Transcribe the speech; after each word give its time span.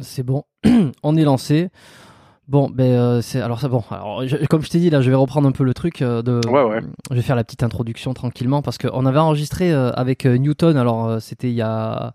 C'est 0.00 0.22
bon, 0.24 0.44
on 1.02 1.16
est 1.16 1.24
lancé. 1.24 1.68
Bon, 2.46 2.68
ben 2.68 2.92
euh, 2.92 3.22
c'est 3.22 3.40
alors 3.40 3.58
ça 3.60 3.68
bon. 3.68 3.82
Alors 3.90 4.26
je- 4.26 4.36
comme 4.46 4.62
je 4.62 4.68
t'ai 4.68 4.78
dit 4.78 4.90
là, 4.90 5.00
je 5.00 5.08
vais 5.08 5.16
reprendre 5.16 5.48
un 5.48 5.52
peu 5.52 5.64
le 5.64 5.72
truc 5.72 6.02
euh, 6.02 6.20
de. 6.20 6.40
Ouais, 6.46 6.62
ouais. 6.62 6.80
Je 7.10 7.16
vais 7.16 7.22
faire 7.22 7.36
la 7.36 7.44
petite 7.44 7.62
introduction 7.62 8.12
tranquillement 8.12 8.60
parce 8.60 8.76
qu'on 8.76 9.06
avait 9.06 9.18
enregistré 9.18 9.72
euh, 9.72 9.92
avec 9.92 10.26
euh, 10.26 10.36
Newton. 10.36 10.76
Alors 10.76 11.06
euh, 11.06 11.20
c'était 11.20 11.48
il 11.48 11.54
y 11.54 11.62
a, 11.62 12.12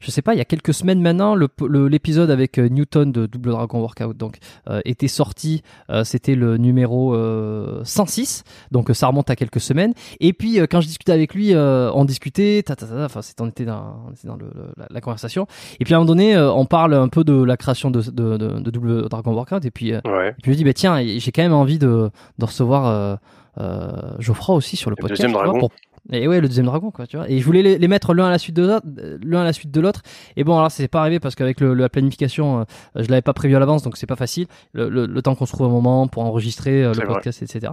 je 0.00 0.10
sais 0.10 0.22
pas, 0.22 0.34
il 0.34 0.38
y 0.38 0.40
a 0.40 0.44
quelques 0.44 0.74
semaines 0.74 1.00
maintenant. 1.00 1.34
L'épisode 1.34 2.30
avec 2.30 2.58
euh, 2.58 2.68
Newton 2.68 3.12
de 3.12 3.26
Double 3.26 3.50
Dragon 3.50 3.80
Workout 3.80 4.16
donc 4.16 4.38
euh, 4.68 4.80
était 4.84 5.08
sorti. 5.08 5.62
Euh, 5.90 6.04
c'était 6.04 6.34
le 6.34 6.56
numéro 6.56 7.14
euh, 7.14 7.80
106. 7.84 8.44
Donc 8.72 8.90
ça 8.94 9.06
remonte 9.08 9.30
à 9.30 9.36
quelques 9.36 9.60
semaines. 9.60 9.92
Et 10.20 10.32
puis 10.32 10.58
quand 10.70 10.80
je 10.80 10.86
discutais 10.86 11.12
avec 11.12 11.34
lui, 11.34 11.54
on 11.56 12.04
discutait. 12.04 12.62
ta, 12.64 12.76
ta, 12.76 12.86
ta, 12.86 12.94
ta, 12.94 13.04
Enfin, 13.06 13.22
c'était 13.22 13.42
on 13.42 13.48
était 13.48 13.64
dans, 13.64 14.02
on 14.08 14.12
était 14.12 14.26
dans 14.28 14.36
le- 14.36 14.50
le- 14.54 14.72
la, 14.76 14.86
la 14.90 15.00
conversation. 15.00 15.46
Et 15.80 15.84
puis 15.84 15.94
à 15.94 15.96
un 15.96 16.00
moment 16.00 16.08
donné, 16.08 16.36
on 16.38 16.64
parle 16.66 16.94
un 16.94 17.08
peu 17.08 17.24
de 17.24 17.42
la 17.42 17.56
création 17.56 17.90
de, 17.90 18.00
de, 18.02 18.36
de, 18.36 18.58
de 18.60 18.70
Double 18.70 19.08
Dragon 19.08 19.32
Workout. 19.32 19.64
Et 19.64 19.70
puis 19.70 19.92
Ouais. 19.92 20.30
et 20.30 20.42
puis 20.42 20.46
je 20.46 20.50
me 20.50 20.54
dis, 20.56 20.64
bah 20.64 20.72
tiens, 20.72 21.00
j'ai 21.02 21.32
quand 21.32 21.42
même 21.42 21.52
envie 21.52 21.78
de, 21.78 22.10
de 22.38 22.44
recevoir 22.44 23.18
euh, 23.58 24.16
Geoffroy 24.18 24.54
aussi 24.54 24.76
sur 24.76 24.90
le, 24.90 24.96
Le 24.98 25.02
podcast. 25.08 25.30
vois, 25.32 25.58
pour- 25.58 25.70
Et 26.12 26.28
ouais, 26.28 26.40
le 26.40 26.46
deuxième 26.48 26.66
dragon, 26.66 26.90
quoi, 26.90 27.06
tu 27.06 27.16
vois. 27.16 27.28
Et 27.28 27.40
je 27.40 27.44
voulais 27.44 27.62
les, 27.62 27.78
les 27.78 27.88
mettre 27.88 28.14
l'un 28.14 28.26
à 28.26 28.30
la 28.30 28.38
suite 28.38 28.54
de 28.54 28.62
l'autre, 28.66 28.86
l'un 29.24 29.40
à 29.40 29.44
la 29.44 29.52
suite 29.52 29.70
de 29.72 29.80
l'autre. 29.80 30.02
Et 30.36 30.44
bon, 30.44 30.56
alors 30.56 30.70
c'est 30.70 30.86
pas 30.88 31.00
arrivé 31.00 31.18
parce 31.18 31.34
qu'avec 31.34 31.60
le- 31.60 31.74
la 31.74 31.88
planification, 31.88 32.60
euh, 32.60 32.64
je 32.94 33.08
l'avais 33.08 33.22
pas 33.22 33.32
prévu 33.32 33.56
à 33.56 33.58
l'avance, 33.58 33.82
donc 33.82 33.96
c'est 33.96 34.06
pas 34.06 34.14
facile. 34.16 34.46
Le, 34.72 34.88
le- 34.88 35.06
le 35.06 35.22
temps 35.22 35.34
qu'on 35.34 35.46
se 35.46 35.52
trouve 35.52 35.66
un 35.66 35.70
moment 35.70 36.06
pour 36.06 36.22
enregistrer 36.24 36.84
euh, 36.84 36.88
le 36.92 36.94
vrai. 36.94 37.06
podcast, 37.06 37.42
etc. 37.42 37.72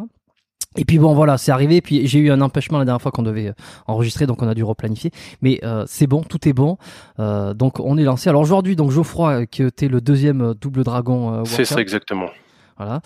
Et 0.75 0.85
puis 0.85 0.97
bon, 0.97 1.13
voilà, 1.13 1.37
c'est 1.37 1.51
arrivé. 1.51 1.81
Puis 1.81 2.07
j'ai 2.07 2.17
eu 2.17 2.31
un 2.31 2.41
empêchement 2.41 2.79
la 2.79 2.85
dernière 2.85 3.01
fois 3.03 3.11
qu'on 3.11 3.21
devait 3.21 3.49
euh, 3.49 3.53
enregistrer, 3.85 4.25
donc 4.25 4.41
on 4.41 4.47
a 4.47 4.55
dû 4.55 4.63
replanifier. 4.63 5.11
Mais 5.43 5.59
euh, 5.63 5.83
c'est 5.87 6.07
bon, 6.07 6.23
tout 6.23 6.47
est 6.49 6.53
bon. 6.53 6.77
Donc 7.19 7.79
on 7.79 7.97
est 7.97 8.03
lancé. 8.03 8.29
Alors 8.29 8.41
aujourd'hui, 8.41 8.75
donc 8.75 8.89
Geoffroy, 8.89 9.45
qui 9.45 9.61
était 9.61 9.87
le 9.87 10.01
deuxième 10.01 10.55
double 10.59 10.83
dragon. 10.83 11.43
C'est 11.45 11.65
ça 11.65 11.79
exactement. 11.79 12.29
Voilà. 12.77 13.01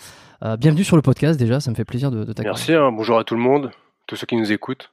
Bienvenue 0.56 0.84
sur 0.84 0.96
le 0.96 1.02
podcast 1.02 1.38
déjà, 1.38 1.60
ça 1.60 1.70
me 1.70 1.76
fait 1.76 1.84
plaisir 1.84 2.10
de, 2.10 2.20
de 2.24 2.32
t'accueillir. 2.32 2.52
Merci, 2.54 2.72
hein. 2.72 2.90
bonjour 2.92 3.18
à 3.18 3.24
tout 3.24 3.34
le 3.34 3.40
monde, 3.42 3.70
tous 4.06 4.16
ceux 4.16 4.26
qui 4.26 4.36
nous 4.36 4.50
écoutent. 4.50 4.90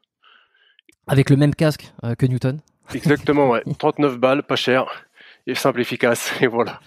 Avec 1.07 1.29
le 1.29 1.37
même 1.37 1.53
casque 1.53 1.93
euh, 2.03 2.15
que 2.15 2.25
Newton. 2.25 2.59
Exactement, 2.93 3.49
ouais. 3.49 3.63
39 3.79 4.17
balles, 4.17 4.43
pas 4.43 4.55
cher, 4.55 4.85
et 5.47 5.55
simple, 5.55 5.81
efficace, 5.81 6.33
et 6.41 6.47
voilà. 6.47 6.79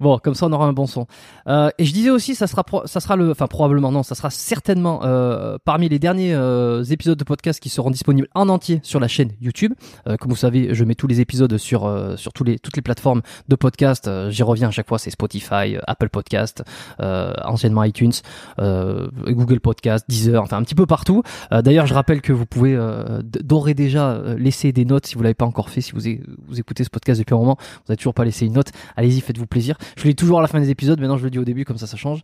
Bon, 0.00 0.18
comme 0.18 0.34
ça 0.34 0.46
on 0.46 0.52
aura 0.52 0.66
un 0.66 0.72
bon 0.72 0.86
son. 0.86 1.06
Euh, 1.46 1.70
et 1.78 1.84
je 1.84 1.92
disais 1.92 2.10
aussi, 2.10 2.34
ça 2.34 2.46
sera, 2.46 2.64
ça 2.84 3.00
sera 3.00 3.16
le, 3.16 3.30
enfin 3.30 3.46
probablement 3.46 3.92
non, 3.92 4.02
ça 4.02 4.14
sera 4.14 4.30
certainement 4.30 5.00
euh, 5.04 5.56
parmi 5.64 5.88
les 5.88 5.98
derniers 5.98 6.34
euh, 6.34 6.82
épisodes 6.84 7.18
de 7.18 7.24
podcast 7.24 7.60
qui 7.60 7.68
seront 7.68 7.90
disponibles 7.90 8.28
en 8.34 8.48
entier 8.48 8.80
sur 8.82 9.00
la 9.00 9.08
chaîne 9.08 9.30
YouTube. 9.40 9.72
Euh, 10.06 10.16
comme 10.16 10.30
vous 10.30 10.36
savez, 10.36 10.74
je 10.74 10.84
mets 10.84 10.94
tous 10.94 11.06
les 11.06 11.20
épisodes 11.20 11.56
sur 11.56 11.86
euh, 11.86 12.16
sur 12.16 12.32
tous 12.32 12.44
les 12.44 12.58
toutes 12.58 12.76
les 12.76 12.82
plateformes 12.82 13.22
de 13.48 13.56
podcast. 13.56 14.08
Euh, 14.08 14.30
J'y 14.30 14.42
reviens 14.42 14.68
à 14.68 14.70
chaque 14.70 14.88
fois, 14.88 14.98
c'est 14.98 15.10
Spotify, 15.10 15.76
Apple 15.86 16.08
Podcast, 16.08 16.62
anciennement 16.98 17.84
iTunes, 17.84 18.12
Google 18.58 19.60
Podcast, 19.60 20.04
Deezer, 20.08 20.42
enfin 20.42 20.58
un 20.58 20.62
petit 20.62 20.74
peu 20.74 20.86
partout. 20.86 21.22
D'ailleurs, 21.50 21.86
je 21.86 21.94
rappelle 21.94 22.20
que 22.20 22.32
vous 22.32 22.46
pouvez 22.46 22.76
d'ores 23.22 23.74
déjà 23.74 24.20
laisser 24.36 24.72
des 24.72 24.84
notes 24.84 25.06
si 25.06 25.14
vous 25.14 25.22
l'avez 25.22 25.34
pas 25.34 25.46
encore 25.46 25.70
fait, 25.70 25.80
si 25.80 25.92
vous, 25.92 26.00
vous 26.48 26.60
écoutez 26.60 26.84
ce 26.84 26.90
podcast 26.90 27.18
depuis 27.20 27.34
un 27.34 27.38
moment, 27.38 27.56
vous 27.58 27.82
n'avez 27.88 27.96
toujours 27.96 28.14
pas 28.14 28.24
laissé 28.24 28.46
une 28.46 28.52
note. 28.54 28.68
Allez-y, 28.96 29.20
faites-vous 29.20 29.45
plaisir. 29.46 29.76
Je 29.96 30.04
le 30.04 30.10
dis 30.10 30.16
toujours 30.16 30.38
à 30.38 30.42
la 30.42 30.48
fin 30.48 30.60
des 30.60 30.70
épisodes, 30.70 31.00
maintenant 31.00 31.16
je 31.16 31.24
le 31.24 31.30
dis 31.30 31.38
au 31.38 31.44
début, 31.44 31.64
comme 31.64 31.78
ça 31.78 31.86
ça 31.86 31.96
change. 31.96 32.22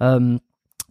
Euh, 0.00 0.38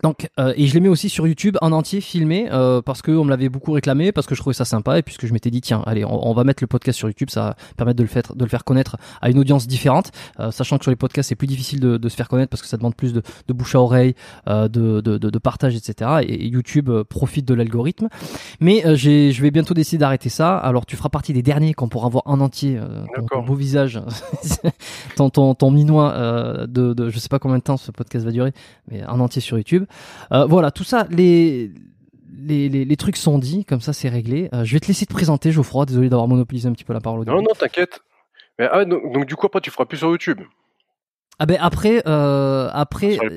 donc, 0.04 0.30
euh, 0.40 0.54
et 0.56 0.68
je 0.68 0.74
les 0.74 0.80
mets 0.80 0.90
aussi 0.90 1.10
sur 1.10 1.28
YouTube 1.28 1.58
en 1.62 1.72
entier, 1.72 2.02
filmé, 2.02 2.48
euh, 2.52 2.82
parce 2.82 3.02
que 3.02 3.12
on 3.12 3.24
me 3.24 3.30
l'avait 3.30 3.50
beaucoup 3.50 3.72
réclamé, 3.72 4.12
parce 4.12 4.28
que 4.28 4.36
je 4.36 4.42
trouvais 4.42 4.54
ça 4.54 4.66
sympa, 4.66 4.98
et 4.98 5.02
puisque 5.02 5.26
je 5.26 5.34
m'étais 5.34 5.52
dit 5.52 5.62
tiens, 5.62 5.84
allez, 5.86 6.04
on, 6.06 6.28
on 6.28 6.34
va 6.34 6.44
mettre 6.44 6.64
le 6.64 6.68
podcast 6.68 6.98
sur 6.98 7.08
YouTube, 7.08 7.30
ça 7.30 7.42
va 7.42 7.56
permettre 7.78 7.98
de 7.98 8.04
le 8.04 8.10
faire, 8.10 8.24
de 8.36 8.44
le 8.44 8.50
faire 8.50 8.64
connaître 8.64 8.98
à 9.22 9.30
une 9.30 9.40
audience 9.40 9.68
différente, 9.68 10.12
euh, 10.40 10.52
sachant 10.52 10.78
que 10.78 10.84
sur 10.84 10.92
les 10.92 10.96
podcasts 10.96 11.30
c'est 11.30 11.36
plus 11.36 11.48
difficile 11.48 11.80
de, 11.80 11.98
de 11.98 12.10
se 12.10 12.16
faire 12.16 12.28
connaître 12.28 12.50
parce 12.50 12.62
que 12.62 12.68
ça 12.68 12.78
demande 12.78 12.96
plus 12.96 13.14
de, 13.14 13.22
de 13.48 13.54
bouche 13.54 13.76
à 13.76 13.82
oreille, 13.82 14.16
euh, 14.48 14.68
de, 14.68 15.02
de, 15.02 15.40
partage, 15.40 15.76
etc. 15.76 16.22
Et, 16.24 16.34
et 16.34 16.48
YouTube 16.48 16.90
euh, 16.90 17.04
profite 17.04 17.48
de 17.48 17.54
l'algorithme. 17.54 18.08
Mais 18.60 18.86
euh, 18.86 18.96
je 18.96 19.42
vais 19.42 19.52
bientôt 19.52 19.74
décider 19.74 20.00
d'arrêter 20.00 20.30
ça. 20.30 20.58
Alors 20.58 20.86
tu 20.86 20.96
feras 20.96 21.10
partie 21.10 21.34
des 21.34 21.42
derniers 21.42 21.74
qu'on 21.74 21.90
pourra 21.90 22.10
voir 22.10 22.24
en 22.26 22.40
entier, 22.40 22.78
euh, 22.78 23.04
ton, 23.16 23.26
ton 23.26 23.44
beau 23.44 23.56
visage, 23.56 24.02
ton, 25.16 25.30
ton, 25.30 25.56
ton 25.56 25.72
minois 25.72 26.14
euh, 26.14 26.68
de, 26.68 26.94
de, 26.94 27.10
je 27.10 27.20
sais 27.20 27.30
pas 27.30 27.40
combien 27.40 27.58
de 27.58 27.64
temps 27.64 27.78
ce 27.78 27.92
podcast 27.92 28.26
va 28.26 28.32
durer, 28.32 28.54
mais 28.90 29.06
en 29.06 29.20
entier 29.20 29.42
sur 29.42 29.58
YouTube. 29.58 29.86
Euh, 30.32 30.46
voilà, 30.46 30.72
tout 30.72 30.84
ça, 30.84 31.08
les, 31.10 31.72
les, 32.38 32.70
les, 32.70 32.98
trucs 32.98 33.18
sont 33.18 33.38
dits, 33.38 33.66
comme 33.66 33.82
ça 33.82 33.94
c'est 33.94 34.10
réglé. 34.10 34.50
Euh, 34.54 34.64
je 34.64 34.74
vais 34.74 34.80
te 34.80 34.88
laisser 34.88 35.06
te 35.06 35.14
présenter, 35.14 35.52
Geoffroy. 35.52 35.86
Désolé 35.86 36.10
d'avoir 36.10 36.28
monopolisé 36.28 36.68
un 36.68 36.74
petit 36.74 36.84
peu 36.84 36.94
la 36.94 37.02
parole 37.02 37.22
au. 37.22 37.26
Non, 37.26 37.42
non, 37.42 37.54
t'inquiète. 37.58 38.02
Mais, 38.60 38.68
ah, 38.72 38.86
donc, 38.86 39.12
donc, 39.14 39.26
du 39.26 39.36
coup, 39.36 39.46
après, 39.46 39.62
tu 39.62 39.72
feras 39.72 39.86
plus 39.86 39.98
sur 39.98 40.10
YouTube. 40.10 40.42
Ah 41.44 41.48
ben 41.48 41.58
après, 41.60 42.04
euh, 42.08 42.70
après, 42.72 43.18
euh, 43.24 43.36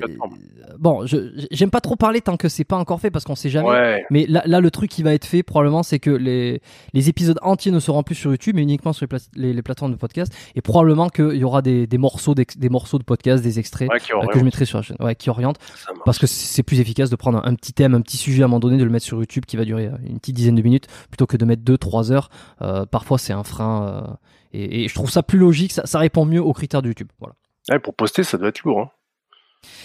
bon, 0.77 1.07
je 1.07 1.17
j'aime 1.49 1.71
pas 1.71 1.81
trop 1.81 1.95
parler 1.95 2.21
tant 2.21 2.37
que 2.37 2.49
c'est 2.49 2.63
pas 2.63 2.75
encore 2.77 2.99
fait 3.01 3.09
parce 3.09 3.25
qu'on 3.25 3.33
sait 3.33 3.49
jamais. 3.49 3.67
Ouais, 3.69 4.05
Mais 4.11 4.27
là, 4.27 4.43
là, 4.45 4.59
le 4.59 4.69
truc 4.69 4.91
qui 4.91 5.01
va 5.01 5.13
être 5.15 5.25
fait 5.25 5.41
probablement, 5.41 5.81
c'est 5.81 5.97
que 5.97 6.11
les, 6.11 6.61
les 6.93 7.09
épisodes 7.09 7.39
entiers 7.41 7.71
ne 7.71 7.79
seront 7.79 8.03
plus 8.03 8.13
sur 8.13 8.29
YouTube, 8.29 8.55
mais 8.57 8.61
uniquement 8.61 8.93
sur 8.93 9.05
les, 9.05 9.07
pla- 9.07 9.17
les, 9.35 9.53
les 9.53 9.61
plateformes 9.63 9.91
de 9.91 9.97
podcast. 9.97 10.31
Et 10.53 10.61
probablement 10.61 11.09
qu'il 11.09 11.35
y 11.37 11.43
aura 11.43 11.63
des, 11.63 11.87
des 11.87 11.97
morceaux, 11.97 12.35
d'ex- 12.35 12.57
des 12.59 12.69
morceaux 12.69 12.99
de 12.99 13.03
podcast, 13.03 13.41
des 13.43 13.57
extraits 13.57 13.89
ouais, 14.19 14.25
euh, 14.25 14.27
que 14.27 14.37
je 14.39 14.43
mettrai 14.45 14.65
sur 14.65 14.77
la 14.77 14.83
chaîne, 14.83 14.97
ouais, 14.99 15.15
qui 15.15 15.31
orientent, 15.31 15.57
parce 16.05 16.19
que 16.19 16.27
c'est 16.27 16.61
plus 16.61 16.79
efficace 16.79 17.09
de 17.09 17.15
prendre 17.15 17.39
un, 17.39 17.49
un 17.51 17.55
petit 17.55 17.73
thème, 17.73 17.95
un 17.95 18.01
petit 18.01 18.17
sujet 18.17 18.43
à 18.43 18.45
un 18.45 18.49
moment 18.49 18.59
donné, 18.59 18.77
de 18.77 18.83
le 18.83 18.91
mettre 18.91 19.05
sur 19.05 19.17
YouTube 19.17 19.45
qui 19.47 19.57
va 19.57 19.65
durer 19.65 19.87
euh, 19.87 19.97
une 20.07 20.19
petite 20.19 20.35
dizaine 20.35 20.53
de 20.55 20.61
minutes, 20.61 20.85
plutôt 21.09 21.25
que 21.25 21.37
de 21.37 21.45
mettre 21.45 21.63
deux, 21.63 21.79
trois 21.79 22.11
heures. 22.11 22.29
Euh, 22.61 22.85
parfois, 22.85 23.17
c'est 23.17 23.33
un 23.33 23.43
frein. 23.43 23.87
euh, 24.07 24.13
et, 24.53 24.83
et 24.83 24.87
je 24.87 24.93
trouve 24.93 25.09
ça 25.09 25.23
plus 25.23 25.39
logique, 25.39 25.71
ça, 25.73 25.87
ça 25.87 25.97
répond 25.99 26.23
mieux 26.25 26.41
aux 26.41 26.53
critères 26.53 26.83
de 26.83 26.87
YouTube. 26.89 27.07
Voilà. 27.19 27.33
Ouais, 27.69 27.79
pour 27.79 27.95
poster, 27.95 28.23
ça 28.23 28.37
doit 28.37 28.49
être 28.49 28.63
lourd. 28.63 28.79
Hein. 28.81 28.89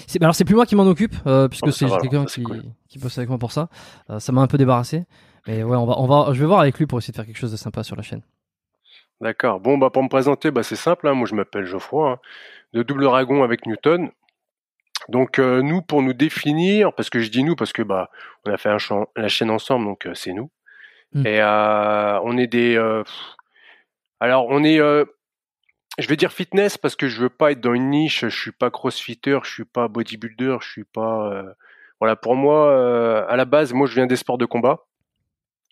C'est- 0.06 0.18
bah 0.18 0.26
alors 0.26 0.34
c'est 0.34 0.44
plus 0.44 0.54
moi 0.54 0.66
qui 0.66 0.76
m'en 0.76 0.86
occupe 0.86 1.14
euh, 1.26 1.48
puisque 1.48 1.72
c'est 1.72 1.86
quelqu'un 1.86 2.26
qui, 2.26 2.42
cool. 2.42 2.62
qui 2.88 2.98
bosse 2.98 3.16
avec 3.16 3.30
moi 3.30 3.38
pour 3.38 3.52
ça. 3.52 3.68
Euh, 4.10 4.18
ça 4.20 4.32
m'a 4.32 4.42
un 4.42 4.46
peu 4.46 4.58
débarrassé. 4.58 5.06
Mais 5.46 5.62
ouais, 5.62 5.76
on 5.76 5.86
va, 5.86 5.94
on 5.98 6.06
va, 6.06 6.32
je 6.34 6.40
vais 6.40 6.46
voir 6.46 6.60
avec 6.60 6.78
lui 6.78 6.86
pour 6.86 6.98
essayer 6.98 7.12
de 7.12 7.16
faire 7.16 7.24
quelque 7.24 7.38
chose 7.38 7.52
de 7.52 7.56
sympa 7.56 7.82
sur 7.82 7.96
la 7.96 8.02
chaîne. 8.02 8.20
D'accord. 9.22 9.60
Bon, 9.60 9.78
bah, 9.78 9.88
pour 9.90 10.02
me 10.02 10.08
présenter, 10.08 10.50
bah, 10.50 10.62
c'est 10.62 10.76
simple. 10.76 11.08
hein. 11.08 11.14
Moi, 11.14 11.26
je 11.26 11.34
m'appelle 11.34 11.64
Geoffroy, 11.64 12.10
hein, 12.12 12.18
de 12.74 12.82
Double 12.82 13.04
Dragon 13.04 13.42
avec 13.42 13.66
Newton. 13.66 14.10
Donc, 15.08 15.38
euh, 15.38 15.62
nous, 15.62 15.80
pour 15.80 16.02
nous 16.02 16.12
définir, 16.12 16.92
parce 16.94 17.08
que 17.08 17.20
je 17.20 17.30
dis 17.30 17.42
nous, 17.42 17.56
parce 17.56 17.72
que 17.72 17.82
bah, 17.82 18.10
on 18.46 18.52
a 18.52 18.58
fait 18.58 18.68
un 18.68 18.76
la 19.16 19.28
chaîne 19.28 19.50
ensemble, 19.50 19.86
donc 19.86 20.06
c'est 20.14 20.32
nous. 20.32 20.50
Mm. 21.14 21.26
Et 21.26 21.42
on 21.42 22.36
est 22.36 22.46
des. 22.46 22.76
alors, 24.20 24.46
on 24.48 24.62
est. 24.62 24.78
je 26.00 26.08
vais 26.08 26.16
dire 26.16 26.32
fitness 26.32 26.76
parce 26.78 26.96
que 26.96 27.08
je 27.08 27.20
veux 27.20 27.28
pas 27.28 27.52
être 27.52 27.60
dans 27.60 27.74
une 27.74 27.90
niche. 27.90 28.20
Je 28.22 28.28
suis 28.40 28.52
pas 28.52 28.70
crossfitter, 28.70 29.38
je 29.44 29.50
suis 29.50 29.64
pas 29.64 29.88
bodybuilder, 29.88 30.56
je 30.60 30.68
suis 30.68 30.84
pas. 30.84 31.30
euh, 31.32 31.52
Voilà, 32.00 32.16
pour 32.16 32.34
moi, 32.36 32.70
euh, 32.70 33.24
à 33.28 33.36
la 33.36 33.44
base, 33.44 33.72
moi, 33.72 33.86
je 33.86 33.94
viens 33.94 34.06
des 34.06 34.16
sports 34.16 34.38
de 34.38 34.46
combat. 34.46 34.86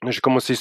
J'ai 0.07 0.21
commencé, 0.21 0.55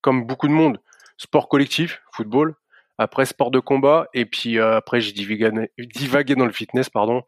comme 0.00 0.26
beaucoup 0.26 0.48
de 0.48 0.52
monde, 0.52 0.80
sport 1.16 1.48
collectif, 1.48 2.02
football. 2.12 2.54
Après, 2.98 3.24
sport 3.24 3.50
de 3.50 3.60
combat. 3.60 4.08
Et 4.14 4.26
puis 4.26 4.58
euh, 4.58 4.76
après, 4.76 5.00
j'ai 5.00 5.12
divagué, 5.12 5.68
divagué 5.78 6.34
dans 6.34 6.46
le 6.46 6.52
fitness, 6.52 6.90
pardon. 6.90 7.22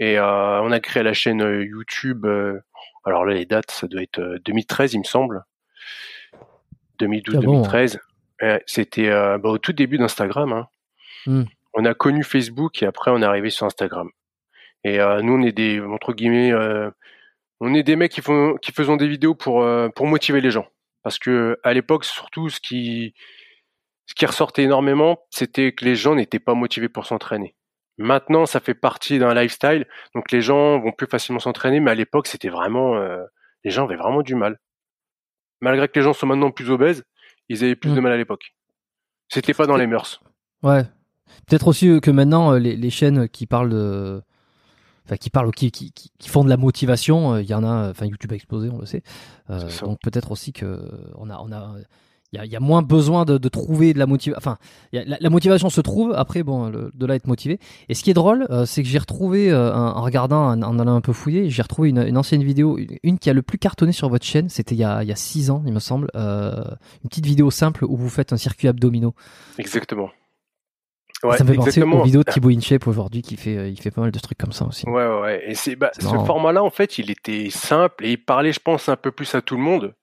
Et 0.00 0.18
on 0.18 0.72
a 0.72 0.80
créé 0.80 1.02
la 1.04 1.12
chaîne 1.12 1.40
YouTube. 1.40 2.26
alors 3.04 3.24
là, 3.24 3.34
les 3.34 3.46
dates, 3.46 3.70
ça 3.70 3.86
doit 3.86 4.02
être 4.02 4.18
euh, 4.18 4.38
2013, 4.44 4.94
il 4.94 4.98
me 4.98 5.04
semble. 5.04 5.44
2012, 6.98 7.36
Ah 7.36 7.40
bon 7.40 7.52
2013. 7.52 8.00
Ouais, 8.42 8.62
C'était 8.66 9.08
bah, 9.10 9.50
au 9.50 9.58
tout 9.58 9.72
début 9.72 9.98
d'Instagram. 9.98 10.52
Hein. 10.52 10.68
Hmm. 11.26 11.44
On 11.74 11.84
a 11.84 11.94
connu 11.94 12.22
Facebook 12.22 12.82
et 12.82 12.86
après 12.86 13.10
on 13.10 13.20
est 13.20 13.24
arrivé 13.24 13.50
sur 13.50 13.66
Instagram. 13.66 14.10
Et 14.84 15.00
euh, 15.00 15.22
nous, 15.22 15.32
on 15.34 15.42
est 15.42 15.52
des 15.52 15.80
entre 15.80 16.12
guillemets, 16.12 16.52
euh, 16.52 16.90
on 17.60 17.74
est 17.74 17.82
des 17.82 17.96
mecs 17.96 18.12
qui 18.12 18.20
font 18.20 18.56
qui 18.56 18.72
faisons 18.72 18.96
des 18.96 19.08
vidéos 19.08 19.34
pour 19.34 19.62
euh, 19.62 19.88
pour 19.88 20.06
motiver 20.06 20.40
les 20.40 20.50
gens. 20.50 20.66
Parce 21.02 21.18
que 21.18 21.58
à 21.64 21.72
l'époque, 21.72 22.04
surtout, 22.04 22.48
ce 22.50 22.60
qui 22.60 23.14
ce 24.06 24.14
qui 24.14 24.26
ressortait 24.26 24.62
énormément, 24.64 25.24
c'était 25.30 25.72
que 25.72 25.84
les 25.84 25.94
gens 25.96 26.14
n'étaient 26.14 26.38
pas 26.38 26.54
motivés 26.54 26.88
pour 26.90 27.06
s'entraîner. 27.06 27.54
Maintenant, 27.96 28.44
ça 28.44 28.60
fait 28.60 28.74
partie 28.74 29.18
d'un 29.18 29.34
lifestyle, 29.34 29.86
donc 30.14 30.30
les 30.32 30.42
gens 30.42 30.78
vont 30.80 30.92
plus 30.92 31.06
facilement 31.06 31.38
s'entraîner. 31.40 31.80
Mais 31.80 31.92
à 31.92 31.94
l'époque, 31.94 32.26
c'était 32.26 32.48
vraiment, 32.48 32.98
les 33.62 33.70
gens 33.70 33.84
avaient 33.84 33.96
vraiment 33.96 34.22
du 34.22 34.34
mal. 34.34 34.58
Malgré 35.60 35.88
que 35.88 35.98
les 35.98 36.04
gens 36.04 36.12
sont 36.12 36.26
maintenant 36.26 36.50
plus 36.50 36.70
obèses, 36.70 37.04
ils 37.48 37.62
avaient 37.64 37.76
plus 37.76 37.90
Mm. 37.92 37.94
de 37.94 38.00
mal 38.00 38.12
à 38.12 38.16
l'époque. 38.16 38.54
C'était 39.28 39.54
pas 39.54 39.66
dans 39.66 39.76
les 39.76 39.86
mœurs. 39.86 40.20
Ouais. 40.62 40.82
Peut-être 41.46 41.68
aussi 41.68 41.88
euh, 41.88 42.00
que 42.00 42.10
maintenant 42.10 42.52
euh, 42.52 42.58
les, 42.58 42.76
les 42.76 42.90
chaînes 42.90 43.28
qui 43.28 43.46
parlent 43.46 43.70
de 43.70 44.22
enfin 45.06 45.16
qui 45.16 45.28
parlent 45.30 45.52
qui, 45.52 45.70
qui, 45.70 45.92
font 46.28 46.44
de 46.44 46.48
la 46.48 46.56
motivation, 46.56 47.34
euh, 47.34 47.42
il 47.42 47.48
y 47.48 47.54
en 47.54 47.62
a 47.64 47.90
enfin 47.90 48.06
YouTube 48.06 48.32
a 48.32 48.36
explosé, 48.36 48.70
on 48.70 48.78
le 48.78 48.86
sait. 48.86 49.02
Euh, 49.50 49.68
donc 49.86 49.98
peut-être 50.02 50.30
aussi 50.32 50.52
que 50.52 50.80
on 51.16 51.28
a 51.30 51.38
on 51.38 51.52
a 51.52 51.74
il 52.32 52.38
y 52.38 52.40
a, 52.40 52.44
il 52.46 52.50
y 52.50 52.56
a 52.56 52.60
moins 52.60 52.82
besoin 52.82 53.24
de, 53.24 53.38
de 53.38 53.48
trouver 53.48 53.92
de 53.94 53.98
la 54.00 54.06
motivation. 54.06 54.36
Enfin, 54.36 54.56
il 54.92 54.96
y 54.96 54.98
a- 54.98 55.04
la, 55.04 55.18
la 55.20 55.30
motivation 55.30 55.70
se 55.70 55.80
trouve. 55.80 56.12
Après, 56.16 56.42
bon, 56.42 56.68
le- 56.68 56.90
de 56.92 57.06
là 57.06 57.14
être 57.14 57.28
motivé. 57.28 57.60
Et 57.88 57.94
ce 57.94 58.02
qui 58.02 58.10
est 58.10 58.14
drôle, 58.14 58.48
euh, 58.50 58.66
c'est 58.66 58.82
que 58.82 58.88
j'ai 58.88 58.98
retrouvé, 58.98 59.52
euh, 59.52 59.72
en 59.72 60.02
regardant, 60.02 60.48
en, 60.48 60.60
en 60.62 60.78
allant 60.80 60.96
un 60.96 61.00
peu 61.00 61.12
fouiller, 61.12 61.48
j'ai 61.48 61.62
retrouvé 61.62 61.90
une, 61.90 61.98
une 62.04 62.18
ancienne 62.18 62.42
vidéo, 62.42 62.76
une, 62.76 62.98
une 63.04 63.18
qui 63.20 63.30
a 63.30 63.34
le 63.34 63.42
plus 63.42 63.58
cartonné 63.58 63.92
sur 63.92 64.08
votre 64.08 64.24
chaîne. 64.26 64.48
C'était 64.48 64.74
il 64.74 64.78
y 64.78 64.84
a 64.84 65.04
il 65.04 65.08
y 65.08 65.12
a 65.12 65.16
six 65.16 65.48
ans, 65.52 65.62
il 65.64 65.72
me 65.72 65.78
semble. 65.78 66.08
Euh, 66.16 66.64
une 67.04 67.08
petite 67.08 67.26
vidéo 67.26 67.52
simple 67.52 67.84
où 67.84 67.96
vous 67.96 68.08
faites 68.08 68.32
un 68.32 68.36
circuit 68.36 68.66
abdominaux. 68.66 69.14
Exactement. 69.58 70.10
Ouais, 71.24 71.36
ça 71.36 71.44
me 71.44 71.48
fait 71.50 71.56
penser 71.56 71.68
exactement. 71.70 72.00
aux 72.00 72.04
vidéos 72.04 72.22
de 72.22 72.30
Thibaut 72.32 72.50
InShape 72.50 72.86
aujourd'hui 72.86 73.22
qui 73.22 73.36
fait, 73.36 73.56
euh, 73.56 73.68
il 73.68 73.80
fait 73.80 73.90
pas 73.90 74.02
mal 74.02 74.10
de 74.10 74.18
trucs 74.18 74.38
comme 74.38 74.52
ça 74.52 74.66
aussi. 74.66 74.86
Ouais, 74.88 75.06
ouais. 75.20 75.42
Et 75.50 75.54
c'est, 75.54 75.74
bah, 75.76 75.90
ce 75.98 76.06
format-là, 76.06 76.62
en 76.62 76.70
fait, 76.70 76.98
il 76.98 77.10
était 77.10 77.48
simple 77.50 78.04
et 78.04 78.12
il 78.12 78.24
parlait, 78.24 78.52
je 78.52 78.60
pense, 78.60 78.88
un 78.88 78.96
peu 78.96 79.10
plus 79.10 79.34
à 79.34 79.42
tout 79.42 79.56
le 79.56 79.62
monde. 79.62 79.94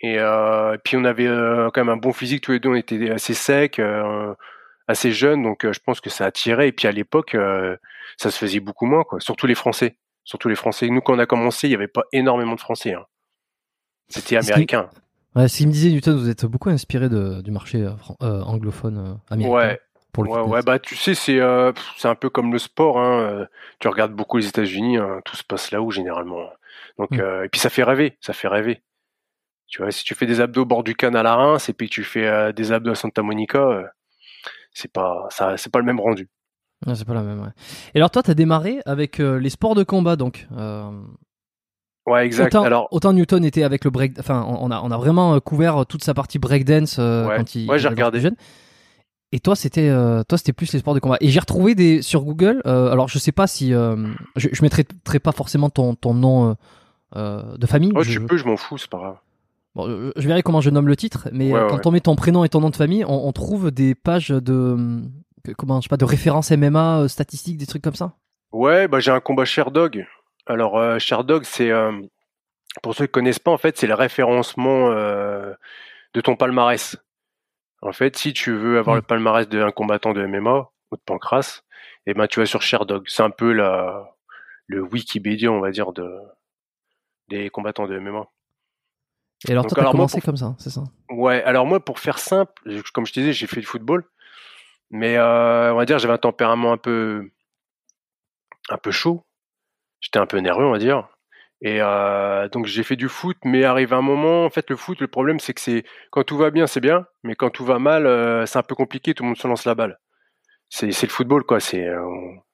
Et, 0.00 0.18
euh, 0.18 0.74
et 0.74 0.78
puis 0.78 0.96
on 0.96 1.04
avait 1.04 1.26
euh, 1.26 1.70
quand 1.72 1.82
même 1.84 1.94
un 1.94 1.96
bon 1.96 2.12
physique 2.12 2.42
tous 2.42 2.52
les 2.52 2.60
deux, 2.60 2.68
on 2.68 2.74
était 2.74 3.10
assez 3.10 3.32
secs, 3.32 3.78
euh, 3.78 4.34
assez 4.86 5.12
jeunes, 5.12 5.42
donc 5.42 5.70
je 5.70 5.78
pense 5.78 6.00
que 6.00 6.10
ça 6.10 6.26
attirait. 6.26 6.68
Et 6.68 6.72
puis 6.72 6.88
à 6.88 6.92
l'époque, 6.92 7.36
ça 8.16 8.30
se 8.30 8.38
faisait 8.38 8.60
beaucoup 8.60 8.86
moins, 8.86 9.04
quoi. 9.04 9.20
Surtout 9.20 9.46
les 9.46 9.54
Français. 9.54 9.96
Surtout 10.24 10.48
les 10.48 10.56
Français. 10.56 10.88
Nous, 10.88 11.00
quand 11.00 11.14
on 11.14 11.18
a 11.18 11.26
commencé, 11.26 11.66
il 11.66 11.70
n'y 11.70 11.76
avait 11.76 11.88
pas 11.88 12.04
énormément 12.12 12.54
de 12.54 12.60
Français. 12.60 12.94
hein. 12.94 13.04
C'était 14.08 14.36
américain. 14.36 14.88
Ouais, 15.34 15.48
ce 15.48 15.56
qu'il 15.58 15.66
me 15.66 15.72
disait 15.72 15.90
Newton, 15.90 16.16
vous 16.16 16.28
êtes 16.28 16.46
beaucoup 16.46 16.70
inspiré 16.70 17.08
de, 17.08 17.40
du 17.42 17.50
marché 17.50 17.82
euh, 17.82 17.90
euh, 18.22 18.42
anglophone 18.42 18.98
euh, 18.98 19.14
américain 19.30 19.54
Ouais, 19.54 19.80
pour 20.12 20.24
le 20.24 20.30
Ouais, 20.30 20.40
ouais, 20.40 20.62
bah 20.62 20.78
tu 20.78 20.94
sais, 20.96 21.14
c'est 21.14 21.40
un 21.40 22.14
peu 22.14 22.30
comme 22.30 22.52
le 22.52 22.58
sport. 22.58 22.98
Hein. 23.00 23.46
Tu 23.80 23.88
regardes 23.88 24.12
beaucoup 24.12 24.36
les 24.38 24.46
États-Unis, 24.46 24.96
hein, 24.98 25.20
tout 25.24 25.36
se 25.36 25.42
passe 25.44 25.70
là-haut 25.72 25.90
généralement. 25.90 26.48
Donc 26.98 27.10
Mm. 27.12 27.20
euh, 27.20 27.44
et 27.44 27.48
puis 27.48 27.60
ça 27.60 27.70
fait 27.70 27.82
rêver, 27.82 28.16
ça 28.20 28.32
fait 28.32 28.48
rêver. 28.48 28.82
Tu 29.66 29.82
vois, 29.82 29.90
si 29.90 30.04
tu 30.04 30.14
fais 30.14 30.26
des 30.26 30.40
abdos 30.40 30.62
au 30.62 30.66
bord 30.66 30.84
du 30.84 30.94
canal 30.94 31.26
à 31.26 31.34
Reims 31.34 31.68
et 31.68 31.72
puis 31.72 31.88
tu 31.88 32.04
fais 32.04 32.28
euh, 32.28 32.52
des 32.52 32.70
abdos 32.70 32.92
à 32.92 32.94
Santa 32.94 33.22
Monica, 33.22 33.58
euh, 33.58 33.84
c'est 34.72 34.92
pas 34.92 35.26
ça, 35.30 35.56
c'est 35.56 35.72
pas 35.72 35.80
le 35.80 35.84
même 35.84 35.98
rendu. 35.98 36.28
C'est 36.94 37.06
pas 37.06 37.14
la 37.14 37.22
même. 37.22 37.40
Ouais. 37.40 37.48
Et 37.94 37.98
alors 37.98 38.10
toi, 38.10 38.22
t'as 38.22 38.34
démarré 38.34 38.80
avec 38.84 39.18
les 39.18 39.48
sports 39.50 39.74
de 39.74 39.84
combat, 39.84 40.16
donc. 40.16 40.46
Euh, 42.06 42.12
Ouais, 42.12 42.26
exact. 42.26 42.54
Autant, 42.54 42.64
Alors 42.64 42.88
autant 42.90 43.12
Newton 43.14 43.44
était 43.44 43.62
avec 43.62 43.84
le 43.84 43.90
break, 43.90 44.18
enfin, 44.18 44.44
on 44.46 44.70
a, 44.70 44.80
on 44.82 44.90
a 44.90 44.96
vraiment 44.98 45.34
euh, 45.34 45.40
couvert 45.40 45.86
toute 45.86 46.04
sa 46.04 46.12
partie 46.14 46.38
breakdance 46.38 46.96
euh, 46.98 47.26
Ouais. 47.26 47.36
quand 47.38 47.54
il, 47.54 47.68
Ouais, 47.70 47.78
j'ai 47.78 47.88
regardé. 47.88 48.20
jeune. 48.20 48.36
Et 49.32 49.40
toi, 49.40 49.56
c'était, 49.56 49.88
euh, 49.88 50.22
toi, 50.22 50.38
c'était 50.38 50.52
plus 50.52 50.72
les 50.72 50.78
sports 50.78 50.94
de 50.94 51.00
combat. 51.00 51.16
Et 51.20 51.28
j'ai 51.28 51.40
retrouvé 51.40 51.74
des 51.74 52.02
sur 52.02 52.22
Google. 52.22 52.60
euh, 52.66 52.92
alors, 52.92 53.08
je 53.08 53.18
sais 53.18 53.32
pas 53.32 53.46
si, 53.46 53.72
euh, 53.74 53.96
je, 54.36 54.48
je 54.52 54.62
mettrai 54.62 54.84
pas 55.18 55.32
forcément 55.32 55.70
ton, 55.70 55.94
ton 55.96 56.14
nom 56.14 56.50
euh, 56.50 56.54
euh, 57.16 57.56
de 57.56 57.66
famille. 57.66 57.90
oh, 57.96 58.02
je, 58.02 58.12
tu 58.12 58.20
peux, 58.26 58.36
je 58.36 58.44
m'en 58.44 58.56
fous, 58.56 58.78
c'est 58.78 58.90
pas 58.90 58.98
grave. 58.98 59.16
Bon, 59.74 59.88
euh, 59.88 60.12
je 60.16 60.28
verrai 60.28 60.42
comment 60.44 60.60
je 60.60 60.70
nomme 60.70 60.86
le 60.86 60.94
titre, 60.96 61.28
mais 61.32 61.52
Ouais, 61.52 61.58
euh, 61.58 61.66
quand 61.68 61.76
ouais. 61.76 61.86
on 61.86 61.90
met 61.90 62.00
ton 62.00 62.14
prénom 62.14 62.44
et 62.44 62.48
ton 62.48 62.60
nom 62.60 62.70
de 62.70 62.76
famille, 62.76 63.04
on, 63.04 63.26
on 63.26 63.32
trouve 63.32 63.70
des 63.72 63.94
pages 63.96 64.28
de 64.28 65.00
comment 65.58 65.80
je 65.80 65.84
sais 65.86 65.88
pas 65.88 65.96
de 65.96 66.04
références 66.04 66.52
MMA, 66.52 66.98
euh, 67.00 67.08
statistiques, 67.08 67.56
des 67.56 67.66
trucs 67.66 67.82
comme 67.82 67.96
ça. 67.96 68.12
Ouais, 68.52 68.86
bah 68.86 69.00
j'ai 69.00 69.10
un 69.10 69.18
combat 69.20 69.44
Sherdog. 69.44 70.06
Alors 70.46 70.78
euh, 70.78 70.98
Sherdog, 70.98 71.44
c'est 71.44 71.70
euh, 71.70 71.92
pour 72.82 72.94
ceux 72.94 73.06
qui 73.06 73.12
connaissent 73.12 73.38
pas, 73.38 73.50
en 73.50 73.58
fait, 73.58 73.76
c'est 73.78 73.86
le 73.86 73.94
référencement 73.94 74.90
euh, 74.90 75.52
de 76.14 76.20
ton 76.20 76.36
palmarès. 76.36 76.96
En 77.82 77.92
fait, 77.92 78.16
si 78.16 78.32
tu 78.32 78.52
veux 78.54 78.78
avoir 78.78 78.96
Mm. 78.96 78.98
le 78.98 79.02
palmarès 79.02 79.48
d'un 79.48 79.70
combattant 79.70 80.12
de 80.12 80.22
MMA 80.26 80.70
ou 80.90 80.96
de 80.96 81.02
pancras, 81.04 81.62
eh 82.06 82.14
ben 82.14 82.26
tu 82.26 82.40
vas 82.40 82.46
sur 82.46 82.62
Sherdog. 82.62 83.04
C'est 83.08 83.22
un 83.22 83.30
peu 83.30 83.52
la 83.52 84.10
le 84.66 84.80
Wikipédia, 84.82 85.50
on 85.52 85.60
va 85.60 85.70
dire, 85.70 85.92
de 85.92 86.10
des 87.28 87.50
combattants 87.50 87.86
de 87.86 87.98
MMA. 87.98 88.26
Et 89.46 89.52
alors 89.52 89.66
alors, 89.76 89.92
moi, 89.92 89.92
commencé 89.92 90.16
pour- 90.20 90.24
comme 90.24 90.36
ça, 90.36 90.54
c'est 90.58 90.70
ça? 90.70 90.84
Ouais, 91.10 91.42
alors 91.44 91.66
moi, 91.66 91.84
pour 91.84 91.98
faire 92.00 92.18
simple, 92.18 92.52
comme 92.94 93.04
je 93.06 93.12
te 93.12 93.20
disais, 93.20 93.32
j'ai 93.34 93.46
fait 93.46 93.60
du 93.60 93.66
football, 93.66 94.04
mais 94.90 95.16
euh, 95.18 95.72
on 95.72 95.76
va 95.76 95.84
dire 95.84 95.98
j'avais 95.98 96.14
un 96.14 96.18
tempérament 96.18 96.72
un 96.72 96.78
peu, 96.78 97.30
un 98.70 98.78
peu 98.78 98.90
chaud. 98.90 99.23
J'étais 100.04 100.18
un 100.18 100.26
peu 100.26 100.38
nerveux, 100.38 100.66
on 100.66 100.70
va 100.70 100.78
dire. 100.78 101.08
Et 101.62 101.78
euh, 101.80 102.46
donc 102.50 102.66
j'ai 102.66 102.82
fait 102.82 102.96
du 102.96 103.08
foot, 103.08 103.38
mais 103.44 103.64
arrive 103.64 103.94
un 103.94 104.02
moment, 104.02 104.44
en 104.44 104.50
fait, 104.50 104.68
le 104.68 104.76
foot, 104.76 105.00
le 105.00 105.08
problème, 105.08 105.40
c'est 105.40 105.54
que 105.54 105.62
c'est 105.62 105.84
quand 106.10 106.22
tout 106.22 106.36
va 106.36 106.50
bien, 106.50 106.66
c'est 106.66 106.80
bien, 106.80 107.06
mais 107.22 107.34
quand 107.34 107.48
tout 107.48 107.64
va 107.64 107.78
mal, 107.78 108.06
euh, 108.06 108.44
c'est 108.44 108.58
un 108.58 108.62
peu 108.62 108.74
compliqué. 108.74 109.14
Tout 109.14 109.22
le 109.22 109.28
monde 109.28 109.38
se 109.38 109.48
lance 109.48 109.64
la 109.64 109.74
balle. 109.74 109.98
C'est 110.68 110.88
le 110.88 111.08
football, 111.08 111.44
quoi. 111.44 111.60
C'est 111.60 111.86
euh, 111.88 112.02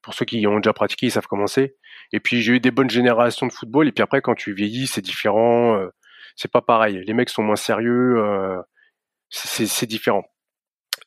pour 0.02 0.14
ceux 0.14 0.24
qui 0.26 0.46
ont 0.46 0.56
déjà 0.58 0.72
pratiqué, 0.72 1.06
ils 1.06 1.10
savent 1.10 1.26
comment 1.26 1.48
c'est. 1.48 1.76
Et 2.12 2.20
puis 2.20 2.40
j'ai 2.42 2.54
eu 2.54 2.60
des 2.60 2.70
bonnes 2.70 2.90
générations 2.90 3.46
de 3.48 3.52
football, 3.52 3.88
et 3.88 3.92
puis 3.92 4.02
après, 4.02 4.22
quand 4.22 4.34
tu 4.36 4.52
vieillis, 4.54 4.86
c'est 4.86 5.02
différent. 5.02 5.80
c'est 6.36 6.50
pas 6.52 6.62
pareil. 6.62 7.02
Les 7.06 7.14
mecs 7.14 7.30
sont 7.30 7.42
moins 7.42 7.56
sérieux. 7.56 8.22
c'est 9.30 9.86
différent. 9.86 10.24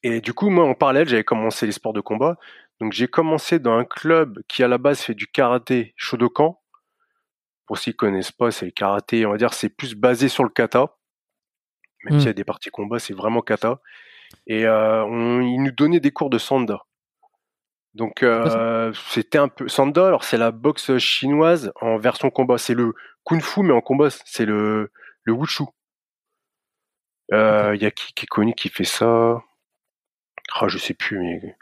Et 0.04 0.22
du 0.22 0.34
coup, 0.34 0.50
moi, 0.50 0.66
en 0.66 0.74
parallèle, 0.76 1.08
j'avais 1.08 1.24
commencé 1.24 1.66
les 1.66 1.72
sports 1.72 1.94
de 1.94 2.02
combat. 2.02 2.38
Donc, 2.84 2.92
j'ai 2.92 3.08
commencé 3.08 3.60
dans 3.60 3.78
un 3.78 3.86
club 3.86 4.42
qui, 4.50 4.62
à 4.62 4.68
la 4.68 4.78
base, 4.78 5.00
fait 5.00 5.14
du 5.14 5.26
karaté 5.26 5.94
Shodokan. 5.96 6.62
Pour 7.66 7.78
ceux 7.78 7.94
qui 7.94 7.96
connaissent 7.98 8.34
pas, 8.34 8.52
c'est 8.52 8.66
le 8.66 8.72
karaté, 8.72 9.26
on 9.26 9.32
va 9.32 9.38
dire, 9.38 9.54
c'est 9.54 9.70
plus 9.70 9.96
basé 9.96 10.28
sur 10.28 10.44
le 10.44 10.50
kata. 10.50 10.98
Même 12.04 12.16
Mm. 12.16 12.20
s'il 12.20 12.28
y 12.28 12.30
a 12.30 12.34
des 12.34 12.44
parties 12.44 12.72
combat, 12.72 13.00
c'est 13.00 13.14
vraiment 13.14 13.40
kata. 13.40 13.80
Et 14.48 14.66
euh, 14.66 15.06
on, 15.06 15.40
ils 15.40 15.64
nous 15.64 15.72
donnaient 15.72 16.02
des 16.02 16.12
cours 16.12 16.30
de 16.30 16.38
sanda. 16.38 16.82
Donc, 17.94 18.22
euh, 18.22 18.92
c'était 19.08 19.38
un 19.38 19.48
peu... 19.48 19.70
Sanda, 19.70 20.08
alors 20.08 20.26
c'est 20.26 20.38
la 20.38 20.52
boxe 20.52 20.98
chinoise 20.98 21.72
en 21.80 21.96
version 21.98 22.30
combat. 22.32 22.58
C'est 22.58 22.74
le 22.74 22.94
kung-fu, 23.24 23.62
mais 23.62 23.72
en 23.72 23.80
combat, 23.80 24.10
c'est 24.10 24.46
le, 24.46 24.92
le 25.24 25.32
wushu. 25.34 25.64
Euh, 27.32 27.72
Il 27.76 27.82
y 27.82 27.86
a 27.86 27.92
qui, 27.92 28.14
qui 28.14 28.26
est 28.26 28.28
connu 28.28 28.54
qui 28.56 28.68
fait 28.68 28.84
ça? 28.84 29.42
Ah, 30.54 30.68
Je 30.68 30.78
sais 30.78 30.94
plus, 30.94 31.18
mais 31.20 31.56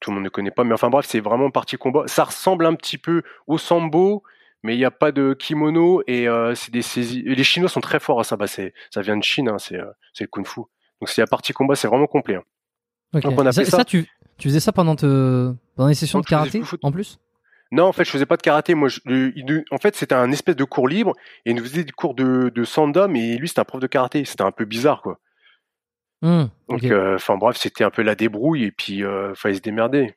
tout 0.00 0.10
le 0.10 0.14
monde 0.16 0.24
ne 0.24 0.28
connaît 0.28 0.50
pas. 0.50 0.64
Mais 0.64 0.74
enfin 0.74 0.90
bref, 0.90 1.06
c'est 1.08 1.20
vraiment 1.20 1.50
partie 1.50 1.76
combat. 1.76 2.04
Ça 2.06 2.24
ressemble 2.24 2.66
un 2.66 2.74
petit 2.74 2.98
peu 2.98 3.22
au 3.46 3.58
sambo, 3.58 4.22
mais 4.62 4.74
il 4.74 4.78
n'y 4.78 4.84
a 4.84 4.90
pas 4.90 5.12
de 5.12 5.34
kimono 5.34 6.02
et 6.06 6.28
euh, 6.28 6.54
c'est 6.54 6.72
des 6.72 6.82
saisies. 6.82 7.22
et 7.26 7.34
Les 7.34 7.44
Chinois 7.44 7.68
sont 7.68 7.80
très 7.80 8.00
forts 8.00 8.20
à 8.20 8.24
ça. 8.24 8.36
Bah, 8.36 8.46
c'est, 8.46 8.74
ça 8.90 9.00
vient 9.02 9.16
de 9.16 9.22
Chine, 9.24 9.48
hein, 9.48 9.58
c'est, 9.58 9.76
euh, 9.76 9.86
c'est 10.12 10.24
le 10.24 10.28
kung-fu. 10.28 10.60
Donc 11.00 11.08
c'est 11.08 11.20
la 11.20 11.26
partie 11.26 11.52
combat, 11.52 11.74
c'est 11.76 11.88
vraiment 11.88 12.06
complet. 12.06 12.36
hein. 12.36 12.42
Ok. 13.14 13.22
Donc, 13.22 13.38
on 13.38 13.46
a 13.46 13.52
ça, 13.52 13.64
fait 13.64 13.70
ça. 13.70 13.84
tu, 13.84 14.06
tu 14.36 14.48
faisais 14.48 14.60
ça 14.60 14.72
pendant, 14.72 14.94
te, 14.96 15.52
pendant 15.76 15.88
les 15.88 15.94
sessions 15.94 16.20
de 16.20 16.26
karaté 16.26 16.60
en 16.82 16.92
plus? 16.92 17.18
Non, 17.70 17.84
en 17.84 17.92
fait, 17.92 18.04
je 18.04 18.10
faisais 18.10 18.26
pas 18.26 18.36
de 18.36 18.42
karaté. 18.42 18.74
Moi, 18.74 18.88
je- 18.88 19.00
il 19.06 19.64
en 19.70 19.78
fait, 19.78 19.94
c'était 19.94 20.14
un 20.14 20.30
espèce 20.32 20.56
de 20.56 20.64
cours 20.64 20.88
libre 20.88 21.12
et 21.44 21.50
il 21.50 21.56
nous 21.56 21.62
faisait 21.62 21.84
des 21.84 21.92
cours 21.92 22.14
de, 22.14 22.50
de 22.54 22.64
sanda, 22.64 23.08
mais 23.08 23.36
lui, 23.36 23.48
c'était 23.48 23.60
un 23.60 23.64
prof 23.64 23.80
de 23.80 23.86
karaté. 23.86 24.24
C'était 24.24 24.42
un 24.42 24.52
peu 24.52 24.64
bizarre, 24.64 25.02
quoi. 25.02 25.18
Hum, 26.22 26.48
Donc, 26.68 26.82
euh, 26.84 27.14
enfin 27.14 27.36
bref, 27.36 27.56
c'était 27.56 27.84
un 27.84 27.90
peu 27.90 28.02
la 28.02 28.14
débrouille 28.14 28.64
et 28.64 28.70
puis 28.72 29.04
euh, 29.04 29.34
fallait 29.34 29.54
se 29.54 29.60
démerder. 29.60 30.14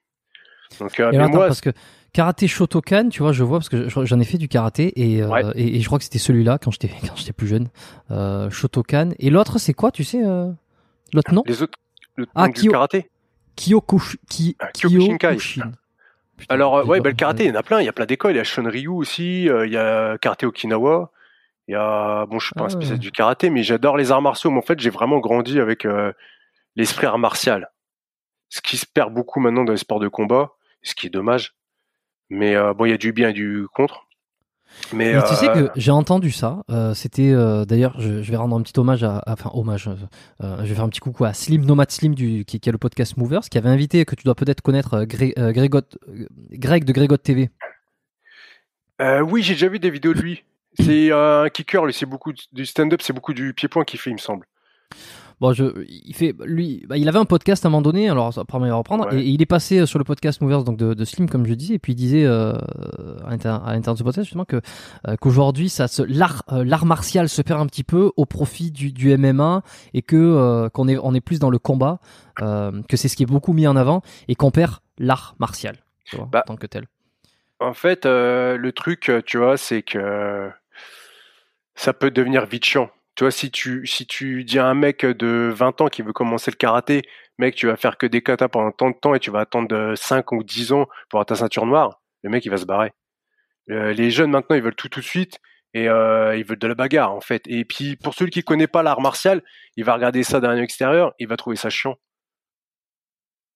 Donc, 0.79 1.00
euh, 1.00 1.10
Et 1.10 1.12
mais 1.12 1.17
alors, 1.17 1.27
attends, 1.27 1.38
moi, 1.38 1.48
parce 1.48 1.62
que 1.62 1.70
karaté 2.13 2.48
Shotokan, 2.48 3.10
tu 3.10 3.22
vois, 3.22 3.34
je 3.34 3.43
vois 3.43 3.60
parce 3.60 3.70
que 3.70 3.88
je- 3.88 4.05
j'en 4.05 4.20
ai 4.20 4.24
fait 4.24 4.38
du 4.38 4.48
karaté 4.48 4.93
et, 5.00 5.22
euh, 5.22 5.51
et, 5.55 5.77
et 5.77 5.79
je 5.81 5.86
crois 5.86 5.98
que 6.00 6.03
c'était 6.03 6.17
celui-là 6.17 6.58
quand 6.58 6.72
j'étais 6.72 6.89
quand 7.01 7.15
j'étais 7.15 7.34
plus 7.34 7.48
jeune. 7.48 7.67
Euh, 8.10 8.50
Shotokan. 8.50 9.10
Et 9.20 9.29
l'autre, 9.29 9.60
c'est 9.60 9.74
quoi, 9.74 9.91
tu 9.91 10.03
sais 10.03 10.24
euh, 10.25 10.50
L'autre 11.13 11.34
nom? 11.34 11.43
Les 11.46 11.62
autres, 11.62 11.77
le 12.15 12.25
Ah, 12.36 12.48
nom 12.48 12.53
du 12.53 12.62
Kyo- 12.62 12.72
karaté. 12.72 13.10
Ki, 13.55 13.75
Ah, 14.60 14.67
Kyokushinkai. 14.74 15.27
Kyokushin. 15.27 15.72
Putain, 16.38 16.55
Alors, 16.55 16.88
ouais, 16.88 17.00
bah, 17.01 17.10
le 17.10 17.15
karaté, 17.15 17.43
il 17.43 17.50
y 17.50 17.51
en 17.51 17.55
a 17.55 17.63
plein. 17.63 17.79
Il 17.81 17.86
y 17.86 17.89
a 17.89 17.93
plein 17.93 18.05
d'écoles. 18.08 18.31
Il 18.34 18.38
y 18.38 18.39
a 18.39 18.43
Shonryu 18.43 18.88
aussi. 18.88 19.43
il 19.43 19.72
y 19.72 19.77
a 19.77 20.17
karaté 20.17 20.46
Okinawa. 20.48 21.12
Il 21.68 21.74
y 21.74 21.75
a, 21.75 22.25
bon, 22.25 22.39
je 22.39 22.46
suis 22.48 22.53
pas 22.56 22.63
Ah 22.63 22.65
un 22.65 22.70
spécialiste 22.70 23.03
ouais. 23.03 23.10
du 23.10 23.12
karaté, 23.12 23.50
mais 23.50 23.63
j'adore 23.63 23.98
les 23.98 24.12
arts 24.12 24.22
martiaux. 24.22 24.51
Mais 24.51 24.58
en 24.58 24.62
fait, 24.63 24.80
j'ai 24.80 24.89
vraiment 24.89 25.20
grandi 25.20 25.60
avec 25.60 25.86
euh, 25.86 26.12
l'esprit 26.75 27.06
art 27.08 27.20
martial. 27.20 27.70
Ce 28.50 28.62
qui 28.62 28.77
se 28.77 28.86
perd 28.86 29.13
beaucoup 29.13 29.39
maintenant 29.39 29.63
dans 29.63 29.72
les 29.72 29.77
sports 29.77 30.00
de 30.00 30.08
combat, 30.10 30.51
ce 30.82 30.96
qui 30.96 31.08
est 31.08 31.12
dommage. 31.12 31.53
Mais 32.30 32.56
euh, 32.56 32.74
bon, 32.74 32.86
il 32.86 32.89
y 32.91 32.94
a 32.94 32.98
du 32.98 33.13
bien 33.13 33.30
et 33.30 33.34
du 33.34 33.68
contre. 33.74 34.08
Mais, 34.94 35.13
Mais 35.13 35.24
tu 35.24 35.36
sais 35.36 35.50
euh, 35.50 35.68
que 35.68 35.80
j'ai 35.80 35.91
entendu 35.91 36.32
ça. 36.32 36.63
euh, 36.70 36.94
C'était 36.94 37.32
euh, 37.32 37.65
d'ailleurs, 37.65 38.00
je, 38.00 38.22
je 38.22 38.32
vais 38.32 38.38
rendre 38.38 38.56
un 38.58 38.62
petit 38.62 38.77
hommage 38.80 39.03
à, 39.03 39.18
à- 39.20 39.34
enfin 39.34 39.51
hommage. 39.53 39.89
je 40.41 40.63
vais 40.63 40.74
faire 40.75 40.84
un 40.86 40.89
petit 40.89 41.01
coucou 41.01 41.25
à 41.25 41.34
Slim 41.34 41.65
Nomad 41.65 41.91
Slim 41.91 42.15
du 42.15 42.46
qui, 42.46 42.60
qui 42.62 42.70
a 42.70 42.72
le 42.72 42.77
podcast 42.77 43.18
Movers, 43.18 43.41
qui 43.51 43.58
avait 43.58 43.68
invité 43.70 44.03
que 44.06 44.15
tu 44.15 44.24
dois 44.24 44.36
peut-être 44.36 44.62
connaître 44.62 45.03
Gré- 45.03 45.34
Grégot, 45.38 45.82
Greg 46.51 46.86
de 46.86 46.94
Grégot 46.94 47.18
TV. 47.18 47.50
oui, 49.00 49.44
j'ai 49.44 49.53
déjà 49.53 49.68
vu 49.68 49.80
des 49.80 49.89
vidéos 49.89 50.13
de 50.13 50.22
lui. 50.22 50.44
C'est 50.79 51.11
un 51.11 51.49
kicker, 51.49 51.85
lui. 51.85 51.93
C'est 51.93 52.05
beaucoup 52.05 52.33
du 52.53 52.65
stand-up, 52.65 53.01
c'est 53.01 53.13
beaucoup 53.13 53.33
du 53.33 53.53
pied-point 53.53 53.83
qu'il 53.83 53.99
fait, 53.99 54.09
il 54.09 54.13
me 54.13 54.19
semble. 54.19 54.45
Bon, 55.39 55.53
je, 55.53 55.63
il 55.89 56.13
fait, 56.13 56.35
lui, 56.45 56.85
bah, 56.87 56.97
il 56.97 57.09
avait 57.09 57.17
un 57.17 57.25
podcast 57.25 57.65
à 57.65 57.67
un 57.67 57.71
moment 57.71 57.81
donné, 57.81 58.07
alors 58.07 58.31
ça 58.31 58.45
permet 58.45 58.67
de 58.67 58.73
reprendre, 58.73 59.07
Ouais. 59.07 59.21
et, 59.23 59.25
et 59.25 59.29
il 59.29 59.41
est 59.41 59.47
passé 59.47 59.79
euh, 59.79 59.85
sur 59.87 59.97
le 59.97 60.05
podcast 60.05 60.39
Movers 60.39 60.63
donc 60.63 60.77
de, 60.77 60.93
de 60.93 61.03
Slim, 61.03 61.27
comme 61.27 61.47
je 61.47 61.55
disais, 61.55 61.73
et 61.73 61.79
puis 61.79 61.93
il 61.93 61.95
disait 61.95 62.25
euh, 62.25 62.53
à 63.25 63.31
l'intérieur 63.31 63.63
de 63.79 63.97
ce 63.97 64.03
podcast 64.03 64.25
justement 64.25 64.45
que 64.45 64.61
euh, 65.07 65.15
qu'aujourd'hui, 65.19 65.69
ça 65.69 65.87
se 65.87 66.03
l'art, 66.03 66.43
euh, 66.51 66.63
l'art 66.63 66.85
martial 66.85 67.27
se 67.27 67.41
perd 67.41 67.59
un 67.59 67.65
petit 67.65 67.83
peu 67.83 68.11
au 68.17 68.27
profit 68.27 68.69
du, 68.69 68.91
du 68.91 69.17
MMA 69.17 69.63
et 69.95 70.03
que 70.03 70.67
qu'on 70.75 70.87
est 70.87 70.97
on 71.01 71.15
est 71.15 71.21
plus 71.21 71.39
dans 71.39 71.49
le 71.49 71.57
combat, 71.57 71.99
que 72.37 72.95
c'est 72.95 73.07
ce 73.07 73.15
qui 73.15 73.23
est 73.23 73.25
beaucoup 73.25 73.53
mis 73.53 73.65
en 73.65 73.75
avant 73.75 74.03
et 74.27 74.35
qu'on 74.35 74.51
perd 74.51 74.75
l'art 74.99 75.33
martial, 75.39 75.77
tu 76.05 76.17
vois, 76.17 76.29
Bah, 76.31 76.43
en 76.45 76.53
tant 76.53 76.55
que 76.55 76.67
tel. 76.67 76.85
En 77.59 77.73
fait, 77.73 78.05
le 78.05 78.69
truc, 78.71 79.11
tu 79.25 79.39
vois, 79.39 79.57
c'est 79.57 79.81
que 79.81 80.51
ça 81.75 81.93
peut 81.93 82.11
devenir 82.11 82.45
vite 82.45 82.65
chiant. 82.65 82.89
Tu 83.15 83.23
vois, 83.23 83.31
si 83.31 83.51
tu, 83.51 83.85
si 83.85 84.05
tu 84.07 84.43
dis 84.43 84.57
à 84.59 84.67
un 84.67 84.73
mec 84.73 85.05
de 85.05 85.51
20 85.53 85.81
ans 85.81 85.87
qui 85.87 86.01
veut 86.01 86.13
commencer 86.13 86.49
le 86.51 86.55
karaté, 86.55 87.01
mec, 87.37 87.55
tu 87.55 87.67
vas 87.67 87.75
faire 87.75 87.97
que 87.97 88.05
des 88.05 88.21
katas 88.21 88.47
pendant 88.47 88.71
tant 88.71 88.89
de 88.89 88.95
temps 88.95 89.13
et 89.15 89.19
tu 89.19 89.31
vas 89.31 89.39
attendre 89.41 89.67
de 89.67 89.95
5 89.95 90.31
ou 90.31 90.43
10 90.43 90.71
ans 90.71 90.85
pour 91.09 91.17
avoir 91.19 91.25
ta 91.25 91.35
ceinture 91.35 91.65
noire, 91.65 92.01
le 92.23 92.29
mec, 92.29 92.45
il 92.45 92.49
va 92.49 92.57
se 92.57 92.65
barrer. 92.65 92.93
Euh, 93.69 93.93
les 93.93 94.11
jeunes, 94.11 94.31
maintenant, 94.31 94.55
ils 94.55 94.61
veulent 94.61 94.75
tout 94.75 94.89
tout 94.89 95.01
de 95.01 95.05
suite 95.05 95.39
et 95.73 95.87
euh, 95.89 96.35
ils 96.37 96.43
veulent 96.45 96.57
de 96.59 96.67
la 96.67 96.75
bagarre, 96.75 97.13
en 97.13 97.21
fait. 97.21 97.43
Et 97.47 97.65
puis, 97.65 97.95
pour 97.97 98.13
celui 98.13 98.31
qui 98.31 98.43
connaît 98.43 98.67
pas 98.67 98.81
l'art 98.83 99.01
martial, 99.01 99.41
il 99.77 99.83
va 99.85 99.93
regarder 99.93 100.23
ça 100.23 100.39
d'un 100.39 100.57
extérieur, 100.57 101.13
il 101.19 101.27
va 101.27 101.37
trouver 101.37 101.55
ça 101.57 101.69
chiant. 101.69 101.95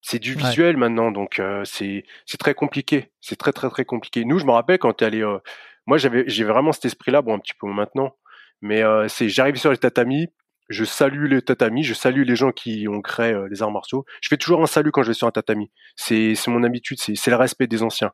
C'est 0.01 0.19
du 0.19 0.36
Ouais. 0.36 0.43
visuel 0.43 0.77
maintenant, 0.77 1.12
donc 1.12 1.39
euh, 1.39 1.63
c'est 1.65 2.03
très 2.38 2.53
compliqué. 2.53 3.12
C'est 3.22 3.38
très 3.38 3.51
très 3.53 3.69
très 3.69 3.86
compliqué. 3.86 4.24
Nous, 4.24 4.38
je 4.38 4.45
me 4.45 4.51
rappelle 4.51 4.77
quand 4.77 4.93
t'es 4.93 5.05
allé, 5.05 5.24
euh, 5.24 5.39
moi 5.88 5.98
j'avais 5.98 6.24
j'ai 6.27 6.44
vraiment 6.44 6.72
cet 6.72 6.86
esprit-là, 6.86 7.22
bon 7.22 7.36
un 7.36 7.39
petit 7.39 7.54
peu 7.60 7.68
maintenant, 7.68 8.15
mais 8.62 8.84
euh, 8.84 9.08
c'est 9.08 9.30
j'arrive 9.30 9.56
sur 9.58 9.72
les 9.72 9.77
tatamis, 9.77 10.27
je 10.70 10.84
salue 10.86 11.27
les 11.27 11.42
tatamis, 11.42 11.84
je 11.84 11.94
salue 11.94 12.24
les 12.24 12.36
gens 12.36 12.51
qui 12.51 12.88
ont 12.88 13.01
créé 13.01 13.34
euh, 13.34 13.48
les 13.50 13.62
arts 13.63 13.72
martiaux. 13.72 14.06
Je 14.22 14.30
fais 14.30 14.38
toujours 14.38 14.62
un 14.63 14.68
salut 14.68 14.92
quand 14.92 15.04
je 15.04 15.10
vais 15.10 15.13
sur 15.13 15.27
un 15.27 15.32
tatami. 15.32 15.72
C'est 15.96 16.36
c'est 16.36 16.51
mon 16.51 16.63
habitude, 16.63 17.00
c'est 17.00 17.15
c'est 17.15 17.32
le 17.32 17.38
respect 17.38 17.68
des 17.68 17.84
anciens. 17.84 18.12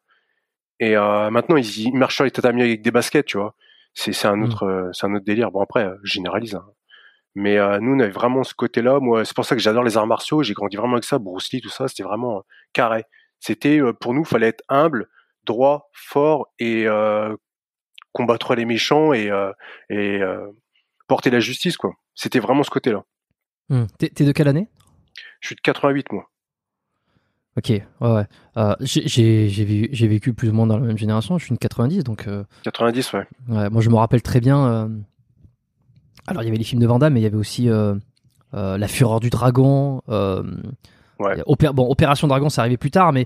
Et 0.79 0.95
euh, 0.97 1.29
maintenant 1.29 1.57
ils, 1.57 1.79
ils 1.79 1.93
marchent 1.93 2.15
sur 2.15 2.23
les 2.25 2.31
tatamis 2.31 2.61
avec 2.63 2.81
des 2.81 2.91
baskets, 2.91 3.25
tu 3.27 3.37
vois. 3.37 3.55
C'est 3.93 4.13
c'est 4.13 4.27
un 4.27 4.37
Mm. 4.37 4.43
autre 4.43 4.63
euh, 4.63 4.89
c'est 4.93 5.05
un 5.07 5.13
autre 5.15 5.25
délire. 5.25 5.51
Bon 5.51 5.61
après, 5.61 5.85
euh, 5.85 5.95
je 6.03 6.13
généralise. 6.13 6.55
hein. 6.55 6.65
Mais 7.35 7.57
euh, 7.57 7.79
nous, 7.79 7.93
on 7.95 7.99
avait 7.99 8.11
vraiment 8.11 8.43
ce 8.43 8.53
côté-là. 8.53 8.99
Moi, 8.99 9.23
c'est 9.25 9.35
pour 9.35 9.45
ça 9.45 9.55
que 9.55 9.61
j'adore 9.61 9.83
les 9.83 9.97
arts 9.97 10.07
martiaux. 10.07 10.43
J'ai 10.43 10.53
grandi 10.53 10.77
vraiment 10.77 10.93
avec 10.95 11.05
ça. 11.05 11.17
Bruce 11.19 11.51
Lee, 11.53 11.61
tout 11.61 11.69
ça, 11.69 11.87
c'était 11.87 12.03
vraiment 12.03 12.43
carré. 12.73 13.05
C'était 13.39 13.79
euh, 13.81 13.93
pour 13.93 14.13
nous, 14.13 14.25
fallait 14.25 14.47
être 14.49 14.63
humble, 14.69 15.07
droit, 15.45 15.89
fort 15.93 16.47
et 16.59 16.87
euh, 16.87 17.35
combattre 18.13 18.55
les 18.55 18.65
méchants 18.65 19.13
et, 19.13 19.29
euh, 19.29 19.51
et 19.89 20.21
euh, 20.21 20.47
porter 21.07 21.29
la 21.29 21.39
justice, 21.39 21.77
quoi. 21.77 21.93
C'était 22.15 22.39
vraiment 22.39 22.63
ce 22.63 22.69
côté-là. 22.69 23.03
Hmm. 23.69 23.85
T'es, 23.97 24.09
de 24.25 24.31
quelle 24.31 24.47
année? 24.47 24.67
Je 25.39 25.47
suis 25.47 25.55
de 25.55 25.61
88, 25.61 26.11
moi. 26.11 26.27
Ok, 27.57 27.69
ouais, 27.69 27.83
ouais. 28.01 28.25
Euh, 28.57 28.75
j'ai, 28.81 30.07
vécu 30.07 30.33
plus 30.33 30.49
ou 30.49 30.53
moins 30.53 30.67
dans 30.67 30.77
la 30.77 30.85
même 30.85 30.97
génération. 30.97 31.37
Je 31.37 31.45
suis 31.45 31.51
une 31.51 31.57
90, 31.57 32.03
donc. 32.03 32.27
euh, 32.27 32.43
90, 32.63 33.13
ouais. 33.13 33.25
Ouais, 33.49 33.69
moi, 33.69 33.81
je 33.81 33.89
me 33.89 33.95
rappelle 33.95 34.21
très 34.21 34.39
bien. 34.39 34.65
euh, 34.67 34.87
Alors, 36.27 36.43
il 36.43 36.45
y 36.45 36.49
avait 36.49 36.57
les 36.57 36.63
films 36.63 36.81
de 36.81 36.87
Van 36.87 36.99
Damme, 36.99 37.13
mais 37.13 37.19
il 37.19 37.23
y 37.23 37.27
avait 37.27 37.35
aussi 37.37 37.67
La 38.53 38.87
Fureur 38.87 39.19
du 39.19 39.29
Dragon. 39.29 40.01
Ouais. 40.07 41.39
Opé- 41.45 41.71
bon, 41.73 41.87
Opération 41.89 42.27
Dragon, 42.27 42.49
c'est 42.49 42.61
arrivé 42.61 42.77
plus 42.77 42.91
tard, 42.91 43.11
mais 43.13 43.25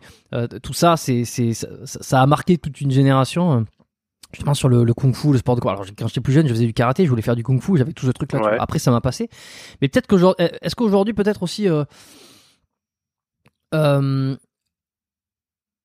tout 0.64 0.74
ça, 0.74 0.98
c'est, 0.98 1.24
c'est, 1.24 1.54
ça, 1.54 1.68
ça 1.86 2.22
a 2.22 2.26
marqué 2.26 2.58
toute 2.58 2.82
une 2.82 2.92
génération. 2.92 3.66
Euh, 4.36 4.38
Justement 4.38 4.54
sur 4.54 4.70
le, 4.70 4.84
le 4.84 4.94
kung-fu, 4.94 5.32
le 5.32 5.38
sport 5.38 5.56
de 5.56 5.62
quoi. 5.62 5.72
Alors 5.74 5.86
quand 5.98 6.08
j'étais 6.08 6.22
plus 6.22 6.34
jeune, 6.34 6.48
je 6.48 6.54
faisais 6.54 6.66
du 6.66 6.74
karaté, 6.74 7.06
je 7.06 7.10
voulais 7.10 7.22
faire 7.22 7.36
du 7.36 7.44
kung-fu, 7.44 7.78
j'avais 7.78 7.94
tout 7.94 8.06
ce 8.06 8.12
truc 8.12 8.32
là. 8.34 8.42
Ouais. 8.42 8.58
Après, 8.60 8.80
ça 8.80 8.92
m'a 8.92 9.02
passé. 9.02 9.30
Mais 9.82 9.88
peut-être 9.88 10.08
qu'aujourd'hui, 10.08 10.48
est-ce 10.62 10.76
qu'aujourd'hui, 10.76 11.14
peut-être 11.14 11.44
aussi, 11.44 11.68
euh, 11.70 11.84
euh, 13.74 14.36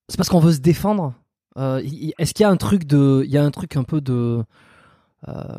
c'est 0.09 0.17
parce 0.17 0.29
qu'on 0.29 0.41
veut 0.41 0.53
se 0.53 0.61
défendre. 0.61 1.15
Euh, 1.57 1.83
Est-ce 2.19 2.35
qu'il 2.35 2.45
y 2.45 2.47
a 2.47 2.51
un 2.51 2.57
truc 2.57 2.85
de, 2.85 3.23
il 3.25 3.31
y 3.31 3.39
a 3.39 3.43
un 3.45 3.51
truc 3.51 3.77
un 3.77 3.83
peu 3.83 4.01
de, 4.01 4.45
euh, 5.29 5.59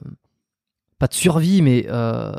pas 1.00 1.08
de 1.08 1.14
survie, 1.14 1.62
mais 1.62 1.86
euh, 1.90 2.32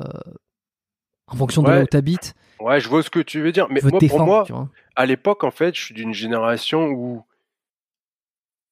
en 1.26 1.37
fonction 1.37 1.62
de 1.62 1.71
là 1.71 1.82
où 1.82 1.87
t'habites, 1.87 2.35
Ouais, 2.61 2.78
je 2.78 2.88
vois 2.88 3.02
ce 3.02 3.11
que 3.11 3.18
tu 3.18 3.40
veux 3.42 3.50
dire. 3.50 3.66
Mais 3.71 3.80
moi, 3.82 3.99
pour 3.99 4.25
moi, 4.25 4.47
à 4.94 5.04
l'époque, 5.04 5.42
en 5.42 5.50
fait, 5.50 5.75
je 5.75 5.82
suis 5.82 5.94
d'une 5.94 6.14
génération 6.14 6.87
où 6.90 7.25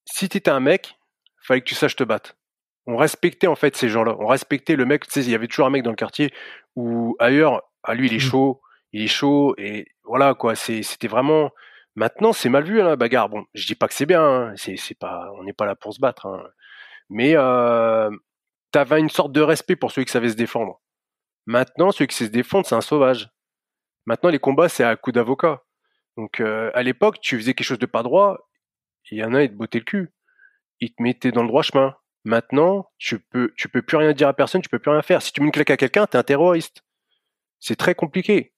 si 0.04 0.28
t'étais 0.28 0.50
un 0.50 0.60
mec, 0.60 1.00
fallait 1.40 1.61
que 1.61 1.66
tu 1.68 1.75
saches 1.75 1.97
te 1.97 2.04
battre. 2.04 2.35
On 2.87 2.97
respectait 2.97 3.47
en 3.47 3.54
fait 3.56 3.76
ces 3.76 3.88
gens-là. 3.88 4.16
On 4.18 4.26
respectait 4.26 4.76
le 4.76 4.85
mec. 4.87 5.06
Tu 5.06 5.12
sais, 5.12 5.20
il 5.23 5.30
y 5.30 5.35
avait 5.35 5.47
toujours 5.49 5.66
un 5.66 5.70
mec 5.70 5.82
dans 5.82 5.90
le 5.90 5.97
quartier 5.97 6.32
ou 6.76 7.16
ailleurs. 7.18 7.62
Ah 7.82 7.94
lui, 7.94 8.06
il 8.09 8.14
est 8.14 8.16
Mm. 8.16 8.30
chaud, 8.30 8.61
il 8.92 9.02
est 9.02 9.06
chaud 9.09 9.54
et 9.59 9.87
voilà 10.04 10.35
quoi. 10.35 10.54
C'était 10.54 11.09
vraiment. 11.09 11.50
Maintenant, 11.97 12.32
c'est 12.32 12.49
mal 12.49 12.64
vu 12.64 12.80
hein, 12.80 12.85
la 12.85 12.97
bagarre. 12.97 13.28
Bon, 13.28 13.44
je 13.54 13.66
dis 13.66 13.75
pas 13.75 13.88
que 13.88 13.94
c'est 13.94 14.06
bien. 14.06 14.23
hein. 14.23 14.52
C'est, 14.56 14.76
c'est 14.76 14.99
pas. 14.99 15.30
On 15.38 15.44
n'est 15.44 15.52
pas 15.52 15.66
là 15.66 15.75
pour 15.76 15.92
se 15.92 16.00
battre. 16.00 16.26
hein. 16.26 16.42
Mais 17.09 17.32
euh, 17.37 18.11
t'avais 18.73 19.00
une 19.00 19.09
sorte 19.11 19.32
de 19.32 19.40
respect 19.40 19.76
pour 19.76 19.90
celui 19.92 20.04
qui 20.06 20.12
savait 20.12 20.28
se 20.30 20.37
défendre. 20.37 20.80
Maintenant, 21.47 21.90
celui 21.92 22.06
qui 22.06 22.16
sait 22.16 22.26
se 22.26 22.30
défendre, 22.30 22.66
c'est 22.66 22.75
un 22.76 22.80
sauvage. 22.80 23.28
Maintenant, 24.06 24.30
les 24.30 24.38
combats, 24.38 24.68
c'est 24.68 24.85
à 24.85 24.94
coup 24.97 25.12
d'avocat. 25.12 25.62
Donc, 26.16 26.40
euh, 26.40 26.70
à 26.75 26.82
l'époque, 26.82 27.20
tu 27.20 27.37
faisais 27.38 27.54
quelque 27.54 27.66
chose 27.66 27.78
de 27.78 27.87
pas 27.87 28.02
droit, 28.02 28.49
il 29.11 29.18
y 29.18 29.25
en 29.25 29.35
a, 29.35 29.42
ils 29.42 29.50
te 29.50 29.54
bottaient 29.56 29.78
le 29.80 29.85
cul. 29.85 30.11
Ils 30.80 30.92
te 30.94 31.02
mettaient 31.02 31.32
dans 31.32 31.42
le 31.42 31.49
droit 31.49 31.62
chemin. 31.62 31.96
Maintenant, 32.25 32.90
tu 32.99 33.18
peux, 33.18 33.52
tu 33.56 33.68
peux 33.68 33.82
plus 33.82 33.96
rien 33.96 34.12
dire 34.12 34.28
à 34.28 34.34
personne, 34.34 34.62
tu 34.62 34.68
peux 34.68 34.78
plus 34.78 34.90
rien 34.90 35.02
faire. 35.02 35.22
Si 35.22 35.32
tu 35.32 35.40
mets 35.40 35.46
une 35.46 35.52
claque 35.52 35.70
à 35.70 35.76
quelqu'un, 35.76 36.06
t'es 36.06 36.18
un 36.18 36.22
terroriste. 36.22 36.82
C'est 37.60 37.76
très 37.76 37.94
compliqué. 37.94 38.52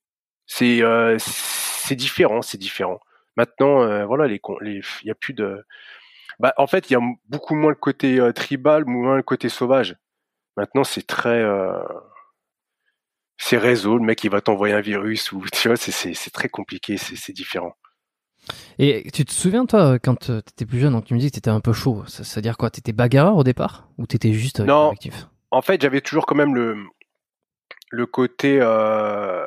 C'est, 0.47 0.83
euh, 0.83 1.17
c'est 1.19 1.97
différent, 1.97 2.43
c'est 2.43 2.59
différent. 2.59 3.01
Maintenant, 3.37 3.83
euh, 3.83 4.05
voilà, 4.05 4.27
les, 4.27 4.41
il 4.63 5.09
y 5.09 5.11
a 5.11 5.15
plus 5.15 5.35
de, 5.35 5.65
bah, 6.39 6.55
en 6.57 6.67
fait, 6.67 6.91
il 6.91 6.95
y 6.95 6.97
a 6.97 7.01
beaucoup 7.29 7.55
moins 7.55 7.71
le 7.71 7.77
côté 7.77 8.19
euh, 8.21 8.33
tribal, 8.33 8.85
moins 8.87 9.17
le 9.17 9.23
côté 9.23 9.49
sauvage. 9.49 9.97
Maintenant, 10.57 10.85
c'est 10.85 11.07
très, 11.07 11.41
euh, 11.43 11.83
c'est 13.37 13.59
réseau, 13.59 13.99
le 13.99 14.05
mec 14.05 14.23
il 14.25 14.31
va 14.31 14.41
t'envoyer 14.41 14.75
un 14.75 14.81
virus 14.81 15.33
ou 15.33 15.45
tu 15.53 15.69
vois, 15.69 15.77
c'est 15.77 15.93
c'est 15.93 16.15
c'est 16.15 16.31
très 16.31 16.49
compliqué, 16.49 16.97
c'est 16.97 17.17
c'est 17.17 17.33
différent. 17.33 17.75
Et 18.79 19.11
tu 19.13 19.25
te 19.25 19.33
souviens, 19.33 19.67
toi, 19.67 19.99
quand 19.99 20.31
euh, 20.31 20.41
t'étais 20.41 20.67
plus 20.67 20.81
jeune, 20.81 20.93
donc 20.93 21.05
tu 21.05 21.15
me 21.15 21.19
dis 21.19 21.31
que 21.31 21.35
t'étais 21.35 21.51
un 21.51 21.61
peu 21.61 21.73
chaud. 21.73 22.03
Ça, 22.07 22.25
ça 22.25 22.37
veut 22.37 22.43
dire 22.43 22.57
quoi? 22.57 22.71
T'étais 22.71 22.93
bagarreur 22.93 23.37
au 23.37 23.45
départ? 23.45 23.89
Ou 23.99 24.07
t'étais 24.07 24.33
juste 24.33 24.61
euh, 24.61 24.65
Non. 24.65 24.91
actif 24.91 25.29
En 25.51 25.63
fait, 25.63 25.81
j'avais 25.81 26.01
toujours 26.01 26.27
quand 26.27 26.35
même 26.35 26.55
le 26.55 26.77
le 27.91 28.07
côté 28.07 28.59
euh, 28.61 29.47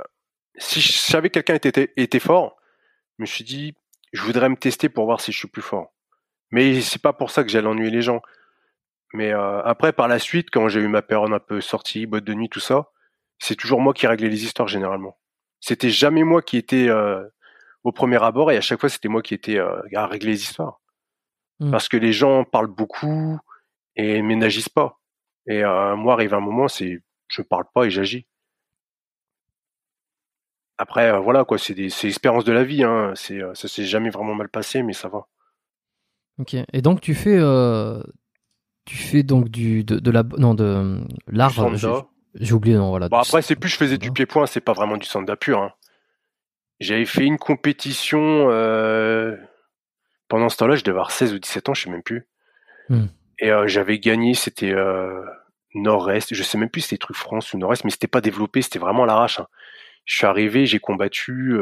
si 0.57 0.79
je 0.79 0.91
savais 0.93 1.29
que 1.29 1.39
quelqu'un 1.39 1.55
était 1.55 1.91
était 1.97 2.19
fort, 2.19 2.57
je 3.17 3.23
me 3.23 3.25
suis 3.25 3.43
dit 3.43 3.75
je 4.13 4.21
voudrais 4.21 4.49
me 4.49 4.55
tester 4.55 4.87
pour 4.87 5.05
voir 5.05 5.19
si 5.19 5.31
je 5.31 5.37
suis 5.37 5.47
plus 5.47 5.61
fort. 5.61 5.91
Mais 6.51 6.79
c'est 6.81 7.01
pas 7.01 7.11
pour 7.11 7.31
ça 7.31 7.43
que 7.43 7.49
j'allais 7.49 7.67
ennuyer 7.67 7.91
les 7.91 8.01
gens. 8.01 8.21
Mais 9.13 9.33
euh, 9.33 9.61
après, 9.63 9.93
par 9.93 10.07
la 10.07 10.19
suite, 10.19 10.49
quand 10.51 10.67
j'ai 10.69 10.79
eu 10.79 10.87
ma 10.87 11.01
période 11.01 11.33
un 11.33 11.39
peu 11.39 11.59
sortie, 11.59 12.05
boîte 12.05 12.23
de 12.23 12.33
nuit, 12.33 12.49
tout 12.49 12.59
ça, 12.59 12.91
c'est 13.39 13.55
toujours 13.55 13.81
moi 13.81 13.93
qui 13.93 14.07
réglais 14.07 14.29
les 14.29 14.43
histoires 14.43 14.67
généralement. 14.67 15.17
C'était 15.59 15.89
jamais 15.89 16.23
moi 16.23 16.41
qui 16.41 16.57
étais 16.57 16.87
euh, 16.87 17.23
au 17.85 17.91
premier 17.91 18.21
abord 18.21 18.51
et 18.51 18.57
à 18.57 18.61
chaque 18.61 18.79
fois 18.81 18.89
c'était 18.89 19.07
moi 19.07 19.21
qui 19.21 19.35
étais 19.35 19.57
euh, 19.57 19.79
à 19.93 20.07
régler 20.07 20.31
les 20.31 20.41
histoires. 20.41 20.81
Mm. 21.59 21.71
Parce 21.71 21.87
que 21.87 21.95
les 21.95 22.11
gens 22.11 22.43
parlent 22.43 22.67
beaucoup 22.67 23.39
et 23.95 24.21
mais 24.21 24.35
n'agissent 24.35 24.69
pas. 24.69 24.99
Et 25.47 25.63
euh, 25.63 25.95
moi, 25.95 26.13
arrive 26.13 26.33
un 26.33 26.39
moment, 26.39 26.67
c'est 26.67 27.01
je 27.27 27.41
parle 27.43 27.65
pas 27.73 27.85
et 27.85 27.91
j'agis. 27.91 28.27
Après, 30.77 31.11
euh, 31.11 31.19
voilà 31.19 31.45
quoi, 31.45 31.59
c'est 31.59 31.75
des 31.75 31.89
c'est 31.89 32.07
l'expérience 32.07 32.43
de 32.43 32.51
la 32.51 32.63
vie. 32.63 32.83
Hein. 32.83 33.13
C'est 33.15 33.39
ça 33.53 33.67
s'est 33.67 33.85
jamais 33.85 34.09
vraiment 34.09 34.33
mal 34.33 34.49
passé, 34.49 34.81
mais 34.81 34.93
ça 34.93 35.07
va. 35.07 35.27
Ok. 36.39 36.55
Et 36.73 36.81
donc 36.81 37.01
tu 37.01 37.13
fais, 37.13 37.39
tu 38.85 38.97
fais 38.97 39.21
donc 39.21 39.49
du 39.49 39.83
de, 39.83 39.99
de 39.99 40.11
la 40.11 40.23
non 40.39 40.55
de 40.55 41.01
l'art. 41.27 41.53
J'ai- 42.37 42.53
oublié 42.53 42.75
non 42.75 42.89
voilà. 42.89 43.07
Bon 43.07 43.17
après 43.19 43.41
c'est 43.41 43.55
plus 43.55 43.69
je 43.69 43.77
faisais 43.77 43.97
du 43.97 44.07
Sanda. 44.07 44.13
pied-point, 44.15 44.45
c'est 44.47 44.59
pas 44.59 44.73
vraiment 44.73 44.97
du 44.97 45.05
sanda 45.05 45.37
pur. 45.37 45.61
Hein. 45.61 45.71
J'avais 46.79 47.05
fait 47.05 47.25
une 47.25 47.37
compétition 47.37 48.49
euh, 48.49 49.35
pendant 50.27 50.49
ce 50.49 50.57
temps-là, 50.57 50.75
je 50.75 50.83
devais 50.83 50.95
avoir 50.95 51.11
16 51.11 51.33
ou 51.33 51.39
17 51.39 51.69
ans, 51.69 51.73
je 51.73 51.83
sais 51.83 51.89
même 51.89 52.03
plus. 52.03 52.27
Hmm. 52.89 53.05
Et 53.39 53.51
euh, 53.51 53.67
j'avais 53.67 53.99
gagné, 53.99 54.33
c'était 54.33 54.73
euh, 54.73 55.23
Nord-Est, 55.73 56.33
je 56.33 56.43
sais 56.43 56.57
même 56.57 56.69
plus 56.69 56.81
si 56.81 56.89
c'était 56.89 56.99
truc 56.99 57.17
France 57.17 57.53
ou 57.53 57.57
Nord-Est, 57.57 57.83
mais 57.83 57.91
c'était 57.91 58.07
pas 58.07 58.21
développé, 58.21 58.61
c'était 58.61 58.79
vraiment 58.79 59.03
à 59.03 59.07
l'arrache. 59.07 59.39
hein. 59.39 59.47
Je 60.05 60.17
suis 60.17 60.27
arrivé, 60.27 60.65
j'ai 60.65 60.79
combattu 60.79 61.57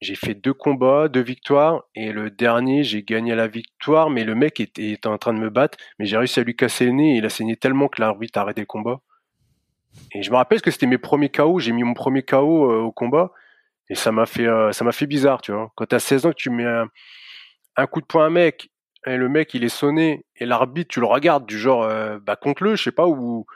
j'ai 0.00 0.14
fait 0.14 0.34
deux 0.34 0.54
combats, 0.54 1.08
deux 1.08 1.20
victoires, 1.20 1.84
et 1.94 2.12
le 2.12 2.30
dernier, 2.30 2.82
j'ai 2.84 3.02
gagné 3.02 3.34
la 3.34 3.48
victoire, 3.48 4.08
mais 4.08 4.24
le 4.24 4.34
mec 4.34 4.58
était, 4.58 4.92
était 4.92 5.08
en 5.08 5.18
train 5.18 5.34
de 5.34 5.38
me 5.38 5.50
battre, 5.50 5.76
mais 5.98 6.06
j'ai 6.06 6.16
réussi 6.16 6.40
à 6.40 6.42
lui 6.42 6.56
casser 6.56 6.86
le 6.86 6.92
nez, 6.92 7.14
et 7.14 7.18
il 7.18 7.26
a 7.26 7.28
saigné 7.28 7.56
tellement 7.56 7.88
que 7.88 8.00
l'arbitre 8.00 8.38
a 8.38 8.42
arrêté 8.42 8.62
le 8.62 8.66
combat. 8.66 9.00
Et 10.12 10.22
je 10.22 10.30
me 10.30 10.36
rappelle 10.36 10.62
que 10.62 10.70
c'était 10.70 10.86
mes 10.86 10.98
premiers 10.98 11.28
KO, 11.28 11.58
j'ai 11.58 11.72
mis 11.72 11.82
mon 11.82 11.94
premier 11.94 12.22
KO 12.22 12.70
euh, 12.70 12.80
au 12.80 12.92
combat, 12.92 13.32
et 13.90 13.96
ça 13.96 14.12
m'a 14.12 14.24
fait, 14.24 14.46
euh, 14.46 14.72
ça 14.72 14.84
m'a 14.84 14.92
fait 14.92 15.06
bizarre, 15.06 15.42
tu 15.42 15.52
vois. 15.52 15.72
Quand 15.74 15.84
t'as 15.84 15.98
16 15.98 16.26
ans, 16.26 16.30
que 16.30 16.36
tu 16.36 16.48
mets 16.48 16.64
un, 16.64 16.88
un 17.76 17.86
coup 17.86 18.00
de 18.00 18.06
poing 18.06 18.24
à 18.24 18.26
un 18.28 18.30
mec, 18.30 18.70
et 19.06 19.16
le 19.16 19.28
mec 19.28 19.52
il 19.52 19.64
est 19.64 19.68
sonné, 19.68 20.24
et 20.36 20.46
l'arbitre, 20.46 20.88
tu 20.88 21.00
le 21.00 21.06
regardes 21.06 21.44
du 21.44 21.58
genre, 21.58 21.82
euh, 21.82 22.18
bah 22.20 22.36
compte-le, 22.36 22.76
je 22.76 22.84
sais 22.84 22.92
pas, 22.92 23.06
ou 23.06 23.46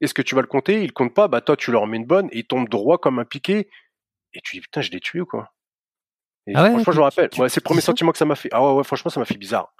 est-ce 0.00 0.14
que 0.14 0.22
tu 0.22 0.34
vas 0.34 0.42
le 0.42 0.46
compter? 0.46 0.82
Il 0.82 0.92
compte 0.92 1.12
pas, 1.12 1.26
bah 1.28 1.40
toi 1.40 1.56
tu 1.56 1.72
leur 1.72 1.82
remets 1.82 1.96
une 1.96 2.06
bonne, 2.06 2.28
et 2.30 2.38
il 2.38 2.46
tombe 2.46 2.68
droit 2.68 2.98
comme 2.98 3.18
un 3.18 3.24
piqué, 3.24 3.68
et 4.32 4.40
tu 4.42 4.56
dis 4.56 4.60
putain, 4.60 4.80
je 4.80 4.90
l'ai 4.90 5.00
tué 5.00 5.20
ou 5.20 5.26
quoi 5.26 5.50
et 6.46 6.52
Ah 6.54 6.64
ouais, 6.64 6.70
franchement, 6.70 6.92
je 6.92 6.98
me 6.98 7.04
rappelle. 7.04 7.30
Ouais, 7.38 7.48
c'est 7.48 7.60
le 7.60 7.64
premier 7.64 7.80
sentiment 7.80 8.12
que 8.12 8.18
ça 8.18 8.26
m'a 8.26 8.34
fait. 8.34 8.50
Ah 8.52 8.62
ouais, 8.62 8.74
ouais, 8.74 8.84
franchement, 8.84 9.10
ça 9.10 9.18
m'a 9.18 9.26
fait 9.26 9.38
bizarre. 9.38 9.72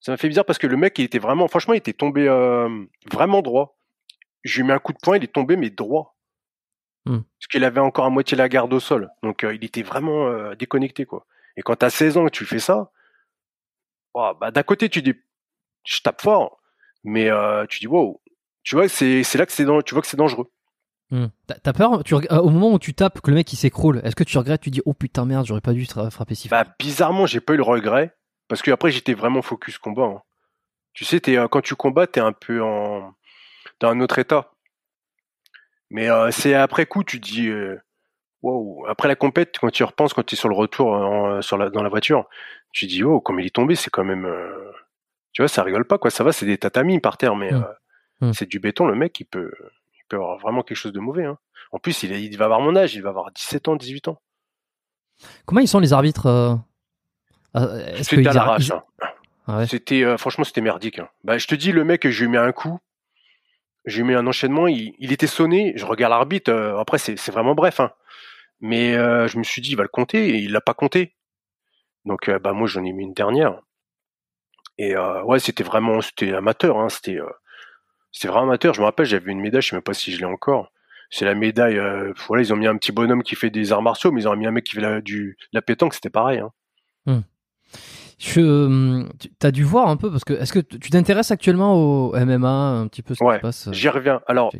Ça 0.00 0.10
m'a 0.10 0.16
fait 0.16 0.28
bizarre 0.28 0.44
parce 0.44 0.58
que 0.58 0.66
le 0.66 0.76
mec, 0.76 0.98
il 0.98 1.04
était 1.04 1.20
vraiment, 1.20 1.46
franchement, 1.46 1.74
il 1.74 1.78
était 1.78 1.92
tombé 1.92 2.26
euh, 2.26 2.84
vraiment 3.12 3.42
droit. 3.42 3.78
Je 4.42 4.60
lui 4.60 4.66
mis 4.66 4.72
un 4.72 4.80
coup 4.80 4.92
de 4.92 4.98
poing, 5.00 5.16
il 5.16 5.24
est 5.24 5.32
tombé, 5.32 5.56
mais 5.56 5.70
droit. 5.70 6.16
Hmm. 7.06 7.20
Parce 7.38 7.46
qu'il 7.50 7.64
avait 7.64 7.80
encore 7.80 8.04
à 8.04 8.10
moitié 8.10 8.36
la 8.36 8.48
garde 8.48 8.72
au 8.72 8.80
sol. 8.80 9.10
Donc, 9.22 9.44
euh, 9.44 9.54
il 9.54 9.64
était 9.64 9.82
vraiment 9.82 10.26
euh, 10.28 10.54
déconnecté, 10.54 11.04
quoi. 11.04 11.26
Et 11.56 11.62
quand 11.62 11.76
t'as 11.76 11.90
16 11.90 12.16
ans 12.16 12.26
et 12.26 12.30
tu 12.30 12.44
fais 12.44 12.58
ça, 12.60 12.90
oh, 14.14 14.32
bah, 14.40 14.50
d'un 14.50 14.62
côté, 14.62 14.88
tu 14.88 15.02
dis, 15.02 15.14
je 15.84 16.00
tape 16.00 16.20
fort, 16.22 16.60
mais 17.04 17.30
euh, 17.30 17.66
tu 17.66 17.80
dis, 17.80 17.86
wow. 17.86 18.20
Tu 18.62 18.76
vois, 18.76 18.88
c'est 18.88 19.24
c'est 19.24 19.38
là 19.38 19.46
que 19.46 19.50
c'est 19.52 19.66
tu 19.84 19.94
vois 19.94 20.02
que 20.02 20.06
c'est 20.06 20.16
dangereux. 20.16 20.48
Hmm. 21.10 21.26
T'as- 21.48 21.72
peur 21.72 22.04
tu, 22.04 22.14
au 22.14 22.48
moment 22.48 22.72
où 22.72 22.78
tu 22.78 22.94
tapes 22.94 23.20
que 23.20 23.30
le 23.30 23.34
mec 23.34 23.52
il 23.52 23.56
s'écroule, 23.56 24.00
est-ce 24.04 24.14
que 24.14 24.22
tu 24.22 24.38
regrettes, 24.38 24.60
tu 24.60 24.70
dis 24.70 24.80
oh 24.86 24.94
putain 24.94 25.24
merde, 25.24 25.44
j'aurais 25.44 25.60
pas 25.60 25.72
dû 25.72 25.84
frapper 25.84 26.36
si 26.36 26.48
fort? 26.48 26.62
Bah, 26.62 26.72
bizarrement, 26.78 27.26
j'ai 27.26 27.40
pas 27.40 27.54
eu 27.54 27.56
le 27.56 27.64
regret. 27.64 28.14
Parce 28.46 28.62
que 28.62 28.70
après, 28.70 28.90
j'étais 28.90 29.14
vraiment 29.14 29.42
focus 29.42 29.78
combat. 29.78 30.04
hein. 30.04 30.22
Tu 30.92 31.04
sais, 31.04 31.20
quand 31.50 31.60
tu 31.60 31.74
combats, 31.74 32.06
t'es 32.06 32.20
un 32.20 32.32
peu 32.32 32.62
en, 32.62 33.14
dans 33.80 33.88
un 33.90 34.00
autre 34.00 34.18
état. 34.18 34.51
Mais 35.92 36.10
euh, 36.10 36.30
c'est 36.32 36.54
après 36.54 36.86
coup, 36.86 37.04
tu 37.04 37.20
dis, 37.20 37.46
euh, 37.48 37.80
wow. 38.42 38.86
Après 38.88 39.06
la 39.08 39.14
compète, 39.14 39.58
quand 39.60 39.70
tu 39.70 39.82
y 39.82 39.86
repenses, 39.86 40.12
quand 40.14 40.24
tu 40.24 40.34
es 40.34 40.38
sur 40.38 40.48
le 40.48 40.54
retour 40.56 40.88
en- 40.88 41.40
sur 41.42 41.56
la, 41.58 41.70
dans 41.70 41.82
la 41.84 41.88
voiture, 41.88 42.24
tu 42.72 42.86
dis, 42.86 43.04
oh, 43.04 43.20
comme 43.20 43.38
il 43.38 43.46
est 43.46 43.54
tombé, 43.54 43.74
c'est 43.76 43.90
quand 43.90 44.02
même, 44.04 44.24
euh, 44.24 44.72
tu 45.32 45.42
vois, 45.42 45.48
ça 45.48 45.62
rigole 45.62 45.86
pas, 45.86 45.98
quoi. 45.98 46.10
Ça 46.10 46.24
va, 46.24 46.32
c'est 46.32 46.46
des 46.46 46.58
tatamis 46.58 46.98
par 46.98 47.16
terre, 47.18 47.36
mais 47.36 47.52
Mm. 47.52 47.64
euh, 48.22 48.28
Mm. 48.28 48.32
c'est 48.32 48.46
du 48.48 48.58
béton. 48.58 48.86
Le 48.86 48.94
mec, 48.94 49.18
il 49.20 49.24
peut, 49.26 49.52
il 49.94 50.02
peut 50.08 50.16
avoir 50.16 50.38
vraiment 50.38 50.62
quelque 50.62 50.76
chose 50.78 50.92
de 50.92 51.00
mauvais. 51.00 51.24
Hein. 51.26 51.38
En 51.72 51.78
plus, 51.78 52.02
il, 52.02 52.36
va 52.36 52.46
avoir 52.46 52.60
mon 52.60 52.74
âge, 52.76 52.94
il 52.94 53.02
va 53.02 53.10
avoir 53.10 53.30
17 53.32 53.68
ans, 53.68 53.76
18 53.76 54.08
ans. 54.08 54.20
Comment 55.46 55.60
ils 55.60 55.68
sont 55.68 55.78
les 55.78 55.92
arbitres 55.92 56.26
euh, 56.26 56.54
C'était 58.02 58.26
à 58.28 58.32
l'arrache. 58.32 58.68
ils- 58.68 58.72
hein. 58.72 58.82
Ah 59.46 59.58
ouais. 59.58 59.66
C'était 59.66 60.04
euh, 60.04 60.16
franchement 60.16 60.44
c'était 60.44 60.60
merdique. 60.60 61.00
hein. 61.00 61.08
Bah 61.24 61.36
je 61.36 61.46
te 61.48 61.54
dis 61.56 61.72
le 61.72 61.82
mec 61.84 62.08
je 62.08 62.24
lui 62.24 62.30
mets 62.30 62.38
un 62.38 62.52
coup, 62.52 62.78
lui 63.84 64.02
mets 64.04 64.14
un 64.14 64.26
enchaînement, 64.26 64.68
il, 64.68 65.12
était 65.12 65.26
sonné, 65.26 65.72
je 65.76 65.84
regarde 65.84 66.10
l'arbitre. 66.10 66.50
euh, 66.50 66.78
après 66.78 66.98
c'est 66.98 67.30
vraiment 67.30 67.54
bref, 67.54 67.80
hein. 67.80 67.92
mais 68.60 68.94
euh, 68.94 69.26
je 69.28 69.38
me 69.38 69.42
suis 69.42 69.62
dit 69.62 69.70
il 69.70 69.76
va 69.76 69.82
le 69.82 69.88
compter 69.88 70.30
et 70.30 70.36
il 70.36 70.52
l'a 70.52 70.60
pas 70.60 70.74
compté. 70.74 71.16
Donc 72.04 72.28
euh, 72.28 72.38
bah 72.38 72.52
moi 72.52 72.66
j'en 72.66 72.84
ai 72.84 72.92
mis 72.92 73.04
une 73.04 73.14
dernière. 73.14 73.60
Et 74.78 74.96
ouais 74.96 75.38
c'était 75.38 75.64
vraiment 75.64 76.00
c'était 76.00 76.32
amateur, 76.32 76.78
hein. 76.78 76.88
c'était 76.88 77.18
vraiment 78.24 78.42
amateur. 78.42 78.74
Je 78.74 78.80
me 78.80 78.86
rappelle 78.86 79.06
j'avais 79.06 79.30
une 79.30 79.40
médaille, 79.40 79.62
je 79.62 79.70
sais 79.70 79.76
même 79.76 79.82
pas 79.82 79.94
si 79.94 80.12
je 80.12 80.18
l'ai 80.18 80.24
encore. 80.24 80.72
C'est 81.10 81.24
la 81.26 81.34
médaille. 81.34 81.78
voilà 82.26 82.42
ils 82.42 82.52
ont 82.52 82.56
mis 82.56 82.66
un 82.66 82.76
petit 82.76 82.92
bonhomme 82.92 83.22
qui 83.22 83.36
fait 83.36 83.50
des 83.50 83.72
arts 83.72 83.82
martiaux, 83.82 84.12
mais 84.12 84.22
ils 84.22 84.28
ont 84.28 84.36
mis 84.36 84.46
un 84.46 84.50
mec 84.50 84.64
qui 84.64 84.74
fait 84.74 84.80
la, 84.80 85.00
du 85.00 85.36
la 85.52 85.62
pétanque, 85.62 85.94
c'était 85.94 86.10
pareil. 86.10 86.38
Hein. 87.06 87.22
Je, 88.22 89.04
tu 89.18 89.30
as 89.46 89.50
dû 89.50 89.64
voir 89.64 89.88
un 89.88 89.96
peu 89.96 90.08
parce 90.08 90.22
que 90.22 90.32
est-ce 90.34 90.52
que 90.52 90.60
tu 90.60 90.90
t'intéresses 90.90 91.32
actuellement 91.32 91.74
au 91.74 92.12
MMA 92.14 92.48
un 92.48 92.86
petit 92.86 93.02
peu 93.02 93.14
ce 93.14 93.18
qui 93.18 93.24
Ouais, 93.24 93.36
se 93.38 93.40
passe 93.40 93.66
euh, 93.66 93.72
J'y 93.72 93.88
reviens. 93.88 94.20
Alors 94.28 94.52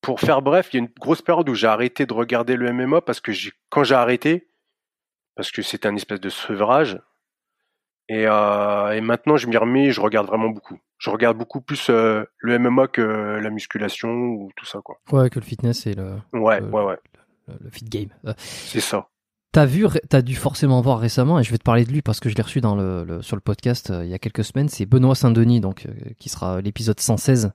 pour 0.00 0.20
faire 0.20 0.40
bref, 0.40 0.68
il 0.72 0.76
y 0.76 0.80
a 0.80 0.84
une 0.84 0.92
grosse 1.00 1.22
période 1.22 1.48
où 1.48 1.54
j'ai 1.54 1.66
arrêté 1.66 2.06
de 2.06 2.12
regarder 2.12 2.54
le 2.54 2.72
MMA 2.72 3.00
parce 3.00 3.20
que 3.20 3.32
quand 3.68 3.82
j'ai 3.82 3.96
arrêté, 3.96 4.48
parce 5.34 5.50
que 5.50 5.60
c'était 5.60 5.88
un 5.88 5.96
espèce 5.96 6.20
de 6.20 6.28
sevrage, 6.28 7.00
et, 8.08 8.26
euh, 8.28 8.92
et 8.92 9.00
maintenant 9.00 9.36
je 9.36 9.48
m'y 9.48 9.56
remets, 9.56 9.90
je 9.90 10.00
regarde 10.00 10.28
vraiment 10.28 10.50
beaucoup. 10.50 10.78
Je 10.98 11.10
regarde 11.10 11.36
beaucoup 11.36 11.60
plus 11.60 11.90
euh, 11.90 12.22
le 12.38 12.60
MMA 12.60 12.86
que 12.86 13.02
la 13.02 13.50
musculation 13.50 14.08
ou 14.08 14.50
tout 14.54 14.66
ça 14.66 14.78
quoi. 14.84 15.00
Ouais, 15.10 15.28
que 15.30 15.40
le 15.40 15.44
fitness 15.44 15.84
et 15.88 15.94
le, 15.94 16.12
Ouais, 16.32 16.60
ouais, 16.62 16.82
ouais, 16.84 16.98
le, 17.48 17.54
le 17.60 17.70
fit 17.70 17.84
game. 17.84 18.10
C'est 18.36 18.80
ça. 18.80 19.08
T'as 19.58 19.66
vu, 19.66 19.86
t'as 20.08 20.22
dû 20.22 20.36
forcément 20.36 20.80
voir 20.80 21.00
récemment, 21.00 21.40
et 21.40 21.42
je 21.42 21.50
vais 21.50 21.58
te 21.58 21.64
parler 21.64 21.84
de 21.84 21.90
lui 21.90 22.00
parce 22.00 22.20
que 22.20 22.28
je 22.28 22.36
l'ai 22.36 22.42
reçu 22.44 22.60
dans 22.60 22.76
le, 22.76 23.02
le- 23.02 23.22
sur 23.22 23.34
le 23.34 23.40
podcast 23.40 23.90
euh, 23.90 24.04
il 24.04 24.10
y 24.10 24.14
a 24.14 24.18
quelques 24.20 24.44
semaines. 24.44 24.68
C'est 24.68 24.86
Benoît 24.86 25.16
Saint-Denis, 25.16 25.60
donc 25.60 25.86
euh, 25.86 25.90
qui 26.20 26.28
sera 26.28 26.60
l'épisode 26.60 27.00
116. 27.00 27.50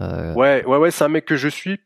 Euh, 0.00 0.32
Ouais, 0.32 0.64
ouais, 0.64 0.78
ouais, 0.78 0.90
c'est 0.90 1.04
un 1.04 1.08
mec 1.08 1.26
que 1.26 1.36
je 1.36 1.48
suis. 1.48 1.80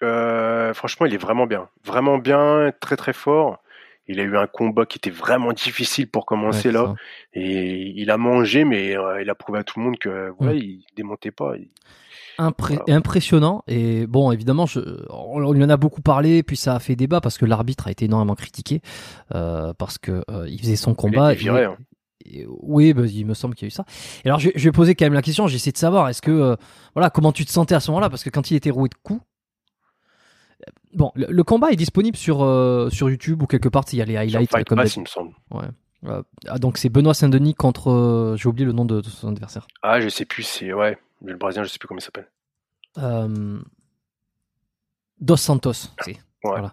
Franchement, 0.00 1.04
il 1.06 1.12
est 1.12 1.18
vraiment 1.18 1.46
bien, 1.46 1.68
vraiment 1.84 2.16
bien, 2.16 2.72
très 2.80 2.96
très 2.96 3.12
fort. 3.12 3.58
Il 4.06 4.18
a 4.20 4.22
eu 4.22 4.38
un 4.38 4.46
combat 4.46 4.86
qui 4.86 4.96
était 4.96 5.10
vraiment 5.10 5.52
difficile 5.52 6.08
pour 6.08 6.22
ouais, 6.22 6.26
commencer 6.28 6.72
là. 6.72 6.86
ça. 6.86 6.94
Et 7.34 7.92
il 8.00 8.10
a 8.10 8.16
mangé, 8.16 8.64
mais 8.64 8.94
il 9.20 9.28
a 9.28 9.34
prouvé 9.34 9.58
à 9.58 9.64
tout 9.64 9.78
le 9.78 9.84
monde 9.84 9.98
que 9.98 10.32
voilà, 10.38 10.54
Mm. 10.54 10.56
il 10.56 10.84
démontait 10.96 11.30
pas. 11.32 11.52
Il- 11.58 11.68
Impré- 12.38 12.78
impressionnant. 12.88 13.64
Et 13.66 14.06
bon 14.06 14.30
évidemment 14.30 14.64
je, 14.66 14.78
on, 15.10 15.50
lui 15.52 15.64
en 15.64 15.68
a 15.70 15.76
beaucoup 15.76 16.02
parlé 16.02 16.42
puis 16.44 16.56
ça 16.56 16.74
a 16.76 16.78
fait 16.78 16.94
débat 16.94 17.20
parce 17.20 17.36
que 17.36 17.44
l'arbitre 17.44 17.88
a 17.88 17.90
été 17.90 18.04
énormément 18.04 18.34
critiqué 18.36 18.80
euh, 19.34 19.72
parce 19.74 19.98
que 19.98 20.22
euh, 20.30 20.46
il 20.48 20.60
faisait 20.60 20.76
son 20.76 20.94
combat 20.94 21.32
été 21.32 21.42
viré, 21.42 21.62
et- 21.62 21.64
hein. 21.64 21.76
et- 22.24 22.46
oui 22.62 22.92
bah, 22.92 23.02
il 23.06 23.26
me 23.26 23.34
semble 23.34 23.54
qu'il 23.56 23.64
y 23.64 23.66
a 23.66 23.68
eu 23.68 23.70
ça. 23.72 23.84
Et 24.24 24.28
alors 24.28 24.38
je, 24.38 24.50
je 24.54 24.64
vais 24.64 24.72
poser 24.72 24.94
quand 24.94 25.04
même 25.06 25.14
la 25.14 25.22
question 25.22 25.48
j'essaie 25.48 25.72
de 25.72 25.78
savoir 25.78 26.08
est-ce 26.08 26.22
que 26.22 26.30
euh, 26.30 26.54
voilà 26.94 27.10
comment 27.10 27.32
tu 27.32 27.44
te 27.44 27.50
sentais 27.50 27.74
à 27.74 27.80
ce 27.80 27.90
moment-là? 27.90 28.08
Parce 28.08 28.22
que 28.22 28.30
quand 28.30 28.50
il 28.52 28.56
était 28.56 28.70
roué 28.70 28.88
de 28.88 28.94
coups 29.02 29.20
bon 30.94 31.10
le, 31.14 31.26
le 31.28 31.44
combat 31.44 31.70
est 31.72 31.76
disponible 31.76 32.16
sur 32.16 32.36
sur 32.92 33.10
YouTube 33.10 33.42
ou 33.42 33.46
quelque 33.46 33.68
part 33.68 33.84
il 33.92 33.98
y 33.98 34.02
a 34.02 34.04
les 34.04 34.12
Sur 34.14 34.20
highlights 34.20 34.50
Fight 34.50 34.68
comme 34.68 34.78
Pass, 34.78 34.96
il 34.96 35.00
me 35.00 35.06
semble. 35.06 35.32
ah, 36.06 36.58
donc 36.58 36.78
c'est 36.78 36.88
Benoît 36.88 37.14
Saint-Denis 37.14 37.54
contre 37.54 38.36
j'ai 38.38 38.48
oublié 38.48 38.64
le 38.64 38.72
nom 38.72 38.84
de, 38.84 39.00
de 39.00 39.08
son 39.08 39.28
adversaire. 39.28 39.66
Ah, 39.82 40.00
je 40.00 40.08
sais 40.08 40.24
plus, 40.24 40.44
c'est 40.44 40.72
ouais, 40.72 40.96
le 41.22 41.36
Brésilien, 41.36 41.64
je 41.64 41.70
sais 41.70 41.78
plus 41.78 41.88
comment 41.88 42.00
il 42.00 42.04
s'appelle. 42.04 42.30
Euh, 42.98 43.60
Dos 45.20 45.36
Santos. 45.36 45.90
Ouais. 46.06 46.18
Voilà. 46.42 46.72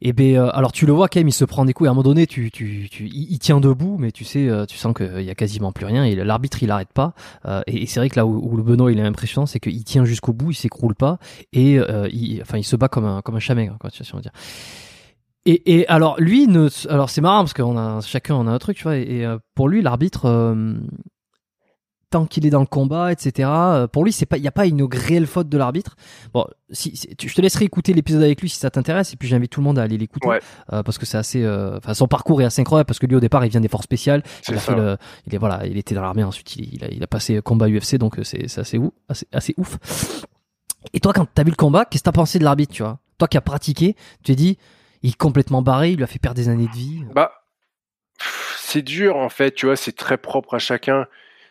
Et 0.00 0.12
ben 0.12 0.36
euh, 0.36 0.50
alors 0.52 0.72
tu 0.72 0.86
le 0.86 0.92
vois 0.92 1.08
quand 1.08 1.20
même, 1.20 1.28
il 1.28 1.32
se 1.32 1.44
prend 1.44 1.64
des 1.64 1.72
coups. 1.72 1.86
Et 1.86 1.88
à 1.88 1.90
un 1.90 1.94
moment 1.94 2.02
donné, 2.02 2.26
tu, 2.26 2.50
tu, 2.50 2.88
tu, 2.90 3.06
il, 3.06 3.38
tient 3.38 3.60
debout, 3.60 3.96
mais 3.98 4.10
tu 4.10 4.24
sais, 4.24 4.48
euh, 4.48 4.66
tu 4.66 4.76
sens 4.76 4.94
qu'il 4.94 5.22
y 5.22 5.30
a 5.30 5.34
quasiment 5.34 5.72
plus 5.72 5.86
rien. 5.86 6.04
Et 6.04 6.14
l'arbitre, 6.14 6.62
il 6.62 6.70
arrête 6.70 6.92
pas. 6.92 7.14
Euh, 7.46 7.62
et 7.66 7.82
et 7.82 7.86
c'est 7.86 8.00
vrai 8.00 8.08
que 8.08 8.16
là 8.16 8.26
où, 8.26 8.40
où 8.42 8.56
le 8.56 8.62
Benoît, 8.62 8.90
il 8.92 8.98
est 8.98 9.02
impressionnant, 9.02 9.46
c'est 9.46 9.60
qu'il 9.60 9.84
tient 9.84 10.04
jusqu'au 10.04 10.32
bout, 10.32 10.50
il 10.50 10.54
s'écroule 10.54 10.94
pas, 10.94 11.18
et 11.52 11.74
il, 12.12 12.42
enfin, 12.42 12.58
il 12.58 12.64
se 12.64 12.76
bat 12.76 12.88
comme 12.88 13.04
un, 13.04 13.22
comme 13.22 13.36
un 13.36 13.40
chamègre, 13.40 13.76
quoi, 13.78 13.90
tu 13.90 14.02
on 14.12 14.20
dire. 14.20 14.32
Et, 15.44 15.78
et 15.78 15.88
alors 15.88 16.18
lui, 16.18 16.48
ne, 16.48 16.68
alors 16.88 17.08
c'est 17.08 17.20
marrant 17.20 17.40
parce 17.40 17.54
qu'on 17.54 17.78
a 17.78 18.00
chacun 18.00 18.34
on 18.34 18.48
a 18.48 18.50
un 18.50 18.58
truc, 18.58 18.76
tu 18.76 18.82
vois. 18.82 18.96
Et, 18.96 19.20
et, 19.20 19.36
pour 19.54 19.68
lui, 19.68 19.80
l'arbitre, 19.80 20.24
euh, 20.24 20.74
tant 22.10 22.24
qu'il 22.26 22.46
est 22.46 22.50
dans 22.50 22.60
le 22.60 22.66
combat, 22.66 23.10
etc. 23.10 23.48
euh, 23.52 23.86
Pour 23.88 24.04
lui, 24.04 24.12
c'est 24.12 24.26
pas, 24.26 24.36
il 24.36 24.42
y 24.44 24.48
a 24.48 24.52
pas 24.52 24.66
une 24.66 24.82
réelle 24.84 25.26
faute 25.26 25.48
de 25.48 25.58
l'arbitre. 25.58 25.96
Bon, 26.32 26.46
si, 26.70 26.94
je 27.20 27.34
te 27.34 27.40
laisserai 27.40 27.64
écouter 27.64 27.92
l'épisode 27.92 28.22
avec 28.22 28.40
lui 28.40 28.48
si 28.48 28.58
ça 28.58 28.70
t'intéresse, 28.70 29.12
et 29.12 29.16
puis 29.16 29.26
j'invite 29.28 29.50
tout 29.50 29.60
le 29.60 29.64
monde 29.64 29.78
à 29.78 29.82
aller 29.82 29.98
l'écouter 29.98 30.28
Ouais. 30.28 30.40
euh, 30.72 30.82
parce 30.84 30.98
que 30.98 31.06
c'est 31.06 31.18
assez, 31.18 31.42
euh, 31.42 31.78
enfin 31.78 31.94
son 31.94 32.06
parcours 32.06 32.40
est 32.42 32.44
assez 32.44 32.60
incroyable 32.60 32.86
parce 32.86 32.98
que 33.00 33.06
lui 33.06 33.16
au 33.16 33.20
départ 33.20 33.44
il 33.44 33.50
vient 33.50 33.60
des 33.60 33.68
forces 33.68 33.84
spéciales, 33.84 34.22
il 34.48 34.54
a 34.54 34.58
ça. 34.58 34.72
fait 34.72 34.78
le, 34.80 34.96
il 35.26 35.34
est 35.34 35.38
voilà, 35.38 35.66
il 35.66 35.76
était 35.78 35.94
dans 35.96 36.02
l'armée 36.02 36.22
ensuite 36.24 36.54
il, 36.56 36.74
il 36.74 36.84
a, 36.84 36.88
il 36.88 37.02
a 37.02 37.06
passé 37.08 37.40
combat 37.42 37.68
UFC 37.68 37.96
donc 37.96 38.16
c'est 38.22 38.44
assez 38.58 38.78
ouf, 38.78 38.92
assez, 39.08 39.26
assez 39.32 39.54
ouf. 39.56 39.78
Et 40.92 41.00
toi 41.00 41.12
quand 41.12 41.26
t'as 41.34 41.42
vu 41.42 41.50
le 41.50 41.56
combat, 41.56 41.84
qu'est-ce 41.84 42.02
que 42.02 42.06
t'as 42.06 42.12
pensé 42.12 42.38
de 42.38 42.44
l'arbitre, 42.44 42.72
tu 42.72 42.82
vois? 42.84 42.98
Toi 43.18 43.26
qui 43.28 43.36
as 43.36 43.40
pratiqué, 43.40 43.94
tu 43.94 44.22
t'es 44.24 44.34
dit, 44.36 44.58
il 45.02 45.10
est 45.10 45.16
complètement 45.16 45.60
barré, 45.62 45.90
il 45.90 45.96
lui 45.96 46.04
a 46.04 46.06
fait 46.06 46.18
perdre 46.20 46.36
des 46.36 46.48
années 46.48 46.68
de 46.68 46.76
vie. 46.76 47.02
Bah, 47.14 47.32
c'est 48.58 48.82
dur 48.82 49.16
en 49.16 49.28
fait, 49.28 49.52
tu 49.52 49.66
vois, 49.66 49.76
c'est 49.76 49.92
très 49.96 50.18
propre 50.18 50.54
à 50.54 50.58
chacun. 50.58 51.06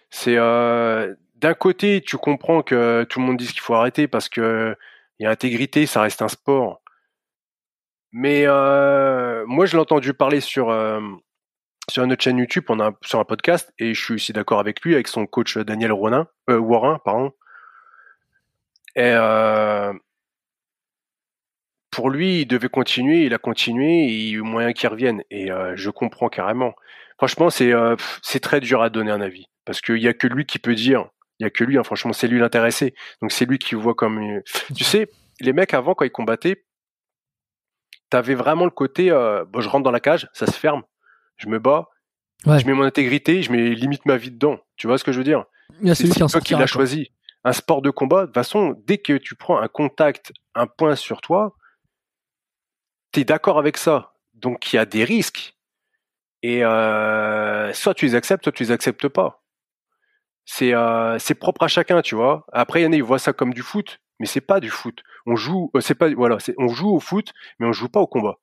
C'est 0.10 0.38
euh, 0.38 1.14
d'un 1.36 1.54
côté, 1.54 2.02
tu 2.02 2.18
comprends 2.18 2.62
que 2.62 3.04
tout 3.10 3.20
le 3.20 3.26
monde 3.26 3.38
dit 3.38 3.48
qu'il 3.48 3.62
faut 3.62 3.76
arrêter 3.76 4.08
parce 4.08 4.30
que 4.30 4.76
il 5.20 5.24
y 5.24 5.26
a 5.28 5.32
intégrité, 5.32 5.86
ça 5.86 6.02
reste 6.02 6.22
un 6.22 6.28
sport. 6.28 6.82
Mais 8.12 8.44
euh, 8.48 9.46
moi, 9.48 9.66
je 9.66 9.74
l'ai 9.74 9.82
entendu 9.82 10.14
parler 10.14 10.40
sur 10.40 10.70
euh, 10.70 11.02
sur 11.90 12.06
notre 12.08 12.24
chaîne 12.24 12.38
YouTube, 12.38 12.66
on 12.70 12.80
a 12.80 12.92
sur 13.04 13.20
un 13.20 13.26
podcast, 13.26 13.74
et 13.78 13.94
je 13.94 14.04
suis 14.04 14.16
aussi 14.16 14.34
d'accord 14.34 14.60
avec 14.60 14.82
lui, 14.82 14.96
avec 14.96 15.08
son 15.08 15.28
coach 15.28 15.58
Daniel 15.58 15.92
Ronin, 15.92 16.28
Warren, 16.48 16.98
pour 21.92 22.10
lui, 22.10 22.42
il 22.42 22.46
devait 22.46 22.70
continuer, 22.70 23.26
il 23.26 23.34
a 23.34 23.38
continué, 23.38 24.06
il 24.06 24.30
y 24.30 24.32
a 24.32 24.38
eu 24.40 24.42
moyen 24.42 24.74
qu'il 24.74 24.90
revienne. 24.90 25.24
Et 25.30 25.50
je 25.76 25.90
comprends 25.90 26.28
carrément. 26.30 26.74
Franchement, 27.18 27.50
c'est 27.50 27.72
euh, 27.72 27.96
c'est 28.22 28.40
très 28.40 28.60
dur 28.60 28.82
à 28.82 28.90
donner 28.90 29.12
un 29.12 29.22
avis, 29.22 29.46
parce 29.66 29.82
qu'il 29.82 29.98
y 29.98 30.08
a 30.08 30.14
que 30.14 30.28
lui 30.28 30.46
qui 30.46 30.60
peut 30.60 30.76
dire. 30.76 31.06
Il 31.40 31.44
y 31.44 31.46
a 31.46 31.50
que 31.50 31.64
lui, 31.66 31.78
hein, 31.78 31.84
franchement, 31.84 32.14
c'est 32.14 32.28
lui 32.28 32.40
l'intéressé. 32.40 32.94
Donc 33.22 33.32
c'est 33.32 33.46
lui 33.46 33.58
qui 33.58 33.76
voit 33.76 33.94
comme. 33.96 34.42
Tu 34.76 34.84
sais, 34.84 35.10
les 35.42 35.54
mecs 35.54 35.74
avant 35.74 35.94
quand 35.94 36.06
ils 36.06 36.12
combattaient, 36.12 36.66
t'avais 38.10 38.36
vraiment 38.36 38.66
le 38.66 38.72
côté, 38.72 39.12
euh, 39.12 39.44
bon, 39.46 39.60
je 39.62 39.68
rentre 39.70 39.84
dans 39.84 39.92
la 39.92 40.00
cage, 40.00 40.30
ça 40.34 40.46
se 40.46 40.54
ferme, 40.58 40.84
je 41.38 41.48
me 41.48 41.60
bats, 41.60 41.88
Ouais. 42.46 42.60
je 42.60 42.66
mets 42.68 42.74
mon 42.74 42.84
intégrité, 42.84 43.42
je 43.42 43.52
mets 43.52 43.70
limite 43.70 44.06
ma 44.06 44.18
vie 44.18 44.30
dedans. 44.32 44.60
Tu 44.76 44.88
vois 44.88 44.98
ce 44.98 45.04
que 45.04 45.12
je 45.12 45.18
veux 45.18 45.24
dire? 45.24 45.46
C'est 45.96 46.08
toi 46.10 46.42
qui 46.42 46.54
quoi. 46.54 46.66
choisi. 46.68 47.12
Un 47.44 47.54
sport 47.54 47.82
de 47.82 47.90
combat, 47.90 48.22
de 48.22 48.26
toute 48.28 48.36
façon, 48.36 48.76
dès 48.86 48.98
que 48.98 49.14
tu 49.14 49.36
prends 49.36 49.60
un 49.60 49.68
contact, 49.68 50.32
un 50.54 50.68
point 50.68 50.96
sur 50.96 51.22
toi, 51.22 51.56
tu 53.12 53.22
es 53.22 53.24
d'accord 53.24 53.58
avec 53.58 53.78
ça. 53.78 54.14
Donc 54.34 54.72
il 54.72 54.76
y 54.76 54.80
a 54.80 54.86
des 54.86 55.04
risques. 55.04 55.55
Et 56.48 56.64
euh, 56.64 57.74
soit 57.74 57.96
tu 57.96 58.06
les 58.06 58.14
acceptes, 58.14 58.44
soit 58.44 58.52
tu 58.52 58.62
les 58.62 58.72
acceptes 58.72 59.08
pas. 59.08 59.44
C'est 60.46 60.76
euh, 60.76 61.18
c'est 61.18 61.34
propre 61.34 61.64
à 61.64 61.68
chacun, 61.68 62.04
tu 62.04 62.14
vois. 62.14 62.46
Après, 62.54 62.82
il 62.82 62.84
y 62.84 62.88
en 62.88 62.92
a, 62.92 62.96
ils 62.96 63.04
voient 63.04 63.18
ça 63.18 63.34
comme 63.34 63.52
du 63.52 63.64
foot, 63.64 64.00
mais 64.20 64.28
c'est 64.28 64.42
pas 64.42 64.60
du 64.60 64.70
foot. 64.70 65.02
On 65.26 65.36
joue, 65.36 65.72
euh, 65.76 65.82
c'est 65.82 65.96
pas, 65.96 66.08
voilà, 66.14 66.38
c'est, 66.40 66.54
on 66.60 66.68
joue 66.68 66.92
au 66.96 67.00
foot, 67.00 67.34
mais 67.58 67.66
on 67.66 67.72
joue 67.74 67.90
pas 67.90 68.00
au 68.00 68.06
combat. 68.06 68.38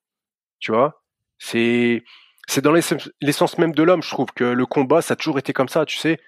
Tu 0.58 0.72
vois? 0.72 1.04
C'est 1.38 2.02
c'est 2.48 2.60
dans 2.60 2.72
l'essence 2.72 3.56
même 3.58 3.72
de 3.72 3.82
l'homme. 3.84 4.02
Je 4.02 4.10
trouve 4.10 4.32
que 4.34 4.42
le 4.42 4.66
combat, 4.66 5.00
ça 5.00 5.12
a 5.14 5.16
toujours 5.16 5.38
été 5.38 5.52
comme 5.52 5.68
ça, 5.68 5.86
tu 5.86 5.96
sais. 5.96 6.18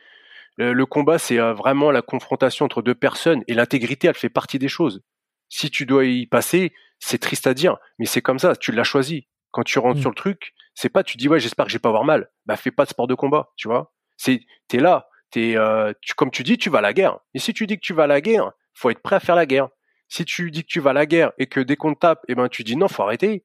Le, 0.57 0.73
le 0.75 0.87
combat, 0.87 1.19
c'est 1.19 1.39
vraiment 1.39 1.91
la 1.91 2.03
confrontation 2.03 2.67
entre 2.67 2.83
deux 2.83 2.95
personnes 2.95 3.43
et 3.49 3.55
l'intégrité, 3.55 4.07
elle 4.07 4.15
fait 4.15 4.29
partie 4.29 4.61
des 4.61 4.69
choses. 4.69 5.03
Si 5.49 5.71
tu 5.73 5.87
dois 5.87 6.05
y 6.05 6.27
passer, 6.27 6.73
c'est 7.01 7.19
triste 7.19 7.49
à 7.49 7.55
dire, 7.55 7.79
mais 7.99 8.07
c'est 8.07 8.23
comme 8.23 8.39
ça. 8.39 8.55
Tu 8.55 8.71
l'as 8.71 8.85
choisi. 8.85 9.27
Quand 9.51 9.65
tu 9.65 9.81
rentres 9.81 9.99
Mm. 9.99 10.03
sur 10.03 10.11
le 10.11 10.17
truc, 10.17 10.55
c'est 10.75 10.89
pas 10.89 11.03
tu 11.05 11.17
dis 11.17 11.29
ouais, 11.29 11.41
j'espère 11.41 11.67
que 11.67 11.73
j'ai 11.73 11.79
pas 11.79 11.89
avoir 11.89 12.05
mal. 12.05 12.31
Bah 12.47 12.57
fais 12.57 12.71
pas 12.71 12.85
de 12.85 12.91
sport 12.91 13.07
de 13.07 13.15
combat, 13.15 13.53
tu 13.57 13.69
vois. 13.69 13.93
C'est 14.17 14.41
t'es 14.69 14.79
là, 14.79 15.09
t'es 15.31 15.57
euh, 15.57 15.93
comme 16.17 16.31
tu 16.31 16.43
dis, 16.43 16.59
tu 16.59 16.71
vas 16.71 16.79
à 16.79 16.83
la 16.83 16.93
guerre. 16.93 17.19
Et 17.35 17.39
si 17.39 17.53
tu 17.55 17.67
dis 17.67 17.77
que 17.77 17.85
tu 17.85 17.95
vas 17.95 18.05
à 18.05 18.07
la 18.09 18.21
guerre, 18.21 18.53
faut 18.75 18.91
être 18.91 19.03
prêt 19.03 19.17
à 19.17 19.21
faire 19.21 19.37
la 19.37 19.47
guerre. 19.47 19.69
Si 20.09 20.25
tu 20.25 20.51
dis 20.51 20.63
que 20.63 20.69
tu 20.69 20.81
vas 20.81 20.91
à 20.91 20.93
la 20.93 21.07
guerre 21.07 21.33
et 21.39 21.47
que 21.47 21.61
dès 21.61 21.77
qu'on 21.77 21.95
te 21.95 22.01
tape, 22.01 22.25
eh 22.29 22.35
ben 22.35 22.49
tu 22.49 22.65
dis 22.65 22.77
non, 22.77 22.89
faut 22.89 23.03
arrêter. 23.03 23.43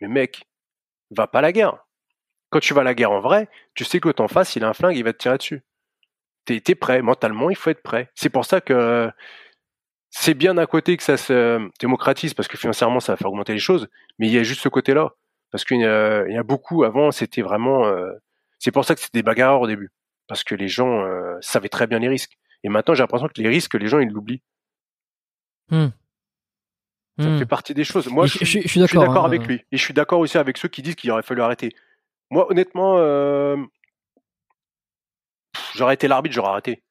Mais 0.00 0.08
mec, 0.08 0.44
va 1.10 1.26
pas 1.26 1.40
à 1.40 1.42
la 1.42 1.52
guerre. 1.52 1.78
Quand 2.50 2.60
tu 2.60 2.74
vas 2.74 2.80
à 2.80 2.84
la 2.84 2.94
guerre 2.94 3.12
en 3.12 3.20
vrai, 3.20 3.48
tu 3.74 3.84
sais 3.84 4.00
que 4.00 4.08
l'autre 4.08 4.22
en 4.22 4.28
face, 4.28 4.56
il 4.56 4.64
a 4.64 4.68
un 4.68 4.72
flingue, 4.72 4.96
il 4.96 5.04
va 5.04 5.12
te 5.12 5.18
tirer 5.18 5.38
dessus. 5.38 5.62
T'es 6.44 6.62
es 6.66 6.74
prêt, 6.74 7.02
mentalement, 7.02 7.50
il 7.50 7.56
faut 7.56 7.70
être 7.70 7.82
prêt. 7.82 8.10
C'est 8.14 8.30
pour 8.30 8.46
ça 8.46 8.60
que 8.60 9.10
c'est 10.10 10.34
bien 10.34 10.54
d'un 10.54 10.66
côté 10.66 10.96
que 10.96 11.02
ça 11.02 11.16
se 11.16 11.68
démocratise, 11.80 12.32
parce 12.34 12.48
que 12.48 12.56
financièrement, 12.56 13.00
ça 13.00 13.12
va 13.12 13.16
faire 13.16 13.28
augmenter 13.28 13.52
les 13.52 13.58
choses, 13.58 13.88
mais 14.18 14.28
il 14.28 14.32
y 14.32 14.38
a 14.38 14.42
juste 14.42 14.62
ce 14.62 14.68
côté-là. 14.68 15.12
Parce 15.50 15.64
qu'il 15.64 15.80
y, 15.80 15.84
a- 15.84 16.42
beaucoup, 16.42 16.84
avant, 16.84 17.10
c'était 17.10 17.42
vraiment... 17.42 17.86
euh, 17.86 18.12
c'est 18.58 18.70
pour 18.70 18.84
ça 18.84 18.94
que 18.94 19.00
c'était 19.00 19.18
des 19.18 19.22
bagarreurs 19.22 19.60
au 19.62 19.66
début. 19.66 19.90
Parce 20.26 20.44
que 20.44 20.54
les 20.54 20.68
gens 20.68 21.02
euh, 21.04 21.38
savaient 21.40 21.68
très 21.70 21.86
bien 21.86 21.98
les 21.98 22.08
risques. 22.08 22.36
Et 22.64 22.68
maintenant, 22.68 22.94
j'ai 22.94 23.02
l'impression 23.02 23.28
que 23.28 23.40
les 23.40 23.48
risques, 23.48 23.74
les 23.74 23.86
gens, 23.88 23.98
ils 24.00 24.08
l'oublient. 24.10 24.42
Hmm. 25.70 25.88
Ça 27.20 27.28
Hmm. 27.30 27.38
fait 27.38 27.46
partie 27.46 27.74
des 27.74 27.84
choses. 27.84 28.06
Moi, 28.08 28.26
je, 28.26 28.38
je- 28.40 28.44
suis- 28.44 28.60
je- 28.62 28.62
je 28.64 28.68
suis 28.68 28.80
je 28.80 28.86
suis 28.86 28.98
d'accord, 28.98 29.24
hein, 29.24 29.26
avec 29.28 29.42
euh. 29.42 29.46
lui. 29.46 29.64
Et 29.72 29.76
je 29.76 29.82
suis 29.82 29.94
d'accord 29.94 30.20
aussi 30.20 30.38
avec 30.38 30.56
ceux 30.56 30.68
qui 30.68 30.82
disent 30.82 30.94
qu'il 30.94 31.10
aurait 31.10 31.22
fallu 31.22 31.40
arrêter. 31.42 31.74
Moi, 32.30 32.48
honnêtement, 32.50 32.96
euh, 32.98 33.56
j'aurais 35.74 35.94
été 35.94 36.08
l'arbitre, 36.08 36.34
j'aurais 36.34 36.50
arrêté. 36.50 36.82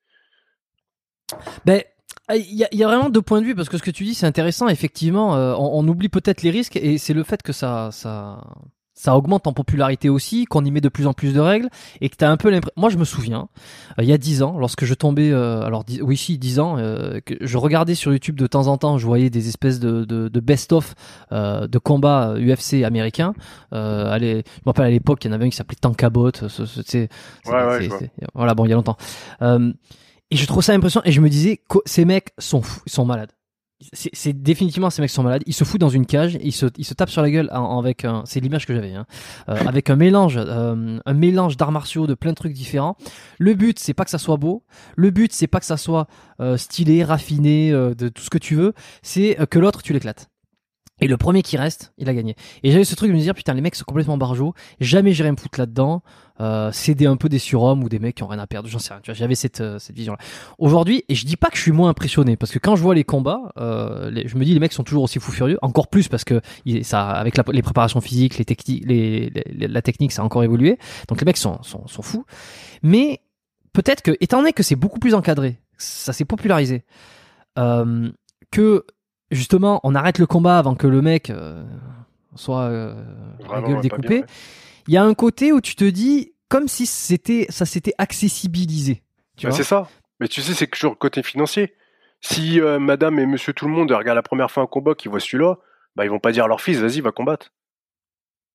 Ben, 1.65 1.83
il 2.35 2.53
y, 2.55 2.63
a- 2.63 2.67
il 2.71 2.79
y 2.79 2.83
a 2.83 2.87
vraiment 2.87 3.09
deux 3.09 3.21
points 3.21 3.41
de 3.41 3.45
vue 3.45 3.55
parce 3.55 3.69
que 3.69 3.77
ce 3.77 3.83
que 3.83 3.91
tu 3.91 4.03
dis 4.03 4.13
c'est 4.13 4.25
intéressant. 4.25 4.67
Effectivement, 4.67 5.35
euh, 5.35 5.53
on, 5.57 5.79
on 5.83 5.87
oublie 5.87 6.09
peut-être 6.09 6.41
les 6.41 6.49
risques 6.51 6.75
et 6.75 6.97
c'est 6.97 7.13
le 7.13 7.23
fait 7.23 7.41
que 7.41 7.53
ça, 7.53 7.89
ça, 7.91 8.43
ça 8.93 9.15
augmente 9.15 9.45
en 9.47 9.53
popularité 9.53 10.09
aussi, 10.09 10.45
qu'on 10.45 10.65
y 10.65 10.71
met 10.71 10.81
de 10.81 10.89
plus 10.89 11.05
en 11.07 11.13
plus 11.13 11.31
de 11.33 11.39
règles 11.39 11.69
et 12.01 12.09
que 12.09 12.15
t'as 12.15 12.29
un 12.29 12.35
peu 12.37 12.49
l'impression. 12.49 12.73
Moi, 12.77 12.89
je 12.89 12.97
me 12.97 13.05
souviens, 13.05 13.47
euh, 13.99 14.03
il 14.03 14.09
y 14.09 14.11
a 14.13 14.17
dix 14.17 14.41
ans, 14.41 14.57
lorsque 14.57 14.85
je 14.85 14.93
tombais, 14.95 15.29
euh, 15.31 15.61
alors 15.61 15.83
dix- 15.83 16.01
oui, 16.01 16.17
si, 16.17 16.37
dix 16.39 16.59
ans, 16.59 16.77
euh, 16.79 17.19
que 17.23 17.35
je 17.39 17.57
regardais 17.57 17.93
sur 17.95 18.11
YouTube 18.11 18.37
de 18.39 18.47
temps 18.47 18.65
en 18.67 18.77
temps, 18.77 18.97
je 18.97 19.05
voyais 19.05 19.29
des 19.29 19.47
espèces 19.49 19.79
de, 19.79 20.03
de, 20.03 20.27
de 20.29 20.39
best-of 20.39 20.95
euh, 21.31 21.67
de 21.67 21.77
combats 21.77 22.33
UFC 22.39 22.83
américains. 22.83 23.35
Euh, 23.73 24.11
allez, 24.11 24.37
je 24.45 24.61
me 24.65 24.69
rappelle 24.71 24.85
à 24.85 24.89
l'époque, 24.89 25.23
il 25.23 25.27
y 25.27 25.31
en 25.31 25.33
avait 25.33 25.45
un 25.45 25.49
qui 25.49 25.55
s'appelait 25.57 25.77
Tankabot. 25.79 26.31
Ce, 26.33 26.47
ce, 26.49 26.65
c'est- 26.65 26.81
c'est- 26.87 27.09
Ouais, 27.51 27.51
ouais, 28.01 28.09
voilà, 28.33 28.55
bon, 28.55 28.65
il 28.65 28.69
y 28.69 28.73
a 28.73 28.75
longtemps. 28.75 28.97
Euh, 29.43 29.71
et 30.31 30.35
je 30.35 30.45
trouve 30.45 30.63
ça 30.63 30.73
impressionnant 30.73 31.05
et 31.05 31.11
je 31.11 31.21
me 31.21 31.29
disais, 31.29 31.61
ces 31.85 32.05
mecs 32.05 32.29
sont 32.37 32.61
fous, 32.61 32.81
ils 32.85 32.91
sont 32.91 33.05
malades. 33.05 33.31
C'est 33.93 34.33
définitivement 34.33 34.89
ces 34.89 35.03
mecs 35.03 35.11
sont 35.11 35.21
malades. 35.21 35.43
Ils 35.45 35.53
se 35.53 35.63
foutent 35.63 35.79
dans 35.79 35.89
une 35.89 36.07
cage, 36.07 36.39
ils 36.41 36.51
se, 36.51 36.65
ils 36.77 36.83
se 36.83 36.95
tapent 36.95 37.11
sur 37.11 37.21
la 37.21 37.29
gueule 37.29 37.47
avec 37.51 38.05
un, 38.05 38.23
c'est 38.25 38.39
l'image 38.39 38.65
que 38.65 38.73
j'avais, 38.73 38.93
hein, 38.93 39.05
euh, 39.49 39.55
avec 39.67 39.91
un 39.91 39.95
mélange, 39.95 40.35
euh, 40.37 40.99
un 41.05 41.13
mélange 41.13 41.57
d'arts 41.57 41.71
martiaux, 41.71 42.07
de 42.07 42.15
plein 42.15 42.31
de 42.31 42.35
trucs 42.35 42.53
différents. 42.53 42.97
Le 43.37 43.53
but, 43.53 43.77
c'est 43.77 43.93
pas 43.93 44.03
que 44.03 44.09
ça 44.09 44.17
soit 44.17 44.37
beau. 44.37 44.63
Le 44.95 45.11
but, 45.11 45.31
c'est 45.31 45.47
pas 45.47 45.59
que 45.59 45.65
ça 45.65 45.77
soit 45.77 46.07
euh, 46.39 46.57
stylé, 46.57 47.03
raffiné, 47.03 47.71
euh, 47.71 47.93
de 47.93 48.09
tout 48.09 48.23
ce 48.23 48.31
que 48.31 48.39
tu 48.39 48.55
veux. 48.55 48.73
C'est 49.03 49.39
euh, 49.39 49.45
que 49.45 49.59
l'autre, 49.59 49.83
tu 49.83 49.93
l'éclates. 49.93 50.27
Et 50.99 51.07
le 51.07 51.15
premier 51.17 51.43
qui 51.43 51.57
reste, 51.57 51.93
il 51.97 52.09
a 52.09 52.13
gagné. 52.13 52.35
Et 52.63 52.71
j'avais 52.71 52.83
ce 52.83 52.95
truc 52.95 53.11
de 53.11 53.15
me 53.15 53.19
dire, 53.19 53.35
putain, 53.35 53.53
les 53.53 53.61
mecs 53.61 53.75
sont 53.75 53.83
complètement 53.85 54.17
barjots. 54.17 54.53
Jamais 54.79 55.13
j'irai 55.13 55.31
me 55.31 55.37
foutre 55.37 55.59
là-dedans. 55.59 56.01
Euh, 56.39 56.71
céder 56.71 57.07
un 57.07 57.17
peu 57.17 57.29
des 57.29 57.39
surhommes 57.39 57.83
ou 57.83 57.89
des 57.89 57.97
mecs 57.97 58.15
qui 58.15 58.23
ont 58.23 58.27
rien 58.27 58.39
à 58.39 58.45
perdre. 58.47 58.67
J'en 58.69 58.77
sais 58.79 58.93
rien. 58.93 59.01
Tu 59.01 59.09
vois, 59.11 59.15
j'avais 59.15 59.35
cette, 59.35 59.61
euh, 59.61 59.79
cette 59.79 59.95
vision-là. 59.95 60.19
Aujourd'hui, 60.59 61.03
et 61.09 61.15
je 61.15 61.25
dis 61.25 61.35
pas 61.37 61.49
que 61.49 61.57
je 61.57 61.61
suis 61.61 61.71
moins 61.71 61.89
impressionné, 61.89 62.35
parce 62.35 62.51
que 62.51 62.59
quand 62.59 62.75
je 62.75 62.81
vois 62.83 62.93
les 62.95 63.03
combats, 63.03 63.51
euh, 63.57 64.11
je 64.25 64.35
me 64.37 64.45
dis 64.45 64.53
les 64.53 64.59
mecs 64.59 64.73
sont 64.73 64.83
toujours 64.83 65.03
aussi 65.03 65.19
fous 65.19 65.31
furieux. 65.31 65.57
Encore 65.61 65.87
plus 65.87 66.07
parce 66.07 66.23
que 66.23 66.41
ça, 66.83 67.09
avec 67.09 67.37
les 67.51 67.61
préparations 67.61 68.01
physiques, 68.01 68.37
les 68.37 68.45
techniques, 68.45 68.83
les, 68.85 69.29
les- 69.29 69.67
la 69.67 69.81
technique, 69.81 70.11
ça 70.11 70.21
a 70.21 70.25
encore 70.25 70.43
évolué. 70.43 70.77
Donc 71.07 71.21
les 71.21 71.25
mecs 71.25 71.37
sont, 71.37 71.61
sont, 71.63 71.87
sont 71.87 72.01
fous. 72.03 72.25
Mais 72.83 73.21
peut-être 73.73 74.01
que, 74.01 74.15
étant 74.19 74.37
donné 74.39 74.53
que 74.53 74.63
c'est 74.63 74.75
beaucoup 74.75 74.99
plus 74.99 75.13
encadré, 75.15 75.59
ça 75.77 76.13
s'est 76.13 76.25
popularisé, 76.25 76.85
euh, 77.57 78.09
que 78.51 78.85
justement 79.31 79.79
on 79.83 79.95
arrête 79.95 80.19
le 80.19 80.25
combat 80.25 80.57
avant 80.57 80.75
que 80.75 80.87
le 80.87 81.01
mec 81.01 81.29
euh, 81.29 81.63
soit 82.35 82.63
euh, 82.63 82.95
la 83.51 83.61
gueule 83.61 83.81
découpée. 83.81 84.23
Il 84.87 84.93
y 84.93 84.97
a 84.97 85.03
un 85.03 85.13
côté 85.13 85.51
où 85.51 85.61
tu 85.61 85.75
te 85.75 85.83
dis 85.83 86.33
comme 86.49 86.67
si 86.67 86.85
c'était 86.85 87.45
ça 87.49 87.65
s'était 87.65 87.93
accessibilisé. 87.97 89.03
Bah, 89.43 89.51
c'est 89.51 89.63
ça. 89.63 89.87
Mais 90.19 90.27
tu 90.27 90.41
sais, 90.41 90.53
c'est 90.53 90.67
toujours 90.67 90.91
le 90.91 90.97
côté 90.97 91.21
financier. 91.23 91.73
Si 92.21 92.59
euh, 92.59 92.79
madame 92.79 93.19
et 93.19 93.25
monsieur 93.25 93.53
tout 93.53 93.65
le 93.65 93.71
monde 93.71 93.91
regardent 93.91 94.15
la 94.15 94.23
première 94.23 94.49
fois 94.49 94.63
un 94.63 94.67
combat, 94.67 94.95
qu'ils 94.95 95.11
voient 95.11 95.19
celui-là, 95.19 95.57
bah, 95.95 96.05
ils 96.05 96.09
vont 96.09 96.19
pas 96.19 96.31
dire 96.31 96.45
à 96.45 96.47
leur 96.47 96.61
fils, 96.61 96.77
vas-y, 96.77 97.01
va 97.01 97.11
combattre. 97.11 97.51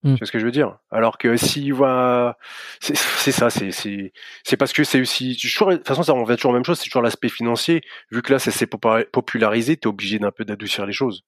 Hmm. 0.05 0.15
Tu 0.15 0.19
vois 0.19 0.27
ce 0.27 0.33
que 0.33 0.39
je 0.41 0.45
veux 0.45 0.51
dire? 0.51 0.79
Alors 0.91 1.17
que 1.17 1.37
s'ils 1.37 1.73
voient... 1.73 2.37
C'est 2.81 3.31
ça, 3.31 3.51
c'est 3.51 3.71
c'est 3.71 4.13
c'est 4.43 4.57
parce 4.57 4.73
que 4.73 4.83
c'est 4.83 5.01
aussi... 5.01 5.37
toujours- 5.41 5.71
De 5.71 5.77
toute 5.77 5.87
façon, 5.87 6.03
ça 6.03 6.13
revient 6.13 6.37
toujours 6.37 6.53
la 6.53 6.59
même 6.59 6.65
chose, 6.65 6.79
c'est 6.79 6.87
toujours 6.87 7.03
l'aspect 7.03 7.29
financier. 7.29 7.83
Vu 8.11 8.21
que 8.23 8.33
là, 8.33 8.39
ça 8.39 8.51
s'est 8.51 8.67
popularisé, 8.67 9.77
t'es 9.77 9.87
obligé 9.87 10.19
d'un 10.19 10.33
peu 10.33 10.45
d'adoucir 10.45 10.87
les 10.87 10.93
choses. 10.93 11.25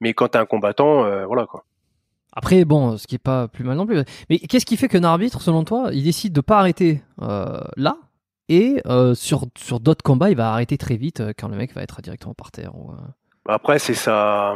Mais 0.00 0.14
quand 0.14 0.28
t'es 0.28 0.38
un 0.38 0.46
combattant, 0.46 1.04
euh, 1.04 1.26
voilà 1.26 1.44
quoi. 1.46 1.64
Après, 2.32 2.64
bon, 2.64 2.96
ce 2.96 3.06
qui 3.06 3.16
est 3.16 3.18
pas 3.18 3.48
plus 3.48 3.64
mal 3.64 3.76
non 3.76 3.86
plus. 3.86 4.02
Mais 4.30 4.38
qu'est-ce 4.38 4.64
qui 4.64 4.76
fait 4.76 4.88
qu'un 4.88 5.04
arbitre, 5.04 5.42
selon 5.42 5.64
toi, 5.64 5.90
il 5.92 6.04
décide 6.04 6.32
de 6.32 6.40
pas 6.40 6.58
arrêter 6.60 7.02
euh, 7.20 7.60
là? 7.76 7.98
Et 8.48 8.80
euh, 8.86 9.14
sur 9.14 9.46
sur 9.58 9.78
d'autres 9.78 10.02
combats, 10.02 10.30
il 10.30 10.36
va 10.36 10.50
arrêter 10.52 10.78
très 10.78 10.96
vite 10.96 11.20
euh, 11.20 11.32
quand 11.36 11.48
le 11.48 11.56
mec 11.56 11.74
va 11.74 11.82
être 11.82 12.00
directement 12.02 12.34
par 12.34 12.50
terre. 12.50 12.74
Ou, 12.76 12.92
euh, 12.92 12.96
Après, 13.46 13.78
c'est 13.78 13.94
ça, 13.94 14.54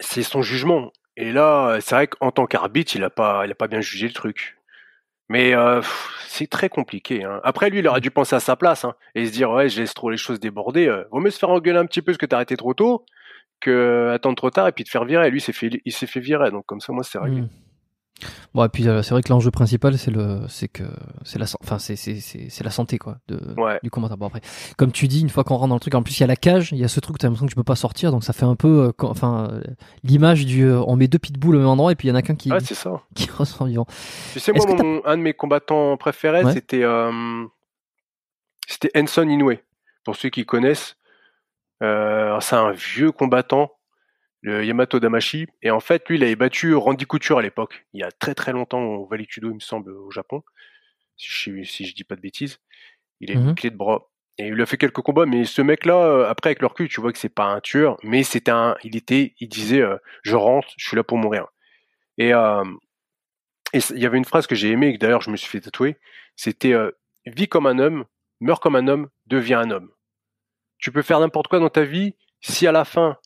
c'est 0.00 0.22
son 0.22 0.42
jugement. 0.42 0.90
Et 1.16 1.32
là, 1.32 1.78
c'est 1.80 1.94
vrai 1.94 2.06
qu'en 2.06 2.30
tant 2.30 2.46
qu'arbitre, 2.46 2.96
il 2.96 3.04
a 3.04 3.10
pas, 3.10 3.44
il 3.46 3.52
a 3.52 3.54
pas 3.54 3.68
bien 3.68 3.80
jugé 3.80 4.06
le 4.06 4.12
truc. 4.14 4.56
Mais 5.28 5.54
euh, 5.54 5.80
c'est 6.26 6.48
très 6.48 6.68
compliqué. 6.68 7.24
hein. 7.24 7.40
Après, 7.44 7.70
lui, 7.70 7.78
il 7.78 7.88
aurait 7.88 8.00
dû 8.00 8.10
penser 8.10 8.36
à 8.36 8.40
sa 8.40 8.56
place 8.56 8.84
hein, 8.84 8.94
et 9.14 9.26
se 9.26 9.32
dire 9.32 9.50
ouais, 9.50 9.68
je 9.68 9.80
laisse 9.80 9.94
trop 9.94 10.10
les 10.10 10.16
choses 10.16 10.40
déborder. 10.40 10.88
euh, 10.88 11.04
vaut 11.10 11.20
mieux 11.20 11.30
se 11.30 11.38
faire 11.38 11.48
engueuler 11.50 11.78
un 11.78 11.86
petit 11.86 12.02
peu 12.02 12.12
parce 12.12 12.18
que 12.18 12.26
t'as 12.26 12.36
arrêté 12.36 12.56
trop 12.56 12.74
tôt 12.74 13.04
que 13.60 14.10
attendre 14.12 14.36
trop 14.36 14.50
tard 14.50 14.68
et 14.68 14.72
puis 14.72 14.84
te 14.84 14.90
faire 14.90 15.04
virer. 15.04 15.30
Lui, 15.30 15.38
il 15.38 15.92
s'est 15.92 16.06
fait, 16.06 16.20
virer. 16.20 16.50
Donc 16.50 16.66
comme 16.66 16.80
ça, 16.80 16.92
moi, 16.92 17.04
c'est 17.04 17.18
réglé. 17.18 17.42
Hmm. 17.42 17.48
Bon, 18.54 18.64
et 18.64 18.68
puis 18.68 18.86
euh, 18.88 19.02
c'est 19.02 19.10
vrai 19.14 19.22
que 19.22 19.28
l'enjeu 19.30 19.50
principal, 19.50 19.96
c'est 19.98 20.10
le, 20.10 20.40
c'est 20.48 20.68
que 20.68 20.82
c'est 21.24 21.38
la, 21.38 21.46
enfin 21.62 21.78
c'est 21.78 21.96
c'est 21.96 22.64
la 22.64 22.70
santé 22.70 22.98
quoi, 22.98 23.18
de 23.28 23.38
Ouais. 23.60 23.78
du 23.82 23.90
combattant. 23.90 24.16
Bon 24.16 24.26
après, 24.26 24.40
comme 24.76 24.92
tu 24.92 25.08
dis, 25.08 25.20
une 25.20 25.30
fois 25.30 25.44
qu'on 25.44 25.56
rentre 25.56 25.68
dans 25.70 25.76
le 25.76 25.80
truc, 25.80 25.94
en 25.94 26.02
plus 26.02 26.18
il 26.18 26.20
y 26.20 26.24
a 26.24 26.26
la 26.26 26.36
cage, 26.36 26.70
il 26.72 26.78
y 26.78 26.84
a 26.84 26.88
ce 26.88 27.00
truc, 27.00 27.18
t'as 27.18 27.26
l'impression 27.28 27.46
que 27.46 27.50
tu 27.52 27.56
peux 27.56 27.62
pas 27.64 27.76
sortir, 27.76 28.10
donc 28.10 28.24
ça 28.24 28.32
fait 28.32 28.44
un 28.44 28.56
peu, 28.56 28.86
euh, 28.88 28.92
enfin 29.06 29.48
euh, 29.50 29.62
l'image 30.04 30.44
du, 30.46 30.70
on 30.70 30.96
met 30.96 31.08
deux 31.08 31.18
pitbulls 31.18 31.56
au 31.56 31.58
même 31.60 31.68
endroit 31.68 31.92
et 31.92 31.94
puis 31.94 32.08
il 32.08 32.10
y 32.10 32.12
en 32.12 32.16
a 32.16 32.22
qu'un 32.22 32.34
qui 32.34 32.52
Ouais, 32.52 32.60
c'est 32.60 32.74
ça. 32.74 33.00
qui 33.14 33.30
ressort 33.30 33.66
vivant. 33.66 33.86
Tu 34.32 34.40
sais, 34.40 34.52
moi, 34.52 34.66
mon- 34.66 35.02
un 35.04 35.16
de 35.16 35.22
mes 35.22 35.32
combattants 35.34 35.96
préférés, 35.96 36.44
Ouais. 36.44 36.52
c'était 36.52 36.84
c'était 38.68 38.90
Henson 38.98 39.28
Inoue. 39.28 39.54
Pour 40.04 40.16
ceux 40.16 40.28
qui 40.30 40.44
connaissent, 40.44 40.96
c'est 41.80 41.86
un 42.56 42.72
vieux 42.72 43.12
combattant, 43.12 43.70
le 44.42 44.64
Yamato 44.64 45.00
Damashi. 45.00 45.46
Et 45.62 45.70
en 45.70 45.80
fait, 45.80 46.08
lui, 46.08 46.16
il 46.18 46.24
avait 46.24 46.36
battu 46.36 46.74
Randy 46.74 47.06
Couture 47.06 47.38
à 47.38 47.42
l'époque, 47.42 47.86
il 47.94 48.00
y 48.00 48.04
a 48.04 48.10
très 48.12 48.34
très 48.34 48.52
longtemps 48.52 48.82
au 48.82 49.06
Valicudo, 49.06 49.48
il 49.50 49.54
me 49.54 49.60
semble, 49.60 49.92
au 49.92 50.10
Japon, 50.10 50.42
si 51.16 51.28
je, 51.30 51.62
si 51.64 51.86
je 51.86 51.94
dis 51.94 52.04
pas 52.04 52.16
de 52.16 52.20
bêtises. 52.20 52.58
Il 53.20 53.30
a 53.32 53.36
Mhm. 53.36 53.54
clé 53.54 53.70
de 53.70 53.76
bras. 53.76 54.08
Et 54.38 54.48
il 54.48 54.60
a 54.60 54.66
fait 54.66 54.78
quelques 54.78 55.02
combats, 55.02 55.26
mais 55.26 55.44
ce 55.44 55.62
mec-là, 55.62 55.94
euh, 55.96 56.28
après 56.28 56.48
avec 56.50 56.60
le 56.60 56.66
recul, 56.66 56.88
tu 56.88 57.00
vois 57.00 57.12
que 57.12 57.18
c'est 57.18 57.28
pas 57.28 57.44
un 57.46 57.60
tueur, 57.60 57.98
mais 58.02 58.22
c'était 58.22 58.50
un, 58.50 58.76
il 58.82 58.96
était, 58.96 59.34
il 59.40 59.48
disait, 59.48 59.80
euh, 59.82 59.96
je 60.22 60.36
rentre, 60.36 60.68
je 60.78 60.88
suis 60.88 60.96
là 60.96 61.04
pour 61.04 61.18
mourir. 61.18 61.46
Et 62.18 62.34
euh, 62.34 62.64
et 63.74 63.78
il 63.90 63.98
y 63.98 64.06
avait 64.06 64.18
une 64.18 64.24
phrase 64.24 64.46
que 64.46 64.54
j'ai 64.54 64.70
aimée 64.70 64.88
et 64.88 64.94
que 64.94 64.98
d'ailleurs 64.98 65.20
je 65.22 65.30
me 65.30 65.36
suis 65.36 65.48
fait 65.48 65.60
tatouer. 65.60 65.96
C'était 66.36 66.72
euh, 66.72 66.90
vis 67.26 67.48
comme 67.48 67.66
un 67.66 67.78
homme, 67.78 68.04
meurs 68.40 68.60
comme 68.60 68.76
un 68.76 68.86
homme, 68.88 69.08
deviens 69.26 69.60
un 69.60 69.70
homme. 69.70 69.90
Tu 70.78 70.92
peux 70.92 71.02
faire 71.02 71.20
n'importe 71.20 71.48
quoi 71.48 71.58
dans 71.58 71.70
ta 71.70 71.84
vie. 71.84 72.14
Si 72.40 72.66
à 72.66 72.72
la 72.72 72.84
fin 72.84 73.18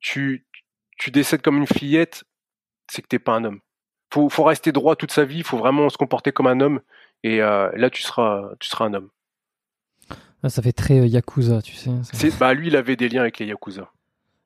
tu 0.00 0.46
tu 0.98 1.10
décèdes 1.10 1.40
comme 1.42 1.56
une 1.56 1.66
fillette, 1.66 2.24
c'est 2.90 3.00
que 3.02 3.08
t'es 3.08 3.18
pas 3.18 3.34
un 3.34 3.44
homme. 3.44 3.60
Faut, 4.12 4.28
faut 4.28 4.44
rester 4.44 4.72
droit 4.72 4.96
toute 4.96 5.12
sa 5.12 5.24
vie, 5.24 5.38
il 5.38 5.44
faut 5.44 5.56
vraiment 5.56 5.88
se 5.88 5.96
comporter 5.96 6.30
comme 6.32 6.46
un 6.46 6.60
homme, 6.60 6.80
et 7.22 7.40
euh, 7.40 7.70
là 7.76 7.88
tu 7.90 8.02
seras, 8.02 8.50
tu 8.58 8.68
seras 8.68 8.86
un 8.86 8.94
homme. 8.94 9.08
Ah, 10.42 10.48
ça 10.48 10.60
fait 10.62 10.72
très 10.72 10.98
euh, 11.00 11.06
Yakuza, 11.06 11.62
tu 11.62 11.74
sais. 11.74 11.90
ça. 12.02 12.26
Bah 12.38 12.52
lui, 12.54 12.68
il 12.68 12.76
avait 12.76 12.96
des 12.96 13.08
liens 13.08 13.20
avec 13.22 13.38
les 13.38 13.46
Yakuza. 13.46 13.90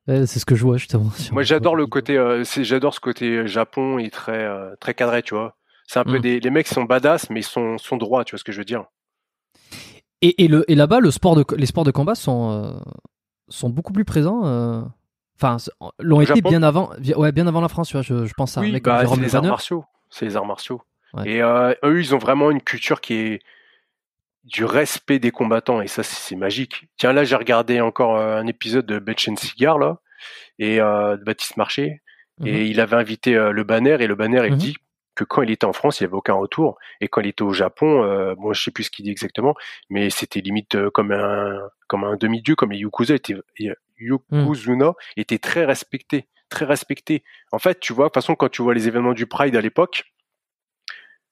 Ouais, 0.07 0.27
c'est 0.27 0.39
ce 0.39 0.45
que 0.45 0.55
je 0.55 0.63
vois 0.63 0.77
justement. 0.77 1.09
Moi, 1.31 1.43
j'adore 1.43 1.75
le 1.75 1.87
côté, 1.87 2.17
euh, 2.17 2.43
j'adore 2.43 2.93
ce 2.93 2.99
côté 2.99 3.47
Japon, 3.47 3.97
il 3.97 4.05
est 4.05 4.09
très, 4.13 4.47
très 4.79 4.93
cadré, 4.93 5.23
tu 5.23 5.33
vois. 5.33 5.57
C'est 5.87 5.99
un 5.99 6.03
peu 6.03 6.17
Mm. 6.19 6.21
des, 6.21 6.39
les 6.39 6.49
mecs 6.51 6.67
sont 6.67 6.83
badass, 6.83 7.29
mais 7.29 7.39
ils 7.39 7.43
sont, 7.43 7.77
sont 7.77 7.97
droits, 7.97 8.23
tu 8.23 8.31
vois 8.31 8.39
ce 8.39 8.43
que 8.43 8.51
je 8.51 8.59
veux 8.59 8.65
dire. 8.65 8.85
Et, 10.21 10.43
et, 10.43 10.47
le, 10.47 10.69
et 10.69 10.75
là-bas, 10.75 10.99
le 10.99 11.11
sport 11.11 11.35
de, 11.35 11.43
les 11.57 11.65
sports 11.65 11.83
de 11.85 11.91
combat 11.91 12.15
sont, 12.15 12.81
sont 13.49 13.69
beaucoup 13.69 13.93
plus 13.93 14.05
présents. 14.05 14.85
Enfin, 15.37 15.57
l'ont 15.99 16.21
été 16.21 16.35
Japon 16.35 16.49
bien 16.49 16.63
avant, 16.63 16.91
ouais, 17.17 17.31
bien 17.31 17.47
avant 17.47 17.61
la 17.61 17.67
France, 17.67 17.89
tu 17.89 17.93
vois. 17.93 18.01
Je, 18.03 18.25
je 18.25 18.33
pense 18.35 18.57
à 18.57 18.61
un 18.61 18.63
oui, 18.63 18.71
mec 18.71 18.83
comme 18.83 18.93
bah, 18.93 19.01
Jérôme 19.01 19.19
Le 19.19 19.25
les 19.25 19.35
arts 19.35 19.43
martiaux. 19.43 19.85
C'est 20.09 20.25
les 20.25 20.37
arts 20.37 20.45
martiaux. 20.45 20.81
Ouais. 21.13 21.29
Et 21.29 21.41
euh, 21.41 21.73
eux, 21.83 21.99
ils 21.99 22.15
ont 22.15 22.17
vraiment 22.17 22.51
une 22.51 22.61
culture 22.61 23.01
qui 23.01 23.13
est 23.15 23.39
du 24.43 24.63
respect 24.63 25.19
des 25.19 25.31
combattants, 25.31 25.81
et 25.81 25.87
ça, 25.87 26.03
c'est 26.03 26.35
magique. 26.35 26.87
Tiens, 26.97 27.13
là, 27.13 27.23
j'ai 27.23 27.35
regardé 27.35 27.81
encore 27.81 28.17
euh, 28.17 28.37
un 28.39 28.45
épisode 28.47 28.85
de 28.85 28.99
Betchen 28.99 29.35
Cigar, 29.37 29.79
là, 29.79 29.97
et 30.59 30.79
euh, 30.79 31.17
de 31.17 31.23
Baptiste 31.23 31.57
Marché, 31.57 32.01
Mhm. 32.39 32.47
et 32.47 32.65
il 32.65 32.79
avait 32.79 32.95
invité 32.97 33.35
euh, 33.35 33.51
le 33.51 33.63
Banner, 33.63 33.97
et 33.99 34.07
le 34.07 34.15
Banner, 34.15 34.43
il 34.45 34.51
Mhm. 34.53 34.57
dit 34.57 34.75
que 35.15 35.23
quand 35.23 35.41
il 35.41 35.49
était 35.49 35.65
en 35.65 35.73
France, 35.73 35.99
il 35.99 36.03
n'y 36.03 36.07
avait 36.07 36.17
aucun 36.17 36.33
retour, 36.33 36.77
et 37.01 37.07
quand 37.07 37.21
il 37.21 37.27
était 37.27 37.41
au 37.43 37.53
Japon, 37.53 38.03
euh, 38.03 38.35
bon, 38.35 38.53
je 38.53 38.61
sais 38.61 38.71
plus 38.71 38.83
ce 38.83 38.91
qu'il 38.91 39.05
dit 39.05 39.11
exactement, 39.11 39.55
mais 39.89 40.09
c'était 40.09 40.41
limite 40.41 40.75
euh, 40.75 40.89
comme 40.91 41.11
un 41.11 41.57
comme 41.87 42.03
un 42.03 42.15
demi-dieu, 42.17 42.55
comme 42.55 42.71
les 42.71 42.79
Yakuza 42.79 43.15
Yokozuna 43.97 44.93
était 45.17 45.39
très 45.39 45.65
respecté, 45.65 46.27
très 46.49 46.65
respecté. 46.65 47.23
En 47.51 47.59
fait, 47.59 47.79
tu 47.79 47.93
vois, 47.93 48.05
de 48.05 48.09
toute 48.09 48.15
façon, 48.15 48.35
quand 48.35 48.49
tu 48.49 48.61
vois 48.61 48.73
les 48.73 48.87
événements 48.87 49.13
du 49.13 49.25
Pride 49.25 49.55
à 49.55 49.61
l'époque, 49.61 50.03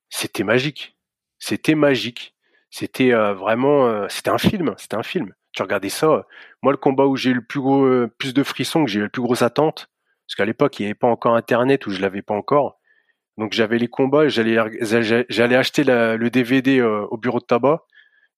c'était 0.10 0.44
magique, 0.44 0.96
c'était 1.40 1.76
magique, 1.76 2.36
c'était 2.70 3.14
euh, 3.14 3.34
vraiment, 3.34 3.88
euh, 3.88 4.08
c'était 4.10 4.30
un 4.30 4.38
film, 4.38 4.74
c'était 4.78 4.96
un 4.96 5.04
film. 5.04 5.34
Tu 5.52 5.62
regardais 5.62 5.90
ça. 5.90 6.08
euh, 6.08 6.22
moi, 6.62 6.72
le 6.72 6.78
combat 6.78 7.06
où 7.06 7.16
j'ai 7.16 7.32
eu 7.32 7.34
le 7.36 8.08
plus 8.08 8.34
de 8.34 8.44
frissons, 8.44 8.86
que 8.86 8.92
j'ai 8.92 9.00
eu 9.00 9.04
le 9.04 9.10
plus 9.10 9.22
grosse 9.22 9.42
attente, 9.42 9.90
parce 10.26 10.36
qu'à 10.36 10.46
l'époque, 10.46 10.80
il 10.80 10.84
n'y 10.84 10.88
avait 10.88 10.96
pas 10.96 11.08
encore 11.08 11.36
Internet 11.36 11.86
ou 11.88 11.92
je 11.92 12.02
l'avais 12.02 12.22
pas 12.22 12.34
encore. 12.34 12.80
Donc 13.38 13.54
j'avais 13.54 13.80
les 13.80 13.88
combats, 13.88 14.28
j'allais 14.28 14.58
j'allais 15.30 15.56
acheter 15.56 15.84
le 15.84 16.30
DVD 16.30 16.82
au 16.84 17.18
bureau 17.18 17.40
de 17.40 17.46
tabac 17.46 17.84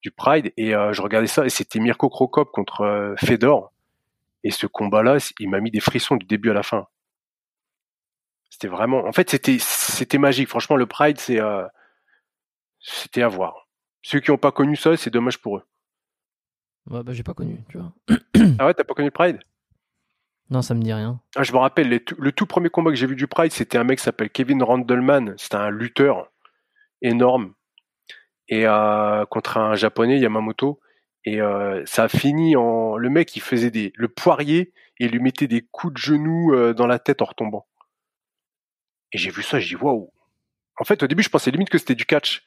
du 0.02 0.10
Pride 0.12 0.54
et 0.56 0.72
je 0.72 1.02
regardais 1.02 1.28
ça 1.28 1.46
et 1.46 1.50
c'était 1.50 1.80
Mirko 1.80 2.08
Krokop 2.10 2.52
contre 2.52 3.14
Fedor 3.18 3.74
et 4.46 4.52
ce 4.52 4.68
combat-là, 4.68 5.18
il 5.40 5.50
m'a 5.50 5.60
mis 5.60 5.72
des 5.72 5.80
frissons 5.80 6.18
du 6.18 6.26
début 6.28 6.52
à 6.52 6.54
la 6.54 6.62
fin. 6.62 6.86
C'était 8.52 8.68
vraiment, 8.68 9.04
en 9.06 9.12
fait, 9.12 9.28
c'était 9.28 9.58
c'était 9.60 10.20
magique. 10.20 10.48
Franchement, 10.48 10.76
le 10.76 10.86
Pride, 10.86 11.20
c'est 11.20 11.42
euh, 11.42 11.66
c'était 12.80 13.24
à 13.24 13.28
voir. 13.28 13.68
Ceux 14.04 14.20
qui 14.20 14.30
n'ont 14.30 14.38
pas 14.38 14.52
connu 14.52 14.76
ça, 14.76 14.96
c'est 14.98 15.10
dommage 15.10 15.42
pour 15.42 15.58
eux. 15.58 15.64
Ouais, 16.92 17.02
bah, 17.02 17.12
j'ai 17.12 17.24
pas 17.24 17.34
connu, 17.34 17.58
tu 17.70 17.80
vois. 17.80 17.92
Ah 18.60 18.68
ouais, 18.68 18.76
t'as 18.76 18.84
pas 18.84 18.94
connu 18.94 19.08
le 19.08 19.12
Pride? 19.12 19.40
Non, 20.52 20.62
ça 20.62 20.76
me 20.76 20.82
dit 20.84 20.94
rien. 20.94 21.20
Ah, 21.36 21.42
je 21.42 21.52
me 21.52 21.58
rappelle, 21.58 21.90
les 21.90 22.06
le 22.20 22.32
tout 22.32 22.46
premier 22.46 22.70
combat 22.70 22.92
que 22.92 22.98
j'ai 22.98 23.08
vu 23.08 23.16
du 23.16 23.26
Pride, 23.26 23.52
c'était 23.52 23.80
un 23.80 23.84
mec 23.84 23.98
qui 23.98 24.04
s'appelle 24.06 24.30
Kevin 24.30 24.62
Randleman. 24.62 25.34
C'était 25.38 25.56
un 25.56 25.72
lutteur 25.72 26.32
énorme. 27.02 27.56
Et 28.48 28.68
euh, 28.68 29.26
contre 29.26 29.58
un 29.58 29.74
japonais, 29.74 30.20
Yamamoto. 30.20 30.80
Et 31.26 31.42
euh, 31.42 31.84
ça 31.86 32.04
a 32.04 32.08
fini 32.08 32.56
en. 32.56 32.98
Le 32.98 33.10
mec, 33.10 33.36
il 33.36 33.42
faisait 33.42 33.72
des 33.72 33.92
le 33.96 34.08
poirier 34.08 34.74
et 35.00 35.06
il 35.06 35.12
lui 35.12 35.20
mettait 35.20 35.48
des 35.48 35.62
coups 35.62 35.94
de 35.94 35.98
genoux 35.98 36.54
euh, 36.54 36.74
dans 36.74 36.88
la 36.88 37.00
tête 37.00 37.22
en 37.22 37.26
retombant. 37.26 37.68
Et 39.12 39.18
j'ai 39.18 39.32
vu 39.32 39.44
ça, 39.44 39.60
j'ai 39.60 39.76
dit 39.76 39.82
waouh. 39.82 40.12
En 40.78 40.84
fait, 40.84 41.02
au 41.04 41.08
début, 41.08 41.24
je 41.24 41.30
pensais 41.30 41.52
limite 41.52 41.70
que 41.70 41.78
c'était 41.78 41.96
du 41.96 42.06
catch. 42.06 42.44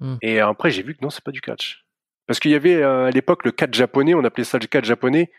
Hmm. 0.00 0.16
Et 0.20 0.40
après, 0.40 0.70
j'ai 0.70 0.82
vu 0.82 0.94
que 0.94 1.02
non, 1.02 1.10
c'est 1.10 1.24
pas 1.24 1.30
du 1.30 1.40
catch. 1.40 1.84
Parce 2.26 2.40
qu'il 2.40 2.50
y 2.50 2.54
avait 2.54 2.76
euh, 2.76 3.06
à 3.06 3.10
l'époque 3.10 3.44
le 3.44 3.52
catch 3.52 3.74
japonais, 3.74 4.14
on 4.14 4.24
appelait 4.24 4.44
ça 4.44 4.58
le 4.58 4.66
catch 4.66 4.84
japonais. 4.84 5.30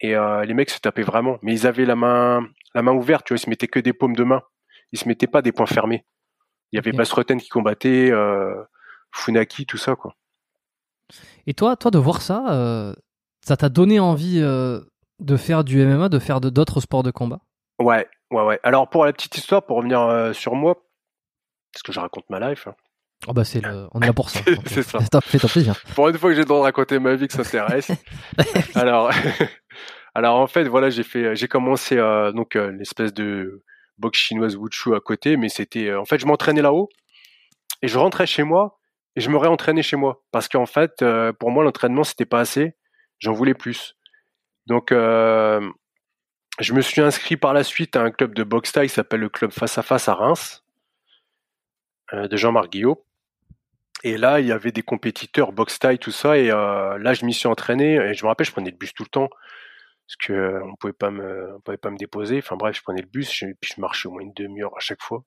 Et 0.00 0.16
euh, 0.16 0.44
les 0.44 0.54
mecs 0.54 0.70
se 0.70 0.80
tapaient 0.80 1.02
vraiment. 1.02 1.38
Mais 1.42 1.52
ils 1.52 1.66
avaient 1.66 1.84
la 1.84 1.96
main, 1.96 2.48
la 2.74 2.82
main 2.82 2.92
ouverte, 2.92 3.26
tu 3.26 3.32
vois, 3.32 3.38
ils 3.38 3.44
se 3.44 3.50
mettaient 3.50 3.68
que 3.68 3.80
des 3.80 3.92
paumes 3.92 4.16
de 4.16 4.24
main. 4.24 4.42
Ils 4.92 4.98
se 4.98 5.08
mettaient 5.08 5.26
pas 5.26 5.42
des 5.42 5.52
poings 5.52 5.66
fermés. 5.66 6.04
Il 6.72 6.76
y 6.76 6.78
avait 6.78 6.90
Ok. 6.90 6.96
Basreten 6.96 7.40
qui 7.40 7.48
combattait, 7.48 8.10
euh, 8.10 8.62
Funaki, 9.12 9.66
tout 9.66 9.76
ça, 9.76 9.96
quoi. 9.96 10.16
Et 11.46 11.54
toi, 11.54 11.76
toi 11.76 11.90
de 11.90 11.98
voir 11.98 12.22
ça, 12.22 12.44
euh, 12.52 12.94
ça 13.46 13.56
t'a 13.56 13.68
donné 13.68 14.00
envie 14.00 14.40
euh, 14.40 14.80
de 15.20 15.36
faire 15.36 15.64
du 15.64 15.80
MMA, 15.84 16.08
de 16.08 16.18
faire 16.18 16.40
d'autres 16.40 16.80
sports 16.80 17.02
de 17.02 17.10
combat? 17.10 17.40
Ouais, 17.78 18.08
ouais, 18.30 18.42
ouais. 18.44 18.60
Alors 18.62 18.88
pour 18.90 19.04
la 19.04 19.12
petite 19.12 19.36
histoire, 19.36 19.64
pour 19.64 19.76
revenir 19.78 20.00
euh, 20.00 20.32
sur 20.32 20.54
moi, 20.54 20.76
parce 21.72 21.82
que 21.82 21.92
je 21.92 22.00
raconte 22.00 22.28
ma 22.30 22.40
life. 22.50 22.66
hein. 22.68 22.74
Oh 23.28 23.34
bah 23.34 23.44
c'est 23.44 23.60
le, 23.60 23.86
on 23.92 24.00
est 24.00 24.06
là 24.06 24.14
pour 24.14 24.30
ça. 24.30 24.40
C'est- 24.66 24.82
ça. 24.82 24.98
Fais-toi 25.00 25.20
fais-toi 25.20 25.48
plaisir. 25.50 25.74
Pour 25.94 26.08
une 26.08 26.16
fois 26.16 26.30
que 26.30 26.34
j'ai 26.36 26.40
le 26.42 26.46
droit 26.46 26.60
de 26.60 26.64
raconter 26.64 26.98
ma 26.98 27.14
vie, 27.16 27.26
que 27.28 27.34
ça 27.34 27.44
t'intéresse. 27.44 27.92
alors, 28.74 29.10
alors 30.14 30.36
en 30.38 30.46
fait, 30.46 30.64
voilà, 30.64 30.88
j'ai 30.88 31.02
fait, 31.02 31.36
j'ai 31.36 31.46
commencé 31.48 31.96
donc 32.34 32.54
l'espèce 32.54 33.12
de 33.12 33.62
boxe 33.98 34.18
chinoise 34.18 34.56
wushu 34.56 34.94
à 34.94 35.00
côté, 35.00 35.36
mais 35.36 35.50
c'était, 35.50 35.94
en 35.94 36.06
fait, 36.06 36.18
je 36.18 36.24
m'entraînais 36.26 36.62
là-haut 36.62 36.88
et 37.82 37.88
je 37.88 37.98
rentrais 37.98 38.26
chez 38.26 38.42
moi 38.42 38.79
et 39.16 39.20
je 39.20 39.30
me 39.30 39.36
réentraînais 39.36 39.82
chez 39.82 39.96
moi 39.96 40.22
parce 40.30 40.48
qu'en 40.48 40.66
fait, 40.66 41.02
euh, 41.02 41.32
pour 41.32 41.50
moi, 41.50 41.64
l'entraînement 41.64 42.04
c'était 42.04 42.26
pas 42.26 42.40
assez, 42.40 42.76
j'en 43.18 43.32
voulais 43.32 43.54
plus. 43.54 43.96
Donc, 44.66 44.92
euh, 44.92 45.60
je 46.60 46.74
me 46.74 46.80
suis 46.80 47.00
inscrit 47.00 47.36
par 47.36 47.54
la 47.54 47.64
suite 47.64 47.96
à 47.96 48.02
un 48.02 48.10
club 48.10 48.34
de 48.34 48.44
boxe 48.44 48.72
taille 48.72 48.88
qui 48.88 48.94
s'appelle 48.94 49.20
le 49.20 49.28
club 49.28 49.50
Face 49.52 49.78
à 49.78 49.82
Face 49.82 50.08
à 50.08 50.14
Reims 50.14 50.64
euh, 52.12 52.28
de 52.28 52.36
Jean-Marc 52.36 52.70
Guillot. 52.70 53.04
Et 54.04 54.16
là, 54.16 54.40
il 54.40 54.46
y 54.46 54.52
avait 54.52 54.72
des 54.72 54.82
compétiteurs 54.82 55.52
boxe 55.52 55.78
taille, 55.78 55.98
tout 55.98 56.12
ça. 56.12 56.38
Et 56.38 56.48
là, 56.48 57.12
je 57.12 57.26
m'y 57.26 57.34
suis 57.34 57.48
entraîné. 57.48 57.96
Et 57.96 58.14
je 58.14 58.24
me 58.24 58.28
rappelle, 58.28 58.46
je 58.46 58.52
prenais 58.52 58.70
le 58.70 58.76
bus 58.76 58.94
tout 58.94 59.02
le 59.02 59.10
temps 59.10 59.28
parce 60.10 60.26
que 60.26 60.60
on 60.64 60.74
pouvait 60.74 60.92
pas 60.92 61.10
me, 61.10 61.54
on 61.54 61.60
pouvait 61.60 61.76
pas 61.76 61.90
me 61.90 61.96
déposer. 61.96 62.38
Enfin 62.38 62.56
bref, 62.56 62.76
je 62.76 62.82
prenais 62.82 63.00
le 63.00 63.06
bus, 63.06 63.32
je, 63.32 63.46
puis 63.60 63.72
je 63.76 63.80
marchais 63.80 64.08
au 64.08 64.12
moins 64.12 64.22
une 64.22 64.32
demi-heure 64.32 64.76
à 64.76 64.80
chaque 64.80 65.02
fois. 65.02 65.22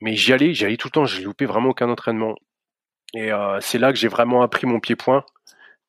Mais 0.00 0.16
j'y 0.16 0.32
allais, 0.32 0.52
j'y 0.52 0.64
allais 0.64 0.76
tout 0.76 0.88
le 0.88 0.92
temps. 0.92 1.04
Je 1.04 1.22
loupais 1.22 1.44
vraiment 1.44 1.68
aucun 1.70 1.88
entraînement. 1.88 2.34
Et 3.14 3.32
euh, 3.32 3.60
c'est 3.60 3.78
là 3.78 3.92
que 3.92 3.98
j'ai 3.98 4.08
vraiment 4.08 4.42
appris 4.42 4.66
mon 4.66 4.80
pied-point. 4.80 5.24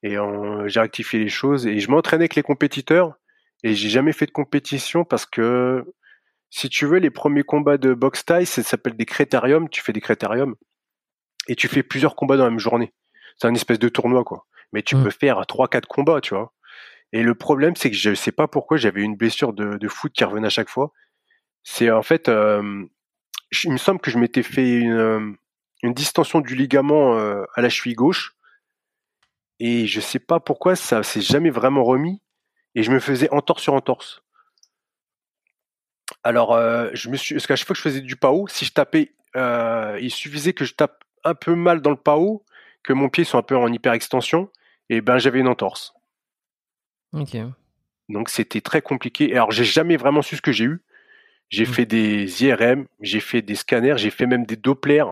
Et 0.04 0.18
euh, 0.18 0.68
j'ai 0.68 0.80
rectifié 0.82 1.20
les 1.20 1.30
choses. 1.30 1.66
Et 1.68 1.80
je 1.80 1.90
m'entraînais 1.90 2.24
avec 2.24 2.36
les 2.36 2.44
compétiteurs. 2.44 3.14
Et 3.64 3.74
j'ai 3.74 3.90
jamais 3.90 4.12
fait 4.12 4.26
de 4.26 4.32
compétition 4.32 5.06
parce 5.06 5.26
que, 5.26 5.86
si 6.50 6.68
tu 6.70 6.86
veux, 6.86 7.00
les 7.00 7.10
premiers 7.10 7.44
combats 7.44 7.78
de 7.78 7.94
boxe 7.94 8.26
taille, 8.26 8.46
ça 8.46 8.62
s'appelle 8.64 8.96
des 8.98 9.06
critériums. 9.06 9.70
Tu 9.70 9.82
fais 9.82 9.94
des 9.94 10.02
critériums 10.02 10.56
et 11.48 11.56
tu 11.56 11.68
fais 11.68 11.84
plusieurs 11.84 12.16
combats 12.16 12.36
dans 12.38 12.44
la 12.44 12.50
même 12.50 12.60
journée. 12.60 12.94
C'est 13.38 13.48
un 13.48 13.54
espèce 13.54 13.80
de 13.80 13.90
tournoi, 13.90 14.24
quoi. 14.24 14.46
Mais 14.74 14.82
tu 14.82 14.96
Mm. 14.98 15.04
peux 15.04 15.10
faire 15.10 15.46
trois, 15.48 15.68
quatre 15.70 15.88
combats, 15.88 16.20
tu 16.22 16.34
vois. 16.36 16.54
Et 17.14 17.22
le 17.24 17.36
problème, 17.36 17.76
c'est 17.76 17.90
que 17.92 17.96
je 17.98 18.14
sais 18.14 18.32
pas 18.32 18.48
pourquoi 18.48 18.76
j'avais 18.78 19.02
une 19.02 19.16
blessure 19.16 19.54
de, 19.54 19.78
de 19.78 19.88
foot 19.88 20.12
qui 20.12 20.24
revenait 20.24 20.48
à 20.48 20.50
chaque 20.50 20.70
fois. 20.70 20.92
C'est 21.64 21.90
en 21.92 22.02
fait, 22.02 22.28
euh, 22.28 22.84
je- 23.52 23.68
il 23.68 23.72
me 23.72 23.78
semble 23.78 24.00
que 24.02 24.12
je 24.12 24.18
m'étais 24.18 24.44
fait 24.44 24.80
une, 24.80 24.92
euh, 24.94 25.32
une 25.84 25.94
distension 25.94 26.40
du 26.40 26.56
ligament 26.56 27.16
euh, 27.18 27.44
à 27.54 27.62
la 27.62 27.70
cheville 27.70 27.94
gauche. 27.96 28.36
Et 29.60 29.86
je 29.86 30.00
sais 30.00 30.20
pas 30.20 30.40
pourquoi 30.40 30.76
ça 30.76 31.04
s'est 31.04 31.22
jamais 31.22 31.50
vraiment 31.52 31.84
remis. 31.84 32.22
Et 32.76 32.82
je 32.84 32.92
me 32.92 33.00
faisais 33.00 33.30
entorse 33.32 33.62
sur 33.62 33.74
entorse. 33.76 34.24
Alors, 36.24 36.54
euh, 36.54 36.90
je 36.94 37.10
me 37.10 37.18
suis, 37.18 37.36
parce 37.36 37.48
qu'à 37.48 37.56
chaque 37.56 37.68
fois 37.68 37.74
que 37.74 37.78
je 37.78 37.84
faisais 37.84 38.02
du 38.02 38.16
PAO, 38.16 38.48
si 38.48 38.66
je 38.66 38.72
tapais, 38.74 39.14
euh, 39.36 39.98
il 40.02 40.10
suffisait 40.10 40.54
que 40.54 40.66
je 40.66 40.74
tape 40.74 41.04
un 41.24 41.36
peu 41.36 41.54
mal 41.56 41.82
dans 41.82 41.90
le 41.92 41.96
PAO, 41.98 42.44
que 42.82 42.94
mon 42.94 43.10
pied 43.10 43.24
soit 43.24 43.40
un 43.40 43.44
peu 43.44 43.56
en 43.56 43.72
hyperextension, 43.72 44.50
et 44.90 45.02
ben 45.02 45.18
j'avais 45.18 45.40
une 45.40 45.48
entorse. 45.48 45.94
Ok. 47.14 47.38
Donc 48.10 48.30
c'était 48.30 48.62
très 48.62 48.82
compliqué. 48.82 49.30
Et 49.30 49.34
alors 49.34 49.52
j'ai 49.52 49.64
jamais 49.64 49.98
vraiment 49.98 50.22
su 50.22 50.36
ce 50.36 50.42
que 50.42 50.52
j'ai 50.52 50.66
eu. 50.66 50.82
J'ai 51.50 51.64
Mm. 51.64 51.74
fait 51.74 51.86
des 51.86 52.44
IRM, 52.44 52.88
j'ai 53.00 53.20
fait 53.20 53.42
des 53.42 53.56
scanners, 53.56 53.98
j'ai 53.98 54.10
fait 54.10 54.26
même 54.26 54.46
des 54.46 54.56
Dopplers. 54.56 55.06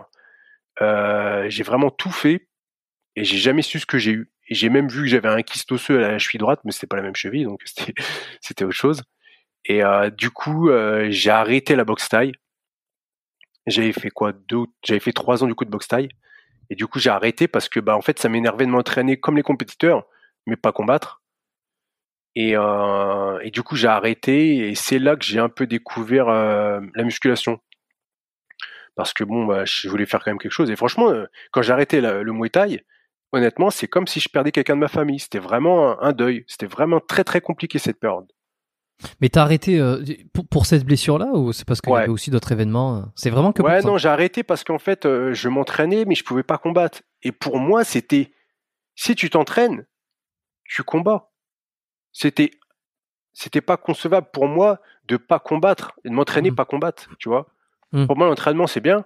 Euh, 0.80 1.48
j'ai 1.48 1.62
vraiment 1.62 1.90
tout 1.90 2.10
fait 2.10 2.48
et 3.16 3.24
j'ai 3.24 3.38
jamais 3.38 3.62
su 3.62 3.78
ce 3.78 3.86
que 3.86 3.98
j'ai 3.98 4.12
eu. 4.12 4.30
Et 4.48 4.54
j'ai 4.54 4.68
même 4.68 4.88
vu 4.88 5.02
que 5.02 5.08
j'avais 5.08 5.28
un 5.28 5.42
kyste 5.42 5.70
osseux 5.72 6.04
à 6.04 6.12
la 6.12 6.18
cheville 6.18 6.38
droite, 6.38 6.60
mais 6.64 6.72
c'était 6.72 6.86
pas 6.86 6.96
la 6.96 7.02
même 7.02 7.14
cheville, 7.16 7.44
donc 7.44 7.60
c'était 8.40 8.64
autre 8.64 8.74
chose. 8.74 9.02
Et 9.64 9.84
euh, 9.84 10.10
du 10.10 10.30
coup, 10.30 10.68
euh, 10.70 11.08
j'ai 11.10 11.30
arrêté 11.30 11.76
la 11.76 11.84
boxe 11.84 12.08
taille. 12.08 12.32
J'avais 13.66 13.92
fait 13.92 14.10
quoi 14.10 14.32
J'avais 14.82 15.00
fait 15.00 15.12
trois 15.12 15.44
ans 15.44 15.46
du 15.46 15.54
coup 15.54 15.64
de 15.64 15.70
boxe 15.70 15.88
taille. 15.88 16.08
Et 16.70 16.74
du 16.74 16.86
coup, 16.86 16.98
j'ai 16.98 17.10
arrêté 17.10 17.48
parce 17.48 17.68
que 17.68 17.80
bah 17.80 17.96
en 17.96 18.00
fait, 18.00 18.18
ça 18.18 18.28
m'énervait 18.28 18.66
de 18.66 18.70
m'entraîner 18.70 19.20
comme 19.20 19.36
les 19.36 19.42
compétiteurs, 19.42 20.06
mais 20.46 20.56
pas 20.56 20.72
combattre. 20.72 21.22
Et, 22.34 22.54
du 23.52 23.62
coup, 23.62 23.76
j'ai 23.76 23.88
arrêté 23.88 24.70
et 24.70 24.74
c'est 24.74 24.98
là 24.98 25.16
que 25.16 25.24
j'ai 25.24 25.38
un 25.38 25.50
peu 25.50 25.66
découvert 25.66 26.26
la 26.28 27.04
musculation. 27.04 27.60
Parce 28.94 29.12
que 29.14 29.24
bon, 29.24 29.46
bah, 29.46 29.64
je 29.64 29.88
voulais 29.88 30.06
faire 30.06 30.22
quand 30.22 30.30
même 30.30 30.38
quelque 30.38 30.52
chose. 30.52 30.70
Et 30.70 30.76
franchement, 30.76 31.10
euh, 31.10 31.26
quand 31.50 31.62
j'ai 31.62 31.72
arrêté 31.72 32.00
la- 32.00 32.22
le 32.22 32.32
Muay 32.32 32.50
Thai, 32.50 32.84
honnêtement, 33.32 33.70
c'est 33.70 33.88
comme 33.88 34.06
si 34.06 34.20
je 34.20 34.28
perdais 34.28 34.52
quelqu'un 34.52 34.74
de 34.74 34.80
ma 34.80 34.88
famille. 34.88 35.18
C'était 35.18 35.38
vraiment 35.38 35.92
un, 36.02 36.08
un 36.08 36.12
deuil. 36.12 36.44
C'était 36.46 36.66
vraiment 36.66 37.00
très 37.00 37.24
très 37.24 37.40
compliqué 37.40 37.78
cette 37.78 37.98
période. 37.98 38.30
Mais 39.20 39.30
t'as 39.30 39.42
arrêté 39.42 39.80
euh, 39.80 40.04
pour, 40.32 40.46
pour 40.46 40.66
cette 40.66 40.84
blessure-là 40.84 41.26
ou 41.32 41.52
c'est 41.52 41.66
parce 41.66 41.80
qu'il 41.80 41.92
y 41.92 41.96
avait 41.96 42.08
aussi 42.08 42.30
d'autres 42.30 42.52
événements 42.52 42.98
euh, 42.98 43.02
C'est 43.16 43.30
vraiment 43.30 43.52
que 43.52 43.62
Ouais, 43.62 43.80
pour 43.80 43.92
non, 43.92 43.98
j'ai 43.98 44.08
arrêté 44.10 44.42
parce 44.44 44.62
qu'en 44.62 44.78
fait, 44.78 45.06
euh, 45.06 45.32
je 45.32 45.48
m'entraînais, 45.48 46.04
mais 46.04 46.14
je 46.14 46.22
pouvais 46.22 46.42
pas 46.44 46.58
combattre. 46.58 47.00
Et 47.22 47.32
pour 47.32 47.58
moi, 47.58 47.82
c'était 47.84 48.32
si 48.94 49.14
tu 49.16 49.30
t'entraînes, 49.30 49.86
tu 50.64 50.82
combats. 50.84 51.30
C'était 52.12 52.50
c'était 53.32 53.62
pas 53.62 53.78
concevable 53.78 54.28
pour 54.32 54.46
moi 54.46 54.78
de 55.08 55.16
pas 55.16 55.38
combattre, 55.40 55.92
et 56.04 56.10
de 56.10 56.14
m'entraîner, 56.14 56.50
Mhm. 56.50 56.56
pas 56.56 56.66
combattre, 56.66 57.08
tu 57.18 57.30
vois. 57.30 57.46
Mhm. 57.92 58.06
Pour 58.06 58.16
moi, 58.16 58.26
l'entraînement 58.26 58.66
c'est 58.66 58.80
bien, 58.80 59.04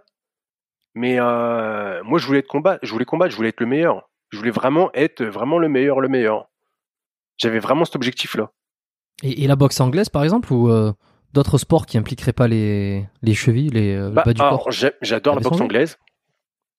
mais 0.94 1.16
euh, 1.20 2.02
moi, 2.04 2.18
je 2.18 2.26
voulais 2.26 2.38
être 2.40 2.46
combattre, 2.48 2.80
je 2.84 2.90
voulais 2.92 3.04
combattre, 3.04 3.30
je 3.32 3.36
voulais 3.36 3.50
être 3.50 3.60
le 3.60 3.66
meilleur. 3.66 4.08
Je 4.30 4.38
voulais 4.38 4.50
vraiment 4.50 4.90
être 4.94 5.22
vraiment 5.24 5.58
le 5.58 5.68
meilleur, 5.68 6.00
le 6.00 6.08
meilleur. 6.08 6.48
J'avais 7.36 7.58
vraiment 7.58 7.84
cet 7.84 7.96
objectif-là. 7.96 8.50
Et, 9.22 9.44
et 9.44 9.46
la 9.46 9.56
boxe 9.56 9.80
anglaise, 9.80 10.08
par 10.08 10.24
exemple, 10.24 10.52
ou 10.52 10.70
euh, 10.70 10.92
d'autres 11.32 11.58
sports 11.58 11.86
qui 11.86 11.98
impliqueraient 11.98 12.32
pas 12.32 12.48
les, 12.48 13.06
les 13.22 13.34
chevilles, 13.34 13.70
les, 13.70 13.96
le 13.96 14.10
Bah, 14.10 14.22
bas 14.24 14.32
du 14.34 14.40
alors, 14.42 14.64
corps? 14.64 14.72
j'adore 15.02 15.34
la 15.36 15.40
boxe 15.42 15.60
anglaise. 15.60 15.98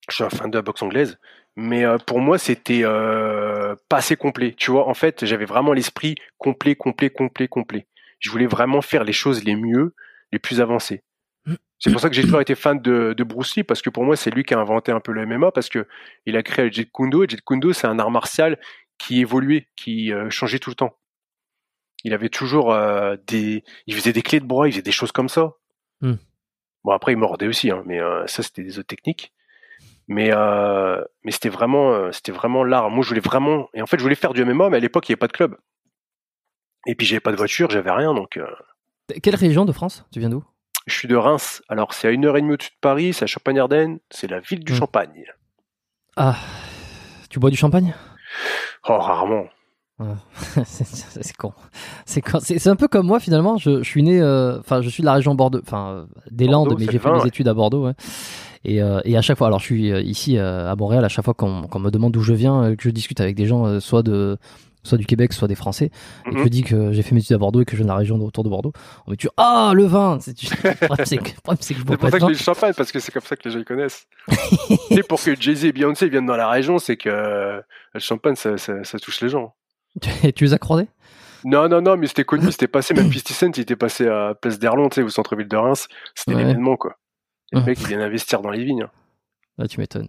Je 0.10 0.16
suis 0.16 0.24
un 0.24 0.30
fan 0.30 0.50
de 0.50 0.58
la 0.58 0.62
boxe 0.62 0.82
anglaise. 0.82 1.18
Mais 1.56 1.86
euh, 1.86 1.98
pour 1.98 2.20
moi, 2.20 2.38
c'était 2.38 2.84
pas 2.84 3.98
assez 3.98 4.16
complet. 4.16 4.54
Tu 4.58 4.72
vois, 4.72 4.88
en 4.88 4.94
fait, 4.94 5.26
j'avais 5.26 5.46
vraiment 5.46 5.74
l'esprit 5.74 6.16
complet, 6.38 6.76
complet, 6.76 7.10
complet, 7.10 7.48
complet. 7.48 7.88
Je 8.20 8.30
voulais 8.32 8.48
vraiment 8.48 8.82
faire 8.82 9.04
les 9.04 9.14
choses 9.14 9.44
les 9.44 9.56
mieux, 9.56 9.94
les 10.32 10.40
plus 10.40 10.60
avancées. 10.60 11.04
C'est 11.80 11.92
pour 11.92 12.02
ça 12.02 12.10
que 12.10 12.16
j'ai 12.16 12.24
toujours 12.24 12.42
été 12.42 12.56
fan 12.56 12.82
de, 12.82 13.14
de 13.16 13.24
Bruce 13.24 13.56
Lee, 13.56 13.64
parce 13.64 13.82
que 13.82 13.90
pour 13.90 14.04
moi, 14.04 14.16
c'est 14.16 14.32
lui 14.32 14.44
qui 14.44 14.54
a 14.54 14.60
inventé 14.60 14.92
un 14.92 15.00
peu 15.00 15.12
le 15.12 15.26
MMA, 15.26 15.52
parce 15.52 15.70
que 15.70 15.88
il 16.26 16.36
a 16.36 16.44
créé 16.44 16.66
le 16.66 16.72
Jeet 16.72 16.92
Kune 16.92 17.10
Do. 17.10 17.24
Et 17.24 17.30
Jeet 17.30 17.42
Kune 17.46 17.60
Do, 17.60 17.72
c'est 17.72 17.88
un 17.88 18.00
art 18.00 18.10
martial 18.10 18.58
qui 18.98 19.22
évoluait, 19.22 19.68
qui 19.76 20.12
euh, 20.12 20.30
changeait 20.30 20.60
tout 20.60 20.72
le 20.72 20.76
temps. 20.76 20.98
Il 22.04 22.14
avait 22.14 22.30
toujours 22.30 22.74
euh, 22.74 23.16
des, 23.28 23.64
il 23.86 23.96
faisait 23.96 24.14
des 24.14 24.22
clés 24.24 24.40
de 24.40 24.46
bras, 24.46 24.68
il 24.68 24.72
faisait 24.72 24.82
des 24.82 24.92
choses 24.92 25.12
comme 25.12 25.30
ça. 25.30 25.54
Mm. 26.02 26.14
Bon 26.84 26.92
après 26.92 27.12
il 27.12 27.18
mordait 27.18 27.48
aussi, 27.48 27.70
hein, 27.70 27.84
mais 27.86 28.00
euh, 28.00 28.26
ça 28.28 28.44
c'était 28.44 28.64
des 28.64 28.80
autres 28.80 28.88
techniques. 28.88 29.34
Mais 30.08 30.32
mais 31.26 31.32
c'était 31.32 31.50
vraiment 31.50 32.14
c'était 32.14 32.32
vraiment 32.32 32.64
l'art. 32.64 32.90
Moi 32.90 33.04
je 33.04 33.10
voulais 33.10 33.20
vraiment 33.20 33.68
et 33.74 33.82
en 33.82 33.88
fait 33.88 33.98
je 33.98 34.04
voulais 34.04 34.16
faire 34.16 34.32
du 34.32 34.46
MMA, 34.46 34.70
mais 34.70 34.78
à 34.78 34.80
l'époque 34.80 35.10
il 35.10 35.12
n'y 35.12 35.14
avait 35.16 35.20
pas 35.20 35.28
de 35.28 35.34
club. 35.34 35.58
Et 36.86 36.96
puis 36.96 37.06
j'avais 37.06 37.20
pas 37.20 37.34
de 37.34 37.36
voiture, 37.36 37.70
j'avais 37.70 37.92
rien, 37.92 38.14
donc 38.14 38.40
Quelle 39.22 39.36
région 39.36 39.66
de 39.66 39.74
France? 39.74 40.06
Tu 40.14 40.20
viens 40.20 40.30
d'où? 40.30 40.46
Je 40.88 40.94
suis 40.96 41.08
de 41.08 41.16
Reims. 41.16 41.62
Alors 41.70 41.94
c'est 41.94 42.08
à 42.08 42.12
une 42.12 42.26
heure 42.26 42.36
et 42.38 42.42
demie 42.42 42.54
au-dessus 42.54 42.72
de 42.72 42.76
Paris, 42.82 43.14
c'est 43.14 43.24
à 43.24 43.28
Champagne-Ardenne, 43.28 44.00
c'est 44.10 44.30
la 44.30 44.40
ville 44.40 44.64
du 44.64 44.74
Mm. 44.74 44.76
champagne. 44.76 45.24
Ah, 46.16 46.36
tu 47.30 47.40
bois 47.40 47.50
du 47.52 47.58
champagne? 47.58 47.94
Oh 48.90 48.98
rarement. 48.98 49.46
c'est 50.66 50.86
c'est- 50.86 51.36
con. 51.38 51.54
C'est 52.06 52.22
con. 52.22 52.40
C'est 52.40 52.60
c'est 52.60 52.70
un 52.70 52.76
peu 52.76 52.88
comme 52.88 53.08
moi 53.08 53.20
finalement. 53.20 53.58
Je, 53.58 53.80
je 53.84 53.90
suis 53.90 54.04
né, 54.04 54.22
euh, 54.22 54.60
enfin, 54.60 54.82
je 54.82 54.90
suis 54.90 55.02
de 55.02 55.06
la 55.08 55.14
région 55.14 55.34
Bordeaux, 55.36 55.60
enfin, 55.64 55.90
euh, 55.90 56.06
des 56.32 56.48
Landes, 56.48 56.76
mais 56.78 56.86
j'ai 56.92 57.00
fait 57.00 57.12
mes 57.12 57.20
ouais. 57.20 57.28
études 57.28 57.48
à 57.48 57.54
Bordeaux. 57.56 57.86
ouais. 57.88 57.94
Et, 58.64 58.82
euh, 58.82 59.00
et 59.06 59.18
à 59.18 59.22
chaque 59.22 59.38
fois, 59.38 59.48
alors 59.48 59.60
je 59.60 59.66
suis 59.66 59.90
ici 60.02 60.38
à 60.38 60.76
Montréal, 60.76 61.04
à 61.06 61.10
chaque 61.10 61.26
fois 61.26 61.34
qu'on 61.34 61.50
me 61.80 61.90
demande 61.90 62.12
d'où 62.12 62.22
je 62.22 62.34
viens, 62.34 62.76
que 62.76 62.84
je 62.84 62.90
discute 62.90 63.22
avec 63.22 63.36
des 63.36 63.46
gens, 63.46 63.80
soit 63.80 64.04
de 64.04 64.38
soit 64.84 64.98
du 64.98 65.06
Québec, 65.06 65.34
soit 65.34 65.48
des 65.48 65.56
Français, 65.56 65.92
et 66.26 66.30
que 66.30 66.36
Mhm. 66.36 66.44
je 66.44 66.50
dis 66.50 66.64
que 66.64 66.92
j'ai 66.94 67.02
fait 67.02 67.14
mes 67.14 67.22
études 67.22 67.36
à 67.36 67.40
Bordeaux 67.40 67.62
et 67.62 67.66
que 67.66 67.72
je 67.72 67.78
viens 67.78 67.86
de 67.86 67.90
la 67.92 67.98
région 67.98 68.16
autour 68.22 68.44
de 68.44 68.50
Bordeaux, 68.50 68.72
on 69.06 69.12
me 69.12 69.16
dit 69.16 69.28
ah 69.38 69.72
le 69.76 69.84
vin. 69.86 70.18
C'est- 70.22 70.34
pour 70.86 70.96
ça 70.96 71.06
que 71.06 72.26
dis 72.26 72.32
le 72.32 72.36
champagne, 72.38 72.74
parce 72.76 72.92
que 72.92 73.00
c'est 73.00 73.12
comme 73.12 73.22
ça 73.24 73.36
que 73.36 73.48
les 73.48 73.52
gens 73.54 73.60
ils 73.60 73.66
connaissent. 73.66 74.08
sais, 74.92 75.04
pour 75.04 75.22
que 75.22 75.36
Jay-Z 75.40 75.66
et 75.66 75.72
Beyoncé 75.72 76.10
viennent 76.10 76.26
dans 76.26 76.38
la 76.38 76.50
région, 76.50 76.80
c'est 76.80 76.98
que 76.98 77.10
euh, 77.10 77.62
le 77.94 78.00
champagne, 78.00 78.36
ça, 78.36 78.58
ça, 78.58 78.84
ça 78.84 79.00
touche 79.00 79.22
les 79.22 79.30
gens. 79.30 79.54
Tu, 80.02 80.34
tu 80.34 80.44
les 80.46 80.54
as 80.54 80.58
croisés? 80.60 80.88
Non, 81.46 81.70
non, 81.70 81.82
non, 81.82 81.98
mais 81.98 82.08
c'était 82.08 82.24
connu, 82.24 82.46
c'était 82.52 82.68
passé, 82.68 82.94
même 82.94 83.12
50 83.12 83.28
Cent, 83.34 83.58
il 83.58 83.62
était 83.62 83.76
passé 83.76 84.08
à 84.08 84.34
Place 84.42 84.60
d'Erlon, 84.60 84.90
tu 84.90 84.96
sais, 84.96 85.02
au 85.04 85.10
centre-ville 85.10 85.48
de 85.48 85.56
Reims. 85.58 85.88
C'était 86.16 86.34
Ouais. 86.36 86.44
l'événement, 86.44 86.78
quoi. 86.78 86.96
Les 87.54 87.62
mecs, 87.62 87.80
ils 87.82 87.88
viennent 87.88 88.02
investir 88.02 88.42
dans 88.42 88.50
les 88.50 88.64
vignes. 88.64 88.84
hein. 88.84 88.90
Ah, 89.60 89.68
tu 89.68 89.80
m'étonnes. 89.80 90.08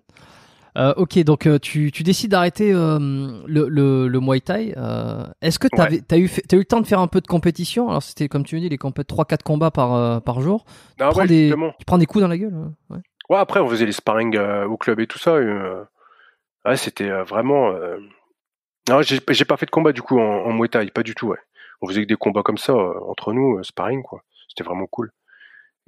Euh, 0.78 0.94
ok, 0.96 1.18
donc 1.24 1.46
euh, 1.46 1.58
tu, 1.58 1.90
tu 1.90 2.04
décides 2.04 2.30
d'arrêter 2.30 2.72
euh, 2.72 2.98
le, 3.46 3.68
le, 3.68 4.06
le 4.06 4.20
Muay 4.20 4.40
Thai. 4.40 4.74
euh, 4.76 5.24
Est-ce 5.42 5.58
que 5.58 5.66
tu 5.66 5.80
Ouais. 5.80 6.00
as, 6.10 6.18
eu, 6.18 6.26
eu 6.26 6.56
le 6.56 6.64
temps 6.64 6.80
de 6.80 6.86
faire 6.86 7.00
un 7.00 7.08
peu 7.08 7.20
de 7.20 7.26
compétition? 7.26 7.88
Alors 7.88 8.02
c'était 8.02 8.28
comme 8.28 8.44
tu 8.44 8.54
me 8.54 8.60
dis, 8.60 8.68
les 8.68 8.76
compé- 8.76 9.02
3-4 9.04 9.42
combats 9.42 9.70
par, 9.72 10.22
par 10.22 10.40
jour. 10.40 10.64
Ah 11.00 11.08
tu, 11.08 11.10
prends 11.10 11.20
ouais, 11.22 11.26
des, 11.26 11.52
tu 11.80 11.84
prends 11.84 11.98
des 11.98 12.06
coups 12.06 12.22
dans 12.22 12.28
la 12.28 12.38
gueule 12.38 12.54
ouais. 12.90 12.98
Ouais, 13.28 13.38
après, 13.38 13.60
on 13.60 13.68
faisait 13.68 13.86
les 13.86 13.92
sparring 13.92 14.38
au 14.38 14.76
club 14.76 15.00
et 15.00 15.06
tout 15.06 15.18
ça. 15.18 15.34
ouais, 15.34 16.76
c'était 16.76 17.10
vraiment. 17.24 17.72
Non, 18.88 19.02
j'ai 19.02 19.20
pas 19.20 19.56
fait 19.56 19.66
de 19.66 19.70
combat 19.70 19.92
du 19.92 20.00
coup 20.02 20.18
en, 20.18 20.44
en 20.46 20.52
Muay 20.52 20.68
Thai, 20.68 20.86
pas 20.90 21.02
du 21.02 21.14
tout. 21.14 21.26
Ouais. 21.28 21.38
On 21.82 21.88
faisait 21.88 22.02
que 22.02 22.08
des 22.08 22.16
combats 22.16 22.42
comme 22.42 22.56
ça 22.58 22.74
entre 22.74 23.32
nous, 23.32 23.62
sparring 23.64 24.02
quoi. 24.02 24.22
C'était 24.48 24.64
vraiment 24.64 24.86
cool. 24.86 25.10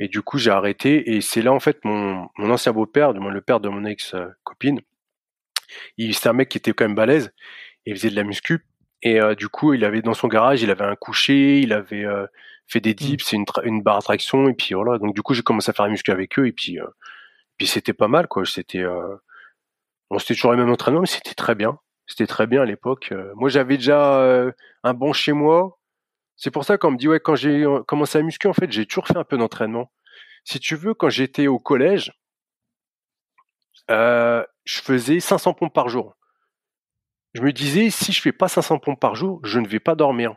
Et 0.01 0.09
du 0.09 0.23
coup, 0.23 0.39
j'ai 0.39 0.51
arrêté. 0.51 1.15
Et 1.15 1.21
c'est 1.21 1.43
là 1.43 1.53
en 1.53 1.61
fait 1.61 1.85
mon, 1.85 2.29
mon 2.39 2.51
ancien 2.51 2.73
beau-père, 2.73 3.15
du 3.15 3.21
moins 3.21 3.31
le 3.33 3.41
père 3.43 3.61
de 3.61 3.69
mon 3.69 3.85
ex 3.85 4.15
euh, 4.15 4.27
copine. 4.45 4.81
Il 5.99 6.15
c'était 6.15 6.29
un 6.31 6.33
mec 6.35 6.49
qui 6.49 6.59
était 6.59 6.73
quand 6.73 6.85
même 6.85 6.97
balèze. 6.97 7.33
Et 7.87 7.93
il 7.93 7.97
faisait 7.97 8.11
de 8.11 8.17
la 8.17 8.25
muscu. 8.25 8.67
Et 9.03 9.21
euh, 9.21 9.35
du 9.37 9.49
coup, 9.49 9.75
il 9.75 9.85
avait 9.85 10.03
dans 10.03 10.15
son 10.15 10.29
garage, 10.29 10.63
il 10.63 10.71
avait 10.71 10.85
un 10.85 10.97
coucher, 10.97 11.61
il 11.61 11.73
avait 11.73 12.05
euh, 12.05 12.27
fait 12.67 12.81
des 12.81 12.95
dips, 12.95 13.33
et 13.33 13.37
une, 13.37 13.45
une 13.65 13.83
barre 13.83 13.99
à 13.99 14.03
traction. 14.03 14.49
Et 14.49 14.55
puis 14.55 14.75
voilà. 14.75 14.99
Donc 14.99 15.15
du 15.15 15.23
coup, 15.23 15.35
j'ai 15.35 15.43
commencé 15.43 15.71
à 15.71 15.75
faire 15.75 15.87
la 15.87 15.93
muscu 15.93 16.11
avec 16.11 16.39
eux. 16.39 16.47
Et 16.47 16.53
puis 16.53 16.81
euh, 16.81 16.87
puis 17.61 17.67
c'était 17.67 17.93
pas 17.93 18.09
mal 18.09 18.27
quoi 18.27 18.47
c'était 18.47 18.79
euh... 18.83 19.17
bon 20.11 20.19
c'était 20.19 20.35
toujours 20.35 20.53
les 20.53 20.59
mêmes 20.59 20.71
entraînements 20.71 21.03
mais 21.03 21.07
c'était 21.07 21.35
très 21.35 21.55
bien 21.55 21.79
c'était 22.07 22.27
très 22.27 22.47
bien 22.47 22.63
à 22.63 22.65
l'époque 22.65 23.11
Euh, 23.13 23.33
moi 23.37 23.51
j'avais 23.51 23.77
déjà 23.77 24.21
euh, 24.23 24.51
un 24.83 24.95
bon 24.95 25.13
chez 25.13 25.33
moi 25.35 25.79
c'est 26.43 26.51
pour 26.51 26.65
ça 26.65 26.79
qu'on 26.79 26.93
me 26.93 26.97
dit 26.97 27.07
ouais 27.07 27.21
quand 27.21 27.37
j'ai 27.37 27.67
commencé 27.87 28.17
à 28.19 28.23
muscu 28.23 28.49
en 28.49 28.55
fait 28.55 28.73
j'ai 28.73 28.87
toujours 28.87 29.07
fait 29.07 29.17
un 29.17 29.25
peu 29.25 29.37
d'entraînement. 29.37 29.93
Si 30.43 30.59
tu 30.59 30.75
veux 30.75 30.95
quand 30.95 31.11
j'étais 31.11 31.49
au 31.49 31.59
collège 31.59 32.13
euh, 33.91 34.43
je 34.65 34.81
faisais 34.81 35.21
500 35.21 35.53
pompes 35.53 35.75
par 35.75 35.91
jour. 35.91 36.17
Je 37.35 37.43
me 37.43 37.53
disais 37.53 37.91
si 37.91 38.13
je 38.13 38.23
fais 38.23 38.33
pas 38.33 38.49
500 38.49 38.79
pompes 38.79 38.99
par 38.99 39.15
jour 39.17 39.41
je 39.45 39.61
ne 39.61 39.69
vais 39.69 39.81
pas 39.81 39.95
dormir. 39.95 40.35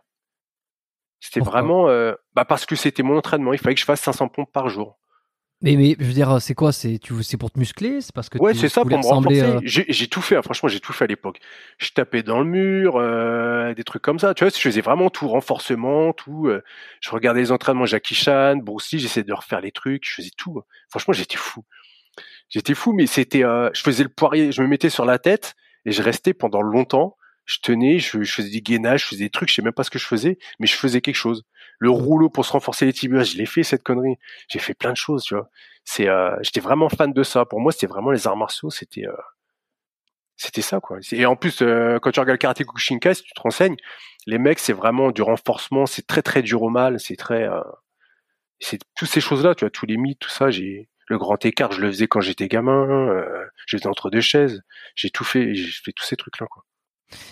C'était 1.22 1.40
vraiment 1.40 1.88
euh, 1.88 2.14
bah 2.34 2.44
parce 2.44 2.66
que 2.66 2.76
c'était 2.76 3.02
mon 3.02 3.18
entraînement. 3.18 3.54
Il 3.54 3.60
fallait 3.60 3.76
que 3.76 3.82
je 3.82 3.86
fasse 3.86 4.02
500 4.02 4.28
pompes 4.28 4.52
par 4.52 4.68
jour 4.68 5.00
mais, 5.64 5.76
mais 5.76 5.96
je 6.00 6.06
veux 6.06 6.14
dire, 6.14 6.42
c'est 6.42 6.54
quoi? 6.54 6.72
C'est 6.72 7.00
tu 7.00 7.24
c'est 7.24 7.38
pour 7.38 7.50
te 7.52 7.58
muscler? 7.58 8.02
C'est 8.02 8.14
parce 8.14 8.30
que 8.30 8.38
Ouais, 8.38 8.54
c'est 8.54 8.70
ça 8.70 8.82
pour 8.82 8.90
me 8.92 8.96
renforcer. 9.04 9.42
euh, 9.42 9.60
J'ai 9.64 10.08
tout 10.08 10.22
fait, 10.22 10.36
hein, 10.36 10.42
franchement, 10.42 10.70
j'ai 10.70 10.80
tout 10.80 10.94
fait 10.94 11.06
à 11.06 11.08
l'époque. 11.08 11.40
Je 11.78 11.90
tapais 11.92 12.22
dans 12.22 12.40
le 12.40 12.46
mur, 12.46 12.98
euh, 12.98 13.74
des 13.74 13.84
trucs 13.84 14.02
comme 14.02 14.20
ça. 14.20 14.34
Tu 14.34 14.44
vois, 14.44 14.52
je 14.54 14.60
faisais 14.60 14.82
vraiment 14.82 15.10
tout, 15.10 15.28
renforcement, 15.28 16.14
tout. 16.14 16.48
euh, 16.48 16.62
je 17.02 17.10
regardais 17.12 17.40
les 17.42 17.52
entraînements 17.52 17.86
Jackie 17.86 18.16
Chan, 18.16 18.58
Bruce 18.58 18.92
Lee, 18.92 19.00
j'essayais 19.00 19.24
de 19.24 19.34
refaire 19.34 19.62
les 19.62 19.72
trucs, 19.72 20.06
je 20.08 20.14
faisais 20.16 20.32
tout. 20.38 20.62
Franchement, 20.90 21.14
j'étais 21.14 21.38
fou. 21.38 21.64
J'étais 22.50 22.74
fou, 22.76 22.94
mais 22.94 23.08
c'était, 23.08 23.44
euh, 23.44 23.70
je 23.74 23.82
faisais 23.82 24.04
le 24.04 24.10
poirier, 24.10 24.52
je 24.52 24.62
me 24.62 24.68
mettais 24.68 24.90
sur 24.90 25.06
la 25.06 25.18
tête 25.20 25.56
et 25.86 25.92
je 25.92 26.02
restais 26.02 26.34
pendant 26.34 26.62
longtemps. 26.62 27.18
Je 27.46 27.58
tenais, 27.62 28.00
je, 28.00 28.22
je 28.24 28.34
faisais 28.34 28.50
des 28.50 28.62
gainages, 28.62 29.02
je 29.04 29.08
faisais 29.10 29.26
des 29.26 29.30
trucs, 29.30 29.50
je 29.50 29.56
sais 29.56 29.62
même 29.62 29.74
pas 29.74 29.84
ce 29.84 29.90
que 29.90 30.00
je 30.00 30.06
faisais, 30.06 30.38
mais 30.60 30.68
je 30.68 30.76
faisais 30.76 31.02
quelque 31.02 31.16
chose. 31.16 31.44
Le 31.80 31.90
rouleau 31.90 32.30
pour 32.30 32.46
se 32.46 32.52
renforcer 32.54 32.86
les 32.86 32.94
tibias, 32.94 33.24
je 33.24 33.38
l'ai 33.38 33.46
fait 33.46 33.64
cette 33.64 33.84
connerie. 33.84 34.16
J'ai 34.50 34.60
fait 34.60 34.74
plein 34.74 34.92
de 34.92 34.98
choses, 34.98 35.24
tu 35.24 35.36
vois. 35.36 35.50
C'est, 35.86 36.08
euh, 36.08 36.36
j'étais 36.42 36.62
vraiment 36.62 36.88
fan 36.90 37.12
de 37.14 37.24
ça. 37.24 37.46
Pour 37.46 37.60
moi, 37.60 37.72
c'était 37.74 37.88
vraiment 37.88 38.12
les 38.12 38.28
arts 38.28 38.38
martiaux, 38.38 38.70
c'était, 38.70 39.06
euh, 39.08 39.14
c'était 40.38 40.62
ça, 40.62 40.80
quoi. 40.80 40.98
C'est- 41.02 41.18
Et 41.18 41.26
en 41.26 41.36
plus, 41.36 41.62
euh, 41.62 42.00
quand 42.00 42.12
tu 42.12 42.20
regardes 42.20 42.36
le 42.36 42.38
karaté 42.38 42.66
si 43.14 43.24
tu 43.24 43.34
te 43.34 43.42
renseignes, 43.42 43.78
les 44.26 44.38
mecs, 44.38 44.60
c'est 44.60 44.74
vraiment 44.74 45.12
du 45.12 45.22
renforcement, 45.22 45.86
c'est 45.86 46.06
très 46.08 46.22
très 46.22 46.42
dur 46.42 46.62
au 46.64 46.70
mal, 46.70 47.00
c'est 47.00 47.16
très, 47.16 47.44
euh, 47.48 47.62
c'est 48.60 48.80
toutes 48.96 49.10
ces 49.10 49.22
choses-là, 49.22 49.56
tu 49.56 49.62
vois, 49.66 49.70
tous 49.70 49.86
les 49.86 49.98
mythes, 49.98 50.20
tout 50.20 50.30
ça. 50.30 50.50
J'ai 50.52 50.90
le 51.08 51.18
grand 51.18 51.44
écart, 51.46 51.72
je 51.72 51.82
le 51.82 51.88
faisais 51.92 52.08
quand 52.08 52.22
j'étais 52.22 52.48
gamin. 52.48 52.88
Euh, 53.10 53.46
j'étais 53.68 53.88
entre 53.88 54.10
deux 54.10 54.22
chaises. 54.22 54.62
J'ai 54.96 55.10
tout 55.10 55.24
fait, 55.26 55.54
j'ai 55.56 55.72
fait 55.72 55.92
tous 55.94 56.04
ces 56.06 56.16
trucs-là, 56.18 56.48
quoi. 56.48 56.64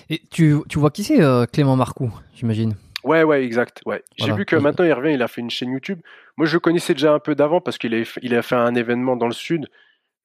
Et 0.09 0.21
tu, 0.31 0.55
tu 0.69 0.79
vois 0.79 0.91
qui 0.91 1.03
c'est 1.03 1.21
euh, 1.21 1.45
Clément 1.45 1.75
Marcoux, 1.75 2.11
j'imagine? 2.35 2.75
Ouais, 3.03 3.23
ouais, 3.23 3.43
exact. 3.43 3.81
Ouais. 3.85 4.03
J'ai 4.17 4.31
vu 4.33 4.45
que 4.45 4.55
maintenant 4.55 4.85
il 4.85 4.93
revient, 4.93 5.13
il 5.13 5.21
a 5.23 5.27
fait 5.27 5.41
une 5.41 5.49
chaîne 5.49 5.71
YouTube. 5.71 5.99
Moi, 6.37 6.45
je 6.45 6.53
le 6.53 6.59
connaissais 6.59 6.93
déjà 6.93 7.13
un 7.13 7.19
peu 7.19 7.33
d'avant 7.35 7.59
parce 7.59 7.77
qu'il 7.77 8.05
fait, 8.05 8.19
il 8.23 8.35
a 8.35 8.41
fait 8.43 8.55
un 8.55 8.75
événement 8.75 9.15
dans 9.15 9.25
le 9.27 9.33
sud, 9.33 9.67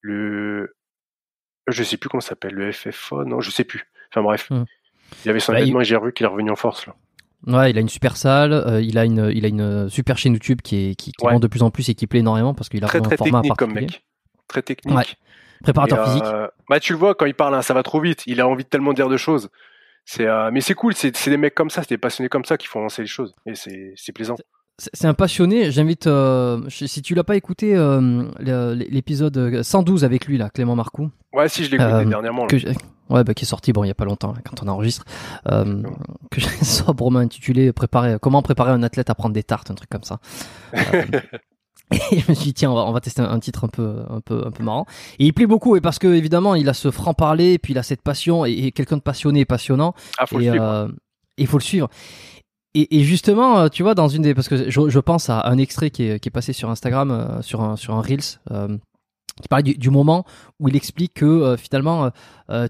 le, 0.03 0.75
je 1.69 1.83
sais 1.83 1.97
plus 1.97 2.09
comment 2.09 2.21
ça 2.21 2.31
s'appelle, 2.31 2.53
le 2.55 2.71
FFA, 2.73 3.25
non, 3.25 3.41
je 3.41 3.51
sais 3.51 3.65
plus. 3.65 3.87
Enfin 4.13 4.23
bref, 4.23 4.49
Hmm. 4.51 4.65
il 5.25 5.31
avait 5.31 5.41
son 5.41 5.53
Bah, 5.53 5.59
il- 5.61 5.63
événement 5.63 5.81
et 5.81 5.85
j'ai 5.85 5.97
revu 5.97 6.13
qu'il 6.13 6.25
est 6.25 6.29
revenu 6.29 6.51
en 6.51 6.57
force 6.57 6.87
là. 6.87 6.95
Ouais, 7.47 7.71
il 7.71 7.79
a 7.79 7.81
une 7.81 7.89
super 7.89 8.17
salle, 8.17 8.53
euh, 8.53 8.81
il 8.83 8.99
a 8.99 9.05
une, 9.05 9.31
il 9.33 9.45
a 9.45 9.49
une 9.49 9.89
super 9.89 10.19
chaîne 10.19 10.33
YouTube 10.33 10.61
qui 10.63 10.91
est 10.91 10.95
qui, 10.97 11.13
qui 11.13 11.25
Ouais. 11.27 11.33
monte 11.33 11.43
de 11.43 11.47
plus 11.49 11.63
en 11.63 11.71
plus 11.71 11.89
et 11.89 11.95
qui 11.95 12.07
plaît 12.07 12.21
énormément 12.21 12.55
parce 12.55 12.69
qu'il 12.69 12.83
a 12.85 12.89
Très 12.89 12.99
vraiment 12.99 13.09
très 13.11 13.15
un 13.15 13.19
format 13.19 13.41
technique 13.43 13.59
comme 13.59 13.73
mec, 13.73 14.05
très 14.49 14.63
technique. 14.63 14.97
Ouais. 14.97 15.05
Préparateur 15.63 16.01
Et, 16.01 16.05
physique. 16.05 16.25
euh, 16.25 16.49
bah 16.69 16.81
tu 16.81 16.93
le 16.93 16.99
vois 16.99 17.15
quand 17.15 17.27
il 17.27 17.35
parle, 17.35 17.55
hein, 17.55 17.63
ça 17.63 17.75
va 17.75 17.83
trop 17.83 18.01
vite. 18.01 18.23
Il 18.27 18.41
a 18.41 18.49
envie 18.49 18.65
de 18.65 18.69
tellement 18.69 18.93
dire 18.93 19.09
de 19.09 19.17
choses. 19.17 19.51
C'est, 20.05 20.27
euh, 20.27 20.51
mais 20.53 20.61
c'est 20.61 20.75
cool. 20.75 20.95
C'est, 20.95 21.29
des 21.29 21.37
mecs 21.37 21.55
comme 21.55 21.71
ça, 21.71 21.83
c'est 21.83 21.91
des 21.91 21.99
passionnés 21.99 22.29
comme 22.29 22.45
ça 22.45 22.57
qui 22.57 22.67
font 22.69 22.79
avancer 22.81 23.03
les 23.03 23.09
choses. 23.09 23.35
Et 23.45 23.55
c'est, 23.55 23.93
c'est 23.97 24.13
plaisant. 24.13 24.37
c'est 24.79 25.07
un 25.07 25.15
passionné. 25.15 25.73
J'invite, 25.73 26.07
euh, 26.07 26.61
si 26.69 27.03
tu 27.03 27.15
l'as 27.15 27.25
pas 27.25 27.35
écouté, 27.37 27.75
euh, 27.75 28.25
l'épisode 28.89 29.63
112 29.63 30.05
avec 30.05 30.27
lui 30.27 30.39
là, 30.39 30.49
Clément 30.51 30.77
Marcoux. 30.77 31.11
Ouais, 31.33 31.49
si 31.49 31.65
je 31.65 31.71
l'ai 31.71 31.77
écouté 31.77 31.93
euh, 31.93 32.05
dernièrement. 32.05 32.47
Que 32.47 32.57
ouais, 32.57 33.25
bah, 33.25 33.35
qui 33.35 33.45
est 33.45 33.49
sorti 33.49 33.73
bon 33.73 33.85
il 33.85 33.89
y 33.89 33.91
a 33.91 33.95
pas 33.95 34.05
longtemps 34.05 34.33
quand 34.49 34.63
on 34.63 34.69
enregistre. 34.69 35.05
Euh, 35.51 35.83
que 36.31 36.41
j'ai 36.41 36.49
sobrement 36.65 37.19
intitulé 37.19 37.73
préparer, 37.73 38.17
comment 38.23 38.43
préparer 38.43 38.71
un 38.71 38.83
athlète 38.83 39.11
à 39.11 39.15
prendre 39.15 39.35
des 39.35 39.43
tartes, 39.43 39.71
un 39.71 39.75
truc 39.75 39.91
comme 39.91 40.05
ça. 40.05 40.19
Et 42.11 42.19
je 42.19 42.31
me 42.31 42.35
suis 42.35 42.47
dit 42.47 42.55
tiens 42.55 42.71
on 42.71 42.75
va, 42.75 42.85
on 42.87 42.93
va 42.93 43.01
tester 43.01 43.23
un, 43.23 43.39
titre 43.39 43.65
un 43.65 43.69
peu 43.69 44.03
un 44.11 44.21
peu 44.21 44.43
un 44.47 44.51
peu 44.51 44.65
marrant. 44.65 44.87
Et 45.19 45.27
il 45.27 45.33
plaît 45.33 45.47
beaucoup 45.47 45.77
et 45.77 45.81
parce 45.81 45.99
que 45.99 46.09
évidemment 46.09 46.55
il 46.55 46.69
a 46.69 46.75
ce 46.75 46.91
franc 46.91 47.15
parler 47.15 47.53
et 47.53 47.59
puis 47.59 47.75
il 47.75 47.79
a 47.79 47.83
cette 47.83 48.03
passion 48.03 48.45
et, 48.45 48.73
quelqu'un 48.73 48.97
de 48.97 49.03
passionné 49.03 49.41
et 49.41 49.45
passionnant. 49.45 49.95
Ah, 50.19 50.27
faut 50.27 50.41
et, 50.41 50.51
le 50.51 50.89
il 51.39 51.47
faut 51.47 51.59
le 51.59 51.63
suivre. 51.63 51.89
Et, 52.79 53.05
justement, 53.05 53.59
euh, 53.59 53.69
tu 53.69 53.83
vois, 53.83 53.95
dans 53.95 54.09
une 54.09 54.21
des, 54.21 54.35
parce 54.35 54.49
que 54.49 54.69
je, 54.69 54.99
pense 54.99 55.31
à 55.31 55.49
un 55.49 55.57
extrait 55.57 55.89
qui 55.89 56.03
est, 56.03 56.31
passé 56.31 56.53
sur 56.53 56.69
Instagram, 56.69 57.11
euh, 57.11 57.41
sur 57.41 57.63
un 57.63 57.75
sur 57.75 57.95
un 57.95 58.03
reels, 58.03 58.21
euh, 58.51 58.77
qui 59.41 59.49
parlait 59.49 59.63
du, 59.63 59.89
moment 59.89 60.27
où 60.61 60.69
il 60.69 60.77
explique 60.77 61.15
que 61.15 61.57
finalement 61.59 62.11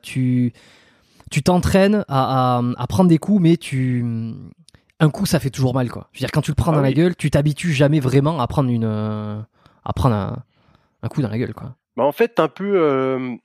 tu 0.03 0.53
tu 1.31 1.43
t'entraînes 1.43 2.05
à, 2.09 2.63
prendre 2.89 3.09
des 3.09 3.19
coups, 3.19 3.43
mais 3.43 3.57
tu 3.57 4.05
un 4.99 5.11
coup 5.11 5.27
ça 5.27 5.41
fait 5.41 5.51
toujours 5.51 5.75
mal 5.75 5.91
quoi. 5.91 6.09
Je 6.13 6.19
veux 6.19 6.21
dire 6.21 6.33
quand 6.33 6.43
tu 6.43 6.51
le 6.51 6.55
prends 6.55 6.73
ah 6.73 6.77
dans 6.77 6.83
la 6.83 6.93
gueule, 6.93 7.17
tu 7.17 7.31
t'habitues 7.31 7.73
jamais 7.73 8.01
vraiment 8.01 8.41
à 8.41 8.47
prendre 8.47 8.71
une 8.71 8.85
à 8.85 9.93
prendre 9.95 10.15
un, 11.03 11.09
coup 11.09 11.23
dans 11.23 11.29
la 11.29 11.39
gueule 11.39 11.55
quoi. 11.55 11.77
Bah 11.97 12.05
en 12.05 12.13
fait, 12.13 12.41
un 12.41 12.49
peu 12.49 13.39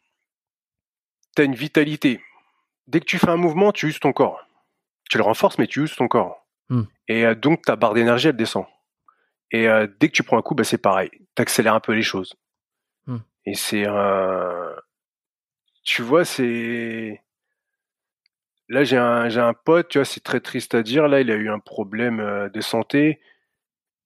t'as 1.36 1.46
une 1.46 1.56
vitalité. 1.56 2.22
Dès 2.88 3.00
que 3.00 3.06
tu 3.06 3.20
fais 3.20 3.30
un 3.30 3.38
mouvement, 3.38 3.72
tu 3.72 3.88
uses 3.88 4.00
ton 4.00 4.14
corps. 4.14 4.46
Tu 5.10 5.18
le 5.18 5.24
renforces, 5.24 5.58
mais 5.58 5.68
tu 5.68 5.84
uses 5.84 5.96
ton 5.96 6.08
corps. 6.08 6.46
Hmm. 6.70 6.84
Et 7.08 7.26
euh, 7.26 7.36
donc 7.36 7.64
ta 7.64 7.76
barre 7.76 7.94
d'énergie 7.94 8.30
elle 8.30 8.38
descend. 8.38 8.66
Et 9.52 9.68
euh, 9.68 9.88
dès 10.00 10.08
que 10.08 10.14
tu 10.14 10.24
prends 10.24 10.38
un 10.38 10.42
coup, 10.42 10.56
bah, 10.56 10.64
c'est 10.64 10.78
pareil. 10.78 11.10
Tu 11.36 11.42
accélères 11.42 11.76
un 11.76 11.80
peu 11.80 11.94
les 11.94 12.04
choses. 12.04 12.36
Hmm. 13.08 13.18
Et 13.46 13.54
c'est 13.54 13.86
un. 13.86 14.72
Tu 15.84 16.02
vois, 16.02 16.26
c'est. 16.26 17.22
Là, 18.72 18.86
j'ai 18.86 18.98
un, 18.98 19.28
j'ai 19.28 19.42
un 19.42 19.54
pote, 19.54 19.90
tu 19.90 19.98
vois, 19.98 20.06
c'est 20.06 20.24
très 20.24 20.40
triste 20.40 20.76
à 20.76 20.82
dire. 20.82 21.10
Là, 21.10 21.20
il 21.20 21.30
a 21.30 21.36
eu 21.36 21.50
un 21.50 21.60
problème 21.60 22.22
euh, 22.22 22.48
de 22.50 22.62
santé. 22.62 23.20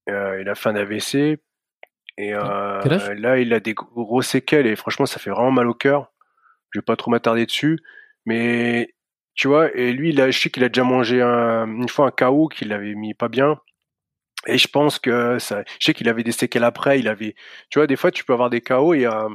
il 0.08 0.50
a 0.50 0.56
fait 0.56 0.70
un 0.70 0.76
AVC. 0.76 1.40
Et 2.18 2.32
là, 2.32 3.40
il 3.40 3.54
a 3.54 3.60
des 3.60 3.74
gros 3.76 4.22
séquelles. 4.24 4.66
Et 4.66 4.76
franchement, 4.76 5.06
ça 5.06 5.20
fait 5.20 5.30
vraiment 5.30 5.52
mal 5.52 5.68
au 5.68 5.76
cœur. 5.76 6.12
Je 6.72 6.80
vais 6.80 6.84
pas 6.84 6.96
trop 6.96 7.12
m'attarder 7.12 7.46
dessus. 7.46 7.80
Mais 8.26 8.96
tu 9.36 9.48
vois, 9.48 9.72
et 9.76 9.94
lui, 9.94 10.10
il 10.10 10.22
a, 10.22 10.32
je 10.32 10.40
sais 10.40 10.50
qu'il 10.50 10.64
a 10.64 10.70
déjà 10.70 10.84
mangé 10.84 11.22
une 11.22 11.90
fois 11.90 12.08
un 12.08 12.12
KO 12.12 12.48
qu'il 12.48 12.74
avait 12.74 12.96
mis 12.96 13.14
pas 13.14 13.28
bien. 13.28 13.60
Et 14.48 14.58
je 14.58 14.68
pense 14.68 15.00
que 15.00 15.40
ça, 15.40 15.64
je 15.80 15.86
sais 15.86 15.94
qu'il 15.94 16.10
avait 16.10 16.24
des 16.24 16.32
séquelles 16.32 16.64
après, 16.64 17.00
il 17.00 17.08
avait, 17.08 17.36
tu 17.70 17.80
vois, 17.80 17.88
des 17.88 17.96
fois, 17.96 18.12
tu 18.12 18.24
peux 18.24 18.34
avoir 18.34 18.50
des 18.50 18.62
KO 18.62 18.94
et, 18.94 19.06
euh, 19.06 19.30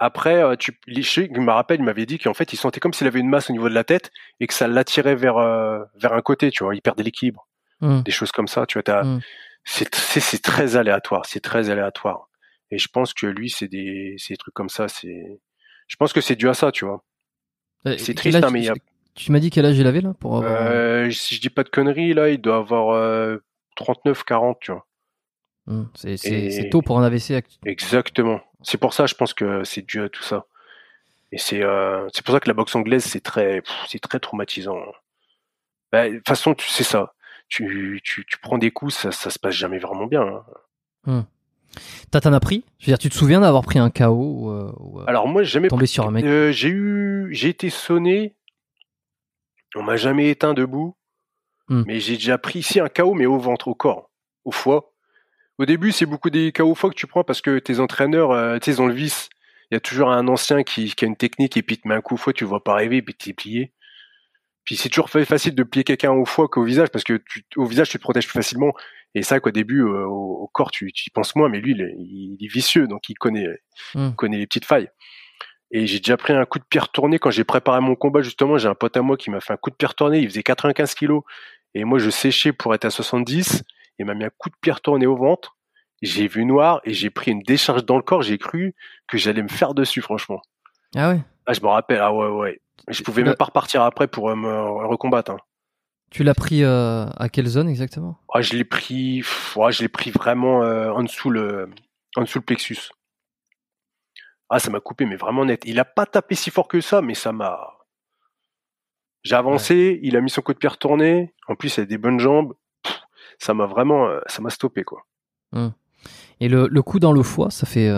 après, 0.00 0.42
euh, 0.42 0.56
tu, 0.56 0.72
je 0.88 1.40
me 1.40 1.52
rappelle, 1.52 1.80
il 1.80 1.84
m'avait 1.84 2.06
dit 2.06 2.18
qu'en 2.18 2.32
fait, 2.32 2.54
il 2.54 2.56
sentait 2.56 2.80
comme 2.80 2.94
s'il 2.94 3.06
avait 3.06 3.20
une 3.20 3.28
masse 3.28 3.50
au 3.50 3.52
niveau 3.52 3.68
de 3.68 3.74
la 3.74 3.84
tête 3.84 4.10
et 4.40 4.46
que 4.46 4.54
ça 4.54 4.66
l'attirait 4.66 5.14
vers, 5.14 5.36
euh, 5.36 5.80
vers 5.94 6.14
un 6.14 6.22
côté, 6.22 6.50
tu 6.50 6.64
vois, 6.64 6.74
il 6.74 6.80
perdait 6.80 7.02
l'équilibre. 7.02 7.46
Mmh. 7.82 8.00
Des 8.00 8.10
choses 8.10 8.32
comme 8.32 8.48
ça, 8.48 8.64
tu 8.64 8.80
vois, 8.80 9.02
mmh. 9.04 9.20
c'est, 9.64 9.90
très 10.42 10.76
aléatoire, 10.76 11.26
c'est 11.26 11.40
très 11.40 11.68
aléatoire. 11.68 12.30
Et 12.70 12.78
je 12.78 12.88
pense 12.88 13.12
que 13.12 13.26
lui, 13.26 13.50
c'est 13.50 13.68
des, 13.68 14.14
c'est 14.16 14.34
des 14.34 14.38
trucs 14.38 14.54
comme 14.54 14.70
ça, 14.70 14.88
c'est, 14.88 15.40
je 15.86 15.96
pense 15.96 16.14
que 16.14 16.22
c'est 16.22 16.36
dû 16.36 16.48
à 16.48 16.54
ça, 16.54 16.72
tu 16.72 16.86
vois. 16.86 17.04
Euh, 17.86 17.96
c'est 17.98 18.14
triste, 18.14 18.42
hein, 18.42 18.50
mais 18.50 18.68
Tu 19.14 19.32
m'as 19.32 19.38
dit 19.38 19.50
quel 19.50 19.66
âge 19.66 19.78
il 19.78 19.86
avait 19.86 20.00
là 20.00 20.14
pour 20.18 20.42
euh, 20.42 21.10
Si 21.10 21.34
je 21.34 21.40
dis 21.42 21.50
pas 21.50 21.62
de 21.62 21.68
conneries, 21.68 22.14
là, 22.14 22.30
il 22.30 22.40
doit 22.40 22.56
avoir 22.56 23.38
39, 23.76 24.18
euh, 24.18 24.22
40, 24.26 24.58
tu 24.60 24.72
vois. 24.72 24.86
Hum, 25.70 25.88
c'est 25.94 26.68
tôt 26.70 26.82
pour 26.82 26.98
un 26.98 27.04
AVC. 27.04 27.44
Exactement. 27.64 28.40
C'est 28.62 28.78
pour 28.78 28.92
ça, 28.92 29.06
je 29.06 29.14
pense 29.14 29.32
que 29.32 29.62
c'est 29.64 29.86
dû 29.86 30.02
à 30.02 30.08
tout 30.08 30.22
ça. 30.22 30.46
Et 31.32 31.38
c'est 31.38 31.62
c'est 32.12 32.24
pour 32.24 32.34
ça 32.34 32.40
que 32.40 32.48
la 32.48 32.54
boxe 32.54 32.74
anglaise, 32.74 33.04
c'est 33.04 33.20
très, 33.20 33.62
c'est 33.88 34.00
très 34.00 34.18
traumatisant. 34.18 34.76
Bah, 35.92 36.08
de 36.08 36.16
toute 36.16 36.28
façon, 36.28 36.54
tu 36.54 36.68
sais 36.68 36.84
ça. 36.84 37.14
Tu, 37.48 38.00
tu, 38.04 38.24
tu, 38.26 38.38
prends 38.38 38.58
des 38.58 38.70
coups, 38.70 38.94
ça, 38.94 39.10
ça 39.10 39.30
se 39.30 39.38
passe 39.38 39.54
jamais 39.54 39.78
vraiment 39.78 40.06
bien. 40.06 40.22
Hein. 40.22 40.44
Hum. 41.06 41.24
T'en 42.10 42.32
as 42.32 42.40
pris? 42.40 42.64
Je 42.78 42.86
veux 42.86 42.90
dire, 42.90 42.98
tu 42.98 43.08
te 43.08 43.14
souviens 43.14 43.40
d'avoir 43.40 43.62
pris 43.62 43.78
un 43.78 43.90
KO 43.90 44.06
ou, 44.06 44.50
euh, 44.50 44.72
euh, 44.98 45.04
Alors 45.06 45.28
moi, 45.28 45.42
j'ai 45.42 45.52
jamais 45.52 45.68
tombé 45.68 45.86
sur 45.86 46.06
un 46.06 46.10
mec? 46.10 46.24
Euh, 46.24 46.52
j'ai 46.52 46.68
eu, 46.68 47.28
j'ai 47.32 47.48
été 47.48 47.70
sonné. 47.70 48.34
On 49.76 49.82
m'a 49.82 49.96
jamais 49.96 50.30
éteint 50.30 50.52
debout, 50.52 50.96
hmm. 51.68 51.84
mais 51.86 52.00
j'ai 52.00 52.14
déjà 52.14 52.38
pris 52.38 52.58
ici 52.60 52.80
un 52.80 52.88
KO, 52.88 53.14
mais 53.14 53.26
au 53.26 53.38
ventre, 53.38 53.68
au 53.68 53.74
corps, 53.74 54.10
au 54.44 54.50
foie. 54.50 54.92
Au 55.60 55.66
début, 55.66 55.92
c'est 55.92 56.06
beaucoup 56.06 56.30
des 56.30 56.52
KO 56.52 56.70
au 56.70 56.74
foie 56.74 56.88
que 56.88 56.94
tu 56.94 57.06
prends 57.06 57.22
parce 57.22 57.42
que 57.42 57.58
tes 57.58 57.80
entraîneurs, 57.80 58.58
tu 58.60 58.64
sais, 58.64 58.78
ils 58.78 58.80
ont 58.80 58.86
le 58.86 58.94
vice. 58.94 59.28
Il 59.70 59.74
y 59.74 59.76
a 59.76 59.80
toujours 59.80 60.10
un 60.10 60.26
ancien 60.26 60.62
qui, 60.62 60.94
qui, 60.94 61.04
a 61.04 61.08
une 61.08 61.16
technique 61.16 61.54
et 61.58 61.62
puis 61.62 61.76
te 61.76 61.86
met 61.86 61.94
un 61.94 62.00
coup 62.00 62.14
au 62.14 62.16
foie, 62.16 62.32
tu 62.32 62.46
vois 62.46 62.64
pas 62.64 62.74
rêver, 62.74 63.02
puis 63.02 63.12
t'es 63.12 63.34
plié. 63.34 63.74
Puis 64.64 64.76
c'est 64.76 64.88
toujours 64.88 65.10
facile 65.10 65.54
de 65.54 65.62
plier 65.62 65.84
quelqu'un 65.84 66.12
au 66.12 66.24
foie 66.24 66.48
qu'au 66.48 66.64
visage 66.64 66.88
parce 66.88 67.04
que 67.04 67.18
tu, 67.28 67.44
au 67.56 67.66
visage 67.66 67.90
tu 67.90 67.98
te 67.98 68.02
protèges 68.02 68.26
plus 68.26 68.38
facilement. 68.38 68.72
Et 69.14 69.22
ça 69.22 69.38
qu'au 69.38 69.50
début 69.50 69.82
euh, 69.82 70.06
au, 70.06 70.48
corps 70.50 70.70
tu, 70.70 70.92
tu 70.92 71.08
y 71.08 71.10
penses 71.10 71.36
moins, 71.36 71.50
mais 71.50 71.60
lui 71.60 71.72
il 71.72 72.38
est, 72.40 72.48
vicieux 72.48 72.86
donc 72.86 73.10
il 73.10 73.14
connaît 73.14 73.46
hmm. 73.94 74.12
connaît 74.12 74.38
les 74.38 74.46
petites 74.46 74.64
failles. 74.64 74.88
Et 75.72 75.86
j'ai 75.86 75.98
déjà 75.98 76.16
pris 76.16 76.32
un 76.32 76.46
coup 76.46 76.58
de 76.58 76.64
pierre 76.64 76.88
tourné 76.88 77.18
quand 77.18 77.30
j'ai 77.30 77.44
préparé 77.44 77.80
mon 77.82 77.96
combat 77.96 78.22
justement. 78.22 78.56
J'ai 78.56 78.68
un 78.68 78.74
pote 78.74 78.96
à 78.96 79.02
moi 79.02 79.18
qui 79.18 79.30
m'a 79.30 79.40
fait 79.40 79.52
un 79.52 79.58
coup 79.58 79.68
de 79.68 79.76
pierre 79.76 79.94
tourné. 79.94 80.20
Il 80.20 80.28
faisait 80.28 80.42
95 80.42 80.94
kilos 80.94 81.22
et 81.74 81.84
moi 81.84 81.98
je 81.98 82.08
séchais 82.08 82.52
pour 82.52 82.74
être 82.74 82.86
à 82.86 82.90
70. 82.90 83.62
Il 84.00 84.06
m'a 84.06 84.14
mis 84.14 84.24
un 84.24 84.30
coup 84.30 84.48
de 84.48 84.56
pierre 84.62 84.80
tourné 84.80 85.06
au 85.06 85.14
ventre. 85.14 85.58
J'ai 86.00 86.26
vu 86.26 86.46
noir 86.46 86.80
et 86.84 86.94
j'ai 86.94 87.10
pris 87.10 87.32
une 87.32 87.42
décharge 87.42 87.84
dans 87.84 87.96
le 87.96 88.02
corps. 88.02 88.22
J'ai 88.22 88.38
cru 88.38 88.74
que 89.06 89.18
j'allais 89.18 89.42
me 89.42 89.48
faire 89.48 89.74
dessus 89.74 90.00
franchement. 90.00 90.40
Ah 90.96 91.10
ouais. 91.10 91.20
Ah 91.44 91.52
je 91.52 91.60
me 91.60 91.66
rappelle. 91.66 92.00
Ah 92.00 92.12
ouais 92.12 92.28
ouais. 92.28 92.60
Je 92.88 93.02
pouvais 93.02 93.22
même 93.22 93.36
pas 93.36 93.44
repartir 93.44 93.82
après 93.82 94.08
pour 94.08 94.30
euh, 94.30 94.34
me 94.34 94.86
recombattre. 94.86 95.32
Hein. 95.32 95.36
Tu 96.10 96.24
l'as 96.24 96.34
pris 96.34 96.64
euh, 96.64 97.04
à 97.18 97.28
quelle 97.28 97.46
zone 97.46 97.68
exactement? 97.68 98.16
Ah, 98.32 98.40
Je 98.40 98.54
l'ai 98.54 98.64
pris, 98.64 99.20
je 99.20 99.82
l'ai 99.82 99.88
pris 99.88 100.10
vraiment 100.10 100.62
euh, 100.62 100.90
en 100.90 101.02
dessous 101.02 101.28
le, 101.28 101.68
en 102.16 102.22
dessous 102.22 102.38
le 102.38 102.44
plexus. 102.44 102.88
Ah, 104.48 104.58
ça 104.58 104.70
m'a 104.70 104.80
coupé, 104.80 105.04
mais 105.04 105.16
vraiment 105.16 105.44
net. 105.44 105.62
Il 105.66 105.78
a 105.78 105.84
pas 105.84 106.06
tapé 106.06 106.34
si 106.34 106.50
fort 106.50 106.68
que 106.68 106.80
ça, 106.80 107.02
mais 107.02 107.14
ça 107.14 107.32
m'a. 107.32 107.76
J'ai 109.22 109.34
avancé, 109.34 110.00
il 110.02 110.16
a 110.16 110.22
mis 110.22 110.30
son 110.30 110.40
coup 110.40 110.54
de 110.54 110.58
pierre 110.58 110.78
tourné. 110.78 111.34
En 111.46 111.54
plus, 111.54 111.76
il 111.76 111.80
a 111.82 111.84
des 111.84 111.98
bonnes 111.98 112.18
jambes. 112.18 112.54
Ça 113.40 113.54
m'a 113.54 113.66
vraiment, 113.66 114.08
ça 114.26 114.42
m'a 114.42 114.50
stoppé 114.50 114.84
quoi. 114.84 115.06
Hum. 115.52 115.72
Et 116.40 116.48
le, 116.48 116.68
le, 116.68 116.82
coup 116.82 117.00
dans 117.00 117.12
le 117.12 117.22
foie, 117.22 117.50
ça 117.50 117.66
fait. 117.66 117.92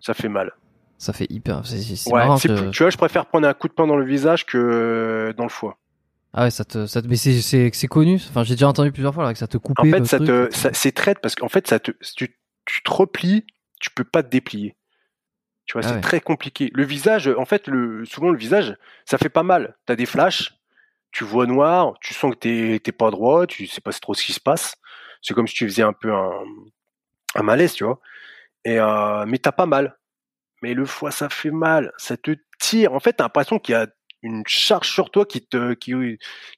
Ça 0.00 0.14
fait 0.14 0.28
mal. 0.28 0.52
Ça 0.98 1.14
fait 1.14 1.26
hyper. 1.30 1.62
ouais, 2.06 2.36
Tu 2.38 2.82
vois, 2.82 2.90
je 2.90 2.96
préfère 2.98 3.24
prendre 3.24 3.48
un 3.48 3.54
coup 3.54 3.68
de 3.68 3.72
poing 3.72 3.86
dans 3.86 3.96
le 3.96 4.04
visage 4.04 4.44
que 4.44 5.34
dans 5.36 5.44
le 5.44 5.48
foie. 5.48 5.78
Ah 6.32 6.44
ouais, 6.44 6.50
ça 6.50 6.64
te, 6.64 6.86
ça 6.86 7.02
te... 7.02 7.08
mais 7.08 7.16
c'est, 7.16 7.40
c'est, 7.40 7.70
c'est 7.72 7.88
connu. 7.88 8.16
Enfin, 8.28 8.44
j'ai 8.44 8.54
déjà 8.54 8.68
entendu 8.68 8.92
plusieurs 8.92 9.14
fois 9.14 9.24
là, 9.24 9.32
que 9.32 9.38
ça 9.38 9.48
te 9.48 9.56
coupe. 9.56 9.78
En 9.80 9.84
fait, 9.84 10.04
ça 10.04 10.18
te, 10.18 10.48
c'est 10.72 10.92
traite 10.92 11.18
parce 11.20 11.34
qu'en 11.34 11.48
fait, 11.48 11.66
ça 11.66 11.80
te, 11.80 11.90
tu, 12.16 12.36
tu 12.66 12.82
te 12.82 12.90
replies, 12.92 13.44
tu 13.80 13.90
peux 13.90 14.04
pas 14.04 14.22
te 14.22 14.28
déplier. 14.28 14.76
Tu 15.66 15.78
vois, 15.78 15.86
ah 15.86 15.94
c'est 15.94 16.00
très 16.00 16.20
compliqué. 16.20 16.70
Le 16.74 16.84
visage, 16.84 17.28
en 17.28 17.44
fait, 17.44 17.66
le, 17.66 18.04
souvent 18.04 18.30
le 18.30 18.36
visage, 18.38 18.76
ça 19.06 19.18
fait 19.18 19.28
pas 19.28 19.42
mal. 19.42 19.76
T'as 19.86 19.96
des 19.96 20.06
flashs, 20.06 20.54
tu 21.12 21.24
vois 21.24 21.46
noir, 21.46 21.94
tu 22.00 22.14
sens 22.14 22.34
que 22.34 22.38
t'es, 22.38 22.80
t'es 22.80 22.92
pas 22.92 23.10
droit, 23.10 23.46
tu 23.46 23.66
sais 23.66 23.80
pas 23.80 23.92
trop 23.92 24.14
ce 24.14 24.24
qui 24.24 24.32
se 24.32 24.40
passe. 24.40 24.76
C'est 25.22 25.34
comme 25.34 25.46
si 25.46 25.54
tu 25.54 25.68
faisais 25.68 25.82
un 25.82 25.92
peu 25.92 26.12
un, 26.12 26.44
un 27.34 27.42
malaise, 27.42 27.74
tu 27.74 27.84
vois. 27.84 28.00
Et 28.64 28.78
euh, 28.78 29.24
mais 29.26 29.38
t'as 29.38 29.52
pas 29.52 29.66
mal 29.66 29.96
mais 30.62 30.74
le 30.74 30.84
foie 30.86 31.10
ça 31.10 31.28
fait 31.28 31.50
mal, 31.50 31.92
ça 31.96 32.16
te 32.16 32.32
tire. 32.58 32.92
En 32.92 33.00
fait, 33.00 33.14
t'as 33.14 33.24
l'impression 33.24 33.58
qu'il 33.58 33.72
y 33.74 33.76
a 33.76 33.86
une 34.22 34.42
charge 34.46 34.88
sur 34.88 35.10
toi 35.10 35.24
qui 35.24 35.40
te 35.40 35.72
qui, 35.74 35.92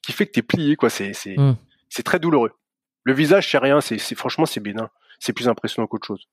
qui 0.01 0.11
fait 0.11 0.27
que 0.27 0.31
t'es 0.31 0.41
plié 0.41 0.75
quoi. 0.75 0.89
C'est 0.89 1.13
c'est 1.13 1.37
mmh. 1.37 1.55
c'est 1.89 2.03
très 2.03 2.19
douloureux. 2.19 2.51
Le 3.03 3.13
visage 3.13 3.49
c'est 3.49 3.57
rien, 3.57 3.81
c'est 3.81 3.97
franchement 4.15 4.45
c'est 4.45 4.59
bénin. 4.59 4.89
C'est 5.19 5.33
plus 5.33 5.47
impressionnant 5.47 5.87
qu'autre 5.87 6.05
chose. 6.05 6.25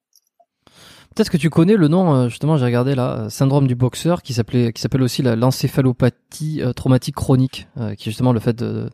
Peut-être 1.15 1.31
que 1.31 1.37
tu 1.37 1.51
connais 1.51 1.77
le 1.77 1.89
nom, 1.89 2.15
euh, 2.15 2.29
justement, 2.29 2.57
j'ai 2.57 2.65
regardé 2.65 2.95
là, 2.95 3.19
euh, 3.19 3.29
syndrome 3.29 3.67
du 3.67 3.75
boxeur, 3.75 4.23
qui 4.23 4.33
s'appelait, 4.33 4.73
qui 4.73 4.81
s'appelle 4.81 5.03
aussi 5.03 5.23
l'encéphalopathie 5.23 6.63
traumatique 6.77 7.17
chronique, 7.17 7.67
qui 7.97 8.09
est 8.09 8.13
justement 8.13 8.33
le 8.33 8.41
fait 8.41 8.55
de. 8.55 8.89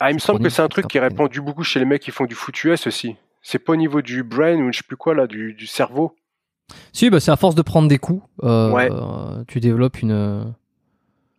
Ah, 0.00 0.10
il 0.10 0.14
me 0.14 0.18
semble 0.18 0.42
que 0.42 0.48
c'est 0.48 0.62
un 0.62 0.68
truc 0.68 0.88
qui 0.88 0.98
est 0.98 1.00
répandu 1.00 1.40
beaucoup 1.40 1.62
chez 1.62 1.78
les 1.78 1.84
mecs 1.84 2.02
qui 2.02 2.10
font 2.10 2.26
du 2.26 2.34
foot 2.34 2.64
US 2.64 2.86
aussi. 2.86 3.16
C'est 3.42 3.58
pas 3.58 3.72
au 3.72 3.76
niveau 3.76 4.02
du 4.02 4.22
brain 4.22 4.56
ou 4.56 4.72
je 4.72 4.78
sais 4.78 4.84
plus 4.86 4.96
quoi 4.96 5.14
là, 5.14 5.26
du, 5.26 5.54
du 5.54 5.66
cerveau. 5.66 6.16
Si, 6.92 7.10
bah, 7.10 7.20
c'est 7.20 7.30
à 7.30 7.36
force 7.36 7.54
de 7.54 7.62
prendre 7.62 7.88
des 7.88 7.98
coups, 7.98 8.22
euh, 8.42 9.44
tu 9.46 9.60
développes 9.60 10.00
une. 10.00 10.54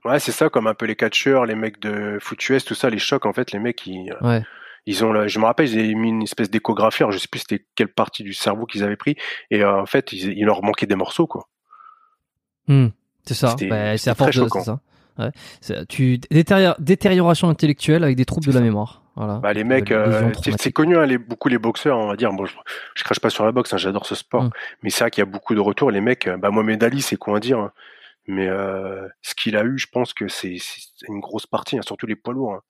Ouais, 0.03 0.19
c'est 0.19 0.31
ça, 0.31 0.49
comme 0.49 0.67
un 0.67 0.75
peu 0.75 0.85
les 0.85 0.95
catcheurs, 0.95 1.45
les 1.45 1.55
mecs 1.55 1.81
de 1.81 2.19
foot 2.21 2.49
US, 2.49 2.63
tout 2.63 2.75
ça, 2.75 2.89
les 2.89 2.99
chocs, 2.99 3.25
en 3.25 3.33
fait, 3.33 3.51
les 3.51 3.59
mecs, 3.59 3.87
ils, 3.87 4.15
ouais. 4.21 4.43
ils 4.85 5.03
ont, 5.03 5.27
je 5.27 5.39
me 5.39 5.45
rappelle, 5.45 5.67
ils 5.67 5.79
avaient 5.79 5.95
mis 5.95 6.09
une 6.09 6.21
espèce 6.21 6.51
d'échographie, 6.51 7.01
alors 7.01 7.11
je 7.11 7.17
sais 7.17 7.27
plus 7.27 7.39
c'était 7.39 7.65
quelle 7.73 7.87
partie 7.87 8.21
du 8.21 8.33
cerveau 8.33 8.67
qu'ils 8.67 8.83
avaient 8.83 8.97
pris, 8.97 9.15
et 9.49 9.63
euh, 9.63 9.81
en 9.81 9.87
fait, 9.87 10.13
il, 10.13 10.45
leur 10.45 10.63
manquait 10.63 10.85
des 10.85 10.95
morceaux, 10.95 11.25
quoi. 11.25 11.47
Hmm, 12.67 12.89
c'est 13.25 13.33
ça, 13.33 13.55
c'est 13.57 14.09
à 14.09 14.15
force 14.15 14.37
de 14.37 14.47
ça. 14.47 14.79
Ouais. 15.17 15.31
Tu 15.87 16.19
détérioration 16.79 17.49
intellectuelle 17.49 18.03
avec 18.03 18.15
des 18.17 18.25
troubles 18.25 18.47
de 18.47 18.51
la 18.51 18.59
mémoire. 18.61 19.01
Voilà. 19.15 19.35
Bah, 19.37 19.53
les 19.53 19.63
mecs, 19.63 19.91
euh, 19.91 20.31
c'est- 20.59 20.71
connu, 20.73 20.97
hein, 20.97 21.05
les, 21.05 21.17
beaucoup 21.17 21.47
les 21.47 21.57
boxeurs, 21.57 21.97
on 21.97 22.07
va 22.07 22.17
dire. 22.17 22.33
Bon, 22.33 22.45
je, 22.45 22.53
je 22.95 23.03
crache 23.05 23.19
pas 23.21 23.29
sur 23.29 23.45
la 23.45 23.53
boxe, 23.53 23.71
hein, 23.73 23.77
j'adore 23.77 24.05
ce 24.05 24.13
sport, 24.15 24.43
Mm. 24.43 24.49
mais 24.83 24.89
c'est 24.89 25.05
vrai 25.05 25.11
qu'il 25.11 25.21
y 25.21 25.23
a 25.23 25.25
beaucoup 25.25 25.55
de 25.55 25.61
retours. 25.61 25.89
Les 25.89 26.01
mecs, 26.01 26.27
euh, 26.27 26.35
bah 26.35 26.49
Mohamed 26.49 26.83
Ali, 26.83 27.01
c'est 27.01 27.15
quoi 27.15 27.37
à 27.37 27.39
dire, 27.39 27.57
hein. 27.59 27.71
mais 28.27 28.47
euh, 28.47 29.07
ce 29.21 29.33
qu'il 29.33 29.55
a 29.55 29.63
eu, 29.63 29.77
je 29.77 29.87
pense 29.87 30.13
que 30.13 30.27
c'est 30.27 30.57
c'est 30.59 31.07
une 31.07 31.21
grosse 31.21 31.45
partie, 31.47 31.77
hein, 31.77 31.81
surtout 31.81 32.07
les 32.07 32.17
poids 32.17 32.33
lourds. 32.33 32.55
hein. 32.55 32.61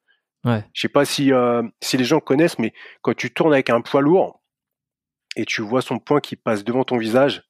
Ouais. 0.44 0.64
Je 0.74 0.82
sais 0.82 0.88
pas 0.90 1.06
si 1.06 1.34
euh, 1.34 1.64
si 1.82 1.98
les 1.98 2.04
gens 2.06 2.20
connaissent, 2.20 2.60
mais 2.60 2.74
quand 3.02 3.16
tu 3.16 3.34
tournes 3.34 3.54
avec 3.54 3.72
un 3.72 3.82
poids 3.82 4.02
lourd 4.02 4.44
et 5.36 5.46
tu 5.46 5.64
vois 5.64 5.82
son 5.82 5.98
poing 5.98 6.20
qui 6.20 6.36
passe 6.36 6.64
devant 6.64 6.84
ton 6.84 6.98
visage, 6.98 7.42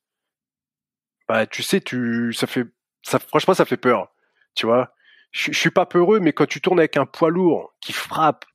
bah 1.28 1.46
tu 1.48 1.64
sais, 1.64 1.82
tu 1.82 2.32
ça 2.32 2.48
fait 2.48 2.66
ça 3.04 3.20
franchement 3.20 3.54
ça 3.54 3.66
fait 3.66 3.76
peur, 3.78 4.08
tu 4.56 4.66
vois. 4.66 4.94
Je, 5.32 5.52
je 5.52 5.58
suis 5.60 5.72
pas 5.72 5.86
peureux, 5.86 6.20
mais 6.20 6.34
quand 6.34 6.48
tu 6.48 6.62
tournes 6.62 6.80
avec 6.80 6.98
un 6.98 7.06
poids 7.06 7.30
lourd 7.30 7.74
qui 7.82 7.94
frappe 7.94 8.46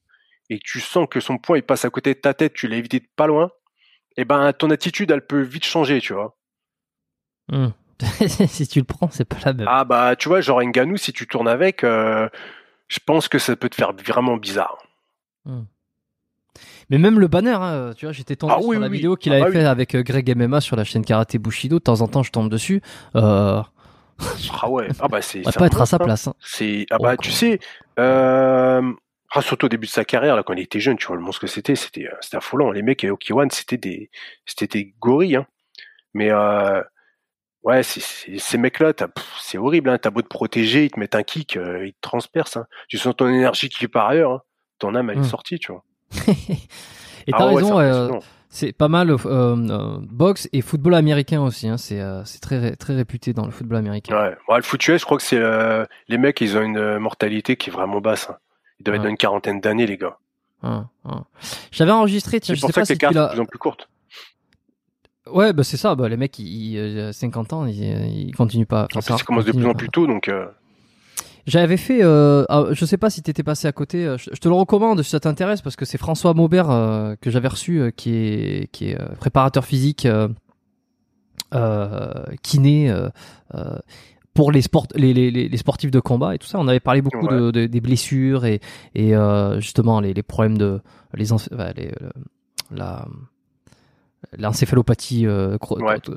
et 0.49 0.59
que 0.59 0.65
tu 0.65 0.81
sens 0.81 1.07
que 1.09 1.21
son 1.21 1.39
poing 1.39 1.59
il 1.59 1.63
passe 1.63 1.85
à 1.85 1.91
côté 1.91 2.15
de 2.15 2.19
ta 2.21 2.35
tête, 2.35 2.55
tu 2.55 2.67
l'as 2.69 2.77
évité 2.77 3.01
de 3.01 3.07
pas 3.17 3.27
loin, 3.27 3.51
et 4.17 4.25
ben 4.25 4.53
ton 4.53 4.71
attitude 4.71 5.11
elle 5.11 5.27
peut 5.27 5.41
vite 5.43 5.65
changer, 5.65 6.01
tu 6.01 6.13
vois. 6.15 6.37
Hmm. 7.49 7.69
si 8.49 8.67
tu 8.67 8.79
le 8.79 8.85
prends, 8.87 9.11
c'est 9.11 9.27
pas 9.27 9.37
la 9.45 9.53
même. 9.53 9.67
Ah 9.69 9.85
bah 9.85 10.17
tu 10.17 10.29
vois, 10.29 10.41
genre 10.41 10.63
Ngannou, 10.63 10.97
si 10.97 11.13
tu 11.13 11.27
tournes 11.27 11.49
avec, 11.49 11.85
euh, 11.85 12.29
je 12.89 12.99
pense 13.05 13.29
que 13.29 13.39
ça 13.39 13.55
peut 13.57 13.69
te 13.69 13.75
faire 13.77 13.93
vraiment 13.93 14.37
bizarre. 14.37 14.79
Mais 16.89 16.99
même 16.99 17.21
le 17.21 17.29
banner, 17.29 17.57
hein, 17.61 17.93
tu 17.97 18.07
vois, 18.07 18.13
j'étais 18.13 18.37
tombé 18.37 18.55
Ah 18.57 18.61
sur 18.61 18.69
oui, 18.69 18.79
la 18.79 18.89
oui, 18.89 18.97
vidéo 18.97 19.17
qu'il 19.17 19.33
Ah 19.33 19.37
avait 19.37 19.45
bah 19.45 19.51
oui. 19.51 19.57
fait 19.57 19.65
avec 19.65 19.95
euh, 19.95 20.03
Greg 20.03 20.37
MMA 20.37 20.61
sur 20.61 20.77
la 20.77 20.85
chaîne 20.85 21.05
Karaté 21.05 21.39
Bushido. 21.39 21.79
De 21.79 21.85
temps 21.85 22.01
en 22.01 22.09
temps, 22.09 22.23
je 22.23 22.33
tombe 22.33 22.51
dessus. 22.51 22.83
Euh, 23.15 23.63
Ah 24.63 24.69
ouais, 24.69 24.89
ah 25.01 25.09
bah 25.09 25.23
c'est. 25.23 25.41
on 25.47 25.51
va 25.51 25.53
pas 25.53 25.67
être 25.67 25.81
à 25.81 25.87
sa 25.87 25.97
hein. 25.97 26.05
place. 26.05 26.27
hein. 26.29 26.35
C'est 26.41 26.87
ah 26.91 26.99
bah 26.99 27.17
tu 27.17 27.31
sais, 27.31 27.59
euh, 27.99 28.93
ah, 29.33 29.43
surtout 29.43 29.67
au 29.67 29.69
début 29.69 29.87
de 29.87 29.93
sa 29.93 30.05
carrière 30.05 30.37
là 30.37 30.43
quand 30.43 30.53
il 30.55 30.61
était 30.61 30.81
jeune, 30.81 30.97
tu 30.97 31.07
vois 31.07 31.17
le 31.17 31.23
monstre 31.23 31.41
que 31.43 31.47
c'était, 31.47 31.77
c'était 31.77 32.07
euh, 32.07 32.15
c'était 32.21 32.37
affolant. 32.37 32.71
Les 32.73 32.83
mecs 32.83 33.05
à 33.05 33.09
Okiwan, 33.13 33.51
c'était 33.51 33.77
des 33.79 34.11
c'était 34.47 34.67
des 34.67 34.95
gorilles, 35.01 35.37
hein. 35.37 35.47
Mais 36.15 36.31
euh, 36.31 36.83
ouais, 37.63 37.83
c'est- 37.83 38.39
ces 38.39 38.59
mecs-là, 38.59 38.93
c'est 39.41 39.59
horrible. 39.59 39.89
Hein. 39.91 39.99
T'as 39.99 40.11
beau 40.11 40.23
te 40.23 40.29
protéger, 40.29 40.85
ils 40.87 40.91
te 40.91 40.99
mettent 40.99 41.15
un 41.15 41.23
kick, 41.23 41.57
euh, 41.57 41.87
ils 41.87 41.93
te 41.93 42.01
transpercent. 42.01 42.57
Hein. 42.57 42.67
Tu 42.89 42.99
sens 42.99 43.15
ton 43.17 43.29
énergie 43.29 43.69
qui 43.69 43.87
part 43.89 44.09
ailleurs. 44.09 44.33
Hein. 44.33 44.43
Ton 44.79 44.95
âme 44.95 45.11
elle 45.11 45.19
est 45.19 45.21
Mm. 45.21 45.25
sortie, 45.25 45.59
tu 45.59 45.73
vois. 45.73 45.85
Et 47.27 47.33
Ah 47.33 47.39
t'as 47.39 47.49
ouais, 47.49 47.55
raison, 47.57 48.21
c'est 48.51 48.73
pas 48.73 48.89
mal 48.89 49.11
euh, 49.11 49.17
euh, 49.27 49.99
boxe 50.03 50.49
et 50.53 50.61
football 50.61 50.95
américain 50.95 51.41
aussi. 51.43 51.69
Hein, 51.69 51.77
c'est 51.79 52.01
euh, 52.01 52.23
très 52.43 52.77
très 52.77 52.95
réputé 52.95 53.33
dans 53.33 53.47
le 53.47 53.53
football 53.53 53.79
américain. 53.79 54.15
Ouais. 54.15 54.37
Ouais, 54.49 54.57
le 54.57 54.63
foot 54.63 54.87
US, 54.89 55.01
je 55.01 55.05
crois 55.05 55.17
que 55.17 55.23
c'est 55.23 55.39
euh, 55.39 55.85
les 56.09 56.19
mecs, 56.19 56.41
ils 56.41 56.57
ont 56.59 56.63
une 56.63 56.99
mortalité 56.99 57.57
qui 57.57 57.71
est 57.71 57.73
vraiment 57.73 58.01
basse. 58.01 58.29
hein. 58.31 58.37
Ils 58.81 58.85
doivent 58.85 58.97
être 58.97 59.03
dans 59.05 59.09
une 59.11 59.17
quarantaine 59.17 59.61
d'années, 59.61 59.87
les 59.87 59.97
gars. 59.97 60.19
J'avais 61.71 61.93
enregistré, 61.93 62.41
C'est 62.43 62.55
je 62.55 62.61
pour 62.61 62.69
sais 62.69 62.73
ça 62.75 62.81
pas 62.81 62.87
que 62.87 62.93
les 62.93 62.95
si 62.95 62.99
cartes 62.99 63.15
sont 63.15 63.23
de 63.25 63.31
plus 63.31 63.41
en 63.41 63.45
plus 63.47 63.59
courtes. 63.59 63.89
Ouais, 65.27 65.53
bah 65.53 65.63
c'est 65.65 65.77
ça. 65.77 65.95
Bah, 65.95 66.09
les 66.09 66.17
mecs, 66.17 66.39
ils, 66.39 66.73
ils, 66.73 66.79
euh, 66.79 67.13
50 67.13 67.53
ans, 67.53 67.67
ils, 67.67 67.79
ils 68.29 68.35
continuent 68.35 68.65
pas. 68.67 68.89
En 68.95 69.01
ça 69.01 69.13
plus, 69.13 69.19
ça 69.19 69.25
commence 69.25 69.45
de 69.45 69.53
continue 69.53 69.65
plus 69.65 69.71
en 69.71 69.75
plus 69.75 69.89
tôt, 69.91 70.07
donc. 70.07 70.29
euh, 70.29 70.47
J'avais 71.51 71.77
fait, 71.77 72.05
euh, 72.05 72.45
je 72.73 72.85
sais 72.85 72.97
pas 72.97 73.11
si 73.11 73.23
t'étais 73.23 73.43
passé 73.43 73.67
à 73.67 73.73
côté. 73.73 74.07
euh, 74.07 74.17
Je, 74.19 74.31
te 74.39 74.49
le 74.49 74.55
recommande 74.55 75.03
si 75.03 75.11
ça 75.11 75.19
t'intéresse 75.19 75.63
parce 75.63 75.75
que 75.75 75.85
c'est 75.85 75.99
François 75.99 76.33
Maubert 76.33 76.71
euh, 76.71 77.17
que 77.21 77.29
j'avais 77.31 77.49
reçu, 77.49 77.81
euh, 77.81 77.91
qui 77.91 78.15
est 78.15 78.69
qui 78.71 78.91
est 78.91 78.99
préparateur 79.19 79.65
physique, 79.65 80.07
kiné 82.43 82.95
pour 84.33 84.53
les 84.53 84.63
sport, 84.63 84.87
les, 84.95 85.13
les, 85.13 85.57
sportifs 85.57 85.91
de 85.91 85.99
combat 86.01 86.35
et 86.35 86.39
tout 86.39 86.47
ça. 86.47 86.59
On 86.61 86.69
avait 86.69 86.79
parlé 86.81 87.03
beaucoup 87.03 87.27
Ouais. 87.27 87.37
de, 87.37 87.51
de- 87.51 87.67
des 87.67 87.81
blessures 87.81 88.45
et 88.45 88.61
et 88.95 89.15
euh, 89.17 89.59
justement 89.61 90.01
les, 90.01 90.15
les 90.15 90.23
problèmes 90.23 90.57
de 90.57 90.81
les, 91.15 91.33
enfin, 91.33 91.73
les 91.77 91.91
la 92.71 93.07
l'encéphalopathie, 94.37 95.27
euh, 95.27 95.57
Ouais. 95.71 95.99
t- 96.01 96.13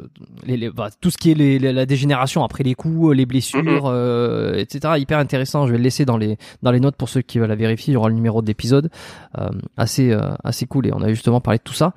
les- 0.45 0.57
les- 0.57 0.69
bah, 0.69 0.89
tout 1.01 1.09
ce 1.09 1.17
qui 1.17 1.31
est 1.31 1.33
les- 1.35 1.59
les- 1.59 1.71
la 1.73 1.85
dégénération 1.85 2.43
après 2.43 2.63
les 2.63 2.73
coups, 2.75 3.15
les 3.15 3.25
blessures, 3.25 3.85
euh, 3.87 4.53
etc. 4.55 4.93
Hyper 4.97 5.19
intéressant. 5.19 5.65
Je 5.67 5.71
vais 5.71 5.77
le 5.77 5.83
laisser 5.83 6.05
dans 6.05 6.17
les 6.17 6.37
dans 6.61 6.71
les 6.71 6.79
notes 6.79 6.95
pour 6.95 7.09
ceux 7.09 7.21
qui 7.21 7.39
veulent 7.39 7.49
la 7.49 7.55
vérifier. 7.55 7.91
Il 7.91 7.95
y 7.95 7.97
aura 7.97 8.09
le 8.09 8.15
numéro 8.15 8.41
de 8.41 8.47
l'épisode. 8.47 8.89
Euh, 9.37 9.49
assez 9.77 10.11
euh, 10.11 10.33
assez 10.43 10.65
cool. 10.65 10.87
Et 10.87 10.93
on 10.93 11.01
a 11.01 11.09
justement 11.09 11.41
parlé 11.41 11.57
de 11.59 11.63
tout 11.63 11.73
ça. 11.73 11.93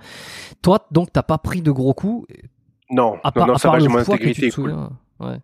Toi, 0.63 0.87
donc, 0.91 1.13
t'as 1.13 1.23
pas 1.23 1.39
pris 1.39 1.61
de 1.63 1.71
gros 1.71 1.95
coups. 1.95 2.27
Non, 2.91 3.15
À 3.25 3.29
non, 3.29 3.33
part, 3.33 3.47
non, 3.49 3.55
à 3.55 3.59
ça 3.59 3.69
part 3.69 3.73
va, 3.75 3.81
j'ai 3.81 3.89
mon 3.89 3.99
intégrité 3.99 4.51
cool. 4.51 4.71
souviens. 4.71 4.91
Ouais. 5.21 5.37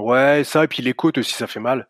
Ouais, 0.00 0.42
ça, 0.44 0.64
et 0.64 0.68
puis 0.68 0.82
les 0.82 0.94
côtes 0.94 1.18
aussi, 1.18 1.34
ça 1.34 1.46
fait 1.46 1.60
mal. 1.60 1.86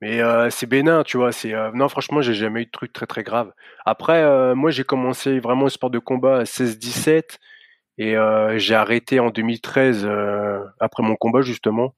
Mais 0.00 0.20
euh, 0.20 0.48
c'est 0.50 0.66
bénin, 0.66 1.02
tu 1.02 1.16
vois. 1.16 1.32
C'est 1.32 1.52
euh, 1.54 1.70
non, 1.74 1.88
franchement, 1.88 2.20
j'ai 2.20 2.34
jamais 2.34 2.62
eu 2.62 2.66
de 2.66 2.70
trucs 2.70 2.92
très 2.92 3.06
très 3.06 3.22
graves. 3.24 3.52
Après, 3.84 4.22
euh, 4.22 4.54
moi, 4.54 4.70
j'ai 4.70 4.84
commencé 4.84 5.40
vraiment 5.40 5.64
le 5.64 5.70
sport 5.70 5.90
de 5.90 5.98
combat 5.98 6.38
à 6.38 6.42
16-17 6.44 7.38
et 7.98 8.16
euh, 8.16 8.58
j'ai 8.58 8.74
arrêté 8.76 9.18
en 9.18 9.30
2013 9.30 10.04
euh, 10.04 10.64
après 10.78 11.02
mon 11.02 11.16
combat 11.16 11.40
justement. 11.42 11.94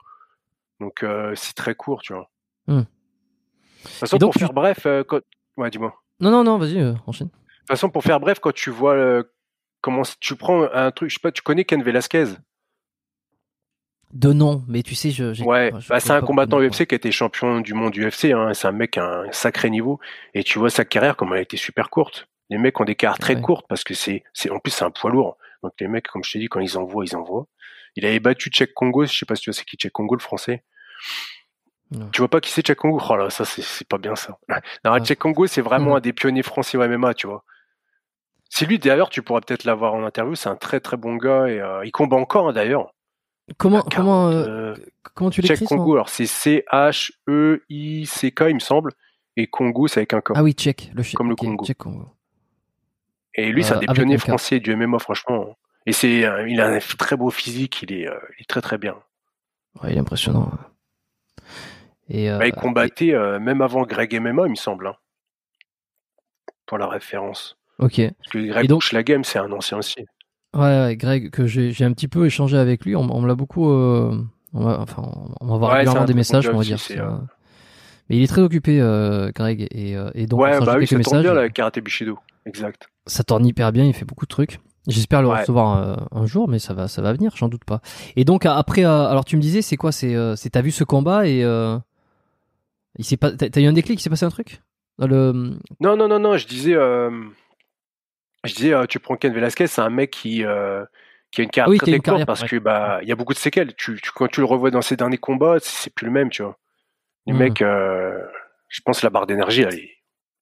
Donc 0.81 1.03
euh, 1.03 1.35
c'est 1.37 1.55
très 1.55 1.75
court, 1.75 2.01
tu 2.01 2.15
vois. 2.15 2.31
Hmm. 2.67 2.79
De 2.79 2.85
toute 3.83 3.91
façon, 3.93 4.17
donc, 4.17 4.29
pour 4.29 4.33
tu- 4.35 4.39
faire 4.47 4.55
bref, 4.55 4.87
euh, 4.87 5.05
quand... 5.05 5.21
ouais, 5.59 5.69
dis-moi. 5.71 5.95
Non, 6.21 6.31
non, 6.31 6.43
non. 6.43 6.57
Vas-y, 6.57 6.81
euh, 6.81 6.95
enchaîne. 7.07 7.29
De 7.29 7.33
toute 7.33 7.69
façon, 7.69 7.91
pour 7.91 8.03
faire 8.03 8.19
bref, 8.19 8.39
quand 8.41 8.53
tu 8.55 8.71
vois 8.71 8.95
euh, 8.95 9.23
comment 9.83 10.03
tu 10.21 10.37
prends 10.37 10.63
un 10.73 10.91
truc, 10.91 11.11
je 11.11 11.15
sais 11.17 11.21
pas, 11.21 11.33
tu 11.33 11.43
connais 11.43 11.65
Ken 11.65 11.83
Velasquez? 11.83 12.25
De 14.13 14.33
nom, 14.33 14.65
mais 14.67 14.83
tu 14.83 14.95
sais, 14.97 15.11
je. 15.11 15.41
Ouais, 15.45 15.71
bah, 15.89 16.01
c'est 16.01 16.11
un 16.11 16.21
combattant 16.21 16.59
UFC 16.61 16.85
qui 16.87 16.95
a 16.95 16.97
été 16.97 17.13
champion 17.13 17.61
du 17.61 17.75
monde 17.75 17.97
UFC. 17.97 18.27
Hein. 18.33 18.53
C'est 18.55 18.67
un 18.67 18.73
mec 18.73 18.99
à 18.99 19.05
un 19.23 19.33
sacré 19.33 19.71
niveau. 19.71 20.01
Et 20.35 20.43
tu 20.43 20.59
vois 20.59 20.69
sa 20.71 20.85
carrière, 20.85 21.17
comme 21.17 21.33
elle 21.33 21.39
a 21.39 21.43
été 21.43 21.57
super 21.57 21.91
courte. 21.91 22.27
Les 22.49 22.59
mecs 22.59 22.81
ont 22.81 22.85
des 22.85 22.97
carrières 22.97 23.19
très 23.19 23.37
Ouais. 23.37 23.41
courtes 23.41 23.67
parce 23.69 23.85
que 23.85 23.95
c'est, 23.95 24.25
c'est, 24.33 24.51
en 24.51 24.59
plus, 24.59 24.73
c'est 24.73 24.85
un 24.85 24.91
poids 24.91 25.11
lourd. 25.11 25.37
Donc 25.63 25.73
les 25.79 25.87
mecs, 25.87 26.09
comme 26.09 26.25
je 26.25 26.33
t'ai 26.33 26.39
dit, 26.41 26.49
quand 26.49 26.59
ils 26.59 26.77
envoient, 26.77 27.05
ils 27.05 27.15
envoient. 27.15 27.47
Il 27.95 28.05
avait 28.05 28.19
battu 28.19 28.51
Tchèque 28.51 28.75
Congo. 28.75 29.05
Je 29.05 29.17
sais 29.17 29.27
pas 29.27 29.37
si 29.37 29.43
tu 29.43 29.51
vois 29.51 29.55
c'est 29.57 29.65
qui 29.65 29.77
Tchèque 29.77 29.93
Congo, 29.93 30.17
le 30.17 30.21
français. 30.21 30.65
Non. 31.93 32.09
Tu 32.13 32.21
vois 32.21 32.29
pas 32.29 32.41
qui 32.41 32.51
c'est 32.51 32.63
Tchèque 32.63 32.79
Congo? 32.79 33.01
Oh 33.09 33.17
là, 33.17 33.31
ça 33.31 33.45
c'est, 33.45 33.63
c'est 33.63 33.87
pas 33.87 33.99
bien 33.99 34.17
ça. 34.17 34.39
Non. 34.85 34.99
Tchèque 34.99 35.21
Congo, 35.21 35.47
c'est 35.47 35.61
vraiment 35.63 35.91
Mhm. 35.91 35.97
un 35.97 36.01
des 36.01 36.13
pionniers 36.13 36.43
français 36.43 36.77
au 36.77 36.83
MMA, 36.83 37.15
tu 37.15 37.29
vois. 37.29 37.45
C'est 38.49 38.67
lui 38.67 38.81
d'ailleurs, 38.81 39.11
tu 39.11 39.23
pourras 39.23 39.41
peut-être 39.41 39.63
l'avoir 39.63 39.95
en 39.95 40.03
interview. 40.05 40.35
C'est 40.35 40.49
un 40.49 40.57
très 40.57 40.81
très 40.81 40.97
bon 40.97 41.15
gars 41.15 41.47
et 41.47 41.61
euh, 41.61 41.85
il 41.85 41.93
combat 41.93 42.17
encore 42.17 42.49
hein, 42.49 42.53
d'ailleurs. 42.53 42.93
Comment, 43.59 43.83
comment, 43.83 44.29
40, 44.31 44.33
euh, 44.33 44.47
euh, 44.49 44.77
comment 45.15 45.31
tu 45.31 45.41
l'écris 45.43 45.67
son- 45.67 45.77
Congo, 45.77 45.95
alors 45.95 46.09
c'est 46.09 46.27
C-H-E-I-C-K, 47.27 48.41
il 48.49 48.55
me 48.55 48.61
semble, 48.61 48.93
et 49.37 49.47
Congo, 49.47 49.89
c'est 49.89 50.01
avec 50.01 50.15
un 50.15 50.21
K. 50.21 50.33
Ah 50.35 50.43
oui, 50.43 50.53
tchèque, 50.53 50.91
le 50.95 51.03
chi- 51.03 51.15
Comme 51.17 51.29
le 51.31 51.37
Congo. 51.37 51.65
Et 53.35 53.51
lui, 53.53 53.63
c'est 53.65 53.73
Euh, 53.75 53.77
un 53.77 53.81
des 53.81 53.87
avec 53.87 53.97
pionniers 53.97 54.19
français 54.19 54.61
du 54.61 54.73
MMA, 54.77 54.99
franchement. 54.99 55.57
Et 55.87 55.93
c'est, 55.93 56.25
il 56.49 56.61
a 56.61 56.67
un 56.69 56.79
très 56.79 57.17
beau 57.17 57.31
physique, 57.31 57.83
il 57.83 57.93
est, 57.93 58.07
euh, 58.09 58.19
il 58.39 58.43
est 58.43 58.49
très 58.49 58.61
très 58.61 58.77
bien. 58.79 58.97
Ouais, 59.83 59.91
il 59.93 59.97
est 59.97 60.01
impressionnant. 60.01 60.51
Et, 62.09 62.31
euh, 62.31 62.39
Bah, 62.39 62.47
il 62.49 62.53
combattait 62.53 63.15
euh, 63.15 63.39
même 63.39 63.63
avant 63.63 63.83
Greg 63.83 64.13
MMA, 64.15 64.47
il 64.47 64.51
me 64.51 64.55
semble, 64.57 64.89
hein, 64.89 64.97
pour 66.67 66.79
la 66.79 66.87
référence. 66.89 67.57
et- 67.81 67.85
ok. 67.85 68.01
Parce 68.19 68.29
que 68.31 68.39
Greg 68.49 68.65
Et 68.65 68.69
donc- 68.69 68.83
Schlagem, 68.83 69.25
c'est 69.25 69.39
un 69.39 69.51
ancien 69.53 69.79
aussi. 69.79 70.05
Ouais, 70.55 70.61
ouais, 70.61 70.97
Greg, 70.97 71.31
que 71.31 71.47
j'ai 71.47 71.85
un 71.85 71.93
petit 71.93 72.09
peu 72.09 72.27
échangé 72.27 72.57
avec 72.57 72.85
lui, 72.85 72.97
on, 72.97 73.03
on 73.15 73.21
me 73.21 73.29
l'a 73.29 73.35
beaucoup. 73.37 73.71
euh, 73.71 74.17
on 74.53 74.67
enfin, 74.67 75.03
on 75.41 75.47
va 75.47 75.55
avoir 75.55 75.71
Ouais, 75.71 75.77
régulièrement 75.79 76.05
des 76.07 76.15
messages, 76.15 76.49
on 76.53 76.59
va 76.59 76.65
dire. 76.65 76.81
ça. 76.81 76.95
euh, 76.95 77.19
Mais 78.09 78.17
il 78.17 78.23
est 78.23 78.27
très 78.27 78.41
occupé, 78.43 78.81
euh, 78.81 79.31
Greg, 79.35 79.69
et, 79.71 79.97
euh, 79.97 80.11
et 80.15 80.27
donc 80.27 80.41
on 80.41 80.45
ouais, 80.45 80.59
s'en 80.59 80.65
bah 80.67 80.75
oui, 80.77 80.87
ça 80.87 80.97
quelques 80.97 81.09
bien, 81.09 81.33
messages. 81.33 81.43
la 81.45 81.49
karaté 81.51 81.81
Bushido. 81.81 82.19
Exact. 82.47 82.89
Ça 83.07 83.23
tourne 83.23 83.47
hyper 83.47 83.71
bien, 83.71 83.85
il 83.85 83.95
fait 83.95 84.05
beaucoup 84.05 84.25
de 84.27 84.31
trucs. 84.31 84.59
J'espère 84.89 85.23
le 85.23 85.29
Ouais. 85.29 85.39
recevoir 85.41 86.09
un 86.11 86.27
jour, 86.27 86.49
mais 86.49 86.59
ça 86.59 86.75
va, 86.75 86.89
ça 86.89 87.01
va 87.03 87.13
venir, 87.13 87.33
j'en 87.37 87.49
doute 87.49 87.65
pas. 87.65 87.81
Et 88.17 88.25
donc 88.25 88.45
après, 88.47 88.83
alors 88.83 89.25
tu 89.25 89.37
me 89.37 89.43
disais, 89.43 89.63
c'est 89.63 89.77
quoi 89.77 89.93
C'est, 89.93 90.17
c'est 90.37 90.51
t'as 90.51 90.63
vu 90.63 90.71
ce 90.73 90.85
combat 90.85 91.29
et 91.29 91.43
il 92.99 93.05
s'est 93.05 93.17
pas, 93.17 93.31
t'as 93.33 93.61
eu 93.61 93.67
un 93.67 93.73
déclic, 93.73 94.01
il 94.01 94.03
s'est 94.03 94.11
passé 94.11 94.25
un 94.25 94.31
truc? 94.31 94.63
Le, 94.99 95.59
Non, 95.81 95.97
non, 95.97 96.09
non, 96.09 96.19
non, 96.19 96.37
je 96.37 96.47
disais, 96.47 96.75
je 98.45 98.55
disais, 98.55 98.73
euh, 98.75 98.87
tu 98.87 98.99
prends 99.01 99.17
Ken 99.17 99.33
Velasquez, 99.33 99.67
c'est 99.67 99.81
un 99.81 99.91
mec 99.91 100.11
qui, 100.11 100.45
euh, 100.45 100.85
qui 101.31 101.41
a 101.41 101.45
une 101.45 101.51
carrière 101.51 101.71
oui, 101.71 101.79
très, 101.79 101.93
une 101.93 102.03
carrière, 102.03 102.27
parce 102.27 102.43
ouais. 102.43 102.49
que 102.49 102.57
bah 102.57 103.01
il 103.03 103.09
y 103.09 103.13
a 103.13 103.17
beaucoup 103.17 103.35
de 103.35 103.39
séquelles. 103.39 103.75
Tu, 103.77 104.01
tu- 104.01 104.11
quand 104.13 104.29
tu 104.29 104.41
le 104.41 104.47
revois 104.47 104.71
dans 104.71 104.83
ses 104.83 104.97
derniers 104.97 105.19
combats, 105.19 105.59
c'est 105.61 105.95
plus 105.95 106.07
le 106.07 106.13
même, 106.13 106.31
tu 106.31 106.43
vois. 106.43 106.59
Les 107.27 107.33
Mhm. 107.35 107.39
mecs, 107.39 107.63
euh, 107.63 108.27
je 108.69 108.81
pense 108.83 109.01
que 109.01 109.07
la 109.07 109.11
barre 109.11 109.27
d'énergie, 109.27 109.63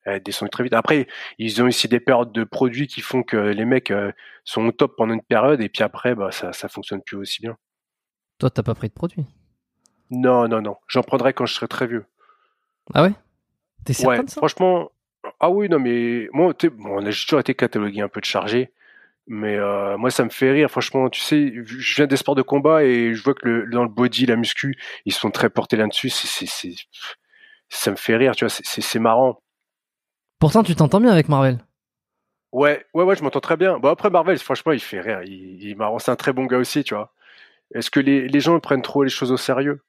elle, 0.04 0.22
descend 0.22 0.50
très 0.50 0.64
vite. 0.64 0.72
Après, 0.74 1.06
ils 1.38 1.62
ont 1.62 1.66
aussi 1.66 1.88
des 1.88 2.00
périodes 2.00 2.32
de 2.32 2.44
produits 2.44 2.86
qui 2.88 3.00
font 3.02 3.22
que 3.22 3.36
les 3.36 3.64
mecs 3.66 3.90
euh, 3.90 4.12
sont 4.44 4.66
au 4.66 4.72
top 4.72 4.94
pendant 4.96 5.14
une 5.14 5.22
période 5.22 5.60
et 5.60 5.68
puis 5.68 5.82
après, 5.84 6.14
bah 6.14 6.32
ça, 6.32 6.52
ça 6.52 6.68
fonctionne 6.68 7.02
plus 7.02 7.16
aussi 7.18 7.42
bien. 7.42 7.56
toi, 8.38 8.50
t'as 8.50 8.62
pas 8.62 8.74
pris 8.74 8.88
de 8.88 8.94
produit 8.94 9.24
Non, 10.10 10.48
non, 10.48 10.60
non. 10.60 10.76
J'en 10.86 11.02
prendrai 11.02 11.32
quand 11.32 11.46
je 11.46 11.54
serai 11.54 11.68
très 11.68 11.86
vieux. 11.86 12.04
Ah 12.94 13.02
ouais? 13.02 13.12
T'es 13.84 13.92
certain 13.92 14.08
Ouais, 14.08 14.24
de 14.24 14.30
ça? 14.30 14.40
franchement, 14.40 14.90
ah 15.40 15.50
oui, 15.50 15.68
non, 15.68 15.78
mais 15.78 16.28
moi, 16.32 16.52
bon, 16.72 16.98
on 16.98 17.06
a 17.06 17.10
toujours 17.12 17.40
été 17.40 17.54
catalogué 17.54 18.00
un 18.00 18.08
peu 18.08 18.20
de 18.20 18.24
chargé, 18.24 18.72
mais 19.28 19.56
euh, 19.56 19.96
moi, 19.98 20.10
ça 20.10 20.24
me 20.24 20.30
fait 20.30 20.52
rire. 20.52 20.70
Franchement, 20.70 21.08
tu 21.10 21.20
sais, 21.20 21.52
je 21.64 21.96
viens 21.96 22.06
des 22.06 22.16
sports 22.16 22.34
de 22.36 22.42
combat 22.42 22.84
et 22.84 23.14
je 23.14 23.22
vois 23.22 23.34
que 23.34 23.48
le, 23.48 23.66
dans 23.70 23.82
le 23.84 23.88
body, 23.88 24.26
la 24.26 24.36
muscu, 24.36 24.76
ils 25.06 25.12
sont 25.12 25.30
très 25.30 25.50
portés 25.50 25.76
là-dessus. 25.76 26.10
C'est, 26.10 26.26
c'est, 26.28 26.46
c'est- 26.46 26.76
ça 27.70 27.90
me 27.90 27.96
fait 27.96 28.16
rire, 28.16 28.34
tu 28.36 28.44
vois, 28.44 28.50
c'est, 28.50 28.98
marrant. 28.98 29.40
Pourtant, 30.40 30.62
tu 30.62 30.74
t'entends 30.74 31.00
bien 31.00 31.12
avec 31.12 31.28
Marvel. 31.28 31.58
Ouais, 32.52 32.84
ouais, 32.94 33.04
ouais, 33.04 33.16
je 33.16 33.22
m'entends 33.22 33.40
très 33.40 33.56
bien. 33.56 33.78
Bon, 33.78 33.88
après, 33.90 34.10
Marvel, 34.10 34.38
franchement, 34.38 34.72
il 34.72 34.80
fait 34.80 35.00
rire. 35.00 35.22
Il, 35.24 35.62
il 35.62 35.76
marrant. 35.76 35.98
C'est 35.98 36.10
un 36.10 36.16
très 36.16 36.32
bon 36.32 36.46
gars 36.46 36.58
aussi, 36.58 36.82
tu 36.84 36.94
vois. 36.94 37.12
Est-ce 37.74 37.90
que 37.90 38.00
les, 38.00 38.28
les 38.28 38.40
gens 38.40 38.58
prennent 38.60 38.82
trop 38.82 39.04
les 39.04 39.10
choses 39.10 39.32
au 39.32 39.36
sérieux? 39.36 39.82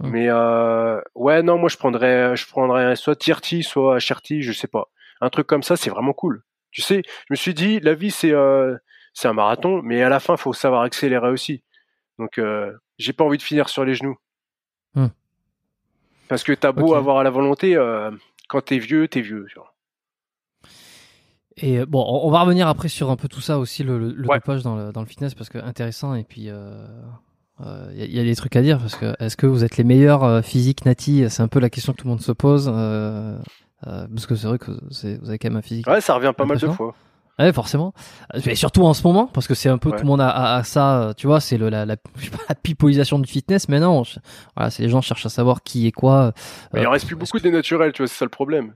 Mais 0.00 0.26
euh, 0.28 1.00
ouais, 1.14 1.42
non, 1.42 1.58
moi, 1.58 1.68
je 1.68 1.76
prendrais, 1.76 2.36
je 2.36 2.46
prendrais 2.46 2.94
soit 2.94 3.16
Tirti, 3.16 3.62
soit 3.64 3.98
Cherti, 3.98 4.42
je 4.42 4.52
sais 4.52 4.68
pas. 4.68 4.88
Un 5.20 5.28
truc 5.28 5.46
comme 5.46 5.62
ça, 5.64 5.76
c'est 5.76 5.90
vraiment 5.90 6.12
cool. 6.12 6.44
Tu 6.70 6.82
sais, 6.82 7.02
je 7.04 7.26
me 7.30 7.36
suis 7.36 7.54
dit, 7.54 7.80
la 7.80 7.94
vie, 7.94 8.10
c'est 8.12 8.32
euh, 8.32 8.76
c'est 9.12 9.26
un 9.26 9.32
marathon, 9.32 9.82
mais 9.82 10.02
à 10.02 10.08
la 10.08 10.20
fin, 10.20 10.36
faut 10.36 10.52
savoir 10.52 10.82
accélérer 10.82 11.30
aussi. 11.30 11.64
Donc, 12.18 12.38
euh, 12.38 12.72
j'ai 12.98 13.12
pas 13.12 13.24
envie 13.24 13.38
de 13.38 13.42
finir 13.42 13.68
sur 13.68 13.84
les 13.84 13.94
genoux. 13.94 14.16
Hmm. 14.94 15.08
Parce 16.28 16.44
que 16.44 16.52
t'as 16.52 16.72
beau 16.72 16.94
avoir 16.94 17.24
la 17.24 17.30
volonté, 17.30 17.76
quand 18.48 18.60
t'es 18.60 18.78
vieux, 18.78 19.08
t'es 19.08 19.22
vieux. 19.22 19.46
Et 21.56 21.84
bon, 21.86 22.04
on 22.06 22.30
va 22.30 22.40
revenir 22.42 22.68
après 22.68 22.88
sur 22.88 23.10
un 23.10 23.16
peu 23.16 23.26
tout 23.28 23.40
ça 23.40 23.58
aussi, 23.58 23.82
le, 23.82 23.98
le, 23.98 24.12
le 24.12 24.28
Ouais. 24.28 24.36
dopage 24.36 24.62
dans 24.62 24.76
le, 24.76 24.92
dans 24.92 25.00
le 25.00 25.06
fitness, 25.06 25.34
parce 25.34 25.48
que 25.48 25.58
intéressant. 25.58 26.14
Et 26.14 26.22
puis, 26.22 26.42
il 26.42 26.50
euh, 26.50 26.86
euh, 27.64 27.90
y, 27.94 28.02
a- 28.02 28.06
y 28.06 28.20
a 28.20 28.24
des 28.24 28.36
trucs 28.36 28.56
à 28.56 28.62
dire, 28.62 28.78
parce 28.78 28.94
que 28.96 29.14
est-ce 29.20 29.36
que 29.36 29.46
vous 29.46 29.64
êtes 29.64 29.76
les 29.76 29.84
meilleurs 29.84 30.24
euh, 30.24 30.42
physiques 30.42 30.84
nati 30.84 31.24
C'est 31.28 31.42
un 31.42 31.48
peu 31.48 31.60
la 31.60 31.70
question 31.70 31.92
que 31.92 31.98
tout 31.98 32.06
le 32.06 32.10
monde 32.10 32.20
se 32.22 32.32
pose. 32.32 32.70
euh, 32.72 33.38
euh, 33.86 34.06
parce 34.12 34.26
que 34.26 34.34
c'est 34.34 34.46
vrai 34.48 34.58
que 34.58 34.72
c'est- 34.90 35.18
vous 35.20 35.28
avez 35.28 35.38
quand 35.38 35.48
même 35.50 35.58
un 35.58 35.62
physique. 35.62 35.86
Ouais, 35.86 36.00
ça 36.00 36.14
revient 36.14 36.32
pas 36.36 36.44
mal 36.44 36.58
de 36.58 36.66
fois. 36.68 36.94
Ouais, 37.38 37.52
forcément. 37.52 37.92
Mais 38.46 38.56
surtout 38.56 38.82
en 38.84 38.94
ce 38.94 39.04
moment, 39.06 39.28
parce 39.32 39.46
que 39.46 39.54
c'est 39.54 39.68
un 39.68 39.78
peu 39.78 39.90
Ouais. 39.90 39.96
tout 39.96 40.02
le 40.02 40.08
monde 40.08 40.20
a, 40.20 40.28
a- 40.28 40.56
a 40.56 40.64
ça. 40.64 41.12
Tu 41.16 41.28
vois, 41.28 41.38
c'est 41.40 41.56
le 41.56 41.68
la, 41.68 41.86
la, 41.86 41.94
la 42.48 42.54
pipolisation 42.56 43.20
du 43.20 43.28
fitness. 43.30 43.68
Mais 43.68 43.78
non, 43.78 44.02
je- 44.02 44.18
voilà, 44.56 44.70
c'est 44.70 44.82
les 44.82 44.88
gens 44.88 45.00
cherchent 45.00 45.26
à 45.26 45.28
savoir 45.28 45.62
qui 45.62 45.86
est 45.86 45.92
quoi. 45.92 46.32
Mais 46.74 46.80
il 46.82 46.86
en 46.88 46.90
reste 46.90 47.06
plus 47.06 47.14
beaucoup 47.14 47.38
des 47.38 47.52
naturels, 47.52 47.92
tu 47.92 48.02
vois, 48.02 48.08
c'est 48.08 48.18
ça 48.18 48.24
le 48.24 48.30
problème. 48.30 48.74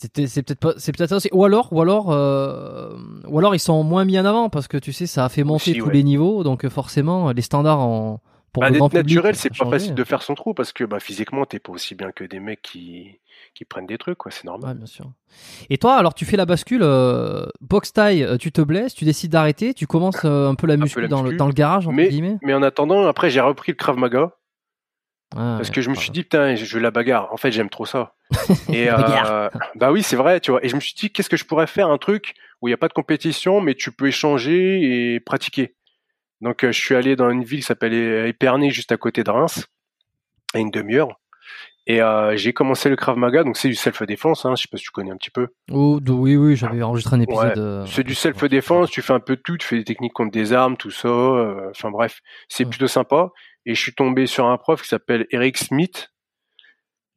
C'était- 0.00 0.28
c'est 0.28 0.42
peut-être 0.44 0.60
pas 0.60 0.74
c'est 0.76 0.92
peut-être 0.96 1.10
ça 1.10 1.16
aussi 1.16 1.28
ou 1.32 1.44
alors 1.44 1.72
ou 1.72 1.80
alors 1.82 2.12
euh, 2.12 2.96
ou 3.26 3.38
alors 3.38 3.54
ils 3.56 3.58
sont 3.58 3.82
moins 3.82 4.04
mis 4.04 4.18
en 4.18 4.24
avant 4.24 4.48
parce 4.48 4.68
que 4.68 4.76
tu 4.76 4.92
sais 4.92 5.06
ça 5.06 5.24
a 5.24 5.28
fait 5.28 5.42
monter 5.42 5.72
Aussi, 5.72 5.80
tous 5.80 5.86
ouais. 5.88 5.92
les 5.94 6.04
niveaux 6.04 6.44
donc 6.44 6.64
euh, 6.64 6.70
forcément 6.70 7.32
les 7.32 7.42
standards 7.42 7.80
en 7.80 8.20
pour 8.52 8.62
Bah, 8.62 8.70
le 8.70 8.78
grand 8.78 8.92
naturel, 8.94 9.34
c'est 9.36 9.54
pas 9.54 9.68
facile 9.68 9.94
de 9.94 10.04
faire 10.04 10.22
son 10.22 10.34
trou 10.34 10.54
parce 10.54 10.72
que 10.72 10.82
bah, 10.84 11.00
physiquement, 11.00 11.44
t'es 11.44 11.58
pas 11.58 11.70
aussi 11.70 11.94
bien 11.94 12.12
que 12.12 12.24
des 12.24 12.40
mecs 12.40 12.62
qui, 12.62 13.18
qui 13.54 13.66
prennent 13.66 13.84
des 13.86 13.98
trucs, 13.98 14.16
quoi, 14.16 14.30
c'est 14.32 14.44
normal. 14.46 14.70
Ouais, 14.70 14.74
bien 14.74 14.86
sûr. 14.86 15.04
Et 15.68 15.76
toi, 15.76 15.96
alors 15.96 16.14
tu 16.14 16.24
fais 16.24 16.38
la 16.38 16.46
bascule, 16.46 16.80
euh, 16.82 17.44
box 17.60 17.92
taille, 17.92 18.22
euh, 18.24 18.38
tu 18.38 18.50
te 18.50 18.62
blesses, 18.62 18.94
tu 18.94 19.04
décides 19.04 19.32
d'arrêter, 19.32 19.74
tu 19.74 19.86
commences 19.86 20.24
euh, 20.24 20.48
un 20.48 20.54
peu 20.54 20.66
la 20.66 20.76
peu 20.76 20.84
muscu, 20.84 21.00
la 21.02 21.08
dans, 21.08 21.18
le, 21.18 21.24
muscu. 21.24 21.36
dans 21.36 21.46
le 21.46 21.52
garage, 21.52 21.86
entre 21.88 21.96
Mais- 21.96 22.08
guillemets. 22.08 22.38
Mais 22.42 22.54
en 22.54 22.62
attendant, 22.62 23.06
après, 23.06 23.28
j'ai 23.28 23.42
repris 23.42 23.72
le 23.72 23.76
Krav 23.76 23.98
Maga 23.98 24.32
Ah, 25.36 25.56
parce 25.58 25.68
ouais, 25.68 25.74
que 25.74 25.80
je 25.82 25.90
me 25.90 25.94
suis 25.94 26.10
dit, 26.10 26.22
putain, 26.22 26.54
je 26.54 26.74
veux 26.74 26.80
la 26.80 26.90
bagarre. 26.90 27.32
En 27.32 27.36
fait, 27.36 27.50
j'aime 27.52 27.68
trop 27.70 27.84
ça. 27.86 28.14
Et 28.72 28.88
euh, 28.90 29.48
bah 29.74 29.92
oui, 29.92 30.02
c'est 30.02 30.16
vrai, 30.16 30.40
tu 30.40 30.50
vois. 30.50 30.64
Et 30.64 30.68
je 30.68 30.74
me 30.76 30.80
suis 30.80 30.94
dit, 30.94 31.10
qu'est-ce 31.10 31.28
que 31.28 31.36
je 31.36 31.44
pourrais 31.44 31.66
faire 31.66 31.88
un 31.90 31.98
truc 31.98 32.34
où 32.60 32.68
il 32.68 32.70
n'y 32.70 32.74
a 32.74 32.78
pas 32.78 32.88
de 32.88 32.92
compétition, 32.94 33.60
mais 33.60 33.74
tu 33.74 33.92
peux 33.92 34.06
échanger 34.08 35.14
et 35.14 35.20
pratiquer. 35.20 35.74
Donc, 36.40 36.64
euh, 36.64 36.72
je 36.72 36.80
suis 36.80 36.94
allé 36.94 37.14
dans 37.16 37.30
une 37.30 37.44
ville 37.44 37.60
qui 37.60 37.66
s'appelle 37.66 37.92
Épernay, 38.26 38.70
juste 38.70 38.90
à 38.92 38.96
côté 38.96 39.22
de 39.24 39.30
Reims, 39.30 39.66
à 40.54 40.58
une 40.58 40.70
demi-heure. 40.70 41.20
Et 41.90 42.02
euh, 42.02 42.36
j'ai 42.36 42.52
commencé 42.52 42.90
le 42.90 42.96
Krav 42.96 43.16
Maga, 43.16 43.44
donc 43.44 43.56
c'est 43.56 43.68
du 43.68 43.74
self-défense, 43.74 44.44
hein, 44.44 44.54
je 44.54 44.62
sais 44.62 44.68
pas 44.70 44.76
si 44.76 44.84
tu 44.84 44.90
connais 44.90 45.10
un 45.10 45.16
petit 45.16 45.30
peu. 45.30 45.48
Oh, 45.72 45.98
oui, 46.06 46.36
oui, 46.36 46.54
j'avais 46.54 46.82
enregistré 46.82 47.16
un 47.16 47.20
épisode. 47.20 47.46
Ouais, 47.46 47.58
euh, 47.58 47.86
C'est 47.86 48.04
du 48.04 48.14
self-défense, 48.14 48.90
tu 48.90 49.00
fais 49.00 49.14
un 49.14 49.20
peu 49.20 49.36
de 49.36 49.40
tout, 49.40 49.56
tu 49.56 49.66
fais 49.66 49.76
des 49.78 49.84
techniques 49.84 50.12
contre 50.12 50.30
des 50.30 50.52
armes, 50.52 50.76
tout 50.76 50.90
ça. 50.90 51.08
euh, 51.08 51.70
Enfin 51.70 51.90
bref, 51.90 52.20
c'est 52.48 52.64
Ouais. 52.64 52.70
plutôt 52.70 52.88
sympa. 52.88 53.30
Et 53.66 53.74
je 53.74 53.80
suis 53.80 53.94
tombé 53.94 54.26
sur 54.26 54.46
un 54.46 54.56
prof 54.56 54.82
qui 54.82 54.88
s'appelle 54.88 55.26
Eric 55.30 55.58
Smith. 55.58 56.10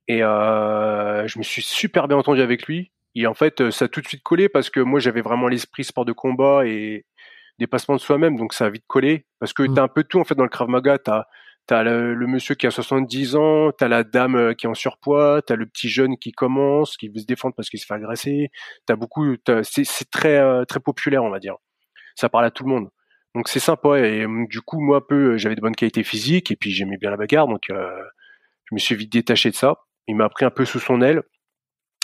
Et 0.07 0.23
euh, 0.23 1.27
je 1.27 1.37
me 1.39 1.43
suis 1.43 1.61
super 1.61 2.07
bien 2.07 2.17
entendu 2.17 2.41
avec 2.41 2.67
lui. 2.67 2.91
Et 3.15 3.27
en 3.27 3.33
fait, 3.33 3.71
ça 3.71 3.85
a 3.85 3.87
tout 3.87 4.01
de 4.01 4.07
suite 4.07 4.23
collé 4.23 4.49
parce 4.49 4.69
que 4.69 4.79
moi, 4.79 4.99
j'avais 4.99 5.21
vraiment 5.21 5.47
l'esprit 5.47 5.83
sport 5.83 6.05
de 6.05 6.13
combat 6.13 6.65
et 6.65 7.05
dépassement 7.59 7.95
de 7.95 8.01
soi-même. 8.01 8.37
Donc 8.37 8.53
ça 8.53 8.65
a 8.65 8.69
vite 8.69 8.85
collé. 8.87 9.25
Parce 9.39 9.53
que 9.53 9.63
Mm. 9.63 9.73
t'as 9.75 9.83
un 9.83 9.87
peu 9.87 10.03
tout 10.03 10.19
en 10.19 10.23
fait 10.23 10.35
dans 10.35 10.43
le 10.43 10.49
Krav 10.49 10.67
Maga. 10.69 10.97
T'as 10.97 11.25
T'as 11.67 11.83
le, 11.83 12.15
le 12.15 12.27
monsieur 12.27 12.55
qui 12.55 12.65
a 12.65 12.71
70 12.71 13.35
ans, 13.35 13.71
t'as 13.71 13.87
la 13.87 14.03
dame 14.03 14.35
euh, 14.35 14.53
qui 14.55 14.65
est 14.65 14.69
en 14.69 14.73
surpoids, 14.73 15.43
t'as 15.45 15.55
le 15.55 15.67
petit 15.67 15.89
jeune 15.89 16.17
qui 16.17 16.31
commence, 16.31 16.97
qui 16.97 17.07
veut 17.07 17.19
se 17.19 17.25
défendre 17.25 17.53
parce 17.55 17.69
qu'il 17.69 17.79
se 17.79 17.85
fait 17.85 17.93
agresser. 17.93 18.49
T'as 18.87 18.95
beaucoup, 18.95 19.35
c'est 19.61 20.09
très 20.09 20.37
euh, 20.37 20.65
très 20.65 20.79
populaire, 20.79 21.23
on 21.23 21.29
va 21.29 21.39
dire. 21.39 21.55
Ça 22.15 22.29
parle 22.29 22.45
à 22.45 22.51
tout 22.51 22.63
le 22.63 22.69
monde. 22.71 22.89
Donc 23.35 23.47
c'est 23.47 23.59
sympa. 23.59 23.99
Et 23.99 24.25
du 24.49 24.61
coup, 24.61 24.79
moi, 24.79 25.07
peu, 25.07 25.37
j'avais 25.37 25.55
de 25.55 25.61
bonnes 25.61 25.75
qualités 25.75 26.03
physiques 26.03 26.51
et 26.51 26.55
puis 26.55 26.71
j'aimais 26.71 26.97
bien 26.97 27.09
la 27.09 27.17
bagarre, 27.17 27.47
donc 27.47 27.63
je 27.69 28.73
me 28.75 28.79
suis 28.79 28.95
vite 28.95 29.11
détaché 29.11 29.49
de 29.51 29.55
ça. 29.55 29.75
Il 30.07 30.15
m'a 30.15 30.29
pris 30.29 30.45
un 30.45 30.49
peu 30.49 30.65
sous 30.65 30.79
son 30.79 31.01
aile. 31.01 31.23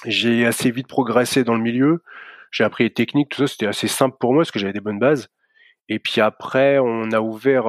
J'ai 0.05 0.45
assez 0.45 0.71
vite 0.71 0.87
progressé 0.87 1.43
dans 1.43 1.55
le 1.55 1.61
milieu. 1.61 2.03
J'ai 2.51 2.63
appris 2.63 2.85
les 2.85 2.93
techniques, 2.93 3.29
tout 3.29 3.45
ça. 3.45 3.47
C'était 3.47 3.67
assez 3.67 3.87
simple 3.87 4.17
pour 4.19 4.33
moi 4.33 4.41
parce 4.41 4.51
que 4.51 4.59
j'avais 4.59 4.73
des 4.73 4.79
bonnes 4.79 4.99
bases. 4.99 5.29
Et 5.89 5.99
puis 5.99 6.21
après, 6.21 6.79
on 6.79 7.11
a 7.11 7.19
ouvert. 7.19 7.63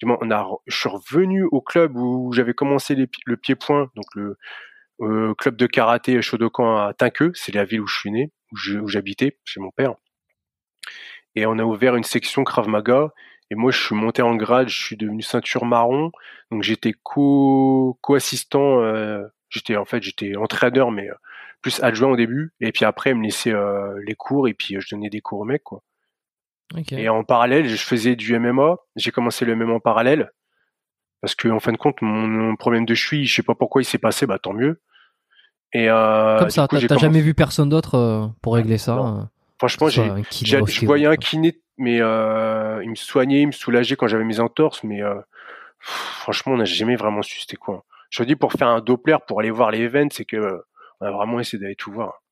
du 0.00 0.06
moins, 0.06 0.18
on 0.20 0.30
a, 0.30 0.48
je 0.66 0.76
suis 0.76 0.88
revenu 0.88 1.44
au 1.44 1.60
club 1.60 1.96
où 1.96 2.32
j'avais 2.32 2.54
commencé 2.54 2.96
le 2.96 3.36
pied-point, 3.36 3.90
donc 3.94 4.06
le 4.14 4.36
club 5.34 5.56
de 5.56 5.66
karaté 5.66 6.20
Shodokan 6.22 6.76
à 6.78 6.94
Tinqueux, 6.94 7.32
c'est 7.34 7.54
la 7.54 7.64
ville 7.64 7.80
où 7.80 7.86
je 7.86 7.98
suis 7.98 8.10
né, 8.10 8.32
où 8.52 8.88
j'habitais 8.88 9.38
chez 9.44 9.60
mon 9.60 9.70
père. 9.70 9.94
Et 11.36 11.46
on 11.46 11.58
a 11.58 11.62
ouvert 11.64 11.94
une 11.96 12.02
section 12.04 12.42
Krav 12.44 12.66
Maga. 12.68 13.12
Et 13.50 13.54
moi, 13.54 13.70
je 13.70 13.80
suis 13.80 13.94
monté 13.94 14.22
en 14.22 14.34
grade, 14.34 14.68
je 14.68 14.76
suis 14.82 14.96
devenu 14.96 15.22
ceinture 15.22 15.64
marron. 15.64 16.10
Donc 16.50 16.62
j'étais 16.64 16.94
co 17.02 17.96
co-assistant. 18.00 18.80
euh, 18.80 19.22
j'étais 19.50 19.76
en 19.76 19.84
fait 19.84 20.02
j'étais 20.02 20.34
entraîneur, 20.36 20.90
mais 20.90 21.08
euh, 21.08 21.14
plus 21.62 21.80
adjoint 21.82 22.10
au 22.10 22.16
début. 22.16 22.52
Et 22.60 22.72
puis 22.72 22.84
après, 22.84 23.10
ils 23.10 23.16
me 23.16 23.22
laissaient 23.24 23.52
euh, 23.52 23.94
les 24.04 24.14
cours 24.16 24.48
et 24.48 24.54
puis 24.54 24.76
je 24.80 24.88
donnais 24.94 25.10
des 25.10 25.20
cours 25.20 25.40
aux 25.40 25.44
mecs 25.44 25.62
quoi. 25.62 25.82
Et 26.98 27.08
en 27.08 27.22
parallèle, 27.22 27.68
je 27.68 27.76
faisais 27.76 28.16
du 28.16 28.36
MMA. 28.38 28.76
J'ai 28.96 29.12
commencé 29.12 29.44
le 29.44 29.54
MMA 29.54 29.74
en 29.74 29.80
parallèle. 29.80 30.32
Parce 31.20 31.34
que, 31.36 31.48
en 31.48 31.60
fin 31.60 31.72
de 31.72 31.76
compte, 31.76 32.02
mon, 32.02 32.26
mon 32.26 32.56
problème 32.56 32.84
de 32.84 32.94
cheville, 32.94 33.24
je 33.26 33.34
sais 33.36 33.42
pas 33.44 33.54
pourquoi 33.54 33.82
il 33.82 33.84
s'est 33.84 33.98
passé, 33.98 34.26
bah 34.26 34.38
tant 34.40 34.52
mieux. 34.52 34.80
Et 35.72 35.86
Comme 36.40 36.50
ça, 36.50 36.62
t'as 36.68 36.76
commencé- 36.88 37.06
jamais 37.06 37.20
vu 37.20 37.34
personne 37.34 37.68
d'autre 37.68 38.30
pour 38.42 38.54
régler 38.54 38.78
ça 38.78 38.94
Non. 38.96 39.28
Franchement, 39.58 39.88
j'ai, 39.88 40.02
je 40.30 40.86
voyais 40.86 41.06
un 41.06 41.16
kiné, 41.16 41.60
mais 41.78 42.00
euh, 42.00 42.80
il 42.82 42.90
me 42.90 42.94
soignait, 42.94 43.42
il 43.42 43.46
me 43.46 43.52
soulageait 43.52 43.96
quand 43.96 44.06
j'avais 44.06 44.24
mes 44.24 44.40
entorses, 44.40 44.82
mais 44.84 45.02
euh, 45.02 45.14
pff, 45.14 45.88
franchement, 46.20 46.52
on 46.52 46.56
n'a 46.58 46.64
jamais 46.64 46.96
vraiment 46.96 47.22
su 47.22 47.40
c'était 47.40 47.56
quoi. 47.56 47.84
Je 48.10 48.22
dis 48.22 48.36
pour 48.36 48.52
faire 48.52 48.68
un 48.68 48.80
Doppler, 48.80 49.16
pour 49.26 49.40
aller 49.40 49.50
voir 49.50 49.70
les 49.70 49.80
events, 49.80 50.10
c'est 50.12 50.24
que 50.24 50.36
euh, 50.36 50.58
on 51.00 51.06
a 51.06 51.10
vraiment 51.10 51.40
essayé 51.40 51.60
d'aller 51.60 51.76
tout 51.76 51.92
voir. 51.92 52.22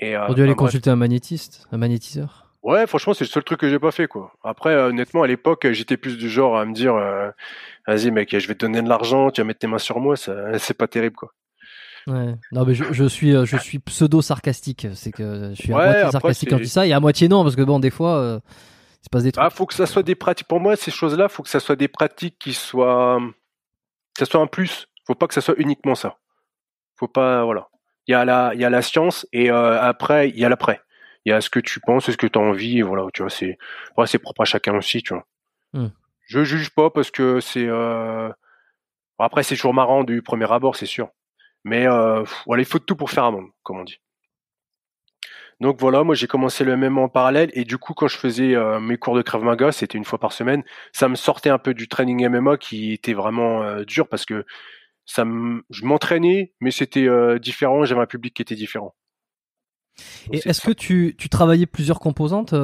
Et 0.00 0.16
euh, 0.16 0.26
On 0.28 0.34
dû 0.34 0.42
aller 0.42 0.54
consulter 0.54 0.90
un 0.90 0.96
magnétiste, 0.96 1.66
un 1.72 1.78
magnétiseur. 1.78 2.44
Ouais, 2.62 2.86
franchement, 2.86 3.14
c'est 3.14 3.24
le 3.24 3.28
seul 3.30 3.44
truc 3.44 3.60
que 3.60 3.68
j'ai 3.68 3.78
pas 3.78 3.92
fait, 3.92 4.08
quoi. 4.08 4.32
Après, 4.42 4.70
euh, 4.70 4.88
honnêtement, 4.88 5.22
à 5.22 5.26
l'époque, 5.26 5.70
j'étais 5.70 5.96
plus 5.96 6.18
du 6.18 6.28
genre 6.28 6.58
à 6.58 6.64
me 6.64 6.74
dire, 6.74 6.94
euh, 6.94 7.30
vas-y, 7.86 8.10
mec, 8.10 8.36
je 8.36 8.46
vais 8.48 8.54
te 8.54 8.66
donner 8.66 8.82
de 8.82 8.88
l'argent, 8.88 9.30
tu 9.30 9.40
vas 9.40 9.46
mettre 9.46 9.60
tes 9.60 9.66
mains 9.68 9.78
sur 9.78 10.00
moi, 10.00 10.16
ça, 10.16 10.58
c'est 10.58 10.76
pas 10.76 10.88
terrible, 10.88 11.16
quoi. 11.16 11.32
Ouais. 12.08 12.34
Non, 12.52 12.64
mais 12.64 12.74
je, 12.74 12.84
je 12.90 13.04
suis, 13.04 13.36
euh, 13.36 13.44
je 13.44 13.56
suis 13.58 13.78
pseudo 13.78 14.22
sarcastique. 14.22 14.86
C'est 14.94 15.12
que 15.12 15.50
je 15.50 15.62
suis 15.62 15.72
à 15.72 15.76
moitié 15.76 15.96
après, 15.96 16.12
sarcastique 16.12 16.50
quand 16.50 16.58
je 16.58 16.62
dis 16.62 16.68
ça 16.68 16.86
et 16.86 16.92
à 16.92 17.00
moitié 17.00 17.28
non 17.28 17.42
parce 17.42 17.54
que 17.54 17.62
bon, 17.62 17.78
des 17.78 17.90
fois, 17.90 18.16
euh, 18.16 18.40
il 18.46 19.04
se 19.04 19.10
passe 19.10 19.24
des 19.24 19.32
trucs. 19.32 19.44
Ah, 19.44 19.50
faut 19.50 19.66
que 19.66 19.74
ça 19.74 19.86
soit 19.86 20.02
des 20.02 20.14
pratiques. 20.14 20.48
Pour 20.48 20.58
moi, 20.58 20.74
ces 20.74 20.90
choses-là, 20.90 21.28
faut 21.28 21.42
que 21.42 21.50
ça 21.50 21.60
soit 21.60 21.76
des 21.76 21.88
pratiques 21.88 22.38
qui 22.38 22.54
soient, 22.54 23.20
que 24.14 24.24
ça 24.24 24.30
soit 24.30 24.40
un 24.40 24.46
plus. 24.46 24.88
Faut 25.06 25.14
pas 25.14 25.26
que 25.26 25.34
ça 25.34 25.42
soit 25.42 25.54
uniquement 25.58 25.94
ça. 25.94 26.16
Faut 26.96 27.08
pas, 27.08 27.44
voilà. 27.44 27.68
Il 28.06 28.12
y 28.12 28.14
a 28.14 28.24
la, 28.24 28.52
il 28.54 28.60
y 28.60 28.64
a 28.64 28.70
la 28.70 28.80
science 28.80 29.26
et 29.32 29.50
euh, 29.50 29.80
après, 29.80 30.30
il 30.30 30.38
y 30.38 30.44
a 30.44 30.48
l'après. 30.48 30.80
Il 31.26 31.30
y 31.30 31.32
a 31.32 31.42
ce 31.42 31.50
que 31.50 31.60
tu 31.60 31.78
penses, 31.80 32.10
ce 32.10 32.16
que 32.16 32.26
tu 32.26 32.38
as 32.38 32.42
envie, 32.42 32.78
et 32.78 32.82
voilà, 32.82 33.06
tu 33.12 33.22
vois, 33.22 33.30
c'est, 33.30 33.58
ouais, 33.98 34.06
c'est 34.06 34.18
propre 34.18 34.40
à 34.40 34.44
chacun 34.46 34.74
aussi, 34.76 35.02
tu 35.02 35.12
vois. 35.12 35.26
Hmm. 35.74 35.88
Je 36.26 36.42
juge 36.42 36.70
pas 36.70 36.88
parce 36.88 37.10
que 37.10 37.40
c'est, 37.40 37.66
euh... 37.66 38.30
après, 39.18 39.42
c'est 39.42 39.56
toujours 39.56 39.74
marrant 39.74 40.04
du 40.04 40.22
premier 40.22 40.50
abord, 40.50 40.74
c'est 40.74 40.86
sûr. 40.86 41.10
Mais 41.64 41.86
euh, 41.86 42.24
voilà, 42.46 42.62
il 42.62 42.66
faut 42.66 42.78
de 42.78 42.84
tout 42.84 42.96
pour 42.96 43.10
faire 43.10 43.24
un 43.24 43.30
monde, 43.30 43.48
comme 43.62 43.78
on 43.78 43.84
dit. 43.84 44.00
Donc 45.60 45.80
voilà, 45.80 46.04
moi 46.04 46.14
j'ai 46.14 46.28
commencé 46.28 46.62
le 46.64 46.76
MMA 46.76 47.00
en 47.00 47.08
parallèle 47.08 47.50
et 47.52 47.64
du 47.64 47.78
coup 47.78 47.92
quand 47.92 48.06
je 48.06 48.16
faisais 48.16 48.54
euh, 48.54 48.78
mes 48.78 48.96
cours 48.96 49.16
de 49.16 49.22
Krav 49.22 49.42
Maga, 49.42 49.72
c'était 49.72 49.98
une 49.98 50.04
fois 50.04 50.20
par 50.20 50.32
semaine, 50.32 50.62
ça 50.92 51.08
me 51.08 51.16
sortait 51.16 51.50
un 51.50 51.58
peu 51.58 51.74
du 51.74 51.88
training 51.88 52.28
MMA 52.28 52.58
qui 52.58 52.92
était 52.92 53.12
vraiment 53.12 53.64
euh, 53.64 53.82
dur 53.82 54.06
parce 54.06 54.24
que 54.24 54.46
ça 55.04 55.24
me, 55.24 55.64
je 55.70 55.84
m'entraînais 55.84 56.52
mais 56.60 56.70
c'était 56.70 57.08
différent, 57.40 57.84
j'avais 57.84 58.02
un 58.02 58.06
public 58.06 58.34
qui 58.34 58.42
était 58.42 58.54
différent. 58.54 58.94
Donc, 60.26 60.46
Et 60.46 60.48
est-ce 60.48 60.60
que 60.60 60.70
tu, 60.70 61.16
tu 61.18 61.28
travaillais 61.28 61.66
plusieurs 61.66 61.98
composantes 61.98 62.54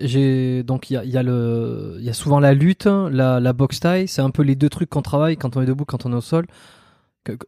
J'ai 0.00 0.64
donc 0.64 0.90
il 0.90 0.94
y 0.94 0.96
a, 0.96 1.04
y 1.04 1.16
a 1.16 1.22
y 1.22 2.10
a 2.10 2.12
souvent 2.12 2.40
la 2.40 2.54
lutte, 2.54 2.86
la, 2.86 3.38
la 3.38 3.52
boxe 3.52 3.78
taille. 3.78 4.08
C'est 4.08 4.22
un 4.22 4.30
peu 4.30 4.42
les 4.42 4.56
deux 4.56 4.68
trucs 4.68 4.90
qu'on 4.90 5.02
travaille 5.02 5.36
quand 5.36 5.56
on 5.56 5.62
est 5.62 5.66
debout, 5.66 5.84
quand 5.84 6.06
on 6.06 6.12
est 6.12 6.16
au 6.16 6.20
sol. 6.20 6.46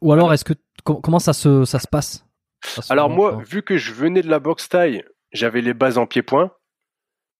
Ou 0.00 0.12
alors 0.12 0.32
est-ce 0.32 0.44
que 0.44 0.54
com- 0.84 1.00
comment 1.02 1.18
ça 1.18 1.32
se 1.32 1.64
ça 1.64 1.78
se 1.78 1.88
passe? 1.88 2.24
Ça 2.64 2.82
se- 2.82 2.92
Alors 2.92 3.10
moi, 3.10 3.42
vu 3.46 3.62
que 3.62 3.76
je 3.76 3.92
venais 3.92 4.22
de 4.22 4.28
la 4.30 4.38
boxe 4.38 4.68
taille, 4.68 5.04
j'avais 5.32 5.60
les 5.60 5.74
bases 5.74 5.98
en 5.98 6.06
pied-point. 6.06 6.50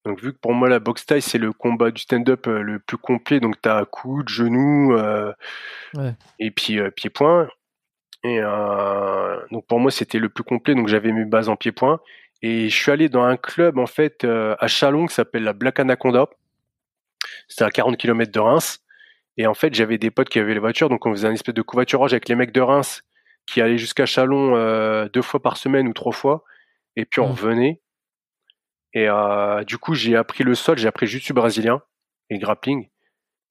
Donc 0.05 0.21
vu 0.21 0.33
que 0.33 0.37
pour 0.37 0.53
moi 0.53 0.69
la 0.69 0.79
boxe 0.79 1.05
taille 1.05 1.21
c'est 1.21 1.39
le 1.39 1.51
combat 1.51 1.89
du 1.91 2.01
stand-up 2.01 2.45
euh, 2.47 2.61
le 2.61 2.79
plus 2.79 2.97
complet, 2.97 3.39
donc 3.39 3.59
t'as 3.61 3.83
coude, 3.85 4.29
genou, 4.29 4.93
euh, 4.95 5.33
Ouais. 5.95 6.13
et 6.39 6.51
puis 6.51 6.79
euh, 6.79 6.91
pied-point. 6.91 7.49
Et 8.23 8.39
euh, 8.41 9.37
donc 9.51 9.65
pour 9.67 9.79
moi, 9.79 9.91
c'était 9.91 10.19
le 10.19 10.29
plus 10.29 10.43
complet. 10.43 10.75
Donc 10.75 10.87
j'avais 10.87 11.11
mes 11.11 11.25
bases 11.25 11.47
en 11.49 11.55
pied-point. 11.55 11.99
Et 12.41 12.69
je 12.69 12.75
suis 12.75 12.91
allé 12.91 13.07
dans 13.09 13.23
un 13.23 13.37
club 13.37 13.77
en 13.79 13.85
fait 13.87 14.25
à 14.25 14.67
Chalon 14.67 15.05
qui 15.07 15.13
s'appelle 15.15 15.43
la 15.43 15.53
Black 15.53 15.79
Anaconda. 15.79 16.27
C'était 17.47 17.63
à 17.63 17.71
40 17.71 17.97
km 17.97 18.31
de 18.31 18.39
Reims. 18.39 18.79
Et 19.37 19.47
en 19.47 19.53
fait, 19.53 19.73
j'avais 19.73 19.97
des 19.97 20.11
potes 20.11 20.29
qui 20.29 20.39
avaient 20.39 20.53
les 20.53 20.59
voitures, 20.59 20.89
donc 20.89 21.05
on 21.05 21.11
faisait 21.11 21.27
un 21.27 21.33
espèce 21.33 21.55
de 21.55 21.61
covoiturage 21.61 22.13
avec 22.13 22.29
les 22.29 22.35
mecs 22.35 22.51
de 22.51 22.61
Reims 22.61 23.03
qui 23.45 23.61
allaient 23.61 23.77
jusqu'à 23.77 24.05
Chalon 24.05 24.55
euh, 24.55 25.07
deux 25.09 25.21
fois 25.21 25.41
par 25.41 25.57
semaine 25.57 25.87
ou 25.87 25.93
trois 25.93 26.13
fois. 26.13 26.43
Et 26.95 27.05
puis 27.05 27.19
on 27.21 27.27
Mm. 27.27 27.31
revenait. 27.31 27.81
Et 28.93 29.09
euh, 29.09 29.63
du 29.65 29.77
coup, 29.77 29.93
j'ai 29.93 30.15
appris 30.15 30.43
le 30.43 30.55
sol, 30.55 30.77
j'ai 30.77 30.87
appris 30.87 31.05
le 31.05 31.11
jiu-jitsu 31.11 31.33
brésilien 31.33 31.81
et 32.29 32.35
le 32.35 32.39
grappling. 32.39 32.87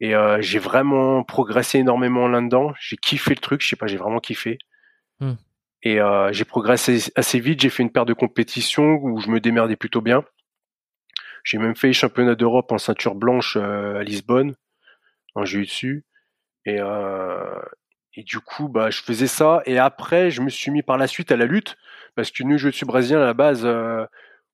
Et 0.00 0.14
euh, 0.14 0.40
j'ai 0.40 0.58
vraiment 0.58 1.22
progressé 1.22 1.78
énormément 1.78 2.28
là-dedans. 2.28 2.72
J'ai 2.80 2.96
kiffé 2.96 3.34
le 3.34 3.40
truc, 3.40 3.60
je 3.60 3.68
sais 3.68 3.76
pas, 3.76 3.86
j'ai 3.86 3.98
vraiment 3.98 4.20
kiffé. 4.20 4.58
Hmm. 5.20 5.34
Et 5.82 5.98
j'ai 6.30 6.46
progressé 6.46 7.12
assez 7.14 7.38
vite. 7.38 7.60
J'ai 7.60 7.68
fait 7.68 7.82
une 7.82 7.92
paire 7.92 8.06
de 8.06 8.14
compétitions 8.14 8.94
où 9.02 9.20
je 9.20 9.28
me 9.28 9.38
démerdais 9.38 9.76
plutôt 9.76 10.00
bien. 10.00 10.24
J'ai 11.44 11.58
même 11.58 11.76
fait 11.76 11.88
les 11.88 11.92
championnats 11.92 12.34
d'Europe 12.34 12.72
en 12.72 12.78
ceinture 12.78 13.14
blanche 13.14 13.56
à 13.58 14.02
Lisbonne, 14.02 14.54
en 15.34 15.44
jiu-jitsu. 15.44 16.04
Et, 16.66 16.78
euh, 16.80 17.60
et 18.14 18.22
du 18.22 18.40
coup, 18.40 18.68
bah, 18.68 18.90
je 18.90 19.02
faisais 19.02 19.26
ça. 19.26 19.62
Et 19.66 19.78
après, 19.78 20.30
je 20.30 20.40
me 20.40 20.48
suis 20.48 20.70
mis 20.70 20.82
par 20.82 20.96
la 20.98 21.06
suite 21.06 21.32
à 21.32 21.36
la 21.36 21.46
lutte. 21.46 21.76
Parce 22.14 22.30
que 22.30 22.42
nous, 22.42 22.58
jiu-jitsu 22.58 22.84
brésilien, 22.86 23.20
à 23.20 23.24
la 23.24 23.34
base, 23.34 23.62
euh, 23.64 24.04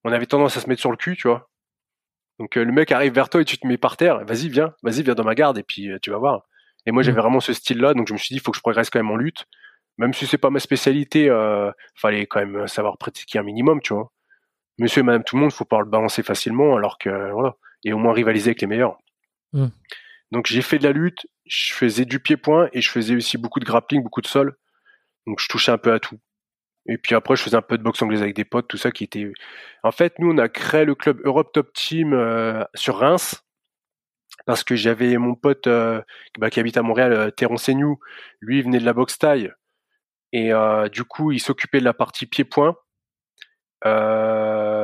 on 0.05 0.13
avait 0.13 0.27
tendance 0.27 0.57
à 0.57 0.61
se 0.61 0.69
mettre 0.69 0.81
sur 0.81 0.91
le 0.91 0.97
cul, 0.97 1.17
tu 1.17 1.29
vois. 1.29 1.51
Donc 2.39 2.57
euh, 2.57 2.65
le 2.65 2.73
mec 2.73 2.91
arrive 2.91 3.13
vers 3.13 3.29
toi 3.29 3.43
et 3.43 3.45
tu 3.45 3.59
te 3.59 3.67
mets 3.67 3.77
par 3.77 3.97
terre. 3.99 4.25
Vas-y, 4.25 4.49
viens, 4.49 4.75
vas-y, 4.83 5.03
viens 5.03 5.15
dans 5.15 5.25
ma 5.25 5.35
garde 5.35 5.59
et 5.59 5.63
puis 5.63 5.91
tu 6.01 6.11
vas 6.11 6.17
voir. 6.17 6.43
Et 6.87 6.91
moi, 6.93 7.03
j'avais 7.03 7.19
Mm. 7.19 7.21
vraiment 7.21 7.41
ce 7.41 7.53
style-là, 7.53 7.93
donc 7.93 8.09
je 8.09 8.15
me 8.15 8.19
suis 8.19 8.29
dit, 8.29 8.37
il 8.37 8.41
faut 8.41 8.51
que 8.51 8.57
je 8.57 8.63
progresse 8.63 8.89
quand 8.89 8.99
même 8.99 9.11
en 9.11 9.17
lutte. 9.17 9.45
Même 9.99 10.15
si 10.15 10.27
c'est 10.27 10.39
pas 10.39 10.49
ma 10.49 10.61
spécialité, 10.61 11.29
fallait 11.95 12.25
quand 12.25 12.41
même 12.41 12.67
savoir 12.67 12.97
pratiquer 12.97 13.39
un 13.39 13.43
minimum, 13.43 13.83
tu 13.83 13.93
vois. 13.93 14.11
Monsieur 14.79 15.01
et 15.01 15.03
madame 15.03 15.23
tout 15.23 15.37
le 15.37 15.43
monde, 15.43 15.53
faut 15.53 15.67
pas 15.67 15.81
le 15.81 15.85
balancer 15.85 16.23
facilement, 16.23 16.75
alors 16.77 16.97
que 16.97 17.11
voilà. 17.33 17.57
Et 17.85 17.93
au 17.93 17.99
moins 17.99 18.15
rivaliser 18.15 18.51
avec 18.51 18.63
les 18.63 18.67
meilleurs. 18.67 18.97
Mm. 19.53 19.67
Donc 20.33 20.47
j'ai 20.47 20.63
fait 20.63 20.79
de 20.79 20.85
la 20.85 20.93
lutte, 20.93 21.27
je 21.47 21.73
faisais 21.73 22.05
du 22.05 22.21
pied-point 22.21 22.69
et 22.73 22.81
je 22.81 22.91
faisais 22.91 23.17
aussi 23.17 23.39
beaucoup 23.39 23.61
de 23.61 23.65
grappling, 23.65 24.03
beaucoup 24.03 24.21
de 24.21 24.27
sol. 24.27 24.57
Donc 25.27 25.41
je 25.41 25.49
touchais 25.49 25.73
un 25.73 25.79
peu 25.79 25.93
à 25.93 26.01
tout. 26.01 26.19
Et 26.87 26.99
puis 26.99 27.15
après, 27.15 27.37
je 27.37 27.43
faisais 27.43 27.57
un 27.57 27.63
peu 27.63 27.79
de 27.79 27.83
boxe 27.83 28.01
anglaise 28.03 28.23
avec 28.23 28.35
des 28.35 28.45
potes, 28.45 28.69
tout 28.69 28.77
ça 28.79 28.91
qui 28.91 29.05
était. 29.05 29.31
En 29.83 29.93
fait, 29.93 30.19
nous, 30.19 30.31
on 30.33 30.39
a 30.39 30.49
créé 30.49 30.85
le 30.85 30.95
club 30.95 31.21
Europe 31.25 31.53
Top 31.53 31.73
Team 31.73 32.13
euh, 32.15 32.65
sur 32.75 32.99
Reims 32.99 33.45
parce 34.47 34.65
que 34.65 34.75
j'avais 34.77 35.17
mon 35.19 35.35
pote 35.35 35.67
euh, 35.67 36.01
bah, 36.39 36.51
qui 36.51 36.61
habite 36.61 36.77
à 36.77 36.83
Montréal, 36.83 37.13
euh, 37.13 37.31
Terron. 37.31 37.57
Lui, 38.41 38.59
il 38.59 38.65
venait 38.65 38.79
de 38.79 38.85
la 38.85 38.93
boxe 38.93 39.19
taille 39.19 39.53
et 40.33 40.53
euh, 40.53 40.89
du 40.89 41.05
coup, 41.05 41.33
il 41.33 41.41
s'occupait 41.41 41.81
de 41.81 41.85
la 41.85 41.95
partie 41.95 42.27
pied-point. 42.27 42.77
Euh, 43.87 44.80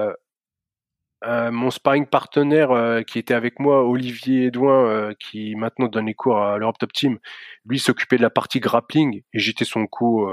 euh, 1.27 1.51
mon 1.51 1.71
sparring 1.71 2.07
partenaire 2.07 2.71
euh, 2.71 3.03
qui 3.03 3.19
était 3.19 3.35
avec 3.35 3.59
moi, 3.61 3.85
Olivier 3.87 4.47
Edouin, 4.47 4.87
euh, 4.89 5.15
qui 5.19 5.55
maintenant 5.57 5.89
donne 5.89 6.07
les 6.07 6.15
cours 6.15 6.39
à 6.39 6.59
l'Europe 6.59 6.79
Top 6.79 6.93
Team, 6.93 7.19
lui 7.67 7.79
s'occupait 7.79 8.17
de 8.17 8.23
la 8.23 8.31
partie 8.31 8.61
grappling 8.61 9.23
et 9.33 9.39
j'étais 9.39 9.65
son 9.65 9.87
co, 9.87 10.31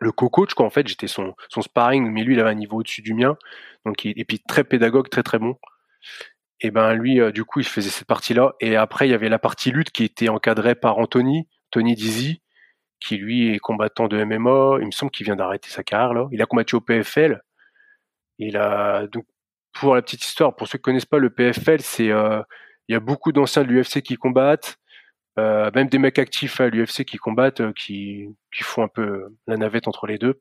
le 0.00 0.12
co-coach 0.12 0.54
quoi. 0.54 0.66
En 0.66 0.70
fait, 0.70 0.86
j'étais 0.88 1.06
son 1.08 1.34
sparring, 1.60 2.10
mais 2.10 2.24
lui 2.24 2.34
il 2.34 2.40
avait 2.40 2.50
un 2.50 2.54
niveau 2.54 2.78
au-dessus 2.78 3.02
du 3.02 3.14
mien, 3.14 3.36
donc 3.84 4.04
il- 4.04 4.18
et 4.18 4.24
puis 4.24 4.40
très 4.40 4.64
pédagogue, 4.64 5.08
très 5.10 5.22
très 5.22 5.38
bon. 5.38 5.56
Et 6.60 6.70
ben 6.70 6.94
lui, 6.94 7.20
du 7.32 7.44
coup, 7.44 7.60
il 7.60 7.66
faisait 7.66 7.90
cette 7.90 8.06
partie-là. 8.08 8.54
Et 8.60 8.76
après, 8.76 9.06
il 9.08 9.10
y 9.10 9.14
avait 9.14 9.28
la 9.28 9.38
partie 9.38 9.70
lutte 9.70 9.90
qui 9.90 10.04
était 10.04 10.28
encadrée 10.30 10.74
par 10.74 10.98
Anthony, 10.98 11.48
Tony 11.70 11.94
Dizzy, 11.94 12.42
qui 13.00 13.16
lui 13.18 13.54
est 13.54 13.58
combattant 13.58 14.08
de 14.08 14.16
MMA. 14.24 14.78
Il 14.80 14.86
me 14.86 14.90
semble 14.90 15.12
qu'il 15.12 15.24
vient 15.26 15.36
d'arrêter 15.36 15.68
sa 15.70 15.84
carrière. 15.84 16.28
Il 16.32 16.42
a 16.42 16.46
combattu 16.46 16.76
au 16.76 16.80
PFL. 16.80 17.42
Il 18.38 18.56
a 18.56 19.06
donc 19.08 19.26
pour 19.80 19.94
la 19.94 20.02
petite 20.02 20.24
histoire, 20.24 20.54
pour 20.56 20.68
ceux 20.68 20.78
qui 20.78 20.82
connaissent 20.82 21.06
pas 21.06 21.18
le 21.18 21.30
PFL, 21.30 21.80
c'est 21.80 22.10
euh, 22.10 22.42
il 22.88 22.92
y 22.92 22.96
a 22.96 23.00
beaucoup 23.00 23.32
d'anciens 23.32 23.62
de 23.64 23.68
l'UFC 23.68 24.02
qui 24.02 24.16
combattent, 24.16 24.78
euh, 25.38 25.70
même 25.74 25.88
des 25.88 25.98
mecs 25.98 26.18
actifs 26.18 26.60
à 26.60 26.68
l'UFC 26.68 27.04
qui 27.04 27.16
combattent, 27.18 27.60
euh, 27.60 27.72
qui 27.72 28.28
qui 28.54 28.62
font 28.62 28.82
un 28.82 28.88
peu 28.88 29.28
la 29.46 29.56
navette 29.56 29.88
entre 29.88 30.06
les 30.06 30.18
deux, 30.18 30.40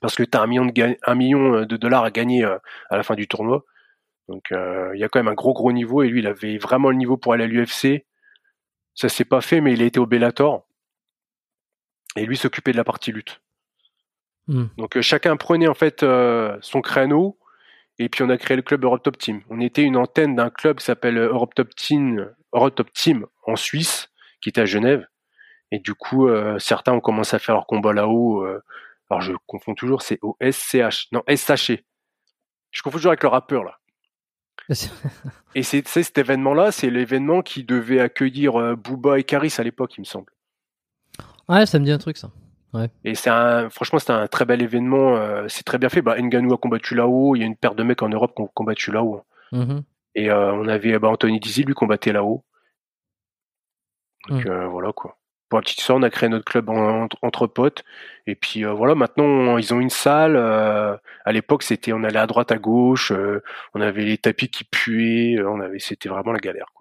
parce 0.00 0.14
que 0.16 0.22
tu 0.22 0.36
as 0.36 0.42
un 0.42 0.46
million 0.46 0.66
de 0.66 0.72
ga- 0.72 0.96
un 1.06 1.14
million 1.14 1.62
de 1.64 1.76
dollars 1.76 2.04
à 2.04 2.10
gagner 2.10 2.44
à 2.44 2.96
la 2.96 3.02
fin 3.02 3.14
du 3.14 3.28
tournoi. 3.28 3.64
Donc 4.28 4.52
euh, 4.52 4.90
il 4.94 5.00
y 5.00 5.04
a 5.04 5.08
quand 5.08 5.18
même 5.20 5.28
un 5.28 5.34
gros 5.34 5.54
gros 5.54 5.72
niveau 5.72 6.02
et 6.02 6.08
lui 6.08 6.20
il 6.20 6.26
avait 6.26 6.58
vraiment 6.58 6.90
le 6.90 6.96
niveau 6.96 7.16
pour 7.16 7.32
aller 7.32 7.44
à 7.44 7.46
l'UFC. 7.46 8.04
Ça 8.94 9.08
s'est 9.08 9.24
pas 9.24 9.40
fait 9.40 9.60
mais 9.60 9.72
il 9.72 9.82
a 9.82 9.86
été 9.86 9.98
au 10.00 10.06
Bellator. 10.06 10.66
Et 12.16 12.26
lui 12.26 12.36
s'occupait 12.36 12.72
de 12.72 12.76
la 12.76 12.84
partie 12.84 13.12
lutte. 13.12 13.40
Hmm. 14.48 14.66
Donc 14.76 14.96
euh, 14.96 15.02
chacun 15.02 15.36
prenait 15.36 15.68
en 15.68 15.74
fait 15.74 16.02
euh, 16.02 16.56
son 16.60 16.80
créneau 16.80 17.38
et 17.98 18.08
puis 18.08 18.22
on 18.22 18.30
a 18.30 18.36
créé 18.36 18.56
le 18.56 18.62
club 18.62 18.84
Europe 18.84 19.02
Top 19.02 19.18
Team. 19.18 19.42
On 19.50 19.60
était 19.60 19.82
une 19.82 19.96
antenne 19.96 20.36
d'un 20.36 20.50
club 20.50 20.78
qui 20.78 20.84
s'appelle 20.84 21.18
Europe 21.18 21.54
Top 21.54 21.74
Team, 21.74 22.30
Europe 22.52 22.74
Top 22.74 22.92
Team 22.92 23.26
en 23.46 23.56
Suisse, 23.56 24.08
qui 24.40 24.48
était 24.48 24.60
à 24.60 24.66
Genève. 24.66 25.06
Et 25.70 25.80
du 25.80 25.94
coup, 25.94 26.28
euh, 26.28 26.58
certains 26.58 26.92
ont 26.92 27.00
commencé 27.00 27.36
à 27.36 27.38
faire 27.38 27.54
leur 27.54 27.66
combat 27.66 27.92
là-haut. 27.92 28.44
euh, 28.44 28.62
alors 29.10 29.20
je 29.20 29.32
confonds 29.46 29.74
toujours, 29.74 30.02
c'est 30.02 30.18
au 30.22 30.36
SCH, 30.40 31.08
non 31.12 31.22
SHE. 31.28 31.78
Je 32.70 32.82
confonds 32.82 32.98
toujours 32.98 33.10
avec 33.10 33.22
le 33.22 33.28
rappeur 33.28 33.64
là. 33.64 33.78
Et 35.54 35.62
c'est 35.62 35.86
cet 35.88 36.18
événement-là, 36.18 36.72
c'est 36.72 36.90
l'événement 36.90 37.42
qui 37.42 37.64
devait 37.64 38.00
accueillir 38.00 38.60
euh, 38.60 38.76
Booba 38.76 39.18
et 39.18 39.24
Karis 39.24 39.54
à 39.58 39.62
l'époque, 39.62 39.94
il 39.96 40.00
me 40.00 40.04
semble. 40.04 40.30
Ouais, 41.48 41.64
ça 41.64 41.78
me 41.78 41.84
dit 41.84 41.90
un 41.90 41.98
truc 41.98 42.18
ça. 42.18 42.30
Et 43.04 43.14
c'est 43.14 43.30
un, 43.30 43.70
franchement, 43.70 43.98
c'était 43.98 44.12
un 44.12 44.26
très 44.26 44.44
bel 44.44 44.60
événement. 44.62 45.16
euh, 45.16 45.46
c'est 45.48 45.64
très 45.64 45.78
bien 45.78 45.88
fait. 45.88 46.02
Bah, 46.02 46.16
Ngannou 46.20 46.52
a 46.52 46.58
combattu 46.58 46.94
là-haut. 46.94 47.34
Il 47.34 47.40
y 47.40 47.42
a 47.42 47.46
une 47.46 47.56
paire 47.56 47.74
de 47.74 47.82
mecs 47.82 48.02
en 48.02 48.08
Europe 48.10 48.32
qui 48.36 48.42
ont 48.42 48.50
combattu 48.52 48.92
là-haut. 48.92 49.22
Mhm. 49.52 49.82
Et 50.14 50.30
euh, 50.30 50.52
on 50.52 50.68
avait 50.68 50.98
bah, 50.98 51.08
Anthony 51.08 51.40
Dizzy, 51.40 51.64
lui 51.64 51.74
combattait 51.74 52.12
là-haut. 52.12 52.44
Donc 54.28 54.44
Mm. 54.44 54.48
euh, 54.50 54.66
voilà 54.68 54.92
quoi. 54.92 55.16
Pour 55.48 55.58
la 55.58 55.62
petite 55.62 55.78
histoire, 55.78 55.98
on 55.98 56.02
a 56.02 56.10
créé 56.10 56.28
notre 56.28 56.44
club 56.44 56.68
en- 56.68 57.04
entre, 57.04 57.16
entre 57.22 57.46
potes. 57.46 57.82
Et 58.26 58.34
puis 58.34 58.64
voilà, 58.64 58.94
maintenant 58.94 59.24
on- 59.24 59.56
ils 59.58 59.72
ont 59.72 59.80
une 59.80 59.88
salle. 59.90 60.36
à 60.36 61.32
l'époque, 61.32 61.62
c'était 61.62 61.92
on 61.94 62.04
allait 62.04 62.18
à 62.18 62.26
droite, 62.26 62.52
à 62.52 62.58
gauche. 62.58 63.12
on 63.74 63.80
avait 63.80 64.04
les 64.04 64.18
tapis 64.18 64.48
qui 64.50 64.64
puaient. 64.64 65.38
on 65.42 65.60
avait, 65.60 65.78
c'était 65.78 66.08
vraiment 66.10 66.32
la 66.32 66.38
galère. 66.40 66.66
Quoi. 66.74 66.77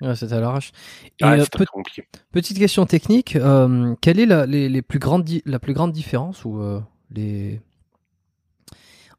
Ouais, 0.00 0.32
à 0.32 0.40
l'arrache. 0.40 0.70
Ah, 1.20 1.32
euh, 1.32 1.44
pe- 1.50 1.64
petite 2.30 2.58
question 2.58 2.86
technique, 2.86 3.34
euh, 3.36 3.94
quelle 4.00 4.20
est 4.20 4.26
la, 4.26 4.46
les, 4.46 4.68
les 4.68 4.82
plus 4.82 4.98
grandes 5.00 5.24
di- 5.24 5.42
la 5.44 5.58
plus 5.58 5.72
grande 5.74 5.92
différence 5.92 6.44
ou 6.44 6.60
euh, 6.60 6.80
les 7.10 7.60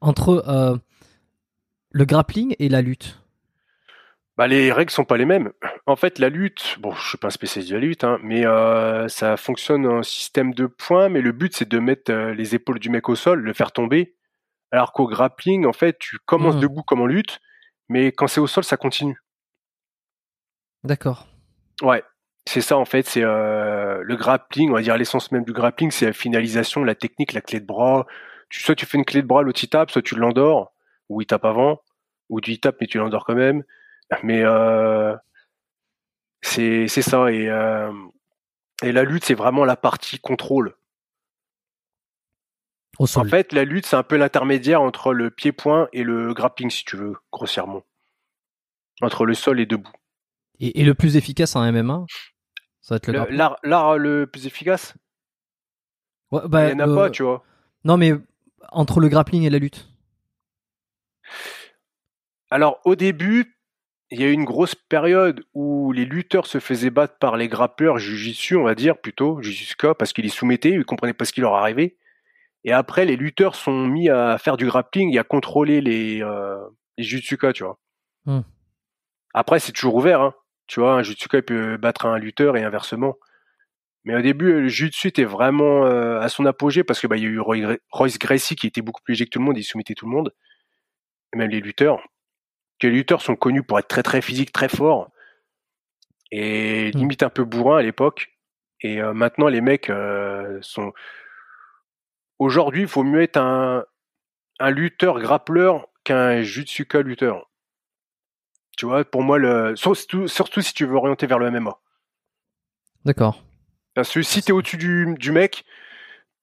entre 0.01 0.79
le 1.91 2.05
grappling 2.05 2.55
et 2.59 2.69
la 2.69 2.81
lutte? 2.81 3.19
Bah, 4.37 4.47
les 4.47 4.71
règles 4.71 4.91
sont 4.91 5.03
pas 5.03 5.17
les 5.17 5.25
mêmes. 5.25 5.51
En 5.85 5.97
fait, 5.97 6.17
la 6.17 6.29
lutte, 6.29 6.77
bon, 6.79 6.93
je 6.93 7.09
suis 7.09 7.17
pas 7.17 7.27
un 7.27 7.31
spécialiste 7.31 7.71
de 7.71 7.75
la 7.75 7.81
lutte, 7.81 8.03
hein, 8.05 8.19
mais 8.23 8.43
ça 9.09 9.35
fonctionne 9.35 9.85
en 9.85 10.01
système 10.01 10.53
de 10.53 10.65
points, 10.65 11.09
mais 11.09 11.19
le 11.21 11.33
but 11.33 11.53
c'est 11.55 11.67
de 11.67 11.79
mettre 11.79 12.13
les 12.13 12.55
épaules 12.55 12.79
du 12.79 12.89
mec 12.89 13.09
au 13.09 13.15
sol, 13.15 13.41
le 13.41 13.53
faire 13.53 13.73
tomber. 13.73 14.15
Alors 14.71 14.93
qu'au 14.93 15.07
grappling, 15.07 15.65
en 15.65 15.73
fait, 15.73 15.97
tu 15.99 16.19
commences 16.25 16.55
Mhm. 16.55 16.61
debout 16.61 16.83
comme 16.83 17.01
en 17.01 17.05
lutte, 17.07 17.41
mais 17.89 18.11
quand 18.13 18.27
c'est 18.27 18.39
au 18.39 18.47
sol, 18.47 18.63
ça 18.63 18.77
continue. 18.77 19.17
D'accord. 20.83 21.27
Ouais, 21.81 22.03
c'est 22.45 22.61
ça 22.61 22.77
en 22.77 22.85
fait, 22.85 23.07
c'est 23.07 23.23
euh, 23.23 24.01
le 24.03 24.15
grappling, 24.15 24.71
on 24.71 24.73
va 24.73 24.81
dire 24.81 24.97
l'essence 24.97 25.31
même 25.31 25.43
du 25.43 25.53
grappling, 25.53 25.91
c'est 25.91 26.07
la 26.07 26.13
finalisation, 26.13 26.83
la 26.83 26.95
technique, 26.95 27.33
la 27.33 27.41
clé 27.41 27.59
de 27.59 27.65
bras. 27.65 28.05
Tu, 28.49 28.61
soit 28.61 28.75
tu 28.75 28.85
fais 28.85 28.97
une 28.97 29.05
clé 29.05 29.21
de 29.21 29.27
bras, 29.27 29.43
l'autre 29.43 29.63
il 29.63 29.69
tape, 29.69 29.91
soit 29.91 30.01
tu 30.01 30.15
l'endors, 30.15 30.73
ou 31.09 31.21
il 31.21 31.25
tape 31.25 31.45
avant, 31.45 31.81
ou 32.29 32.41
tu 32.41 32.51
y 32.51 32.59
tapes 32.59 32.77
mais 32.81 32.87
tu 32.87 32.97
l'endors 32.97 33.25
quand 33.25 33.35
même. 33.35 33.63
Mais 34.23 34.41
euh, 34.43 35.15
c'est 36.41 36.87
ça 36.87 37.31
et 37.31 37.49
euh, 37.49 37.91
et 38.81 38.91
la 38.91 39.03
lutte 39.03 39.25
c'est 39.25 39.35
vraiment 39.35 39.65
la 39.65 39.75
partie 39.75 40.19
contrôle. 40.19 40.75
Au 42.97 43.05
En 43.17 43.25
fait, 43.25 43.53
la 43.53 43.63
lutte 43.63 43.85
c'est 43.85 43.95
un 43.95 44.03
peu 44.03 44.17
l'intermédiaire 44.17 44.81
entre 44.81 45.13
le 45.13 45.29
pied-point 45.29 45.87
et 45.93 46.03
le 46.03 46.33
grappling 46.33 46.69
si 46.69 46.83
tu 46.83 46.97
veux, 46.97 47.15
grossièrement. 47.31 47.83
Entre 49.01 49.25
le 49.25 49.33
sol 49.33 49.59
et 49.59 49.65
debout. 49.65 49.91
Et, 50.59 50.81
et 50.81 50.83
le 50.83 50.93
plus 50.93 51.15
efficace 51.15 51.55
en 51.55 51.71
MMA, 51.71 52.05
ça 52.81 52.95
va 52.95 52.97
être 52.97 53.11
le. 53.11 53.57
L'art 53.63 53.97
le 53.97 54.27
plus 54.27 54.45
efficace, 54.45 54.95
Ouais, 56.31 56.41
bah, 56.45 56.67
il 56.67 56.71
y 56.71 56.75
en 56.75 56.79
a 56.79 56.87
euh, 56.87 56.95
pas, 56.95 57.09
tu 57.09 57.23
vois. 57.23 57.43
Non, 57.83 57.97
mais 57.97 58.13
entre 58.71 58.99
le 58.99 59.09
grappling 59.09 59.43
et 59.43 59.49
la 59.49 59.59
lutte. 59.59 59.89
Alors 62.51 62.79
au 62.85 62.95
début, 62.95 63.57
il 64.11 64.19
y 64.19 64.23
a 64.23 64.27
eu 64.27 64.31
une 64.31 64.45
grosse 64.45 64.75
période 64.75 65.45
où 65.53 65.91
les 65.91 66.05
lutteurs 66.05 66.47
se 66.47 66.59
faisaient 66.59 66.89
battre 66.89 67.17
par 67.19 67.37
les 67.37 67.47
grappeurs 67.47 67.99
jujitsu, 67.99 68.55
on 68.55 68.63
va 68.63 68.75
dire 68.75 68.97
plutôt, 68.97 69.41
jujitsuka, 69.41 69.93
parce 69.93 70.13
qu'ils 70.13 70.23
les 70.23 70.29
soumettaient, 70.29 70.71
ils 70.71 70.85
comprenaient 70.85 71.13
pas 71.13 71.25
ce 71.25 71.33
qui 71.33 71.41
leur 71.41 71.53
arrivait. 71.53 71.97
Et 72.63 72.73
après, 72.73 73.05
les 73.05 73.15
lutteurs 73.15 73.55
sont 73.55 73.87
mis 73.87 74.09
à 74.09 74.37
faire 74.37 74.57
du 74.57 74.65
grappling 74.65 75.13
et 75.13 75.19
à 75.19 75.23
contrôler 75.23 75.79
les, 75.81 76.21
euh, 76.21 76.57
les 76.97 77.03
jujitsuka, 77.03 77.53
tu 77.53 77.63
vois. 77.63 77.79
Hmm. 78.25 78.41
Après, 79.33 79.59
c'est 79.59 79.71
toujours 79.71 79.95
ouvert, 79.95 80.21
hein. 80.21 80.33
Tu 80.69 80.79
vois, 80.79 80.93
un 80.93 81.03
jujitsuka 81.03 81.39
il 81.39 81.43
peut 81.43 81.77
battre 81.77 82.05
un 82.05 82.19
lutteur 82.19 82.55
et 82.55 82.63
inversement. 82.63 83.17
Mais 84.05 84.15
au 84.15 84.21
début, 84.21 84.61
le 84.61 84.67
jiu-jitsu 84.69 85.07
était 85.07 85.23
vraiment 85.23 85.85
euh, 85.85 86.19
à 86.19 86.29
son 86.29 86.45
apogée 86.45 86.83
parce 86.83 86.99
que 86.99 87.07
bah, 87.07 87.17
il 87.17 87.23
y 87.23 87.25
a 87.25 87.29
eu 87.29 87.39
Royce 87.39 88.19
Gracie 88.19 88.55
qui 88.55 88.67
était 88.67 88.81
beaucoup 88.81 89.01
plus 89.01 89.13
léger 89.13 89.25
que 89.25 89.31
tout 89.31 89.39
le 89.39 89.45
monde, 89.45 89.57
il 89.57 89.63
soumettait 89.63 89.95
tout 89.95 90.05
le 90.05 90.11
monde, 90.11 90.33
et 91.33 91.37
même 91.37 91.49
les 91.49 91.59
lutteurs. 91.59 92.07
Que 92.79 92.87
les 92.87 92.93
lutteurs 92.93 93.21
sont 93.21 93.35
connus 93.35 93.63
pour 93.63 93.79
être 93.79 93.87
très 93.87 94.03
très 94.03 94.21
physiques, 94.21 94.53
très 94.53 94.69
forts, 94.69 95.11
et 96.31 96.91
hmm. 96.93 96.97
limite 96.97 97.23
un 97.23 97.29
peu 97.29 97.43
bourrin 97.43 97.79
à 97.79 97.81
l'époque. 97.81 98.29
Et 98.81 99.01
euh, 99.01 99.13
maintenant, 99.13 99.47
les 99.47 99.61
mecs 99.61 99.89
euh, 99.89 100.59
sont. 100.61 100.93
Aujourd'hui, 102.39 102.83
il 102.83 102.87
faut 102.87 103.03
mieux 103.03 103.21
être 103.21 103.37
un, 103.37 103.85
un 104.59 104.69
lutteur 104.71 105.19
grappleur 105.19 105.87
qu'un 106.05 106.41
jutsuka 106.41 107.01
lutteur. 107.01 107.48
Tu 108.79 108.85
vois, 108.85 109.03
pour 109.03 109.23
moi, 109.23 109.37
le... 109.37 109.75
surtout, 109.75 110.29
surtout 110.29 110.61
si 110.61 110.73
tu 110.73 110.85
veux 110.85 110.95
orienter 110.95 111.27
vers 111.27 111.37
le 111.37 111.51
MMA. 111.51 111.77
D'accord. 113.03 113.43
Parce 113.93 114.13
que 114.13 114.21
si 114.21 114.41
tu 114.41 114.47
es 114.47 114.51
au-dessus 114.53 114.77
du, 114.77 115.15
du 115.19 115.33
mec, 115.33 115.65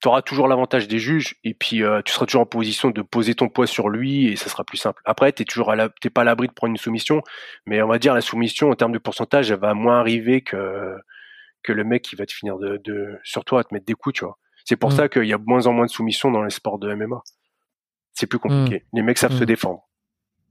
tu 0.02 0.08
auras 0.08 0.20
toujours 0.20 0.46
l'avantage 0.46 0.86
des 0.86 0.98
juges 0.98 1.36
et 1.44 1.54
puis 1.54 1.82
euh, 1.82 2.02
tu 2.04 2.12
seras 2.12 2.26
toujours 2.26 2.42
en 2.42 2.46
position 2.46 2.90
de 2.90 3.00
poser 3.00 3.34
ton 3.34 3.48
poids 3.48 3.66
sur 3.66 3.88
lui 3.88 4.26
et 4.26 4.36
ça 4.36 4.50
sera 4.50 4.64
plus 4.64 4.76
simple. 4.76 5.00
Après, 5.06 5.32
tu 5.32 5.46
toujours 5.46 5.72
t'es 6.02 6.10
pas 6.10 6.20
à 6.20 6.24
l'abri 6.24 6.46
de 6.46 6.52
prendre 6.52 6.72
une 6.72 6.76
soumission, 6.76 7.22
mais 7.64 7.80
on 7.80 7.88
va 7.88 7.98
dire 7.98 8.12
la 8.12 8.20
soumission 8.20 8.68
en 8.70 8.74
termes 8.74 8.92
de 8.92 8.98
pourcentage, 8.98 9.50
elle 9.50 9.58
va 9.58 9.72
moins 9.72 9.98
arriver 9.98 10.42
que 10.42 10.94
que 11.62 11.72
le 11.72 11.84
mec 11.84 12.02
qui 12.02 12.16
va 12.16 12.26
te 12.26 12.34
finir 12.34 12.58
de, 12.58 12.76
de 12.84 13.18
sur 13.24 13.46
toi 13.46 13.60
à 13.60 13.64
te 13.64 13.72
mettre 13.72 13.86
des 13.86 13.94
coups, 13.94 14.16
tu 14.16 14.26
vois. 14.26 14.36
C'est 14.66 14.76
pour 14.76 14.90
mm. 14.90 14.96
ça 14.96 15.08
qu'il 15.08 15.24
y 15.24 15.32
a 15.32 15.38
de 15.38 15.44
moins 15.46 15.66
en 15.68 15.72
moins 15.72 15.86
de 15.86 15.90
soumissions 15.90 16.30
dans 16.30 16.42
les 16.42 16.50
sports 16.50 16.78
de 16.78 16.94
MMA. 16.94 17.22
C'est 18.12 18.26
plus 18.26 18.38
compliqué. 18.38 18.84
Mm. 18.92 18.96
Les 18.98 19.02
mecs 19.02 19.16
savent 19.16 19.32
se 19.32 19.42
mm. 19.42 19.46
défendre. 19.46 19.85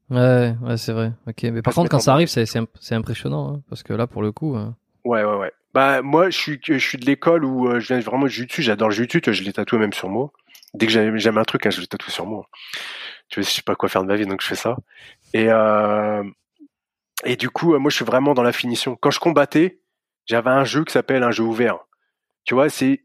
Ouais, 0.09 0.55
ouais, 0.61 0.77
c'est 0.77 0.93
vrai. 0.93 1.11
Ok, 1.27 1.43
mais 1.43 1.61
par 1.61 1.73
contre, 1.73 1.89
quand 1.89 1.99
ça 1.99 2.13
arrive, 2.13 2.27
c'est 2.27 2.45
c'est 2.45 2.95
impressionnant 2.95 3.55
hein, 3.55 3.61
parce 3.69 3.83
que 3.83 3.93
là, 3.93 4.07
pour 4.07 4.21
le 4.21 4.31
coup. 4.31 4.55
Hein. 4.55 4.75
Ouais, 5.03 5.23
ouais, 5.23 5.35
ouais. 5.35 5.51
Bah 5.75 6.01
moi 6.01 6.29
je 6.29 6.37
suis 6.37 6.59
je 6.63 6.77
suis 6.77 6.97
de 6.97 7.05
l'école 7.05 7.43
où 7.43 7.67
euh, 7.67 7.81
je 7.81 7.87
viens 7.87 7.99
vraiment 7.99 8.27
du 8.27 8.31
jiu 8.31 8.47
j'adore 8.59 8.87
le 8.87 8.93
je 8.93 9.43
l'ai 9.43 9.51
tatoué 9.51 9.77
même 9.77 9.91
sur 9.91 10.07
moi. 10.07 10.31
Dès 10.73 10.87
que 10.87 11.17
j'aime 11.17 11.37
un 11.37 11.43
truc, 11.43 11.65
hein, 11.65 11.69
je 11.69 11.81
l'ai 11.81 11.87
tatoué 11.87 12.11
sur 12.11 12.25
moi. 12.25 12.47
Tu 13.27 13.41
vois, 13.41 13.47
je 13.47 13.53
sais 13.53 13.61
pas 13.61 13.75
quoi 13.75 13.89
faire 13.89 14.01
de 14.03 14.07
ma 14.07 14.15
vie 14.15 14.25
donc 14.25 14.41
je 14.41 14.47
fais 14.47 14.55
ça. 14.55 14.77
Et 15.33 15.47
euh, 15.49 16.23
et 17.25 17.35
du 17.35 17.49
coup, 17.49 17.77
moi 17.77 17.89
je 17.89 17.95
suis 17.97 18.05
vraiment 18.05 18.33
dans 18.33 18.41
la 18.43 18.53
finition. 18.53 18.95
Quand 18.95 19.11
je 19.11 19.19
combattais, 19.19 19.81
j'avais 20.25 20.49
un 20.49 20.63
jeu 20.63 20.85
qui 20.85 20.93
s'appelle 20.93 21.23
un 21.23 21.31
jeu 21.31 21.43
ouvert. 21.43 21.79
Tu 22.45 22.53
vois, 22.53 22.69
c'est 22.69 23.03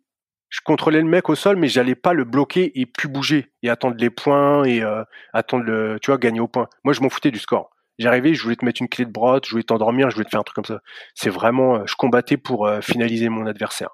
je 0.50 0.60
contrôlais 0.64 1.00
le 1.00 1.06
mec 1.06 1.28
au 1.28 1.36
sol, 1.36 1.56
mais 1.56 1.68
j'allais 1.68 1.94
pas 1.94 2.12
le 2.12 2.24
bloquer 2.24 2.78
et 2.78 2.84
plus 2.84 3.08
bouger 3.08 3.52
et 3.62 3.70
attendre 3.70 3.96
les 3.96 4.10
points 4.10 4.64
et 4.64 4.82
euh, 4.82 5.04
attendre 5.32 5.64
le, 5.64 5.98
tu 6.02 6.10
vois, 6.10 6.18
gagner 6.18 6.40
au 6.40 6.48
point. 6.48 6.68
Moi, 6.82 6.92
je 6.92 7.00
m'en 7.00 7.08
foutais 7.08 7.30
du 7.30 7.38
score. 7.38 7.70
J'arrivais, 7.98 8.34
je 8.34 8.42
voulais 8.42 8.56
te 8.56 8.64
mettre 8.64 8.82
une 8.82 8.88
clé 8.88 9.04
de 9.04 9.12
brotte, 9.12 9.46
je 9.46 9.52
voulais 9.52 9.62
t'endormir, 9.62 10.10
je 10.10 10.16
voulais 10.16 10.24
te 10.24 10.30
faire 10.30 10.40
un 10.40 10.42
truc 10.42 10.56
comme 10.56 10.64
ça. 10.64 10.80
C'est 11.14 11.30
vraiment, 11.30 11.76
euh, 11.76 11.82
je 11.86 11.94
combattais 11.94 12.36
pour 12.36 12.66
euh, 12.66 12.80
finaliser 12.80 13.28
mon 13.28 13.46
adversaire. 13.46 13.90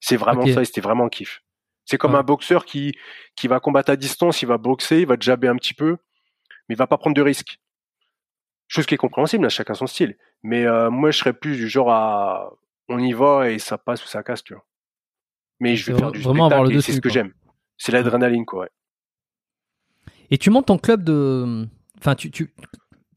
C'est 0.00 0.16
vraiment 0.16 0.46
ça 0.46 0.62
et 0.62 0.64
c'était 0.64 0.80
vraiment 0.80 1.06
un 1.06 1.08
kiff. 1.08 1.42
C'est 1.84 1.98
comme 1.98 2.14
un 2.14 2.22
boxeur 2.22 2.64
qui, 2.64 2.92
qui 3.34 3.48
va 3.48 3.58
combattre 3.58 3.90
à 3.90 3.96
distance, 3.96 4.42
il 4.42 4.46
va 4.46 4.58
boxer, 4.58 5.00
il 5.00 5.06
va 5.06 5.16
te 5.16 5.24
jabber 5.24 5.48
un 5.48 5.56
petit 5.56 5.74
peu, 5.74 5.96
mais 6.68 6.74
il 6.74 6.78
va 6.78 6.86
pas 6.86 6.98
prendre 6.98 7.16
de 7.16 7.22
risques. 7.22 7.58
Chose 8.68 8.84
qui 8.84 8.94
est 8.94 8.98
compréhensible, 8.98 9.46
à 9.46 9.48
chacun 9.48 9.74
son 9.74 9.86
style. 9.86 10.16
Mais 10.42 10.66
euh, 10.66 10.90
moi, 10.90 11.10
je 11.10 11.18
serais 11.18 11.32
plus 11.32 11.56
du 11.56 11.68
genre 11.68 11.90
à, 11.90 12.52
on 12.88 12.98
y 12.98 13.14
va 13.14 13.50
et 13.50 13.58
ça 13.58 13.78
passe 13.78 14.04
ou 14.04 14.06
ça 14.06 14.22
casse, 14.22 14.44
tu 14.44 14.52
vois. 14.52 14.67
Mais 15.60 15.76
je 15.76 15.92
vais 15.92 15.98
faire 15.98 16.12
du 16.12 16.20
vraiment 16.20 16.46
avoir 16.46 16.64
le 16.64 16.80
C'est 16.80 16.92
ce 16.92 17.00
que 17.00 17.08
j'aime. 17.08 17.32
C'est 17.76 17.92
l'adrénaline, 17.92 18.44
quoi. 18.44 18.62
Ouais. 18.62 18.68
Et 20.30 20.38
tu 20.38 20.50
montes 20.50 20.66
ton 20.66 20.78
club 20.78 21.04
de, 21.04 21.66
enfin, 21.98 22.14
tu, 22.14 22.30
tu, 22.30 22.52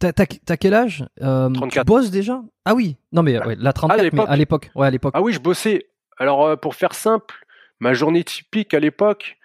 T'as 0.01 0.57
quel 0.57 0.73
âge 0.73 1.05
euh, 1.21 1.49
34. 1.49 1.71
Tu 1.71 1.85
bosses 1.85 2.11
déjà? 2.11 2.41
Ah 2.65 2.73
oui, 2.73 2.97
non 3.11 3.21
mais 3.21 3.37
ouais, 3.45 3.55
la 3.59 3.71
34, 3.71 4.13
mais 4.13 4.23
à 4.27 4.35
l'époque. 4.35 4.71
Ouais, 4.73 4.87
à 4.87 4.89
l'époque. 4.89 5.13
Ah 5.15 5.21
oui, 5.21 5.31
je 5.31 5.39
bossais. 5.39 5.89
Alors 6.17 6.45
euh, 6.45 6.55
pour 6.55 6.73
faire 6.75 6.95
simple, 6.95 7.35
ma 7.79 7.93
journée 7.93 8.23
typique 8.23 8.73
à 8.73 8.79
l'époque, 8.79 9.37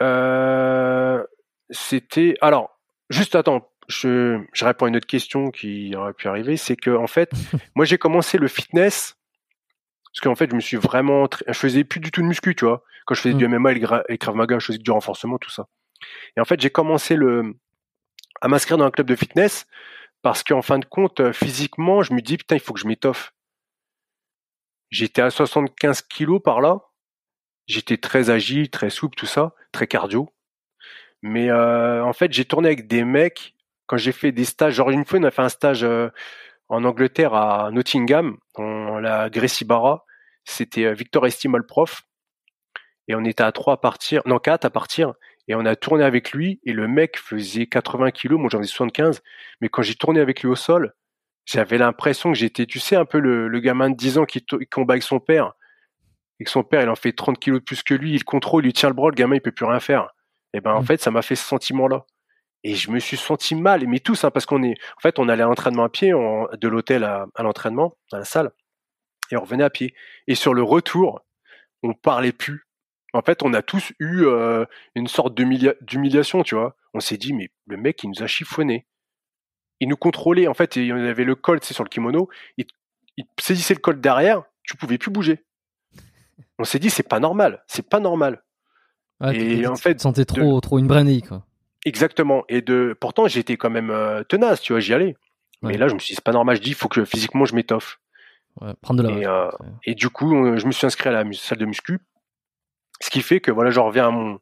euh, 0.00 1.22
c'était. 1.68 2.36
Alors, 2.40 2.80
juste 3.10 3.34
attends, 3.34 3.68
je, 3.88 4.40
je 4.54 4.64
réponds 4.64 4.86
à 4.86 4.88
une 4.88 4.96
autre 4.96 5.06
question 5.06 5.50
qui 5.50 5.94
aurait 5.94 6.14
pu 6.14 6.28
arriver, 6.28 6.56
c'est 6.56 6.76
que 6.76 6.90
en 6.90 7.06
fait, 7.06 7.30
moi 7.74 7.84
j'ai 7.84 7.98
commencé 7.98 8.38
le 8.38 8.48
fitness 8.48 9.16
parce 10.14 10.22
qu'en 10.22 10.36
fait, 10.36 10.48
je 10.48 10.54
me 10.54 10.60
suis 10.60 10.76
vraiment, 10.76 11.28
je 11.46 11.52
faisais 11.52 11.82
plus 11.82 11.98
du 11.98 12.12
tout 12.12 12.22
de 12.22 12.26
muscu, 12.26 12.54
tu 12.54 12.64
vois. 12.64 12.84
Quand 13.04 13.16
je 13.16 13.20
faisais 13.20 13.34
du 13.34 13.48
MMA 13.48 13.72
et, 13.72 13.82
et 14.08 14.18
Krav 14.18 14.36
Maga, 14.36 14.60
je 14.60 14.66
faisais 14.66 14.78
du 14.78 14.90
renforcement, 14.90 15.38
tout 15.38 15.50
ça. 15.50 15.66
Et 16.36 16.40
en 16.40 16.44
fait, 16.44 16.60
j'ai 16.60 16.70
commencé 16.70 17.16
le 17.16 17.56
à 18.40 18.48
m'inscrire 18.48 18.78
dans 18.78 18.84
un 18.84 18.90
club 18.90 19.06
de 19.08 19.16
fitness 19.16 19.66
parce 20.22 20.44
qu'en 20.44 20.62
fin 20.62 20.78
de 20.78 20.84
compte, 20.84 21.20
euh, 21.20 21.32
physiquement, 21.32 22.02
je 22.02 22.12
me 22.12 22.20
dis 22.20 22.36
putain, 22.36 22.54
il 22.54 22.60
faut 22.60 22.72
que 22.72 22.80
je 22.80 22.86
m'étoffe. 22.86 23.32
J'étais 24.90 25.22
à 25.22 25.30
75 25.30 26.02
kilos 26.02 26.40
par 26.42 26.60
là. 26.60 26.80
J'étais 27.66 27.96
très 27.96 28.30
agile, 28.30 28.70
très 28.70 28.90
souple, 28.90 29.16
tout 29.16 29.26
ça, 29.26 29.54
très 29.72 29.86
cardio. 29.86 30.30
Mais 31.22 31.50
euh, 31.50 32.04
en 32.04 32.12
fait, 32.12 32.32
j'ai 32.32 32.44
tourné 32.44 32.68
avec 32.68 32.86
des 32.86 33.04
mecs 33.04 33.54
quand 33.86 33.96
j'ai 33.96 34.12
fait 34.12 34.30
des 34.30 34.44
stages. 34.44 34.74
Genre 34.74 34.90
une 34.90 35.04
fois, 35.04 35.18
on 35.18 35.24
a 35.24 35.30
fait 35.30 35.42
un 35.42 35.48
stage 35.48 35.82
euh, 35.82 36.10
en 36.68 36.84
Angleterre 36.84 37.34
à 37.34 37.70
Nottingham, 37.70 38.36
dans 38.56 38.98
la 39.00 39.30
Gracie 39.30 39.64
Barra. 39.64 40.04
C'était 40.44 40.92
Victor 40.94 41.26
Estimal 41.26 41.64
prof. 41.64 42.02
Et 43.08 43.14
on 43.14 43.24
était 43.24 43.42
à 43.42 43.52
trois 43.52 43.74
à 43.74 43.76
partir, 43.76 44.22
non 44.26 44.38
quatre 44.38 44.64
à 44.64 44.70
partir. 44.70 45.14
Et 45.48 45.54
on 45.54 45.66
a 45.66 45.76
tourné 45.76 46.04
avec 46.04 46.32
lui, 46.32 46.60
et 46.64 46.72
le 46.72 46.88
mec 46.88 47.18
faisait 47.18 47.66
80 47.66 48.12
kilos, 48.12 48.40
moi 48.40 48.48
j'en 48.50 48.62
ai 48.62 48.66
75, 48.66 49.22
mais 49.60 49.68
quand 49.68 49.82
j'ai 49.82 49.94
tourné 49.94 50.20
avec 50.20 50.42
lui 50.42 50.48
au 50.48 50.56
sol, 50.56 50.94
j'avais 51.44 51.76
l'impression 51.76 52.32
que 52.32 52.38
j'étais, 52.38 52.64
tu 52.64 52.80
sais, 52.80 52.96
un 52.96 53.04
peu 53.04 53.18
le, 53.18 53.60
gamin 53.60 53.90
de 53.90 53.96
10 53.96 54.18
ans 54.18 54.24
qui, 54.24 54.44
combat 54.70 54.94
avec 54.94 55.02
son 55.02 55.20
père, 55.20 55.52
et 56.40 56.44
que 56.44 56.50
son 56.50 56.64
père, 56.64 56.80
il 56.82 56.88
en 56.88 56.94
fait 56.94 57.12
30 57.12 57.38
kilos 57.38 57.60
de 57.60 57.64
plus 57.64 57.82
que 57.82 57.94
lui, 57.94 58.14
il 58.14 58.24
contrôle, 58.24 58.64
il 58.64 58.72
tient 58.72 58.88
le 58.88 58.94
bras, 58.94 59.10
le 59.10 59.14
gamin, 59.14 59.36
il 59.36 59.42
peut 59.42 59.52
plus 59.52 59.66
rien 59.66 59.80
faire. 59.80 60.08
Et 60.54 60.60
ben, 60.60 60.72
en 60.72 60.80
mmh. 60.80 60.86
fait, 60.86 61.02
ça 61.02 61.10
m'a 61.10 61.22
fait 61.22 61.36
ce 61.36 61.44
sentiment-là. 61.44 62.06
Et 62.64 62.74
je 62.74 62.90
me 62.90 62.98
suis 62.98 63.16
senti 63.16 63.54
mal, 63.54 63.86
mais 63.86 64.00
tous, 64.00 64.24
hein, 64.24 64.30
parce 64.30 64.46
qu'on 64.46 64.62
est, 64.62 64.74
en 64.96 65.00
fait, 65.00 65.18
on 65.18 65.28
allait 65.28 65.42
à 65.42 65.46
l'entraînement 65.46 65.84
à 65.84 65.88
pied, 65.88 66.10
de 66.10 66.68
l'hôtel 66.68 67.04
à, 67.04 67.26
à 67.34 67.42
l'entraînement, 67.42 67.96
à 68.10 68.18
la 68.18 68.24
salle, 68.24 68.52
et 69.30 69.36
on 69.36 69.42
revenait 69.42 69.64
à 69.64 69.70
pied. 69.70 69.94
Et 70.26 70.34
sur 70.34 70.54
le 70.54 70.62
retour, 70.62 71.20
on 71.82 71.92
parlait 71.92 72.32
plus, 72.32 72.66
en 73.14 73.22
fait, 73.22 73.42
on 73.44 73.54
a 73.54 73.62
tous 73.62 73.92
eu 74.00 74.24
euh, 74.24 74.64
une 74.96 75.06
sorte 75.06 75.34
d'humiliation, 75.34 76.42
tu 76.42 76.56
vois. 76.56 76.76
On 76.94 77.00
s'est 77.00 77.16
dit, 77.16 77.32
mais 77.32 77.48
le 77.66 77.76
mec, 77.76 78.02
il 78.02 78.08
nous 78.08 78.22
a 78.22 78.26
chiffonné. 78.26 78.86
Il 79.78 79.88
nous 79.88 79.96
contrôlait, 79.96 80.48
en 80.48 80.54
fait, 80.54 80.76
il 80.76 80.86
y 80.86 80.92
avait 80.92 81.24
le 81.24 81.36
col, 81.36 81.60
c'est 81.62 81.74
sur 81.74 81.84
le 81.84 81.88
kimono. 81.88 82.28
Il, 82.58 82.66
saisissait 83.38 83.74
le 83.74 83.80
col 83.80 84.00
derrière, 84.00 84.42
tu 84.64 84.76
pouvais 84.76 84.98
plus 84.98 85.12
bouger. 85.12 85.44
On 86.58 86.64
s'est 86.64 86.80
dit, 86.80 86.90
c'est 86.90 87.08
pas 87.08 87.20
normal, 87.20 87.62
c'est 87.68 87.88
pas 87.88 88.00
normal. 88.00 88.42
et 89.32 89.64
en 89.68 89.76
fait, 89.76 90.00
sentais 90.00 90.24
trop, 90.24 90.60
trop 90.60 90.80
une 90.80 90.88
brannie, 90.88 91.22
quoi. 91.22 91.46
Exactement. 91.84 92.44
Et 92.48 92.62
de, 92.62 92.96
pourtant, 92.98 93.28
j'étais 93.28 93.56
quand 93.56 93.70
même 93.70 93.90
euh, 93.90 94.22
tenace, 94.24 94.60
tu 94.60 94.72
vois, 94.72 94.80
j'y 94.80 94.94
allais. 94.94 95.16
Mais 95.62 95.78
là, 95.78 95.88
je 95.88 95.94
me 95.94 95.98
suis 95.98 96.12
dit, 96.12 96.16
c'est 96.16 96.24
pas 96.24 96.32
normal. 96.32 96.56
Je 96.56 96.60
dis, 96.60 96.70
il 96.70 96.74
faut 96.74 96.88
que 96.88 97.06
physiquement, 97.06 97.46
je 97.46 97.54
m'étoffe. 97.54 97.98
prendre 98.82 99.02
de 99.02 99.08
la. 99.08 99.14
Et, 99.14 99.26
euh, 99.26 99.50
et, 99.84 99.94
du 99.94 100.10
coup, 100.10 100.58
je 100.58 100.66
me 100.66 100.72
suis 100.72 100.86
inscrit 100.86 101.08
à 101.08 101.12
la 101.12 101.24
salle 101.32 101.56
de 101.56 101.64
muscu 101.64 102.00
ce 103.00 103.10
qui 103.10 103.22
fait 103.22 103.40
que 103.40 103.50
voilà, 103.50 103.70
je 103.70 103.80
reviens 103.80 104.08
à 104.08 104.10
mon 104.10 104.40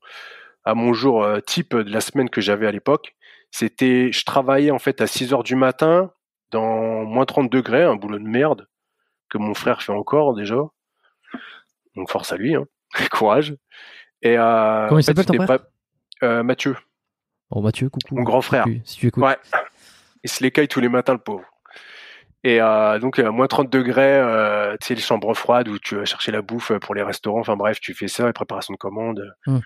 à 0.64 0.74
mon 0.74 0.93
jour 0.93 1.24
euh, 1.24 1.40
type 1.40 1.74
de 1.74 1.93
la 1.93 2.01
semaine 2.01 2.30
que 2.30 2.40
j'avais 2.40 2.68
à 2.68 2.70
l'époque. 2.70 3.16
C'était, 3.51 4.12
je 4.12 4.24
travaillais 4.24 4.70
en 4.70 4.78
fait 4.78 5.01
à 5.01 5.09
6 5.09 5.34
heures 5.34 5.43
du 5.43 5.57
matin 5.57 6.12
dans 6.53 7.05
moins 7.05 7.24
30 7.24 7.51
degrés, 7.51 7.82
un 7.82 7.97
boulot 7.97 8.18
de 8.18 8.24
merde 8.24 8.68
que 9.28 9.38
mon 9.38 9.55
frère 9.55 9.82
fait 9.82 9.93
encore 9.93 10.34
déjà. 10.34 10.57
Donc 11.97 12.11
force 12.11 12.32
à 12.32 12.36
lui, 12.36 12.55
hein. 12.55 12.66
courage. 13.11 13.57
Et 14.22 14.38
euh, 14.38 14.86
comment 14.88 15.01
il 15.01 15.05
s'appelle 15.05 15.26
ton 15.26 15.43
frère? 15.43 15.64
euh, 16.22 16.45
Mathieu. 16.45 16.76
Mathieu, 17.61 17.90
coucou. 17.90 18.14
Mon 18.16 18.22
grand 18.22 18.40
frère. 18.40 18.64
Si 18.84 18.98
tu, 18.98 19.09
écoutes. 19.09 19.22
Ouais. 19.22 19.36
Il 20.24 20.30
se 20.30 20.42
les 20.42 20.50
caille 20.50 20.68
tous 20.68 20.80
les 20.80 20.88
matins 20.88 21.12
le 21.12 21.18
pauvre. 21.18 21.44
Et 22.44 22.61
euh, 22.61 22.98
donc 22.98 23.18
à 23.18 23.30
moins 23.30 23.46
30 23.46 23.70
degrés, 23.70 24.16
euh, 24.16 24.76
tu 24.80 24.88
sais 24.88 24.94
les 24.94 25.00
chambres 25.00 25.32
froides 25.34 25.68
où 25.68 25.78
tu 25.78 25.96
vas 25.96 26.05
chercher 26.05 26.32
la 26.32 26.42
bouffe 26.42 26.72
pour 26.80 26.94
les 26.94 27.03
restaurants. 27.03 27.40
Enfin 27.40 27.57
bref, 27.57 27.80
tu 27.80 27.94
fais 27.94 28.09
ça, 28.09 28.28
et 28.28 28.32
préparation 28.32 28.74
de 28.74 28.78
commande. 28.78 29.22
Mmh. 29.46 29.59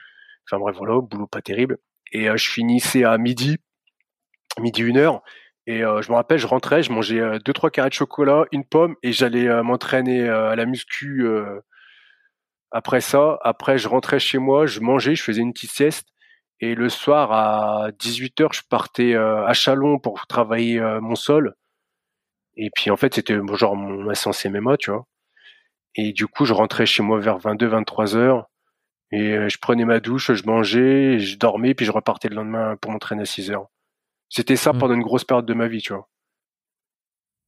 Enfin 0.47 0.59
bref, 0.59 0.77
voilà, 0.77 1.01
boulot 1.01 1.27
pas 1.27 1.41
terrible. 1.41 1.79
Et 2.13 2.29
euh, 2.29 2.37
je 2.37 2.49
finissais 2.49 3.05
à 3.05 3.19
midi, 3.19 3.57
midi 4.61 4.83
une 4.83 4.99
heure. 4.99 5.23
Et 5.67 5.83
euh, 5.83 6.01
je 6.03 6.11
me 6.11 6.17
rappelle, 6.17 6.39
je 6.39 6.47
rentrais, 6.47 6.83
je 6.83 6.93
mangeais 6.93 7.21
euh, 7.21 7.39
deux 7.45 7.53
trois 7.53 7.71
carrés 7.71 7.89
de 7.89 7.95
chocolat, 7.95 8.45
une 8.53 8.65
pomme, 8.65 8.95
et 9.03 9.13
j'allais 9.13 9.63
m'entraîner 9.63 10.29
à 10.29 10.55
la 10.55 10.67
muscu. 10.67 11.27
après 12.71 13.01
ça, 13.01 13.39
après 13.43 13.79
je 13.79 13.89
rentrais 13.89 14.19
chez 14.19 14.39
moi, 14.39 14.67
je 14.67 14.81
mangeais, 14.81 15.15
je 15.15 15.23
faisais 15.23 15.41
une 15.41 15.53
petite 15.53 15.73
sieste. 15.73 16.09
Et 16.61 16.75
le 16.75 16.89
soir 16.89 17.33
à 17.33 17.91
18h, 17.91 18.55
je 18.55 18.63
partais 18.69 19.15
à 19.15 19.53
Chalon 19.53 19.99
pour 19.99 20.27
travailler 20.27 20.81
mon 21.01 21.15
sol. 21.15 21.55
Et 22.57 22.71
puis 22.75 22.91
en 22.91 22.97
fait, 22.97 23.15
c'était 23.15 23.39
genre 23.55 23.77
mon 23.77 24.11
essence 24.11 24.45
MMA, 24.47 24.79
tu 24.79 24.91
vois. 24.91 25.07
Et 25.97 26.13
du 26.13 26.27
coup, 26.27 26.45
je 26.45 26.53
rentrais 26.53 26.87
chez 26.87 27.03
moi 27.03 27.19
vers 27.19 27.39
22, 27.39 27.67
23 27.67 28.17
heures. 28.17 28.47
Et 29.13 29.33
euh, 29.33 29.49
je 29.49 29.59
prenais 29.59 29.85
ma 29.85 29.99
douche, 29.99 30.33
je 30.33 30.45
mangeais, 30.45 31.19
je 31.19 31.39
dormais, 31.39 31.75
puis 31.75 31.87
je 31.87 31.93
repartais 31.93 32.29
le 32.29 32.37
lendemain 32.37 32.77
pour 32.77 32.91
m'entraîner 32.93 33.23
à 33.23 33.27
6 33.27 33.51
heures. 33.51 33.69
C'était 34.29 34.57
ça 34.57 34.73
mmh. 34.73 34.79
pendant 34.79 34.95
une 34.95 35.03
grosse 35.03 35.25
période 35.25 35.47
de 35.47 35.55
ma 35.55 35.69
vie, 35.69 35.81
tu 35.81 35.95
vois. 35.95 36.09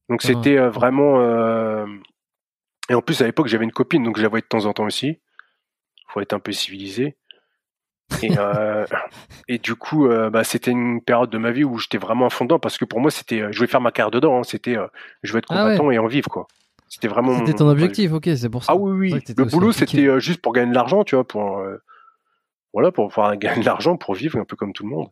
Donc 0.09 0.21
ah. 0.23 0.27
c'était 0.27 0.57
euh, 0.57 0.69
vraiment... 0.69 1.21
Euh, 1.21 1.85
Et 2.89 2.95
en 2.95 3.01
plus, 3.01 3.21
à 3.21 3.25
l'époque, 3.25 3.47
j'avais 3.47 3.65
une 3.65 3.71
copine, 3.71 4.03
donc 4.03 4.17
je 4.17 4.23
la 4.23 4.29
voyais 4.29 4.41
de 4.41 4.47
temps 4.47 4.65
en 4.65 4.73
temps 4.73 4.85
aussi. 4.85 5.19
Faut 6.07 6.21
être 6.21 6.33
un 6.33 6.39
peu 6.39 6.51
civilisé. 6.51 7.17
Et, 8.23 8.37
euh, 8.37 8.85
et 9.47 9.57
du 9.59 9.75
coup, 9.75 10.07
euh, 10.07 10.29
bah, 10.29 10.43
c'était 10.43 10.71
une 10.71 11.01
période 11.01 11.29
de 11.29 11.37
ma 11.37 11.51
vie 11.51 11.63
où 11.63 11.77
j'étais 11.77 11.97
vraiment 11.97 12.25
à 12.25 12.29
fond 12.29 12.45
dedans 12.45 12.59
parce 12.59 12.77
que 12.77 12.85
pour 12.85 12.99
moi, 12.99 13.11
c'était, 13.11 13.51
je 13.51 13.57
voulais 13.57 13.69
faire 13.69 13.81
ma 13.81 13.91
carrière 13.91 14.11
dedans. 14.11 14.39
hein. 14.39 14.43
C'était, 14.43 14.77
euh, 14.77 14.87
je 15.23 15.31
veux 15.33 15.39
être 15.39 15.47
Ah 15.49 15.55
ouais. 15.65 15.75
combattant 15.75 15.91
et 15.91 15.99
en 15.99 16.07
vivre, 16.07 16.27
quoi. 16.29 16.47
C'était 16.87 17.07
vraiment. 17.07 17.37
C'était 17.37 17.53
ton 17.53 17.69
objectif, 17.69 18.11
ok, 18.13 18.29
c'est 18.35 18.49
pour 18.49 18.63
ça. 18.63 18.71
Ah 18.73 18.75
oui, 18.75 19.11
oui. 19.13 19.23
Le 19.37 19.45
boulot, 19.45 19.71
c'était 19.71 20.07
euh, 20.07 20.19
juste 20.19 20.41
pour 20.41 20.53
gagner 20.53 20.71
de 20.71 20.75
l'argent, 20.75 21.03
tu 21.03 21.13
vois, 21.15 21.25
pour 21.27 21.59
euh, 21.59 21.77
voilà, 22.73 22.91
pour 22.91 23.09
pouvoir 23.09 23.37
gagner 23.37 23.61
de 23.61 23.65
l'argent, 23.65 23.95
pour 23.95 24.15
vivre 24.15 24.37
un 24.39 24.43
peu 24.45 24.55
comme 24.55 24.73
tout 24.73 24.83
le 24.83 24.89
monde. 24.89 25.07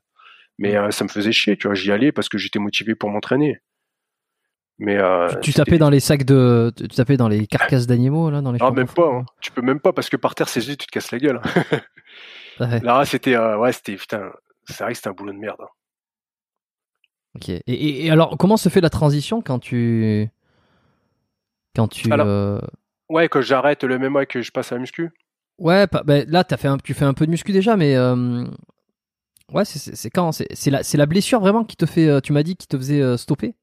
Mais 0.57 0.73
Mm. 0.73 0.75
euh, 0.77 0.91
ça 0.91 1.03
me 1.03 1.09
faisait 1.09 1.31
chier, 1.31 1.55
tu 1.55 1.67
vois. 1.67 1.75
J'y 1.75 1.91
allais 1.91 2.11
parce 2.11 2.29
que 2.29 2.37
j'étais 2.39 2.57
motivé 2.59 2.95
pour 2.95 3.09
m'entraîner. 3.11 3.59
Mais 4.79 4.97
euh, 4.97 5.27
Tu, 5.41 5.53
tapais 5.53 5.77
dans 5.77 5.89
les 5.91 5.99
sacs 5.99 6.23
de, 6.23 6.71
tu 6.75 6.87
tapais 6.89 7.17
dans 7.17 7.27
les 7.27 7.45
carcasses 7.47 7.85
d'animaux 7.87 8.29
là, 8.31 8.41
dans 8.41 8.51
les. 8.51 8.59
Ah 8.61 8.71
même 8.71 8.87
pas. 8.87 9.07
hein. 9.07 9.25
Tu 9.39 9.51
peux 9.51 9.61
même 9.61 9.79
pas 9.79 9.93
parce 9.93 10.09
que 10.09 10.17
par 10.17 10.33
terre, 10.35 10.49
c'est 10.49 10.61
juste 10.61 10.79
tu 10.81 10.87
te 10.87 10.91
casses 10.91 11.11
la 11.11 11.19
gueule. 11.19 11.41
Ouais. 12.59 12.79
Là, 12.81 13.05
c'était 13.05 13.35
euh, 13.35 13.57
ouais, 13.57 13.71
c'était 13.71 13.95
putain. 13.95 14.31
C'est 14.65 14.83
vrai 14.83 14.91
que 14.93 14.97
c'était 14.97 15.09
un 15.09 15.13
boulot 15.13 15.33
de 15.33 15.37
merde. 15.37 15.57
hein. 15.61 15.67
Ok. 17.35 17.49
Et, 17.49 17.61
et- 17.67 18.05
et 18.05 18.11
alors, 18.11 18.37
comment 18.37 18.57
se 18.57 18.69
fait 18.69 18.81
la 18.81 18.89
transition 18.89 19.41
quand 19.41 19.59
tu, 19.59 20.29
quand 21.75 21.87
tu, 21.87 22.11
Alors- 22.11 22.27
euh, 22.27 22.59
Ouais, 23.09 23.29
quand 23.29 23.41
j'arrête 23.41 23.83
le 23.85 23.95
MMA 23.99 24.23
et 24.23 24.25
que 24.25 24.41
je 24.41 24.51
passe 24.51 24.71
à 24.71 24.75
la 24.75 24.81
muscu? 24.81 25.11
ouais, 25.59 25.87
ben, 26.05 26.25
là, 26.29 26.43
t'as 26.43 26.57
fait 26.57 26.67
un, 26.67 26.77
tu 26.77 26.93
fais 26.93 27.05
un 27.05 27.13
peu 27.13 27.25
de 27.25 27.31
muscu 27.31 27.53
déjà, 27.53 27.77
mais 27.77 27.95
euh, 27.95 28.43
ouais, 29.53 29.65
c'est- 29.65 30.09
quand, 30.09 30.31
c'est 30.33 30.69
la, 30.71 30.81
la 30.93 31.05
blessure 31.05 31.39
vraiment 31.39 31.63
qui 31.63 31.75
te 31.77 31.85
fait, 31.85 32.21
tu 32.21 32.33
m'as 32.33 32.43
dit, 32.43 32.55
qui 32.57 32.67
te 32.67 32.77
faisait 32.77 33.17
stopper, 33.17 33.55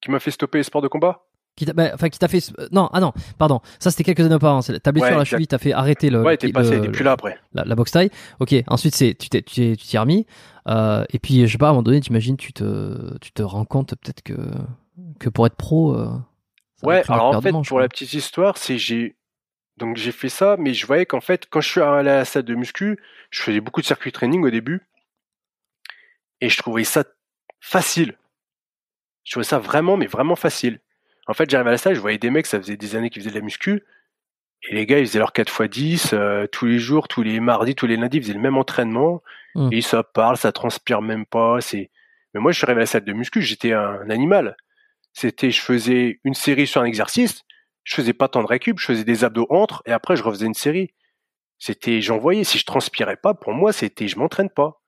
Qui 0.00 0.10
m'a 0.10 0.18
fait 0.20 0.30
stopper 0.32 0.58
les 0.58 0.64
sports 0.64 0.82
de 0.82 0.88
combat? 0.88 1.24
Qui 1.56 1.66
t'a, 1.66 1.72
enfin, 1.94 2.08
qui 2.08 2.18
t'a 2.18 2.28
fait, 2.28 2.42
euh, 2.58 2.68
non, 2.72 2.88
ah 2.92 3.00
non, 3.00 3.12
pardon, 3.38 3.60
ça 3.78 3.90
c'était 3.90 4.04
quelques 4.04 4.20
années 4.24 4.34
auparavant. 4.36 4.60
Ta 4.62 4.92
blessure 4.92 5.10
Ouais, 5.10 5.14
à 5.14 5.18
la 5.18 5.24
cheville 5.24 5.46
t'a 5.46 5.58
fait 5.58 5.72
arrêter 5.72 6.08
le, 6.10 6.22
Ouais, 6.22 6.36
t'es 6.36 6.50
passé, 6.52 6.80
t'es 6.80 6.88
plus 6.88 7.04
là 7.04 7.12
après. 7.12 7.38
la, 7.52 7.64
la 7.64 7.74
boxe 7.74 7.90
taille. 7.92 8.10
Ok, 8.40 8.54
ensuite 8.68 8.94
c'est 8.94 9.14
tu 9.14 9.28
t'es 9.28 9.42
tu 9.42 9.54
t'es- 9.56 9.76
tu 9.76 9.86
t'y 9.86 9.96
es 9.96 9.98
remis 9.98 10.26
euh, 10.68 11.04
et 11.10 11.18
puis 11.18 11.46
je 11.46 11.52
sais 11.52 11.58
pas 11.58 11.66
à 11.66 11.68
un 11.70 11.72
moment 11.72 11.82
donné 11.82 12.00
t'imagines 12.00 12.36
tu 12.36 12.52
te 12.52 13.18
tu 13.18 13.32
te 13.32 13.42
rends 13.42 13.64
compte 13.66 13.94
peut-être 13.96 14.22
que 14.22 14.34
que 15.18 15.28
pour 15.28 15.46
être 15.46 15.56
pro 15.56 15.94
euh, 15.94 16.08
Ouais, 16.82 17.02
alors 17.08 17.36
en 17.36 17.40
fait, 17.40 17.52
pour 17.68 17.78
la 17.80 17.88
petite 17.88 18.12
histoire, 18.14 18.56
c'est 18.56 18.78
j'ai 18.78 19.14
donc 19.76 19.96
j'ai 19.96 20.12
fait 20.12 20.28
ça, 20.28 20.56
mais 20.58 20.74
je 20.74 20.86
voyais 20.86 21.06
qu'en 21.06 21.20
fait, 21.20 21.46
quand 21.50 21.60
je 21.60 21.68
suis 21.68 21.80
allé 21.80 22.10
à 22.10 22.16
la 22.16 22.24
salle 22.24 22.42
de 22.44 22.54
muscu, 22.54 22.98
je 23.30 23.42
faisais 23.42 23.60
beaucoup 23.60 23.80
de 23.80 23.86
circuit 23.86 24.10
training 24.12 24.42
au 24.44 24.50
début, 24.50 24.80
et 26.40 26.48
je 26.48 26.56
trouvais 26.58 26.84
ça 26.84 27.04
facile. 27.60 28.16
Je 29.24 29.30
trouvais 29.32 29.44
ça 29.44 29.58
vraiment, 29.58 29.96
mais 29.96 30.06
vraiment 30.06 30.34
facile. 30.36 30.80
En 31.26 31.34
fait, 31.34 31.48
j'arrivais 31.48 31.70
à 31.70 31.72
la 31.72 31.78
salle, 31.78 31.94
je 31.94 32.00
voyais 32.00 32.18
des 32.18 32.30
mecs, 32.30 32.46
ça 32.46 32.58
faisait 32.58 32.76
des 32.76 32.96
années 32.96 33.10
qu'ils 33.10 33.22
faisaient 33.22 33.32
de 33.32 33.38
la 33.38 33.44
muscu, 33.44 33.84
et 34.68 34.74
les 34.74 34.86
gars, 34.86 34.98
ils 34.98 35.06
faisaient 35.06 35.18
leur 35.18 35.32
4 35.32 35.64
x 35.64 35.70
10 35.70 36.10
euh, 36.12 36.46
tous 36.46 36.66
les 36.66 36.78
jours, 36.78 37.08
tous 37.08 37.22
les 37.22 37.40
mardis, 37.40 37.74
tous 37.74 37.86
les 37.86 37.96
lundis, 37.96 38.18
ils 38.18 38.22
faisaient 38.22 38.34
le 38.34 38.40
même 38.40 38.56
entraînement, 38.56 39.22
Mm. 39.54 39.68
et 39.72 39.80
ça 39.82 40.02
parle, 40.02 40.36
ça 40.36 40.52
transpire 40.52 41.02
même 41.02 41.26
pas. 41.26 41.60
C'est, 41.60 41.90
mais 42.34 42.40
moi, 42.40 42.52
je 42.52 42.58
suis 42.58 42.64
arrivé 42.64 42.80
à 42.80 42.82
la 42.82 42.86
salle 42.86 43.04
de 43.04 43.12
muscu, 43.12 43.42
j'étais 43.42 43.72
un, 43.72 44.08
animal. 44.10 44.56
C'était, 45.12 45.50
je 45.50 45.60
faisais 45.60 46.20
une 46.24 46.34
série 46.34 46.66
sur 46.66 46.80
un 46.80 46.84
exercice, 46.84 47.42
je 47.84 47.94
faisais 47.94 48.14
pas 48.14 48.28
tant 48.28 48.42
de 48.42 48.46
récup, 48.46 48.78
je 48.78 48.86
faisais 48.86 49.04
des 49.04 49.24
abdos 49.24 49.46
entre, 49.50 49.82
et 49.86 49.92
après, 49.92 50.16
je 50.16 50.22
refaisais 50.22 50.46
une 50.46 50.54
série. 50.54 50.92
C'était, 51.58 52.00
j'en 52.00 52.18
voyais, 52.18 52.44
si 52.44 52.58
je 52.58 52.64
transpirais 52.64 53.16
pas, 53.16 53.34
pour 53.34 53.52
moi, 53.52 53.72
c'était, 53.72 54.08
je 54.08 54.18
m'entraîne 54.18 54.50
pas. 54.50 54.80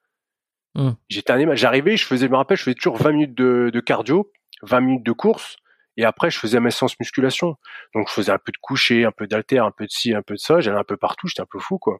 Mm. 0.75 0.93
J'étais 1.09 1.33
un 1.33 1.37
animal. 1.37 1.57
J'arrivais, 1.57 1.97
je 1.97 2.07
faisais, 2.07 2.27
je 2.27 2.31
me 2.31 2.37
rappelle, 2.37 2.57
je 2.57 2.63
faisais 2.63 2.75
toujours 2.75 2.97
20 2.97 3.13
minutes 3.13 3.35
de, 3.35 3.71
de 3.73 3.81
cardio, 3.81 4.33
20 4.63 4.81
minutes 4.81 5.07
de 5.07 5.13
course, 5.13 5.57
et 5.97 6.05
après, 6.05 6.31
je 6.31 6.39
faisais 6.39 6.61
mes 6.61 6.71
séances 6.71 6.99
musculation. 6.99 7.57
Donc, 7.95 8.09
je 8.09 8.13
faisais 8.15 8.33
un 8.33 8.39
peu 8.39 8.51
de 8.53 8.57
coucher, 8.59 9.05
un 9.05 9.13
peu 9.13 9.27
d'halter, 9.27 9.59
un 9.59 9.71
peu 9.71 9.85
de 9.87 9.91
ci, 9.91 10.15
un 10.15 10.23
peu 10.23 10.35
de 10.35 10.39
ça. 10.41 10.61
J'allais 10.61 10.79
un 10.79 10.85
peu 10.85 10.97
partout. 10.97 11.29
J'étais 11.29 11.43
un 11.43 11.47
peu 11.47 11.59
fou, 11.61 11.79
quoi. 11.79 11.99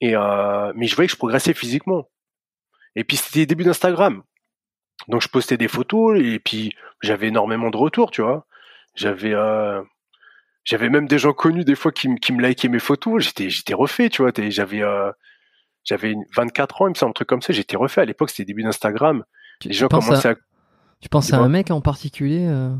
Et 0.00 0.14
euh, 0.16 0.72
mais 0.76 0.86
je 0.86 0.94
voyais 0.94 1.06
que 1.08 1.12
je 1.12 1.18
progressais 1.18 1.54
physiquement. 1.54 2.08
Et 2.94 3.04
puis, 3.04 3.16
c'était 3.16 3.40
les 3.40 3.46
débuts 3.46 3.64
d'Instagram. 3.64 4.22
Donc, 5.08 5.20
je 5.22 5.28
postais 5.28 5.56
des 5.56 5.68
photos 5.68 6.18
et 6.20 6.38
puis 6.38 6.74
j'avais 7.02 7.28
énormément 7.28 7.70
de 7.70 7.76
retours, 7.76 8.10
tu 8.10 8.22
vois. 8.22 8.46
J'avais 8.94 9.34
euh, 9.34 9.82
j'avais 10.64 10.88
même 10.88 11.06
des 11.06 11.18
gens 11.18 11.32
connus 11.32 11.64
des 11.64 11.74
fois 11.74 11.92
qui, 11.92 12.08
me- 12.08 12.16
qui 12.16 12.32
me 12.32 12.46
likaient 12.46 12.68
mes 12.68 12.78
photos. 12.78 13.22
J'étais 13.24 13.50
j'étais 13.50 13.74
refait, 13.74 14.08
tu 14.10 14.22
vois. 14.22 14.32
J'avais 14.48 14.82
euh, 14.82 15.12
j'avais 15.84 16.12
une- 16.12 16.24
24 16.34 16.82
ans, 16.82 16.86
il 16.88 16.90
me 16.90 16.94
semble, 16.94 17.10
un 17.10 17.12
truc 17.12 17.28
comme 17.28 17.42
ça. 17.42 17.52
J'étais 17.52 17.76
refait. 17.76 18.00
À 18.00 18.04
l'époque, 18.06 18.30
c'était 18.30 18.42
les 18.42 18.46
débuts 18.46 18.62
d'Instagram. 18.62 19.24
Les 19.64 19.72
gens 19.74 19.88
commençaient 20.06 20.28
à, 20.28 20.32
à 20.32 20.36
tu 21.00 21.08
penses 21.08 21.32
à 21.32 21.38
un 21.38 21.48
mec 21.48 21.70
en 21.70 21.80
particulier 21.80 22.46
euh, 22.46 22.74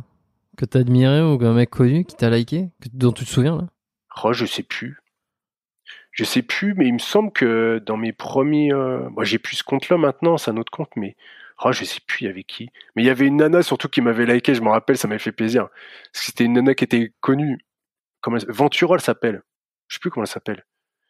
que 0.57 0.65
t'as 0.65 0.81
admiré 0.81 1.21
ou 1.23 1.39
un 1.45 1.53
mec 1.55 1.71
connu 1.71 2.05
qui 2.05 2.17
t'a 2.17 2.31
liké 2.31 2.71
que- 2.83 2.89
dont 2.93 3.13
tu 3.13 3.25
te 3.25 3.31
souviens 3.31 3.57
là? 3.57 3.67
Oh, 4.25 4.33
je 4.33 4.47
sais 4.47 4.63
plus. 4.63 4.99
Je 6.13 6.25
sais 6.25 6.43
plus, 6.43 6.75
mais 6.75 6.87
il 6.87 6.95
me 6.95 6.99
semble 6.99 7.31
que 7.31 7.79
dans 7.85 7.99
mes 7.99 8.13
premiers, 8.13 8.73
euh, 8.73 9.09
moi 9.11 9.25
j'ai 9.25 9.39
plus 9.39 9.57
ce 9.57 9.63
compte-là 9.65 9.99
maintenant, 9.99 10.39
c'est 10.39 10.51
un 10.51 10.57
autre 10.57 10.73
compte, 10.73 10.89
mais 10.97 11.15
oh, 11.63 11.73
je 11.73 11.85
sais 11.85 12.01
plus 12.07 12.23
il 12.23 12.27
y 12.27 12.31
avait 12.31 12.43
qui. 12.45 12.71
Mais 12.95 13.03
il 13.03 13.07
y 13.07 13.11
avait 13.11 13.27
une 13.27 13.37
nana 13.37 13.63
surtout 13.63 13.89
qui 13.89 14.01
m'avait 14.01 14.25
liké, 14.25 14.55
je 14.55 14.63
me 14.63 14.71
rappelle, 14.71 14.97
ça 14.97 15.09
m'avait 15.09 15.19
fait 15.19 15.33
plaisir. 15.33 15.69
C'était 16.13 16.45
une 16.45 16.55
nana 16.55 16.75
qui 16.75 16.85
était 16.85 17.13
connue, 17.21 17.59
comment 18.23 18.39
elle- 18.39 18.51
Ventura 18.51 18.95
elle 18.97 19.03
s'appelle. 19.03 19.43
Je 19.89 19.97
sais 19.97 20.01
plus 20.01 20.11
comment 20.11 20.25
elle 20.25 20.31
s'appelle. 20.31 20.65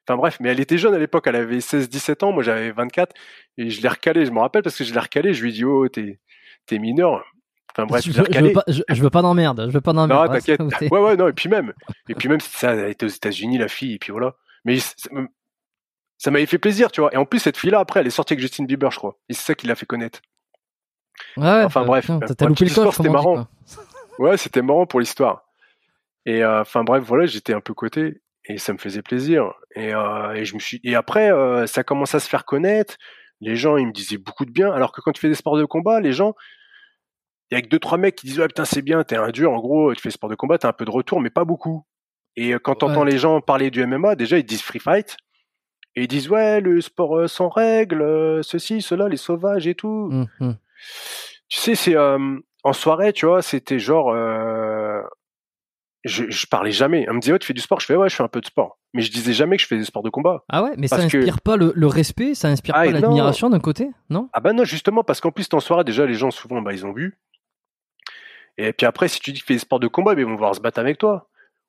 Enfin 0.08 0.16
bref, 0.16 0.38
mais 0.40 0.50
elle 0.50 0.60
était 0.60 0.78
jeune 0.78 0.94
à 0.94 0.98
l'époque, 0.98 1.26
elle 1.28 1.36
avait 1.36 1.60
16-17 1.60 2.22
ans, 2.24 2.32
moi 2.32 2.42
j'avais 2.42 2.72
24, 2.72 3.14
et 3.58 3.70
je 3.70 3.80
l'ai 3.82 3.88
recalé, 3.88 4.26
je 4.26 4.30
me 4.32 4.40
rappelle 4.40 4.62
parce 4.62 4.76
que 4.76 4.84
je 4.84 4.92
l'ai 4.92 5.00
recalé, 5.00 5.34
je 5.34 5.42
lui 5.42 5.50
ai 5.50 5.52
dit 5.52 5.64
oh 5.64 5.88
t'es 5.88 6.18
t'es 6.66 6.78
mineur. 6.78 7.24
Enfin 7.72 7.86
bref, 7.86 8.04
je, 8.04 8.08
veux, 8.08 8.14
je, 8.14 8.18
veux 8.20 8.26
recalé. 8.26 8.52
pas, 8.52 8.64
je, 8.68 8.82
je 8.88 9.02
veux 9.02 9.10
pas 9.10 9.20
d'emmerde 9.20 9.66
je 9.68 9.72
veux 9.72 9.82
pas 9.82 9.92
d'emmerde 9.92 10.30
Non, 10.30 10.32
t'inquiète. 10.32 10.60
Ouais, 10.90 10.98
ouais, 10.98 11.16
non, 11.16 11.28
et 11.28 11.32
puis 11.32 11.48
même, 11.48 11.74
et 12.08 12.14
puis 12.14 12.28
même, 12.28 12.40
ça, 12.40 12.72
elle 12.72 12.90
était 12.90 13.04
aux 13.04 13.10
États-Unis, 13.10 13.58
la 13.58 13.68
fille, 13.68 13.94
et 13.94 13.98
puis 13.98 14.12
voilà. 14.12 14.34
Mais 14.64 14.78
ça 16.18 16.30
m'avait 16.30 16.46
fait 16.46 16.58
plaisir, 16.58 16.90
tu 16.90 17.00
vois. 17.00 17.12
Et 17.14 17.16
en 17.16 17.26
plus, 17.26 17.38
cette 17.38 17.56
fille-là, 17.56 17.80
après, 17.80 18.00
elle 18.00 18.06
est 18.06 18.10
sortie 18.10 18.32
avec 18.32 18.40
Justin 18.40 18.64
Bieber, 18.64 18.90
je 18.90 18.96
crois. 18.96 19.18
Et 19.28 19.34
c'est 19.34 19.42
ça 19.42 19.54
qui 19.54 19.66
l'a 19.66 19.74
fait 19.74 19.86
connaître. 19.86 20.20
Ouais, 21.36 21.64
Enfin, 21.64 21.82
bah, 21.82 22.00
bref, 22.00 22.10
t'as 22.36 22.46
loupé 22.46 22.64
le 22.64 22.70
histoire, 22.70 22.92
c'était 22.92 23.08
marrant. 23.08 23.46
Ouais, 24.18 24.38
c'était 24.38 24.62
marrant 24.62 24.86
pour 24.86 24.98
l'histoire. 24.98 25.44
Et 26.24 26.42
euh, 26.42 26.62
enfin 26.62 26.84
bref, 26.84 27.04
voilà, 27.04 27.26
j'étais 27.26 27.52
un 27.52 27.60
peu 27.60 27.74
coté 27.74 28.22
et 28.46 28.56
ça 28.56 28.72
me 28.72 28.78
faisait 28.78 29.02
plaisir. 29.02 29.52
Et, 29.74 29.92
euh, 29.94 30.32
et 30.32 30.46
je 30.46 30.54
me 30.54 30.58
suis. 30.58 30.80
Et 30.84 30.94
après, 30.94 31.30
euh, 31.30 31.66
ça 31.66 31.84
commence 31.84 32.14
à 32.14 32.20
se 32.20 32.26
faire 32.26 32.46
connaître. 32.46 32.96
Les 33.40 33.56
gens, 33.56 33.76
ils 33.76 33.86
me 33.86 33.92
disaient 33.92 34.16
beaucoup 34.18 34.44
de 34.46 34.50
bien. 34.50 34.72
Alors 34.72 34.92
que 34.92 35.00
quand 35.00 35.12
tu 35.12 35.20
fais 35.20 35.28
des 35.28 35.34
sports 35.34 35.56
de 35.58 35.64
combat, 35.64 36.00
les 36.00 36.12
gens, 36.12 36.34
il 37.50 37.54
y 37.54 37.58
a 37.58 37.62
que 37.62 37.68
deux 37.68 37.78
trois 37.78 37.98
mecs 37.98 38.16
qui 38.16 38.26
disent 38.26 38.40
ouais 38.40 38.48
putain 38.48 38.64
c'est 38.64 38.82
bien, 38.82 39.04
t'es 39.04 39.16
un 39.16 39.30
dur. 39.30 39.52
En 39.52 39.58
gros, 39.60 39.94
tu 39.94 40.00
fais 40.00 40.10
sport 40.10 40.30
de 40.30 40.34
combat, 40.34 40.58
t'as 40.58 40.68
un 40.68 40.72
peu 40.72 40.84
de 40.84 40.90
retour, 40.90 41.20
mais 41.20 41.30
pas 41.30 41.44
beaucoup. 41.44 41.84
Et 42.36 42.54
euh, 42.54 42.58
quand 42.58 42.74
t'entends 42.76 43.04
Ouais. 43.04 43.10
les 43.12 43.18
gens 43.18 43.40
parler 43.40 43.70
du 43.70 43.84
MMA, 43.86 44.16
déjà 44.16 44.38
ils 44.38 44.44
disent 44.44 44.62
free 44.62 44.80
fight. 44.80 45.16
Et 45.94 46.02
ils 46.02 46.08
disent 46.08 46.28
ouais 46.28 46.60
le 46.60 46.80
sport 46.80 47.16
euh, 47.16 47.26
sans 47.28 47.48
règles, 47.48 48.02
euh, 48.02 48.42
ceci, 48.42 48.82
cela, 48.82 49.08
les 49.08 49.16
sauvages 49.16 49.66
et 49.66 49.74
tout. 49.74 50.10
Hum. 50.40 50.56
Tu 51.48 51.60
sais, 51.60 51.74
c'est 51.74 51.96
euh, 51.96 52.18
en 52.64 52.72
soirée, 52.72 53.12
tu 53.12 53.26
vois, 53.26 53.40
c'était 53.42 53.78
genre, 53.78 54.10
euh, 54.10 54.55
je, 56.06 56.24
je 56.30 56.46
parlais 56.46 56.70
jamais. 56.72 57.06
On 57.10 57.14
me 57.14 57.20
disait, 57.20 57.32
ouais, 57.32 57.38
tu 57.38 57.46
fais 57.46 57.52
du 57.54 57.60
sport. 57.60 57.80
Je 57.80 57.86
fais, 57.86 57.96
ouais, 57.96 58.08
je 58.08 58.14
fais 58.16 58.22
un 58.22 58.28
peu 58.28 58.40
de 58.40 58.46
sport. 58.46 58.78
Mais 58.94 59.02
je 59.02 59.10
disais 59.12 59.32
jamais 59.32 59.56
que 59.56 59.62
je 59.62 59.66
faisais 59.68 59.80
des 59.80 59.84
sports 59.86 60.02
de 60.02 60.10
combat. 60.10 60.44
Ah 60.48 60.62
ouais, 60.62 60.70
mais 60.78 60.86
ça 60.88 60.96
que- 60.98 61.02
inspire 61.04 61.40
pas 61.40 61.56
le, 61.56 61.72
le 61.74 61.86
respect, 61.86 62.34
ça 62.34 62.48
inspire 62.48 62.74
Ah, 62.76 62.84
pas 62.84 62.90
l'admiration 62.90 63.50
d'un 63.50 63.60
côté, 63.60 63.90
non? 64.10 64.28
Ah 64.32 64.40
bah 64.40 64.52
non, 64.52 64.64
justement, 64.64 65.04
parce 65.04 65.20
qu'en 65.20 65.30
plus, 65.32 65.46
en 65.52 65.60
soirée, 65.60 65.84
déjà, 65.84 66.06
les 66.06 66.14
gens, 66.14 66.30
souvent, 66.30 66.62
bah, 66.62 66.72
ils 66.72 66.86
ont 66.86 66.92
bu. 66.92 67.18
Et 68.58 68.72
puis 68.72 68.86
après, 68.86 69.08
si 69.08 69.20
tu 69.20 69.32
dis 69.32 69.40
que 69.40 69.44
tu 69.44 69.46
fais 69.48 69.54
des 69.54 69.58
sports 69.60 69.80
de 69.80 69.88
combat, 69.88 70.14
bah, 70.14 70.20
ils 70.22 70.26
vont 70.26 70.34
vouloir 70.34 70.54
se 70.54 70.60
battre 70.60 70.78
avec 70.78 70.98
toi. 70.98 71.28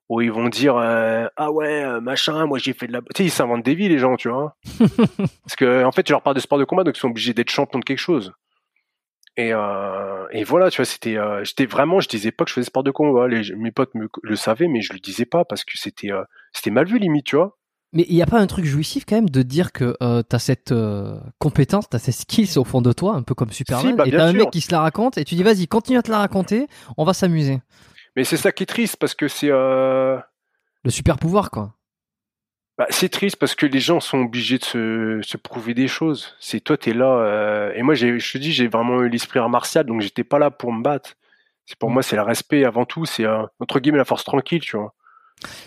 Ou 0.10 0.22
ils 0.22 0.32
vont 0.32 0.48
dire, 0.48 0.78
euh, 0.78 1.28
ah 1.36 1.52
ouais, 1.52 1.84
euh, 1.84 2.00
machin, 2.00 2.46
moi 2.46 2.60
j'ai 2.60 2.72
fait 2.72 2.88
de 2.88 2.94
la... 2.94 3.02
Tu 3.02 3.08
sais, 3.18 3.24
ils 3.26 3.30
s'inventent 3.30 3.66
des 3.66 3.76
vies, 3.76 3.90
les 3.90 3.98
gens, 4.00 4.16
tu 4.16 4.30
vois. 4.30 4.56
parce 5.18 5.56
que, 5.58 5.84
en 5.84 5.92
fait, 5.92 6.04
tu 6.04 6.14
leur 6.14 6.22
parles 6.22 6.36
de 6.38 6.40
sport 6.40 6.58
de 6.58 6.64
combat, 6.64 6.86
donc 6.86 6.96
ils 6.96 7.00
sont 7.02 7.10
obligés 7.10 7.34
d'être 7.34 7.50
champions 7.50 7.80
de 7.80 7.84
quelque 7.84 7.98
chose. 8.00 8.32
Et, 9.38 9.54
euh, 9.54 10.26
et 10.32 10.44
voilà, 10.44 10.72
tu 10.72 10.78
vois, 10.78 10.86
c'était, 10.86 11.18
euh, 11.18 11.44
j'étais 11.44 11.68
vraiment, 11.68 12.00
je 12.00 12.10
disais 12.10 12.32
pas 12.32 12.44
que 12.44 12.50
je 12.50 12.56
faisais 12.56 12.66
sport 12.66 12.84
de 12.84 12.92
combat. 12.92 13.28
Les, 13.28 13.56
mes 13.56 13.72
potes 13.72 13.94
me, 13.94 14.10
le 14.24 14.36
savaient, 14.36 14.68
mais 14.68 14.82
je 14.82 14.94
le 14.94 15.00
disais 15.00 15.26
pas 15.26 15.46
parce 15.46 15.64
que 15.64 15.78
c'était, 15.78 16.12
euh, 16.12 16.24
c'était 16.54 16.72
mal 16.72 16.88
vu 16.88 16.98
limite, 16.98 17.26
tu 17.26 17.36
vois. 17.36 17.58
Mais 17.94 18.06
il 18.10 18.16
n'y 18.16 18.22
a 18.22 18.26
pas 18.26 18.40
un 18.40 18.48
truc 18.48 18.66
jouissif 18.66 19.06
quand 19.08 19.16
même 19.16 19.30
de 19.30 19.42
dire 19.44 19.72
que 19.72 19.96
euh, 20.04 20.22
t'as 20.22 20.40
cette 20.40 20.72
euh, 20.74 21.20
compétence, 21.40 21.88
t'as 21.90 22.00
ces 22.00 22.12
skills 22.12 22.58
au 22.58 22.66
fond 22.66 22.82
de 22.82 22.92
toi, 22.92 23.14
un 23.14 23.22
peu 23.22 23.34
comme 23.34 23.52
Superman, 23.52 23.96
bah, 23.96 24.04
et 24.06 24.12
t'as 24.12 24.26
un 24.26 24.32
sûr. 24.32 24.40
mec 24.40 24.50
qui 24.52 24.60
se 24.60 24.72
la 24.72 24.82
raconte 24.82 25.18
et 25.18 25.24
tu 25.24 25.36
dis 25.36 25.44
vas-y, 25.44 25.68
continue 25.68 25.98
à 25.98 26.02
te 26.02 26.12
la 26.12 26.18
raconter, 26.18 26.68
on 26.98 27.06
va 27.06 27.14
s'amuser. 27.14 27.62
Mais 28.18 28.26
c'est 28.26 28.36
ça 28.36 28.52
qui 28.52 28.64
est 28.64 28.68
triste 28.68 28.98
parce 28.98 29.16
que 29.16 29.30
c'est, 29.30 29.50
euh, 29.50 30.18
Le 30.84 30.92
super 30.92 31.18
pouvoir 31.18 31.50
quoi. 31.50 31.76
Bah, 32.78 32.86
c'est 32.90 33.10
triste 33.10 33.38
parce 33.38 33.56
que 33.56 33.66
les 33.66 33.80
gens 33.80 34.00
sont 34.00 34.20
obligés 34.20 34.58
de 34.60 34.64
se, 34.64 35.20
se 35.24 35.38
prouver 35.38 35.74
des 35.74 35.88
choses. 35.88 36.36
C'est 36.40 36.60
toi, 36.60 36.78
t'es 36.78 36.94
là, 36.94 37.06
euh, 37.20 37.74
et 37.76 37.82
moi, 37.84 37.96
j'ai, 37.96 38.20
je 38.20 38.32
te 38.34 38.38
dis, 38.38 38.52
j'ai 38.52 38.68
vraiment 38.68 39.02
eu 39.02 39.10
l'esprit 39.10 39.40
art 39.40 39.50
martial, 39.50 39.86
donc 39.86 40.02
j'étais 40.02 40.24
pas 40.24 40.40
là 40.40 40.52
pour 40.52 40.72
me 40.74 40.84
battre. 40.84 41.16
C'est 41.66 41.78
pour 41.78 41.90
Mm. 41.90 41.94
moi, 41.94 42.04
c'est 42.04 42.16
le 42.16 42.22
respect 42.22 42.66
avant 42.66 42.86
tout, 42.86 43.06
c'est 43.06 43.26
euh, 43.26 43.44
entre 43.60 43.80
guillemets 43.80 43.98
la 43.98 44.06
force 44.06 44.24
tranquille, 44.24 44.62
tu 44.62 44.78
vois. 44.78 44.94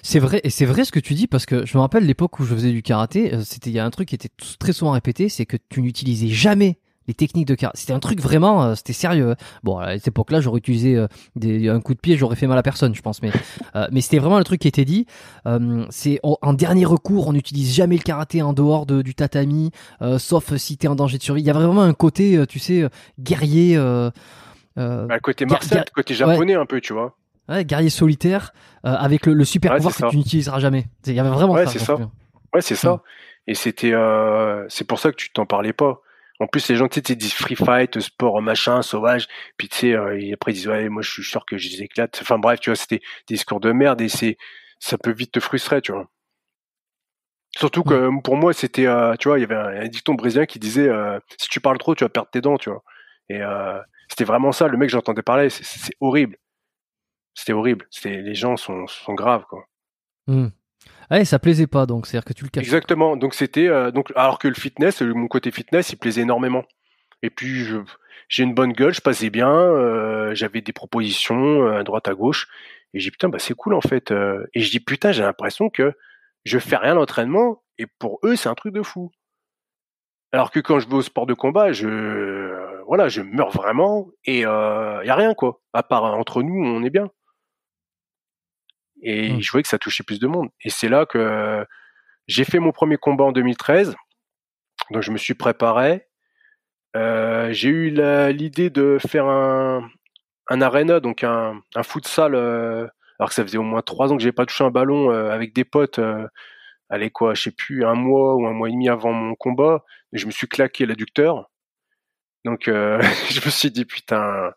C'est 0.02 0.18
vrai, 0.18 0.40
et 0.42 0.50
c'est 0.50 0.64
vrai 0.66 0.84
ce 0.84 0.90
que 0.92 0.98
tu 0.98 1.14
dis 1.14 1.28
parce 1.28 1.46
que 1.46 1.64
je 1.64 1.76
me 1.76 1.80
rappelle 1.82 2.04
l'époque 2.04 2.40
où 2.40 2.44
je 2.44 2.54
faisais 2.54 2.72
du 2.72 2.82
karaté, 2.82 3.34
euh, 3.34 3.42
c'était 3.44 3.70
il 3.70 3.74
y 3.74 3.78
a 3.78 3.84
un 3.84 3.90
truc 3.90 4.08
qui 4.08 4.16
était 4.16 4.30
très 4.58 4.72
souvent 4.72 4.90
répété, 4.92 5.28
c'est 5.28 5.46
que 5.46 5.56
tu 5.68 5.80
n'utilisais 5.80 6.26
jamais 6.28 6.80
les 7.09 7.14
techniques 7.14 7.46
de 7.48 7.55
karaté. 7.55 7.78
C'était 7.80 7.92
un 7.92 7.98
truc 7.98 8.20
vraiment, 8.20 8.62
euh, 8.62 8.74
c'était 8.74 8.92
sérieux. 8.92 9.34
Bon, 9.62 9.78
à 9.78 9.94
cette 9.94 10.09
époque-là, 10.09 10.40
j'aurais 10.40 10.59
utilisé 10.59 10.96
euh, 10.96 11.07
des, 11.34 11.68
un 11.68 11.80
coup 11.80 11.94
de 11.94 11.98
pied, 12.01 12.16
j'aurais 12.16 12.36
fait 12.36 12.46
mal 12.46 12.59
à 12.59 12.62
personne, 12.62 12.94
je 12.94 13.03
pense. 13.03 13.22
Mais, 13.22 13.30
euh, 13.74 13.88
mais 13.90 14.01
c'était 14.01 14.18
vraiment 14.18 14.38
le 14.38 14.44
truc 14.44 14.61
qui 14.61 14.68
était 14.68 14.84
dit. 14.84 15.07
C'est 15.90 16.20
en, 16.22 16.53
dernier 16.53 16.84
recours, 16.84 17.28
on 17.28 17.32
n'utilise 17.32 17.74
jamais 17.74 17.96
le 17.96 18.03
karaté 18.03 18.42
en 18.42 18.53
dehors 18.53 18.86
de, 18.86 19.03
du 19.03 19.14
tatami, 19.14 19.70
sauf 20.18 20.55
si 20.57 20.76
t'es 20.76 20.88
en 20.88 20.94
danger 20.94 21.18
de 21.18 21.22
survie. 21.22 21.40
Il 21.42 21.46
y 21.46 21.51
a 21.51 21.55
vraiment 21.55 21.82
un 21.82 21.94
côté, 21.94 22.44
tu 22.48 22.59
sais, 22.59 22.88
guerrier. 23.18 23.76
Bah, 24.76 25.20
côté 25.20 25.46
gar- 25.46 25.61
côté 25.94 26.14
japonais 26.14 26.55
un 26.55 26.66
peu, 26.66 26.80
tu 26.80 26.92
vois. 26.92 27.16
ouais, 27.48 27.64
guerrier 27.64 27.90
solitaire 27.90 28.53
avec 28.82 29.26
le, 29.26 29.34
le 29.34 29.44
super 29.44 29.72
Ouais, 29.72 29.76
pouvoir 29.78 29.94
que 29.94 30.01
ça. 30.01 30.09
tu 30.11 30.16
n'utiliseras 30.16 30.61
jamais. 30.61 30.86
Il 31.07 31.14
y 31.14 31.20
avait 31.20 31.28
vraiment 31.30 31.55
Ouais, 31.55 31.66
ça. 31.66 31.72
c'est 31.72 31.78
ça. 31.80 31.96
Ouais, 32.55 32.61
c'est 32.62 32.76
ça. 32.76 33.03
Et 33.46 33.55
c'était, 33.55 33.92
c'est 34.68 34.86
pour 34.86 34.98
ça 34.98 35.11
que 35.11 35.16
tu 35.16 35.32
t'en 35.32 35.46
parlais 35.46 35.72
pas. 35.72 36.01
En 36.41 36.47
plus, 36.47 36.66
les 36.68 36.76
gens, 36.76 36.88
tu 36.88 37.01
sais, 37.07 37.14
disent 37.14 37.34
free 37.34 37.55
fight, 37.55 38.01
sport, 38.01 38.41
machin, 38.43 38.82
sauvage. 38.82 39.28
Puis 39.59 39.68
tu 39.68 39.76
sais, 39.76 39.93
euh, 39.95 40.18
et 40.18 40.32
après 40.32 40.53
ils 40.53 40.55
disent 40.55 40.68
ouais, 40.68 40.88
moi 40.88 41.03
je 41.03 41.11
suis 41.11 41.22
sûr 41.22 41.45
que 41.47 41.59
je 41.59 41.68
les 41.68 41.82
éclate. 41.82 42.18
Enfin 42.22 42.38
bref, 42.38 42.59
tu 42.61 42.70
vois, 42.70 42.76
c'était 42.76 43.01
des 43.28 43.34
discours 43.34 43.61
de 43.61 43.72
merde 43.72 44.01
et 44.01 44.09
c'est, 44.09 44.36
ça 44.78 44.97
peut 44.99 45.12
vite 45.12 45.32
te 45.32 45.41
frustrer, 45.41 45.82
tu 45.82 45.93
vois. 45.93 46.09
Surtout 47.57 47.82
que 47.82 48.09
pour 48.22 48.36
moi, 48.36 48.53
c'était, 48.53 48.86
euh, 48.86 49.14
tu 49.16 49.28
vois, 49.28 49.38
il 49.38 49.43
y 49.43 49.45
avait 49.45 49.57
un, 49.57 49.82
un 49.84 49.88
dicton 49.88 50.14
brésilien 50.14 50.47
qui 50.47 50.59
disait 50.59 50.88
euh, 50.88 51.18
si 51.36 51.49
tu 51.49 51.61
parles 51.61 51.78
trop, 51.78 51.95
tu 51.95 52.05
vas 52.05 52.09
perdre 52.09 52.30
tes 52.30 52.41
dents, 52.41 52.57
tu 52.57 52.70
vois. 52.70 52.82
Et 53.28 53.43
euh, 53.43 53.78
c'était 54.09 54.24
vraiment 54.24 54.53
ça. 54.53 54.68
Le 54.68 54.78
mec, 54.78 54.88
j'entendais 54.88 55.22
parler, 55.22 55.51
c'est- 55.51 55.93
horrible. 56.01 56.36
C'était 57.34 57.53
horrible. 57.53 57.86
C'était, 57.91 58.22
les 58.22 58.34
gens 58.34 58.57
sont, 58.57 58.86
sont 58.86 59.14
graves, 59.14 59.45
quoi. 59.49 59.66
Hmm. 61.11 61.14
Ouais, 61.14 61.24
ça 61.24 61.38
plaisait 61.38 61.66
pas, 61.66 61.86
donc 61.86 62.06
c'est-à-dire 62.06 62.24
que 62.24 62.32
tu 62.32 62.44
le 62.44 62.50
caches. 62.50 62.64
Exactement. 62.64 63.16
Donc 63.16 63.34
c'était 63.34 63.68
euh, 63.68 63.90
donc 63.90 64.12
alors 64.16 64.38
que 64.38 64.48
le 64.48 64.54
fitness, 64.54 65.02
euh, 65.02 65.12
mon 65.12 65.28
côté 65.28 65.50
fitness, 65.50 65.90
il 65.90 65.96
plaisait 65.96 66.22
énormément. 66.22 66.64
Et 67.22 67.30
puis 67.30 67.66
j'ai 68.28 68.44
une 68.44 68.54
bonne 68.54 68.72
gueule, 68.72 68.94
je 68.94 69.00
passais 69.00 69.28
bien, 69.28 69.50
euh, 69.50 70.34
j'avais 70.34 70.62
des 70.62 70.72
propositions 70.72 71.62
euh, 71.66 71.80
à 71.80 71.82
droite 71.82 72.08
à 72.08 72.14
gauche 72.14 72.48
et 72.94 73.00
j'ai 73.00 73.11
putain 73.11 73.28
bah 73.28 73.38
c'est 73.38 73.54
cool 73.54 73.74
en 73.74 73.80
fait. 73.80 74.11
et 74.11 74.61
je 74.61 74.70
dis 74.70 74.80
putain 74.80 75.12
j'ai 75.12 75.22
l'impression 75.22 75.68
que 75.70 75.92
je 76.44 76.58
fais 76.58 76.76
rien 76.76 76.94
d'entraînement 76.94 77.62
et 77.78 77.86
pour 77.86 78.18
eux 78.24 78.36
c'est 78.36 78.48
un 78.48 78.54
truc 78.54 78.72
de 78.74 78.82
fou. 78.82 79.11
Alors 80.32 80.50
que 80.50 80.61
quand 80.61 80.78
je 80.78 80.88
vais 80.88 80.94
au 80.94 81.02
sport 81.02 81.26
de 81.26 81.34
combat, 81.34 81.72
je 81.72 82.80
voilà 82.86 83.08
je 83.08 83.20
meurs 83.22 83.50
vraiment 83.50 84.08
et 84.24 84.46
euh, 84.46 85.04
y 85.04 85.11
a 85.11 85.14
rien 85.14 85.34
quoi. 85.34 85.61
À 85.72 85.82
part 85.82 86.04
entre 86.04 86.42
nous 86.42 86.54
on 86.54 86.82
est 86.82 86.90
bien. 86.90 87.11
Et 89.03 89.32
Mm. 89.34 89.40
je 89.40 89.51
voyais 89.51 89.62
que 89.62 89.68
ça 89.68 89.78
touchait 89.78 90.05
plus 90.05 90.20
de 90.20 90.26
monde. 90.26 90.48
Et 90.64 90.70
c'est 90.70 90.88
là 90.88 91.07
que 91.07 91.64
j'ai 92.28 92.44
fait 92.44 92.59
mon 92.59 92.72
premier 92.72 92.96
combat 92.96 93.24
en 93.24 93.32
2013. 93.32 93.96
Donc 94.90 95.03
je 95.03 95.11
me 95.12 95.18
suis 95.18 95.34
préparé. 95.34 96.07
Euh, 96.96 97.53
j'ai 97.53 97.68
eu 97.68 97.90
l'idée 98.32 98.70
de 98.70 98.98
faire 98.98 99.26
un, 99.26 99.88
un 100.48 100.61
arena, 100.61 101.01
donc 101.01 101.22
un, 101.24 101.61
un 101.76 101.82
futsal. 101.82 102.34
euh, 102.34 102.86
alors 103.18 103.28
que 103.28 103.34
ça 103.34 103.42
faisait 103.42 103.59
au 103.59 103.62
moins 103.62 103.82
trois 103.82 104.12
ans 104.12 104.16
que 104.16 104.22
j'ai 104.22 104.32
pas 104.32 104.46
touché 104.46 104.64
un 104.64 104.70
ballon 104.70 105.11
euh, 105.12 105.30
avec 105.30 105.53
des 105.55 105.64
potes. 105.64 105.98
Euh, 105.98 106.26
allez 106.88 107.11
quoi, 107.11 107.34
je 107.34 107.42
sais 107.42 107.51
plus, 107.53 107.84
un 107.84 107.94
mois 107.94 108.34
ou 108.36 108.46
un 108.46 108.53
mois 108.53 108.68
et 108.68 108.72
demi 108.72 108.88
avant 108.88 109.12
mon 109.12 109.34
combat. 109.36 109.84
Et 110.12 110.18
je 110.18 110.26
me 110.26 110.30
suis 110.32 110.48
claqué 110.48 110.86
l'adducteur. 110.86 111.51
Donc 112.44 112.62
je 112.66 113.44
me 113.44 113.51
suis 113.51 113.70
dit 113.70 113.84
putain. 113.84 114.53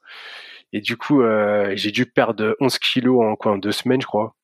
Et 0.74 0.82
du 0.82 0.98
coup, 0.98 1.22
euh, 1.22 1.72
j'ai 1.76 1.92
dû 1.92 2.08
perdre 2.08 2.58
11 2.60 2.80
kilos 2.80 3.24
en 3.24 3.36
quoi, 3.36 3.54
en 3.54 3.58
deux 3.58 3.72
semaines, 3.72 4.02
je 4.02 4.08
crois. 4.08 4.36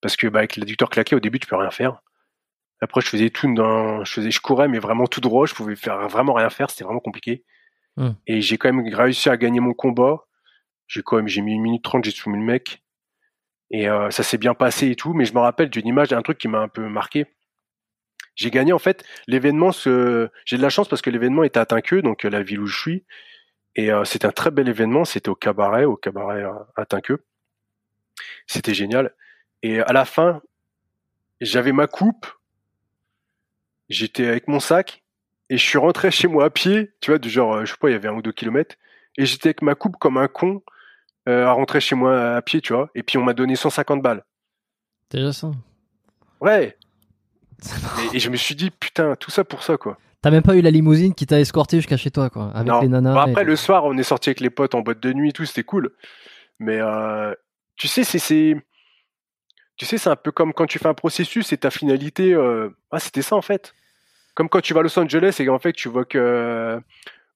Parce 0.00 0.16
que 0.16 0.28
bah, 0.28 0.38
avec 0.38 0.56
l'adducteur 0.56 0.88
claqué, 0.88 1.16
au 1.16 1.20
début, 1.20 1.40
tu 1.40 1.48
peux 1.48 1.56
rien 1.56 1.70
faire. 1.70 2.00
Après, 2.80 3.00
je 3.00 3.08
faisais 3.08 3.30
tout 3.30 3.52
dans, 3.52 4.04
je 4.04 4.12
faisais, 4.12 4.30
je 4.30 4.40
courais, 4.40 4.68
mais 4.68 4.78
vraiment 4.78 5.06
tout 5.06 5.20
droit. 5.20 5.46
Je 5.46 5.54
pouvais 5.54 5.76
faire 5.76 6.08
vraiment 6.08 6.34
rien 6.34 6.50
faire. 6.50 6.70
C'était 6.70 6.84
vraiment 6.84 7.00
compliqué. 7.00 7.44
Hmm. 7.96 8.12
Et 8.28 8.40
j'ai 8.40 8.58
quand 8.58 8.72
même 8.72 8.94
réussi 8.94 9.28
à 9.28 9.36
gagner 9.36 9.60
mon 9.60 9.74
combat. 9.74 10.24
J'ai 10.86 11.02
quand 11.02 11.16
même, 11.16 11.28
j'ai 11.28 11.42
mis 11.42 11.54
une 11.54 11.62
minute 11.62 11.82
trente, 11.82 12.04
j'ai 12.04 12.10
soumis 12.12 12.38
le 12.38 12.44
mec. 12.44 12.82
Et 13.70 13.88
euh, 13.88 14.10
ça 14.10 14.22
s'est 14.22 14.38
bien 14.38 14.54
passé 14.54 14.88
et 14.90 14.96
tout. 14.96 15.14
Mais 15.14 15.24
je 15.24 15.34
me 15.34 15.40
rappelle 15.40 15.68
d'une 15.68 15.86
image, 15.86 16.08
d'un 16.08 16.22
truc 16.22 16.38
qui 16.38 16.48
m'a 16.48 16.60
un 16.60 16.68
peu 16.68 16.88
marqué. 16.88 17.26
J'ai 18.36 18.50
gagné 18.50 18.72
en 18.72 18.78
fait 18.78 19.04
l'événement. 19.26 19.72
Ce... 19.72 20.28
J'ai 20.44 20.56
de 20.56 20.62
la 20.62 20.70
chance 20.70 20.88
parce 20.88 21.02
que 21.02 21.10
l'événement 21.10 21.42
était 21.42 21.60
à 21.60 21.66
Tinqueux, 21.66 22.02
donc 22.02 22.24
euh, 22.24 22.30
la 22.30 22.42
ville 22.42 22.60
où 22.60 22.66
je 22.66 22.78
suis. 22.78 23.04
Et 23.76 23.90
euh, 23.90 24.04
c'était 24.04 24.26
un 24.26 24.32
très 24.32 24.50
bel 24.50 24.68
événement. 24.68 25.04
C'était 25.04 25.28
au 25.28 25.34
cabaret, 25.34 25.84
au 25.84 25.96
cabaret 25.96 26.42
euh, 26.42 26.52
à 26.76 26.84
Tinqueux. 26.84 27.24
C'était 28.46 28.74
génial. 28.74 29.14
Et 29.62 29.80
à 29.80 29.92
la 29.92 30.04
fin, 30.04 30.42
j'avais 31.40 31.72
ma 31.72 31.86
coupe. 31.86 32.26
J'étais 33.88 34.26
avec 34.26 34.48
mon 34.48 34.60
sac 34.60 35.02
et 35.50 35.58
je 35.58 35.62
suis 35.62 35.78
rentré 35.78 36.10
chez 36.10 36.28
moi 36.28 36.46
à 36.46 36.50
pied. 36.50 36.92
Tu 37.00 37.10
vois, 37.10 37.18
du 37.18 37.28
genre, 37.28 37.54
euh, 37.54 37.64
je 37.64 37.72
sais 37.72 37.78
pas, 37.78 37.90
il 37.90 37.92
y 37.92 37.96
avait 37.96 38.08
un 38.08 38.14
ou 38.14 38.22
deux 38.22 38.32
kilomètres. 38.32 38.76
Et 39.18 39.26
j'étais 39.26 39.48
avec 39.48 39.62
ma 39.62 39.74
coupe 39.74 39.96
comme 39.98 40.16
un 40.16 40.28
con 40.28 40.62
euh, 41.28 41.46
à 41.46 41.52
rentrer 41.52 41.80
chez 41.80 41.94
moi 41.94 42.36
à 42.36 42.42
pied, 42.42 42.60
tu 42.60 42.72
vois. 42.72 42.90
Et 42.94 43.02
puis 43.02 43.18
on 43.18 43.22
m'a 43.22 43.34
donné 43.34 43.54
150 43.54 44.02
balles. 44.02 44.24
Déjà 45.10 45.32
ça. 45.32 45.50
Ouais. 46.40 46.76
Et, 48.12 48.16
et 48.16 48.20
je 48.20 48.28
me 48.30 48.36
suis 48.36 48.54
dit, 48.54 48.70
putain, 48.70 49.14
tout 49.16 49.30
ça 49.30 49.44
pour 49.44 49.62
ça, 49.62 49.76
quoi. 49.76 49.98
T'as 50.20 50.30
même 50.30 50.42
pas 50.42 50.54
eu 50.56 50.60
la 50.60 50.70
limousine 50.70 51.14
qui 51.14 51.26
t'a 51.26 51.40
escorté 51.40 51.78
jusqu'à 51.78 51.96
chez 51.96 52.10
toi, 52.10 52.30
quoi, 52.30 52.50
avec 52.54 52.68
Non. 52.68 52.80
les 52.80 52.88
nanas. 52.88 53.12
Bon, 53.14 53.20
après, 53.20 53.42
et- 53.42 53.44
le 53.46 53.56
soir, 53.56 53.84
on 53.84 53.96
est 53.98 54.02
sorti 54.04 54.28
avec 54.30 54.40
les 54.40 54.50
potes 54.50 54.74
en 54.74 54.80
boîte 54.80 55.00
de 55.00 55.12
nuit 55.12 55.30
et 55.30 55.32
tout, 55.32 55.44
c'était 55.44 55.64
cool. 55.64 55.90
Mais 56.60 56.78
euh, 56.80 57.34
tu 57.76 57.88
sais, 57.88 58.04
c'est, 58.04 58.54
tu 59.76 59.84
sais, 59.86 59.98
c'est 59.98 60.10
un 60.10 60.16
peu 60.16 60.30
comme 60.30 60.52
quand 60.52 60.66
tu 60.66 60.78
fais 60.78 60.86
un 60.88 60.94
processus 60.94 61.52
et 61.52 61.56
ta 61.56 61.70
finalité, 61.70 62.34
euh, 62.34 62.68
ah, 62.92 63.00
c'était 63.00 63.22
ça 63.22 63.34
en 63.36 63.42
fait. 63.42 63.74
Comme 64.34 64.48
quand 64.48 64.60
tu 64.60 64.74
vas 64.74 64.80
à 64.80 64.82
Los 64.84 64.96
Angeles 64.98 65.36
et 65.40 65.48
en 65.48 65.58
fait 65.58 65.72
tu 65.72 65.88
vois 65.88 66.04
que 66.04 66.18
euh, 66.18 66.80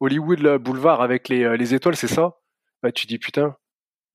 Hollywood, 0.01 0.39
le 0.39 0.59
boulevard 0.59 1.01
avec 1.03 1.29
les, 1.29 1.57
les 1.59 1.75
étoiles, 1.75 1.97
c'est 1.97 2.07
ça. 2.07 2.37
Bah, 2.83 2.93
tu 2.93 3.07
dis 3.07 3.19
putain, 3.19 3.57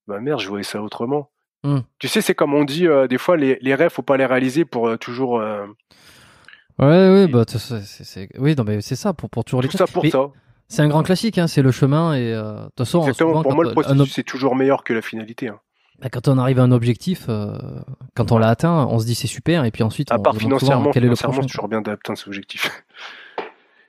bah 0.07 0.20
merde, 0.22 0.39
je 0.39 0.47
voyais 0.47 0.64
ça 0.64 0.82
autrement. 0.82 1.30
Hmm. 1.64 1.80
Tu 1.99 2.07
sais, 2.07 2.22
c'est 2.22 2.34
comme 2.36 2.53
on 2.55 2.64
dit 2.64 2.88
euh, 2.88 3.07
des 3.07 3.18
fois, 3.20 3.38
les, 3.38 3.57
les 3.62 3.76
rêves, 3.76 3.91
faut 3.91 4.01
pas 4.01 4.18
les 4.18 4.26
réaliser 4.26 4.66
pour 4.66 4.88
euh, 4.88 4.97
toujours 4.97 5.39
euh, 5.39 5.66
Ouais, 6.80 6.88
ouais, 6.88 7.28
bah, 7.28 7.43
c'est, 7.47 8.30
oui, 8.39 8.55
non, 8.57 8.64
mais 8.64 8.82
c'est 8.82 8.95
ça, 8.95 9.14
pour, 9.14 9.30
pour 9.30 9.45
toujours 9.45 9.62
les 9.62 9.68
tout 9.68 9.78
ça 9.78 9.86
pour 9.86 10.03
Mais 10.03 10.09
ça. 10.09 10.28
C'est 10.68 10.82
un 10.82 10.88
grand 10.88 11.03
classique, 11.03 11.38
hein, 11.38 11.47
c'est 11.47 11.62
le 11.62 11.72
chemin 11.72 12.16
et 12.16 12.34
euh, 12.34 12.53
de 12.53 12.64
toute 12.70 12.78
façon, 12.80 13.01
Exactement. 13.01 13.30
souvent, 13.32 13.43
Pour 13.43 13.53
moi, 13.55 13.64
le 13.66 13.72
processus 13.72 13.99
ob- 14.01 14.07
c'est 14.07 14.24
toujours 14.24 14.55
meilleur 14.55 14.84
que 14.84 14.93
la 14.93 15.01
finalité. 15.01 15.49
hein. 15.49 15.59
bah, 16.01 16.09
quand 16.09 16.28
on 16.30 16.38
arrive 16.39 16.59
à 16.59 16.64
un 16.64 16.72
objectif, 16.72 17.28
quand 18.16 18.32
on 18.32 18.38
l'a 18.39 18.47
atteint, 18.49 18.88
on 18.89 18.97
se 18.97 19.05
dit 19.05 19.14
c'est 19.14 19.28
super 19.28 19.66
et 19.66 19.70
puis 19.72 19.84
ensuite 19.84 20.12
À 20.12 20.16
on 20.18 20.22
part 20.24 20.34
souvent 20.34 20.45
financièrement, 20.45 20.91
quel 20.91 21.03
est 21.03 21.09
le 21.09 21.16
prochain. 21.16 21.41
toujours 21.41 21.68
bien 21.68 21.82
d'atteindre 21.82 22.18
cet 22.18 22.28
objectif. 22.28 22.84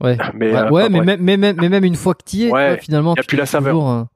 Ouais, 0.00 0.18
Mais, 0.34 0.52
ouais, 0.70 0.88
mais, 0.90 1.00
même, 1.00 1.20
mais, 1.22 1.36
même, 1.36 1.56
mais 1.56 1.68
même 1.68 1.84
une 1.84 1.94
fois 1.94 2.14
que 2.14 2.24
tu 2.26 2.36
y 2.38 2.44
es, 2.46 2.50
Ouais, 2.50 2.76
finalement, 2.78 3.14
y 3.16 3.20
a 3.20 3.22
tu 3.22 3.28
plus 3.28 3.36
la 3.38 3.46
saveur. 3.46 3.72
toujours, 3.74 4.06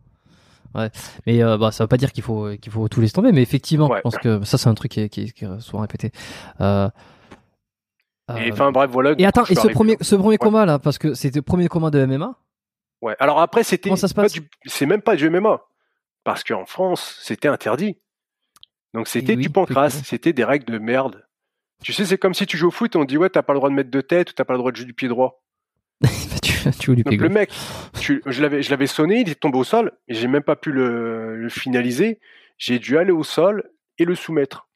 ouais. 0.76 0.90
Mais 1.26 1.42
euh, 1.42 1.56
bah, 1.58 1.70
ça 1.72 1.84
veut 1.84 1.88
pas 1.88 1.96
dire 1.96 2.12
qu'il 2.12 2.22
faut 2.24 2.50
qu'il 2.60 2.70
faut 2.72 2.88
tout 2.88 3.00
laisser 3.00 3.12
tomber, 3.14 3.32
mais 3.32 3.42
effectivement, 3.42 3.88
Ouais. 3.88 3.98
je 3.98 4.02
pense 4.02 4.18
que 4.18 4.44
ça 4.44 4.58
c'est 4.58 4.68
un 4.68 4.74
truc 4.74 4.92
qui 4.92 5.00
est, 5.00 5.08
qui 5.08 5.22
est- 5.22 5.32
qui 5.32 5.44
est 5.44 5.60
souvent 5.60 5.80
répété. 5.80 6.10
Euh, 6.60 6.88
Et 8.38 8.50
euh, 8.50 8.52
enfin 8.52 8.72
bref, 8.72 8.90
voilà. 8.90 9.14
et 9.18 9.24
attends, 9.26 9.44
et 9.46 9.54
ce 9.54 9.68
premier, 9.68 9.96
ce 10.00 10.16
premier 10.16 10.36
combat 10.38 10.66
là, 10.66 10.78
parce 10.78 10.98
que 10.98 11.14
c'était 11.14 11.38
le 11.38 11.42
premier 11.42 11.68
combat 11.68 11.90
de 11.90 12.04
MMA. 12.04 12.34
Ouais. 13.02 13.14
Alors 13.20 13.40
après, 13.40 13.62
c'était 13.62 13.88
Comment 13.90 13.96
ça 13.96 14.08
se 14.08 14.14
pas 14.14 14.22
passe? 14.22 14.38
c'est 14.64 14.86
même 14.86 15.02
pas 15.02 15.16
du 15.16 15.28
MMA 15.30 15.60
parce 16.24 16.42
qu'en 16.42 16.64
France, 16.66 17.18
c'était 17.22 17.48
interdit. 17.48 17.96
Donc 18.94 19.06
c'était 19.08 19.34
Eh 19.34 19.36
oui, 19.36 19.42
du 19.42 19.50
pancras, 19.50 19.90
c'était 19.90 20.32
des 20.32 20.44
règles 20.44 20.72
de 20.72 20.78
merde. 20.78 21.24
Tu 21.84 21.92
sais, 21.92 22.06
c'est 22.06 22.16
comme 22.18 22.32
si 22.34 22.46
tu 22.46 22.56
joues 22.56 22.68
au 22.68 22.70
foot 22.70 22.96
on 22.96 23.04
dit 23.04 23.18
ouais, 23.18 23.28
t'as 23.28 23.42
pas 23.42 23.52
le 23.52 23.58
droit 23.58 23.68
de 23.68 23.74
mettre 23.74 23.90
de 23.90 24.00
tête 24.00 24.30
ou 24.30 24.32
t'as 24.32 24.44
pas 24.44 24.54
le 24.54 24.58
droit 24.58 24.72
de 24.72 24.76
jouer 24.76 24.86
du 24.86 24.94
pied 24.94 25.08
droit. 25.08 25.42
Tu, 26.78 26.94
lui 26.94 27.02
le 27.16 27.28
mec, 27.28 27.50
tu, 28.00 28.22
je 28.26 28.42
l'avais, 28.42 28.62
je 28.62 28.70
l'avais 28.70 28.86
sonné, 28.86 29.20
il 29.20 29.28
est 29.30 29.34
tombé 29.40 29.58
au 29.58 29.64
sol, 29.64 29.92
et 30.08 30.14
j'ai 30.14 30.28
même 30.28 30.42
pas 30.42 30.56
pu 30.56 30.72
le, 30.72 31.36
le 31.36 31.48
finaliser. 31.48 32.20
J'ai 32.58 32.78
dû 32.78 32.96
aller 32.98 33.12
au 33.12 33.22
sol 33.24 33.70
et 33.98 34.04
le 34.04 34.14
soumettre. 34.14 34.68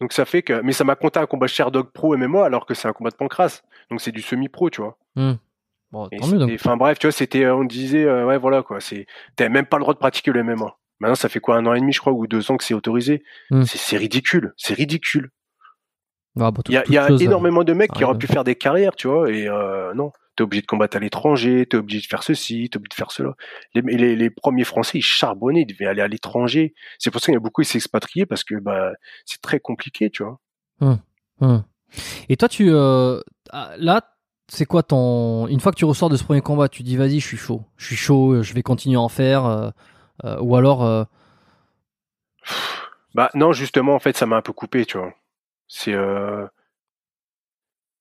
Donc 0.00 0.12
ça 0.12 0.24
fait 0.24 0.42
que, 0.42 0.60
mais 0.62 0.72
ça 0.72 0.84
m'a 0.84 0.96
compté 0.96 1.20
un 1.20 1.26
combat 1.26 1.46
Sherdog 1.46 1.90
Pro 1.92 2.16
MMA 2.16 2.44
alors 2.44 2.66
que 2.66 2.74
c'est 2.74 2.88
un 2.88 2.92
combat 2.92 3.10
de 3.10 3.16
pancras. 3.16 3.62
Donc 3.90 4.00
c'est 4.00 4.10
du 4.12 4.20
semi-pro, 4.20 4.68
tu 4.70 4.80
vois. 4.80 4.98
Bon, 5.92 6.08
Et 6.10 6.16
tant 6.16 6.26
mieux 6.26 6.38
donc. 6.38 6.50
c'était- 6.50 6.60
Enfin 6.60 6.76
bref, 6.76 6.98
tu 6.98 7.06
vois, 7.06 7.12
c'était, 7.12 7.44
euh, 7.44 7.54
on 7.54 7.64
disait, 7.64 8.04
euh, 8.04 8.26
ouais, 8.26 8.38
voilà 8.38 8.62
quoi, 8.62 8.80
c'est, 8.80 9.06
t'avais 9.36 9.50
même 9.50 9.66
pas 9.66 9.76
le 9.76 9.82
droit 9.82 9.94
de 9.94 9.98
pratiquer 9.98 10.32
le 10.32 10.42
MMA. 10.42 10.76
Maintenant, 11.00 11.14
ça 11.14 11.28
fait 11.28 11.40
quoi, 11.40 11.56
un 11.56 11.66
an 11.66 11.74
et 11.74 11.80
demi, 11.80 11.92
je 11.92 12.00
crois, 12.00 12.12
ou 12.12 12.26
deux 12.26 12.50
ans 12.50 12.56
que 12.56 12.64
c'est 12.64 12.74
autorisé. 12.74 13.22
Hmm. 13.50 13.62
C'est 13.64 13.96
ridicule, 13.96 14.52
c'est 14.56 14.74
ridicule. 14.74 15.30
Ah, 16.40 16.50
Il 16.68 16.74
y 16.74 16.76
a, 16.76 16.82
toute 16.82 16.90
il 16.90 16.94
y 16.94 16.98
a 16.98 17.08
chose, 17.08 17.20
euh, 17.20 17.24
énormément 17.26 17.64
de 17.64 17.72
mecs 17.72 17.92
qui 17.92 18.04
auraient 18.04 18.16
pu 18.16 18.26
faire 18.26 18.44
des 18.44 18.54
carrières, 18.54 18.94
tu 18.96 19.08
vois, 19.08 19.30
et 19.30 19.48
euh, 19.48 19.92
non, 19.94 20.12
t'es 20.36 20.42
obligé 20.42 20.62
de 20.62 20.66
combattre 20.66 20.96
à 20.96 21.00
l'étranger, 21.00 21.66
t'es 21.66 21.76
obligé 21.76 22.00
de 22.00 22.06
faire 22.06 22.22
ceci, 22.22 22.70
t'es 22.70 22.78
obligé 22.78 22.88
de 22.88 22.94
faire 22.94 23.10
cela. 23.10 23.34
Les, 23.74 23.82
les, 23.82 24.16
les 24.16 24.30
premiers 24.30 24.64
Français, 24.64 24.98
ils 24.98 25.02
charbonnaient, 25.02 25.62
ils 25.62 25.66
devaient 25.66 25.86
aller 25.86 26.00
à 26.00 26.08
l'étranger. 26.08 26.74
C'est 26.98 27.10
pour 27.10 27.20
ça 27.20 27.26
qu'il 27.26 27.34
y 27.34 27.36
a 27.36 27.40
beaucoup 27.40 27.62
qui 27.62 27.76
expatriés 27.76 28.24
parce 28.24 28.44
que 28.44 28.54
bah 28.54 28.92
c'est 29.26 29.42
très 29.42 29.60
compliqué, 29.60 30.10
tu 30.10 30.24
vois. 30.24 30.40
Hum. 31.40 31.64
Et 32.28 32.36
toi, 32.36 32.48
tu 32.48 32.70
euh, 32.70 33.20
ah, 33.50 33.72
là, 33.76 34.00
c'est 34.48 34.64
quoi 34.64 34.82
ton 34.82 35.46
une 35.48 35.60
fois 35.60 35.72
que 35.72 35.76
tu 35.76 35.84
ressors 35.84 36.08
de 36.08 36.16
ce 36.16 36.24
premier 36.24 36.40
combat, 36.40 36.68
tu 36.68 36.82
dis 36.82 36.96
vas-y, 36.96 37.20
je 37.20 37.26
suis 37.26 37.36
chaud, 37.36 37.62
je 37.76 37.86
suis 37.86 37.96
chaud, 37.96 38.42
je 38.42 38.54
vais 38.54 38.62
continuer 38.62 38.96
à 38.96 39.00
en 39.00 39.08
faire, 39.08 39.44
euh, 39.44 39.70
euh, 40.24 40.38
ou 40.40 40.56
alors 40.56 40.84
euh, 40.84 41.04
Bah 43.14 43.30
non, 43.34 43.52
justement, 43.52 43.94
en 43.94 43.98
fait, 43.98 44.16
ça 44.16 44.26
m'a 44.26 44.36
un 44.36 44.42
peu 44.42 44.52
coupé, 44.52 44.86
tu 44.86 44.98
vois. 44.98 45.12
C'est 45.74 45.94
euh... 45.94 46.46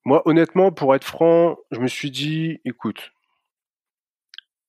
Moi, 0.03 0.21
honnêtement, 0.27 0.73
pour 0.73 0.93
être 0.93 1.05
franc, 1.05 1.55
je 1.71 1.79
me 1.79 1.87
suis 1.87 2.11
dit, 2.11 2.59
écoute, 2.65 3.13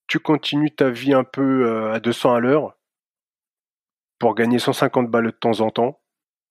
tu 0.07 0.21
continues 0.21 0.71
ta 0.71 0.89
vie 0.91 1.13
un 1.13 1.25
peu 1.25 1.67
euh, 1.67 1.93
à 1.93 1.99
200 1.99 2.35
à 2.35 2.39
l'heure 2.39 2.77
pour 4.21 4.37
gagner 4.37 4.61
150 4.61 5.11
balles 5.11 5.27
de 5.27 5.31
temps 5.31 5.61
en 5.61 5.71
temps, 5.71 6.01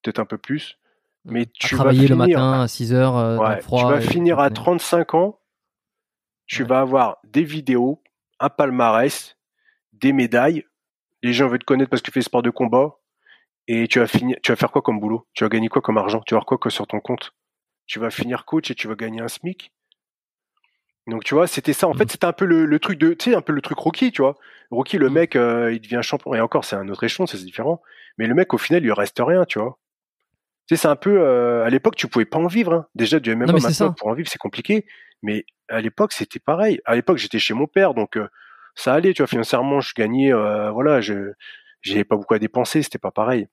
peut-être 0.01 0.19
un 0.19 0.25
peu 0.25 0.37
plus. 0.37 0.77
Mais 1.23 1.45
tu 1.45 1.75
vas 1.75 1.83
travailler 1.83 2.07
finir, 2.07 2.17
le 2.17 2.33
matin 2.33 2.61
à 2.63 2.67
6 2.67 2.93
heures 2.93 3.15
euh, 3.15 3.37
ouais, 3.37 3.61
froid. 3.61 3.79
tu 3.79 3.85
vas 3.87 4.01
et- 4.03 4.07
finir 4.07 4.39
à 4.39 4.47
Ouais. 4.47 4.53
35 4.53 5.13
ans, 5.13 5.39
tu 6.47 6.63
Ouais. 6.63 6.67
vas 6.67 6.81
avoir 6.81 7.19
des 7.23 7.43
vidéos, 7.45 8.03
un 8.41 8.49
palmarès, 8.49 9.37
des 9.93 10.11
médailles. 10.11 10.65
Les 11.23 11.31
gens 11.31 11.47
veulent 11.47 11.59
te 11.59 11.65
connaître 11.65 11.91
parce 11.91 12.01
que 12.01 12.07
tu 12.07 12.11
fais 12.11 12.21
sport 12.23 12.41
de 12.41 12.49
combat. 12.49 12.97
Et 13.67 13.87
tu 13.87 13.99
vas 13.99 14.07
finir, 14.07 14.37
tu 14.43 14.51
vas 14.51 14.55
faire 14.55 14.71
quoi 14.71 14.81
comme 14.81 14.99
boulot? 14.99 15.27
Tu 15.33 15.43
vas 15.43 15.49
gagner 15.49 15.69
quoi 15.69 15.81
comme 15.81 15.97
argent? 15.97 16.21
Tu 16.25 16.33
vas 16.33 16.37
avoir 16.37 16.45
quoi 16.45 16.57
que 16.57 16.69
sur 16.69 16.87
ton 16.87 16.99
compte? 16.99 17.33
Tu 17.87 17.99
vas 17.99 18.09
finir 18.09 18.45
coach 18.45 18.71
et 18.71 18.75
tu 18.75 18.87
vas 18.87 18.95
gagner 18.95 19.21
un 19.21 19.27
SMIC? 19.27 19.71
Donc 21.07 21.23
tu 21.23 21.33
vois, 21.33 21.47
c'était 21.47 21.73
ça. 21.73 21.87
En 21.87 21.93
fait, 21.93 22.11
c'était 22.11 22.25
un 22.25 22.33
peu 22.33 22.45
le, 22.45 22.65
le 22.65 22.79
truc 22.79 22.99
de, 22.99 23.13
tu 23.13 23.31
sais, 23.31 23.35
un 23.35 23.41
peu 23.41 23.53
le 23.53 23.61
truc 23.61 23.77
Rocky, 23.79 24.11
tu 24.11 24.21
vois. 24.21 24.37
Rocky, 24.69 24.97
le 24.97 25.07
Mhm. 25.07 25.13
mec, 25.13 25.35
euh, 25.35 25.73
il 25.73 25.81
devient 25.81 25.99
champion. 26.03 26.33
Et 26.35 26.39
encore, 26.41 26.63
c'est 26.63 26.75
un 26.75 26.87
autre 26.89 27.03
échelon, 27.03 27.25
c'est 27.25 27.37
différent. 27.43 27.81
Mais 28.17 28.27
le 28.27 28.35
mec, 28.35 28.53
au 28.53 28.57
final, 28.57 28.81
il 28.81 28.85
lui 28.85 28.93
reste 28.93 29.19
rien, 29.19 29.45
tu 29.45 29.59
vois. 29.59 29.77
Tu 30.67 30.75
sais, 30.75 30.81
c'est 30.83 30.87
un 30.87 30.95
peu. 30.95 31.19
euh, 31.19 31.65
à 31.65 31.69
l'époque, 31.69 31.95
tu 31.95 32.07
pouvais 32.07 32.25
pas 32.25 32.37
en 32.37 32.47
vivre. 32.47 32.73
hein. 32.73 32.87
Déjà, 32.95 33.19
du 33.19 33.31
MMA 33.31 33.47
Non, 33.47 33.53
maintenant, 33.59 33.93
pour 33.93 34.07
en 34.09 34.13
vivre, 34.13 34.29
c'est 34.29 34.37
compliqué. 34.37 34.85
Mais 35.23 35.43
à 35.69 35.81
l'époque, 35.81 36.13
c'était 36.13 36.39
pareil. 36.39 36.79
À 36.85 36.95
l'époque, 36.95 37.17
j'étais 37.17 37.39
chez 37.39 37.53
mon 37.53 37.67
père, 37.67 37.93
donc 37.93 38.15
euh, 38.17 38.27
ça 38.75 38.93
allait, 38.93 39.13
tu 39.13 39.21
vois. 39.21 39.27
Financièrement, 39.27 39.81
je 39.81 39.93
gagnais. 39.95 40.31
voilà, 40.31 41.01
je 41.01 41.33
j'avais 41.81 42.03
pas 42.03 42.15
beaucoup 42.15 42.33
à 42.33 42.39
dépenser, 42.39 42.83
c'était 42.83 42.99
pas 42.99 43.11
pareil. 43.11 43.47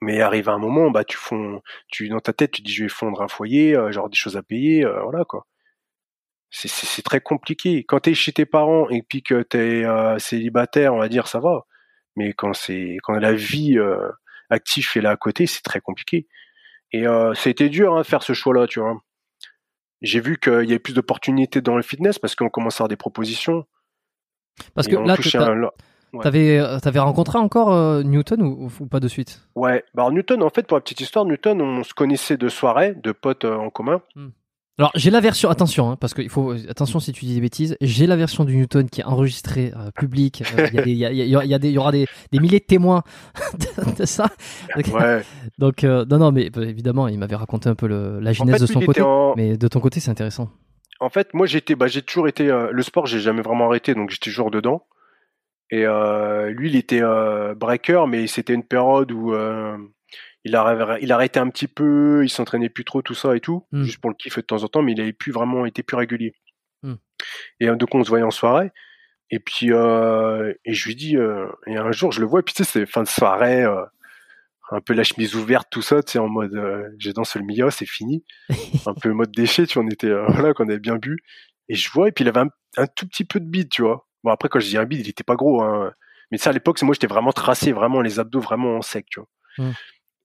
Mais 0.00 0.20
arrive 0.20 0.48
un 0.48 0.58
moment, 0.58 0.90
bah, 0.90 1.04
tu 1.04 1.16
fonds, 1.16 1.62
tu 1.88 2.08
dans 2.08 2.20
ta 2.20 2.32
tête, 2.32 2.52
tu 2.52 2.62
dis, 2.62 2.72
je 2.72 2.84
vais 2.84 2.88
fondre 2.88 3.22
un 3.22 3.28
foyer, 3.28 3.74
euh, 3.76 3.92
genre 3.92 4.08
des 4.08 4.16
choses 4.16 4.36
à 4.36 4.42
payer, 4.42 4.84
euh, 4.84 5.02
voilà 5.02 5.24
quoi. 5.24 5.46
C'est- 6.50 7.02
très 7.02 7.20
compliqué. 7.20 7.84
Quand 7.84 8.00
t'es 8.00 8.14
chez 8.14 8.32
tes 8.32 8.46
parents 8.46 8.88
et 8.88 9.02
puis 9.02 9.22
que 9.22 9.42
t'es 9.42 9.84
euh, 9.84 10.18
célibataire, 10.18 10.94
on 10.94 10.98
va 10.98 11.08
dire, 11.08 11.26
ça 11.26 11.40
va. 11.40 11.66
Mais 12.16 12.32
quand 12.32 12.54
c'est 12.54 12.98
quand 13.02 13.14
la 13.14 13.32
vie 13.32 13.76
euh, 13.76 14.08
active 14.50 14.88
est 14.94 15.00
là 15.00 15.10
à 15.10 15.16
côté, 15.16 15.46
c'est 15.46 15.62
très 15.62 15.80
compliqué. 15.80 16.28
Et 16.92 17.08
euh, 17.08 17.34
ça 17.34 17.48
a 17.48 17.50
été 17.50 17.68
dur 17.68 17.94
hein, 17.94 18.02
de 18.02 18.06
faire 18.06 18.22
ce 18.22 18.34
choix-là, 18.34 18.68
tu 18.68 18.78
vois. 18.78 19.00
J'ai 20.00 20.20
vu 20.20 20.38
qu'il 20.38 20.52
y 20.52 20.70
avait 20.70 20.78
plus 20.78 20.94
d'opportunités 20.94 21.60
dans 21.60 21.76
le 21.76 21.82
fitness 21.82 22.20
parce 22.20 22.36
qu'on 22.36 22.50
commence 22.50 22.74
à 22.76 22.78
avoir 22.78 22.88
des 22.88 22.96
propositions. 22.96 23.66
Parce 24.74 24.86
que 24.86 24.94
là, 25.08 25.16
Ouais. 26.14 26.22
t'avais 26.22 26.58
euh, 26.58 26.78
t'avais 26.78 27.00
rencontré 27.00 27.38
encore 27.38 27.72
euh, 27.72 28.02
Newton 28.02 28.40
ou, 28.42 28.70
ou 28.80 28.86
pas 28.86 29.00
de 29.00 29.08
suite? 29.08 29.42
Ouais, 29.54 29.84
bah 29.94 30.02
alors 30.02 30.12
Newton, 30.12 30.42
en 30.42 30.50
fait, 30.50 30.66
pour 30.66 30.76
la 30.76 30.80
petite 30.80 31.00
histoire, 31.00 31.24
Newton, 31.24 31.60
on 31.60 31.82
se 31.84 31.92
connaissait 31.94 32.36
de 32.36 32.48
soirée, 32.48 32.94
de 32.94 33.12
potes 33.12 33.44
euh, 33.44 33.56
en 33.56 33.70
commun. 33.70 34.00
Alors 34.76 34.90
j'ai 34.96 35.10
la 35.12 35.20
version, 35.20 35.50
attention, 35.50 35.90
hein, 35.92 35.96
parce 35.96 36.14
qu'il 36.14 36.28
faut 36.28 36.50
attention 36.68 36.98
si 36.98 37.12
tu 37.12 37.24
dis 37.26 37.34
des 37.36 37.40
bêtises. 37.40 37.76
J'ai 37.80 38.08
la 38.08 38.16
version 38.16 38.44
du 38.44 38.56
Newton 38.56 38.88
qui 38.90 39.02
est 39.02 39.04
enregistrée 39.04 39.72
euh, 39.76 39.90
publique. 39.92 40.42
Il 40.74 40.88
y, 40.90 41.04
y, 41.04 41.24
y 41.24 41.70
y 41.70 41.78
aura 41.78 41.92
des, 41.92 42.06
des 42.32 42.38
milliers 42.40 42.58
de 42.58 42.64
témoins 42.64 43.02
de, 43.58 43.96
de 43.98 44.04
ça. 44.04 44.26
Donc, 44.74 44.86
Ouais. 44.94 45.22
donc, 45.58 45.82
non, 45.84 46.18
non, 46.18 46.32
mais 46.32 46.50
euh, 46.56 46.62
évidemment, 46.62 47.06
il 47.06 47.18
m'avait 47.20 47.36
raconté 47.36 47.68
un 47.68 47.76
peu 47.76 47.86
le- 47.86 48.18
la 48.18 48.30
en 48.30 48.32
genèse 48.32 48.56
fait, 48.56 48.60
de 48.62 48.66
son 48.66 48.80
côté. 48.80 49.00
en... 49.00 49.34
Mais 49.36 49.56
de 49.56 49.68
ton 49.68 49.78
côté, 49.78 50.00
c'est 50.00 50.10
intéressant. 50.10 50.48
en 50.98 51.08
fait, 51.08 51.34
moi, 51.34 51.46
j'étais, 51.46 51.76
bah, 51.76 51.86
j'ai 51.86 52.02
toujours 52.02 52.26
été 52.26 52.46
le 52.48 52.82
sport, 52.82 53.06
j'ai 53.06 53.20
jamais 53.20 53.42
vraiment 53.42 53.66
arrêté, 53.66 53.94
donc 53.94 54.10
j'étais 54.10 54.30
toujours 54.30 54.50
dedans. 54.50 54.82
Et 55.70 55.86
euh, 55.86 56.50
lui, 56.50 56.68
il 56.68 56.76
était 56.76 57.02
euh, 57.02 57.54
breaker, 57.54 58.06
mais 58.06 58.26
c'était 58.26 58.54
une 58.54 58.66
période 58.66 59.10
où 59.12 59.32
euh, 59.32 59.76
il, 60.44 60.54
arrêtait 60.56 61.40
un 61.40 61.48
petit 61.48 61.68
peu, 61.68 62.22
il 62.22 62.28
s'entraînait 62.28 62.68
plus 62.68 62.84
trop, 62.84 63.02
tout 63.02 63.14
ça 63.14 63.34
et 63.34 63.40
tout, 63.40 63.66
Mm. 63.72 63.82
juste 63.84 63.98
pour 63.98 64.10
le 64.10 64.16
kiff 64.16 64.36
de 64.36 64.42
temps 64.42 64.62
en 64.62 64.68
temps, 64.68 64.82
mais 64.82 64.92
il 64.92 65.00
avait 65.00 65.12
plus 65.12 65.32
vraiment 65.32 65.64
été 65.66 65.82
plus 65.82 65.96
régulier. 65.96 66.34
Mm. 66.82 66.94
Et 67.60 67.66
donc 67.68 67.94
on 67.94 68.04
se 68.04 68.08
voyait 68.08 68.24
en 68.24 68.30
soirée. 68.30 68.70
Et 69.30 69.38
puis 69.40 69.72
euh, 69.72 70.52
et 70.64 70.74
je 70.74 70.86
lui 70.86 70.94
dis, 70.94 71.16
euh, 71.16 71.46
et 71.66 71.76
un 71.76 71.92
jour 71.92 72.12
je 72.12 72.20
le 72.20 72.26
vois, 72.26 72.40
et 72.40 72.42
puis 72.42 72.54
tu 72.54 72.62
sais, 72.62 72.70
c'est 72.70 72.86
fin 72.86 73.02
de 73.02 73.08
soirée, 73.08 73.62
euh, 73.62 73.82
un 74.70 74.80
peu 74.80 74.92
la 74.92 75.02
chemise 75.02 75.34
ouverte, 75.34 75.68
tout 75.70 75.82
ça, 75.82 76.02
tu 76.02 76.12
sais, 76.12 76.18
en 76.18 76.28
mode, 76.28 76.54
j'ai 76.98 77.12
dansé 77.12 77.38
le 77.38 77.44
milieu, 77.44 77.70
c'est 77.70 77.86
fini, 77.86 78.24
un 78.86 78.94
peu 78.94 79.10
mode 79.12 79.32
déchet, 79.32 79.66
tu 79.66 79.74
vois, 79.74 79.84
on 79.84 79.90
était, 79.90 80.12
voilà, 80.28 80.52
qu'on 80.54 80.68
avait 80.68 80.78
bien 80.78 80.96
bu. 80.96 81.18
Et 81.68 81.74
je 81.74 81.90
vois, 81.90 82.08
et 82.08 82.12
puis 82.12 82.24
il 82.24 82.28
avait 82.28 82.40
un, 82.40 82.50
un 82.76 82.86
tout 82.86 83.06
petit 83.06 83.24
peu 83.24 83.40
de 83.40 83.46
bide, 83.46 83.70
tu 83.70 83.82
vois. 83.82 84.06
Bon 84.24 84.30
après 84.30 84.48
quand 84.48 84.58
je 84.58 84.66
dis 84.66 84.76
un 84.78 84.84
bide, 84.84 85.00
il 85.06 85.08
était 85.10 85.22
pas 85.22 85.36
gros, 85.36 85.62
hein. 85.62 85.92
Mais 86.32 86.38
ça 86.38 86.50
à 86.50 86.52
l'époque, 86.52 86.78
c'est 86.78 86.86
moi 86.86 86.94
j'étais 86.94 87.06
vraiment 87.06 87.30
tracé, 87.32 87.70
vraiment 87.72 88.00
les 88.00 88.18
abdos 88.18 88.40
vraiment 88.40 88.76
en 88.78 88.82
sec, 88.82 89.06
tu 89.08 89.20
vois. 89.20 89.28
Mm. 89.68 89.72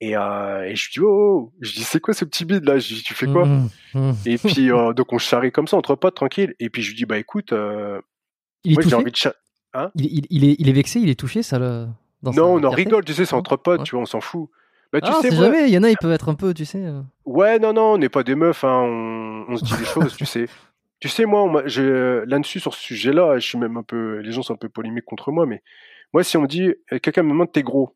Et, 0.01 0.15
euh, 0.15 0.63
et 0.63 0.75
je 0.77 0.85
lui 0.87 0.91
dis, 0.93 0.99
oh, 1.01 1.05
oh, 1.51 1.53
je 1.59 1.73
dis, 1.73 1.83
c'est 1.83 1.99
quoi 1.99 2.13
ce 2.13 2.23
petit 2.23 2.45
bide 2.45 2.63
là? 2.63 2.79
Je 2.79 2.87
dis, 2.95 3.03
tu 3.03 3.13
fais 3.13 3.27
quoi? 3.27 3.45
Mmh, 3.45 3.69
mmh. 3.95 4.11
Et 4.27 4.37
puis, 4.37 4.71
euh, 4.71 4.93
donc, 4.93 5.11
on 5.11 5.17
charrie 5.17 5.51
comme 5.51 5.67
ça, 5.67 5.75
entre 5.75 5.95
potes, 5.95 6.15
tranquille. 6.15 6.55
Et 6.61 6.69
puis, 6.69 6.81
je 6.81 6.91
lui 6.91 6.95
dis, 6.95 7.05
bah 7.05 7.17
écoute, 7.17 7.51
euh, 7.51 7.99
Il 8.63 8.71
est 8.71 8.75
moi, 8.75 8.83
j'ai 8.87 8.95
envie 8.95 9.11
de 9.11 9.15
cha- 9.17 9.33
il, 9.95 10.05
il- 10.05 10.25
il 10.29 10.45
est, 10.45 10.55
il 10.57 10.69
est 10.69 10.71
vexé, 10.71 11.01
il 11.01 11.09
est 11.09 11.19
touché, 11.19 11.43
ça 11.43 11.59
le. 11.59 11.87
dans 12.23 12.31
Non, 12.31 12.53
on 12.53 12.63
en 12.63 12.69
rigole, 12.69 13.03
tu 13.03 13.13
sais, 13.13 13.25
c'est 13.25 13.35
entre 13.35 13.57
potes, 13.57 13.79
Ouais. 13.81 13.85
tu 13.85 13.95
vois, 13.95 14.03
on 14.03 14.05
s'en 14.05 14.21
fout. 14.21 14.49
Bah, 14.93 15.01
tu 15.01 15.09
Ah, 15.13 15.19
sais, 15.21 15.35
jamais, 15.35 15.67
il 15.67 15.73
y 15.73 15.77
en 15.77 15.83
a, 15.83 15.89
ils 15.89 15.97
peuvent 15.97 16.13
être 16.13 16.29
un 16.29 16.33
peu, 16.35 16.53
tu 16.53 16.63
sais. 16.63 16.81
Ouais, 17.25 17.59
non, 17.59 17.73
non, 17.73 17.93
on 17.95 17.97
n'est 17.97 18.07
pas 18.07 18.23
des 18.23 18.35
meufs, 18.35 18.63
hein, 18.63 18.79
on, 18.81 19.45
on 19.49 19.57
se 19.57 19.65
dit 19.65 19.75
des 19.77 19.83
choses, 20.13 20.15
tu 20.15 20.25
sais. 20.25 20.47
Tu 20.99 21.07
sais, 21.07 21.25
moi, 21.25 21.63
là-dessus, 21.63 22.59
sur 22.59 22.73
ce 22.73 22.81
sujet-là, 22.81 23.39
je 23.39 23.47
suis 23.47 23.57
même 23.57 23.77
un 23.77 23.83
peu, 23.83 24.17
les 24.17 24.31
gens 24.31 24.41
sont 24.41 24.53
un 24.53 24.57
peu 24.57 24.69
polémiques 24.69 25.05
contre 25.05 25.31
moi, 25.31 25.45
mais 25.45 25.63
moi, 26.13 26.23
si 26.23 26.37
on 26.37 26.41
me 26.41 26.47
dit, 26.47 26.73
euh, 26.91 26.99
quelqu'un 26.99 27.23
me 27.23 27.29
demande, 27.29 27.51
t'es 27.51 27.63
gros? 27.63 27.95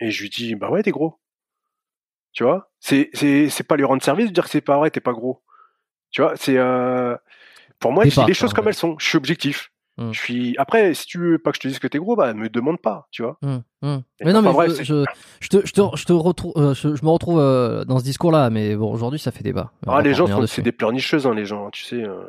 Et 0.00 0.10
je 0.10 0.22
lui 0.22 0.30
dis, 0.30 0.54
bah 0.54 0.70
ouais, 0.70 0.82
t'es 0.82 0.90
gros. 0.90 1.18
Tu 2.32 2.44
vois? 2.44 2.70
C'est, 2.80 3.10
c'est, 3.14 3.48
c'est 3.48 3.64
pas 3.64 3.76
lui 3.76 3.84
rendre 3.84 4.02
service 4.02 4.26
de 4.26 4.32
dire 4.32 4.44
que 4.44 4.50
c'est 4.50 4.60
pas 4.60 4.76
vrai, 4.76 4.90
t'es 4.90 5.00
pas 5.00 5.12
gros. 5.12 5.42
Tu 6.10 6.22
vois? 6.22 6.36
C'est, 6.36 6.58
euh, 6.58 7.16
pour 7.78 7.92
moi, 7.92 8.04
je 8.04 8.20
dis 8.20 8.26
les 8.26 8.34
choses 8.34 8.52
comme 8.52 8.68
elles 8.68 8.74
sont. 8.74 8.96
Je 8.98 9.06
suis 9.06 9.16
objectif. 9.16 9.72
Mm. 9.96 10.12
Je 10.12 10.18
suis, 10.20 10.56
après, 10.58 10.92
si 10.94 11.06
tu 11.06 11.18
veux 11.18 11.38
pas 11.38 11.50
que 11.52 11.56
je 11.56 11.60
te 11.60 11.68
dise 11.68 11.78
que 11.78 11.86
t'es 11.86 11.98
gros, 11.98 12.16
bah, 12.16 12.34
me 12.34 12.48
demande 12.48 12.80
pas, 12.80 13.06
tu 13.12 13.22
vois? 13.22 13.38
Hum. 13.42 13.62
Et 14.20 14.24
Mais 14.24 14.32
non, 14.32 14.42
mais 14.42 14.52
bref, 14.52 14.72
je, 14.82 15.04
je, 15.40 15.48
te, 15.48 15.64
je 15.64 15.72
te, 15.72 15.80
je 15.96 16.04
te 16.04 16.12
retrouve, 16.12 16.52
euh, 16.56 16.74
je, 16.74 16.96
je 16.96 17.04
me 17.04 17.10
retrouve 17.10 17.38
euh, 17.38 17.84
dans 17.84 17.98
ce 18.00 18.04
discours-là, 18.04 18.50
mais 18.50 18.74
bon, 18.74 18.92
aujourd'hui, 18.92 19.20
ça 19.20 19.30
fait 19.30 19.44
débat. 19.44 19.70
Ah, 19.86 20.02
les 20.02 20.14
gens, 20.14 20.26
sont, 20.26 20.46
c'est 20.46 20.62
des 20.62 20.72
pleurnicheuses, 20.72 21.26
hein, 21.26 21.34
les 21.34 21.44
gens, 21.46 21.70
tu 21.70 21.84
sais. 21.84 22.02
euh. 22.02 22.24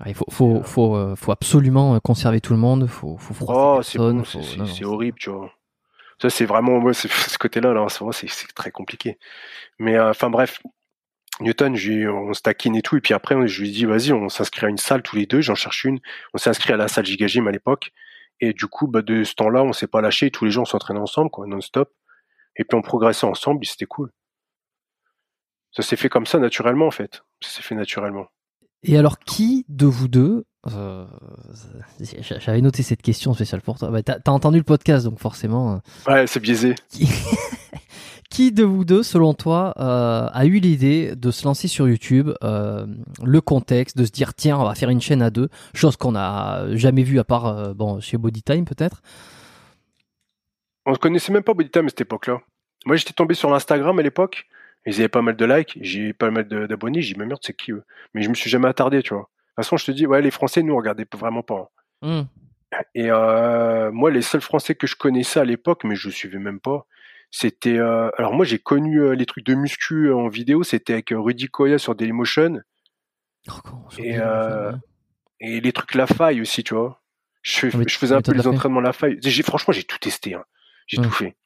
Ah, 0.00 0.04
il 0.08 0.14
faut, 0.14 0.26
faut, 0.30 0.62
faut, 0.62 0.96
euh, 0.96 1.14
faut 1.16 1.32
absolument 1.32 1.94
euh, 1.94 1.98
conserver 1.98 2.40
tout 2.40 2.52
le 2.52 2.58
monde. 2.58 2.86
Faut, 2.86 3.16
faut 3.16 3.34
froisser 3.34 3.60
Oh, 3.60 3.82
c'est 3.82 3.98
personne. 3.98 4.58
bon, 4.58 4.64
c'est- 4.66 4.84
horrible, 4.84 5.18
tu 5.18 5.30
vois. 5.30 5.50
Ça, 6.22 6.30
c'est 6.30 6.46
vraiment, 6.46 6.78
moi, 6.80 6.94
c'est- 6.94 7.08
ce 7.34 7.38
côté-là, 7.38 7.72
là, 7.74 7.82
en 7.82 7.88
ce 7.88 8.02
moment, 8.02 8.12
c'est 8.12 8.28
très 8.54 8.70
compliqué. 8.70 9.18
Mais, 9.78 9.96
euh, 9.96 10.10
enfin, 10.10 10.30
bref. 10.30 10.60
Newton, 11.40 11.76
je 11.76 12.08
on 12.08 12.32
se 12.34 12.42
taquine 12.42 12.76
et 12.76 12.82
tout, 12.82 12.96
et 12.96 13.00
puis 13.00 13.14
après, 13.14 13.34
je 13.46 13.62
lui 13.62 13.70
dis, 13.70 13.84
vas-y, 13.84 14.12
on 14.12 14.28
s'inscrit 14.28 14.66
à 14.66 14.68
une 14.68 14.78
salle 14.78 15.02
tous 15.02 15.16
les 15.16 15.26
deux, 15.26 15.40
j'en 15.40 15.54
cherche 15.54 15.84
une. 15.84 16.00
On 16.34 16.38
s'est 16.38 16.50
inscrit 16.50 16.72
à 16.72 16.76
la 16.76 16.88
salle 16.88 17.06
Gigagym 17.06 17.46
à 17.46 17.52
l'époque, 17.52 17.92
et 18.40 18.52
du 18.52 18.66
coup, 18.66 18.86
bah, 18.86 19.02
de 19.02 19.24
ce 19.24 19.34
temps-là, 19.34 19.62
on 19.62 19.72
s'est 19.72 19.86
pas 19.86 20.00
lâché, 20.00 20.30
tous 20.30 20.44
les 20.44 20.50
gens 20.50 20.64
s'entraînaient 20.64 21.00
ensemble, 21.00 21.30
quoi, 21.30 21.46
non-stop. 21.46 21.92
Et 22.56 22.64
puis 22.64 22.76
on 22.76 22.82
progressait 22.82 23.26
ensemble, 23.26 23.60
et 23.62 23.66
c'était 23.66 23.86
cool. 23.86 24.10
Ça 25.72 25.82
s'est 25.82 25.96
fait 25.96 26.08
comme 26.08 26.26
ça, 26.26 26.38
naturellement, 26.38 26.86
en 26.86 26.90
fait. 26.90 27.22
Ça 27.40 27.50
s'est 27.50 27.62
fait 27.62 27.74
naturellement. 27.74 28.26
Et 28.82 28.96
alors, 28.96 29.18
qui 29.18 29.64
de 29.68 29.86
vous 29.86 30.08
deux, 30.08 30.44
euh, 30.72 31.04
j'avais 32.40 32.60
noté 32.60 32.82
cette 32.82 33.02
question 33.02 33.34
spéciale 33.34 33.60
pour 33.60 33.78
toi. 33.78 33.90
Bah, 33.90 34.02
t'as, 34.02 34.30
entendu 34.30 34.58
le 34.58 34.64
podcast, 34.64 35.04
donc 35.04 35.18
forcément. 35.18 35.74
euh, 35.74 36.12
Ouais, 36.12 36.26
c'est 36.26 36.40
biaisé. 36.40 36.74
qui, 36.88 37.08
qui 38.30 38.52
de 38.52 38.64
vous 38.64 38.84
deux, 38.84 39.02
selon 39.02 39.34
toi, 39.34 39.74
euh, 39.78 40.28
a 40.32 40.46
eu 40.46 40.58
l'idée 40.58 41.16
de 41.16 41.30
se 41.30 41.44
lancer 41.44 41.68
sur 41.68 41.88
YouTube, 41.88 42.30
euh, 42.44 42.86
le 43.24 43.40
contexte, 43.40 43.96
de 43.96 44.04
se 44.04 44.10
dire 44.10 44.34
tiens, 44.34 44.58
on 44.58 44.64
va 44.64 44.74
faire 44.74 44.90
une 44.90 45.00
chaîne 45.00 45.22
à 45.22 45.30
deux, 45.30 45.48
chose 45.74 45.96
qu'on 45.96 46.12
n'a 46.12 46.66
jamais 46.76 47.02
vue 47.02 47.18
à 47.18 47.24
part 47.24 47.46
euh, 47.46 47.74
bon 47.74 48.00
chez 48.00 48.18
Bodytime 48.18 48.64
peut-être? 48.64 49.02
On 50.86 50.92
ne 50.92 50.96
connaissait 50.96 51.32
même 51.32 51.42
pas 51.42 51.54
Bodytime 51.54 51.86
à 51.86 51.88
cette 51.88 52.02
époque-là. 52.02 52.40
Moi, 52.86 52.96
j'étais 52.96 53.12
tombé 53.12 53.34
sur 53.34 53.50
l'Instagram 53.50 53.98
à 53.98 54.02
l'époque. 54.02 54.46
Ils 54.86 54.94
avaient 54.94 55.08
pas 55.08 55.22
mal 55.22 55.36
de 55.36 55.44
likes, 55.44 55.76
j'ai 55.80 56.12
pas 56.12 56.30
mal 56.30 56.46
d'abonnés. 56.48 57.02
J'ai 57.02 57.14
dit, 57.14 57.18
mais 57.20 57.26
merde, 57.26 57.40
c'est 57.42 57.56
qui 57.56 57.72
eux? 57.72 57.84
Mais 58.14 58.22
je 58.22 58.28
me 58.28 58.34
suis 58.34 58.48
jamais 58.48 58.68
attardé, 58.68 59.02
tu 59.02 59.12
vois. 59.12 59.24
De 59.24 59.26
toute 59.26 59.64
façon, 59.64 59.76
je 59.76 59.86
te 59.86 59.90
dis, 59.90 60.06
ouais, 60.06 60.22
les 60.22 60.30
Français, 60.30 60.62
nous, 60.62 60.72
on 60.72 60.76
regardait 60.78 61.06
vraiment 61.12 61.42
pas. 61.42 61.70
hein. 62.02 62.22
Hmm. 62.22 62.26
Et 62.94 63.10
moi, 63.10 64.10
les 64.10 64.22
seuls 64.22 64.40
Français 64.40 64.74
que 64.74 64.86
je 64.86 64.96
connaissais 64.96 65.40
à 65.40 65.44
l'époque, 65.44 65.84
mais 65.84 65.96
je 65.96 66.10
suivais 66.10 66.38
même 66.38 66.60
pas, 66.60 66.86
c'était. 67.30 67.76
euh, 67.78 68.10
alors, 68.18 68.32
moi, 68.34 68.44
j'ai 68.44 68.58
connu 68.58 69.00
euh, 69.00 69.14
les 69.14 69.26
trucs 69.26 69.44
de 69.44 69.54
muscu 69.54 70.12
en 70.12 70.28
vidéo, 70.28 70.62
c'était 70.62 70.94
avec 70.94 71.12
euh, 71.12 71.20
Rudy 71.20 71.46
Koya 71.48 71.78
sur 71.78 71.94
Dailymotion 71.94 72.60
Oh, 73.48 73.52
Et, 73.98 74.18
euh, 74.18 74.72
et 75.40 75.60
les 75.60 75.72
trucs 75.72 75.94
La 75.94 76.06
Faille 76.06 76.40
aussi, 76.42 76.62
tu 76.64 76.74
vois. 76.74 77.02
Je, 77.42 77.68
Ah, 77.72 77.78
je 77.86 77.96
faisais 77.96 78.14
un 78.14 78.20
peu 78.20 78.32
les 78.32 78.46
entraînements 78.46 78.80
La 78.80 78.92
Faille. 78.92 79.18
J'ai, 79.22 79.42
franchement, 79.42 79.72
j'ai 79.72 79.84
tout 79.84 79.98
testé. 79.98 80.34
Hein. 80.34 80.44
J'ai 80.86 80.98
tout 80.98 81.10
fait. 81.10 81.36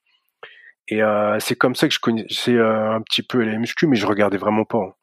Et 0.88 1.02
euh, 1.02 1.38
c'est 1.38 1.54
comme 1.54 1.74
ça 1.76 1.86
que 1.86 1.94
je 1.94 2.00
connaissais 2.00 2.54
euh, 2.54 2.92
un 2.94 3.02
petit 3.02 3.22
peu 3.22 3.38
les 3.38 3.56
muscu, 3.58 3.86
mais 3.86 3.96
je 3.96 4.06
regardais 4.06 4.36
vraiment 4.38 4.64
pas. 4.64 4.78
hein. 4.78 4.94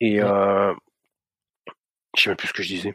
Et 0.00 0.22
Ouais. 0.22 0.28
euh, 0.28 0.72
je 2.16 2.22
sais 2.22 2.30
même 2.30 2.36
plus 2.38 2.48
ce 2.48 2.52
que 2.54 2.62
je 2.62 2.68
disais. 2.68 2.94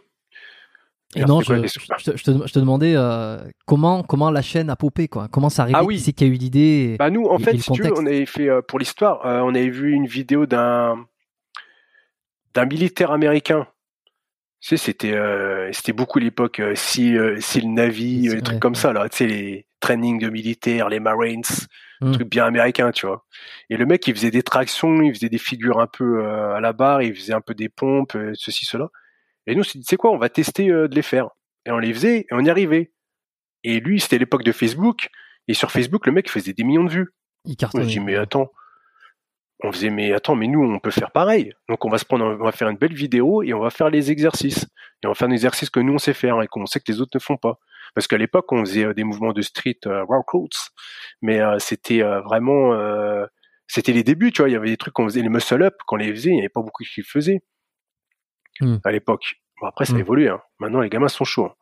Et 1.15 1.23
non, 1.25 1.41
je, 1.41 1.53
je, 1.65 2.11
te, 2.11 2.17
je, 2.17 2.51
te, 2.53 2.59
demandais 2.59 2.93
euh, 2.95 3.37
comment 3.65 4.03
comment 4.03 4.29
la 4.31 4.41
chaîne 4.41 4.69
a 4.69 4.75
popé 4.75 5.07
quoi. 5.07 5.27
Comment 5.29 5.49
ça 5.49 5.63
arrive 5.63 5.75
Ah 5.77 5.83
oui. 5.83 5.95
Qui 5.95 6.01
c'est 6.03 6.13
qui 6.13 6.23
a 6.25 6.27
eu 6.27 6.33
l'idée 6.33 6.95
Bah 6.99 7.09
nous, 7.09 7.25
en 7.25 7.37
et- 7.37 7.43
fait, 7.43 7.51
et 7.51 7.57
le 7.57 7.59
si 7.61 7.71
tu 7.71 7.81
veux, 7.81 7.89
contexte? 7.89 8.03
on 8.03 8.05
avait 8.07 8.25
fait 8.25 8.49
euh, 8.49 8.61
pour 8.61 8.79
l'histoire, 8.79 9.25
euh, 9.25 9.39
on 9.41 9.49
avait 9.49 9.69
vu 9.69 9.91
une 9.91 10.07
vidéo 10.07 10.45
d'un 10.45 11.05
d'un 12.53 12.65
militaire 12.65 13.11
américain. 13.11 13.67
Tu 14.61 14.69
sais, 14.69 14.77
c'était 14.77 15.15
c'était 15.73 15.93
beaucoup 15.93 16.19
l'époque 16.19 16.61
si 16.75 17.15
si 17.39 17.61
le 17.61 17.67
Navy, 17.67 18.29
les 18.29 18.41
trucs 18.41 18.55
ouais, 18.55 18.59
comme 18.59 18.73
ouais. 18.73 18.79
ça 18.79 18.93
là, 18.93 19.07
tu 19.09 19.17
sais 19.17 19.27
les 19.27 19.67
trainings 19.79 20.19
de 20.19 20.29
militaires, 20.29 20.89
les 20.89 20.99
Marines, 20.99 21.43
Hmm. 22.01 22.11
trucs 22.11 22.29
bien 22.29 22.45
américains, 22.45 22.91
tu 22.91 23.05
vois. 23.05 23.25
Et 23.69 23.77
le 23.77 23.85
mec, 23.85 24.05
il 24.07 24.13
faisait 24.13 24.29
des 24.31 24.43
tractions, 24.43 25.01
il 25.01 25.13
faisait 25.15 25.29
des 25.29 25.37
figures 25.37 25.79
un 25.79 25.87
peu 25.87 26.27
à 26.27 26.59
la 26.59 26.73
barre, 26.73 27.01
il 27.03 27.15
faisait 27.15 27.31
un 27.33 27.39
peu 27.39 27.53
des 27.53 27.69
pompes, 27.69 28.17
ceci 28.33 28.65
cela. 28.65 28.89
Et 29.47 29.55
nous, 29.55 29.61
on 29.61 29.63
s'est 29.63 29.77
dit, 29.77 29.85
tu 29.85 29.89
sais 29.89 29.97
quoi, 29.97 30.11
on 30.11 30.17
va 30.17 30.29
tester 30.29 30.69
euh, 30.69 30.87
de 30.87 30.95
les 30.95 31.01
faire. 31.01 31.29
Et 31.65 31.71
on 31.71 31.77
les 31.77 31.93
faisait 31.93 32.19
et 32.19 32.27
on 32.31 32.43
y 32.43 32.49
arrivait. 32.49 32.91
Et 33.63 33.79
lui, 33.79 33.99
c'était 33.99 34.17
l'époque 34.17 34.43
de 34.43 34.51
Facebook. 34.51 35.09
Et 35.47 35.53
sur 35.53 35.71
Facebook, 35.71 36.05
le 36.05 36.11
mec 36.11 36.29
faisait 36.29 36.53
des 36.53 36.63
millions 36.63 36.83
de 36.83 36.89
vues. 36.89 37.13
Il 37.45 37.49
Moi, 37.49 37.55
cartonne. 37.57 37.83
je 37.83 37.87
dis, 37.87 37.99
mais 37.99 38.15
attends. 38.15 38.51
On 39.63 39.71
faisait, 39.71 39.89
mais 39.89 40.11
attends, 40.11 40.35
mais 40.35 40.47
nous, 40.47 40.61
on 40.61 40.79
peut 40.79 40.91
faire 40.91 41.11
pareil. 41.11 41.53
Donc, 41.69 41.85
on 41.85 41.89
va 41.89 41.97
se 41.97 42.05
prendre, 42.05 42.25
on 42.25 42.43
va 42.43 42.51
faire 42.51 42.69
une 42.69 42.77
belle 42.77 42.93
vidéo 42.93 43.41
et 43.41 43.53
on 43.53 43.59
va 43.59 43.69
faire 43.69 43.89
les 43.89 44.11
exercices. 44.11 44.67
Et 45.01 45.07
on 45.07 45.11
va 45.11 45.15
faire 45.15 45.27
des 45.27 45.35
exercices 45.35 45.69
que 45.69 45.79
nous, 45.79 45.93
on 45.93 45.97
sait 45.97 46.13
faire 46.13 46.41
et 46.41 46.47
qu'on 46.47 46.65
sait 46.65 46.79
que 46.79 46.91
les 46.91 47.01
autres 47.01 47.11
ne 47.15 47.19
font 47.19 47.37
pas. 47.37 47.59
Parce 47.93 48.07
qu'à 48.07 48.17
l'époque, 48.17 48.51
on 48.51 48.59
faisait 48.65 48.85
euh, 48.85 48.93
des 48.93 49.03
mouvements 49.03 49.33
de 49.33 49.41
street 49.41 49.79
euh, 49.85 50.05
workouts. 50.05 50.49
Mais 51.21 51.39
euh, 51.39 51.57
c'était 51.59 52.01
vraiment, 52.01 52.75
c'était 53.67 53.93
les 53.93 54.03
débuts, 54.03 54.31
tu 54.31 54.41
vois. 54.41 54.49
Il 54.49 54.53
y 54.53 54.55
avait 54.55 54.69
des 54.69 54.77
trucs 54.77 54.93
qu'on 54.93 55.05
faisait, 55.05 55.21
les 55.21 55.29
muscle-up, 55.29 55.75
qu'on 55.87 55.95
les 55.95 56.11
faisait, 56.13 56.29
il 56.29 56.33
n'y 56.33 56.39
avait 56.39 56.49
pas 56.49 56.61
beaucoup 56.61 56.83
qui 56.83 57.01
le 57.01 57.05
faisaient. 57.05 57.41
Hmm. 58.61 58.77
À 58.83 58.91
l'époque. 58.91 59.35
Bon, 59.61 59.67
après, 59.67 59.85
ça 59.85 59.93
a 59.93 59.95
Hmm. 59.97 59.99
évolué. 59.99 60.29
Hein. 60.29 60.41
Maintenant, 60.59 60.81
les 60.81 60.89
gamins 60.89 61.07
sont 61.07 61.25
chauds. 61.25 61.45
hein. 61.45 61.53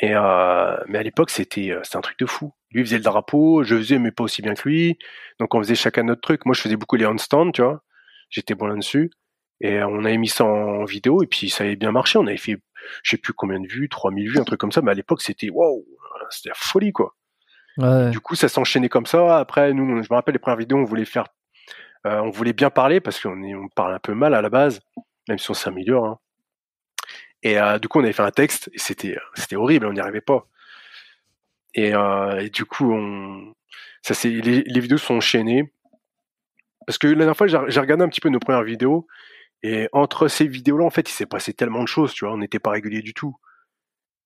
Et 0.00 0.14
euh, 0.14 0.76
mais 0.88 0.98
à 0.98 1.02
l'époque, 1.02 1.30
c'était 1.30 1.70
euh, 1.70 1.80
c'était 1.82 1.96
un 1.96 2.02
truc 2.02 2.18
de 2.18 2.26
fou. 2.26 2.52
Lui 2.70 2.84
faisait 2.84 2.98
le 2.98 3.02
drapeau, 3.02 3.62
je 3.64 3.76
faisais 3.76 3.98
mais 3.98 4.10
pas 4.12 4.24
aussi 4.24 4.42
bien 4.42 4.52
que 4.54 4.68
lui. 4.68 4.98
Donc 5.40 5.54
on 5.54 5.58
faisait 5.62 5.74
chacun 5.74 6.02
notre 6.02 6.20
truc. 6.20 6.44
Moi, 6.44 6.54
je 6.54 6.60
faisais 6.60 6.76
beaucoup 6.76 6.96
les 6.96 7.06
handstands, 7.06 7.50
tu 7.52 7.62
vois. 7.62 7.82
J'étais 8.28 8.54
bon 8.54 8.66
là-dessus. 8.66 9.10
Et 9.62 9.78
euh, 9.78 9.86
on 9.88 10.04
avait 10.04 10.18
mis 10.18 10.28
ça 10.28 10.44
en 10.44 10.84
vidéo 10.84 11.22
et 11.22 11.26
puis 11.26 11.48
ça 11.48 11.64
avait 11.64 11.76
bien 11.76 11.92
marché. 11.92 12.18
On 12.18 12.26
avait 12.26 12.36
fait, 12.36 12.58
je 13.02 13.10
sais 13.12 13.16
plus 13.16 13.32
combien 13.32 13.58
de 13.58 13.66
vues, 13.66 13.88
3000 13.88 14.28
vues, 14.30 14.38
un 14.38 14.44
truc 14.44 14.60
comme 14.60 14.72
ça. 14.72 14.82
Mais 14.82 14.90
à 14.90 14.94
l'époque, 14.94 15.22
c'était 15.22 15.48
waouh, 15.48 15.86
c'était 16.28 16.50
la 16.50 16.54
folie 16.56 16.92
quoi. 16.92 17.14
Ouais. 17.78 18.10
Du 18.10 18.20
coup, 18.20 18.34
ça 18.34 18.48
s'enchaînait 18.48 18.90
comme 18.90 19.06
ça. 19.06 19.38
Après, 19.38 19.72
nous, 19.72 20.02
je 20.02 20.08
me 20.10 20.14
rappelle 20.14 20.34
les 20.34 20.38
premières 20.38 20.58
vidéos, 20.58 20.76
on 20.78 20.84
voulait 20.84 21.04
faire, 21.06 21.24
euh, 22.06 22.18
on 22.20 22.28
voulait 22.30 22.52
bien 22.52 22.68
parler 22.68 23.00
parce 23.00 23.18
qu'on 23.18 23.42
on 23.42 23.68
parle 23.68 23.94
un 23.94 23.98
peu 23.98 24.12
mal 24.12 24.34
à 24.34 24.42
la 24.42 24.50
base, 24.50 24.80
même 25.28 25.38
si 25.38 25.50
on 25.50 25.54
s'améliore. 25.54 26.06
Hein. 26.06 26.18
Et 27.42 27.58
euh, 27.58 27.78
du 27.78 27.88
coup, 27.88 28.00
on 28.00 28.04
avait 28.04 28.12
fait 28.12 28.22
un 28.22 28.30
texte 28.30 28.70
et 28.72 28.78
c'était, 28.78 29.16
c'était 29.34 29.56
horrible, 29.56 29.86
on 29.86 29.92
n'y 29.92 30.00
arrivait 30.00 30.20
pas. 30.20 30.46
Et, 31.74 31.94
euh, 31.94 32.40
et 32.40 32.50
du 32.50 32.64
coup, 32.64 32.92
on, 32.92 33.54
ça 34.02 34.14
c'est, 34.14 34.30
les, 34.30 34.62
les 34.62 34.80
vidéos 34.80 34.98
sont 34.98 35.14
enchaînées 35.14 35.72
parce 36.86 36.98
que 36.98 37.08
la 37.08 37.16
dernière 37.16 37.36
fois, 37.36 37.46
j'ai 37.46 37.80
regardé 37.80 38.04
un 38.04 38.08
petit 38.08 38.20
peu 38.20 38.28
nos 38.28 38.38
premières 38.38 38.62
vidéos 38.62 39.06
et 39.62 39.88
entre 39.92 40.28
ces 40.28 40.46
vidéos-là, 40.46 40.84
en 40.84 40.90
fait, 40.90 41.08
il 41.10 41.12
s'est 41.12 41.26
passé 41.26 41.52
tellement 41.52 41.82
de 41.82 41.88
choses, 41.88 42.12
tu 42.12 42.24
vois, 42.24 42.32
on 42.32 42.38
n'était 42.38 42.60
pas 42.60 42.70
régulier 42.70 43.02
du 43.02 43.14
tout. 43.14 43.36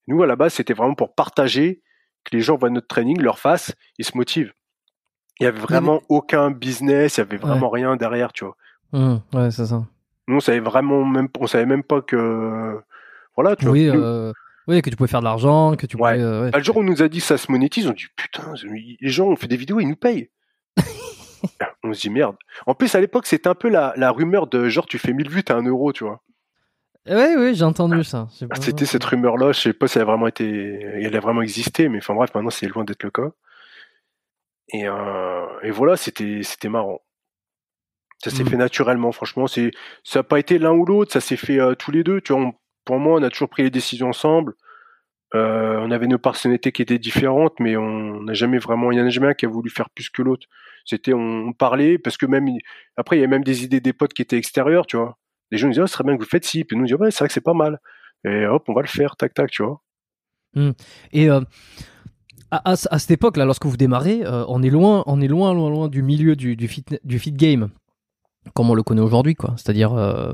Nous, 0.07 0.23
à 0.23 0.27
la 0.27 0.37
base, 0.37 0.55
c'était 0.55 0.75
vraiment 0.75 0.95
pour 0.95 1.15
partager, 1.15 1.83
que 2.25 2.37
les 2.37 2.43
gens 2.43 2.57
voient 2.57 2.69
notre 2.69 2.89
training, 2.89 3.21
leur 3.21 3.39
fassent, 3.39 3.75
ils 3.99 4.05
se 4.05 4.17
motivent. 4.17 4.53
Il 5.39 5.45
y 5.45 5.47
avait 5.47 5.59
vraiment 5.59 6.03
aucun 6.11 6.51
business, 6.51 7.17
il 7.17 7.21
y 7.21 7.23
avait 7.23 7.39
vraiment 7.39 7.71
rien 7.71 7.97
derrière, 7.97 8.33
tu 8.33 8.45
vois. 8.45 8.57
Hum, 8.93 9.23
ouais, 9.33 9.51
c'est 9.51 9.67
ça. 9.67 9.87
Nous, 10.31 10.37
on 10.37 10.41
savait 10.41 10.61
vraiment 10.61 11.05
même, 11.05 11.29
on 11.39 11.47
savait 11.47 11.67
même 11.67 11.83
pas 11.83 12.01
que, 12.01 12.79
voilà, 13.37 13.57
tu 13.57 13.69
Oui, 13.69 13.89
vois. 13.89 13.97
Euh, 13.99 14.33
oui, 14.69 14.81
que 14.83 14.89
tu 14.91 14.97
pouvais 14.97 15.09
faire 15.09 15.21
de 15.21 15.25
l'argent, 15.25 15.75
que 15.77 15.87
tu 15.87 15.97
Ouais. 15.97 16.15
pouvais. 16.15 16.25
euh, 16.25 16.43
ouais. 16.45 16.51
bah, 16.51 16.59
le 16.59 16.65
jour 16.65 16.77
où 16.77 16.81
on 16.81 16.85
nous 16.85 17.03
a 17.03 17.09
dit 17.09 17.19
que 17.19 17.25
ça 17.25 17.37
se 17.39 17.51
monétise, 17.51 17.87
on 17.89 17.93
dit 17.93 18.07
putain, 18.17 18.53
les 19.01 19.09
gens 19.09 19.27
ont 19.27 19.37
fait 19.37 19.49
des 19.49 19.57
vidéos, 19.57 19.81
ils 19.81 19.89
nous 19.89 19.97
payent. 19.97 20.31
on 21.85 21.93
se 21.93 22.01
dit 22.03 22.11
merde. 22.11 22.37
En 22.67 22.75
plus, 22.75 22.95
à 22.95 23.01
l'époque, 23.01 23.27
c'était 23.27 23.49
un 23.49 23.55
peu 23.55 23.69
la, 23.69 23.93
la 23.97 24.11
rumeur 24.11 24.47
de 24.47 24.69
genre 24.69 24.87
tu 24.87 24.99
fais 24.99 25.13
1000 25.13 25.29
vues, 25.31 25.43
t'as 25.43 25.57
un 25.57 25.63
euro, 25.65 25.93
tu 25.93 26.05
vois. 26.05 26.23
Ouais, 27.09 27.35
ouais, 27.37 27.55
j'ai 27.55 27.65
entendu 27.65 28.05
ça. 28.05 28.29
Ah, 28.51 28.55
C'était 28.61 28.85
cette 28.85 29.03
rumeur-là, 29.05 29.53
je 29.53 29.61
sais 29.61 29.73
pas 29.73 29.89
si 29.89 29.97
elle 29.99 30.03
a 30.03 30.05
vraiment 30.05 30.27
été, 30.27 30.81
elle 30.83 31.17
a 31.17 31.21
vraiment 31.21 31.41
existé, 31.43 31.89
mais 31.89 31.99
enfin 31.99 32.15
bref, 32.15 32.31
maintenant 32.35 32.51
c'est 32.51 32.67
loin 32.69 32.85
d'être 32.85 33.03
le 33.03 33.11
cas. 33.11 33.31
Et, 34.73 34.87
euh, 34.87 35.47
et 35.63 35.71
voilà, 35.71 35.97
c'était, 35.97 36.43
c'était 36.45 36.69
marrant. 36.69 37.01
Ça 38.23 38.31
s'est 38.31 38.45
Mm. 38.45 38.49
fait 38.49 38.57
naturellement, 38.57 39.13
franchement. 39.13 39.47
C'est, 39.47 39.71
ça 40.05 40.19
n'a 40.21 40.23
pas 40.25 40.39
été 40.39 40.59
l'un 40.59 40.73
ou 40.73 40.85
l'autre, 40.85 41.13
ça 41.13 41.21
s'est 41.21 41.37
fait 41.37 41.59
euh, 41.59 41.75
tous 41.75 41.91
les 41.91 42.05
deux. 42.05 42.21
Tu 42.21 42.33
vois, 42.33 42.43
on- 42.43 42.53
pour 42.85 42.99
moi, 42.99 43.19
on 43.19 43.23
a 43.23 43.31
toujours 43.31 43.49
pris 43.49 43.63
les 43.63 43.71
décisions 43.71 44.09
ensemble. 44.09 44.55
Euh, 45.35 45.79
on 45.81 45.91
avait 45.93 46.09
nos 46.09 46.19
personnalités 46.19 46.73
qui 46.73 46.83
étaient 46.83 46.99
différentes, 46.99 47.55
mais 47.61 47.77
on 47.77 48.23
n'a 48.23 48.33
jamais 48.35 48.59
vraiment, 48.59 48.91
il 48.91 48.99
y 48.99 49.01
en 49.01 49.07
a 49.07 49.11
jamais 49.11 49.29
un 49.29 49.35
qui 49.35 49.47
a 49.47 49.49
voulu 49.49 49.71
faire 49.71 49.89
plus 49.91 50.11
que 50.11 50.23
l'autre. 50.23 50.47
C'était, 50.85 51.13
on, 51.13 51.49
on 51.49 51.53
parlait 51.53 51.99
parce 51.99 52.17
que 52.17 52.27
même 52.27 52.49
après, 52.97 53.17
il 53.17 53.21
y 53.21 53.25
a 53.25 53.29
même 53.29 53.45
des 53.45 53.63
idées 53.65 53.81
des 53.81 53.93
potes 53.93 54.13
qui 54.13 54.23
étaient 54.23 54.37
extérieurs, 54.39 54.87
tu 54.87 54.97
vois. 54.97 55.17
Les 55.53 55.59
gens 55.59 55.67
nous 55.69 55.73
disaient, 55.75 55.83
oh, 55.83 55.87
ce 55.87 55.93
serait 55.95 56.05
bien 56.05 56.17
que 56.17 56.23
vous 56.23 56.29
faites 56.29 56.45
ci, 56.45 56.65
puis 56.65 56.77
nous 56.77 56.83
on 56.83 56.87
disait, 56.87 56.97
ouais, 56.99 57.11
c'est 57.11 57.19
vrai 57.21 57.29
que 57.29 57.35
c'est 57.35 57.41
pas 57.41 57.55
mal. 57.55 57.79
Et 58.25 58.45
hop, 58.47 58.65
on 58.69 58.75
va 58.75 58.83
le 58.83 58.89
faire, 58.89 59.17
tac, 59.17 59.33
tac, 59.35 59.51
tu 59.51 59.63
vois. 59.63 59.81
Et 61.13 61.31
euh, 61.31 61.41
à, 62.51 62.73
à- 62.73 62.77
à 62.91 62.99
cette 62.99 63.11
époque-là, 63.13 63.45
lorsque 63.45 63.67
vous 63.67 63.77
démarrez, 63.77 64.23
euh, 64.25 64.45
on 64.49 64.63
est 64.63 64.71
loin, 64.71 65.05
on 65.07 65.21
est 65.21 65.29
loin, 65.29 65.55
loin, 65.55 65.71
loin 65.71 65.89
du 65.89 66.03
milieu 66.03 66.35
du, 66.35 66.57
du 66.57 66.67
fit, 66.67 66.85
du 67.05 67.19
fit 67.21 67.33
game, 67.33 67.71
comme 68.55 68.71
on 68.71 68.75
le 68.75 68.83
connaît 68.83 69.01
aujourd'hui, 69.03 69.35
quoi. 69.35 69.55
C'est-à-dire, 69.57 69.93
euh, 69.93 70.33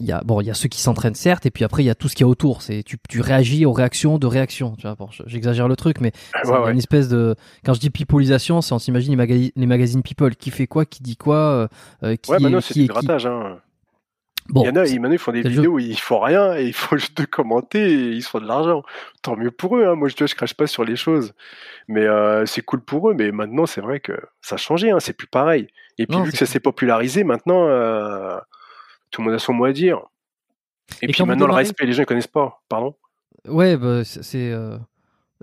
il 0.00 0.06
y 0.06 0.12
a 0.12 0.22
bon, 0.24 0.40
il 0.40 0.46
y 0.46 0.50
a 0.50 0.54
ceux 0.54 0.68
qui 0.68 0.80
s'entraînent 0.80 1.14
certes, 1.14 1.44
et 1.44 1.50
puis 1.50 1.64
après 1.64 1.82
il 1.82 1.86
y 1.86 1.90
a 1.90 1.94
tout 1.94 2.08
ce 2.08 2.14
qu'il 2.14 2.24
y 2.24 2.26
a 2.26 2.28
autour. 2.28 2.62
C'est 2.62 2.82
tu, 2.82 2.96
tu 3.08 3.20
réagis 3.20 3.66
aux 3.66 3.72
réactions 3.72 4.16
de 4.18 4.26
réactions. 4.26 4.74
Tu 4.76 4.82
vois, 4.82 4.94
bon, 4.94 5.08
j'exagère 5.26 5.68
le 5.68 5.76
truc, 5.76 6.00
mais 6.00 6.12
Ouais, 6.44 6.50
a 6.52 6.62
ouais. 6.62 6.72
une 6.72 6.78
espèce 6.78 7.08
de 7.08 7.34
quand 7.64 7.74
je 7.74 7.80
dis 7.80 7.90
peopleisation, 7.90 8.60
c'est 8.62 8.72
on 8.72 8.78
s'imagine 8.78 9.10
les, 9.10 9.16
maga- 9.16 9.50
les 9.54 9.66
magazines 9.66 10.02
People, 10.02 10.34
qui 10.36 10.50
fait 10.50 10.66
quoi, 10.66 10.86
qui 10.86 11.02
dit 11.02 11.16
quoi, 11.16 11.36
euh, 11.36 11.68
euh, 12.04 12.16
qui 12.16 12.30
Ouais, 12.30 12.38
est- 12.38 12.40
maintenant 12.40 12.60
c'est 12.62 12.72
qui 12.74 12.80
du 12.80 12.84
est- 12.86 12.88
qui- 12.88 12.92
grattage, 12.94 13.26
hein. 13.26 13.58
Bon, 14.48 14.62
il 14.62 14.66
y 14.66 14.70
en 14.70 14.76
a, 14.76 14.86
ils, 14.86 15.00
maintenant, 15.00 15.14
ils 15.14 15.18
font 15.18 15.32
des 15.32 15.42
vidéos 15.42 15.74
où 15.74 15.78
ils 15.78 15.98
font 15.98 16.20
rien 16.20 16.56
et 16.56 16.64
ils 16.66 16.72
font 16.74 16.96
juste 16.96 17.16
de 17.16 17.24
commenter 17.24 17.92
et 17.92 18.10
ils 18.10 18.22
se 18.22 18.28
font 18.28 18.40
de 18.40 18.46
l'argent. 18.46 18.82
Tant 19.22 19.36
mieux 19.36 19.50
pour 19.50 19.76
eux, 19.76 19.86
hein. 19.86 19.94
Moi, 19.94 20.08
je, 20.08 20.16
vois, 20.16 20.26
je 20.26 20.34
crache 20.34 20.54
pas 20.54 20.66
sur 20.66 20.84
les 20.84 20.96
choses. 20.96 21.32
Mais 21.88 22.04
euh, 22.04 22.44
c'est 22.46 22.62
cool 22.62 22.80
pour 22.80 23.10
eux. 23.10 23.14
Mais 23.14 23.30
maintenant, 23.30 23.66
c'est 23.66 23.80
vrai 23.80 24.00
que 24.00 24.12
ça 24.40 24.56
a 24.56 24.58
changé, 24.58 24.90
hein. 24.90 25.00
C'est 25.00 25.16
plus 25.16 25.28
pareil. 25.28 25.68
Et 25.98 26.06
puis, 26.06 26.16
Non, 26.16 26.24
vu 26.24 26.32
que 26.32 26.38
ça 26.38 26.46
s'est 26.46 26.60
popularisé, 26.60 27.24
maintenant, 27.24 27.66
euh, 27.68 28.36
tout 29.10 29.20
le 29.22 29.26
monde 29.26 29.34
a 29.34 29.38
son 29.38 29.52
mot 29.52 29.64
à 29.64 29.72
dire. 29.72 30.00
Et, 31.00 31.06
Et 31.06 31.12
puis 31.12 31.24
maintenant, 31.24 31.46
le 31.46 31.54
respect, 31.54 31.86
les 31.86 31.92
gens, 31.92 32.02
ils 32.02 32.06
connaissent 32.06 32.26
pas. 32.26 32.62
Pardon? 32.68 32.94
Ouais, 33.46 33.76
bah, 33.76 34.04
c'est. 34.04 34.22
c'est, 34.22 34.50
euh, 34.50 34.76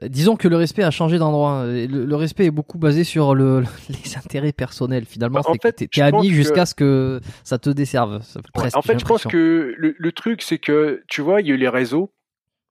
Disons 0.03 0.35
que 0.37 0.47
le 0.47 0.55
respect 0.55 0.83
a 0.83 0.91
changé 0.91 1.17
d'endroit. 1.17 1.65
Le, 1.65 1.85
le 2.05 2.15
respect 2.15 2.45
est 2.45 2.51
beaucoup 2.51 2.77
basé 2.77 3.03
sur 3.03 3.35
le, 3.35 3.63
les 3.89 4.17
intérêts 4.17 4.53
personnels. 4.53 5.05
Finalement, 5.05 5.41
Bah, 5.41 5.49
en 5.49 5.53
c'est 5.61 5.87
t'es 5.89 6.01
ami 6.01 6.29
que- 6.29 6.33
jusqu'à 6.35 6.65
ce 6.65 6.73
que 6.75 7.19
ça 7.43 7.57
te 7.59 7.69
desserve. 7.69 8.21
ça- 8.23 8.39
Ouais, 8.39 8.43
presque, 8.53 8.77
en 8.77 8.81
fait, 8.81 8.97
je 8.99 9.05
pense 9.05 9.23
que 9.25 9.73
le, 9.77 9.95
le 9.97 10.11
truc, 10.11 10.41
c'est 10.41 10.57
que, 10.59 11.03
tu 11.07 11.21
vois, 11.21 11.41
il 11.41 11.47
y 11.47 11.51
a 11.51 11.53
eu 11.53 11.57
les 11.57 11.67
réseaux 11.69 12.13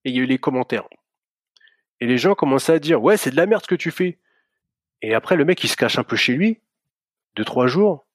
et 0.05 0.11
il 0.11 0.17
y 0.17 0.21
a 0.21 0.23
eu 0.23 0.27
les 0.27 0.39
commentaires. 0.39 0.85
Et 2.01 2.07
les 2.07 2.17
gens 2.19 2.35
commençaient 2.35 2.73
à 2.75 2.79
dire, 2.79 3.03
ouais, 3.03 3.17
c'est 3.17 3.31
de 3.31 3.37
la 3.37 3.47
merde 3.47 3.63
ce 3.63 3.69
que 3.69 3.75
tu 3.75 3.91
fais. 3.91 4.19
Et 5.03 5.15
après, 5.15 5.37
le 5.37 5.45
mec, 5.45 5.63
il 5.65 5.69
se 5.69 5.77
cache 5.77 5.99
un 5.99 6.05
peu 6.05 6.17
chez 6.17 6.35
lui, 6.35 6.61
deux, 7.37 7.45
trois 7.45 7.67
jours, 7.67 8.07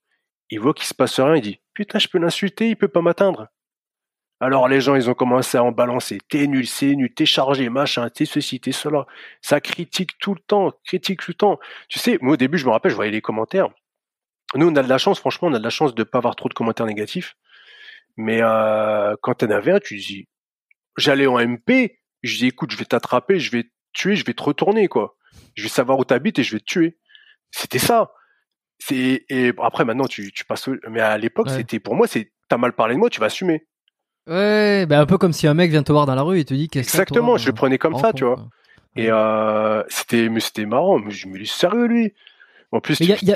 il 0.50 0.60
voit 0.60 0.74
qu'il 0.74 0.86
se 0.86 0.94
passe 0.94 1.20
rien, 1.20 1.36
il 1.36 1.42
dit, 1.42 1.60
putain, 1.74 2.00
je 2.00 2.08
peux 2.08 2.18
l'insulter, 2.20 2.70
il 2.70 2.76
peut 2.76 2.88
pas 2.88 3.02
m'atteindre. 3.02 3.48
Alors 4.44 4.68
les 4.68 4.82
gens, 4.82 4.96
ils 4.96 5.10
ont 5.10 5.14
commencé 5.14 5.58
à 5.58 5.64
en 5.64 5.72
balancer. 5.72 6.18
T'es 6.30 6.48
nul, 6.48 6.68
c'est 6.68 6.96
nul, 6.96 7.14
t'es 7.14 7.26
chargé, 7.26 7.70
machin, 7.70 8.10
t'es 8.10 8.26
ceci, 8.26 8.60
t'es 8.60 8.72
cela. 8.72 9.06
Ça 9.42 9.62
critique 9.62 10.18
tout 10.20 10.34
le 10.34 10.40
temps, 10.42 10.72
critique 10.86 11.22
tout 11.22 11.32
le 11.32 11.36
temps. 11.36 11.60
Tu 11.88 12.00
sais, 12.00 12.18
moi 12.22 12.34
au 12.34 12.38
début, 12.38 12.58
je 12.58 12.66
me 12.66 12.72
rappelle, 12.72 12.92
je 12.92 12.96
voyais 12.96 13.12
les 13.12 13.22
commentaires. 13.22 13.70
Nous, 14.56 14.68
on 14.68 14.76
a 14.76 14.84
de 14.84 14.90
la 14.90 14.98
chance, 14.98 15.20
franchement, 15.20 15.48
on 15.48 15.54
a 15.54 15.60
de 15.60 15.64
la 15.64 15.70
chance 15.70 15.96
de 15.96 16.04
pas 16.04 16.18
avoir 16.20 16.36
trop 16.36 16.50
de 16.50 16.54
commentaires 16.54 16.86
négatifs. 16.86 17.36
Mais 18.18 18.40
euh, 18.42 19.16
quand 19.22 19.34
t'en 19.36 19.50
avais 19.50 19.72
un, 19.72 19.80
tu 19.80 19.98
dis, 19.98 20.28
j'allais 20.98 21.26
en 21.26 21.40
MP, 21.40 22.00
je 22.22 22.38
dis, 22.38 22.48
écoute, 22.48 22.72
je 22.72 22.78
vais 22.78 22.86
t'attraper, 22.86 23.40
je 23.40 23.50
vais 23.52 23.64
te 23.64 23.70
tuer, 23.94 24.16
je 24.16 24.26
vais 24.26 24.34
te 24.34 24.44
retourner, 24.44 24.88
quoi. 24.88 25.16
Je 25.56 25.64
vais 25.64 25.70
savoir 25.70 25.98
où 26.00 26.06
t'habites 26.06 26.38
et 26.40 26.44
je 26.44 26.52
vais 26.56 26.60
te 26.60 26.66
tuer. 26.66 26.98
C'était 27.52 27.80
ça. 27.80 28.12
C'est 28.80 29.26
et 29.30 29.54
après 29.62 29.86
maintenant 29.86 30.08
tu, 30.08 30.32
tu 30.34 30.44
passes. 30.46 30.68
au- 30.68 30.76
Mais 30.90 31.00
à 31.00 31.18
l'époque, 31.18 31.48
Ouais. 31.48 31.54
c'était 31.58 31.80
pour 31.80 31.96
moi, 31.96 32.08
c'est 32.08 32.32
t'as 32.50 32.58
mal 32.58 32.74
parlé 32.74 32.96
de 32.96 33.00
moi, 33.00 33.10
tu 33.10 33.20
vas 33.20 33.28
assumer. 33.28 33.66
Ouais, 34.28 34.86
bah, 34.86 35.00
un 35.02 35.06
peu 35.06 35.18
comme 35.18 35.34
si 35.34 35.48
un 35.48 35.54
mec 35.54 35.70
vient 35.72 35.84
te 35.84 35.92
voir 35.92 36.06
dans 36.06 36.16
la 36.16 36.22
rue 36.22 36.40
et 36.40 36.46
te 36.46 36.54
dit 36.54 36.68
qu'est-ce 36.70 36.90
Exactement, 36.90 37.30
toi, 37.32 37.38
je 37.38 37.46
le 37.48 37.54
prenais 37.54 37.78
comme 37.78 37.96
ça, 37.96 38.12
compte, 38.12 38.16
tu 38.16 38.24
vois. 38.26 38.48
Et 38.96 39.08
euh, 39.10 39.84
c'était 39.90 40.30
mais 40.30 40.40
c'était 40.40 40.66
marrant. 40.66 41.00
Mais 41.00 41.12
je 41.12 41.28
me 41.28 41.38
dis 41.40 41.48
sérieux 41.48 41.86
lui. 41.88 42.14
En 42.72 42.80
plus, 42.80 42.98
tu- 42.98 43.06
y 43.06 43.14
a- 43.14 43.18
y 43.22 43.32
a- 43.32 43.36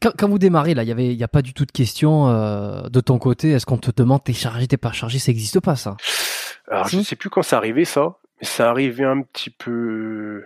Quand, 0.00 0.12
quand 0.16 0.28
vous 0.28 0.38
démarrez, 0.38 0.74
là, 0.74 0.82
il 0.84 0.88
y 0.88 0.92
avait, 0.92 1.08
il 1.08 1.18
y 1.18 1.24
a 1.24 1.28
pas 1.28 1.42
du 1.42 1.52
tout 1.54 1.64
de 1.66 1.72
question 1.72 2.28
euh, 2.28 2.88
de 2.88 3.00
ton 3.00 3.18
côté. 3.18 3.50
Est-ce 3.50 3.66
qu'on 3.66 3.76
te 3.78 3.90
demande 3.94 4.22
t'es 4.24 4.32
chargé, 4.32 4.66
t'es 4.66 4.76
pas 4.76 4.92
chargé 4.92 5.18
Ça 5.18 5.30
existe 5.32 5.60
pas, 5.60 5.76
ça? 5.76 5.96
alors 6.70 6.88
je 6.88 6.98
Si. 6.98 7.04
sais 7.04 7.16
plus 7.16 7.28
quand 7.30 7.42
ça 7.42 7.56
arrivait 7.58 7.84
ça, 7.84 8.16
mais 8.40 8.46
ça 8.46 8.70
arrivait 8.70 9.04
un 9.04 9.20
petit 9.22 9.50
peu. 9.50 10.44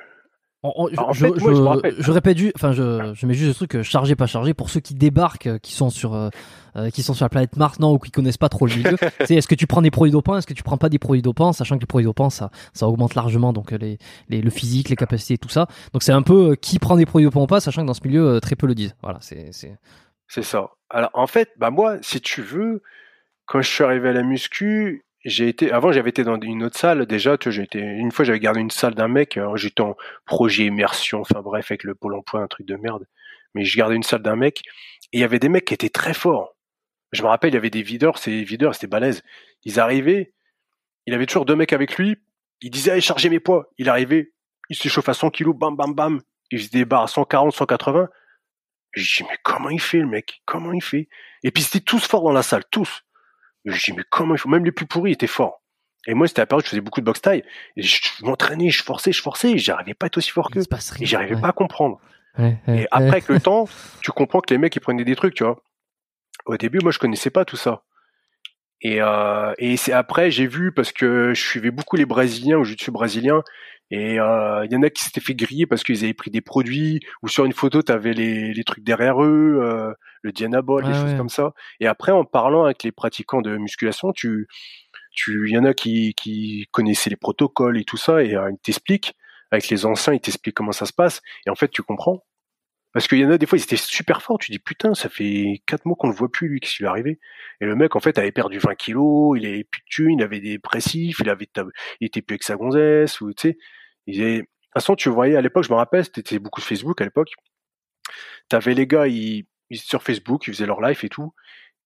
On, 0.77 0.89
je, 1.13 2.11
répète 2.11 2.39
enfin, 2.55 2.73
je, 2.73 3.13
je 3.15 3.27
mets 3.27 3.35
juste 3.35 3.49
le 3.49 3.55
truc 3.55 3.77
euh, 3.77 3.83
chargé 3.83 4.17
pas 4.17 4.27
chargé 4.27 4.55
pour 4.55 4.71
ceux 4.71 4.81
qui 4.81 4.95
débarquent, 4.95 5.47
euh, 5.47 5.59
qui 5.59 5.73
sont 5.73 5.91
sur, 5.91 6.15
euh, 6.15 6.31
qui 6.93 7.03
sont 7.03 7.15
sur 7.15 7.25
la 7.25 7.29
planète 7.29 7.57
Mars, 7.57 7.79
non, 7.79 7.93
ou 7.93 7.99
qui 7.99 8.11
connaissent 8.11 8.37
pas 8.37 8.49
trop 8.49 8.67
le 8.67 8.75
milieu. 8.75 8.97
c'est 9.25 9.35
est-ce 9.35 9.49
que 9.49 9.55
tu 9.55 9.67
prends 9.67 9.83
des 9.83 9.91
produits 9.91 10.13
dopants, 10.13 10.37
est-ce 10.37 10.47
que 10.47 10.55
tu 10.55 10.63
prends 10.63 10.79
pas 10.79 10.89
des 10.89 10.99
produits 10.99 11.23
dopants, 11.23 11.53
sachant 11.53 11.77
que 11.77 11.81
les 11.81 11.87
produits 11.87 12.07
dopants, 12.07 12.31
ça, 12.31 12.51
ça 12.73 12.87
augmente 12.89 13.15
largement 13.15 13.53
donc 13.53 13.73
les, 13.73 13.99
les, 14.29 14.41
le 14.41 14.51
physique, 14.51 14.89
les 14.89 14.97
capacités, 14.97 15.39
tout 15.39 15.49
ça. 15.49 15.67
Donc 15.93 16.03
c'est 16.03 16.13
un 16.13 16.23
peu 16.23 16.57
qui 16.57 16.79
prend 16.79 16.97
des 16.97 17.07
produits 17.07 17.27
dopants 17.27 17.43
ou 17.43 17.47
pas, 17.47 17.61
sachant 17.61 17.83
que 17.83 17.87
dans 17.87 17.95
ce 17.95 18.07
milieu, 18.07 18.41
très 18.41 18.57
peu 18.57 18.67
le 18.67 18.75
disent. 18.75 18.95
Voilà, 19.03 19.19
c'est, 19.21 19.49
c'est. 19.53 19.77
C'est 20.27 20.43
ça. 20.43 20.71
Alors 20.91 21.11
en 21.15 21.27
fait, 21.27 21.51
bah 21.57 21.71
moi, 21.71 21.97
si 22.03 22.21
tu 22.21 22.43
veux, 22.43 22.83
quand 23.47 23.63
je 23.63 23.69
suis 23.69 23.83
arrivé 23.83 24.11
à 24.11 24.13
la 24.13 24.23
muscu, 24.23 25.05
j'ai 25.29 25.49
été 25.49 25.71
avant 25.71 25.93
j'avais 25.93 26.11
été 26.11 26.25
dans 26.25 26.41
une 26.41 26.63
autre 26.65 26.79
salle. 26.79 27.07
Déjà 27.07 27.37
tu 27.39 27.53
j'ai 27.53 27.63
été 27.63 27.79
une 27.79 28.11
fois 28.11 28.25
j'avais 28.25 28.41
gardé 28.41 28.61
une 28.61 28.71
salle 28.71 28.95
d'un 28.95 29.09
mec 29.09 29.39
j'étais 29.57 29.83
en 29.83 29.97
projet 30.25 30.65
immersion 30.65 31.21
enfin 31.21 31.43
bref 31.43 31.71
avec 31.71 31.85
le 31.85 31.95
pôle 31.95 32.15
emploi 32.15 32.41
un 32.41 32.47
truc 32.47 32.67
de 32.67 32.77
merde. 32.77 33.07
Mais 33.55 33.65
je 33.65 33.77
gardais 33.77 33.97
une 33.97 34.03
salle 34.03 34.23
d'un 34.23 34.37
mec 34.37 34.63
et 35.13 35.19
il 35.19 35.21
y 35.21 35.25
avait 35.25 35.39
des 35.39 35.49
mecs 35.49 35.67
qui 35.67 35.75
étaient 35.75 35.89
très 35.91 36.15
forts. 36.15 36.57
Je 37.13 37.23
me 37.23 37.29
rappelle 37.29 37.51
il 37.51 37.55
y 37.55 37.59
avait 37.59 37.71
des 37.71 37.83
videurs 37.83 38.19
ces 38.19 38.43
videurs 38.43 38.75
c'était 38.75 38.87
balèze. 38.87 39.23
Ils 39.65 39.79
arrivaient 39.79 40.33
il 41.07 41.15
avait 41.15 41.27
toujours 41.27 41.45
deux 41.45 41.57
mecs 41.57 41.73
avec 41.73 41.97
lui. 41.97 42.17
Il 42.63 42.71
disait 42.71 42.93
allez 42.93 43.01
chargez 43.01 43.29
mes 43.29 43.41
poids. 43.41 43.71
Il 43.79 43.89
arrivait 43.89 44.33
il 44.71 44.77
s'échauffe 44.77 45.09
à 45.09 45.15
100 45.15 45.31
kilos 45.31 45.57
bam 45.57 45.77
bam 45.77 45.95
bam. 45.95 46.21
Il 46.51 46.63
se 46.63 46.71
débarre 46.71 47.03
à 47.03 47.09
140 47.09 47.53
180 47.53 48.09
je 48.93 49.19
dis 49.19 49.29
mais 49.29 49.37
comment 49.43 49.69
il 49.69 49.81
fait 49.81 49.99
le 49.99 50.07
mec? 50.07 50.43
Comment 50.47 50.73
il 50.73 50.83
fait? 50.83 51.09
Et 51.43 51.51
puis 51.51 51.63
c'était 51.63 51.85
tous 51.85 52.07
forts 52.07 52.23
dans 52.23 52.33
la 52.33 52.43
salle 52.43 52.65
tous 52.71 53.05
je 53.65 53.85
dis, 53.85 53.93
mais 53.93 54.05
comment 54.11 54.35
il 54.35 54.39
faut? 54.39 54.49
Même 54.49 54.65
les 54.65 54.73
plus 54.73 54.87
pourris 54.87 55.13
étaient 55.13 55.27
forts. 55.27 55.63
Et 56.07 56.15
moi, 56.15 56.27
c'était 56.27 56.43
la 56.43 56.47
période 56.47 56.63
où 56.63 56.67
je 56.67 56.71
faisais 56.71 56.81
beaucoup 56.81 57.01
de 57.01 57.07
boxe 57.07 57.21
taille. 57.21 57.45
Et 57.77 57.83
je, 57.83 58.01
m'entraînais, 58.23 58.71
je 58.71 58.83
forçais, 58.83 59.13
je 59.13 59.21
forçais. 59.21 59.53
Et 59.53 59.59
j'arrivais 59.59 59.95
pas 59.95 60.07
à 60.07 60.09
être 60.09 60.17
aussi 60.17 60.31
fort 60.31 60.51
qu'eux. 60.51 60.63
Et 61.01 61.07
j'arrivais 61.07 61.41
pas 61.41 61.49
à 61.49 61.53
comprendre. 61.53 62.01
et 62.39 62.87
après, 62.91 63.09
avec 63.09 63.29
le 63.29 63.41
temps, 63.49 63.69
tu 64.01 64.11
comprends 64.13 64.41
que 64.41 64.53
les 64.55 64.59
mecs, 64.59 64.75
ils 64.75 64.81
prenaient 64.81 65.05
des 65.05 65.17
trucs, 65.17 65.35
tu 65.35 65.45
vois. 65.45 65.63
Au 66.47 66.57
début, 66.57 66.79
moi, 66.83 66.93
je 66.93 66.99
connaissais 66.99 67.31
pas 67.31 67.45
tout 67.45 67.57
ça. 67.57 67.83
Et, 68.81 69.03
euh, 69.03 69.53
et 69.59 69.77
c'est 69.77 69.93
après, 69.93 70.31
j'ai 70.31 70.47
vu, 70.47 70.73
parce 70.73 70.93
que 70.93 71.35
je 71.35 71.41
suivais 71.41 71.73
beaucoup 71.73 71.97
les 71.97 72.07
Brésiliens, 72.07 72.59
au 72.59 72.65
jiu-jitsu 72.65 72.93
brésilien, 72.93 73.43
et 73.91 74.21
euh, 74.21 74.67
il 74.67 74.73
y 74.73 74.77
en 74.77 74.83
a 74.83 74.91
qui 74.91 75.03
s'étaient 75.03 75.21
fait 75.21 75.35
griller 75.35 75.67
parce 75.67 75.83
qu'ils 75.83 76.05
avaient 76.05 76.15
pris 76.15 76.31
des 76.31 76.43
produits, 76.43 77.01
ou 77.23 77.29
sur 77.29 77.45
une 77.47 77.53
photo, 77.53 77.83
tu 77.83 77.91
avais 77.91 78.13
les, 78.13 78.53
les, 78.53 78.65
trucs 78.65 78.85
derrière 78.85 79.23
eux, 79.23 79.61
euh, 79.63 79.95
le 80.23 80.33
Dianabol, 80.33 80.85
des 80.85 80.93
choses 80.93 81.17
comme 81.17 81.31
ça. 81.31 81.53
Et 81.81 81.87
après, 81.87 82.13
en 82.13 82.25
parlant 82.25 82.65
avec 82.65 82.83
les 82.83 82.93
pratiquants 82.93 83.41
de 83.41 83.57
musculation, 83.57 84.13
tu, 84.13 84.47
tu, 85.13 85.49
il 85.49 85.55
y 85.55 85.59
en 85.59 85.65
a 85.65 85.73
qui, 85.73 86.15
qui 86.15 86.67
connaissaient 86.71 87.11
les 87.11 87.17
protocoles 87.17 87.79
et 87.79 87.85
tout 87.85 87.97
ça, 87.97 88.23
et 88.23 88.35
euh, 88.35 88.51
ils 88.51 88.59
t'expliquent. 88.59 89.15
Avec 89.51 89.71
les 89.71 89.87
anciens, 89.87 90.13
ils 90.13 90.21
t'expliquent 90.21 90.57
comment 90.57 90.73
ça 90.73 90.85
se 90.85 90.93
passe. 90.93 91.23
Et 91.47 91.51
en 91.51 91.55
fait, 91.55 91.69
tu 91.69 91.83
comprends. 91.83 92.23
Parce 92.93 93.07
qu'il 93.07 93.19
y 93.19 93.25
en 93.25 93.31
a 93.31 93.39
des 93.39 93.47
fois, 93.47 93.59
ils 93.59 93.63
étaient 93.63 93.77
super 93.77 94.23
forts. 94.23 94.39
Tu 94.39 94.51
dis 94.51 94.59
putain, 94.59 94.95
ça 94.95 95.09
fait 95.09 95.63
quatre 95.67 95.87
mois 95.87 95.97
qu'on 95.99 96.09
le 96.09 96.15
voit 96.15 96.31
plus 96.31 96.49
lui, 96.49 96.61
qu'est-ce 96.61 96.77
qui 96.77 96.83
lui 96.83 96.87
est 96.87 96.91
arrivé? 96.91 97.21
Et 97.61 97.67
le 97.67 97.75
mec, 97.75 97.97
en 97.97 98.01
fait, 98.01 98.19
avait 98.19 98.33
perdu 98.33 98.59
20 98.59 98.75
kilos, 98.75 99.39
il 99.39 99.47
avait 99.47 99.65
plus 99.65 99.81
de 99.81 99.87
thunes, 99.89 100.19
il 100.19 100.23
avait 100.23 100.41
des 100.41 100.59
pressifs, 100.59 101.19
il 101.21 101.29
avait, 101.31 101.49
il 102.01 102.07
était 102.07 102.23
plus 102.23 102.35
avec 102.35 102.43
sa 102.43 102.57
gonzesse 102.57 103.21
ou 103.21 103.33
tu 103.33 103.51
sais. 103.51 103.59
Il 104.09 104.19
de 104.19 104.41
toute 104.41 104.49
façon, 104.75 104.97
tu 104.97 105.09
voyais 105.09 105.37
à 105.37 105.41
l'époque, 105.41 105.65
je 105.65 105.71
me 105.71 105.77
rappelle, 105.77 106.05
c'était 106.05 106.39
beaucoup 106.39 106.61
de 106.61 106.67
Facebook 106.67 107.01
à 107.01 107.05
l'époque. 107.05 107.31
T'avais 108.49 108.75
les 108.75 108.87
gars, 108.87 109.07
ils, 109.07 109.47
ils 109.71 109.79
sur 109.79 110.03
Facebook, 110.03 110.47
ils 110.47 110.55
faisaient 110.55 110.67
leur 110.67 110.81
live 110.81 110.99
et 111.03 111.09
tout. 111.09 111.35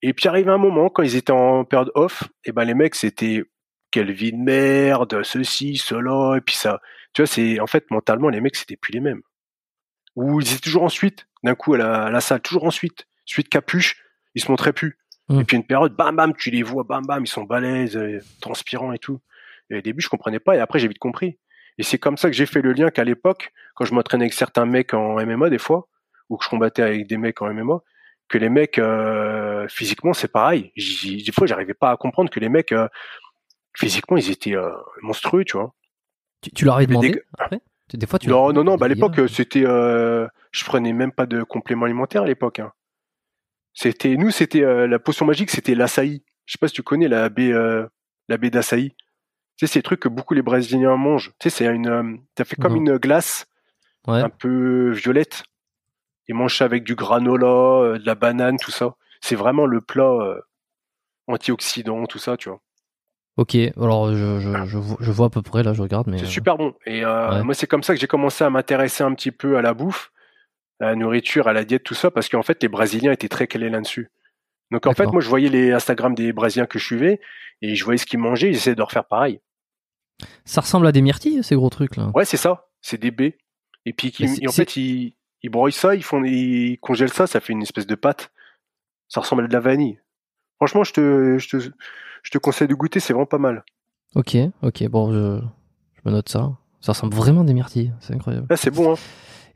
Et 0.03 0.13
puis 0.13 0.29
arrive 0.29 0.49
un 0.49 0.59
moment 0.59 0.89
quand 0.89 1.03
ils 1.03 1.17
étaient 1.17 1.33
en 1.33 1.65
période 1.65 1.91
off, 1.95 2.25
et 2.45 2.53
ben 2.53 2.65
les 2.65 2.75
mecs 2.75 2.95
c'était 2.95 3.45
quelle 3.91 4.13
vie 4.13 4.33
de 4.33 4.39
merde, 4.39 5.23
ceci, 5.23 5.77
cela, 5.77 6.37
et 6.37 6.41
puis 6.41 6.55
ça. 6.55 6.81
Tu 7.13 7.23
vois, 7.23 7.27
c'est 7.27 7.61
en 7.61 7.67
fait 7.67 7.91
mentalement 7.91 8.29
les 8.29 8.41
mecs 8.41 8.57
c'était 8.57 8.77
plus 8.77 8.93
les 8.93 9.01
mêmes 9.01 9.23
où 10.17 10.41
ils 10.41 10.53
étaient 10.53 10.61
toujours 10.61 10.83
ensuite, 10.83 11.27
d'un 11.43 11.55
coup 11.55 11.75
à 11.75 11.79
la, 12.11 12.21
salle, 12.21 12.41
toujours 12.41 12.65
ensuite, 12.65 13.07
suite 13.25 13.49
capuche, 13.49 14.03
ils 14.35 14.43
se 14.43 14.51
montraient 14.51 14.73
plus. 14.73 14.99
Mmh. 15.29 15.41
Et 15.41 15.45
puis 15.45 15.57
une 15.57 15.67
période, 15.67 15.95
bam 15.95 16.17
bam, 16.17 16.35
tu 16.35 16.51
les 16.51 16.63
vois, 16.63 16.85
bam 16.85 17.05
bam, 17.07 17.25
ils 17.25 17.29
sont 17.29 17.45
balèzes, 17.45 17.97
euh, 17.97 18.21
transpirants 18.41 18.93
et 18.93 18.99
tout. 18.99 19.21
Et 19.71 19.79
au 19.79 19.81
début, 19.81 20.03
je 20.03 20.09
comprenais 20.09 20.41
pas, 20.41 20.57
et 20.57 20.61
après, 20.61 20.79
j'ai 20.79 20.89
vite 20.89 20.99
compris. 20.99 21.39
Et 21.79 21.83
c'est 21.83 21.99
comme 21.99 22.17
ça 22.17 22.29
que 22.29 22.37
j'ai 22.37 22.47
fait 22.47 22.63
le 22.63 22.73
lien 22.73 22.91
qu'à 22.91 23.05
l'époque, 23.05 23.53
quand 23.75 23.85
je 23.85 23.95
m'entraînais 23.95 24.25
avec 24.25 24.35
certains 24.35 24.67
mecs 24.67 24.95
en 24.95 25.15
MMA 25.25 25.51
des 25.51 25.59
fois, 25.59 25.89
ou 26.29 26.37
que 26.37 26.45
je 26.45 26.51
combattais 26.51 26.83
avec 26.83 27.07
des 27.07 27.17
mecs 27.17 27.41
en 27.43 27.53
MMA, 27.53 27.81
que 28.29 28.39
les 28.39 28.49
mecs 28.49 28.79
euh, 28.79 29.67
physiquement 29.69 30.13
c'est 30.13 30.33
pareil. 30.33 30.73
des 30.77 31.33
fois, 31.33 31.47
j'arrivais 31.47 31.75
pas 31.75 31.91
à 31.91 31.97
comprendre 31.97 32.31
que 32.31 32.41
les 32.41 32.49
mecs 32.49 32.73
euh, 32.73 32.89
physiquement 33.77 34.17
ils 34.17 34.31
étaient 34.31 34.57
monstrueux, 35.03 35.45
tu 35.45 35.57
vois. 35.57 35.75
Tu, 36.43 36.51
tu 36.51 36.65
leur 36.65 36.77
avais 36.77 36.87
demandé 36.87 37.23
après? 37.39 37.61
Des 37.97 38.07
fois, 38.07 38.19
tu 38.19 38.29
non, 38.29 38.53
non, 38.53 38.65
non. 38.65 38.77
Bah, 38.77 38.87
à 38.87 38.89
l'époque, 38.89 39.21
c'était, 39.29 39.65
euh, 39.67 40.27
je 40.51 40.65
prenais 40.65 40.93
même 40.93 41.13
pas 41.13 41.27
de 41.27 41.43
complément 41.43 41.85
alimentaire 41.85 42.23
à 42.23 42.27
l'époque. 42.27 42.59
Hein. 42.59 42.73
C'était, 43.75 44.17
nous, 44.17 44.31
c'était 44.31 44.63
euh, 44.63 44.87
la 44.87 44.99
potion 44.99 45.27
magique, 45.27 45.51
c'était 45.51 45.75
l'açaï. 45.75 46.23
Je 46.47 46.53
sais 46.53 46.59
pas 46.59 46.69
si 46.69 46.75
tu 46.75 46.83
connais 46.83 47.09
la 47.09 47.29
baie, 47.29 47.53
euh, 47.53 47.87
la 48.29 48.37
baie 48.39 48.51
d'açaï. 48.51 48.95
Sais, 49.67 49.75
c'est 49.75 49.79
des 49.79 49.85
trucs 49.85 50.01
que 50.01 50.09
beaucoup 50.09 50.35
les 50.35 50.43
Brésiliens 50.43 50.97
mangent. 50.97 51.33
Tu 51.39 51.49
sais, 51.49 51.51
c'est 51.51 51.67
une, 51.67 51.89
euh, 51.89 52.17
ça 52.37 52.45
fait 52.45 52.57
comme 52.57 52.77
une 52.77 52.97
glace, 52.97 53.47
un 54.07 54.29
peu 54.29 54.91
violette. 54.91 55.45
Ils 56.29 56.35
mangent 56.35 56.59
ça 56.59 56.65
avec 56.65 56.85
du 56.85 56.95
granola, 56.95 57.99
de 57.99 58.07
la 58.07 58.15
banane, 58.15 58.57
tout 58.59 58.71
ça. 58.71 58.97
C'est 59.21 59.37
vraiment 59.37 59.67
le 59.67 59.81
plat 59.81 60.37
antioxydant, 61.27 62.07
tout 62.07 62.19
ça, 62.19 62.37
tu 62.37 62.49
vois. 62.49 62.61
Ok, 63.39 63.57
alors 63.81 64.15
je, 64.15 64.41
je, 64.41 64.51
je, 64.67 65.11
vois 65.11 65.27
à 65.27 65.31
peu 65.31 65.41
près, 65.41 65.63
là 65.63 65.73
je 65.73 65.81
regarde. 65.81 66.07
mais 66.07 66.19
C'est 66.19 66.25
euh, 66.25 66.29
super 66.29 66.59
bon. 66.59 66.75
Et 66.85 67.03
euh, 67.03 67.43
moi 67.43 67.55
c'est 67.55 67.67
comme 67.67 67.83
ça 67.83 67.95
que 67.95 68.01
j'ai 68.01 68.07
commencé 68.07 68.45
à 68.45 68.51
m'intéresser 68.51 69.05
un 69.05 69.15
petit 69.15 69.33
peu 69.33 69.57
à 69.57 69.63
la 69.63 69.73
bouffe, 69.73 70.13
à 70.81 70.87
la 70.87 70.97
nourriture, 70.97 71.49
à 71.49 71.55
la 71.55 71.65
diète, 71.65 71.83
tout 71.83 71.95
ça, 71.95 72.11
parce 72.11 72.29
qu'en 72.29 72.43
fait 72.43 72.63
les 72.63 72.69
Brésiliens 72.69 73.11
étaient 73.11 73.29
très 73.29 73.47
calés 73.47 73.71
là-dessus. 73.71 74.11
Donc 74.71 74.87
en 74.87 74.93
fait 74.93 75.07
moi 75.07 75.23
je 75.23 75.29
voyais 75.31 75.49
les 75.49 75.73
Instagram 75.73 76.15
des 76.15 76.35
Brésiliens 76.35 76.67
que 76.67 76.79
je 76.79 76.85
suivais, 76.85 77.21
et 77.63 77.75
je 77.75 77.85
voyais 77.85 77.97
ce 77.97 78.05
qu'ils 78.05 78.19
mangeaient, 78.19 78.51
ils 78.51 78.57
essayaient 78.57 78.77
de 78.77 78.83
refaire 78.83 79.07
pareil. 79.07 79.41
Ça 80.45 80.61
ressemble 80.61 80.87
à 80.87 80.93
des 80.93 81.03
myrtilles 81.03 81.43
ces 81.43 81.57
gros 81.57 81.71
trucs 81.71 81.97
là 81.97 82.11
Ouais 82.15 82.25
c'est 82.25 82.37
ça, 82.37 82.69
c'est 82.81 83.01
des 83.01 83.11
baies. 83.11 83.39
Et 83.87 83.93
puis 83.93 84.15
en 84.47 84.53
fait 84.53 84.77
ils, 84.77 85.15
ils 85.43 85.51
broient 85.51 85.71
ça, 85.71 85.95
ils, 85.95 86.05
font, 86.05 86.23
ils 86.25 86.79
congèlent 86.81 87.13
ça, 87.13 87.27
ça 87.27 87.41
fait 87.41 87.53
une 87.53 87.63
espèce 87.63 87.87
de 87.87 87.95
pâte. 87.95 88.33
Ça 89.09 89.21
ressemble 89.21 89.45
à 89.45 89.49
de 89.49 89.53
la 89.53 89.61
vanille. 89.61 90.01
Franchement 90.57 90.85
je 90.85 90.93
te... 90.93 91.39
Je 91.39 91.49
te 91.49 91.71
je 92.23 92.31
te 92.31 92.39
conseille 92.39 92.69
de 92.69 92.75
goûter, 92.75 93.01
c'est 93.01 93.13
vraiment 93.13 93.27
pas 93.27 93.39
mal. 93.39 93.65
Ok, 94.15 94.37
ok, 94.63 94.89
bon, 94.89 95.13
je, 95.13 95.41
me 96.05 96.11
note 96.11 96.29
ça. 96.29 96.57
Ça 96.81 96.93
ressemble 96.93 97.15
vraiment 97.15 97.43
à 97.43 97.45
des 97.45 97.55
myrtilles, 97.55 97.93
c'est 98.01 98.15
incroyable. 98.15 98.47
Là, 98.51 98.57
c'est 98.57 98.71
bon, 98.71 98.95
hein. 98.95 98.99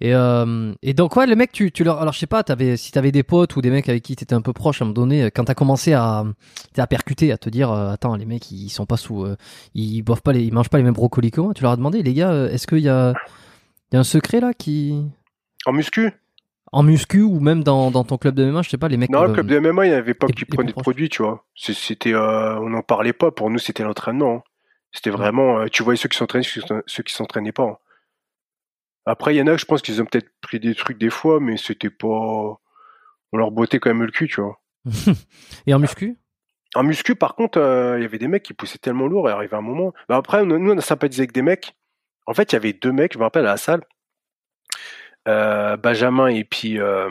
Et, 0.00 0.14
euh, 0.14 0.72
et 0.82 0.94
donc, 0.94 1.16
ouais, 1.16 1.26
les 1.26 1.36
mecs, 1.36 1.52
tu, 1.52 1.72
tu 1.72 1.84
leur. 1.84 2.00
Alors, 2.00 2.12
je 2.12 2.18
sais 2.18 2.26
pas, 2.26 2.42
avais, 2.48 2.76
si 2.76 2.92
t'avais 2.92 3.12
des 3.12 3.22
potes 3.22 3.56
ou 3.56 3.62
des 3.62 3.70
mecs 3.70 3.88
avec 3.88 4.02
qui 4.02 4.14
t'étais 4.16 4.34
un 4.34 4.42
peu 4.42 4.52
proche 4.52 4.82
à 4.82 4.84
un 4.84 4.88
moment 4.88 4.94
donné, 4.94 5.30
quand 5.30 5.44
t'as 5.44 5.54
commencé 5.54 5.92
à, 5.94 6.24
à 6.76 6.86
percuter, 6.86 7.32
à 7.32 7.38
te 7.38 7.48
dire, 7.48 7.70
euh, 7.70 7.92
attends, 7.92 8.14
les 8.16 8.26
mecs, 8.26 8.50
ils 8.50 8.68
sont 8.68 8.86
pas 8.86 8.96
sous. 8.96 9.24
Euh, 9.24 9.36
ils 9.74 10.02
boivent 10.02 10.22
pas 10.22 10.32
les. 10.32 10.42
Ils 10.42 10.52
mangent 10.52 10.68
pas 10.68 10.78
les 10.78 10.84
mêmes 10.84 10.94
brocolis 10.94 11.30
que 11.30 11.40
moi, 11.40 11.54
tu 11.54 11.62
leur 11.62 11.72
as 11.72 11.76
demandé, 11.76 12.02
les 12.02 12.14
gars, 12.14 12.46
est-ce 12.46 12.66
qu'il 12.66 12.80
y 12.80 12.88
a, 12.88 13.14
y 13.92 13.96
a 13.96 13.98
un 13.98 14.04
secret 14.04 14.40
là 14.40 14.52
qui. 14.52 15.02
En 15.64 15.72
muscu? 15.72 16.12
En 16.72 16.82
muscu 16.82 17.22
ou 17.22 17.40
même 17.40 17.62
dans, 17.62 17.90
dans, 17.90 18.04
ton 18.04 18.18
club 18.18 18.34
de 18.34 18.44
MMA, 18.44 18.62
je 18.62 18.70
sais 18.70 18.76
pas, 18.76 18.88
les 18.88 18.96
mecs. 18.96 19.10
Non, 19.10 19.24
le 19.24 19.32
club 19.32 19.46
de 19.46 19.58
MMA, 19.58 19.86
il 19.86 19.90
n'y 19.90 19.94
avait 19.94 20.14
pas 20.14 20.26
qui 20.26 20.44
prenaient 20.44 20.72
de 20.72 20.80
produits, 20.80 21.08
tu 21.08 21.22
vois. 21.22 21.44
C'était, 21.54 22.12
euh, 22.12 22.58
on 22.58 22.70
n'en 22.70 22.82
parlait 22.82 23.12
pas. 23.12 23.30
Pour 23.30 23.50
nous, 23.50 23.58
c'était 23.58 23.84
l'entraînement. 23.84 24.36
Hein. 24.36 24.42
C'était 24.92 25.10
vraiment, 25.10 25.60
euh, 25.60 25.66
tu 25.70 25.82
voyais 25.82 25.96
ceux 25.96 26.08
qui 26.08 26.18
s'entraînaient, 26.18 26.46
ceux 26.86 27.02
qui 27.02 27.14
s'entraînaient 27.14 27.52
pas. 27.52 27.80
Après, 29.06 29.34
il 29.34 29.38
y 29.38 29.42
en 29.42 29.46
a, 29.46 29.56
je 29.56 29.64
pense 29.64 29.82
qu'ils 29.82 30.02
ont 30.02 30.04
peut-être 30.04 30.30
pris 30.40 30.60
des 30.60 30.74
trucs 30.74 30.98
des 30.98 31.10
fois, 31.10 31.40
mais 31.40 31.56
c'était 31.56 31.90
pas, 31.90 32.06
on 33.32 33.36
leur 33.38 33.50
bottait 33.52 33.78
quand 33.78 33.90
même 33.90 34.02
le 34.02 34.10
cul, 34.10 34.28
tu 34.28 34.40
vois. 34.40 34.60
Et 35.66 35.74
en 35.74 35.78
muscu? 35.78 36.18
En 36.74 36.82
muscu, 36.82 37.14
par 37.14 37.36
contre, 37.36 37.58
euh, 37.58 37.98
il 37.98 38.02
y 38.02 38.04
avait 38.04 38.18
des 38.18 38.28
mecs 38.28 38.42
qui 38.42 38.52
poussaient 38.52 38.78
tellement 38.78 39.06
lourd, 39.06 39.28
et 39.30 39.32
arrivait 39.32 39.56
un 39.56 39.62
moment. 39.62 39.94
Bah 40.08 40.16
après, 40.16 40.44
nous, 40.44 40.72
on 40.72 40.76
a 40.76 40.82
sympathisé 40.82 41.22
avec 41.22 41.32
des 41.32 41.42
mecs. 41.42 41.74
En 42.26 42.34
fait, 42.34 42.52
il 42.52 42.56
y 42.56 42.56
avait 42.56 42.72
deux 42.72 42.92
mecs, 42.92 43.14
je 43.14 43.18
me 43.18 43.22
rappelle 43.22 43.46
à 43.46 43.50
la 43.50 43.56
salle. 43.56 43.82
Euh, 45.28 45.76
Benjamin 45.76 46.28
et 46.28 46.44
puis 46.44 46.78
euh, 46.78 47.10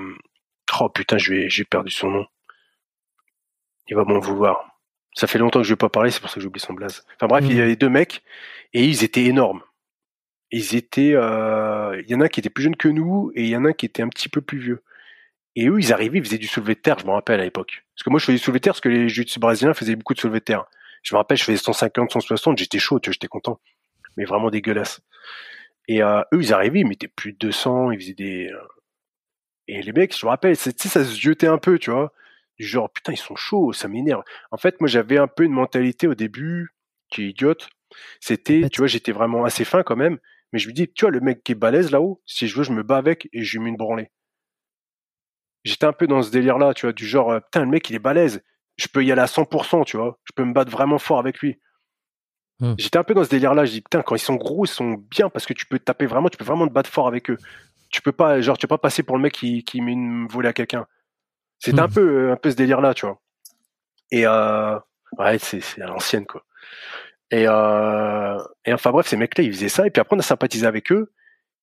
oh 0.80 0.90
putain 0.90 1.18
j'ai 1.18 1.64
perdu 1.66 1.92
son 1.92 2.10
nom. 2.10 2.26
Il 3.88 3.96
va 3.96 4.06
m'en 4.06 4.20
vouloir. 4.20 4.80
Ça 5.14 5.28
fait 5.28 5.38
longtemps 5.38 5.60
que 5.60 5.66
je 5.66 5.74
vais 5.74 5.78
pas 5.78 5.90
parler, 5.90 6.12
c'est 6.12 6.22
pour 6.22 6.30
ça 6.30 6.36
que 6.36 6.42
j'ai 6.42 6.48
oublié 6.48 6.66
son 6.66 6.74
blaze. 6.74 7.06
Enfin 7.16 7.28
bref, 7.28 7.44
il 7.46 7.54
y 7.54 7.56
mhm. 7.56 7.62
avait 7.62 7.76
deux 7.76 7.90
mecs 7.90 8.24
et 8.74 8.84
ils 8.86 9.04
étaient 9.04 9.26
énormes. 9.26 9.62
Ils 10.56 10.74
étaient, 10.78 11.12
euh, 11.16 12.02
il 12.02 12.10
y 12.10 12.16
en 12.16 12.22
a 12.22 12.26
un 12.26 12.28
qui 12.30 12.40
était 12.40 12.50
plus 12.50 12.64
jeune 12.64 12.78
que 12.78 12.88
nous 12.88 13.30
et 13.36 13.44
il 13.44 13.50
y 13.50 13.58
en 13.58 13.66
a 13.66 13.70
un 13.70 13.74
qui 13.74 13.86
était 13.86 14.02
un 14.02 14.08
petit 14.08 14.30
peu 14.30 14.40
plus 14.40 14.58
vieux. 14.58 14.84
Et 15.58 15.68
eux, 15.68 15.78
ils 15.78 15.92
arrivaient, 15.92 16.20
ils 16.20 16.24
faisaient 16.24 16.38
du 16.38 16.48
soulevé 16.48 16.76
de 16.76 16.80
terre, 16.80 16.98
je 16.98 17.06
me 17.06 17.12
rappelle 17.12 17.42
à 17.42 17.44
l'époque. 17.44 17.84
Parce 17.94 18.04
que 18.04 18.10
moi, 18.10 18.20
je 18.20 18.26
faisais 18.26 18.38
du 18.38 18.42
soulevé 18.42 18.60
de 18.60 18.64
terre 18.64 18.72
parce 18.72 18.80
que 18.80 18.88
les 18.88 19.10
jiu 19.10 19.26
brésiliens 19.38 19.74
faisaient 19.74 19.98
beaucoup 19.98 20.14
de 20.14 20.20
soulevé 20.22 20.40
de 20.40 20.46
terre. 20.46 20.64
Je 21.04 21.14
me 21.14 21.18
rappelle, 21.18 21.38
je 21.38 21.44
faisais 21.44 21.58
150, 21.58 22.10
160, 22.10 22.58
j'étais 22.58 22.80
chaud, 22.80 23.02
tu 23.02 23.10
vois, 23.10 23.12
j'étais 23.12 23.28
content. 23.28 23.60
Mais 24.16 24.24
vraiment 24.24 24.50
dégueulasse. 24.50 25.02
Et 25.90 26.02
euh, 26.02 26.22
eux, 26.34 26.42
ils 26.42 26.54
arrivaient, 26.54 26.80
ils 26.80 26.88
mettaient 26.88 27.10
plus 27.10 27.34
de 27.34 27.38
200, 27.38 27.92
ils 27.92 28.00
faisaient 28.00 28.14
des... 28.14 28.48
Euh, 28.48 28.58
et 29.68 29.82
les 29.82 29.92
mecs, 29.92 30.18
je 30.18 30.26
me 30.26 30.30
rappelle, 30.30 30.56
tu 30.56 30.72
sais, 30.72 30.88
ça 30.88 31.04
se 31.04 31.20
jetait 31.20 31.48
un 31.48 31.58
peu, 31.58 31.80
tu 31.80 31.92
vois. 31.92 32.14
Du 32.58 32.66
genre, 32.66 32.90
putain, 32.90 33.12
ils 33.12 33.18
sont 33.18 33.36
chauds, 33.36 33.74
ça 33.74 33.90
m'énerve. 33.90 34.24
En 34.52 34.58
fait, 34.58 34.80
moi, 34.80 34.88
j'avais 34.88 35.18
un 35.18 35.28
peu 35.28 35.44
une 35.44 35.52
mentalité 35.52 36.08
au 36.08 36.16
début, 36.16 36.70
qui 37.10 37.24
est 37.24 37.30
idiote. 37.32 37.68
C'était, 38.22 38.70
tu 38.70 38.80
vois, 38.80 38.88
j'étais 38.88 39.12
vraiment 39.12 39.44
assez 39.44 39.66
fin 39.66 39.84
quand 39.84 39.98
même, 39.98 40.18
Mais 40.54 40.60
je 40.60 40.68
lui 40.68 40.74
dis, 40.74 40.92
tu 40.92 41.06
vois, 41.06 41.12
le 41.12 41.20
mec 41.20 41.44
qui 41.44 41.52
est 41.52 41.56
balèze 41.56 41.92
là-haut, 41.92 42.22
si 42.26 42.48
je 42.48 42.56
veux, 42.58 42.64
je 42.64 42.72
me 42.72 42.84
bats 42.84 42.98
avec 42.98 43.28
et 43.34 43.44
je 43.44 43.58
lui 43.58 43.64
mets 43.64 43.70
une 43.72 43.78
branlée. 43.78 44.12
J'étais 45.64 45.86
un 45.86 45.94
peu 45.94 46.06
dans 46.08 46.22
ce 46.22 46.30
délire-là, 46.32 46.74
tu 46.74 46.86
vois, 46.86 46.94
du 46.94 47.06
genre, 47.08 47.32
euh, 47.32 47.40
putain, 47.40 47.62
le 47.62 47.68
mec, 47.68 47.90
il 47.90 47.96
est 47.96 48.00
balèze. 48.00 48.42
Je 48.78 48.88
peux 48.88 49.04
y 49.04 49.12
aller 49.12 49.22
à 49.22 49.26
100%, 49.28 49.84
tu 49.84 49.98
vois. 49.98 50.20
Je 50.26 50.32
peux 50.36 50.44
me 50.44 50.54
battre 50.54 50.72
vraiment 50.72 51.00
fort 51.00 51.18
avec 51.18 51.40
lui. 51.40 51.60
Hmm. 52.60 52.76
J'étais 52.78 52.98
un 52.98 53.04
peu 53.04 53.14
dans 53.14 53.24
ce 53.24 53.30
délire-là. 53.30 53.66
Je 53.66 53.72
dis, 53.72 53.82
putain, 53.82 54.02
quand 54.02 54.16
ils 54.16 54.20
sont 54.20 54.36
gros, 54.36 54.66
ils 54.66 54.70
sont 54.70 54.94
bien 55.10 55.30
parce 55.30 55.46
que 55.46 55.54
tu 55.54 55.66
peux 55.66 55.80
taper 55.80 56.06
vraiment, 56.06 56.30
tu 56.30 56.38
peux 56.38 56.46
vraiment 56.46 56.68
te 56.68 56.74
battre 56.74 56.90
fort 56.90 57.08
avec 57.08 57.30
eux. 57.30 57.38
Tu 57.90 58.02
peux 58.02 58.12
pas, 58.12 58.42
genre, 58.42 58.58
tu 58.58 58.68
peux 58.68 58.76
pas 58.76 58.78
passer 58.78 59.02
pour 59.04 59.18
le 59.18 59.24
mec 59.24 59.34
qui, 59.34 59.64
qui 59.64 59.82
met 59.82 59.94
une 59.94 60.28
volée 60.28 60.50
à 60.50 60.54
quelqu'un. 60.54 60.86
C'était 61.60 61.80
un 61.80 61.88
Hmm. 61.88 61.94
peu, 61.94 62.32
un 62.32 62.36
peu 62.38 62.52
ce 62.52 62.56
délire-là, 62.56 62.94
tu 62.94 63.06
vois. 63.08 63.20
Et, 64.12 64.28
euh, 64.28 64.78
ouais, 65.18 65.40
c'est 65.40 65.82
à 65.82 65.88
l'ancienne, 65.88 66.26
quoi. 66.26 66.44
Et, 67.32 67.46
euh, 67.48 68.38
et 68.66 68.74
enfin 68.74 68.92
bref, 68.92 69.08
ces 69.08 69.18
mecs-là, 69.18 69.44
ils 69.44 69.54
faisaient 69.54 69.70
ça. 69.70 69.88
Et 69.88 69.90
puis 69.90 70.02
après, 70.02 70.16
on 70.16 70.20
a 70.20 70.24
sympathisé 70.24 70.66
avec 70.66 70.92
eux. 70.92 71.12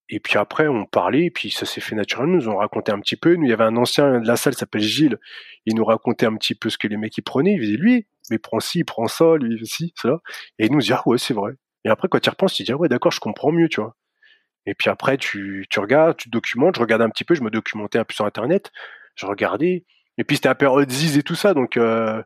Et 0.09 0.21
puis 0.21 0.39
après, 0.39 0.69
on 0.69 0.85
parlait. 0.87 1.27
Et 1.27 1.31
puis 1.31 1.51
ça 1.51 1.67
s'est 1.67 1.81
fait 1.81 1.95
naturellement. 1.95 2.39
Ils 2.39 2.45
nous 2.45 2.49
ont 2.49 2.57
raconté 2.57 2.93
un 2.93 3.01
petit 3.01 3.17
peu. 3.17 3.35
Nous, 3.37 3.45
il 3.45 3.51
y 3.51 3.53
avait 3.53 3.65
un 3.65 3.77
ancien 3.77 4.21
de 4.21 4.27
la 4.27 4.37
salle, 4.37 4.55
s'appelle 4.55 4.83
Gilles. 4.83 5.19
Il 5.67 5.75
nous 5.77 5.85
racontait 5.85 6.27
un 6.27 6.37
petit 6.37 6.55
peu 6.55 6.71
ce 6.71 6.79
que 6.79 6.89
les 6.89 6.97
mecs 6.97 7.17
ils 7.17 7.23
prenaient. 7.23 7.55
Il 7.55 7.61
disait 7.61 7.77
lui, 7.77 8.07
mais 8.31 8.37
il 8.37 8.41
prend 8.41 8.61
ci, 8.61 8.81
il 8.81 8.85
prend 8.85 9.07
ça, 9.09 9.37
lui 9.37 9.61
aussi, 9.63 9.95
cela. 9.97 10.19
Et 10.59 10.67
il 10.67 10.73
nous 10.73 10.81
dit 10.81 10.93
ah 10.93 11.03
ouais, 11.07 11.19
c'est 11.19 11.35
vrai. 11.35 11.53
Et 11.85 11.89
après, 11.91 12.09
quand 12.09 12.21
tu 12.21 12.31
repenses, 12.31 12.55
tu 12.55 12.63
dis 12.65 12.73
ah 12.73 12.77
ouais, 12.77 12.89
d'accord, 12.89 13.13
je 13.13 13.21
comprends 13.21 13.53
mieux, 13.53 13.69
tu 13.69 13.81
vois. 13.81 13.97
Et 14.67 14.75
puis 14.75 14.91
après, 14.91 15.17
tu, 15.19 15.67
tu 15.71 15.81
regardes, 15.81 16.17
tu 16.17 16.29
te 16.29 16.33
documentes. 16.33 16.77
Je 16.77 16.81
regardais 16.81 17.05
un 17.05 17.11
petit 17.11 17.25
peu. 17.25 17.35
Je 17.35 17.43
me 17.43 17.51
documentais 17.51 17.99
un 17.99 18.05
peu 18.05 18.15
sur 18.15 18.27
Internet. 18.27 18.71
Je 19.17 19.27
regardais. 19.27 19.85
Et 20.19 20.25
puis 20.25 20.37
c'était 20.37 20.49
la 20.49 20.55
période 20.55 20.91
Ziz 20.91 21.17
et 21.17 21.23
tout 21.23 21.35
ça, 21.35 21.55
donc 21.55 21.77
euh, 21.77 22.23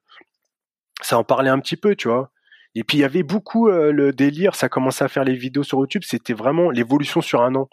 ça 1.02 1.18
en 1.18 1.24
parlait 1.24 1.50
un 1.50 1.60
petit 1.60 1.76
peu, 1.76 1.94
tu 1.94 2.08
vois. 2.08 2.30
Et 2.78 2.84
puis 2.84 2.98
il 2.98 3.00
y 3.00 3.04
avait 3.04 3.22
beaucoup 3.22 3.68
euh, 3.68 3.90
le 3.90 4.12
délire, 4.12 4.54
ça 4.54 4.68
commençait 4.68 5.02
à 5.02 5.08
faire 5.08 5.24
les 5.24 5.34
vidéos 5.34 5.62
sur 5.62 5.78
YouTube, 5.78 6.02
c'était 6.04 6.34
vraiment 6.34 6.70
l'évolution 6.70 7.22
sur 7.22 7.40
un 7.40 7.54
an. 7.54 7.70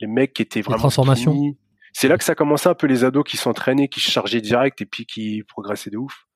Les 0.00 0.06
mecs 0.06 0.32
qui 0.32 0.42
étaient 0.42 0.62
vraiment 0.62 0.78
transformations. 0.78 1.34
C'est 1.92 2.06
là 2.08 2.16
que 2.16 2.24
ça 2.24 2.36
commençait 2.36 2.68
un 2.68 2.74
peu 2.74 2.86
les 2.86 3.02
ados 3.04 3.24
qui 3.24 3.36
s'entraînaient, 3.36 3.88
qui 3.88 4.00
se 4.00 4.10
chargeaient 4.10 4.40
direct 4.40 4.80
et 4.80 4.86
puis 4.86 5.04
qui 5.04 5.42
progressaient 5.42 5.90
de 5.90 5.98
ouf. 5.98 6.26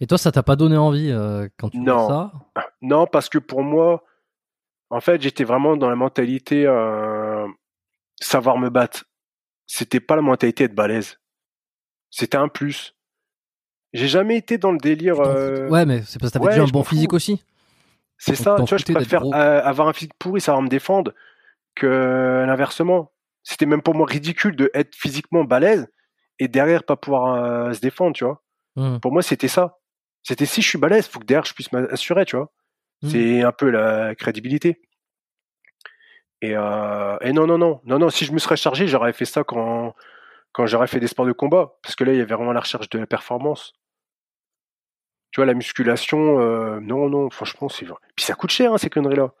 Et 0.00 0.06
toi, 0.08 0.18
ça 0.18 0.32
t'a 0.32 0.42
pas 0.42 0.56
donné 0.56 0.76
envie 0.76 1.10
euh, 1.10 1.48
quand 1.56 1.70
tu 1.70 1.78
Non. 1.78 2.08
fais 2.08 2.12
ça? 2.12 2.32
Non, 2.80 3.06
parce 3.06 3.28
que 3.28 3.38
pour 3.38 3.62
moi, 3.62 4.04
en 4.90 5.00
fait, 5.00 5.22
j'étais 5.22 5.44
vraiment 5.44 5.76
dans 5.76 5.88
la 5.88 5.96
mentalité 5.96 6.66
euh, 6.66 7.46
savoir 8.20 8.58
me 8.58 8.70
battre. 8.70 9.04
C'était 9.66 10.00
pas 10.00 10.16
la 10.16 10.22
mentalité 10.22 10.64
être 10.64 10.74
balèze. 10.74 11.18
C'était 12.10 12.36
un 12.36 12.48
plus. 12.48 12.94
J'ai 13.92 14.08
jamais 14.08 14.36
été 14.36 14.58
dans 14.58 14.72
le 14.72 14.78
délire. 14.78 15.20
Euh, 15.20 15.68
Ouais, 15.68 15.84
mais 15.84 16.02
c'est 16.02 16.18
parce 16.18 16.32
que 16.32 16.38
t'avais 16.38 16.46
ouais, 16.46 16.52
déjà 16.52 16.64
un 16.64 16.70
bon 16.70 16.82
physique 16.82 17.10
fous. 17.10 17.16
aussi. 17.16 17.44
C'est 18.18 18.36
ça, 18.36 18.54
tu 18.58 18.64
vois, 18.64 18.78
je 18.78 18.92
préfère 18.92 19.24
euh, 19.24 19.60
avoir 19.64 19.88
un 19.88 19.92
physique 19.92 20.14
pourri, 20.18 20.40
savoir 20.40 20.62
me 20.62 20.68
défendre, 20.68 21.12
que 21.74 22.44
l'inversement. 22.46 23.10
C'était 23.42 23.66
même 23.66 23.82
pour 23.82 23.96
moi 23.96 24.06
ridicule 24.06 24.54
de 24.54 24.70
être 24.72 24.94
physiquement 24.94 25.42
balèze 25.42 25.88
et 26.38 26.46
derrière 26.46 26.84
pas 26.84 26.94
pouvoir 26.96 27.34
euh, 27.34 27.72
se 27.72 27.80
défendre, 27.80 28.14
tu 28.14 28.24
vois. 28.24 28.40
Hmm. 28.76 28.98
Pour 29.00 29.12
moi, 29.12 29.22
c'était 29.22 29.48
ça. 29.48 29.78
C'était 30.22 30.46
si 30.46 30.62
je 30.62 30.68
suis 30.68 30.78
balèze, 30.78 31.08
faut 31.08 31.18
que 31.18 31.24
derrière 31.24 31.44
je 31.44 31.52
puisse 31.52 31.72
m'assurer, 31.72 32.24
tu 32.24 32.36
vois. 32.36 32.52
Hmm. 33.02 33.08
C'est 33.08 33.42
un 33.42 33.50
peu 33.50 33.70
la 33.70 34.14
crédibilité. 34.14 34.80
Et, 36.40 36.56
euh, 36.56 37.16
et 37.20 37.32
non, 37.32 37.48
non, 37.48 37.58
non, 37.58 37.80
non, 37.84 37.98
non. 37.98 38.08
Si 38.10 38.24
je 38.24 38.32
me 38.32 38.38
serais 38.38 38.56
chargé, 38.56 38.86
j'aurais 38.86 39.12
fait 39.12 39.24
ça 39.24 39.42
quand 39.42 39.94
quand 40.52 40.66
j'aurais 40.66 40.86
fait 40.86 41.00
des 41.00 41.06
sports 41.06 41.26
de 41.26 41.32
combat, 41.32 41.78
parce 41.82 41.96
que 41.96 42.04
là, 42.04 42.12
il 42.12 42.18
y 42.18 42.20
avait 42.20 42.34
vraiment 42.34 42.52
la 42.52 42.60
recherche 42.60 42.88
de 42.90 42.98
la 42.98 43.06
performance. 43.06 43.72
Tu 45.32 45.40
vois, 45.40 45.46
la 45.46 45.54
musculation, 45.54 46.38
euh, 46.40 46.78
non, 46.80 47.08
non, 47.08 47.28
franchement, 47.30 47.68
c'est 47.68 47.84
vrai. 47.86 47.96
Puis 48.16 48.24
ça 48.24 48.34
coûte 48.34 48.50
cher, 48.50 48.72
hein, 48.72 48.78
ces 48.78 48.90
conneries-là. 48.90 49.32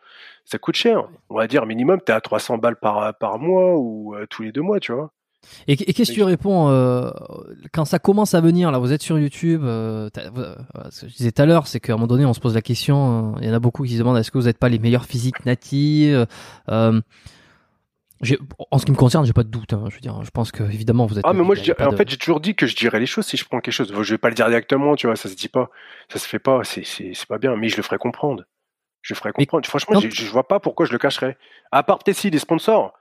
Ça 0.44 0.58
coûte 0.58 0.74
cher. 0.74 1.04
On 1.30 1.36
va 1.36 1.46
dire 1.46 1.66
minimum, 1.66 2.00
t'es 2.04 2.12
à 2.12 2.20
300 2.20 2.58
balles 2.58 2.76
par, 2.76 3.14
par 3.18 3.38
mois 3.38 3.76
ou 3.76 4.14
euh, 4.16 4.26
tous 4.28 4.42
les 4.42 4.50
deux 4.52 4.62
mois, 4.62 4.80
tu 4.80 4.92
vois. 4.92 5.12
Et, 5.68 5.72
et 5.72 5.92
qu'est-ce 5.92 6.10
que 6.12 6.16
tu 6.16 6.22
réponds 6.22 6.68
euh, 6.70 7.10
quand 7.72 7.84
ça 7.84 7.98
commence 7.98 8.32
à 8.34 8.40
venir 8.40 8.70
là 8.70 8.78
Vous 8.78 8.92
êtes 8.92 9.02
sur 9.02 9.18
YouTube. 9.18 9.62
euh, 9.64 10.08
euh, 10.16 10.54
ce 10.90 11.02
que 11.02 11.08
je 11.10 11.16
disais 11.16 11.32
tout 11.32 11.42
à 11.42 11.46
l'heure, 11.46 11.66
c'est 11.66 11.80
qu'à 11.80 11.92
un 11.92 11.96
moment 11.96 12.06
donné, 12.06 12.24
on 12.24 12.32
se 12.32 12.40
pose 12.40 12.54
la 12.54 12.62
question. 12.62 13.34
euh, 13.34 13.38
Il 13.40 13.48
y 13.48 13.50
en 13.50 13.54
a 13.54 13.58
beaucoup 13.60 13.82
qui 13.84 13.92
se 13.94 13.98
demandent 13.98 14.16
est-ce 14.18 14.30
que 14.30 14.38
vous 14.38 14.44
n'êtes 14.46 14.58
pas 14.58 14.68
les 14.68 14.78
meilleurs 14.78 15.04
physiques 15.04 15.44
natifs 15.44 16.14
euh, 16.14 16.92
j'ai- 16.92 17.02
En 18.70 18.78
ce 18.78 18.84
qui 18.86 18.92
me 18.92 18.96
concerne, 18.96 19.26
j'ai 19.26 19.32
pas 19.32 19.42
de 19.42 19.48
doute. 19.48 19.72
hein, 19.72 19.84
je 19.88 19.94
veux 19.94 20.00
dire, 20.00 20.22
je 20.22 20.30
pense 20.30 20.52
que 20.52 20.62
évidemment 20.62 21.06
vous 21.06 21.18
êtes. 21.18 21.24
Ah, 21.26 21.32
mais 21.32 21.42
moi, 21.42 21.54
je 21.56 21.62
dirais- 21.62 21.82
en 21.84 21.90
de- 21.90 21.96
fait, 21.96 22.08
j'ai 22.08 22.16
toujours 22.16 22.40
dit 22.40 22.54
que 22.54 22.66
je 22.66 22.76
dirais 22.76 23.00
les 23.00 23.06
choses 23.06 23.26
si 23.26 23.36
je 23.36 23.44
prends 23.44 23.60
quelque 23.60 23.74
chose. 23.74 23.92
Je 24.00 24.14
vais 24.14 24.18
pas 24.18 24.28
le 24.28 24.34
dire 24.34 24.46
directement, 24.48 24.94
tu 24.94 25.06
vois, 25.08 25.16
ça 25.16 25.28
se 25.28 25.34
dit 25.34 25.48
pas. 25.48 25.70
Ça 26.08 26.18
se 26.18 26.28
fait 26.28 26.38
pas, 26.38 26.62
c'est, 26.64 26.84
pas 27.28 27.38
bien, 27.38 27.56
mais 27.56 27.68
je 27.68 27.76
le 27.76 27.82
ferai 27.82 27.98
comprendre. 27.98 28.44
Je 29.02 29.12
le 29.14 29.18
ferai 29.18 29.30
Mais 29.36 29.44
comprendre. 29.46 29.66
Franchement, 29.66 29.98
je, 30.00 30.08
je 30.08 30.30
vois 30.30 30.46
pas 30.46 30.60
pourquoi 30.60 30.86
je 30.86 30.92
le 30.92 30.98
cacherais. 30.98 31.36
À 31.72 31.82
part 31.82 31.98
peut-être 31.98 32.16
si 32.16 32.30
des 32.30 32.38
sponsors. 32.38 32.92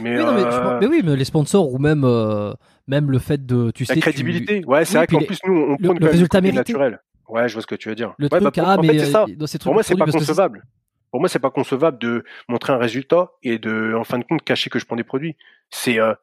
Mais, 0.00 0.18
Oui, 0.18 0.24
non, 0.24 0.34
mais, 0.34 0.40
je 0.42 0.46
euh, 0.46 0.78
mais 0.80 0.86
oui, 0.86 1.02
mais 1.04 1.16
les 1.16 1.24
sponsors 1.24 1.72
ou 1.72 1.78
même 1.78 2.02
euh, 2.04 2.52
même 2.88 3.10
le 3.10 3.18
fait 3.20 3.46
de, 3.46 3.70
tu 3.70 3.84
sais, 3.86 3.92
la 3.92 3.94
tu- 3.94 4.00
crédibilité. 4.02 4.62
Ouais, 4.66 4.84
c'est 4.84 4.94
Oui, 4.94 4.96
vrai 4.98 5.06
qu'en 5.06 5.18
les- 5.20 5.26
plus, 5.26 5.38
nous, 5.46 5.54
on 5.54 5.76
le- 5.78 5.88
prône 5.88 5.98
le 6.00 6.06
résultat 6.10 6.40
mérité. 6.40 6.58
naturel. 6.58 7.00
Ouais, 7.28 7.48
je 7.48 7.52
vois 7.54 7.62
ce 7.62 7.66
que 7.66 7.74
tu 7.76 7.88
veux 7.88 7.94
dire. 7.94 8.12
le 8.18 8.24
Ouais, 8.24 8.28
truc 8.30 8.42
bah, 8.42 8.50
pour- 8.50 8.68
ah 8.68 8.76
en 8.76 8.82
mais 8.82 8.88
fait, 8.88 8.98
c'est 9.06 9.12
ça. 9.12 9.24
Pour 9.62 9.72
moi, 9.74 9.82
c'est 9.82 9.96
pas 9.96 10.06
concevable. 10.06 10.64
Pour 11.10 11.20
moi, 11.20 11.28
c'est 11.28 11.38
pas 11.38 11.50
concevable 11.50 11.98
de 11.98 12.24
montrer 12.48 12.72
un 12.72 12.78
résultat 12.78 13.32
et 13.42 13.58
de, 13.58 13.94
en 13.94 14.04
fin 14.04 14.18
de 14.18 14.24
compte, 14.24 14.42
cacher 14.44 14.70
que 14.70 14.78
je 14.78 14.84
prends 14.86 14.96
des 14.96 15.04
produits. 15.04 15.36
C'est, 15.70 15.98
euh, 16.00 16.14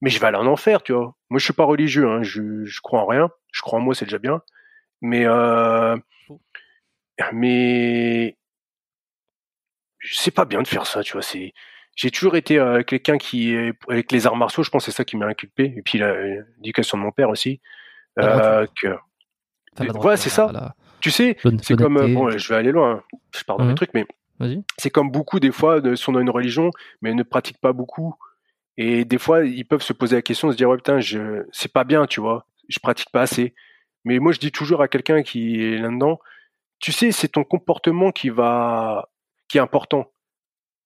mais 0.00 0.10
je 0.10 0.18
vais 0.20 0.26
aller 0.26 0.36
en 0.38 0.46
enfer, 0.46 0.82
tu 0.82 0.92
vois. 0.92 1.14
Moi, 1.30 1.38
je 1.38 1.44
suis 1.44 1.52
pas 1.52 1.64
religieux, 1.64 2.08
hein. 2.08 2.22
je, 2.22 2.64
je 2.64 2.80
crois 2.80 3.00
en 3.00 3.06
rien. 3.06 3.30
Je 3.52 3.60
crois 3.62 3.78
en 3.78 3.82
moi, 3.82 3.94
c'est 3.94 4.04
déjà 4.06 4.18
bien. 4.18 4.42
Mais, 5.00 5.24
euh, 5.26 5.96
mais, 7.32 8.36
c'est 10.04 10.30
pas 10.34 10.44
bien 10.44 10.62
de 10.62 10.66
faire 10.68 10.86
ça, 10.86 11.02
tu 11.02 11.12
vois. 11.12 11.22
C'est, 11.22 11.52
j'ai 11.94 12.10
toujours 12.10 12.36
été 12.36 12.58
euh, 12.58 12.82
quelqu'un 12.82 13.18
qui, 13.18 13.54
avec 13.88 14.10
les 14.12 14.26
arts 14.26 14.36
martiaux, 14.36 14.62
je 14.62 14.70
pense 14.70 14.84
que 14.86 14.90
c'est 14.90 14.96
ça 14.96 15.04
qui 15.04 15.16
m'a 15.16 15.26
inculpé. 15.26 15.74
Et 15.76 15.82
puis 15.82 15.98
l'éducation 15.98 16.98
de 16.98 17.02
mon 17.02 17.12
père 17.12 17.28
aussi. 17.28 17.60
La 18.16 18.60
Euh, 18.62 18.66
que, 18.80 18.96
Enfin, 19.78 19.86
Ouais, 20.00 20.16
c'est 20.18 20.28
ça. 20.28 20.50
la- 20.52 20.74
tu 21.00 21.10
sais, 21.10 21.36
c'est 21.62 21.76
comme, 21.76 21.96
euh, 21.96 22.12
bon, 22.14 22.30
je 22.30 22.48
vais 22.48 22.56
aller 22.56 22.72
loin, 22.72 22.92
hein. 23.12 23.18
je 23.34 23.42
pars 23.44 23.56
dans 23.56 23.64
Mhm. 23.64 23.70
les 23.70 23.74
trucs, 23.76 23.94
mais. 23.94 24.06
C'est 24.78 24.90
comme 24.90 25.10
beaucoup 25.10 25.40
des 25.40 25.52
fois, 25.52 25.80
sont 25.96 26.12
dans 26.12 26.20
une 26.20 26.30
religion, 26.30 26.70
mais 27.00 27.14
ne 27.14 27.22
pratiquent 27.22 27.60
pas 27.60 27.72
beaucoup. 27.72 28.14
Et 28.76 29.04
des 29.04 29.18
fois, 29.18 29.44
ils 29.44 29.64
peuvent 29.64 29.82
se 29.82 29.92
poser 29.92 30.16
la 30.16 30.22
question, 30.22 30.50
se 30.50 30.56
dire, 30.56 30.68
ouais, 30.68 30.76
putain, 30.76 30.98
c'est 31.52 31.72
pas 31.72 31.84
bien, 31.84 32.06
tu 32.06 32.20
vois, 32.20 32.46
je 32.68 32.78
pratique 32.78 33.10
pas 33.12 33.22
assez. 33.22 33.54
Mais 34.04 34.18
moi, 34.18 34.32
je 34.32 34.38
dis 34.38 34.50
toujours 34.50 34.82
à 34.82 34.88
quelqu'un 34.88 35.22
qui 35.22 35.62
est 35.62 35.78
là-dedans, 35.78 36.18
tu 36.80 36.90
sais, 36.92 37.12
c'est 37.12 37.28
ton 37.28 37.44
comportement 37.44 38.10
qui 38.10 38.28
va, 38.30 39.08
qui 39.48 39.58
est 39.58 39.60
important. 39.60 40.10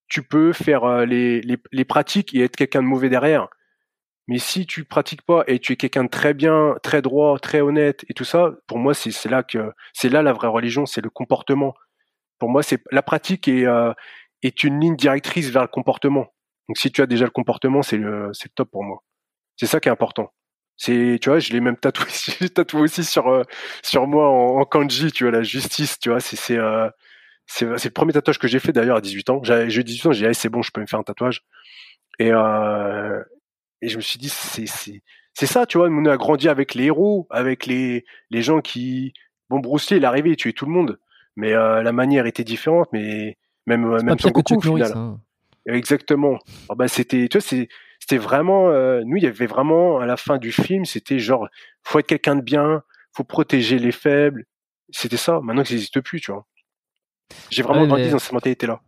Tu 0.08 0.22
peux 0.22 0.52
faire 0.52 0.84
euh, 0.84 1.06
les, 1.06 1.40
les, 1.40 1.56
les 1.72 1.84
pratiques 1.84 2.34
et 2.34 2.42
être 2.42 2.56
quelqu'un 2.56 2.82
de 2.82 2.86
mauvais 2.86 3.08
derrière. 3.08 3.48
Mais 4.28 4.38
si 4.38 4.66
tu 4.66 4.84
pratiques 4.84 5.22
pas 5.22 5.44
et 5.46 5.58
tu 5.58 5.72
es 5.72 5.76
quelqu'un 5.76 6.04
de 6.04 6.08
très 6.08 6.34
bien, 6.34 6.76
très 6.82 7.00
droit, 7.00 7.38
très 7.38 7.60
honnête 7.60 8.04
et 8.08 8.14
tout 8.14 8.24
ça, 8.24 8.52
pour 8.66 8.78
moi, 8.78 8.92
c'est 8.92 9.28
là 9.28 9.42
que 9.42 9.72
c'est 9.92 10.08
là 10.08 10.22
la 10.22 10.32
vraie 10.32 10.48
religion, 10.48 10.84
c'est 10.84 11.00
le 11.00 11.10
comportement. 11.10 11.74
Pour 12.38 12.50
moi, 12.50 12.62
c'est 12.62 12.82
la 12.90 13.02
pratique 13.02 13.48
est, 13.48 13.66
euh, 13.66 13.92
est 14.42 14.64
une 14.64 14.80
ligne 14.80 14.96
directrice 14.96 15.50
vers 15.50 15.62
le 15.62 15.68
comportement. 15.68 16.34
Donc, 16.68 16.78
si 16.78 16.90
tu 16.90 17.02
as 17.02 17.06
déjà 17.06 17.24
le 17.24 17.30
comportement, 17.30 17.82
c'est 17.82 17.96
le 17.98 18.30
c'est 18.32 18.48
le 18.48 18.54
top 18.54 18.70
pour 18.70 18.84
moi. 18.84 19.02
C'est 19.56 19.66
ça 19.66 19.80
qui 19.80 19.88
est 19.88 19.92
important. 19.92 20.32
C'est 20.76 21.18
tu 21.20 21.30
vois, 21.30 21.38
je 21.38 21.52
l'ai 21.52 21.60
même 21.60 21.76
tatoué, 21.76 22.06
je 22.40 22.46
tatoué 22.48 22.82
aussi 22.82 23.04
sur 23.04 23.28
euh, 23.28 23.44
sur 23.82 24.06
moi 24.06 24.28
en, 24.28 24.64
kanji, 24.64 25.12
tu 25.12 25.24
vois, 25.24 25.32
la 25.32 25.42
justice, 25.42 25.98
tu 25.98 26.10
vois, 26.10 26.20
c'est 26.20 26.36
c'est 26.36 26.58
euh, 26.58 26.88
c'est 27.46 27.66
c'est 27.78 27.88
le 27.88 27.92
premier 27.94 28.12
tatouage 28.12 28.38
que 28.38 28.48
j'ai 28.48 28.58
fait 28.60 28.72
d'ailleurs 28.72 28.98
à 28.98 29.00
18 29.00 29.30
ans. 29.30 29.40
J'avais 29.42 29.70
j'ai 29.70 29.82
18 29.84 30.06
ans, 30.08 30.12
j'ai 30.12 30.20
dit, 30.20 30.24
allez, 30.26 30.34
c'est 30.34 30.48
bon, 30.50 30.62
je 30.62 30.70
peux 30.72 30.80
me 30.80 30.86
faire 30.86 31.00
un 31.00 31.04
tatouage. 31.04 31.42
Et 32.18 32.32
euh, 32.32 33.22
et 33.82 33.88
je 33.88 33.96
me 33.96 34.02
suis 34.02 34.18
dit, 34.18 34.28
c'est 34.28 34.66
c'est 34.66 35.02
c'est 35.34 35.46
ça, 35.46 35.66
tu 35.66 35.78
vois, 35.78 35.88
on 35.90 36.04
a 36.06 36.16
grandi 36.16 36.48
avec 36.48 36.74
les 36.74 36.84
héros, 36.86 37.26
avec 37.30 37.66
les 37.66 38.04
les 38.30 38.42
gens 38.42 38.60
qui 38.60 39.12
bon 39.50 39.60
Bruce 39.60 39.90
Lee, 39.90 39.98
il 39.98 40.04
est 40.04 40.06
arrivé, 40.06 40.36
tuait 40.36 40.52
tout 40.52 40.66
le 40.66 40.72
monde, 40.72 40.98
mais 41.36 41.52
euh, 41.52 41.82
la 41.82 41.92
manière 41.92 42.26
était 42.26 42.44
différente, 42.44 42.88
mais 42.92 43.36
même 43.66 43.96
C'est 43.98 44.04
même 44.04 44.16
que 44.16 44.28
Goku, 44.30 44.56
au 44.56 44.60
final. 44.60 44.92
hein. 44.94 45.20
Exactement. 45.66 46.38
Ah 46.68 46.74
bah 46.76 46.88
c'était, 46.88 47.28
tu 47.28 47.38
vois, 47.38 47.46
c'est, 47.46 47.68
c'était 48.00 48.18
vraiment, 48.18 48.68
euh, 48.70 49.02
nous 49.04 49.16
il 49.16 49.22
y 49.24 49.26
avait 49.26 49.46
vraiment 49.46 49.98
à 49.98 50.06
la 50.06 50.16
fin 50.16 50.38
du 50.38 50.52
film, 50.52 50.84
c'était 50.84 51.18
genre, 51.18 51.48
faut 51.82 51.98
être 51.98 52.06
quelqu'un 52.06 52.36
de 52.36 52.40
bien, 52.42 52.82
faut 53.12 53.24
protéger 53.24 53.78
les 53.78 53.92
faibles. 53.92 54.44
C'était 54.90 55.16
ça. 55.16 55.40
Maintenant 55.42 55.62
que 55.62 55.68
ça 55.68 55.74
n'existe 55.74 56.00
plus, 56.00 56.20
tu 56.20 56.30
vois. 56.30 56.46
J'ai 57.50 57.62
vraiment 57.64 57.80
Ouais, 57.82 57.86
grandi 57.88 58.04
mais- 58.04 58.10
dans 58.10 58.18
cette 58.20 58.32
mentalité-là. 58.32 58.80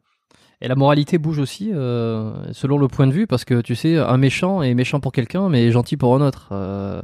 Et 0.61 0.66
la 0.66 0.75
moralité 0.75 1.19
bouge 1.19 1.39
aussi 1.39 1.70
euh, 1.73 2.33
selon 2.53 2.79
le 2.79 2.89
point 2.89 3.07
de 3.07 3.12
vue 3.12 3.29
parce 3.29 3.45
que 3.45 3.61
tu 3.61 3.77
sais 3.77 3.97
un 3.97 4.16
méchant 4.16 4.61
est 4.61 4.75
méchant 4.75 4.99
pour 4.99 5.12
quelqu'un 5.12 5.49
mais 5.49 5.70
gentil 5.70 5.97
pour 5.97 6.16
un 6.16 6.20
autre. 6.20 6.49
euh, 6.51 7.01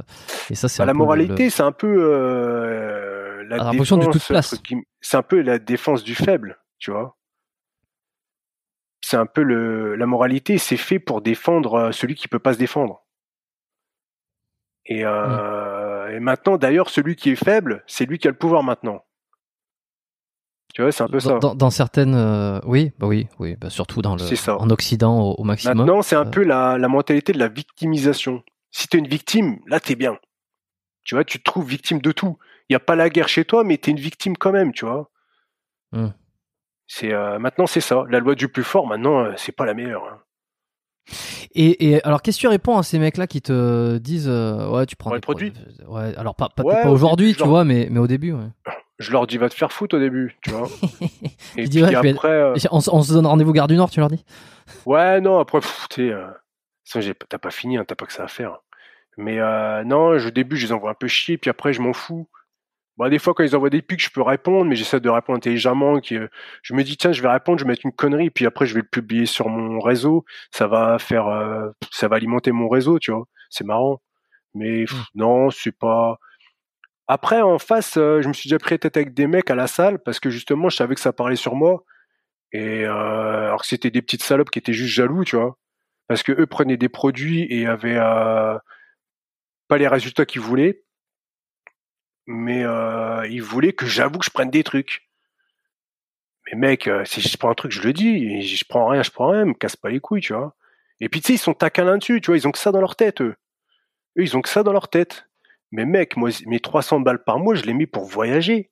et 0.49 0.55
ça 0.55 0.67
c'est 0.67 0.79
Bah, 0.79 0.85
la 0.87 0.91
le- 0.91 0.97
moralité, 0.97 1.49
c'est 1.49 1.63
un 1.63 1.71
peu 1.71 1.87
euh, 1.87 3.14
la 3.47 3.57
de 3.57 3.77
toute 3.77 4.13
défense. 4.13 4.27
place. 4.27 4.61
C'est 5.01 5.17
un 5.17 5.21
peu 5.23 5.41
la 5.41 5.59
défense 5.59 6.03
du 6.03 6.15
faible, 6.15 6.59
tu 6.79 6.91
vois. 6.91 7.17
C'est 9.01 9.17
un 9.17 9.25
peu 9.25 9.43
le 9.43 9.95
la 9.95 10.05
moralité, 10.05 10.57
c'est 10.57 10.77
fait 10.77 10.99
pour 10.99 11.21
défendre 11.21 11.73
euh, 11.75 11.91
celui 11.91 12.15
qui 12.15 12.27
peut 12.27 12.39
pas 12.39 12.53
se 12.53 12.57
défendre. 12.59 13.03
Et, 14.87 15.03
euh, 15.03 16.09
et 16.15 16.19
maintenant, 16.19 16.57
d'ailleurs, 16.57 16.89
celui 16.89 17.15
qui 17.15 17.31
est 17.31 17.35
faible, 17.35 17.83
c'est 17.87 18.05
lui 18.05 18.17
qui 18.19 18.27
a 18.27 18.31
le 18.31 18.37
pouvoir 18.37 18.63
maintenant. 18.63 19.03
Tu 20.73 20.81
vois, 20.81 20.91
c'est 20.91 21.03
un 21.03 21.07
peu 21.07 21.13
dans, 21.13 21.19
ça. 21.19 21.39
Dans, 21.39 21.55
dans 21.55 21.69
certaines, 21.69 22.15
euh, 22.15 22.59
oui, 22.65 22.91
bah 22.99 23.07
oui, 23.07 23.27
oui, 23.39 23.55
bah 23.55 23.69
surtout 23.69 24.01
dans 24.01 24.15
le, 24.15 24.19
ça. 24.19 24.57
en 24.59 24.69
Occident 24.69 25.19
au, 25.21 25.35
au 25.35 25.43
maximum. 25.43 25.77
Maintenant, 25.77 26.01
c'est 26.01 26.15
un 26.17 26.25
Euh. 26.27 26.29
peu 26.29 26.43
la, 26.43 26.77
la 26.77 26.87
mentalité 26.87 27.31
de 27.31 27.39
la 27.39 27.47
victimisation. 27.47 28.43
Si 28.71 28.87
t'es 28.87 28.97
une 28.97 29.07
victime, 29.07 29.59
là, 29.67 29.79
t'es 29.79 29.95
bien. 29.95 30.17
Tu 31.03 31.15
vois, 31.15 31.23
tu 31.23 31.37
te 31.39 31.43
trouves 31.43 31.65
victime 31.67 32.01
de 32.01 32.11
tout. 32.11 32.37
Il 32.69 32.73
n'y 32.73 32.75
a 32.75 32.79
pas 32.79 32.95
la 32.95 33.09
guerre 33.09 33.27
chez 33.29 33.45
toi, 33.45 33.63
mais 33.63 33.77
t'es 33.77 33.91
une 33.91 33.99
victime 33.99 34.35
quand 34.37 34.51
même, 34.51 34.71
tu 34.73 34.85
vois. 34.85 35.09
Hmm. 35.91 36.09
C'est 36.87 37.13
euh, 37.13 37.39
maintenant, 37.39 37.67
c'est 37.67 37.81
ça. 37.81 38.03
La 38.09 38.19
loi 38.19 38.35
du 38.35 38.47
plus 38.47 38.63
fort, 38.63 38.87
maintenant, 38.87 39.19
euh, 39.25 39.33
c'est 39.37 39.51
pas 39.51 39.65
la 39.65 39.73
meilleure. 39.73 40.03
hein. 40.05 40.19
Et, 41.53 41.91
et 41.91 42.03
alors, 42.03 42.21
qu'est-ce 42.21 42.37
que 42.37 42.41
tu 42.41 42.47
réponds 42.47 42.77
à 42.77 42.83
ces 42.83 42.97
mecs-là 42.99 43.27
qui 43.27 43.41
te 43.41 43.97
disent, 43.97 44.27
euh, 44.27 44.67
ouais, 44.69 44.85
tu 44.85 44.95
prends 44.95 45.09
Pour 45.11 45.15
des 45.15 45.17
les 45.17 45.21
produits 45.21 45.51
pro- 45.51 45.93
Ouais, 45.95 46.15
alors 46.17 46.35
pas, 46.35 46.49
pas, 46.49 46.63
Ouais, 46.63 46.81
pas 46.81 46.89
au 46.89 46.93
aujourd'hui, 46.93 47.35
tu 47.35 47.43
vois, 47.43 47.63
mais, 47.63 47.87
mais 47.91 47.99
au 47.99 48.07
début, 48.07 48.33
ouais. 48.33 48.47
Je 48.97 49.11
leur 49.11 49.27
dis, 49.27 49.37
va 49.37 49.49
te 49.49 49.53
faire 49.53 49.71
foutre 49.71 49.95
au 49.97 49.99
début, 49.99 50.35
tu 50.41 50.49
vois. 50.51 50.67
Et 51.57 51.63
dis, 51.67 51.77
puis 51.81 51.83
ouais, 51.95 52.01
vais- 52.01 52.09
après, 52.11 52.29
euh, 52.29 52.55
On, 52.71 52.79
se- 52.79 52.89
on 52.89 53.01
se 53.03 53.13
donne 53.13 53.25
rendez-vous 53.27 53.53
Gare 53.53 53.67
du 53.67 53.75
Nord, 53.75 53.89
tu 53.89 53.99
leur 53.99 54.09
dis? 54.09 54.23
Ouais, 54.85 55.21
non, 55.21 55.39
après, 55.39 55.59
tu 55.89 56.11
t'as 57.29 57.37
pas 57.37 57.51
fini, 57.51 57.77
hein, 57.77 57.85
t'as 57.85 57.95
pas 57.95 58.05
que 58.05 58.13
ça 58.13 58.23
à 58.23 58.27
faire. 58.27 58.57
Mais 59.17 59.39
non, 59.85 60.17
au 60.17 60.29
début, 60.31 60.57
je 60.57 60.65
les 60.67 60.71
envoie 60.73 60.91
un 60.91 60.95
peu 60.95 61.07
chier, 61.07 61.37
puis 61.37 61.49
après, 61.49 61.73
je 61.73 61.81
m'en 61.81 61.93
fous. 61.93 62.27
Bon, 62.97 63.09
des 63.09 63.19
fois, 63.19 63.33
quand 63.33 63.43
ils 63.43 63.55
envoient 63.55 63.69
des 63.69 63.81
pics, 63.81 64.01
je 64.01 64.09
peux 64.09 64.21
répondre, 64.21 64.65
mais 64.65 64.75
j'essaie 64.75 65.01
de 65.01 65.09
répondre 65.09 65.37
intelligemment. 65.37 65.99
Qui, 65.99 66.17
euh, 66.17 66.27
je 66.61 66.73
me 66.73 66.83
dis, 66.83 66.95
tiens, 66.97 67.11
je 67.11 67.21
vais 67.21 67.29
répondre, 67.29 67.59
je 67.59 67.65
vais 67.65 67.71
mettre 67.71 67.85
une 67.85 67.91
connerie, 67.91 68.29
puis 68.29 68.45
après, 68.45 68.65
je 68.65 68.73
vais 68.73 68.81
le 68.81 68.87
publier 68.87 69.25
sur 69.25 69.49
mon 69.49 69.79
réseau. 69.79 70.23
Ça 70.51 70.67
va 70.67 70.97
faire, 70.99 71.27
euh, 71.27 71.69
ça 71.91 72.07
va 72.07 72.15
alimenter 72.15 72.51
mon 72.51 72.69
réseau, 72.69 72.99
tu 72.99 73.11
vois. 73.11 73.25
C'est 73.49 73.65
marrant. 73.65 74.01
Mais 74.53 74.85
pff, 74.85 74.97
non, 75.15 75.49
c'est 75.51 75.73
pas. 75.77 76.17
Après, 77.07 77.41
en 77.41 77.59
face, 77.59 77.97
euh, 77.97 78.21
je 78.21 78.27
me 78.27 78.33
suis 78.33 78.49
déjà 78.49 78.59
pris 78.59 78.73
la 78.75 78.79
tête 78.79 78.97
avec 78.97 79.13
des 79.13 79.27
mecs 79.27 79.51
à 79.51 79.55
la 79.55 79.67
salle 79.67 79.99
parce 79.99 80.19
que 80.19 80.29
justement, 80.29 80.69
je 80.69 80.77
savais 80.77 80.95
que 80.95 81.01
ça 81.01 81.13
parlait 81.13 81.35
sur 81.35 81.55
moi. 81.55 81.83
Et 82.51 82.85
euh, 82.85 83.47
alors 83.47 83.61
que 83.61 83.67
c'était 83.67 83.91
des 83.91 84.01
petites 84.01 84.23
salopes 84.23 84.49
qui 84.51 84.59
étaient 84.59 84.73
juste 84.73 84.93
jaloux, 84.93 85.23
tu 85.25 85.35
vois. 85.35 85.57
Parce 86.07 86.23
que 86.23 86.31
eux 86.33 86.47
prenaient 86.47 86.77
des 86.77 86.89
produits 86.89 87.47
et 87.49 87.67
avaient 87.67 87.97
euh, 87.97 88.57
pas 89.67 89.77
les 89.77 89.87
résultats 89.87 90.25
qu'ils 90.25 90.41
voulaient 90.41 90.84
mais 92.27 92.63
euh, 92.63 93.27
il 93.27 93.41
voulait 93.41 93.73
que 93.73 93.85
j'avoue 93.85 94.19
que 94.19 94.25
je 94.25 94.31
prenne 94.31 94.49
des 94.49 94.63
trucs. 94.63 95.07
Mais 96.47 96.57
mec, 96.57 96.87
euh, 96.87 97.05
si 97.05 97.21
je 97.21 97.37
prends 97.37 97.49
un 97.49 97.55
truc, 97.55 97.71
je 97.71 97.81
le 97.81 97.93
dis. 97.93 98.25
Et 98.25 98.41
je 98.41 98.65
prends 98.67 98.87
rien, 98.87 99.03
je 99.03 99.11
prends 99.11 99.29
rien, 99.29 99.45
me 99.45 99.53
casse 99.53 99.75
pas 99.75 99.89
les 99.89 99.99
couilles, 99.99 100.21
tu 100.21 100.33
vois. 100.33 100.55
Et 100.99 101.09
puis 101.09 101.21
tu 101.21 101.27
sais, 101.27 101.33
ils 101.33 101.37
sont 101.37 101.53
taquins 101.53 101.83
là-dessus, 101.83 102.21
tu 102.21 102.27
vois, 102.27 102.37
ils 102.37 102.47
ont 102.47 102.51
que 102.51 102.59
ça 102.59 102.71
dans 102.71 102.81
leur 102.81 102.95
tête, 102.95 103.21
eux. 103.21 103.35
Eux, 104.17 104.23
ils 104.23 104.37
ont 104.37 104.41
que 104.41 104.49
ça 104.49 104.63
dans 104.63 104.71
leur 104.71 104.87
tête. 104.87 105.27
Mais 105.71 105.85
mec, 105.85 106.15
moi, 106.15 106.29
mes 106.45 106.59
300 106.59 107.01
balles 107.01 107.23
par 107.23 107.39
mois, 107.39 107.55
je 107.55 107.63
les 107.63 107.73
mets 107.73 107.87
pour 107.87 108.05
voyager. 108.05 108.71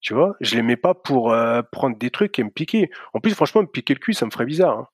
Tu 0.00 0.14
vois, 0.14 0.36
je 0.40 0.54
les 0.54 0.62
mets 0.62 0.76
pas 0.76 0.94
pour 0.94 1.32
euh, 1.32 1.60
prendre 1.62 1.98
des 1.98 2.10
trucs 2.10 2.38
et 2.38 2.44
me 2.44 2.50
piquer. 2.50 2.90
En 3.12 3.20
plus, 3.20 3.34
franchement, 3.34 3.62
me 3.62 3.66
piquer 3.66 3.94
le 3.94 3.98
cul, 3.98 4.14
ça 4.14 4.24
me 4.24 4.30
ferait 4.30 4.46
bizarre. 4.46 4.78
Hein. 4.78 4.88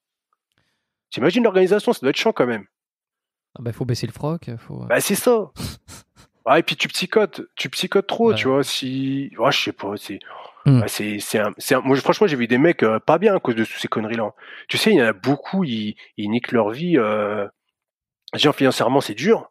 T'imagines 1.10 1.44
l'organisation, 1.44 1.92
ça 1.92 2.00
doit 2.00 2.10
être 2.10 2.16
chiant 2.16 2.32
quand 2.32 2.46
même. 2.46 2.66
ah 3.54 3.62
bah, 3.62 3.72
faut 3.72 3.84
baisser 3.84 4.06
le 4.06 4.12
froc, 4.12 4.50
faut. 4.58 4.84
Bah 4.86 5.00
c'est 5.00 5.14
ça. 5.14 5.50
Ah, 6.46 6.58
et 6.60 6.62
puis 6.62 6.76
tu 6.76 6.86
psychotes, 6.88 7.42
tu 7.56 7.68
psychotes 7.70 8.06
trop, 8.06 8.28
Ouais. 8.30 8.34
tu 8.36 8.46
vois. 8.48 8.62
Si, 8.62 9.30
je 9.32 9.50
sais 9.58 9.72
pas, 9.72 9.94
c'est, 9.96 10.20
Hmm. 10.64 10.82
c'est, 10.88 11.18
c'est 11.20 11.38
un, 11.40 11.52
c'est 11.58 11.74
un- 11.76 11.80
moi 11.80 11.96
franchement 11.96 12.26
j'ai 12.26 12.36
vu 12.36 12.46
des 12.48 12.58
mecs 12.58 12.82
euh, 12.82 12.98
pas 12.98 13.18
bien 13.18 13.36
à 13.36 13.40
cause 13.40 13.54
de 13.54 13.64
toutes 13.64 13.76
ces 13.78 13.86
conneries-là. 13.88 14.32
Tu 14.68 14.78
sais, 14.78 14.90
il 14.90 14.96
y 14.96 15.02
en 15.02 15.06
a 15.06 15.12
beaucoup, 15.12 15.62
ils, 15.64 15.94
ils 16.16 16.28
niquent 16.30 16.52
leur 16.52 16.70
vie. 16.70 16.96
Euh... 16.98 17.46
Genre 18.34 18.54
financièrement 18.54 19.00
c'est 19.00 19.14
dur. 19.14 19.48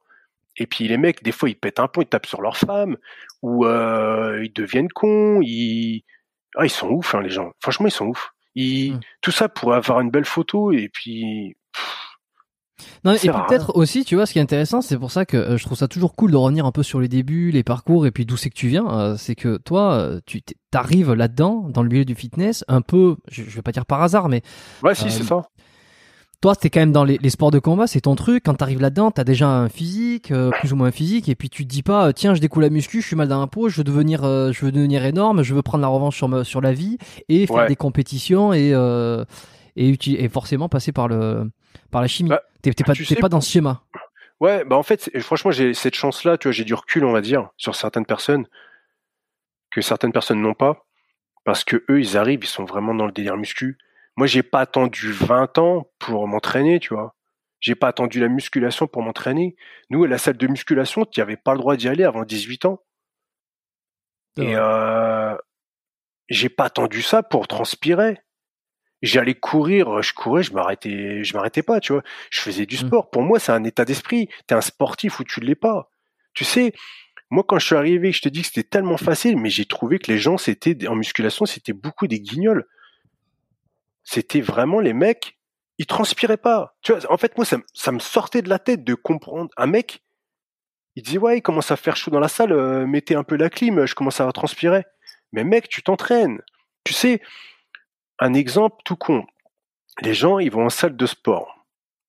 Et 0.58 0.68
puis 0.68 0.88
les 0.88 0.98
mecs, 0.98 1.24
des 1.24 1.32
fois 1.34 1.50
ils 1.50 1.56
pètent 1.56 1.80
un 1.80 1.88
pont, 1.88 2.02
ils 2.02 2.08
tapent 2.08 2.26
sur 2.28 2.42
leur 2.42 2.58
femme, 2.58 2.98
ou 3.42 3.66
euh, 3.66 4.42
ils 4.44 4.52
deviennent 4.54 4.90
cons. 4.90 5.40
Ils, 5.42 6.04
ah, 6.58 6.66
ils 6.66 6.70
sont 6.70 6.90
ouf, 6.90 7.14
hein, 7.16 7.22
les 7.22 7.30
gens. 7.30 7.52
Franchement, 7.62 7.88
ils 7.88 7.92
sont 7.92 8.08
ouf. 8.08 8.32
Ils, 8.56 8.94
Hmm. 8.96 9.00
tout 9.22 9.32
ça 9.32 9.50
pour 9.50 9.74
avoir 9.74 10.00
une 10.02 10.12
belle 10.12 10.26
photo 10.26 10.72
et 10.72 10.90
puis. 10.90 11.56
Non, 13.06 13.14
et 13.14 13.18
peut-être 13.30 13.76
aussi, 13.78 14.04
tu 14.04 14.16
vois, 14.16 14.26
ce 14.26 14.34
qui 14.34 14.40
est 14.40 14.42
intéressant, 14.42 14.82
c'est 14.82 14.98
pour 14.98 15.12
ça 15.12 15.26
que 15.26 15.38
euh, 15.38 15.58
je 15.58 15.64
trouve 15.66 15.78
ça 15.78 15.88
toujours 15.88 16.14
cool 16.16 16.32
de 16.32 16.36
revenir 16.38 16.66
un 16.66 16.72
peu 16.72 16.84
sur 16.84 17.00
les 17.00 17.08
débuts, 17.08 17.52
les 17.52 17.64
parcours, 17.64 18.06
et 18.06 18.12
puis 18.12 18.26
d'où 18.26 18.36
c'est 18.36 18.50
que 18.50 18.56
tu 18.56 18.68
viens. 18.68 18.86
euh, 18.90 19.16
c'est 19.18 19.36
que 19.36 19.58
toi, 19.58 19.94
euh, 19.94 20.20
tu 20.26 20.42
t'arrives 20.72 21.14
là-dedans, 21.14 21.68
dans 21.70 21.84
le 21.84 21.90
milieu 21.90 22.04
du 22.06 22.16
fitness, 22.16 22.66
un 22.68 22.82
peu, 22.82 23.16
je, 23.30 23.44
je 23.48 23.56
vais 23.56 23.62
pas 23.62 23.72
dire 23.72 23.86
par 23.86 24.02
hasard, 24.02 24.28
mais 24.28 24.42
Ouais, 24.84 24.94
si, 24.94 25.10
c'est 25.10 25.24
ça. 25.24 25.44
toi, 26.42 26.54
t'es 26.56 26.70
quand 26.70 26.82
même 26.82 26.92
dans 26.92 27.06
les, 27.06 27.18
les 27.22 27.30
sports 27.30 27.50
de 27.52 27.60
combat, 27.60 27.88
c'est 27.88 28.02
ton 28.02 28.16
truc. 28.16 28.44
Quand 28.46 28.54
t'arrives 28.56 28.82
là-dedans, 28.82 29.10
t'as 29.10 29.24
déjà 29.24 29.48
un 29.50 29.70
physique, 29.70 30.32
euh, 30.32 30.52
plus 30.60 30.74
ou 30.74 30.76
moins 30.76 30.88
un 30.90 30.92
physique, 30.92 31.30
et 31.30 31.36
puis 31.36 31.50
tu 31.50 31.64
te 31.64 31.70
dis 31.70 31.82
pas, 31.82 32.12
tiens, 32.12 32.36
je 32.36 32.42
découle 32.42 32.64
la 32.64 32.70
muscu, 32.70 33.02
je 33.02 33.08
suis 33.08 33.16
mal 33.16 33.30
dans 33.30 33.40
la 33.40 33.48
peau, 33.48 33.70
je 33.70 33.78
veux 33.78 33.84
devenir, 33.86 34.24
euh, 34.26 34.52
je 34.52 34.66
veux 34.66 34.72
devenir 34.74 35.06
énorme, 35.06 35.44
je 35.44 35.54
veux 35.56 35.62
prendre 35.62 35.82
la 35.82 35.88
revanche 35.88 36.18
sur, 36.18 36.28
ma- 36.28 36.44
sur 36.44 36.60
la 36.60 36.74
vie 36.74 36.98
et 37.30 37.48
faire 37.48 37.56
Ouais. 37.56 37.68
des 37.68 37.76
compétitions 37.78 38.52
et 38.54 38.72
euh, 38.74 39.24
et, 39.76 39.92
uti- 39.92 40.18
et 40.18 40.30
forcément 40.30 40.70
passer 40.70 40.92
par 40.92 41.08
le 41.08 41.50
par 41.92 42.02
la 42.02 42.08
chimie. 42.08 42.30
Bah, 42.30 42.42
t'es 42.62 42.72
t'es 42.74 42.84
pas, 42.84 42.94
tu 42.94 43.06
t'es 43.06 43.16
sais, 43.16 43.20
pas 43.22 43.30
dans 43.30 43.42
ce 43.42 43.52
schéma. 43.52 43.84
Ouais, 44.40 44.66
bah 44.66 44.76
en 44.76 44.84
fait, 44.84 45.10
franchement, 45.22 45.52
j'ai 45.52 45.74
cette 45.74 45.96
chance-là, 45.96 46.38
tu 46.38 46.48
vois, 46.48 46.52
j'ai 46.54 46.66
du 46.66 46.74
recul, 46.74 47.06
on 47.06 47.12
va 47.12 47.22
dire, 47.22 47.50
sur 47.58 47.76
certaines 47.76 48.06
personnes 48.06 48.48
que 49.72 49.82
certaines 49.82 50.12
personnes 50.12 50.42
n'ont 50.42 50.54
pas, 50.54 50.86
parce 51.46 51.64
que 51.64 51.84
eux, 51.90 52.00
ils 52.00 52.18
arrivent, 52.18 52.44
ils 52.44 52.48
sont 52.48 52.66
vraiment 52.66 52.94
dans 52.94 53.06
le 53.06 53.12
délire 53.12 53.38
muscu. 53.38 53.78
Moi, 54.18 54.28
j'ai 54.28 54.44
pas 54.44 54.62
attendu 54.62 55.12
20 55.12 55.58
ans 55.58 55.90
pour 56.00 56.28
m'entraîner, 56.28 56.80
tu 56.80 56.94
vois. 56.94 57.16
J'ai 57.60 57.76
pas 57.76 57.88
attendu 57.88 58.20
la 58.20 58.28
musculation 58.28 58.88
pour 58.88 59.02
m'entraîner. 59.02 59.56
Nous, 59.90 60.04
à 60.04 60.08
la 60.08 60.18
salle 60.18 60.38
de 60.38 60.48
musculation, 60.48 61.06
tu 61.06 61.20
avais 61.22 61.36
pas 61.38 61.54
le 61.54 61.60
droit 61.60 61.76
d'y 61.76 61.88
aller 61.90 62.04
avant 62.04 62.24
18 62.24 62.66
ans. 62.66 62.82
Et 64.38 64.54
euh, 64.56 65.36
j'ai 66.30 66.50
pas 66.50 66.66
attendu 66.66 67.02
ça 67.02 67.24
pour 67.24 67.48
transpirer. 67.48 68.18
J'allais 69.02 69.36
courir, 69.36 70.02
je 70.02 70.14
courais, 70.14 70.42
je 70.44 70.54
m'arrêtais, 70.54 71.24
je 71.24 71.34
m'arrêtais 71.36 71.62
pas, 71.64 71.80
tu 71.80 71.94
vois. 71.94 72.02
Je 72.32 72.40
faisais 72.40 72.66
du 72.66 72.76
Mm. 72.76 72.88
sport. 72.88 73.10
Pour 73.12 73.22
moi, 73.22 73.40
c'est 73.40 73.52
un 73.52 73.64
état 73.64 73.86
d'esprit. 73.86 74.30
T'es 74.48 74.56
un 74.56 74.62
sportif 74.62 75.20
ou 75.20 75.24
tu 75.24 75.40
l'es 75.42 75.56
pas. 75.56 75.90
Tu 76.34 76.44
sais, 76.46 76.74
moi, 77.30 77.44
quand 77.48 77.60
je 77.60 77.66
suis 77.66 77.76
arrivé, 77.76 78.12
je 78.12 78.22
te 78.22 78.30
dis 78.30 78.42
que 78.42 78.48
c'était 78.48 78.64
tellement 78.64 78.98
facile, 78.98 79.38
mais 79.38 79.50
j'ai 79.50 79.66
trouvé 79.66 80.00
que 80.00 80.12
les 80.12 80.18
gens, 80.18 80.38
c'était 80.38 80.88
en 80.88 80.96
musculation, 80.96 81.46
c'était 81.46 81.74
beaucoup 81.74 82.08
des 82.08 82.20
guignols. 82.20 82.66
C'était 84.04 84.42
vraiment 84.42 84.80
les 84.80 84.94
mecs, 84.94 85.38
ils 85.78 85.86
transpiraient 85.86 86.38
pas. 86.38 86.76
Tu 86.82 86.94
vois, 86.94 87.12
en 87.12 87.18
fait, 87.18 87.36
moi, 87.38 87.46
ça, 87.46 87.58
me- 87.58 87.64
ça 87.74 87.92
me 87.92 88.00
sortait 88.00 88.42
de 88.42 88.50
la 88.50 88.60
tête 88.60 88.84
de 88.84 88.94
comprendre 88.94 89.50
un 89.58 89.66
mec. 89.68 90.04
Il 90.96 91.04
disait 91.04 91.18
ouais, 91.18 91.40
il 91.40 91.42
commence 91.42 91.72
à 91.72 91.76
faire 91.76 91.98
chaud 91.98 92.12
dans 92.12 92.20
la 92.20 92.28
salle, 92.30 92.54
euh, 92.54 92.86
mettez 92.88 93.16
un 93.16 93.24
peu 93.24 93.36
la 93.36 93.50
clim, 93.50 93.86
je 93.86 93.96
commence 93.96 94.22
à 94.22 94.32
transpirer. 94.32 94.84
Mais 95.34 95.44
mec, 95.44 95.68
tu 95.68 95.84
t'entraînes. 95.84 96.42
Tu 96.86 96.94
sais, 96.94 97.22
un 98.20 98.34
exemple 98.34 98.78
tout 98.86 98.96
con. 98.96 99.26
Les 100.02 100.14
gens, 100.14 100.40
ils 100.40 100.52
vont 100.52 100.66
en 100.66 100.70
salle 100.70 100.96
de 100.96 101.06
sport. 101.06 101.52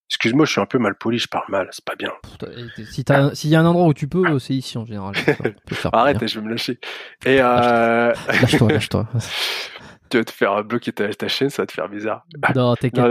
Excuse-moi, 0.09 0.45
je 0.47 0.53
suis 0.53 0.61
un 0.61 0.67
peu 0.67 0.79
mal 0.79 0.95
poli, 0.95 1.19
je 1.19 1.27
parle 1.27 1.47
mal, 1.49 1.69
c'est 1.73 1.85
pas 1.85 1.97
bien. 1.97 2.13
Si 2.93 3.05
t'as- 3.05 3.35
S'il 3.35 3.51
y 3.51 3.57
a 3.57 3.61
un 3.61 3.67
endroit 3.67 3.87
où 3.87 3.95
tu 3.95 4.07
peux, 4.07 4.39
c'est 4.39 4.55
ici 4.55 4.79
en 4.79 4.85
général. 4.87 5.15
Arrête, 5.93 6.25
je 6.27 6.39
vais 6.39 6.47
me 6.47 6.51
lâcher. 6.51 6.79
Et 7.25 7.41
euh, 7.41 8.13
Lâche-toi, 8.29 8.73
lâche-toi. 8.73 9.09
tu 10.11 10.19
vas 10.19 10.25
te 10.25 10.31
faire 10.31 10.63
bloquer 10.63 10.93
ta, 10.93 11.13
ta 11.13 11.27
chaîne, 11.27 11.51
ça 11.51 11.63
va 11.63 11.67
te 11.67 11.73
faire 11.73 11.89
bizarre. 11.89 12.25
Non, 12.55 12.77
t'inquiète. 12.77 13.05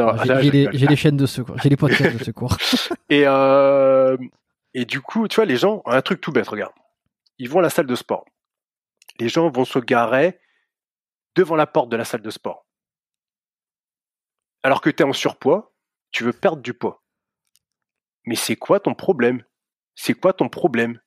J'ai- 0.74 0.88
les 0.88 0.96
chaînes 0.96 1.18
de 1.18 1.26
secours. 1.26 1.58
J'ai 1.62 1.68
les 1.70 1.76
podcasts 1.78 2.18
de 2.18 2.24
secours. 2.24 2.56
Et, 3.10 3.24
euh, 3.26 4.16
et 4.74 4.86
du 4.86 5.02
coup, 5.02 5.28
tu 5.28 5.36
vois, 5.36 5.46
les 5.46 5.58
gens, 5.58 5.82
un 5.86 6.02
truc 6.02 6.22
tout 6.22 6.32
bête, 6.32 6.48
regarde. 6.48 6.74
Ils 7.40 7.50
vont 7.50 7.60
à 7.60 7.64
la 7.64 7.70
salle 7.70 7.88
de 7.88 7.96
sport. 7.96 8.24
Les 9.20 9.28
gens 9.28 9.50
vont 9.50 9.66
se 9.66 9.80
garer 9.80 10.40
devant 11.36 11.58
la 11.58 11.68
porte 11.68 11.90
de 11.90 11.98
la 11.98 12.06
salle 12.06 12.22
de 12.22 12.30
sport. 12.30 12.65
Alors 14.66 14.82
que 14.82 14.90
tu 14.90 15.04
es 15.04 15.06
en 15.06 15.14
surpoids, 15.14 15.72
tu 16.12 16.24
veux 16.24 16.34
perdre 16.34 16.64
du 16.64 16.74
poids. 16.74 17.04
Mais 18.26 18.34
c'est 18.34 18.56
quoi 18.56 18.80
ton 18.80 18.96
problème? 18.96 19.44
C'est 19.94 20.16
quoi 20.16 20.34
ton 20.34 20.50
problème? 20.50 21.00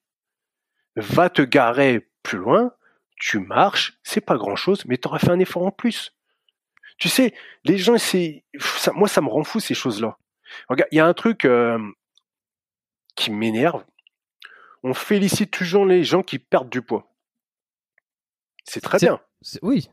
Va 0.95 1.29
te 1.29 1.43
garer 1.43 2.09
plus 2.23 2.39
loin, 2.39 2.73
tu 3.17 3.41
marches, 3.41 3.99
c'est 4.05 4.21
pas 4.21 4.37
grand 4.37 4.55
chose, 4.55 4.85
mais 4.85 4.97
tu 4.97 5.09
auras 5.09 5.19
fait 5.19 5.33
un 5.33 5.41
effort 5.41 5.67
en 5.67 5.73
plus. 5.73 6.15
Tu 6.99 7.09
sais, 7.09 7.35
les 7.65 7.79
gens, 7.79 7.99
c'est, 7.99 8.45
ça- 8.61 8.93
moi, 8.93 9.09
ça 9.09 9.23
me 9.23 9.29
rend 9.29 9.43
fou 9.43 9.59
ces 9.59 9.75
choses-là. 9.75 10.17
Regarde, 10.69 10.89
il 10.93 10.99
y 10.99 11.01
a 11.01 11.07
un 11.07 11.15
truc 11.15 11.45
euh, 11.45 11.81
qui 13.17 13.33
m'énerve. 13.33 13.85
On 14.85 14.95
félicite 14.95 15.51
toujours 15.51 15.85
les 15.85 16.05
gens 16.05 16.23
qui 16.23 16.39
perdent 16.39 16.71
du 16.71 16.81
poids. 16.81 17.13
C'est 18.63 18.83
très 18.83 18.99
bien. 18.99 19.21
Oui. 19.63 19.91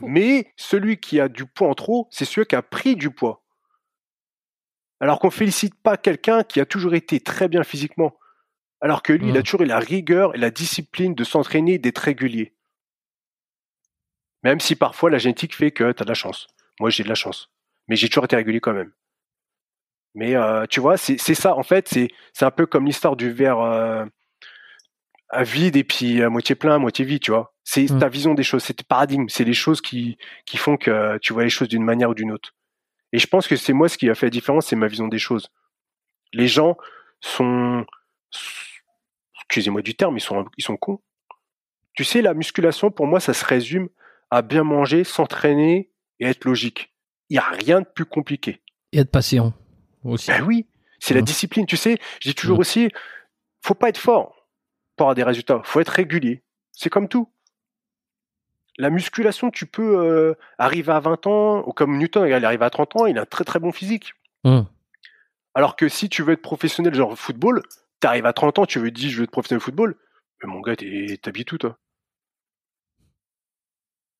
Mais 0.00 0.52
celui 0.56 0.98
qui 0.98 1.20
a 1.20 1.28
du 1.28 1.46
poids 1.46 1.68
en 1.68 1.74
trop, 1.74 2.08
c'est 2.10 2.24
celui 2.24 2.46
qui 2.46 2.54
a 2.56 2.62
pris 2.62 2.96
du 2.96 3.10
poids. 3.10 3.44
Alors 5.00 5.18
qu'on 5.20 5.30
félicite 5.30 5.74
pas 5.80 5.96
quelqu'un 5.96 6.42
qui 6.42 6.60
a 6.60 6.66
toujours 6.66 6.94
été 6.94 7.20
très 7.20 7.48
bien 7.48 7.62
physiquement. 7.62 8.18
Alors 8.80 9.02
que 9.02 9.12
lui, 9.12 9.28
il 9.28 9.36
a 9.36 9.40
Mhm. 9.40 9.42
toujours 9.44 9.62
eu 9.62 9.66
la 9.66 9.78
rigueur 9.78 10.34
et 10.34 10.38
la 10.38 10.50
discipline 10.50 11.14
de 11.14 11.24
s'entraîner 11.24 11.78
d'être 11.78 11.98
régulier. 11.98 12.54
Même 14.44 14.60
si 14.60 14.76
parfois 14.76 15.10
la 15.10 15.18
génétique 15.18 15.54
fait 15.54 15.70
que 15.72 15.92
tu 15.92 16.02
as 16.02 16.04
de 16.04 16.08
la 16.08 16.14
chance. 16.14 16.46
Moi, 16.80 16.90
j'ai 16.90 17.02
de 17.02 17.08
la 17.08 17.14
chance. 17.16 17.50
Mais 17.88 17.96
j'ai 17.96 18.08
toujours 18.08 18.24
été 18.24 18.36
régulier 18.36 18.60
quand 18.60 18.72
même. 18.74 18.92
Mais 20.14 20.34
euh, 20.36 20.66
tu 20.66 20.80
vois, 20.80 20.96
c'est 20.96 21.18
ça. 21.18 21.54
En 21.56 21.62
fait, 21.62 21.88
c'est 21.88 22.08
c'est 22.32 22.44
un 22.44 22.50
peu 22.50 22.66
comme 22.66 22.86
l'histoire 22.86 23.16
du 23.16 23.30
verre 23.30 23.60
euh, 23.60 24.04
à 25.28 25.42
vide 25.42 25.76
et 25.76 25.84
puis 25.84 26.22
à 26.22 26.28
moitié 26.30 26.54
plein, 26.54 26.74
à 26.76 26.78
moitié 26.78 27.04
vide, 27.04 27.20
tu 27.22 27.30
vois. 27.30 27.54
C'est 27.70 27.90
Mm. 27.90 27.98
ta 27.98 28.08
vision 28.08 28.32
des 28.32 28.44
choses, 28.44 28.64
c'est 28.64 28.72
tes 28.72 28.82
paradigmes, 28.84 29.28
c'est 29.28 29.44
les 29.44 29.52
choses 29.52 29.82
qui, 29.82 30.16
qui 30.46 30.56
font 30.56 30.78
que 30.78 31.18
tu 31.18 31.34
vois 31.34 31.42
les 31.44 31.50
choses 31.50 31.68
d'une 31.68 31.84
manière 31.84 32.08
ou 32.08 32.14
d'une 32.14 32.32
autre. 32.32 32.54
Et 33.12 33.18
je 33.18 33.26
pense 33.26 33.46
que 33.46 33.56
c'est 33.56 33.74
moi 33.74 33.90
ce 33.90 33.98
qui 33.98 34.08
a 34.08 34.14
fait 34.14 34.24
la 34.26 34.30
différence, 34.30 34.68
c'est 34.68 34.76
ma 34.76 34.86
vision 34.88 35.06
des 35.06 35.18
choses. 35.18 35.50
Les 36.32 36.48
gens 36.48 36.78
sont, 37.20 37.84
excusez-moi 39.44 39.82
du 39.82 39.94
terme, 39.94 40.16
ils 40.16 40.20
sont, 40.22 40.46
ils 40.56 40.64
sont 40.64 40.78
cons. 40.78 41.00
Tu 41.94 42.04
sais, 42.04 42.22
la 42.22 42.32
musculation, 42.32 42.90
pour 42.90 43.06
moi, 43.06 43.20
ça 43.20 43.34
se 43.34 43.44
résume 43.44 43.88
à 44.30 44.40
bien 44.40 44.64
manger, 44.64 45.04
s'entraîner 45.04 45.90
et 46.20 46.26
être 46.26 46.46
logique. 46.46 46.94
Il 47.28 47.34
n'y 47.34 47.38
a 47.38 47.48
rien 47.50 47.80
de 47.82 47.86
plus 47.86 48.06
compliqué. 48.06 48.62
Et 48.92 49.00
être 49.00 49.10
patient 49.10 49.52
aussi. 50.04 50.28
Ben 50.30 50.42
oui, 50.42 50.66
c'est 51.00 51.12
la 51.12 51.20
Mhm. 51.20 51.26
discipline. 51.26 51.66
Tu 51.66 51.76
sais, 51.76 51.98
je 52.22 52.30
dis 52.30 52.34
toujours 52.34 52.56
Mhm. 52.56 52.60
aussi, 52.60 52.88
faut 53.62 53.74
pas 53.74 53.90
être 53.90 53.98
fort 53.98 54.48
pour 54.96 55.04
avoir 55.06 55.14
des 55.14 55.22
résultats. 55.22 55.60
Faut 55.64 55.80
être 55.80 55.88
régulier. 55.90 56.44
C'est 56.72 56.88
comme 56.88 57.08
tout. 57.08 57.30
La 58.80 58.90
musculation, 58.90 59.50
tu 59.50 59.66
peux 59.66 59.98
euh, 59.98 60.34
arriver 60.56 60.92
à 60.92 61.00
20 61.00 61.26
ans, 61.26 61.64
ou 61.66 61.72
comme 61.72 61.98
Newton, 61.98 62.26
il 62.28 62.44
arrive 62.44 62.62
à 62.62 62.70
30 62.70 62.94
ans, 62.96 63.06
il 63.06 63.18
a 63.18 63.22
un 63.22 63.26
très 63.26 63.44
très 63.44 63.58
bon 63.58 63.72
physique. 63.72 64.14
Hum. 64.44 64.66
Alors 65.54 65.74
que 65.74 65.88
si 65.88 66.08
tu 66.08 66.22
veux 66.22 66.34
être 66.34 66.42
professionnel, 66.42 66.94
genre 66.94 67.18
football, 67.18 67.62
tu 68.00 68.06
arrives 68.06 68.26
à 68.26 68.32
30 68.32 68.60
ans, 68.60 68.66
tu 68.66 68.78
veux 68.78 68.92
dire 68.92 69.10
je 69.10 69.18
veux 69.18 69.24
être 69.24 69.32
professionnel 69.32 69.58
de 69.58 69.64
football, 69.64 69.96
mais 70.42 70.48
mon 70.48 70.60
gars, 70.60 70.76
t'es- 70.76 71.18
t'habilles 71.20 71.44
tout, 71.44 71.58
toi. 71.58 71.76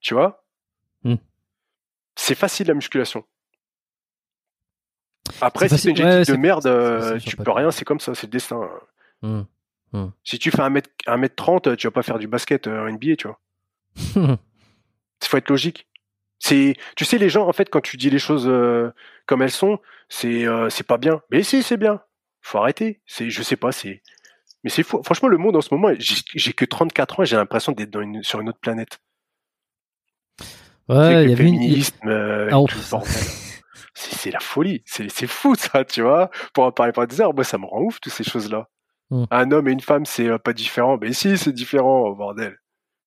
Tu 0.00 0.14
vois? 0.14 0.44
Hmm. 1.04 1.16
C'est 2.16 2.34
facile 2.34 2.66
la 2.66 2.74
musculation. 2.74 3.24
Après, 5.40 5.68
si 5.68 5.76
t'as 5.76 5.90
une 5.90 5.96
ouais, 6.06 6.12
génétique 6.12 6.34
de 6.34 6.40
merde, 6.40 6.66
euh, 6.66 7.18
tu 7.18 7.36
peux 7.36 7.50
rien, 7.52 7.70
c'est 7.70 7.84
comme 7.84 8.00
ça, 8.00 8.14
c'est 8.14 8.26
le 8.26 8.32
destin. 8.32 8.68
Hum. 9.22 9.46
Si 10.24 10.38
tu 10.38 10.50
fais 10.50 10.62
1 10.62 10.70
mètre, 10.70 10.90
1 11.06 11.16
mètre 11.16 11.36
30, 11.36 11.76
tu 11.76 11.86
vas 11.86 11.90
pas 11.92 12.02
faire 12.02 12.18
du 12.18 12.26
basket 12.26 12.66
euh, 12.66 12.82
en 12.84 12.88
NBA, 12.88 13.16
tu 13.16 13.28
vois. 13.28 13.38
Il 14.16 14.38
faut 15.24 15.36
être 15.36 15.50
logique. 15.50 15.86
C'est, 16.38 16.74
tu 16.96 17.04
sais, 17.04 17.18
les 17.18 17.28
gens, 17.28 17.48
en 17.48 17.52
fait, 17.52 17.68
quand 17.68 17.80
tu 17.80 17.96
dis 17.96 18.10
les 18.10 18.18
choses 18.18 18.46
euh, 18.46 18.92
comme 19.26 19.42
elles 19.42 19.50
sont, 19.50 19.80
c'est, 20.08 20.46
euh, 20.46 20.70
c'est 20.70 20.86
pas 20.86 20.98
bien. 20.98 21.20
Mais 21.30 21.42
si, 21.42 21.62
c'est 21.62 21.76
bien. 21.76 22.00
Faut 22.42 22.58
arrêter. 22.58 23.00
C'est, 23.06 23.28
je 23.28 23.42
sais 23.42 23.56
pas, 23.56 23.72
c'est, 23.72 24.02
mais 24.64 24.70
c'est 24.70 24.82
fou. 24.82 25.02
Franchement, 25.04 25.28
le 25.28 25.38
monde 25.38 25.56
en 25.56 25.60
ce 25.60 25.72
moment, 25.72 25.92
j'ai, 25.98 26.52
que 26.52 26.64
34 26.64 27.20
ans, 27.20 27.22
et 27.22 27.26
j'ai 27.26 27.36
l'impression 27.36 27.72
d'être 27.72 27.90
dans 27.90 28.00
une, 28.00 28.22
sur 28.22 28.40
une 28.40 28.48
autre 28.48 28.58
planète. 28.60 29.00
Ouais, 30.88 30.96
il 30.96 31.22
y 31.22 31.26
le 31.26 31.32
avait 31.32 31.36
féminisme, 31.36 31.96
euh, 32.06 32.48
Ah. 32.52 33.00
C'est, 33.94 34.30
la 34.30 34.40
folie. 34.40 34.82
C'est, 34.86 35.08
fou, 35.26 35.54
ça, 35.54 35.84
tu 35.84 36.02
vois. 36.02 36.30
Pour 36.54 36.64
en 36.64 36.72
parler 36.72 36.92
pendant 36.92 37.06
des 37.06 37.20
heures, 37.20 37.34
moi, 37.34 37.44
ça 37.44 37.58
me 37.58 37.66
rend 37.66 37.82
ouf, 37.82 38.00
toutes 38.00 38.12
ces 38.12 38.24
choses-là. 38.24 38.68
Hmm. 39.10 39.24
Un 39.30 39.50
homme 39.50 39.68
et 39.68 39.72
une 39.72 39.80
femme, 39.80 40.06
c'est 40.06 40.28
euh, 40.28 40.38
pas 40.38 40.52
différent. 40.52 40.98
Mais 41.00 41.12
si, 41.12 41.36
c'est 41.36 41.52
différent, 41.52 42.04
oh, 42.06 42.14
bordel. 42.14 42.58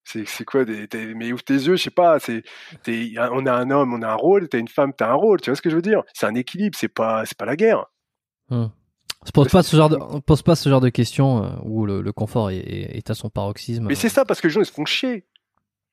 C'est, 0.04 0.44
quoi 0.46 0.66
des, 0.66 0.88
mais 1.16 1.32
ouvre 1.32 1.44
tes 1.44 1.54
yeux, 1.54 1.76
je 1.76 1.84
sais 1.84 1.90
pas. 1.90 2.20
C'est, 2.20 2.44
on 2.88 3.46
a 3.46 3.54
un 3.54 3.70
homme, 3.72 3.94
on 3.94 4.02
a 4.02 4.10
un 4.10 4.16
rôle. 4.16 4.50
T'as 4.50 4.58
une 4.58 4.68
femme, 4.68 4.94
t'as 4.94 5.10
un 5.10 5.14
rôle. 5.14 5.40
Tu 5.42 5.50
vois 5.50 5.56
ce 5.56 5.62
que 5.62 5.70
je 5.70 5.76
veux 5.76 5.82
dire? 5.82 6.04
C'est 6.14 6.26
un 6.26 6.36
équilibre. 6.36 6.78
C'est 6.78 6.88
pas, 6.88 7.26
c'est 7.26 7.38
pas 7.38 7.46
la 7.46 7.56
guerre. 7.56 7.86
se 8.50 9.32
pose 9.34 9.48
pas 9.50 9.64
ce 9.64 9.78
genre 9.78 9.90
de, 9.90 9.98
on 9.98 10.20
pose 10.22 10.42
pas 10.42 10.56
ce 10.56 10.68
genre 10.70 10.82
de 10.82 10.90
questions 10.90 11.44
euh, 11.44 11.50
où 11.64 11.86
le, 11.86 12.02
le 12.02 12.12
confort 12.12 12.50
est, 12.50 13.10
à 13.10 13.14
son 13.14 13.30
paroxysme. 13.30 13.86
Mais 13.88 13.96
c'est 13.96 14.10
ça 14.10 14.26
parce 14.26 14.42
que 14.42 14.48
les 14.48 14.54
gens 14.54 14.62
ils 14.62 14.66
se 14.66 14.72
font 14.74 14.86
chier. 14.86 15.26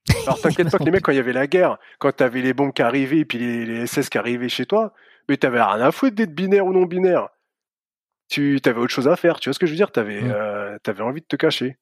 Alors 0.27 0.41
t'inquiète 0.41 0.71
pas 0.71 0.79
que 0.79 0.85
les 0.85 0.91
mecs 0.91 1.03
quand 1.03 1.13
il 1.13 1.17
y 1.17 1.21
avait 1.21 1.35
la 1.35 1.47
guerre, 1.47 1.77
quand 1.99 2.11
t'avais 2.13 2.41
les 2.41 2.55
bombes 2.55 2.73
qui 2.73 2.81
arrivaient 2.83 3.19
et 3.19 3.25
puis 3.27 3.39
les, 3.39 3.67
les 3.67 3.87
SS 3.87 4.09
qui 4.09 4.17
arrivaient 4.17 4.49
chez 4.49 4.65
toi, 4.65 4.95
mais 5.29 5.37
t'avais 5.37 5.61
rien 5.63 5.83
à 5.83 5.93
foutre 5.93 6.17
d'être 6.17 6.35
binaire 6.35 6.65
ou 6.67 6.73
non 6.73 6.87
binaire. 6.87 7.29
Tu 8.31 8.59
t'avais 8.63 8.81
autre 8.81 8.93
chose 8.93 9.07
à 9.09 9.17
faire. 9.17 9.39
Tu 9.39 9.51
vois 9.51 9.55
ce 9.55 9.59
que 9.59 9.67
je 9.67 9.73
veux 9.73 9.77
dire? 9.77 9.93
T'avais, 9.93 10.23
Mm. 10.23 10.31
euh, 10.35 10.79
t'avais 10.83 11.03
envie 11.03 11.21
de 11.21 11.27
te 11.27 11.37
cacher. 11.37 11.77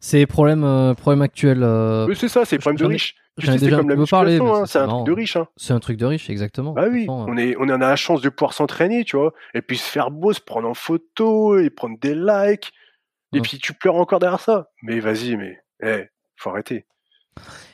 C'est 0.00 0.26
problème, 0.26 0.64
euh, 0.64 0.94
problème 0.94 1.22
actuel. 1.22 1.62
euh, 1.62 2.06
Mais 2.08 2.14
c'est 2.14 2.28
ça, 2.28 2.44
c'est 2.44 2.58
problème 2.58 2.78
de 2.78 2.86
riches. 2.86 3.14
Tu 3.38 3.46
sais, 3.46 3.58
c'est 3.58 3.70
comme 3.70 3.88
la 3.88 3.96
musculation, 3.96 4.54
hein, 4.54 4.66
c'est 4.66 4.78
un 4.78 4.86
marrant. 4.86 5.04
truc 5.04 5.14
de 5.14 5.20
riche. 5.20 5.36
Hein. 5.36 5.46
c'est 5.56 5.72
un 5.72 5.78
truc 5.78 5.96
de 5.96 6.06
riche, 6.06 6.28
exactement. 6.28 6.72
Bah 6.72 6.86
oui, 6.90 7.06
façon, 7.06 7.22
euh, 7.28 7.32
on, 7.32 7.36
est, 7.36 7.56
on 7.58 7.62
en 7.64 7.80
a 7.80 7.88
la 7.88 7.96
chance 7.96 8.20
de 8.20 8.28
pouvoir 8.28 8.52
s'entraîner, 8.52 9.04
tu 9.04 9.16
vois, 9.16 9.32
et 9.54 9.62
puis 9.62 9.76
se 9.76 9.88
faire 9.88 10.10
beau, 10.10 10.32
se 10.32 10.40
prendre 10.40 10.68
en 10.68 10.74
photo, 10.74 11.56
et 11.58 11.70
prendre 11.70 11.96
des 12.00 12.14
likes, 12.16 12.72
et 13.32 13.40
puis 13.40 13.58
tu 13.58 13.74
pleures 13.74 13.94
encore 13.96 14.18
derrière 14.18 14.40
ça. 14.40 14.70
Mais 14.82 14.98
vas-y, 14.98 15.36
mais, 15.36 15.58
eh, 15.84 16.06
faut 16.36 16.50
arrêter. 16.50 16.86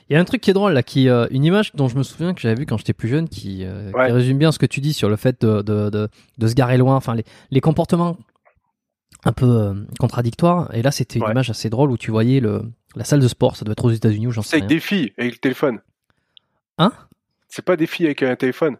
Il 0.09 0.13
y 0.13 0.15
a 0.15 0.19
un 0.19 0.25
truc 0.25 0.41
qui 0.41 0.51
est 0.51 0.53
drôle 0.53 0.73
là, 0.73 0.83
qui 0.83 1.09
euh, 1.09 1.25
une 1.31 1.43
image 1.43 1.73
dont 1.73 1.87
je 1.87 1.97
me 1.97 2.03
souviens 2.03 2.35
que 2.35 2.41
j'avais 2.41 2.53
vu 2.53 2.67
quand 2.67 2.77
j'étais 2.77 2.93
plus 2.93 3.07
jeune, 3.07 3.27
qui, 3.27 3.63
euh, 3.65 3.89
résume 3.95 4.37
bien 4.37 4.51
ce 4.51 4.59
que 4.59 4.67
tu 4.67 4.81
dis 4.81 4.93
sur 4.93 5.09
le 5.09 5.15
fait 5.15 5.41
de, 5.41 5.63
de, 5.63 5.89
de, 5.89 6.09
de 6.37 6.47
se 6.47 6.53
garer 6.53 6.77
loin, 6.77 6.95
enfin 6.95 7.15
les, 7.15 7.23
les 7.49 7.61
comportements 7.61 8.17
un 9.23 9.31
peu 9.33 9.45
euh, 9.45 9.73
contradictoires. 9.99 10.73
Et 10.75 10.81
là, 10.81 10.91
c'était 10.91 11.19
une 11.19 11.25
Ouais. 11.25 11.31
image 11.31 11.49
assez 11.49 11.69
drôle 11.69 11.91
où 11.91 11.97
tu 11.97 12.11
voyais 12.11 12.39
le, 12.39 12.63
la 12.95 13.03
salle 13.05 13.19
de 13.21 13.27
sport, 13.27 13.55
ça 13.55 13.65
doit 13.65 13.71
être 13.73 13.85
aux 13.85 13.91
États-Unis 13.91 14.27
ou 14.27 14.31
j'en 14.31 14.41
C'est 14.41 14.49
sais 14.49 14.55
avec 14.57 14.69
rien. 14.69 14.75
des 14.75 14.79
filles, 14.79 15.13
avec 15.17 15.33
le 15.33 15.39
téléphone. 15.39 15.79
Hein? 16.77 16.91
C'est 17.47 17.63
pas 17.65 17.75
des 17.75 17.87
filles 17.87 18.07
avec 18.07 18.21
un 18.23 18.35
téléphone? 18.35 18.77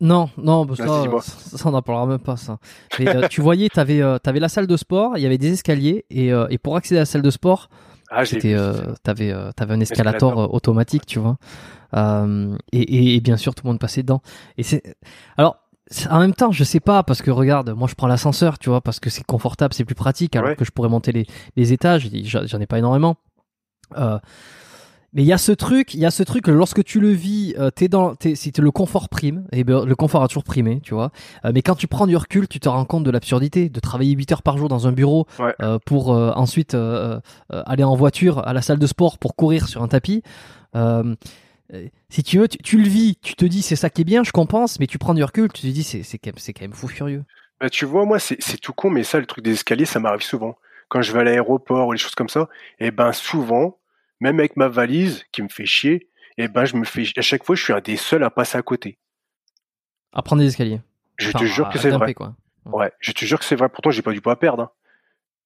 Non, 0.00 0.28
non, 0.36 0.64
Vas-y, 0.66 0.76
ça, 0.76 1.20
ça, 1.22 1.56
ça, 1.56 1.68
on 1.68 1.72
n'en 1.72 1.80
parlera 1.82 2.06
même 2.06 2.18
pas 2.18 2.36
ça. 2.36 2.58
Mais 2.98 3.08
euh, 3.14 3.28
tu 3.28 3.40
voyais, 3.40 3.68
t'avais 3.70 4.02
euh, 4.02 4.18
t'avais 4.18 4.40
la 4.40 4.50
salle 4.50 4.66
de 4.66 4.76
sport, 4.76 5.16
il 5.16 5.22
y 5.22 5.26
avait 5.26 5.38
des 5.38 5.52
escaliers 5.52 6.04
et, 6.10 6.32
euh, 6.34 6.46
et 6.50 6.58
pour 6.58 6.76
accéder 6.76 6.98
à 6.98 7.02
la 7.02 7.06
salle 7.06 7.22
de 7.22 7.30
sport, 7.30 7.70
Ah, 8.10 8.22
euh, 8.22 8.52
euh, 8.54 8.94
t'avais 9.02 9.32
un 9.74 9.80
escalator 9.80 10.38
euh, 10.38 10.46
automatique, 10.48 11.06
tu 11.06 11.18
vois. 11.18 11.38
Euh, 11.94 12.56
et, 12.72 12.80
et, 12.82 13.14
et 13.16 13.20
bien 13.20 13.38
sûr, 13.38 13.54
tout 13.54 13.64
le 13.64 13.70
monde 13.70 13.78
passait 13.78 14.02
dedans. 14.02 14.20
Et 14.58 14.62
c'est, 14.64 14.82
alors, 15.38 15.56
c'est- 15.56 15.65
en 16.10 16.18
même 16.18 16.34
temps, 16.34 16.50
je 16.52 16.64
sais 16.64 16.80
pas 16.80 17.02
parce 17.02 17.22
que 17.22 17.30
regarde, 17.30 17.70
moi 17.70 17.86
je 17.88 17.94
prends 17.94 18.08
l'ascenseur, 18.08 18.58
tu 18.58 18.70
vois, 18.70 18.80
parce 18.80 18.98
que 19.00 19.08
c'est 19.10 19.24
confortable, 19.24 19.72
c'est 19.74 19.84
plus 19.84 19.94
pratique, 19.94 20.34
alors 20.36 20.50
Ouais. 20.50 20.56
que 20.56 20.64
je 20.64 20.70
pourrais 20.72 20.88
monter 20.88 21.12
les, 21.12 21.26
les 21.56 21.72
étages. 21.72 22.08
J'en 22.24 22.60
ai 22.60 22.66
pas 22.66 22.78
énormément. 22.78 23.16
Euh, 23.96 24.18
mais 25.12 25.22
il 25.22 25.26
y 25.26 25.32
a 25.32 25.38
ce 25.38 25.52
truc, 25.52 25.94
il 25.94 26.00
y 26.00 26.04
a 26.04 26.10
ce 26.10 26.22
truc, 26.24 26.48
lorsque 26.48 26.82
tu 26.84 27.00
le 27.00 27.08
vis, 27.10 27.54
euh, 27.58 27.70
t'es 27.70 27.88
dans, 27.88 28.14
t'es, 28.16 28.34
si 28.34 28.52
t'es- 28.52 28.60
le 28.60 28.70
confort 28.72 29.08
prime, 29.08 29.46
et 29.52 29.64
ben, 29.64 29.84
le 29.86 29.94
confort 29.94 30.22
a 30.22 30.28
toujours 30.28 30.44
primé, 30.44 30.80
tu 30.82 30.92
vois. 30.92 31.10
Euh, 31.44 31.52
mais 31.54 31.62
quand 31.62 31.76
tu 31.76 31.86
prends 31.86 32.06
du 32.06 32.16
recul, 32.16 32.48
tu 32.48 32.58
te 32.60 32.68
rends 32.68 32.84
compte 32.84 33.04
de 33.04 33.10
l'absurdité 33.10 33.68
de 33.70 33.80
travailler 33.80 34.12
8 34.14 34.32
heures 34.32 34.42
par 34.42 34.58
jour 34.58 34.68
dans 34.68 34.86
un 34.88 34.92
bureau 34.92 35.26
Ouais. 35.38 35.54
euh, 35.62 35.78
pour 35.86 36.12
euh, 36.12 36.32
ensuite 36.34 36.76
aller 37.48 37.84
en 37.84 37.94
voiture 37.94 38.46
à 38.46 38.52
la 38.52 38.60
salle 38.60 38.78
de 38.80 38.86
sport 38.86 39.18
pour 39.18 39.36
courir 39.36 39.68
sur 39.68 39.82
un 39.82 39.88
tapis. 39.88 40.22
Euh, 41.72 41.88
si 42.08 42.22
tu 42.22 42.38
veux, 42.38 42.48
tu, 42.48 42.58
tu 42.58 42.78
le 42.78 42.88
vis, 42.88 43.16
tu 43.16 43.34
te 43.34 43.44
dis 43.44 43.62
c'est 43.62 43.76
ça 43.76 43.90
qui 43.90 44.02
est 44.02 44.04
bien, 44.04 44.22
je 44.22 44.30
compense, 44.32 44.78
mais 44.78 44.86
tu 44.86 44.98
prends 44.98 45.14
du 45.14 45.24
recul, 45.24 45.50
tu 45.52 45.62
te 45.62 45.66
dis 45.66 45.82
c'est, 45.82 46.02
c'est, 46.02 46.18
quand, 46.18 46.28
même, 46.28 46.38
c'est 46.38 46.52
quand 46.52 46.62
même 46.62 46.72
fou 46.72 46.86
furieux. 46.88 47.24
Bah, 47.60 47.70
tu 47.70 47.84
vois, 47.86 48.04
moi, 48.04 48.18
c'est 48.18 48.40
c'est 48.40 48.58
tout 48.58 48.72
con, 48.72 48.90
mais 48.90 49.02
ça, 49.02 49.18
le 49.18 49.26
truc 49.26 49.42
des 49.44 49.52
escaliers, 49.52 49.84
ça 49.86 49.98
m'arrive 49.98 50.22
souvent. 50.22 50.56
Quand 50.88 51.02
je 51.02 51.12
vais 51.12 51.20
à 51.20 51.24
l'aéroport 51.24 51.88
ou 51.88 51.92
les 51.92 51.98
choses 51.98 52.14
comme 52.14 52.28
ça, 52.28 52.48
et 52.78 52.90
ben 52.92 53.12
souvent, 53.12 53.78
même 54.20 54.38
avec 54.38 54.56
ma 54.56 54.68
valise 54.68 55.24
qui 55.32 55.42
me 55.42 55.48
fait 55.48 55.66
chier, 55.66 56.08
et 56.38 56.46
ben 56.48 56.64
je 56.66 56.76
me 56.76 56.84
fais 56.84 57.04
à 57.16 57.22
chaque 57.22 57.42
fois, 57.44 57.56
je 57.56 57.64
suis 57.64 57.72
un 57.72 57.80
des 57.80 57.96
seuls 57.96 58.22
à 58.22 58.30
passer 58.30 58.58
à 58.58 58.62
côté. 58.62 58.98
À 60.12 60.22
prendre 60.22 60.42
des 60.42 60.48
escaliers. 60.48 60.80
Je 61.16 61.28
Enfin, 61.30 61.40
te 61.40 61.44
jure 61.46 61.66
à- 61.66 61.72
que 61.72 61.78
c'est 61.78 61.90
vrai. 61.90 62.14
Quoi. 62.14 62.36
Ouais, 62.66 62.92
je 63.00 63.10
te 63.12 63.24
jure 63.24 63.38
que 63.38 63.44
c'est 63.44 63.56
vrai. 63.56 63.68
Pourtant, 63.68 63.90
j'ai 63.90 64.02
pas 64.02 64.12
du 64.12 64.20
poids 64.20 64.34
à 64.34 64.36
perdre. 64.36 64.62
hein. 64.64 64.70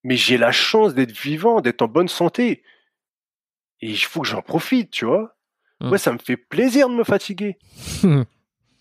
Mais 0.05 0.16
j'ai 0.16 0.36
la 0.38 0.52
chance 0.52 0.94
d'être 0.94 1.12
vivant, 1.12 1.60
d'être 1.60 1.82
en 1.82 1.88
bonne 1.88 2.09
santé. 2.09 2.62
Et 3.82 3.90
il 3.90 3.98
faut 3.98 4.20
que 4.22 4.26
j'en 4.28 4.42
profite, 4.42 4.90
tu 4.90 5.05
vois. 5.05 5.36
Mm. 5.81 5.89
Moi, 5.89 5.98
ça 5.98 6.12
me 6.12 6.19
fait 6.19 6.36
plaisir 6.36 6.89
de 6.89 6.94
me 6.94 7.05
fatiguer. 7.05 7.59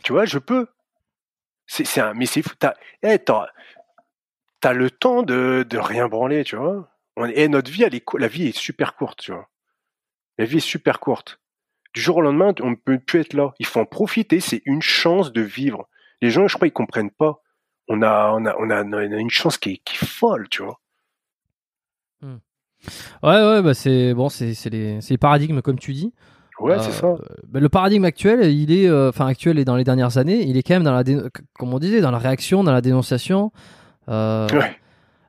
Tu 0.04 0.12
vois, 0.14 0.26
je 0.26 0.38
peux. 0.40 0.68
C'est 1.68 2.02
un, 2.02 2.14
mais 2.14 2.26
c'est 2.26 2.42
fou. 2.42 2.52
T'as, 2.58 2.74
eh, 3.04 3.20
t'as, 3.20 3.48
t'as 4.60 4.74
le 4.74 4.90
temps 4.90 5.22
de, 5.24 5.66
de 5.70 5.78
rien 5.78 6.08
branler, 6.08 6.44
tu 6.44 6.56
vois. 6.56 6.90
On, 7.16 7.26
et 7.26 7.48
notre 7.48 7.70
vie, 7.72 7.84
elle 7.84 7.94
est, 7.96 8.02
cou- 8.02 8.18
la 8.18 8.28
vie 8.28 8.48
est 8.48 8.58
super 8.58 8.96
courte, 8.96 9.20
tu 9.20 9.32
vois. 9.32 9.48
La 10.38 10.46
vie 10.46 10.58
est 10.58 10.62
super 10.62 11.00
courte. 11.00 11.40
Du 11.94 12.02
jour 12.02 12.18
au 12.18 12.22
lendemain, 12.22 12.54
on 12.62 12.72
ne 12.72 12.76
peut 12.76 12.98
plus 13.00 13.20
être 13.22 13.34
là. 13.34 13.54
Il 13.60 13.66
faut 13.66 13.80
en 13.80 13.86
profiter. 13.86 14.40
C'est 14.40 14.62
une 14.66 14.82
chance 14.82 15.32
de 15.32 15.42
vivre. 15.42 15.88
Les 16.22 16.32
gens, 16.32 16.48
je 16.48 16.56
crois, 16.56 16.68
ils 16.68 16.72
comprennent 16.72 17.12
pas. 17.12 17.42
On 17.88 18.02
a, 18.02 18.32
on 18.34 18.46
a, 18.46 18.56
on 18.60 18.70
a, 18.70 18.84
on 18.84 18.94
a 18.94 19.04
une 19.18 19.30
chance 19.30 19.58
qui 19.58 19.72
est, 19.74 19.78
qui 19.78 19.96
est 19.96 20.08
folle, 20.08 20.48
tu 20.50 20.64
vois. 20.64 20.80
Ouais, 22.22 22.32
ouais, 23.24 23.62
bah 23.62 23.74
c'est 23.74 24.14
bon, 24.14 24.30
c'est, 24.30 24.54
les, 24.70 25.02
c'est 25.02 25.10
les 25.12 25.18
paradigmes 25.18 25.62
comme 25.62 25.80
tu 25.80 25.94
dis. 25.94 26.14
Ouais, 26.60 26.74
Euh, 26.74 26.80
c'est 26.82 26.92
ça. 26.92 27.16
bah, 27.48 27.60
le 27.60 27.70
paradigme 27.70 28.04
actuel, 28.06 28.52
il 28.52 28.72
est, 28.72 28.88
euh, 28.88 29.10
enfin 29.10 29.28
actuel 29.28 29.60
et 29.60 29.66
dans 29.66 29.76
les 29.76 29.84
dernières 29.84 30.18
années, 30.18 30.44
il 30.46 30.58
est 30.58 30.64
quand 30.64 30.74
même 30.76 30.84
dans 30.84 30.92
la, 30.94 31.04
dé- 31.04 31.20
comme 31.58 31.74
on 31.74 31.80
disait, 31.80 32.02
dans 32.02 32.12
la 32.12 32.18
réaction, 32.18 32.64
dans 32.64 32.74
la 32.74 32.82
dénonciation. 32.82 33.52
Euh, 34.10 34.48
Ouais. 34.52 34.76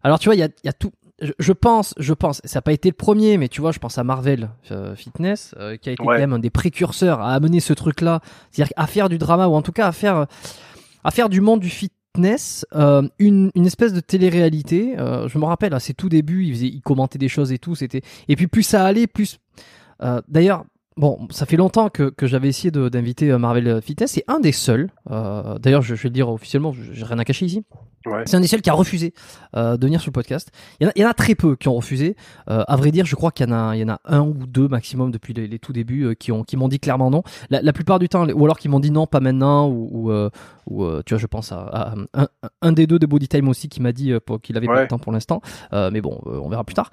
Alors 0.03 0.19
tu 0.19 0.29
vois, 0.29 0.35
il 0.35 0.39
y 0.39 0.43
a, 0.43 0.47
il 0.47 0.67
y 0.67 0.69
a 0.69 0.73
tout. 0.73 0.91
Je, 1.23 1.33
je 1.39 1.53
pense, 1.53 1.93
je 1.99 2.15
pense, 2.15 2.41
ça 2.45 2.59
n'a 2.59 2.63
pas 2.63 2.73
été 2.73 2.89
le 2.89 2.95
premier, 2.95 3.37
mais 3.37 3.49
tu 3.49 3.61
vois, 3.61 3.73
je 3.73 3.79
pense 3.79 3.99
à 3.99 4.05
Marvel 4.05 4.49
euh, 4.71 4.95
Fitness, 4.97 5.55
euh, 5.59 5.77
qui 5.77 5.91
a 5.91 5.93
été 5.93 6.03
Ouais. 6.03 6.15
quand 6.17 6.21
même 6.21 6.33
un 6.33 6.39
des 6.39 6.49
précurseurs 6.49 7.21
à 7.21 7.35
amener 7.35 7.61
ce 7.61 7.75
truc-là, 7.75 8.21
c'est-à-dire 8.51 8.73
à 8.77 8.87
faire 8.87 9.11
du 9.11 9.19
drama 9.19 9.47
ou 9.47 9.55
en 9.55 9.61
tout 9.61 9.73
cas 9.73 9.87
à 9.87 9.93
faire, 9.93 10.27
à 11.05 11.11
faire 11.11 11.29
du 11.29 11.43
monde 11.43 11.61
du 11.61 11.69
fitness 11.69 12.65
euh, 12.75 13.03
une, 13.19 13.51
une 13.55 13.67
espèce 13.67 13.93
de 13.93 14.01
télé-réalité. 14.01 14.95
Euh, 14.99 15.29
je 15.29 15.37
me 15.39 15.45
rappelle 15.45 15.75
à 15.75 15.81
ses 15.81 15.93
tout 15.93 16.09
débuts, 16.09 16.45
il, 16.47 16.55
faisait, 16.55 16.69
il 16.69 16.81
commentait 16.81 17.19
des 17.19 17.29
choses 17.29 17.53
et 17.53 17.59
tout, 17.59 17.75
c'était. 17.75 18.01
Et 18.29 18.35
puis 18.35 18.47
plus 18.47 18.63
ça 18.63 18.87
allait, 18.87 19.07
plus. 19.07 19.39
euh, 20.03 20.23
D'ailleurs, 20.27 20.65
Bon, 21.01 21.27
ça 21.31 21.47
fait 21.47 21.57
longtemps 21.57 21.89
que, 21.89 22.11
que 22.11 22.27
j'avais 22.27 22.49
essayé 22.49 22.71
d'inviter 22.71 23.31
euh, 23.31 23.39
Marvel 23.39 23.81
Fitness. 23.81 24.13
C'est 24.13 24.25
un 24.29 24.39
des 24.39 24.53
seuls. 24.53 24.91
euh, 25.11 25.59
D'ailleurs, 25.59 25.81
je, 25.81 25.95
je 25.95 26.03
vais 26.03 26.11
le 26.11 26.15
dire 26.15 26.29
officiellement, 26.29 26.73
je- 26.73 26.93
j'ai 26.93 27.05
rien 27.07 27.19
à 27.19 27.25
cacher 27.25 27.47
ici. 27.47 27.65
Ouais. 28.07 28.23
C'est 28.27 28.37
un 28.37 28.41
des 28.41 28.47
seuls 28.47 28.61
qui 28.63 28.69
a 28.71 28.75
refusé 28.75 29.13
euh, 29.57 29.77
de 29.79 29.87
venir 29.87 30.01
sur 30.01 30.09
le 30.11 30.13
podcast. 30.13 30.51
Il 30.79 30.85
y, 30.85 30.87
en 30.87 30.91
a, 30.91 30.93
il 30.97 31.03
y 31.03 31.05
en 31.07 31.09
a 31.09 31.15
très 31.15 31.35
peu 31.35 31.57
qui 31.57 31.69
ont 31.69 31.75
refusé. 31.75 32.17
Euh, 32.51 32.63
à 32.69 32.77
vrai 32.77 32.91
dire, 32.91 33.07
je 33.07 33.15
crois 33.17 33.31
qu'il 33.31 33.49
y 33.49 33.51
en 33.51 33.55
a, 33.55 33.77
il 33.77 33.81
y 33.81 33.85
en 33.85 33.89
a 33.89 34.01
un 34.05 34.21
ou 34.21 34.35
deux 34.47 34.69
maximum 34.69 35.11
depuis 35.11 35.33
les, 35.35 35.47
les 35.49 35.59
tout 35.59 35.73
débuts 35.73 36.15
qui 36.17 36.33
ont, 36.33 36.45
qui 36.45 36.57
m'ont 36.59 36.69
dit 36.69 36.79
clairement 36.81 37.11
non. 37.11 37.23
La, 37.51 37.63
la 37.63 37.73
plupart 37.73 37.99
du 37.99 38.09
temps, 38.11 38.27
ou 38.29 38.45
alors 38.45 38.59
qui 38.59 38.69
m'ont 38.69 38.81
dit 38.81 38.91
non, 38.91 39.07
pas 39.07 39.21
maintenant, 39.21 39.69
ou, 39.69 40.11
ou, 40.11 40.31
ou, 40.67 41.03
tu 41.05 41.15
vois, 41.15 41.19
je 41.19 41.27
pense 41.27 41.51
à, 41.53 41.61
à 41.61 41.95
un, 42.15 42.27
un 42.63 42.73
des 42.73 42.87
deux 42.87 42.99
de 42.99 43.07
Body 43.07 43.29
Time 43.29 43.49
aussi 43.49 43.69
qui 43.71 43.81
m'a 43.83 43.93
dit 43.93 44.13
qu'il 44.43 44.57
avait 44.59 44.67
pas 44.67 44.83
le 44.83 44.89
temps 44.89 44.99
pour 44.99 45.13
l'instant. 45.13 45.41
Mais 45.73 46.01
bon, 46.03 46.21
on 46.27 46.49
verra 46.51 46.65
plus 46.65 46.75
tard. 46.75 46.91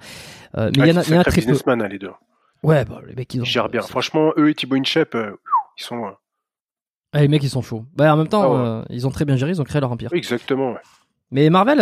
Mais 0.56 0.62
Ouais, 0.62 0.70
il 0.76 0.88
y 0.88 0.92
en 0.92 0.96
a, 0.96 1.04
il 1.04 1.14
y 1.14 1.16
en 1.16 1.20
a 1.20 1.24
très 1.24 1.40
peu. 1.42 1.52
businessman, 1.52 1.82
les 1.84 1.98
deux. 1.98 2.10
Ouais, 2.62 2.84
bah, 2.84 3.00
les 3.06 3.14
mecs, 3.14 3.32
ils 3.34 3.40
ont. 3.40 3.44
Ils 3.44 3.46
gèrent 3.46 3.68
bien. 3.68 3.82
Franchement, 3.82 4.32
eux 4.36 4.50
et 4.50 4.54
Thibaut 4.54 4.76
Inchep, 4.76 5.14
euh, 5.14 5.36
ils 5.78 5.82
sont. 5.84 6.06
euh, 6.06 6.10
Ah, 7.12 7.20
les 7.20 7.28
mecs, 7.28 7.42
ils 7.42 7.50
sont 7.50 7.62
chauds. 7.62 7.84
Bah, 7.94 8.12
en 8.12 8.16
même 8.16 8.28
temps, 8.28 8.42
Ah 8.42 8.48
ouais. 8.50 8.68
euh, 8.68 8.84
ils 8.90 9.06
ont 9.06 9.10
très 9.10 9.24
bien 9.24 9.36
géré, 9.36 9.50
ils 9.52 9.60
ont 9.60 9.64
créé 9.64 9.80
leur 9.80 9.92
empire. 9.92 10.10
Exactement. 10.12 10.72
ouais. 10.72 10.80
Mais 11.30 11.50
Marvel, 11.50 11.78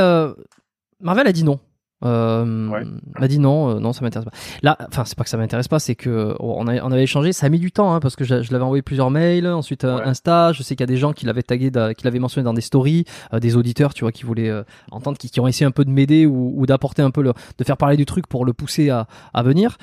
Marvel 1.00 1.26
a 1.26 1.32
dit 1.32 1.44
non. 1.44 1.60
Euh, 2.04 2.68
Ouais. 2.68 2.82
m'a 3.18 3.26
dit 3.26 3.38
non, 3.38 3.70
euh, 3.70 3.80
non, 3.80 3.92
ça 3.94 4.02
m'intéresse 4.02 4.26
pas. 4.26 4.36
Là, 4.62 4.76
enfin, 4.88 5.04
c'est 5.06 5.16
pas 5.16 5.24
que 5.24 5.30
ça 5.30 5.38
m'intéresse 5.38 5.66
pas, 5.68 5.78
c'est 5.78 5.94
que 5.94 6.34
on, 6.40 6.66
a- 6.66 6.82
on 6.82 6.92
avait 6.92 7.04
échangé. 7.04 7.32
Ça 7.32 7.46
a 7.46 7.48
mis 7.48 7.58
du 7.58 7.72
temps 7.72 7.94
hein, 7.94 8.00
parce 8.00 8.16
que 8.16 8.24
je, 8.24 8.42
je 8.42 8.52
l'avais 8.52 8.64
envoyé 8.64 8.82
plusieurs 8.82 9.10
mails, 9.10 9.46
ensuite 9.46 9.84
euh, 9.84 9.96
Ouais. 9.96 10.02
Insta. 10.04 10.52
Je 10.52 10.62
sais 10.62 10.74
qu'il 10.76 10.82
y 10.82 10.84
a 10.84 10.92
des 10.92 10.98
gens 10.98 11.12
qui 11.14 11.24
l'avaient 11.24 11.42
tagué, 11.42 11.70
qui 11.96 12.04
l'avaient 12.04 12.18
mentionné 12.18 12.44
dans 12.44 12.52
des 12.52 12.60
stories, 12.60 13.04
euh, 13.32 13.38
des 13.40 13.56
auditeurs, 13.56 13.94
tu 13.94 14.04
vois, 14.04 14.12
qui 14.12 14.24
voulaient 14.24 14.50
euh, 14.50 14.62
entendre, 14.90 15.16
qui, 15.16 15.30
qui 15.30 15.40
ont 15.40 15.46
essayé 15.48 15.64
un 15.66 15.70
peu 15.70 15.84
de 15.86 15.90
m'aider 15.90 16.26
ou, 16.26 16.52
ou 16.54 16.66
d'apporter 16.66 17.00
un 17.00 17.10
peu 17.10 17.22
le, 17.22 17.32
de 17.56 17.64
faire 17.64 17.78
parler 17.78 17.96
du 17.96 18.04
truc 18.04 18.26
pour 18.26 18.44
le 18.44 18.52
pousser 18.52 18.90
à, 18.90 19.06
à 19.32 19.42
venir. 19.42 19.78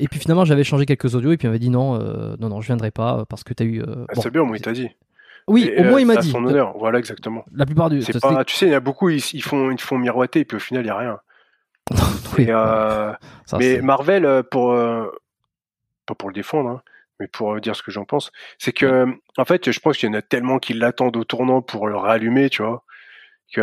Et 0.00 0.08
puis 0.08 0.18
finalement, 0.18 0.44
j'avais 0.44 0.64
changé 0.64 0.86
quelques 0.86 1.14
audios 1.14 1.30
et 1.32 1.36
puis 1.36 1.46
il 1.46 1.50
m'avait 1.50 1.58
dit 1.60 1.70
non, 1.70 1.98
non, 2.40 2.48
non, 2.48 2.60
je 2.60 2.66
viendrai 2.66 2.90
pas 2.90 3.24
parce 3.28 3.44
que 3.44 3.54
t'as 3.54 3.64
eu. 3.64 3.80
Ah, 3.82 4.12
bon. 4.14 4.20
c'est 4.20 4.30
bien, 4.30 4.42
au 4.42 4.46
moins, 4.46 4.56
il 4.56 4.62
t'a 4.62 4.72
dit. 4.72 4.88
Oui, 5.46 5.70
Et, 5.72 5.80
au 5.80 5.84
moins 5.90 6.00
il 6.00 6.06
m'a 6.06 6.16
dit. 6.16 6.30
son 6.30 6.44
honneur. 6.44 6.74
Voilà, 6.78 6.98
exactement. 6.98 7.44
La 7.54 7.66
plupart 7.66 7.90
du. 7.90 8.00
Pas, 8.20 8.44
tu 8.44 8.56
sais, 8.56 8.66
il 8.66 8.72
y 8.72 8.74
a 8.74 8.80
beaucoup, 8.80 9.10
ils, 9.10 9.22
ils 9.34 9.42
font, 9.42 9.70
ils 9.70 9.80
font 9.80 9.98
miroiter 9.98 10.40
et 10.40 10.44
puis 10.44 10.56
au 10.56 10.60
final, 10.60 10.84
il 10.84 10.86
y 10.88 10.90
a 10.90 10.96
rien. 10.98 11.18
Oui, 12.38 12.46
euh, 12.48 13.12
ça, 13.46 13.58
mais 13.58 13.80
Marvel, 13.80 14.24
euh, 14.24 14.42
pour 14.42 14.72
euh, 14.72 15.10
pas 16.06 16.14
pour 16.14 16.28
le 16.28 16.34
défendre, 16.34 16.70
hein, 16.70 16.82
mais 17.20 17.28
pour 17.28 17.54
euh, 17.54 17.60
dire 17.60 17.76
ce 17.76 17.82
que 17.82 17.90
j'en 17.90 18.04
pense, 18.04 18.32
c'est 18.58 18.72
que 18.72 19.06
en 19.36 19.44
fait, 19.44 19.70
je 19.70 19.80
pense 19.80 19.96
qu'il 19.96 20.08
y 20.08 20.10
en 20.10 20.18
a 20.18 20.22
tellement 20.22 20.58
qui 20.58 20.74
l'attendent 20.74 21.16
au 21.16 21.24
tournant 21.24 21.62
pour 21.62 21.86
le 21.86 21.96
rallumer, 21.96 22.50
tu 22.50 22.62
vois. 22.62 22.84
Que 23.52 23.60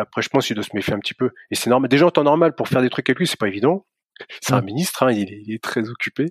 après, 0.00 0.22
je 0.22 0.28
pense 0.28 0.46
qu'il 0.46 0.54
doit 0.54 0.64
se 0.64 0.76
méfier 0.76 0.94
un 0.94 1.00
petit 1.00 1.14
peu. 1.14 1.30
Et 1.50 1.56
c'est 1.56 1.70
normal. 1.70 1.88
Déjà 1.88 2.06
en 2.06 2.10
temps 2.10 2.22
normal, 2.22 2.54
pour 2.54 2.68
faire 2.68 2.82
des 2.82 2.90
trucs 2.90 3.08
avec 3.08 3.18
lui, 3.18 3.26
c'est 3.26 3.40
pas 3.40 3.48
évident. 3.48 3.84
C'est 4.40 4.52
un 4.52 4.60
ministre, 4.60 5.02
hein, 5.02 5.10
il, 5.10 5.32
est, 5.32 5.42
il 5.44 5.54
est 5.54 5.62
très 5.62 5.88
occupé. 5.88 6.26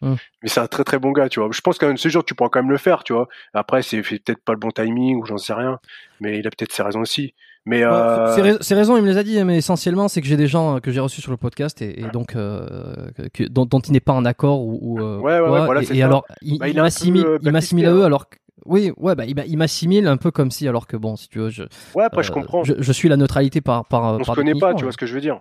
Mais 0.00 0.16
c'est 0.44 0.60
un 0.60 0.66
très 0.66 0.84
très 0.84 0.98
bon 0.98 1.12
gars, 1.12 1.28
tu 1.28 1.40
vois. 1.40 1.50
Je 1.52 1.60
pense 1.60 1.78
qu'un 1.78 1.92
de 1.92 1.98
ces 1.98 2.10
jours, 2.10 2.24
tu 2.24 2.34
pourras 2.34 2.48
quand 2.50 2.62
même 2.62 2.70
le 2.70 2.78
faire, 2.78 3.04
tu 3.04 3.12
vois. 3.12 3.28
Après, 3.52 3.82
c'est 3.82 4.00
peut-être 4.02 4.42
pas 4.42 4.52
le 4.52 4.58
bon 4.58 4.70
timing 4.70 5.16
ou 5.16 5.26
j'en 5.26 5.36
sais 5.36 5.52
rien. 5.52 5.78
Mais 6.20 6.38
il 6.38 6.46
a 6.46 6.50
peut-être 6.50 6.72
ses 6.72 6.82
raisons 6.82 7.00
aussi. 7.00 7.34
Mais 7.68 7.84
Ouais, 7.84 7.92
euh, 7.92 8.34
rais- 8.42 8.56
ses 8.62 8.74
raisons, 8.74 8.96
il 8.96 9.02
me 9.02 9.08
les 9.08 9.18
a 9.18 9.22
dit, 9.22 9.44
mais 9.44 9.58
essentiellement, 9.58 10.08
c'est 10.08 10.22
que 10.22 10.26
j'ai 10.26 10.38
des 10.38 10.46
gens 10.46 10.76
euh, 10.76 10.80
que 10.80 10.90
j'ai 10.90 11.00
reçus 11.00 11.20
sur 11.20 11.30
le 11.30 11.36
podcast 11.36 11.82
et, 11.82 12.00
et 12.00 12.08
donc 12.10 12.34
euh, 12.34 13.10
que- 13.34 13.44
dont, 13.46 13.66
dont 13.66 13.80
il 13.80 13.92
n'est 13.92 14.00
pas 14.00 14.14
en 14.14 14.24
accord 14.24 14.62
ou, 14.64 14.78
ou, 14.80 14.98
euh, 15.00 15.18
Ouais, 15.18 15.38
ouais, 15.38 15.48
ouais, 15.50 15.64
voilà, 15.66 15.82
et, 15.82 15.98
et 15.98 16.02
alors 16.02 16.24
il, 16.40 16.58
Bah, 16.58 16.68
il 16.68 16.76
m'assimile, 16.76 17.26
il 17.42 17.52
m'assimile 17.52 17.84
à 17.86 17.90
hein. 17.90 17.94
eux 17.96 18.04
alors 18.04 18.30
que 18.30 18.38
oui, 18.64 18.92
ouais, 18.96 19.14
bah, 19.14 19.24
il 19.26 19.34
m'a- 19.36 19.44
il 19.44 19.56
m'assimile 19.58 20.06
un 20.08 20.16
peu 20.16 20.30
comme 20.30 20.50
si, 20.50 20.66
alors 20.66 20.86
que 20.86 20.96
bon, 20.96 21.16
si 21.16 21.28
tu 21.28 21.38
veux, 21.40 21.50
je, 21.50 21.64
ouais, 21.94 22.04
après, 22.04 22.22
je 22.22 22.30
euh, 22.30 22.34
comprends. 22.34 22.64
je, 22.64 22.72
je 22.78 22.92
suis 22.92 23.08
la 23.10 23.16
neutralité 23.18 23.60
par 23.60 23.84
par. 23.86 24.14
on 24.14 24.18
se 24.20 24.24
par 24.24 24.34
connaît 24.34 24.54
pas, 24.58 24.72
tu 24.74 24.84
vois 24.84 24.92
ce 24.92 24.96
que 24.98 25.06
je 25.06 25.14
veux 25.14 25.20
dire. 25.20 25.40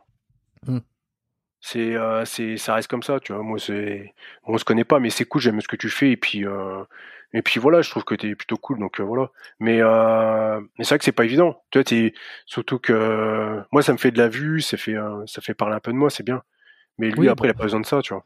Hmm. 0.68 0.80
C'est, 1.70 1.96
euh, 1.96 2.24
c'est, 2.24 2.56
ça 2.56 2.76
reste 2.76 2.88
comme 2.90 3.04
ça, 3.04 3.20
tu 3.20 3.34
vois. 3.34 3.44
Moi, 3.44 3.60
c'est, 3.60 4.14
on 4.46 4.58
se 4.58 4.64
connaît 4.64 4.86
pas, 4.86 5.00
mais 5.00 5.10
c'est 5.10 5.26
cool, 5.26 5.42
j'aime 5.42 5.60
ce 5.60 5.68
que 5.68 5.76
tu 5.76 5.90
fais, 5.90 6.12
et 6.12 6.16
puis, 6.18 6.46
euh, 6.46 6.82
et 7.34 7.42
puis 7.42 7.60
voilà, 7.60 7.82
je 7.82 7.90
trouve 7.90 8.06
que 8.06 8.16
t'es 8.16 8.36
plutôt 8.36 8.56
cool, 8.56 8.80
donc 8.80 9.02
euh, 9.02 9.04
voilà. 9.04 9.32
Mais, 9.60 9.80
euh, 9.82 10.62
mais 10.78 10.86
c'est 10.86 10.92
vrai 10.92 11.00
que 11.00 11.04
c'est 11.04 11.12
pas 11.12 11.26
évident. 11.26 11.62
Tu 11.72 11.80
vois, 11.80 11.84
t'es, 11.84 12.14
surtout 12.46 12.80
que 12.80 13.62
moi, 13.74 13.82
ça 13.82 13.92
me 13.92 13.98
fait 13.98 14.12
de 14.12 14.18
la 14.18 14.30
vue, 14.30 14.62
ça 14.62 14.78
fait, 14.78 14.96
ça 15.26 15.42
fait 15.42 15.54
parler 15.54 15.76
un 15.76 15.82
peu 15.82 15.92
de 15.92 15.98
moi, 15.98 16.10
c'est 16.10 16.24
bien. 16.24 16.42
Mais 17.00 17.10
lui, 17.10 17.20
Oui, 17.20 17.28
après, 17.28 17.48
il 17.50 17.52
a 17.52 17.54
pas 17.54 17.64
besoin 17.64 17.82
de 17.82 17.86
ça, 17.86 18.02
tu 18.02 18.14
vois. 18.14 18.24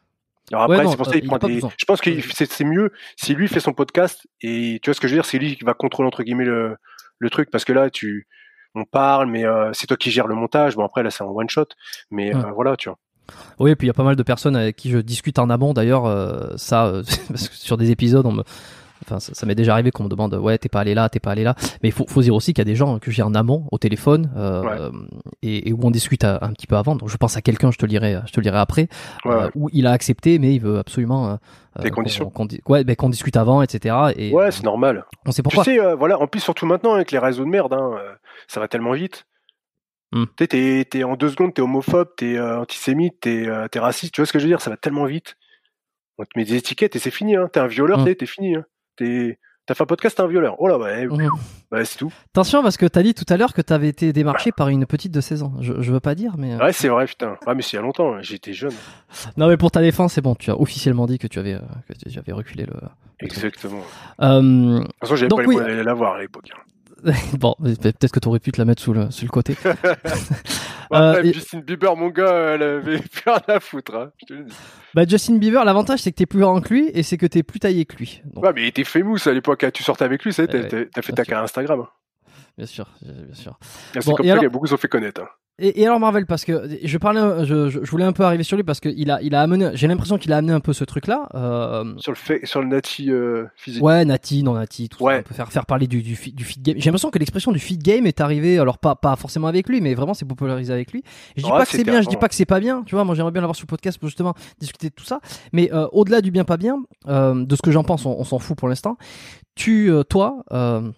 Alors 0.51 0.63
après, 0.63 0.85
c'est 0.87 0.97
pour 0.97 1.05
ça 1.07 1.13
qu'il 1.13 1.23
il 1.23 1.27
prend 1.27 1.37
des. 1.39 1.61
Je 1.77 1.85
pense 1.85 1.99
que 2.01 2.21
c'est, 2.33 2.45
c'est 2.51 2.63
mieux 2.63 2.91
si 3.15 3.33
lui 3.33 3.47
fait 3.47 3.59
son 3.59 3.73
podcast 3.73 4.27
et 4.41 4.79
tu 4.83 4.89
vois 4.89 4.93
ce 4.93 4.99
que 5.01 5.07
je 5.07 5.13
veux 5.13 5.17
dire, 5.17 5.25
c'est 5.25 5.39
lui 5.39 5.55
qui 5.55 5.63
va 5.63 5.73
contrôler 5.73 6.05
entre 6.07 6.21
guillemets 6.23 6.45
le, 6.45 6.75
le 7.17 7.29
truc 7.29 7.49
parce 7.49 7.65
que 7.65 7.73
là, 7.73 7.89
tu, 7.89 8.27
on 8.75 8.83
parle, 8.85 9.27
mais 9.27 9.45
euh, 9.45 9.71
c'est 9.73 9.87
toi 9.87 9.97
qui 9.97 10.11
gères 10.11 10.27
le 10.27 10.35
montage. 10.35 10.75
Bon 10.75 10.83
après 10.85 11.03
là, 11.03 11.09
c'est 11.09 11.23
en 11.23 11.29
one 11.31 11.49
shot, 11.49 11.67
mais 12.11 12.35
Ouais. 12.35 12.45
euh, 12.45 12.51
voilà, 12.51 12.75
tu 12.75 12.89
vois. 12.89 12.99
Oui, 13.59 13.71
et 13.71 13.75
puis 13.75 13.85
il 13.87 13.89
y 13.89 13.91
a 13.91 13.93
pas 13.93 14.03
mal 14.03 14.15
de 14.15 14.23
personnes 14.23 14.55
avec 14.55 14.75
qui 14.75 14.89
je 14.89 14.97
discute 14.97 15.39
en 15.39 15.49
amont 15.49 15.73
d'ailleurs, 15.73 16.05
euh, 16.05 16.49
ça, 16.57 16.85
euh, 16.87 17.03
parce 17.29 17.47
que 17.49 17.55
sur 17.55 17.77
des 17.77 17.91
épisodes, 17.91 18.25
on 18.25 18.31
me, 18.31 18.43
enfin, 19.05 19.19
ça, 19.19 19.33
ça 19.33 19.45
m'est 19.45 19.55
déjà 19.55 19.73
arrivé 19.73 19.91
qu'on 19.91 20.03
me 20.03 20.09
demande, 20.09 20.33
ouais, 20.33 20.57
t'es 20.57 20.67
pas 20.69 20.81
allé 20.81 20.93
là, 20.93 21.07
t'es 21.09 21.19
pas 21.19 21.31
allé 21.31 21.43
là. 21.43 21.55
Mais 21.83 21.89
il 21.89 21.91
faut, 21.91 22.05
faut 22.07 22.21
dire 22.21 22.33
aussi 22.35 22.53
qu'il 22.53 22.59
y 22.61 22.67
a 22.67 22.71
des 22.71 22.75
gens 22.75 22.99
que 22.99 23.09
j'ai 23.11 23.21
en 23.21 23.33
amont 23.35 23.67
au 23.71 23.77
téléphone 23.77 24.31
euh, 24.35 24.91
et, 25.43 25.69
et 25.69 25.73
où 25.73 25.79
on 25.83 25.91
discute 25.91 26.23
à- 26.23 26.39
un 26.41 26.51
petit 26.53 26.67
peu 26.67 26.75
avant. 26.75 26.95
Donc 26.95 27.09
je 27.09 27.17
pense 27.17 27.37
à 27.37 27.41
quelqu'un, 27.41 27.71
je 27.71 27.77
te 27.77 27.85
le 27.85 27.89
dirai, 27.89 28.17
je 28.25 28.31
te 28.31 28.39
le 28.39 28.43
dirai 28.43 28.57
après, 28.57 28.87
Ouais, 29.25 29.31
euh, 29.33 29.49
où 29.55 29.69
il 29.71 29.85
a 29.87 29.91
accepté, 29.91 30.39
mais 30.39 30.53
il 30.55 30.59
veut 30.59 30.79
absolument 30.79 31.29
euh, 31.29 31.35
Des 31.83 31.89
qu'on- 31.89 31.97
conditions. 31.97 32.29
qu'on 32.29 32.45
di- 32.45 32.61
ouais, 32.67 32.83
ben, 32.83 32.95
qu'on 32.95 33.09
discute 33.09 33.37
avant, 33.37 33.61
etc. 33.61 33.95
Et 34.17 34.33
ouais, 34.33 34.51
c'est 34.51 34.63
normal. 34.63 35.05
on 35.25 35.31
sait 35.31 35.43
pourquoi. 35.43 35.63
Tu 35.63 35.75
sais, 35.75 35.79
euh, 35.79 35.95
voilà, 35.95 36.19
en 36.19 36.27
plus 36.27 36.39
surtout 36.41 36.65
maintenant 36.65 36.93
avec 36.95 37.11
les 37.11 37.19
réseaux 37.19 37.45
de 37.45 37.49
merde, 37.49 37.73
hein, 37.73 37.91
euh, 37.97 38.11
ça 38.47 38.59
va 38.59 38.67
tellement 38.67 38.91
vite. 38.93 39.25
Hmm. 40.13 40.25
Tu 40.37 40.45
sais, 40.51 40.85
t'es, 40.89 41.03
en 41.03 41.15
deux 41.15 41.29
secondes, 41.29 41.53
t'es 41.53 41.61
homophobe, 41.61 42.09
t'es 42.17 42.37
euh, 42.37 42.59
antisémite, 42.59 43.19
t'es, 43.21 43.47
euh, 43.47 43.67
raciste. 43.75 44.13
Tu 44.13 44.21
vois 44.21 44.25
ce 44.25 44.33
que 44.33 44.39
je 44.39 44.43
veux 44.45 44.49
dire 44.49 44.61
Ça 44.61 44.69
va 44.69 44.77
tellement 44.77 45.05
vite. 45.05 45.35
On 46.17 46.23
te 46.23 46.29
met 46.35 46.43
des 46.45 46.55
étiquettes 46.55 46.95
et 46.95 46.99
c'est 46.99 47.11
fini. 47.11 47.35
Hein. 47.35 47.49
T'es 47.51 47.59
un 47.59 47.67
violeur, 47.67 47.99
Hmm. 47.99 48.13
t'es, 48.13 48.25
fini. 48.25 48.55
Hein. 48.55 48.65
T'es, 48.97 49.39
t'as 49.65 49.73
fait 49.73 49.83
un 49.83 49.85
podcast, 49.85 50.17
t'es 50.17 50.21
un 50.23 50.27
violeur. 50.27 50.55
Oh 50.59 50.67
là, 50.67 50.77
bah, 50.77 50.99
eh, 50.99 51.07
Mhm. 51.07 51.29
bah, 51.71 51.85
c'est 51.85 51.97
tout. 51.97 52.11
Attention 52.33 52.61
parce 52.61 52.75
que 52.77 52.85
t'as 52.85 53.01
dit 53.03 53.13
tout 53.13 53.25
à 53.29 53.37
l'heure 53.37 53.53
que 53.53 53.61
t'avais 53.61 53.87
été 53.87 54.11
démarché 54.11 54.51
par 54.51 54.67
une 54.67 54.85
petite 54.85 55.13
de 55.13 55.21
16 55.21 55.43
ans. 55.43 55.53
Je, 55.61 55.73
je 55.81 55.91
veux 55.93 55.99
pas 56.01 56.13
dire, 56.13 56.35
mais 56.37 56.53
euh, 56.53 56.57
Ouais, 56.57 56.73
c'est 56.73 56.89
vrai, 56.89 57.05
putain. 57.05 57.37
Ouais, 57.47 57.55
mais 57.55 57.61
c'est 57.61 57.71
il 57.71 57.75
y 57.77 57.79
a 57.79 57.81
longtemps. 57.81 58.13
hein. 58.15 58.21
J'étais 58.21 58.51
jeune. 58.53 58.73
non, 59.37 59.47
mais 59.47 59.55
pour 59.57 59.71
ta 59.71 59.79
défense, 59.81 60.13
c'est 60.13 60.21
bon. 60.21 60.35
Tu 60.35 60.51
as 60.51 60.59
officiellement 60.59 61.07
dit 61.07 61.17
que 61.19 61.27
tu 61.27 61.39
avais, 61.39 61.53
euh, 61.53 61.59
que 61.87 61.93
tu 62.09 62.19
avais 62.19 62.33
reculé 62.33 62.65
le. 62.65 62.73
Exactement. 63.21 63.81
De 64.19 64.81
toute 64.81 64.91
façon, 64.99 65.15
j'avais 65.15 65.29
pas 65.29 65.41
les 65.41 65.47
oui. 65.47 65.55
moyens 65.55 65.71
d'aller 65.71 65.83
la 65.85 65.93
voir 65.93 66.15
à 66.15 66.19
l'époque. 66.19 66.49
bon, 67.39 67.55
peut-être 67.61 68.11
que 68.11 68.19
t'aurais 68.19 68.39
pu 68.39 68.51
te 68.51 68.59
la 68.59 68.65
mettre 68.65 68.81
sous 68.81 68.93
le, 68.93 69.09
sous 69.11 69.25
le 69.25 69.29
côté. 69.31 69.55
Euh, 70.93 71.23
et- 71.23 71.31
Justin 71.31 71.59
Bieber, 71.59 71.95
mon 71.95 72.09
gars, 72.09 72.55
elle 72.55 72.63
avait 72.63 72.99
plus 73.13 73.21
rien 73.31 73.39
à 73.47 73.61
foutre. 73.61 73.95
Hein, 73.95 74.11
je 74.19 74.25
te 74.25 74.33
le 74.33 74.43
dis. 74.43 74.53
Bah, 74.93 75.03
Justin 75.07 75.37
Bieber, 75.37 75.63
l'avantage 75.63 75.99
c'est 76.01 76.11
que 76.11 76.17
t'es 76.17 76.25
plus 76.25 76.41
grand 76.41 76.59
que 76.59 76.73
lui 76.73 76.89
et 76.93 77.01
c'est 77.01 77.15
que 77.17 77.25
t'es 77.25 77.43
plus 77.43 77.61
taillé 77.61 77.85
que 77.85 77.95
lui. 77.95 78.21
Donc, 78.25 78.43
Ouais, 78.43 78.51
mais 78.53 78.63
il 78.63 78.67
était 78.67 78.83
famous 78.83 79.15
à 79.25 79.31
l'époque. 79.31 79.65
Tu 79.73 79.83
sortais 79.83 80.03
avec 80.03 80.21
lui, 80.25 80.33
y 80.33 80.41
Ouais, 80.41 80.47
t'as, 80.47 81.01
fait 81.01 81.13
ta 81.13 81.23
carrière 81.23 81.45
Instagram. 81.45 81.85
bien 82.57 82.65
sûr, 82.67 82.89
bien 83.01 83.33
sûr. 83.33 83.57
C'est 83.93 84.03
comme 84.03 84.25
ça 84.25 84.31
alors- 84.33 84.43
que 84.43 84.49
beaucoup 84.49 84.65
se 84.67 84.71
sont 84.71 84.77
fait 84.77 84.89
connaître. 84.89 85.21
hein. 85.21 85.29
Et, 85.61 85.81
et 85.81 85.85
alors 85.85 85.99
Marvel, 85.99 86.25
parce 86.25 86.43
que 86.43 86.67
je 86.83 86.97
parlais, 86.97 87.45
je, 87.45 87.69
je, 87.69 87.79
je 87.83 87.91
voulais 87.91 88.03
un 88.03 88.11
peu 88.13 88.23
arriver 88.23 88.43
sur 88.43 88.57
lui 88.57 88.63
parce 88.63 88.79
que 88.79 88.89
il 88.89 89.11
a, 89.11 89.21
il 89.21 89.35
a 89.35 89.41
amené, 89.41 89.69
j'ai 89.75 89.87
l'impression 89.87 90.17
qu'il 90.17 90.33
a 90.33 90.37
amené 90.37 90.53
un 90.53 90.59
peu 90.59 90.73
ce 90.73 90.83
truc-là. 90.83 91.29
Euh, 91.35 91.93
Sur 91.97 92.11
le 92.11 92.17
fait, 92.17 92.45
sur 92.45 92.61
le 92.61 92.67
nati 92.67 93.11
euh, 93.11 93.45
physique. 93.55 93.83
Ouais, 93.83 94.03
Nati, 94.05 94.43
non 94.43 94.53
Nati, 94.55 94.89
tout 94.89 95.03
Ouais. 95.03 95.13
ça. 95.15 95.19
On 95.19 95.23
peut 95.29 95.35
faire, 95.35 95.51
faire 95.51 95.65
parler 95.65 95.87
du, 95.87 96.01
du, 96.01 96.13
du 96.15 96.43
feed 96.43 96.61
game. 96.63 96.75
J'ai 96.77 96.85
l'impression 96.85 97.11
que 97.11 97.19
l'expression 97.19 97.51
du 97.51 97.59
feed 97.59 97.81
game 97.83 98.05
est 98.07 98.19
arrivée, 98.21 98.59
alors 98.59 98.77
pas, 98.79 98.95
pas 98.95 99.15
forcément 99.15 99.47
avec 99.47 99.69
lui, 99.69 99.81
mais 99.81 99.93
vraiment 99.93 100.13
c'est 100.13 100.25
popularisé 100.25 100.73
avec 100.73 100.91
lui. 100.91 100.99
Et 101.35 101.41
je 101.41 101.43
dis 101.45 101.51
Ouais, 101.51 101.57
pas 101.59 101.65
que 101.65 101.71
c'est 101.71 101.83
bien, 101.83 102.01
je 102.01 102.09
dis 102.09 102.17
pas 102.17 102.27
que 102.27 102.35
c'est 102.35 102.45
pas 102.45 102.59
bien. 102.59 102.83
Tu 102.85 102.95
vois, 102.95 103.03
moi 103.03 103.13
j'aimerais 103.15 103.31
bien 103.31 103.41
l'avoir 103.41 103.55
sur 103.55 103.65
le 103.65 103.69
podcast 103.69 103.97
pour 103.99 104.07
justement 104.09 104.33
discuter 104.59 104.89
de 104.89 104.95
tout 104.95 105.05
ça. 105.05 105.19
Mais 105.53 105.71
euh, 105.73 105.87
au-delà 105.91 106.21
du 106.21 106.31
bien 106.31 106.43
pas 106.43 106.57
bien, 106.57 106.77
euh, 107.07 107.45
de 107.45 107.55
ce 107.55 107.61
que 107.61 107.71
j'en 107.71 107.83
pense, 107.83 108.05
on, 108.05 108.15
on 108.17 108.23
s'en 108.23 108.39
fout 108.39 108.57
pour 108.57 108.67
l'instant. 108.67 108.97
Tu, 109.55 109.91
euh, 109.91 110.03
toi, 110.03 110.43
euh, 110.53 110.89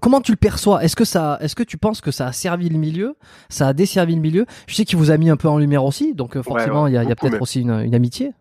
comment 0.00 0.20
tu 0.20 0.32
le 0.32 0.36
perçois? 0.36 0.82
Est-ce 0.82 0.96
que 0.96 1.04
ça, 1.04 1.38
est-ce 1.40 1.54
que 1.54 1.62
tu 1.62 1.76
penses 1.76 2.00
que 2.00 2.10
ça 2.10 2.26
a 2.26 2.32
servi 2.32 2.68
le 2.68 2.78
milieu, 2.78 3.16
ça 3.48 3.68
a 3.68 3.72
desservi 3.72 4.14
le 4.14 4.20
milieu? 4.20 4.46
Je 4.66 4.74
sais 4.74 4.84
qu'il 4.84 4.98
vous 4.98 5.10
a 5.10 5.16
mis 5.16 5.30
un 5.30 5.36
peu 5.36 5.48
en 5.48 5.58
lumière 5.58 5.84
aussi, 5.84 6.14
donc 6.14 6.36
euh, 6.36 6.42
forcément 6.42 6.86
il 6.86 6.92
ouais, 6.92 6.96
y 6.96 6.98
a, 6.98 7.02
il 7.02 7.08
y 7.08 7.12
a 7.12 7.14
beaucoup 7.14 7.28
peut-être 7.28 7.42
aussi 7.42 7.60
une, 7.60 7.70
une 7.70 7.94
amitié 7.94 8.32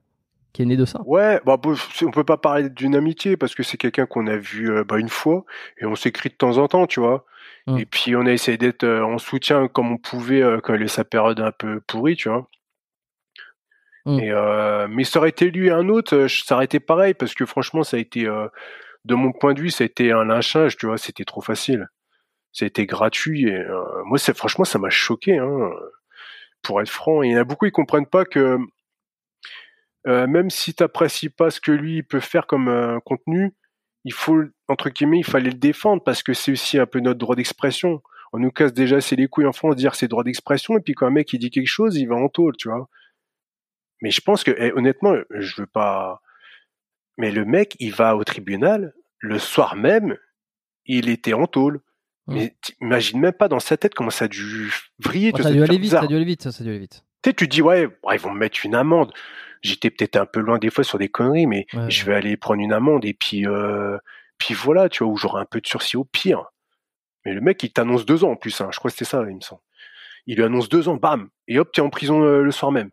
qui 0.54 0.64
est 0.64 0.66
née 0.66 0.78
de 0.78 0.86
ça. 0.86 1.02
Ouais, 1.06 1.40
bah, 1.45 1.60
on 2.02 2.12
peut 2.12 2.24
pas 2.24 2.38
parler 2.38 2.70
d'une 2.70 2.95
amitié 2.95 3.38
parce 3.38 3.54
que 3.54 3.62
c'est 3.62 3.78
quelqu'un 3.78 4.08
qu'on 4.08 4.26
a 4.26 4.38
vu 4.38 4.72
euh, 4.72 4.84
bah, 4.84 4.98
une 4.98 5.10
fois 5.10 5.45
et 5.80 5.86
on 5.86 5.95
s'écrit 5.95 6.30
de 6.30 6.36
temps 6.36 6.58
en 6.58 6.68
temps, 6.68 6.88
tu 6.88 6.99
vois. 6.99 7.26
Mm. 7.68 7.78
Et 7.78 7.86
puis 7.86 8.16
on 8.16 8.26
a 8.26 8.32
essayé 8.32 8.58
d'être 8.58 8.84
euh, 8.84 9.04
en 9.04 9.18
soutien 9.18 9.68
comme 9.68 9.91
on 9.91 9.98
pouvait 9.98 10.41
euh, 10.41 10.60
quand 10.62 10.74
il 10.74 10.84
a 10.84 10.88
sa 10.88 11.04
période 11.04 11.40
un 11.40 11.52
peu 11.52 11.80
pourrie, 11.82 12.16
tu 12.16 12.30
vois. 12.30 12.48
Mm. 14.06 14.20
Et 14.20 14.32
euh, 14.32 14.88
mais 14.90 15.04
ça 15.04 15.20
aurait 15.20 15.30
été 15.30 15.52
lui 15.52 15.68
et 15.68 15.72
un 15.72 15.90
autre, 15.90 16.28
ça 16.28 16.56
aurait 16.56 16.66
été 16.66 16.80
pareil 16.80 17.14
parce 17.14 17.34
que 17.36 17.45
franchement 17.45 17.84
ça 17.84 17.98
a 17.98 17.99
été, 17.99 18.28
de 19.08 19.16
mon 19.16 19.32
point 19.32 19.54
de 19.54 19.62
vue, 19.62 19.72
ça 19.72 19.84
a 19.84 19.88
été 19.88 20.12
un 20.12 20.26
lynchage, 20.26 20.78
tu 20.78 20.86
vois. 20.88 20.98
C'était 20.98 21.26
trop 21.26 21.42
facile. 21.42 21.88
Ça 22.54 22.66
a 22.66 22.68
été 22.68 22.86
gratuit 22.86 23.48
et 23.50 23.56
euh, 23.56 24.04
moi 24.06 24.18
c'est 24.18 24.36
franchement 24.36 24.66
ça 24.66 24.80
m'a 24.80 24.90
choqué, 24.90 25.38
hein. 25.38 25.72
Pour 26.64 26.82
être 26.82 26.90
franc, 26.90 27.22
il 27.22 27.32
y 27.32 27.38
en 27.38 27.42
a 27.42 27.44
beaucoup 27.44 27.66
ils 27.66 27.72
comprennent 27.72 28.08
pas 28.08 28.26
que 28.26 28.58
euh, 30.08 30.28
même 30.28 30.50
si 30.50 30.74
t'apprécies 30.74 31.30
pas 31.30 31.52
ce 31.52 31.62
que 31.62 31.72
lui 31.72 32.04
peut 32.04 32.20
faire 32.20 32.48
comme 32.48 32.68
euh, 32.70 33.00
contenu, 33.06 33.54
il 34.06 34.14
faut 34.14 34.44
entre 34.68 34.90
guillemets, 34.90 35.20
il 35.20 35.26
fallait 35.26 35.52
le 35.52 35.58
défendre 35.58 36.04
parce 36.04 36.24
que 36.24 36.34
c'est 36.34 36.52
aussi 36.52 36.80
un 36.80 36.86
peu 36.88 37.00
notre 37.00 37.20
droit 37.20 37.36
d'expression. 37.36 38.02
On 38.34 38.40
nous 38.40 38.52
casse 38.52 38.74
déjà 38.74 39.02
c'est 39.02 39.16
les 39.16 39.28
couilles 39.28 39.46
en 39.46 39.54
France 39.54 39.76
dire 39.76 39.96
c'est 39.96 40.08
droit 40.08 40.24
d'expression 40.24 40.78
et 40.78 40.82
puis 40.82 40.94
quand 40.94 41.08
un 41.08 41.12
mec 41.12 41.32
il 41.34 41.40
dit 41.40 41.52
quelque 41.52 41.68
chose, 41.68 41.98
il 41.98 42.08
va 42.08 42.16
en 42.16 42.30
tôle, 42.30 42.56
tu 42.58 42.70
vois. 42.70 42.90
Mais 44.02 44.12
je 44.12 44.22
pense 44.22 44.44
que, 44.44 44.52
eh, 44.58 44.72
honnêtement, 44.74 45.16
je 45.32 45.62
veux 45.62 45.68
pas. 45.68 46.22
Mais 47.18 47.32
le 47.32 47.46
mec, 47.46 47.76
il 47.80 47.94
va 47.94 48.16
au 48.16 48.24
tribunal 48.24 48.94
le 49.19 49.39
soir 49.39 49.76
même, 49.76 50.18
il 50.85 51.10
était 51.10 51.34
en 51.34 51.48
tôle. 51.48 51.81
Mmh. 52.27 52.34
Mais 52.34 52.56
t'imagines 52.61 53.19
même 53.19 53.34
pas 53.34 53.48
dans 53.48 53.60
sa 53.60 53.77
tête 53.77 53.94
comment 53.95 54.10
ça 54.10 54.26
a 54.26 54.27
dû 54.27 54.72
vriller. 54.99 55.31
Oh, 55.34 55.38
tu 55.38 55.44
ça 55.44 55.49
a 55.49 55.52
dû 55.53 55.64
aller 55.64 55.77
vite, 55.77 55.91
ça 55.91 56.02
a 56.02 56.07
dû 56.07 56.15
aller 56.15 56.26
vite, 56.26 56.44
ça, 56.44 56.52
ça 56.52 56.61
a 56.61 56.64
dû 56.65 56.69
aller 56.69 56.80
vite. 56.80 57.03
Tu 57.23 57.30
sais, 57.30 57.34
tu 57.34 57.48
te 57.48 57.52
dis, 57.53 57.61
ouais, 57.61 57.88
ils 58.14 58.19
vont 58.19 58.34
me 58.34 58.39
mettre 58.39 58.60
une 58.65 58.76
amende. 58.76 59.14
J'étais 59.61 59.89
peut-être 59.89 60.18
un 60.18 60.26
peu 60.26 60.39
loin 60.39 60.60
des 60.60 60.69
fois 60.69 60.84
sur 60.84 60.98
des 60.99 61.07
conneries, 61.10 61.48
mais 61.48 61.65
Ouais, 61.73 61.89
je 61.89 62.02
ouais. 62.06 62.11
vais 62.11 62.15
aller 62.15 62.38
prendre 62.38 62.61
une 62.61 62.73
amende 62.73 63.06
et 63.06 63.14
puis, 63.14 63.48
euh, 63.48 63.98
puis 64.38 64.53
voilà, 64.53 64.88
tu 64.89 65.03
vois, 65.03 65.11
où 65.14 65.18
j'aurai 65.18 65.41
un 65.41 65.45
peu 65.45 65.61
de 65.61 65.68
sursis 65.68 65.98
au 65.98 66.03
pire. 66.03 66.44
Mais 67.26 67.34
le 67.34 67.41
mec, 67.41 67.64
il 67.64 67.72
t'annonce 67.72 68.06
deux 68.06 68.23
ans 68.23 68.31
en 68.31 68.35
plus, 68.35 68.60
hein. 68.61 68.69
je 68.72 68.77
crois 68.77 68.91
que 68.91 68.98
c'était 68.98 69.10
ça, 69.10 69.23
il 69.27 69.35
me 69.35 69.41
semble. 69.41 69.61
Il 70.27 70.35
lui 70.35 70.44
annonce 70.44 70.69
deux 70.69 70.89
ans, 70.89 70.95
bam, 70.98 71.30
et 71.48 71.57
hop, 71.60 71.72
t'es 71.72 71.81
en 71.81 71.89
prison 71.89 72.22
euh, 72.23 72.41
le 72.44 72.52
soir 72.52 72.72
même. 72.72 72.91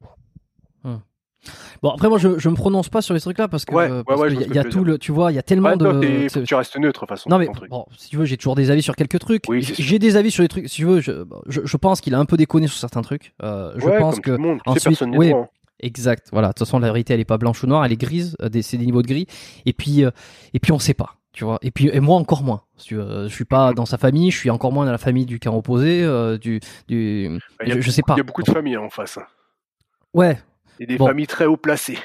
Bon, 1.82 1.90
après, 1.90 2.08
moi, 2.08 2.18
je, 2.18 2.38
je 2.38 2.48
me 2.48 2.54
prononce 2.54 2.88
pas 2.88 3.02
sur 3.02 3.14
les 3.14 3.20
trucs 3.20 3.38
là 3.38 3.48
parce 3.48 3.64
que, 3.64 3.74
Ouais, 3.74 3.90
euh, 3.90 4.02
ouais, 4.08 4.16
ouais, 4.16 4.34
y 4.34 4.54
y 4.54 4.58
a 4.58 4.64
tu 4.64 4.70
tout 4.70 4.84
le, 4.84 4.98
tu 4.98 5.12
vois, 5.12 5.32
il 5.32 5.34
y 5.34 5.38
a 5.38 5.42
tellement 5.42 5.70
Ouais, 5.70 5.78
toi, 5.78 5.92
de. 5.94 6.28
faut 6.28 6.40
que 6.40 6.44
tu 6.44 6.54
restes 6.54 6.76
neutre, 6.76 7.00
de 7.00 7.06
toute 7.06 7.08
façon. 7.08 7.28
Non 7.30 7.38
mais 7.38 7.46
truc. 7.48 7.68
bon, 7.70 7.84
si 7.96 8.10
tu 8.10 8.16
veux, 8.16 8.24
j'ai 8.24 8.36
toujours 8.36 8.54
des 8.54 8.70
avis 8.70 8.82
sur 8.82 8.96
quelques 8.96 9.18
trucs. 9.18 9.44
Oui, 9.48 9.62
J'ai 9.62 9.98
des 9.98 10.16
avis 10.16 10.30
sur 10.30 10.42
les 10.42 10.48
trucs. 10.48 10.68
Si 10.68 10.76
tu 10.76 10.84
veux, 10.84 11.00
je, 11.00 11.24
je, 11.46 11.60
je 11.64 11.76
pense 11.76 12.00
qu'il 12.00 12.14
a 12.14 12.18
un 12.18 12.24
peu 12.24 12.36
déconné 12.36 12.66
sur 12.66 12.78
certains 12.78 13.02
trucs. 13.02 13.34
Euh, 13.42 13.72
je 13.76 13.86
pense 13.98 14.14
comme 14.16 14.22
que 14.22 14.30
tout 14.30 14.36
le 14.36 14.48
monde. 14.48 14.60
Tu 14.66 14.78
sais, 14.80 14.88
ensuite- 14.90 15.08
oui. 15.16 15.30
droit, 15.30 15.40
hein. 15.42 15.48
exact. 15.80 16.28
Voilà. 16.32 16.48
De 16.48 16.52
toute 16.54 16.60
façon, 16.66 16.78
la 16.78 16.88
vérité, 16.88 17.14
elle 17.14 17.20
est 17.20 17.24
pas 17.24 17.38
blanche 17.38 17.62
ou 17.62 17.66
noire, 17.66 17.84
elle 17.84 17.92
est 17.92 17.96
grise. 18.00 18.36
euh, 18.42 18.48
C'est 18.62 18.76
des 18.78 18.86
niveaux 18.86 19.02
de 19.02 19.06
gris. 19.08 19.26
Et 19.66 19.72
puis, 19.72 20.04
euh, 20.04 20.10
et 20.54 20.58
puis, 20.60 20.72
on 20.72 20.78
sait 20.78 20.94
pas. 20.94 21.16
Tu 21.32 21.42
vois. 21.44 21.58
Et 21.62 21.72
puis, 21.72 21.90
et 21.92 21.98
moi 21.98 22.16
encore 22.16 22.44
moins. 22.44 22.62
Tu. 22.78 22.96
Euh, 22.96 23.28
je 23.28 23.34
suis 23.34 23.44
pas 23.44 23.72
dans 23.72 23.86
sa 23.86 23.98
famille. 23.98 24.30
Je 24.30 24.38
suis 24.38 24.50
encore 24.50 24.70
moins 24.72 24.84
dans 24.86 24.92
la 24.92 24.98
famille 24.98 25.26
du 25.26 25.40
camp 25.40 25.56
opposé. 25.56 26.00
euh, 26.04 26.38
du, 26.38 26.60
du. 26.86 27.40
Il 27.62 27.68
y 27.68 27.72
a 27.72 27.80
je, 27.80 27.90
sais 27.90 28.02
pas. 28.02 28.14
Il 28.14 28.18
y 28.18 28.20
a 28.20 28.24
beaucoup 28.24 28.42
de 28.44 28.50
familles 28.52 28.76
hein, 28.76 28.82
en 28.82 28.88
face. 28.90 29.18
Ouais. 30.14 30.38
Et 30.80 30.86
des 30.86 30.96
Bon. 30.98 31.06
familles 31.06 31.26
très 31.26 31.46
haut 31.46 31.56
placées. 31.56 31.98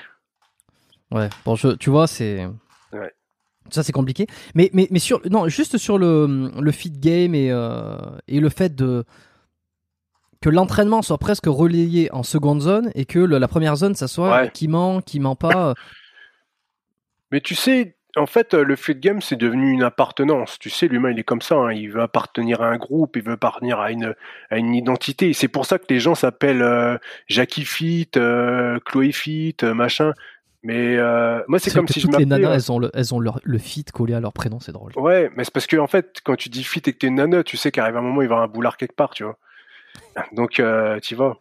Ouais, 1.11 1.29
bon, 1.45 1.55
je, 1.55 1.69
tu 1.69 1.89
vois, 1.89 2.05
c'est. 2.07 2.45
Ouais. 2.93 3.11
Ça, 3.71 3.83
c'est 3.83 3.91
compliqué. 3.91 4.27
Mais, 4.55 4.69
mais, 4.73 4.87
mais 4.91 4.99
sur, 4.99 5.21
non, 5.29 5.47
juste 5.47 5.77
sur 5.77 5.97
le, 5.97 6.51
le 6.59 6.71
feed 6.71 6.99
game 6.99 7.33
et, 7.35 7.51
euh, 7.51 7.97
et 8.27 8.39
le 8.39 8.49
fait 8.49 8.75
de. 8.75 9.05
Que 10.41 10.49
l'entraînement 10.49 11.01
soit 11.01 11.17
presque 11.17 11.47
relayé 11.47 12.09
en 12.13 12.23
seconde 12.23 12.61
zone 12.61 12.91
et 12.95 13.05
que 13.05 13.19
le- 13.19 13.37
la 13.39 13.47
première 13.49 13.75
zone, 13.75 13.93
ça 13.95 14.07
soit 14.07 14.31
Ouais. 14.43 14.51
qui 14.53 14.67
ment, 14.69 15.01
qui 15.01 15.19
ment 15.19 15.35
pas. 15.35 15.73
Mais 17.31 17.41
tu 17.41 17.55
sais, 17.55 17.97
en 18.15 18.26
fait, 18.26 18.53
euh, 18.53 18.64
le 18.64 18.76
feed 18.76 18.99
game, 18.99 19.22
c'est 19.22 19.36
devenu 19.36 19.72
une 19.72 19.84
appartenance. 19.84 20.57
Tu 20.60 20.69
sais, 20.69 20.88
l'humain, 20.88 21.11
il 21.11 21.19
est 21.19 21.23
comme 21.23 21.41
ça. 21.41 21.56
hein. 21.56 21.72
Il 21.73 21.91
veut 21.91 22.02
appartenir 22.02 22.61
à 22.61 22.68
un 22.68 22.77
groupe, 22.77 23.15
il 23.15 23.23
veut 23.23 23.34
appartenir 23.34 23.80
à 23.80 23.91
une, 23.91 24.15
à 24.49 24.57
une 24.57 24.73
identité. 24.73 25.34
C'est 25.34 25.48
pour 25.48 25.65
ça 25.65 25.77
que 25.80 25.86
les 25.90 25.99
gens 25.99 26.15
s'appellent 26.15 26.61
euh, 26.61 26.98
Jackie 27.27 27.65
Fit, 27.65 28.10
euh, 28.18 28.80
Chloé 28.86 29.11
Fit, 29.11 29.56
euh, 29.64 29.73
machin. 29.73 30.14
Mais 30.61 30.98
euh, 30.98 31.41
moi, 31.48 31.57
c'est 31.60 31.72
comme 31.73 31.88
si 31.88 32.02
je 32.02 32.07
toutes 32.07 32.18
les 32.19 32.26
nanas, 32.26 32.53
elles 32.53 32.72
ont 32.72 32.80
le, 32.80 32.91
elles 32.94 33.14
ont 33.14 33.19
leur, 33.22 33.40
le 33.44 33.57
feed 33.60 33.91
collé 33.91 34.14
à 34.14 34.19
leur 34.19 34.34
prénom, 34.34 34.60
c'est 34.60 34.73
drôle. 34.73 34.91
Ouais, 34.98 35.31
mais 35.36 35.45
c'est 35.45 35.53
parce 35.53 35.68
que 35.68 35.77
en 35.77 35.88
fait, 35.88 36.19
quand 36.26 36.36
tu 36.36 36.49
dis 36.49 36.65
fit 36.65 36.80
et 36.86 36.91
que 36.91 36.98
t'es 36.98 37.07
une 37.07 37.15
nana, 37.15 37.44
tu 37.44 37.56
sais 37.56 37.72
qu'arrive 37.72 37.95
un 37.95 38.02
moment, 38.02 38.22
il 38.22 38.27
va 38.27 38.34
y 38.34 38.38
avoir 38.38 38.44
un 38.44 38.52
boulard 38.52 38.76
quelque 38.76 38.95
part, 38.95 39.11
tu 39.11 39.23
vois. 39.23 39.38
Donc, 40.34 40.60
euh, 40.60 40.99
tu 40.99 41.15
vas. 41.15 41.38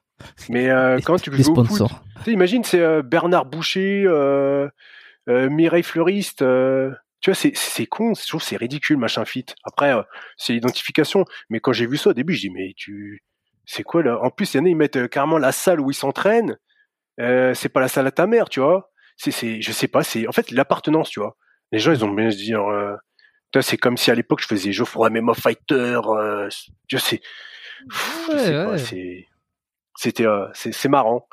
Mais 0.49 0.71
euh, 0.71 1.01
quand 1.05 1.21
tu 1.21 1.33
joues 1.33 1.53
au 1.53 1.65
foot, 1.65 1.91
imagine, 2.29 2.63
c'est 2.63 3.03
Bernard 3.03 3.47
Boucher, 3.47 4.05
euh, 5.29 5.49
Mireille 5.51 5.83
Fleuriste. 5.83 6.43
euh, 6.43 6.91
tu 7.21 7.31
vois, 7.31 7.35
c'est 7.35 7.57
c'est 7.57 7.87
con, 7.87 8.15
je 8.15 8.27
trouve 8.27 8.43
c'est 8.43 8.57
ridicule, 8.57 8.97
machin 8.97 9.25
fit. 9.25 9.47
Après, 9.65 9.93
euh, 9.95 10.03
c'est 10.37 10.53
l'identification. 10.53 11.25
Mais 11.51 11.61
quand 11.61 11.73
j'ai 11.73 11.87
vu 11.87 11.97
ça 11.97 12.11
au 12.11 12.13
début, 12.13 12.35
je 12.35 12.43
dis, 12.43 12.51
mais 12.51 12.73
tu, 12.77 13.25
c'est 13.65 13.83
quoi 13.83 14.03
là? 14.03 14.19
En 14.23 14.31
plus, 14.31 14.55
il 14.55 14.59
y 14.59 14.61
en 14.61 14.65
a, 14.67 14.69
ils 14.69 14.77
mettent 14.77 15.09
carrément 15.09 15.39
la 15.39 15.53
salle 15.53 15.81
où 15.81 15.91
ils 15.91 15.95
s'entraînent. 15.95 16.57
C'est 17.19 17.69
pas 17.69 17.81
la 17.81 17.89
salle 17.89 18.07
à 18.07 18.13
ta 18.13 18.27
mère, 18.29 18.49
tu 18.49 18.61
vois. 18.61 18.91
C'est, 19.17 19.33
c'est, 19.33 19.61
je 19.61 19.73
sais 19.73 19.89
pas, 19.89 20.05
c'est 20.05 20.29
en 20.29 20.33
fait 20.33 20.53
l'appartenance, 20.53 21.11
tu 21.11 21.19
vois. 21.19 21.37
Les 21.73 21.81
gens, 21.81 21.93
ils 21.93 22.05
ont 22.05 22.11
bien 22.11 22.31
se 22.31 22.37
dire, 22.37 22.63
c'est 23.61 23.77
comme 23.77 23.97
si 23.97 24.13
à 24.13 24.15
l'époque 24.15 24.41
je 24.41 24.47
faisais 24.47 24.71
Geoffroy 24.71 25.11
Memo 25.11 25.35
Fighter. 25.35 26.01
Je 26.87 26.97
sais, 26.97 27.21
Pff, 27.91 28.31
je 28.31 28.69
Ouais, 28.71 28.79
c'est, 28.79 29.27
c'était, 29.97 30.27
c'est, 30.55 30.73
c'est 30.73 30.89
marrant. 30.89 31.29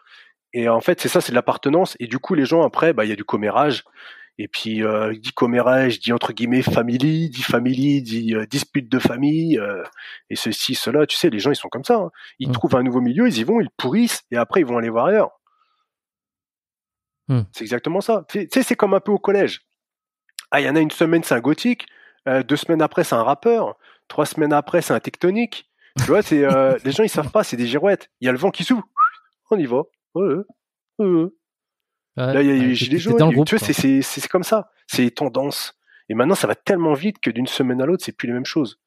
Et 0.57 0.69
en 0.69 0.79
fait, 0.79 1.01
c'est 1.01 1.09
ça, 1.09 1.19
c'est 1.19 1.31
de 1.33 1.35
l'appartenance. 1.35 1.97
Et 1.99 2.07
du 2.07 2.17
coup, 2.17 2.33
les 2.33 2.45
gens 2.45 2.63
après, 2.63 2.93
bah, 2.93 3.03
il 3.05 3.09
y 3.09 3.11
a 3.11 3.15
du 3.17 3.25
commérage. 3.25 3.83
Et 4.37 4.47
puis, 4.47 4.83
euh, 4.83 5.13
dit 5.13 5.31
commérage, 5.33 5.99
dit 5.99 6.11
entre 6.13 6.31
guillemets 6.33 6.61
family, 6.61 7.29
dit 7.29 7.41
family, 7.43 8.01
dit 8.01 8.33
euh, 8.35 8.45
dispute 8.45 8.89
de 8.89 8.99
famille, 8.99 9.57
euh, 9.59 9.83
et 10.29 10.35
ceci, 10.35 10.75
cela. 10.75 11.05
Tu 11.07 11.15
sais, 11.17 11.29
les 11.29 11.39
gens, 11.39 11.51
ils 11.51 11.55
sont 11.57 11.67
comme 11.69 11.83
ça. 11.83 11.95
hein. 11.95 12.11
Ils 12.39 12.49
Mm. 12.49 12.53
trouvent 12.53 12.75
un 12.77 12.83
nouveau 12.83 13.01
milieu, 13.01 13.27
ils 13.27 13.37
y 13.37 13.43
vont, 13.43 13.59
ils 13.59 13.69
pourrissent, 13.77 14.23
et 14.31 14.37
après, 14.37 14.61
ils 14.61 14.65
vont 14.65 14.77
aller 14.77 14.89
voir 14.89 15.07
ailleurs. 15.07 15.31
Mm. 17.27 17.41
C'est 17.51 17.63
exactement 17.63 18.01
ça. 18.01 18.25
Tu 18.29 18.47
sais- 18.51 18.63
c'est 18.63 18.75
comme 18.75 18.93
un 18.93 18.99
peu 18.99 19.11
au 19.11 19.19
collège. 19.19 19.61
Ah, 20.51 20.61
il 20.61 20.65
y 20.65 20.69
en 20.69 20.75
a 20.75 20.79
une 20.79 20.91
semaine, 20.91 21.23
c'est 21.23 21.35
un 21.35 21.39
gothique. 21.41 21.85
euh, 22.27 22.41
deux 22.41 22.55
semaines 22.55 22.81
après, 22.81 23.03
c'est 23.03 23.13
un 23.15 23.21
rappeur. 23.23 23.75
Trois 24.07 24.25
semaines 24.25 24.51
après, 24.53 24.81
c'est 24.81 24.93
un 24.93 24.99
tectonique. 24.99 25.69
Tu 25.99 26.05
vois, 26.05 26.21
c'est 26.23 26.37
les 26.83 26.91
gens, 26.91 27.03
ils 27.03 27.09
savent 27.09 27.29
pas, 27.31 27.43
c'est 27.43 27.55
des 27.57 27.67
girouettes. 27.67 28.09
Il 28.19 28.25
y 28.25 28.29
a 28.29 28.31
le 28.31 28.37
vent 28.39 28.49
qui 28.51 28.63
souffle. 28.63 28.83
On 29.51 29.57
y 29.59 29.65
va. 29.67 29.83
Ouais, 30.15 30.35
ouais, 30.99 31.05
ouais. 31.05 31.29
Là, 32.15 32.41
il 32.41 32.47
y 32.47 32.51
a 32.51 32.53
les 32.55 32.75
gilets 32.75 32.97
jaunes. 32.97 33.17
dans 33.17 33.29
le 33.29 33.43
tu 33.43 33.57
vois, 33.57 33.67
c'est- 33.73 34.27
comme 34.29 34.43
ça. 34.43 34.69
C'est 34.87 35.01
les 35.03 35.11
tendances. 35.11 35.73
Et 36.07 36.13
maintenant, 36.13 36.35
ça 36.35 36.47
va 36.47 36.55
tellement 36.55 36.93
vite 36.93 37.19
que 37.19 37.29
d'une 37.29 37.47
semaine 37.47 37.81
à 37.81 37.85
l'autre, 37.85 38.03
c'est 38.05 38.11
plus 38.15 38.27
les 38.27 38.33
mêmes 38.33 38.45
choses. 38.45 38.79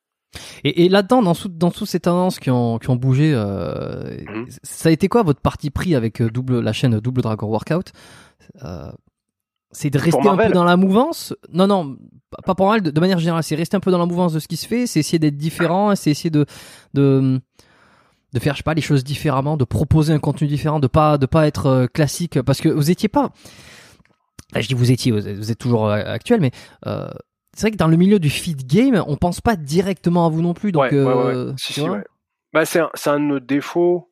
Et, 0.65 0.85
et 0.85 0.89
là-dedans, 0.89 1.23
dans, 1.23 1.35
dans 1.49 1.71
toutes 1.71 1.89
ces 1.89 2.01
tendances 2.01 2.39
qui 2.39 2.51
ont, 2.51 2.79
qui 2.79 2.91
ont 2.91 2.97
bougé, 2.97 3.33
euh, 3.35 4.17
Mhm. 4.29 4.47
ça 4.63 4.89
a 4.89 4.93
été 4.93 5.09
quoi 5.09 5.23
votre 5.23 5.41
parti 5.41 5.71
pris 5.71 5.95
avec 5.95 6.21
euh, 6.23 6.31
double, 6.31 6.61
la 6.61 6.73
chaîne 6.73 7.01
Double 7.01 7.23
Dragon 7.23 7.49
Workout? 7.49 7.93
Euh, 8.65 8.91
C'est 9.73 9.91
de 9.91 9.99
rester 9.99 10.27
un 10.27 10.37
peu 10.37 10.53
dans 10.53 10.65
la 10.65 10.77
mouvance? 10.79 11.35
Non, 11.53 11.67
non, 11.67 11.99
pas 12.47 12.55
pour 12.55 12.69
mal, 12.69 12.83
de, 12.83 12.91
de 12.91 13.01
manière 13.01 13.19
générale. 13.19 13.43
C'est 13.43 13.55
rester 13.57 13.77
un 13.77 13.81
peu 13.81 13.91
dans 13.91 13.99
la 13.99 14.07
mouvance 14.07 14.33
de 14.33 14.39
ce 14.39 14.49
qui 14.49 14.57
se 14.57 14.67
fait, 14.67 14.87
c'est 14.87 15.01
essayer 15.01 15.19
d'être 15.19 15.37
différent, 15.37 15.95
c'est 15.97 16.11
essayer 16.11 16.31
de, 16.31 16.47
de, 16.95 17.39
de 18.33 18.39
faire, 18.39 18.55
je 18.55 18.59
sais 18.59 18.63
pas, 18.63 18.75
les 18.75 18.83
choses 18.83 19.05
différemment, 19.05 19.57
de 19.57 19.65
proposer 19.65 20.13
un 20.13 20.19
contenu 20.19 20.47
différent, 20.47 20.81
de 20.81 20.87
pas, 20.87 21.19
de 21.19 21.27
pas 21.27 21.47
être 21.47 21.67
euh, 21.67 21.87
classique, 21.87 22.41
parce 22.43 22.61
que 22.61 22.69
vous 22.69 22.91
étiez 22.91 23.09
pas. 23.09 23.31
Je 24.55 24.67
dis 24.67 24.75
vous 24.75 24.91
étiez, 24.91 25.13
vous 25.13 25.27
êtes, 25.27 25.37
vous 25.37 25.51
êtes 25.51 25.59
toujours 25.59 25.87
euh, 25.87 26.03
actuel, 26.05 26.41
mais 26.41 26.51
euh, 26.87 27.09
c'est 27.55 27.63
vrai 27.63 27.71
que 27.71 27.77
dans 27.77 27.89
le 27.89 27.97
milieu 27.97 28.19
du 28.19 28.31
feed 28.31 28.67
game, 28.67 29.03
on 29.07 29.17
pense 29.17 29.41
pas 29.41 29.57
directement 29.57 30.27
à 30.27 30.29
vous 30.29 30.43
non 30.43 30.55
plus. 30.55 30.73
Donc, 30.73 30.83
ouais, 30.83 31.03
ouais, 31.03 31.15
ouais, 31.15 31.53
Si, 31.57 31.73
si. 31.75 31.87
Bah, 32.53 32.65
c'est 32.65 32.81
un, 32.81 32.91
un 33.07 33.21
de 33.21 33.25
nos 33.25 33.41
défauts, 33.41 34.11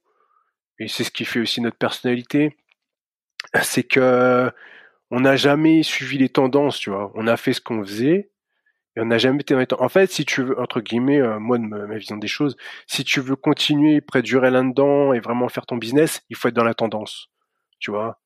et 0.79 0.89
c'est 0.89 1.05
ce 1.05 1.11
qui 1.11 1.25
fait 1.25 1.41
aussi 1.41 1.61
notre 1.61 1.79
personnalité. 1.79 2.57
C'est 3.63 3.85
que 3.85 4.51
on 5.11 5.21
n'a 5.21 5.37
jamais 5.37 5.83
suivi 5.83 6.19
les 6.19 6.29
tendances, 6.29 6.79
tu 6.79 6.91
vois. 6.91 7.13
On 7.15 7.27
a 7.27 7.37
fait 7.37 7.53
ce 7.53 7.61
qu'on 7.61 7.83
faisait, 7.85 8.31
et 8.97 9.01
on 9.01 9.06
n'a 9.06 9.18
jamais 9.18 9.40
été 9.40 9.55
ten- 9.66 9.78
En 9.81 9.89
fait, 9.89 10.10
si 10.10 10.24
tu 10.24 10.43
veux, 10.43 10.59
entre 10.60 10.81
guillemets, 10.81 11.20
euh, 11.20 11.39
moi, 11.39 11.59
de 11.59 11.64
ma, 11.64 11.97
vision 11.97 12.16
des 12.16 12.28
choses, 12.28 12.56
si 12.86 13.05
tu 13.05 13.20
veux 13.20 13.36
continuer, 13.36 14.02
durer 14.23 14.51
là-dedans 14.51 15.12
et 15.12 15.20
vraiment 15.20 15.48
faire 15.48 15.66
ton 15.66 15.77
business, 15.77 16.23
il 16.31 16.36
faut 16.36 16.48
être 16.48 16.55
dans 16.55 16.64
la 16.64 16.74
tendance, 16.74 17.28
tu 17.78 17.90
vois? 17.90 18.18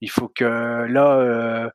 Il 0.00 0.10
faut 0.10 0.28
que 0.28 0.44
là, 0.44 1.16
euh, 1.18 1.70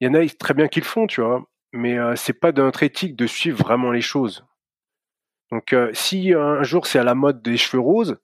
il 0.00 0.06
y 0.08 0.10
en 0.10 0.14
a 0.14 0.26
très 0.28 0.54
bien 0.54 0.68
qui 0.68 0.80
le 0.80 0.86
font, 0.86 1.06
tu 1.06 1.20
vois, 1.20 1.44
mais 1.72 1.98
euh, 1.98 2.16
c'est 2.16 2.32
pas 2.34 2.52
de 2.52 2.62
notre 2.62 2.82
éthique 2.82 3.16
de 3.16 3.26
suivre 3.26 3.58
vraiment 3.64 3.90
les 3.90 4.00
choses. 4.02 4.44
Donc, 5.50 5.72
euh, 5.72 5.90
si 5.94 6.32
un 6.34 6.62
jour 6.62 6.86
c'est 6.86 6.98
à 6.98 7.04
la 7.04 7.14
mode 7.14 7.42
des 7.42 7.56
cheveux 7.56 7.80
roses, 7.80 8.18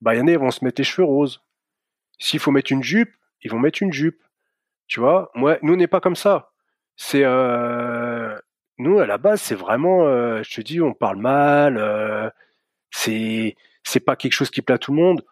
bah, 0.00 0.14
il 0.14 0.18
y 0.18 0.20
en 0.20 0.26
a, 0.28 0.32
ils 0.32 0.38
vont 0.38 0.50
se 0.50 0.64
mettre 0.64 0.80
les 0.80 0.84
cheveux 0.84 1.06
roses. 1.06 1.42
S'il 2.18 2.40
faut 2.40 2.50
mettre 2.50 2.72
une 2.72 2.82
jupe, 2.82 3.12
ils 3.42 3.50
vont 3.50 3.58
mettre 3.58 3.82
une 3.82 3.92
jupe. 3.92 4.22
Tu 4.88 5.00
vois, 5.00 5.30
moi, 5.34 5.58
nous, 5.62 5.74
on 5.74 5.76
n'est 5.76 5.88
pas 5.88 6.00
comme 6.00 6.16
ça. 6.16 6.52
C'est, 6.96 7.24
euh, 7.24 8.38
nous, 8.78 8.98
à 8.98 9.06
la 9.06 9.18
base, 9.18 9.40
c'est 9.40 9.54
vraiment, 9.54 10.06
euh, 10.06 10.42
je 10.42 10.54
te 10.54 10.60
dis, 10.60 10.80
on 10.80 10.92
parle 10.92 11.16
mal, 11.16 11.78
euh, 11.78 12.28
c'est, 12.90 13.56
c'est 13.84 14.00
pas 14.00 14.16
quelque 14.16 14.32
chose 14.32 14.50
qui 14.50 14.60
plaît 14.62 14.74
à 14.74 14.78
tout 14.78 14.92
le 14.92 15.00
monde. 15.00 15.24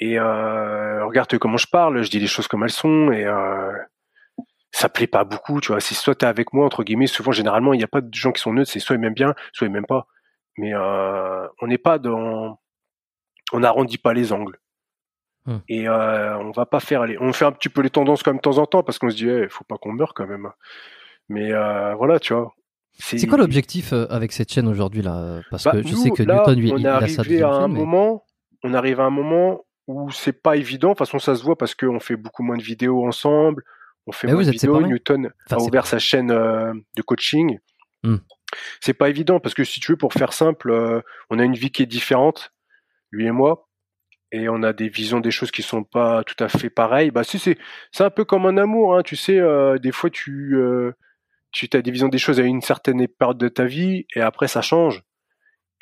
Et 0.00 0.18
euh, 0.18 1.04
regarde 1.06 1.38
comment 1.38 1.56
je 1.56 1.66
parle, 1.66 2.02
je 2.02 2.10
dis 2.10 2.20
les 2.20 2.26
choses 2.26 2.46
comme 2.46 2.62
elles 2.62 2.70
sont, 2.70 3.10
et 3.10 3.24
euh, 3.24 3.72
ça 4.70 4.88
plaît 4.88 5.06
pas 5.06 5.24
beaucoup, 5.24 5.60
tu 5.60 5.72
vois. 5.72 5.80
Si 5.80 5.94
soit 5.94 6.14
t'es 6.14 6.26
avec 6.26 6.52
moi, 6.52 6.66
entre 6.66 6.84
guillemets, 6.84 7.06
souvent, 7.06 7.32
généralement, 7.32 7.72
il 7.72 7.78
n'y 7.78 7.84
a 7.84 7.88
pas 7.88 8.02
de 8.02 8.14
gens 8.14 8.32
qui 8.32 8.40
sont 8.40 8.52
neutres, 8.52 8.70
c'est 8.70 8.80
soit 8.80 8.96
ils 8.96 9.00
m'aiment 9.00 9.14
bien, 9.14 9.34
soit 9.52 9.66
ils 9.66 9.72
m'aiment 9.72 9.86
pas. 9.86 10.06
Mais 10.58 10.72
on 10.74 11.66
n'est 11.66 11.78
pas 11.78 11.98
dans, 11.98 12.60
on 13.52 13.60
n'arrondit 13.60 13.98
pas 13.98 14.12
les 14.12 14.32
angles. 14.32 14.58
Hmm. 15.46 15.58
Et 15.68 15.88
on 15.88 16.50
va 16.50 16.66
pas 16.66 16.80
faire 16.80 17.06
les, 17.06 17.16
on 17.18 17.32
fait 17.32 17.44
un 17.44 17.52
petit 17.52 17.68
peu 17.68 17.80
les 17.80 17.90
tendances 17.90 18.22
comme 18.22 18.36
de 18.36 18.42
temps 18.42 18.58
en 18.58 18.66
temps 18.66 18.82
parce 18.82 18.98
qu'on 18.98 19.10
se 19.10 19.16
dit, 19.16 19.26
il 19.26 19.48
faut 19.48 19.64
pas 19.64 19.78
qu'on 19.78 19.92
meure 19.92 20.14
quand 20.14 20.26
même. 20.26 20.50
Mais 21.28 21.52
voilà, 21.94 22.20
tu 22.20 22.34
vois. 22.34 22.54
C'est 22.98 23.26
quoi 23.26 23.38
l'objectif 23.38 23.92
euh, 23.92 24.06
avec 24.10 24.32
cette 24.32 24.52
chaîne 24.52 24.66
aujourd'hui 24.68 25.02
là? 25.02 25.40
Parce 25.50 25.64
Bah, 25.64 25.72
que 25.72 25.82
je 25.82 25.88
nous, 25.92 25.96
sais 26.02 26.10
que 26.10 26.22
là, 26.24 26.38
Newton, 26.38 26.58
lui, 26.60 26.72
on 26.72 26.76
il, 26.78 26.86
a 26.86 27.06
sa 27.08 27.22
à 27.22 27.50
un 27.62 27.68
mais- 27.68 27.78
moment, 27.78 28.24
on 28.64 28.74
arrive 28.74 29.00
à 29.00 29.04
un 29.04 29.10
moment 29.10 29.60
où 29.86 30.10
c'est 30.10 30.32
pas 30.42 30.56
évident. 30.56 30.88
De 30.88 30.92
toute 30.94 31.06
façon, 31.06 31.18
ça 31.18 31.34
se 31.36 31.42
voit 31.44 31.56
parce 31.56 31.74
qu'on 31.74 32.00
fait 32.00 32.16
beaucoup 32.16 32.42
moins 32.42 32.56
de 32.56 32.62
vidéos 32.62 33.06
ensemble. 33.06 33.62
On 34.06 34.12
fait 34.12 34.26
Mais 34.26 34.32
moins 34.34 34.42
vous 34.42 34.48
de 34.48 34.52
vidéos. 34.52 34.80
Newton 34.86 35.30
Enfin, 35.46 35.62
a 35.62 35.64
ouvert 35.66 35.86
sa 35.86 35.98
chaîne 35.98 36.30
euh, 36.30 36.72
de 36.96 37.02
coaching. 37.02 37.58
Hmm. 38.02 38.16
C'est 38.80 38.94
pas 38.94 39.08
évident 39.10 39.38
parce 39.40 39.54
que 39.54 39.64
si 39.64 39.78
tu 39.80 39.92
veux, 39.92 39.98
pour 39.98 40.12
faire 40.12 40.32
simple, 40.32 40.70
euh, 40.70 41.00
on 41.30 41.38
a 41.38 41.44
une 41.44 41.54
vie 41.54 41.70
qui 41.70 41.82
est 41.82 41.86
différente, 41.86 42.52
lui 43.10 43.26
et 43.26 43.30
moi. 43.30 43.68
et 44.32 44.48
on 44.48 44.62
a 44.62 44.72
des 44.74 44.88
visions 44.88 45.20
des 45.20 45.30
choses 45.30 45.50
qui 45.50 45.62
sont 45.62 45.84
pas 45.84 46.22
tout 46.24 46.42
à 46.42 46.48
fait 46.48 46.68
pareilles. 46.70 47.10
Bah 47.10 47.24
si 47.24 47.38
c'est 47.38 47.56
c'est 47.92 48.04
un 48.04 48.10
peu 48.10 48.24
comme 48.24 48.44
un 48.46 48.56
amour, 48.58 48.96
hein, 48.96 49.02
tu 49.02 49.16
sais. 49.16 49.38
euh, 49.38 49.78
des 49.78 49.92
fois 49.92 50.10
tu 50.10 50.54
euh, 50.56 50.92
tu 51.52 51.68
as 51.74 51.82
des 51.82 51.90
visions 51.90 52.08
des 52.08 52.18
choses 52.18 52.38
à 52.40 52.42
une 52.42 52.60
certaine 52.60 53.06
période 53.08 53.38
de 53.38 53.48
ta 53.48 53.64
vie 53.64 54.06
et 54.14 54.20
après 54.20 54.48
ça 54.48 54.60
change. 54.62 55.02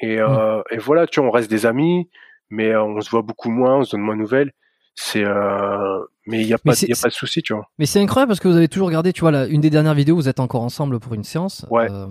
Et, 0.01 0.19
euh, 0.21 0.63
et 0.71 0.77
voilà, 0.79 1.07
tu 1.07 1.21
vois, 1.21 1.29
on 1.29 1.33
reste 1.33 1.51
des 1.51 1.65
amis, 1.67 2.09
mais 2.51 2.69
euh, 2.71 2.83
on 2.85 3.01
se 3.01 3.11
voit 3.11 3.23
beaucoup 3.23 3.51
moins, 3.51 3.79
on 3.79 3.85
se 3.85 3.93
donne 3.93 4.03
moins 4.03 4.15
de 4.17 4.21
nouvelles. 4.21 4.53
C'est 4.95 5.25
euh, 5.25 5.99
mais 6.27 6.41
il 6.41 6.47
y 6.47 6.55
a 6.55 6.59
pas 6.59 6.73
y 6.83 6.93
a 6.93 6.97
pas 7.01 7.09
de 7.09 7.13
souci, 7.15 7.43
tu 7.43 7.53
vois. 7.55 7.67
Mais 7.79 7.85
c'est 7.87 8.01
incroyable 8.01 8.31
parce 8.31 8.41
que 8.41 8.49
vous 8.49 8.57
avez 8.57 8.69
toujours 8.69 8.87
regardé, 8.89 9.13
tu 9.13 9.21
vois, 9.21 9.47
une 9.47 9.61
des 9.61 9.69
dernières 9.71 9.95
vidéos, 9.95 10.15
vous 10.17 10.29
êtes 10.29 10.41
encore 10.41 10.63
ensemble 10.63 10.99
pour 11.01 11.13
une 11.15 11.25
séance. 11.25 11.67
Ouais. 11.71 11.87
Euh, 11.91 12.07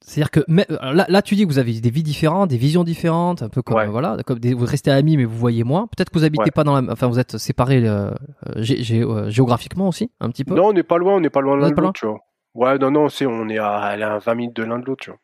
C'est-à-dire 0.00 0.30
que 0.32 0.40
mais, 0.48 0.66
là, 0.68 1.06
là, 1.08 1.22
tu 1.22 1.34
dis 1.36 1.42
que 1.44 1.48
vous 1.48 1.58
avez 1.58 1.80
des 1.80 1.90
vies 1.90 2.02
différentes, 2.02 2.50
des 2.50 2.56
visions 2.56 2.82
différentes, 2.84 3.42
un 3.42 3.48
peu 3.48 3.62
comme 3.62 3.76
Ouais. 3.76 3.86
euh, 3.86 3.90
voilà, 3.90 4.16
comme 4.26 4.38
des- 4.40 4.52
vous 4.54 4.64
restez 4.66 4.90
amis 4.90 5.16
mais 5.16 5.24
vous 5.24 5.36
voyez 5.36 5.62
moins. 5.64 5.86
Peut-être 5.86 6.10
que 6.10 6.18
vous 6.18 6.24
habitez 6.24 6.42
Ouais. 6.44 6.50
pas 6.50 6.64
dans 6.64 6.80
la, 6.80 6.92
enfin 6.92 7.06
vous 7.08 7.18
êtes 7.20 7.38
séparés 7.38 7.86
euh, 7.86 8.10
euh, 8.48 8.62
gé- 8.62 8.80
gé- 8.82 9.02
euh, 9.04 9.30
géographiquement 9.30 9.88
aussi, 9.88 10.10
un 10.20 10.30
petit 10.30 10.44
peu. 10.44 10.54
Non, 10.54 10.68
on 10.68 10.72
n'est 10.72 10.82
pas 10.82 10.98
loin, 10.98 11.14
on 11.16 11.20
n'est 11.20 11.30
pas 11.30 11.40
loin 11.40 11.56
l'un 11.56 11.70
de 11.70 11.80
l'autre, 11.80 11.92
tu 12.00 12.06
vois. 12.06 12.18
Ouais, 12.56 12.78
non, 12.78 12.90
non, 12.90 13.08
c'est 13.08 13.26
on 13.26 13.48
est 13.48 13.58
à, 13.58 13.74
à 13.78 14.18
20 14.18 14.34
minutes 14.34 14.56
de 14.56 14.64
l'un 14.64 14.78
de 14.78 14.84
l'autre, 14.86 15.04
tu 15.04 15.10
vois. 15.10 15.18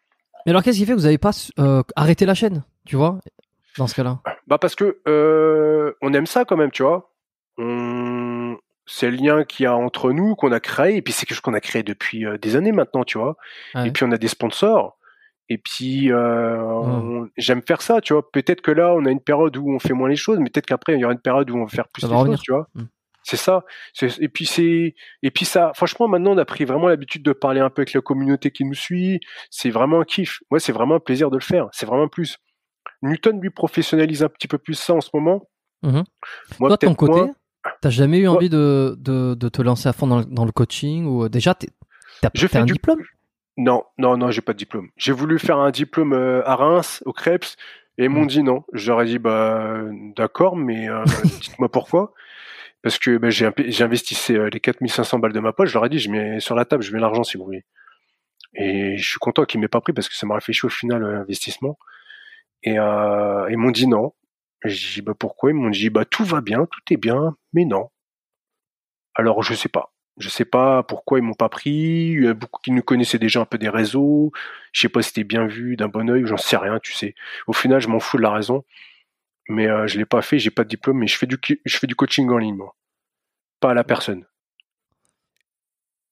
Mais 0.45 0.51
alors 0.51 0.63
qu'est-ce 0.63 0.79
qui 0.79 0.85
fait 0.85 0.93
que 0.93 0.99
vous 0.99 1.05
n'avez 1.05 1.19
pas 1.19 1.31
euh, 1.59 1.83
arrêté 1.97 2.27
la 2.27 2.35
chaîne, 2.35 2.63
tu 2.85 2.97
vois, 2.97 3.19
dans 3.79 3.87
ce 3.87 3.95
cas-là? 3.95 4.19
Bah 4.47 4.59
parce 4.59 4.75
que 4.75 4.99
euh, 5.09 5.93
on 6.03 6.13
aime 6.13 6.27
ça 6.27 6.45
quand 6.45 6.57
même, 6.57 6.71
tu 6.71 6.83
vois. 6.83 7.11
On... 7.59 8.57
C'est 8.87 9.11
le 9.11 9.17
lien 9.17 9.45
qu'il 9.45 9.65
y 9.65 9.67
a 9.67 9.77
entre 9.77 10.11
nous 10.13 10.35
qu'on 10.35 10.51
a 10.53 10.59
créé, 10.61 10.97
et 10.97 11.03
puis 11.03 11.13
c'est 11.13 11.25
quelque 11.25 11.37
chose 11.37 11.41
qu'on 11.43 11.55
a 11.55 11.61
créé 11.61 11.83
depuis 11.85 12.27
euh, 12.27 12.37
des 12.39 12.57
années 12.57 12.73
maintenant, 12.73 13.05
tu 13.05 13.19
vois. 13.19 13.37
Ouais. 13.75 13.89
Et 13.89 13.91
puis 13.93 14.05
on 14.05 14.11
a 14.11 14.19
des 14.19 14.29
sponsors. 14.29 14.99
Et 15.49 15.59
puis 15.59 16.11
euh, 16.11 16.61
on- 16.63 17.29
j'aime 17.37 17.63
faire 17.63 17.81
ça, 17.83 18.01
tu 18.01 18.13
vois. 18.13 18.29
Peut-être 18.31 18.61
que 18.61 18.73
là 18.73 18.93
on 18.95 19.05
a 19.07 19.11
une 19.11 19.21
période 19.21 19.57
où 19.57 19.71
on 19.71 19.79
fait 19.79 19.93
moins 19.93 20.09
les 20.09 20.17
choses, 20.17 20.39
mais 20.41 20.51
peut-être 20.51 20.67
qu'après 20.67 20.95
il 20.95 21.01
y 21.01 21.05
aura 21.05 21.13
une 21.13 21.21
période 21.21 21.49
où 21.51 21.57
on 21.57 21.65
va 21.65 21.69
faire 21.71 21.87
plus 21.89 22.03
Ça 22.03 22.09
les 22.09 22.15
revenir. 22.15 22.39
choses, 22.39 22.43
tu 22.45 22.53
vois. 22.53 22.67
Mm. 22.75 22.83
C'est 23.25 23.37
ça. 23.37 23.65
Et 24.21 24.29
puis 24.29 24.47
c'est 24.47 24.95
et 25.23 25.31
puis 25.31 25.45
ça. 25.45 25.73
Franchement, 25.75 26.09
maintenant 26.09 26.33
on 26.33 26.39
a 26.39 26.45
pris 26.45 26.65
vraiment 26.65 26.89
l'habitude 26.89 27.23
de 27.23 27.33
parler 27.33 27.61
un 27.61 27.71
peu 27.71 27.83
avec 27.83 27.93
la 27.95 28.01
communauté 28.01 28.51
qui 28.51 28.65
nous 28.65 28.75
suit. 28.75 29.21
C'est 29.51 29.71
vraiment 29.71 30.01
un 30.01 30.05
kiff. 30.05 30.41
Moi, 30.51 30.59
c'est 30.61 30.73
vraiment 30.73 30.97
un 30.97 31.01
plaisir 31.01 31.31
de 31.31 31.37
le 31.37 31.43
faire. 31.43 31.69
C'est 31.73 31.87
vraiment 31.87 32.09
plus. 32.09 32.39
Newton 33.03 33.41
lui 33.41 33.51
professionnalise 33.51 34.23
un 34.23 34.29
petit 34.29 34.49
peu 34.49 34.59
plus 34.59 34.75
ça 34.75 34.95
en 34.95 35.01
ce 35.01 35.11
moment. 35.15 35.49
Mhm. 35.83 36.05
Moi, 36.61 36.69
Toi, 36.71 36.77
de 36.77 36.87
ton 36.87 36.95
côté, 36.95 37.13
moins. 37.13 37.35
t'as 37.81 37.91
jamais 37.91 38.19
eu 38.19 38.29
Ouais. 38.29 38.37
envie 38.37 38.49
de, 38.49 38.95
de, 38.99 39.35
de 39.35 39.49
te 39.49 39.63
lancer 39.63 39.89
à 39.89 39.93
fond 39.93 40.07
dans 40.07 40.19
le, 40.21 40.25
dans 40.25 40.45
le 40.45 40.53
coaching 40.53 41.07
ou 41.07 41.25
euh, 41.25 41.29
déjà 41.29 41.55
t'as 41.55 41.69
un 42.61 42.65
du- 42.65 42.73
diplôme? 42.75 43.01
Non, 43.57 43.85
non, 43.99 44.17
non, 44.17 44.31
j'ai 44.31 44.41
pas 44.41 44.53
de 44.53 44.59
diplôme. 44.59 44.89
J'ai 44.97 45.13
voulu 45.13 45.39
faire 45.39 45.59
un 45.59 45.71
diplôme 45.71 46.13
euh, 46.13 46.43
à 46.49 46.57
Reims, 46.57 47.03
au 47.07 47.13
Krebs, 47.13 47.57
et 47.99 48.05
ils 48.05 48.09
m'ont 48.11 48.23
Mm. 48.25 48.29
dit 48.29 48.43
non. 48.43 48.65
J'aurais 48.73 49.05
dit 49.07 49.19
bah 49.19 49.83
d'accord, 50.17 50.57
mais 50.57 50.89
euh, 50.89 51.05
dites-moi 51.43 51.69
pourquoi. 51.71 52.15
Parce 52.83 52.99
que 52.99 53.17
bah, 53.17 53.31
j'ai 53.31 53.47
euh, 53.47 54.51
les 54.51 54.61
4500 54.61 55.19
balles 55.19 55.33
de 55.33 55.41
ma 55.41 55.53
poche. 55.53 55.69
Je 55.69 55.75
leur 55.75 55.87
ai 55.87 55.89
dit 55.89 55.99
je 55.99 56.11
mets 56.11 56.41
sur 56.41 56.55
la 56.55 56.65
table, 56.65 56.83
je 56.83 56.93
mets 56.93 57.01
l'argent 57.01 57.23
si 57.25 57.37
vous 57.37 57.45
voulez. 57.45 57.65
Et 58.55 58.97
je 58.99 59.09
suis 59.09 59.19
content 59.19 59.45
qu'ils 59.45 59.61
m'aient 59.61 59.69
pas 59.69 59.81
pris 59.81 59.93
parce 59.93 60.09
que 60.09 60.15
ça 60.15 60.27
m'a 60.27 60.35
réfléchi 60.35 60.67
au 60.67 60.69
final 60.69 61.03
euh, 61.05 61.13
l'investissement. 61.13 61.79
Et 62.65 62.79
euh, 62.79 63.49
ils 63.51 63.57
m'ont 63.57 63.71
dit 63.71 63.87
non. 63.87 64.13
J'ai 64.65 65.01
dit 65.01 65.03
bah 65.03 65.15
pourquoi? 65.19 65.51
Ils 65.51 65.55
m'ont 65.55 65.71
dit 65.71 65.91
bah 65.91 66.05
tout 66.05 66.25
va 66.25 66.41
bien, 66.41 66.67
tout 66.67 66.81
est 66.93 66.97
bien, 66.97 67.37
mais 67.53 67.65
non. 67.65 67.91
Alors 69.15 69.43
je 69.43 69.55
sais 69.55 69.69
pas. 69.69 69.93
Je 70.19 70.29
sais 70.29 70.45
pas 70.45 70.83
pourquoi 70.83 71.19
ils 71.19 71.23
m'ont 71.23 71.35
pas 71.35 71.49
pris. 71.49 71.71
Il 71.71 72.25
y 72.25 72.29
a 72.29 72.35
beaucoup 72.35 72.61
qui 72.63 72.71
nous 72.71 72.83
connaissaient 72.83 73.19
déjà 73.19 73.41
un 73.41 73.45
peu 73.47 73.59
des 73.59 73.69
réseaux. 73.69 74.33
Je 74.73 74.83
sais 74.83 74.89
pas 74.89 75.03
si 75.03 75.09
c'était 75.09 75.25
bien 75.25 75.47
vu 75.47 75.77
d'un 75.77 75.89
bon 75.89 76.11
œil, 76.11 76.27
j'en 76.27 76.37
sais 76.37 76.57
rien, 76.57 76.79
tu 76.81 76.93
sais. 76.93 77.15
Au 77.47 77.53
final, 77.53 77.81
je 77.81 77.89
m'en 77.89 77.99
fous 78.01 78.19
de 78.19 78.23
la 78.23 78.31
raison. 78.31 78.65
Mais 79.49 79.67
euh, 79.69 79.87
je 79.87 79.99
l'ai 79.99 80.05
pas 80.05 80.23
fait, 80.23 80.39
j'ai 80.39 80.51
pas 80.51 80.65
de 80.65 80.69
diplôme, 80.69 80.99
mais 80.99 81.07
je 81.07 81.17
fais 81.19 81.27
du 81.27 81.39
ki- 81.39 81.61
je 81.65 81.77
fais 81.77 81.87
du 81.87 81.95
coaching 81.97 82.29
en 82.31 82.39
ligne, 82.39 82.57
moi. 82.57 82.75
Pas 83.61 83.71
à 83.71 83.75
la 83.75 83.85
personne. 83.85 84.25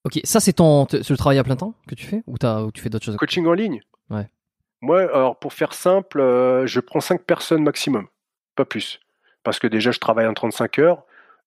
Ok, 0.05 0.19
ça 0.25 0.41
c'est 0.41 0.53
ton 0.55 0.87
le 0.91 1.17
travail 1.17 1.39
à 1.39 1.45
plein 1.45 1.57
temps 1.57 1.75
que 1.87 1.95
tu 1.95 2.07
fais 2.07 2.23
ou, 2.27 2.37
tu 2.73 2.81
fais 2.81 2.89
d'autres 2.89 3.05
choses 3.05 3.17
Coaching 3.17 3.47
en 3.47 3.53
ligne? 3.53 3.81
Ouais. 4.09 4.29
Moi, 4.81 5.03
alors 5.03 5.39
pour 5.39 5.53
faire 5.53 5.75
simple, 5.75 6.21
euh, 6.21 6.67
je 6.67 6.81
prends 6.81 7.01
5 7.01 7.23
personnes 7.23 7.63
maximum, 7.63 8.09
pas 8.57 8.65
plus. 8.65 8.99
Parce 9.43 9.59
que 9.59 9.67
déjà, 9.67 9.91
je 9.91 9.99
travaille 9.99 10.27
en 10.27 10.33
35 10.35 10.79
heures. 10.79 11.05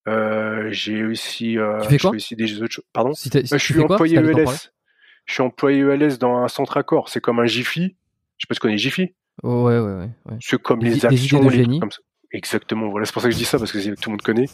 Euh, 0.07 0.67
j'ai 0.71 1.03
aussi, 1.03 1.57
euh, 1.57 1.79
Tu 1.81 1.87
fais 1.89 1.97
je 1.97 2.01
quoi? 2.03 2.11
fais 2.11 2.15
aussi 2.17 2.35
des 2.35 2.61
autres 2.61 2.73
choses. 2.73 2.85
Pardon? 2.93 3.13
Si 3.13 3.29
t'as- 3.29 3.41
si 3.41 3.47
tu 3.49 3.57
Je 3.57 3.63
suis 3.65 3.75
quoi? 3.83 3.95
employé 3.95 4.17
Si 4.17 4.23
ELS. 4.23 4.71
Je 5.25 5.33
suis 5.33 5.41
employé 5.43 5.79
ELS 5.79 6.17
dans 6.19 6.37
un 6.37 6.47
centre 6.47 6.77
accord. 6.77 7.09
C'est 7.09 7.21
comme 7.21 7.39
un 7.39 7.45
Jiffy. 7.45 7.95
Je 8.37 8.43
sais 8.43 8.47
pas 8.47 8.53
si 8.53 8.59
tu 8.59 8.59
connais 8.59 8.77
Jiffy. 8.77 9.15
Oh, 9.41 9.63
ouais, 9.67 9.79
ouais, 9.79 9.93
ouais. 9.93 10.09
ouais. 10.25 10.37
C'est 10.41 10.61
comme 10.61 10.79
Des 10.79 10.89
les 10.89 11.05
actions, 11.05 11.39
de 11.39 11.43
les 11.45 11.49
trucs 11.49 11.61
génie. 11.65 11.79
comme 11.79 11.91
ça. 11.91 11.99
Exactement. 12.31 12.89
Voilà, 12.89 13.05
c'est 13.05 13.13
pour 13.13 13.21
ça 13.21 13.27
que 13.27 13.33
je 13.33 13.37
dis 13.39 13.45
ça 13.45 13.57
parce 13.59 13.71
que 13.71 13.77
tout 13.95 14.09
le 14.09 14.11
monde 14.11 14.21
connaît. 14.21 14.45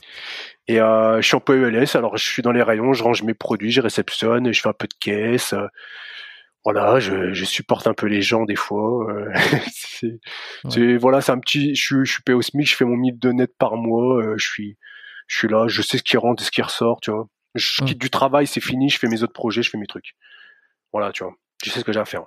Et 0.67 0.79
euh, 0.81 1.21
je 1.21 1.27
suis 1.27 1.35
employé 1.35 1.61
ELS. 1.63 1.95
Alors 1.95 2.17
je 2.17 2.27
suis 2.27 2.41
dans 2.41 2.51
les 2.51 2.61
rayons, 2.63 2.93
je 2.93 3.03
range 3.03 3.23
mes 3.23 3.33
produits, 3.33 3.71
je 3.71 3.81
réceptionne, 3.81 4.51
je 4.53 4.61
fais 4.61 4.69
un 4.69 4.73
peu 4.73 4.87
de 4.87 4.93
caisse. 4.99 5.53
euh, 5.53 5.65
voilà, 6.65 6.99
je, 6.99 7.31
je 7.33 7.45
supporte 7.45 7.87
un 7.87 7.93
peu 7.93 8.05
les 8.07 8.21
gens 8.21 8.43
des 8.43 8.55
fois. 8.57 9.09
euh, 9.11 9.31
c'est, 10.69 10.97
voilà, 10.97 11.21
c'est 11.21 11.31
un 11.31 11.39
petit. 11.39 11.73
Je 11.75 11.81
suis, 11.81 12.05
je 12.05 12.11
suis 12.11 12.21
payé 12.23 12.35
au 12.35 12.41
SMIC, 12.41 12.67
je 12.69 12.75
fais 12.75 12.85
mon 12.85 12.97
1002 12.97 13.31
net 13.31 13.51
par 13.57 13.75
mois. 13.77 14.21
je 14.37 14.45
suis, 14.45 14.77
je 15.27 15.37
suis 15.37 15.47
là, 15.47 15.67
je 15.69 15.81
sais 15.81 15.97
ce 15.97 16.03
qui 16.03 16.17
rentre 16.17 16.43
et 16.43 16.45
ce 16.45 16.51
qui 16.51 16.61
ressort, 16.61 16.99
tu 17.01 17.11
vois. 17.11 17.27
Je 17.55 17.83
quitte 17.83 17.97
du 17.99 18.09
travail, 18.09 18.45
c'est 18.45 18.59
fini, 18.61 18.89
je 18.89 18.99
fais 18.99 19.07
mes 19.07 19.23
autres 19.23 19.33
projets, 19.33 19.63
je 19.63 19.69
fais 19.69 19.77
mes 19.77 19.87
trucs. 19.87 20.13
Voilà, 20.91 21.11
tu 21.13 21.23
vois. 21.23 21.33
Je 21.63 21.69
sais 21.71 21.79
ce 21.79 21.85
que 21.85 21.93
j'ai 21.93 21.99
à 21.99 22.05
faire. 22.05 22.23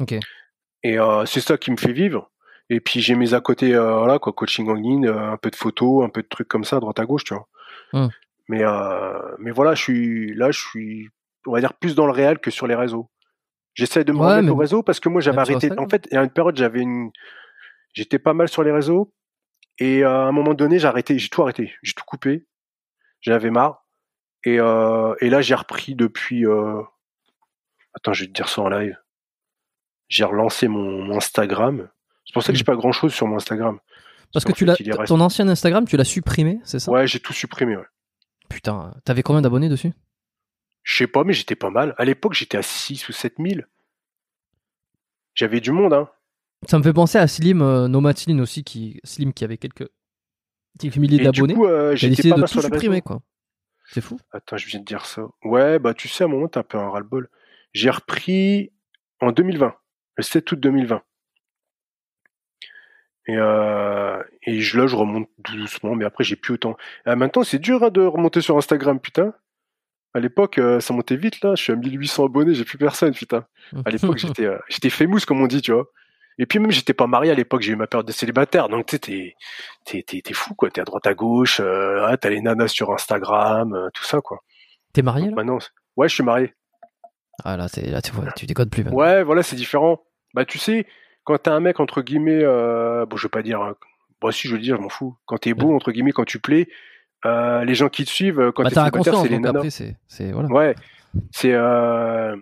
Ok. 0.00 0.14
Et 0.84 0.98
euh, 0.98 1.24
c'est 1.26 1.40
ça 1.40 1.58
qui 1.58 1.70
me 1.72 1.76
fait 1.76 1.92
vivre. 1.92 2.30
Et 2.70 2.78
puis 2.80 3.00
j'ai 3.00 3.14
mes 3.16 3.34
à 3.34 3.40
côté, 3.40 3.74
euh, 3.74 3.98
voilà, 3.98 4.18
quoi, 4.18 4.32
coaching 4.32 4.68
en 4.70 4.74
ligne, 4.74 5.06
euh, 5.08 5.32
un 5.32 5.36
peu 5.36 5.50
de 5.50 5.56
photos, 5.56 6.04
un 6.04 6.08
peu 6.08 6.22
de 6.22 6.28
trucs 6.28 6.46
comme 6.48 6.64
ça, 6.64 6.76
à 6.76 6.80
droite 6.80 6.98
à 7.00 7.04
gauche, 7.06 7.24
tu 7.24 7.34
vois. 7.34 7.48
Hmm. 7.92 8.08
Mais 8.48 8.62
euh, 8.62 9.18
mais 9.38 9.50
voilà, 9.50 9.74
je 9.74 9.82
suis 9.82 10.34
là, 10.34 10.50
je 10.50 10.60
suis, 10.60 11.08
on 11.46 11.52
va 11.52 11.60
dire 11.60 11.74
plus 11.74 11.94
dans 11.94 12.06
le 12.06 12.12
réel 12.12 12.38
que 12.38 12.50
sur 12.50 12.66
les 12.66 12.74
réseaux. 12.74 13.10
J'essaie 13.74 14.04
de 14.04 14.12
me 14.12 14.18
Ouais, 14.18 14.26
remettre 14.26 14.44
mais- 14.44 14.50
au 14.50 14.56
réseau 14.56 14.82
parce 14.82 15.00
que 15.00 15.08
moi 15.08 15.20
j'avais 15.20 15.38
arrêté. 15.38 15.70
En 15.78 15.88
fait, 15.88 16.06
il 16.10 16.14
y 16.14 16.18
a 16.18 16.22
une 16.22 16.30
période, 16.30 16.56
j'avais 16.56 16.80
une, 16.80 17.10
j'étais 17.92 18.18
pas 18.20 18.34
mal 18.34 18.48
sur 18.48 18.62
les 18.62 18.70
réseaux. 18.72 19.12
Et 19.78 20.04
euh, 20.04 20.08
à 20.10 20.24
un 20.28 20.32
moment 20.32 20.54
donné, 20.54 20.78
j'ai 20.78 20.86
arrêté, 20.86 21.18
j'ai 21.18 21.28
tout 21.28 21.42
arrêté, 21.42 21.74
j'ai 21.82 21.92
tout 21.94 22.04
coupé. 22.06 22.46
J'en 23.22 23.32
avais 23.32 23.50
marre. 23.50 23.84
Et, 24.44 24.60
euh, 24.60 25.14
et 25.20 25.30
là, 25.30 25.40
j'ai 25.40 25.54
repris 25.54 25.94
depuis. 25.94 26.46
Euh... 26.46 26.80
Attends, 27.94 28.12
je 28.12 28.22
vais 28.24 28.28
te 28.28 28.32
dire 28.34 28.48
ça 28.48 28.60
en 28.62 28.68
live. 28.68 28.96
J'ai 30.08 30.24
relancé 30.24 30.68
mon, 30.68 31.02
mon 31.04 31.16
Instagram. 31.16 31.88
C'est 32.26 32.32
pour 32.32 32.42
ça 32.42 32.52
que 32.52 32.58
j'ai 32.58 32.64
pas 32.64 32.76
grand 32.76 32.92
chose 32.92 33.12
sur 33.14 33.26
mon 33.26 33.36
Instagram. 33.36 33.78
Parce 34.32 34.44
que 34.44 34.52
tu 34.52 34.64
l'as, 34.64 34.76
ton 35.06 35.20
ancien 35.20 35.48
Instagram, 35.48 35.86
tu 35.86 35.96
l'as 35.96 36.04
supprimé, 36.04 36.58
c'est 36.64 36.78
ça? 36.80 36.90
Ouais, 36.90 37.06
j'ai 37.06 37.20
tout 37.20 37.32
supprimé. 37.32 37.76
Ouais. 37.76 37.84
Putain, 38.48 38.92
t'avais 39.04 39.22
combien 39.22 39.42
d'abonnés 39.42 39.68
dessus? 39.68 39.92
Je 40.82 40.96
sais 40.96 41.06
pas, 41.06 41.24
mais 41.24 41.32
j'étais 41.32 41.54
pas 41.54 41.70
mal. 41.70 41.94
À 41.98 42.04
l'époque, 42.04 42.34
j'étais 42.34 42.58
à 42.58 42.62
6 42.62 43.08
ou 43.08 43.12
7 43.12 43.34
000. 43.38 43.60
J'avais 45.34 45.60
du 45.60 45.72
monde, 45.72 45.92
hein. 45.94 46.08
Ça 46.68 46.78
me 46.78 46.82
fait 46.82 46.92
penser 46.92 47.18
à 47.18 47.26
Slim, 47.26 47.60
euh, 47.62 47.88
Nomad 47.88 48.16
Slim 48.16 48.40
aussi, 48.40 48.64
qui, 48.64 49.00
Slim 49.04 49.32
qui 49.32 49.44
avait 49.44 49.58
quelques, 49.58 49.88
quelques 50.78 50.96
milliers 50.96 51.16
Et 51.16 51.18
du 51.18 51.24
d'abonnés. 51.24 51.54
coup, 51.54 51.66
euh, 51.66 51.94
J'ai 51.96 52.08
décidé 52.08 52.30
pas 52.30 52.36
de 52.36 52.42
tout 52.42 52.60
supprimer, 52.60 52.94
réseaux. 52.96 53.02
quoi. 53.02 53.22
C'est 53.86 54.00
fou. 54.00 54.18
Attends, 54.32 54.56
je 54.56 54.66
viens 54.66 54.80
de 54.80 54.84
dire 54.84 55.04
ça. 55.04 55.22
Ouais, 55.44 55.78
bah 55.78 55.92
tu 55.94 56.08
sais, 56.08 56.24
à 56.24 56.26
un 56.26 56.30
moment, 56.30 56.48
t'as 56.48 56.60
un 56.60 56.64
peu 56.64 56.78
un 56.78 56.88
ras-le-bol. 56.88 57.28
J'ai 57.72 57.90
repris 57.90 58.72
en 59.20 59.30
2020, 59.32 59.74
le 60.16 60.22
7 60.22 60.52
août 60.52 60.60
2020. 60.60 61.02
Et, 63.26 63.36
euh, 63.38 64.22
et 64.42 64.60
je, 64.60 64.78
là, 64.78 64.86
je 64.86 64.96
remonte 64.96 65.28
doucement, 65.38 65.94
mais 65.94 66.04
après, 66.04 66.24
j'ai 66.24 66.36
plus 66.36 66.54
autant. 66.54 66.76
Ah, 67.06 67.16
maintenant, 67.16 67.42
c'est 67.42 67.58
dur 67.58 67.82
hein, 67.82 67.90
de 67.90 68.02
remonter 68.02 68.40
sur 68.42 68.56
Instagram, 68.58 69.00
putain. 69.00 69.32
À 70.12 70.20
l'époque, 70.20 70.58
euh, 70.58 70.78
ça 70.80 70.92
montait 70.94 71.16
vite, 71.16 71.40
là. 71.42 71.54
Je 71.56 71.62
suis 71.62 71.72
à 71.72 71.76
1800 71.76 72.26
abonnés, 72.26 72.54
j'ai 72.54 72.64
plus 72.64 72.78
personne, 72.78 73.14
putain. 73.14 73.46
À 73.84 73.90
l'époque, 73.90 74.18
j'étais 74.36 74.44
euh, 74.46 74.58
j'étais 74.68 74.90
famous, 74.90 75.20
comme 75.26 75.40
on 75.40 75.46
dit, 75.46 75.62
tu 75.62 75.72
vois. 75.72 75.86
Et 76.36 76.46
puis 76.46 76.58
même, 76.58 76.70
j'étais 76.70 76.92
pas 76.94 77.06
marié 77.06 77.30
à 77.30 77.34
l'époque, 77.34 77.62
j'ai 77.62 77.72
eu 77.72 77.76
ma 77.76 77.86
période 77.86 78.06
de 78.06 78.12
célibataire. 78.12 78.68
Donc, 78.68 78.86
tu 78.86 78.96
sais, 78.96 78.98
t'es- 78.98 79.34
t'es 79.86 80.02
t'es- 80.02 80.20
t'es 80.20 80.34
fou, 80.34 80.54
quoi. 80.54 80.68
T'es 80.70 80.80
à 80.80 80.84
droite 80.84 81.06
à 81.06 81.14
gauche, 81.14 81.60
euh, 81.60 82.04
ah, 82.06 82.16
t'as 82.18 82.28
les 82.28 82.40
nanas 82.42 82.68
sur 82.68 82.92
Instagram, 82.92 83.72
euh, 83.74 83.88
tout 83.94 84.04
ça, 84.04 84.20
quoi. 84.20 84.40
T'es 84.92 85.02
marié, 85.02 85.26
là? 85.30 85.34
Maintenant, 85.36 85.60
c'est- 85.60 85.70
ouais, 85.96 86.08
je 86.08 86.14
suis 86.14 86.24
marié. 86.24 86.52
Ah, 87.42 87.56
là, 87.56 87.68
tu, 87.68 87.80
vois, 88.12 88.30
tu 88.32 88.46
déconnes 88.46 88.70
plus, 88.70 88.84
maintenant. 88.84 88.98
Ouais, 88.98 89.22
voilà, 89.24 89.42
c'est 89.42 89.56
différent. 89.56 90.02
Bah, 90.34 90.44
tu 90.44 90.58
sais, 90.58 90.86
quand 91.24 91.36
t'as 91.38 91.52
un 91.52 91.60
mec, 91.60 91.80
entre 91.80 92.02
guillemets, 92.02 92.42
euh, 92.42 93.06
bon, 93.06 93.16
je 93.16 93.24
vais 93.26 93.30
pas 93.30 93.42
dire, 93.42 93.60
hein, 93.60 93.74
bon, 94.20 94.30
si, 94.30 94.46
je 94.46 94.52
veux 94.52 94.58
le 94.58 94.62
dire, 94.62 94.76
je 94.76 94.82
m'en 94.82 94.88
fous. 94.88 95.16
Quand 95.26 95.38
t'es 95.38 95.54
beau, 95.54 95.74
entre 95.74 95.90
guillemets, 95.92 96.12
quand 96.12 96.24
tu 96.24 96.38
plais, 96.38 96.68
euh, 97.26 97.64
les 97.64 97.74
gens 97.74 97.88
qui 97.88 98.04
te 98.04 98.10
suivent, 98.10 98.38
euh, 98.40 98.52
quand 98.52 98.62
Bah, 98.62 98.68
t'es 98.70 98.74
célibataire, 98.76 99.16
c'est 99.20 99.28
les 99.28 99.38
nanas. 99.38 99.70
c'est, 99.70 99.96
c'est, 100.06 100.30
voilà. 100.32 100.48
Ouais, 100.48 100.74
c'est, 101.32 101.52
euh, 101.54 102.36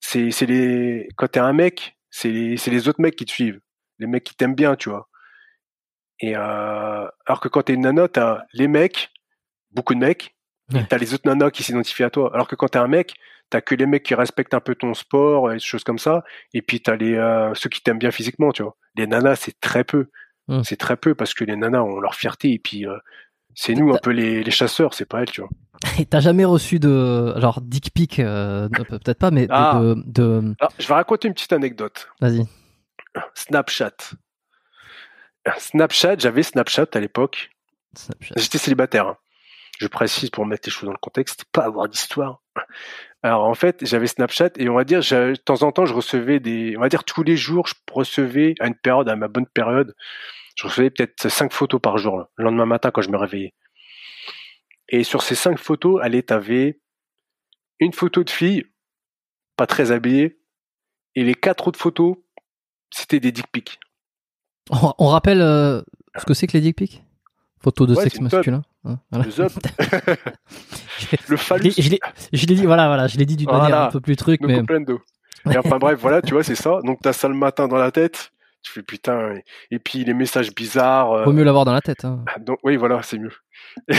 c'est, 0.00 0.46
les, 0.46 1.08
quand 1.16 1.28
t'es 1.28 1.40
un 1.40 1.52
mec, 1.52 1.96
c'est 2.10 2.28
les, 2.30 2.56
les 2.56 2.88
autres 2.88 3.00
mecs 3.00 3.16
qui 3.16 3.24
te 3.24 3.30
suivent. 3.30 3.60
Les 3.98 4.06
mecs 4.06 4.24
qui 4.24 4.34
t'aiment 4.34 4.54
bien, 4.54 4.76
tu 4.76 4.90
vois. 4.90 5.08
Et, 6.20 6.34
alors 6.34 7.40
que 7.40 7.48
quand 7.48 7.62
t'es 7.62 7.74
une 7.74 7.82
nana, 7.82 8.08
t'as 8.08 8.42
les 8.52 8.68
mecs, 8.68 9.10
beaucoup 9.70 9.94
de 9.94 10.00
mecs, 10.00 10.32
Ouais. 10.72 10.84
t'as 10.88 10.98
les 10.98 11.14
autres 11.14 11.28
nanas 11.28 11.52
qui 11.52 11.62
s'identifient 11.62 12.02
à 12.02 12.10
toi. 12.10 12.32
Alors 12.34 12.48
que 12.48 12.56
quand 12.56 12.66
t'es 12.66 12.78
un 12.80 12.88
mec, 12.88 13.14
t'as 13.50 13.60
que 13.60 13.74
les 13.74 13.86
mecs 13.86 14.02
qui 14.02 14.14
respectent 14.14 14.54
un 14.54 14.60
peu 14.60 14.74
ton 14.74 14.94
sport 14.94 15.50
et 15.50 15.54
des 15.54 15.60
choses 15.60 15.84
comme 15.84 15.98
ça. 15.98 16.24
Et 16.54 16.62
puis 16.62 16.80
t'as 16.80 16.96
les, 16.96 17.14
euh, 17.14 17.52
ceux 17.54 17.68
qui 17.68 17.80
t'aiment 17.82 17.98
bien 17.98 18.10
physiquement, 18.10 18.52
tu 18.52 18.62
vois. 18.62 18.76
Les 18.96 19.06
nanas, 19.06 19.36
c'est 19.36 19.58
très 19.60 19.84
peu. 19.84 20.08
Hmm. 20.48 20.62
C'est 20.62 20.76
très 20.76 20.96
peu 20.96 21.14
parce 21.14 21.34
que 21.34 21.44
les 21.44 21.56
nanas 21.56 21.82
ont 21.82 22.00
leur 22.00 22.14
fierté 22.14 22.52
et 22.52 22.58
puis 22.58 22.86
euh, 22.86 22.96
c'est 23.54 23.74
nous 23.74 23.92
un 23.94 23.98
peu 23.98 24.10
les, 24.10 24.42
les 24.44 24.50
chasseurs, 24.50 24.94
c'est 24.94 25.06
pas 25.06 25.20
elles, 25.22 25.30
tu 25.30 25.40
vois. 25.40 25.50
Et 25.98 26.06
t'as 26.06 26.20
jamais 26.20 26.44
reçu 26.44 26.78
de 26.78 27.34
genre 27.38 27.60
dick 27.60 27.92
pic 27.92 28.18
euh, 28.18 28.68
peut-être 28.68 29.18
pas 29.18 29.30
mais 29.30 29.46
de- 29.46 29.52
Ah. 29.52 29.80
de, 29.82 29.94
de- 30.06 30.54
Alors, 30.60 30.72
je 30.78 30.86
vais 30.88 30.94
raconter 30.94 31.28
une 31.28 31.34
petite 31.34 31.52
anecdote. 31.52 32.08
vas-y. 32.20 32.44
Snapchat. 33.34 33.92
Snapchat, 35.58 36.16
j'avais 36.18 36.42
Snapchat 36.42 36.86
à 36.94 37.00
l'époque. 37.00 37.50
J'étais 38.36 38.58
célibataire. 38.58 39.06
hein. 39.08 39.16
Je 39.78 39.86
précise 39.86 40.30
pour 40.30 40.46
mettre 40.46 40.66
les 40.68 40.72
choses 40.72 40.86
dans 40.86 40.92
le 40.92 40.98
contexte, 40.98 41.44
pas 41.52 41.64
avoir 41.64 41.88
d'histoire. 41.88 42.40
Alors 43.26 43.42
en 43.42 43.54
fait, 43.54 43.84
j'avais 43.84 44.06
Snapchat 44.06 44.50
et 44.56 44.68
on 44.68 44.74
va 44.74 44.84
dire, 44.84 45.00
de 45.00 45.34
temps 45.34 45.64
en 45.64 45.72
temps, 45.72 45.84
je 45.84 45.92
recevais 45.92 46.38
des, 46.38 46.76
on 46.76 46.80
va 46.80 46.88
dire 46.88 47.02
tous 47.02 47.24
les 47.24 47.36
jours, 47.36 47.66
je 47.66 47.74
recevais 47.90 48.54
à 48.60 48.68
une 48.68 48.76
période, 48.76 49.08
à 49.08 49.16
ma 49.16 49.26
bonne 49.26 49.48
période, 49.48 49.96
je 50.54 50.64
recevais 50.68 50.90
peut-être 50.90 51.28
cinq 51.28 51.52
photos 51.52 51.80
par 51.80 51.98
jour, 51.98 52.28
le 52.36 52.44
lendemain 52.44 52.66
matin 52.66 52.92
quand 52.92 53.02
je 53.02 53.10
me 53.10 53.16
réveillais. 53.16 53.52
Et 54.88 55.02
sur 55.02 55.22
ces 55.22 55.34
cinq 55.34 55.58
photos, 55.58 56.00
allez, 56.04 56.22
t'avais 56.22 56.80
une 57.80 57.92
photo 57.92 58.22
de 58.22 58.30
fille, 58.30 58.64
pas 59.56 59.66
très 59.66 59.90
habillée, 59.90 60.38
et 61.16 61.24
les 61.24 61.34
quatre 61.34 61.66
autres 61.66 61.80
photos, 61.80 62.16
c'était 62.92 63.18
des 63.18 63.32
dick 63.32 63.50
pics. 63.50 63.80
On, 64.70 64.94
on 64.98 65.08
rappelle 65.08 65.40
euh, 65.40 65.82
ce 66.16 66.24
que 66.26 66.32
c'est 66.32 66.46
que 66.46 66.52
les 66.52 66.60
dick 66.60 66.76
pics? 66.76 67.02
Photo 67.62 67.86
de 67.86 67.94
Ouais, 67.94 68.02
sexe 68.04 68.20
masculin. 68.20 68.62
hein, 68.84 68.98
voilà. 69.10 69.24
Le 71.28 71.36
phallus. 71.36 71.72
l'ai- 71.78 72.00
je 72.32 72.46
l'ai 72.46 72.54
dit 72.54 72.66
voilà 72.66 72.86
voilà 72.86 73.06
je 73.06 73.16
l'ai 73.18 73.26
dit 73.26 73.36
d'une 73.36 73.48
Voilà. 73.48 73.62
manière 73.64 73.80
un 73.82 73.90
peu 73.90 74.00
plus 74.00 74.16
truc 74.16 74.40
No 74.40 74.48
mais 74.48 74.58
comprendo. 74.58 75.00
Et 75.50 75.56
enfin 75.58 75.78
bref, 75.78 75.98
voilà, 76.00 76.22
tu 76.22 76.34
vois, 76.34 76.42
c'est 76.42 76.56
ça. 76.56 76.80
Donc 76.84 76.98
t'as 77.02 77.12
ça 77.12 77.28
le 77.28 77.34
matin 77.34 77.68
dans 77.68 77.76
la 77.76 77.90
tête. 77.92 78.32
Tu 78.62 78.72
fais 78.72 78.82
putain. 78.82 79.34
Et, 79.36 79.44
et 79.76 79.78
puis 79.78 80.02
les 80.04 80.12
messages 80.14 80.52
bizarres. 80.52 81.12
euh, 81.12 81.24
vaut 81.24 81.32
mieux 81.32 81.44
l'avoir 81.44 81.64
dans 81.64 81.72
la 81.72 81.80
tête. 81.82 82.04
hein. 82.04 82.24
donc 82.40 82.58
oui, 82.64 82.76
voilà, 82.76 83.00
c'est 83.02 83.18
mieux. 83.18 83.30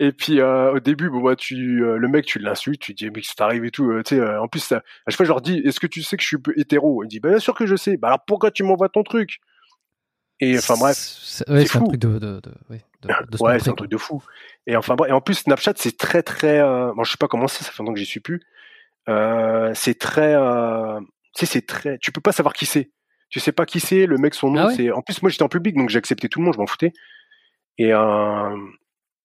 et 0.00 0.12
puis 0.12 0.40
euh, 0.40 0.72
au 0.72 0.80
début, 0.80 1.10
bon 1.10 1.20
bah 1.22 1.36
tu, 1.36 1.84
euh, 1.84 1.96
le 1.98 2.08
mec, 2.08 2.24
tu 2.24 2.38
l'insultes, 2.38 2.80
tu 2.80 2.94
dis 2.94 3.10
mais 3.10 3.20
que 3.20 3.26
t'arrive 3.36 3.64
et 3.64 3.70
tout. 3.70 3.90
euh, 3.90 4.02
tu 4.02 4.16
sais, 4.16 4.36
en 4.36 4.48
plus, 4.48 4.60
ça, 4.60 4.76
à 4.78 5.10
chaque 5.10 5.16
fois 5.18 5.26
je 5.26 5.30
leur 5.30 5.40
dis, 5.42 5.58
est-ce 5.64 5.80
que 5.80 5.86
tu 5.86 6.02
sais 6.02 6.16
que 6.16 6.22
je 6.22 6.28
suis 6.28 6.38
peu 6.38 6.52
hétéro? 6.56 7.04
Il 7.04 7.08
dit 7.08 7.20
bah 7.20 7.28
bien 7.30 7.38
sûr 7.38 7.54
que 7.54 7.66
je 7.66 7.76
sais. 7.76 7.96
Bah 7.96 8.08
alors 8.08 8.24
pourquoi 8.26 8.50
tu 8.50 8.62
m'envoies 8.62 8.88
ton 8.88 9.02
truc? 9.02 9.38
Et 10.40 10.58
enfin 10.58 10.74
bref. 10.76 10.96
C'est 10.96 11.48
ouais, 11.48 11.62
un 11.62 11.64
truc 11.64 11.96
de 11.96 12.40
Ouais, 13.40 13.58
c'est 13.58 13.70
un 13.70 13.74
truc 13.74 13.90
de 13.90 13.96
fou. 13.96 14.22
Et 14.66 14.76
enfin 14.76 14.94
bref, 14.94 15.10
et 15.10 15.12
en 15.12 15.20
plus 15.20 15.34
Snapchat 15.34 15.74
c'est 15.76 15.96
très 15.96 16.22
très, 16.22 16.60
euh... 16.60 16.92
bon 16.94 17.04
je 17.04 17.10
sais 17.10 17.16
pas 17.18 17.28
comment 17.28 17.48
c'est, 17.48 17.64
ça 17.64 17.70
fait 17.70 17.78
longtemps 17.82 17.94
que 17.94 17.98
j'y 17.98 18.06
suis 18.06 18.20
plus. 18.20 18.40
Euh, 19.08 19.72
c'est 19.74 19.98
très, 19.98 20.34
euh... 20.34 21.00
tu 21.34 21.44
sais 21.44 21.46
c'est 21.46 21.66
très, 21.66 21.98
tu 21.98 22.12
peux 22.12 22.20
pas 22.20 22.32
savoir 22.32 22.54
qui 22.54 22.66
c'est. 22.66 22.90
Tu 23.28 23.40
sais 23.40 23.52
pas 23.52 23.66
qui 23.66 23.80
c'est, 23.80 24.06
le 24.06 24.18
mec 24.18 24.34
son 24.34 24.50
nom 24.50 24.60
Ah 24.60 24.66
ouais? 24.68 24.74
c'est. 24.74 24.90
En 24.90 25.02
plus 25.02 25.22
moi 25.22 25.30
j'étais 25.30 25.42
en 25.42 25.48
public 25.48 25.76
donc 25.76 25.88
j'ai 25.88 25.98
accepté 25.98 26.28
tout 26.28 26.38
le 26.38 26.44
monde, 26.44 26.54
je 26.54 26.60
m'en 26.60 26.66
foutais. 26.66 26.92
Et 27.78 27.92
euh... 27.92 28.56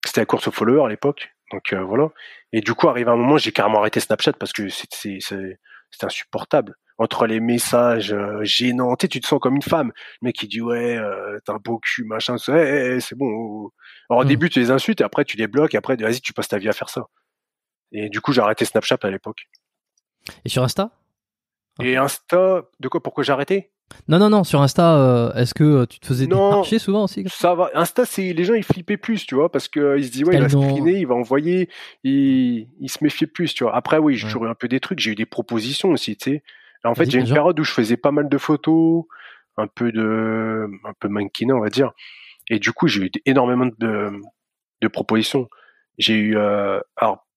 c'était 0.06 0.22
la 0.22 0.26
course 0.26 0.48
aux 0.48 0.52
followers 0.52 0.86
à 0.86 0.90
l'époque, 0.90 1.30
donc 1.52 1.74
voilà. 1.74 2.10
Et 2.54 2.62
du 2.62 2.74
coup 2.74 2.90
arrivé 2.90 3.12
un 3.12 3.16
moment 3.16 3.38
j'ai 3.38 3.52
carrément 3.52 3.80
arrêté 3.80 4.00
Snapchat 4.00 4.34
parce 4.34 4.54
que 4.54 4.70
c'est 4.70 4.88
c'est 5.20 6.04
insupportable. 6.04 6.76
Entre 7.00 7.28
les 7.28 7.40
messages 7.40 8.12
euh, 8.12 8.44
gênants, 8.44 8.96
tu 8.96 9.04
sais, 9.04 9.08
tu 9.08 9.20
te 9.20 9.28
sens 9.28 9.40
comme 9.40 9.56
une 9.56 9.62
femme. 9.62 9.92
Le 10.22 10.26
mec 10.28 10.36
qui 10.36 10.48
dit 10.48 10.62
ouais, 10.62 10.98
euh, 10.98 11.38
t'as 11.46 11.54
un 11.54 11.60
beau 11.64 11.78
cul, 11.80 12.04
machin, 12.06 12.38
c'est 12.40 12.52
eh, 12.54 12.96
eh, 12.96 13.00
c'est 13.00 13.16
bon. 13.16 13.70
Alors 14.10 14.22
au 14.22 14.24
Hmm. 14.24 14.28
début 14.28 14.50
tu 14.50 14.60
les 14.60 14.72
insultes 14.72 15.02
et 15.02 15.04
après 15.04 15.24
tu 15.24 15.38
les 15.38 15.46
bloques 15.48 15.76
et 15.76 15.78
après 15.78 15.96
vas-y 15.96 16.22
tu 16.22 16.34
passes 16.34 16.48
ta 16.48 16.58
vie 16.58 16.70
à 16.70 16.74
faire 16.74 16.90
ça. 16.90 17.06
Et 17.92 18.10
du 18.10 18.20
coup 18.20 18.34
j'ai 18.34 18.42
arrêté 18.42 18.66
Snapchat 18.66 18.98
à 19.04 19.10
l'époque. 19.12 19.48
Et 20.44 20.50
sur 20.50 20.64
Insta? 20.64 20.90
Et 21.82 21.96
Insta, 21.98 22.64
de 22.80 22.88
quoi 22.88 23.04
Pourquoi 23.04 23.24
j'ai 23.24 23.32
arrêté? 23.32 23.72
Non 24.08 24.18
non 24.20 24.30
non 24.30 24.44
sur 24.44 24.62
Insta 24.62 24.98
euh, 24.98 25.34
est-ce 25.36 25.54
que 25.54 25.64
euh, 25.64 25.86
tu 25.86 26.00
te 26.00 26.08
faisais 26.08 26.26
Non. 26.28 26.50
démarcher 26.50 26.80
souvent 26.80 27.04
aussi 27.04 27.24
Ça? 27.30 27.54
Va. 27.54 27.70
Insta, 27.76 28.06
c'est 28.06 28.34
les 28.34 28.44
gens 28.44 28.56
ils 28.56 28.64
flippaient 28.64 28.98
plus, 28.98 29.26
tu 29.26 29.36
vois, 29.36 29.50
parce 29.52 29.68
que 29.68 29.80
euh, 29.80 29.98
ils 30.00 30.06
se 30.08 30.12
disent 30.12 30.24
ouais, 30.24 30.34
il 30.36 30.40
va 30.42 30.48
Elles 30.48 30.58
ont- 30.58 30.62
screener, 30.70 30.98
il 31.00 31.06
va 31.08 31.14
envoyer, 31.16 31.70
il, 32.04 32.68
il 32.82 32.90
se 32.90 32.98
méfiait 33.04 33.28
plus, 33.28 33.54
tu 33.54 33.64
vois. 33.64 33.76
Après 33.76 33.98
oui, 34.00 34.16
j'ai 34.16 34.26
Ouais. 34.26 34.32
toujours 34.32 34.46
eu 34.46 34.50
un 34.50 34.56
peu 34.56 34.68
des 34.68 34.80
trucs, 34.80 35.00
j'ai 35.00 35.12
eu 35.12 35.16
des 35.16 35.26
propositions 35.28 35.90
aussi, 35.92 36.18
tu 36.18 36.32
sais. 36.32 36.44
En 36.84 36.96
fait, 36.96 37.10
j'ai 37.10 37.20
une 37.20 37.28
période 37.34 37.60
où 37.60 37.64
je 37.64 37.72
faisais 37.72 37.98
pas 37.98 38.12
mal 38.12 38.30
de 38.30 38.38
photos, 38.38 39.04
un 39.58 39.68
peu 39.68 39.92
de, 39.92 40.70
un 40.86 40.94
peu 41.00 41.08
mannequinat, 41.08 41.56
on 41.56 41.60
va 41.62 41.70
dire. 41.70 41.92
Et 42.50 42.60
du 42.60 42.72
coup, 42.72 42.88
j'ai 42.88 43.06
eu 43.06 43.12
énormément 43.26 43.70
de, 43.78 44.12
de 44.82 44.88
propositions. 44.88 45.50
J'ai 45.98 46.14
eu, 46.16 46.38
euh, 46.38 46.80
alors, 46.96 47.28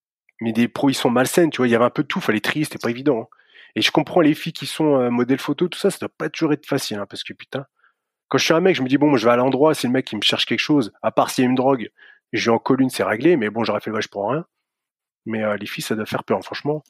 mais 0.41 0.53
des 0.53 0.69
propositions 0.69 1.11
malsaines, 1.11 1.51
tu 1.51 1.59
vois. 1.59 1.69
Il 1.69 1.71
y 1.71 1.75
avait 1.75 1.85
un 1.85 1.91
peu 1.91 2.03
de 2.03 2.09
tout, 2.09 2.21
fallait 2.21 2.41
trier, 2.41 2.65
c'était 2.65 2.79
pas 2.79 2.91
évident. 2.91 3.23
hein. 3.23 3.37
Et 3.77 3.83
je 3.83 3.91
comprends 3.91 4.21
les 4.21 4.35
filles 4.35 4.53
qui 4.53 4.67
sont 4.67 4.97
euh, 5.01 5.11
modèles 5.11 5.39
photo, 5.39 5.69
tout 5.69 5.79
ça, 5.79 5.91
ça 5.91 5.99
doit 6.01 6.09
pas 6.17 6.29
toujours 6.29 6.53
être 6.53 6.67
facile, 6.67 6.99
hein, 6.99 7.07
parce 7.09 7.23
que 7.23 7.33
putain, 7.33 7.67
quand 8.29 8.39
je 8.39 8.45
suis 8.45 8.55
un 8.55 8.61
mec, 8.61 8.77
je 8.77 8.83
me 8.83 8.89
dis 8.89 8.99
bon, 8.99 9.09
moi, 9.09 9.19
je 9.19 9.25
vais 9.25 9.33
à 9.33 9.37
l'endroit, 9.37 9.75
si 9.75 9.87
le 9.87 9.93
mec 9.93 10.11
il 10.13 10.17
me 10.17 10.23
cherche 10.23 10.45
quelque 10.47 10.59
chose, 10.61 10.93
à 11.03 11.11
part 11.13 11.31
s'il 11.31 11.45
y 11.45 11.47
a 11.47 11.51
une 11.51 11.57
drogue, 11.57 11.91
je 12.33 12.51
lui 12.51 12.55
en 12.55 12.59
colle 12.59 12.81
une, 12.83 12.91
c'est 12.91 13.05
réglé, 13.05 13.37
mais 13.37 13.49
bon, 13.51 13.65
j'aurais 13.65 13.81
fait 13.81 13.91
le 13.91 13.97
vache 13.97 14.09
pour 14.09 14.31
rien. 14.31 14.45
Mais 15.27 15.43
euh, 15.45 15.57
les 15.57 15.67
filles, 15.67 15.85
ça 15.85 15.95
doit 15.95 16.07
faire 16.07 16.25
peur, 16.25 16.43
franchement. 16.43 16.83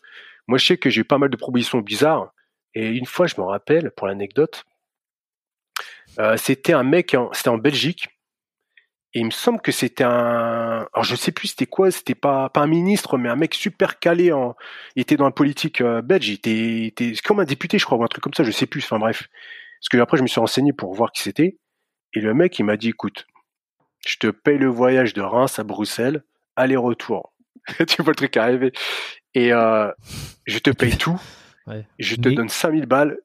Moi, 0.46 0.58
je 0.58 0.66
sais 0.66 0.76
que 0.78 0.90
j'ai 0.90 1.02
eu 1.02 1.04
pas 1.04 1.18
mal 1.18 1.30
de 1.30 1.36
propositions 1.36 1.80
bizarres. 1.80 2.32
Et 2.74 2.88
une 2.88 3.06
fois, 3.06 3.26
je 3.26 3.34
me 3.38 3.42
rappelle, 3.44 3.90
pour 3.92 4.06
l'anecdote, 4.06 4.64
euh, 6.18 6.36
c'était 6.36 6.72
un 6.72 6.82
mec, 6.82 7.16
c'était 7.32 7.48
en 7.48 7.58
Belgique. 7.58 8.08
Et 9.12 9.20
il 9.20 9.26
me 9.26 9.30
semble 9.30 9.60
que 9.60 9.72
c'était 9.72 10.04
un, 10.04 10.86
alors 10.92 11.02
je 11.02 11.16
sais 11.16 11.32
plus 11.32 11.48
c'était 11.48 11.66
quoi, 11.66 11.90
c'était 11.90 12.14
pas 12.14 12.48
pas 12.48 12.60
un 12.60 12.68
ministre, 12.68 13.18
mais 13.18 13.28
un 13.28 13.34
mec 13.34 13.54
super 13.56 13.98
calé 13.98 14.30
en, 14.30 14.54
il 14.94 15.02
était 15.02 15.16
dans 15.16 15.24
la 15.24 15.32
politique 15.32 15.80
euh, 15.80 16.00
belge, 16.00 16.28
il 16.28 16.34
était, 16.34 16.50
il 16.52 16.86
était 16.86 17.12
comme 17.24 17.40
un 17.40 17.44
député, 17.44 17.80
je 17.80 17.84
crois, 17.86 17.98
ou 17.98 18.04
un 18.04 18.06
truc 18.06 18.22
comme 18.22 18.34
ça, 18.34 18.44
je 18.44 18.52
sais 18.52 18.66
plus. 18.66 18.84
Enfin 18.84 19.00
bref, 19.00 19.28
parce 19.80 19.88
que 19.90 19.96
après 19.98 20.16
je 20.16 20.22
me 20.22 20.28
suis 20.28 20.38
renseigné 20.40 20.72
pour 20.72 20.94
voir 20.94 21.10
qui 21.10 21.22
c'était. 21.22 21.58
Et 22.14 22.20
le 22.20 22.34
mec, 22.34 22.58
il 22.58 22.64
m'a 22.64 22.76
dit, 22.76 22.88
écoute, 22.90 23.26
je 24.06 24.16
te 24.16 24.28
paye 24.28 24.58
le 24.58 24.68
voyage 24.68 25.14
de 25.14 25.22
Reims 25.22 25.58
à 25.58 25.64
Bruxelles, 25.64 26.24
aller-retour. 26.56 27.32
tu 27.88 28.02
vois 28.02 28.12
le 28.12 28.16
truc 28.16 28.36
arriver. 28.36 28.72
Et 29.34 29.52
euh, 29.52 29.90
je 30.46 30.58
te 30.58 30.70
paye 30.70 30.96
tout. 30.98 31.20
Ouais. 31.70 31.86
Je 31.98 32.16
te 32.16 32.28
Mais- 32.28 32.34
donne 32.34 32.48
5000 32.48 32.86
balles 32.86 33.18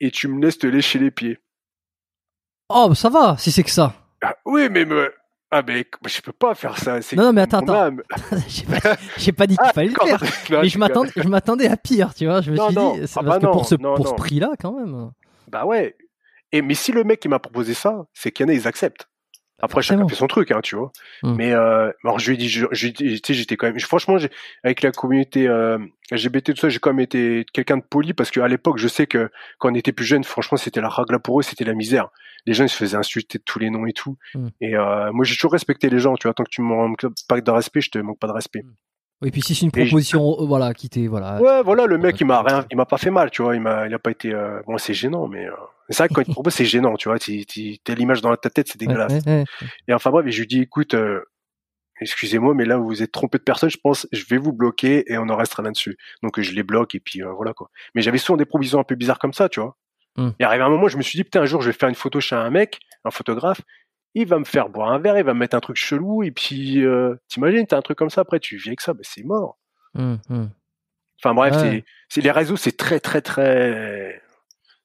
et 0.00 0.10
tu 0.10 0.28
me 0.28 0.40
laisses 0.42 0.58
te 0.58 0.66
lécher 0.66 0.98
les 0.98 1.10
pieds. 1.10 1.38
Oh 2.68 2.94
ça 2.94 3.08
va 3.08 3.36
si 3.38 3.52
c'est 3.52 3.62
que 3.62 3.70
ça. 3.70 3.94
Ah, 4.22 4.34
oui, 4.44 4.68
mais 4.70 4.84
me... 4.84 5.12
ah 5.50 5.62
mais 5.66 5.86
je 6.06 6.20
peux 6.20 6.32
pas 6.32 6.54
faire 6.54 6.76
ça. 6.78 7.00
c'est 7.02 7.14
Non, 7.16 7.24
non, 7.24 7.32
mais 7.32 7.42
attends, 7.42 7.58
attends. 7.58 7.96
j'ai 8.48 8.64
pas, 8.64 8.80
pas 8.80 9.46
dit 9.46 9.56
qu'il 9.56 9.66
Ah, 9.68 9.72
fallait 9.72 9.88
le 9.88 9.94
faire. 9.94 10.20
Non, 10.50 10.60
Mais 10.62 10.68
je 10.68 10.78
m'attendais, 10.78 11.10
je 11.16 11.28
m'attendais 11.28 11.68
à 11.68 11.76
pire, 11.76 12.12
tu 12.14 12.26
vois. 12.26 12.40
Je 12.40 12.50
me 12.50 12.56
Non, 12.56 12.66
suis 12.68 12.76
non. 12.76 12.94
dit, 12.96 13.06
c'est 13.06 13.20
Ah 13.20 13.22
parce 13.22 13.38
bah 13.40 13.46
que 13.46 13.52
pour 13.52 13.66
ce, 13.66 13.74
pour 13.76 14.08
ce 14.08 14.14
prix-là, 14.14 14.50
quand 14.60 14.72
même. 14.72 15.10
Bah 15.48 15.64
ouais. 15.64 15.96
Et 16.52 16.62
mais 16.62 16.74
si 16.74 16.92
le 16.92 17.04
mec 17.04 17.20
qui 17.20 17.28
m'a 17.28 17.38
proposé 17.38 17.74
ça, 17.74 18.06
c'est 18.12 18.32
qu'il 18.32 18.46
y 18.46 18.48
en 18.48 18.52
a 18.52 18.54
ils 18.54 18.66
acceptent. 18.66 19.08
Après 19.58 19.80
chacun 19.80 20.06
fait 20.06 20.14
son 20.14 20.26
truc, 20.26 20.50
hein, 20.50 20.60
tu 20.62 20.76
vois. 20.76 20.92
Hmm. 21.22 21.34
Mais 21.36 21.52
euh, 21.52 21.90
alors 22.04 22.18
je 22.18 22.28
lui 22.28 22.34
ai 22.34 22.36
dit, 22.36 22.48
je, 22.48 22.66
lui 22.66 22.88
ai 22.88 22.92
dit, 22.92 23.20
tu 23.22 23.32
sais, 23.32 23.34
j'étais 23.34 23.56
quand 23.56 23.66
même, 23.66 23.80
franchement, 23.80 24.18
avec 24.64 24.82
la 24.82 24.92
communauté 24.92 25.48
euh, 25.48 25.78
LGBT 26.10 26.52
tout 26.52 26.60
ça, 26.60 26.68
j'ai 26.68 26.78
quand 26.78 26.90
même 26.90 27.00
été 27.00 27.46
quelqu'un 27.54 27.78
de 27.78 27.82
poli 27.82 28.12
parce 28.12 28.30
qu'à 28.30 28.46
l'époque, 28.48 28.76
je 28.76 28.88
sais 28.88 29.06
que 29.06 29.30
quand 29.58 29.70
on 29.70 29.74
était 29.74 29.92
plus 29.92 30.04
jeune, 30.04 30.24
franchement, 30.24 30.58
c'était 30.58 30.82
la 30.82 30.90
ragla 30.90 31.18
pour 31.18 31.40
eux, 31.40 31.42
c'était 31.42 31.64
la 31.64 31.74
misère. 31.74 32.10
Les 32.44 32.52
gens 32.52 32.64
ils 32.64 32.68
se 32.68 32.76
faisaient 32.76 32.96
insulter 32.96 33.38
de 33.38 33.44
tous 33.44 33.58
les 33.58 33.70
noms 33.70 33.86
et 33.86 33.92
tout. 33.92 34.18
Hmm. 34.34 34.48
Et 34.60 34.76
euh, 34.76 35.10
moi, 35.12 35.24
j'ai 35.24 35.34
toujours 35.34 35.52
respecté 35.52 35.88
les 35.88 35.98
gens, 35.98 36.16
tu 36.16 36.28
vois. 36.28 36.34
Tant 36.34 36.44
que 36.44 36.50
tu 36.50 36.60
me 36.60 36.66
manques 36.66 37.06
pas 37.26 37.40
de 37.40 37.50
respect, 37.50 37.80
je 37.80 37.90
te 37.90 37.98
manque 37.98 38.18
pas 38.18 38.28
de 38.28 38.32
respect. 38.32 38.62
Oui, 39.22 39.30
puis 39.30 39.40
si 39.40 39.54
c'est 39.54 39.62
une 39.62 39.70
Et 39.74 39.86
proposition, 39.86 40.36
euh, 40.40 40.46
voilà, 40.46 40.74
qui 40.74 40.90
t'est, 40.90 41.06
voilà. 41.06 41.40
Ouais, 41.40 41.62
voilà, 41.62 41.86
le 41.86 41.96
mec, 41.96 42.20
il 42.20 42.26
m'a 42.26 42.42
rien, 42.42 42.66
il 42.70 42.76
m'a 42.76 42.84
pas 42.84 42.98
fait 42.98 43.10
mal, 43.10 43.30
tu 43.30 43.42
vois. 43.42 43.54
Il 43.54 43.62
m'a, 43.62 43.86
il 43.86 43.94
a 43.94 43.98
pas 43.98 44.10
été, 44.10 44.32
euh, 44.32 44.60
bon, 44.66 44.76
c'est 44.76 44.92
gênant, 44.92 45.26
mais 45.26 45.46
euh, 45.46 45.52
c'est 45.88 45.98
vrai 45.98 46.08
que 46.08 46.14
quand 46.14 46.20
il 46.20 46.26
te 46.26 46.30
propose, 46.32 46.52
c'est 46.52 46.66
gênant, 46.66 46.96
tu 46.96 47.08
vois. 47.08 47.18
T'as 47.18 47.94
l'image 47.94 48.20
dans 48.20 48.34
ta 48.36 48.50
tête, 48.50 48.68
c'est 48.68 48.78
dégueulasse. 48.78 49.24
ouais, 49.24 49.40
ouais. 49.40 49.44
Et 49.88 49.94
enfin 49.94 50.10
bref, 50.10 50.26
et 50.26 50.30
je 50.32 50.40
lui 50.40 50.46
dis, 50.46 50.60
écoute, 50.60 50.92
euh, 50.94 51.22
excusez-moi, 52.00 52.54
mais 52.54 52.64
là 52.64 52.76
vous 52.76 52.86
vous 52.86 53.02
êtes 53.02 53.12
trompé 53.12 53.38
de 53.38 53.42
personne, 53.42 53.70
je 53.70 53.78
pense, 53.82 54.06
je 54.12 54.24
vais 54.28 54.38
vous 54.38 54.52
bloquer 54.52 55.10
et 55.10 55.18
on 55.18 55.28
en 55.28 55.36
restera 55.36 55.62
là-dessus. 55.62 55.96
Donc 56.22 56.40
je 56.40 56.52
les 56.52 56.62
bloque 56.62 56.94
et 56.94 57.00
puis 57.00 57.22
euh, 57.22 57.32
voilà 57.32 57.52
quoi. 57.52 57.70
Mais 57.94 58.02
j'avais 58.02 58.18
souvent 58.18 58.36
des 58.36 58.44
provisions 58.44 58.78
un 58.78 58.84
peu 58.84 58.94
bizarres 58.94 59.18
comme 59.18 59.32
ça, 59.32 59.48
tu 59.48 59.60
vois. 59.60 59.76
Hmm. 60.16 60.30
Et 60.38 60.44
arrivé 60.44 60.64
un 60.64 60.70
moment, 60.70 60.88
je 60.88 60.96
me 60.96 61.02
suis 61.02 61.18
dit, 61.18 61.24
putain, 61.24 61.42
un 61.42 61.46
jour 61.46 61.60
je 61.60 61.68
vais 61.68 61.76
faire 61.76 61.88
une 61.88 61.94
photo 61.94 62.20
chez 62.20 62.36
un 62.36 62.50
mec, 62.50 62.80
un 63.04 63.10
photographe, 63.10 63.60
il 64.18 64.26
va 64.26 64.38
me 64.38 64.44
faire 64.44 64.70
boire 64.70 64.90
un 64.92 64.98
verre, 64.98 65.18
il 65.18 65.24
va 65.24 65.34
me 65.34 65.38
mettre 65.40 65.54
un 65.56 65.60
truc 65.60 65.76
chelou 65.76 66.22
et 66.22 66.30
puis 66.30 66.82
euh, 66.84 67.16
t'imagines, 67.28 67.66
t'as 67.66 67.76
un 67.76 67.82
truc 67.82 67.98
comme 67.98 68.08
ça, 68.08 68.22
après 68.22 68.40
tu 68.40 68.56
vis 68.56 68.68
avec 68.70 68.80
ça, 68.80 68.94
ben 68.94 69.02
c'est 69.02 69.22
mort. 69.22 69.58
Hum, 69.94 70.18
hum. 70.30 70.50
Enfin 71.22 71.34
bref, 71.34 71.54
Ouais. 71.56 71.84
c'est, 72.08 72.22
les 72.22 72.30
réseaux, 72.30 72.56
c'est 72.56 72.76
très 72.76 72.98
très 72.98 73.20
très 73.20 74.22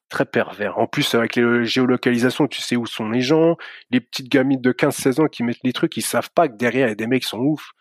très 0.10 0.26
pervers. 0.26 0.78
En 0.78 0.86
plus 0.88 1.16
avec 1.16 1.38
les 1.38 1.64
géolocalisations, 1.64 2.48
tu 2.48 2.62
sais 2.62 2.76
où 2.76 2.86
sont 2.86 3.10
les 3.10 3.22
gens, 3.22 3.56
les 3.90 4.02
petites 4.02 4.28
gamines 4.30 4.60
de 4.60 4.74
15-16 4.74 5.22
ans 5.22 5.28
qui 5.28 5.44
mettent 5.44 5.64
les 5.64 5.72
trucs, 5.72 5.96
ils 5.96 6.02
savent 6.02 6.32
pas 6.36 6.50
que 6.50 6.58
derrière 6.58 6.88
il 6.88 6.90
y 6.90 6.94
a 6.94 6.96
des 6.96 7.08
mecs 7.08 7.24
qui 7.24 7.30
sont 7.30 7.40
ouf. 7.40 7.72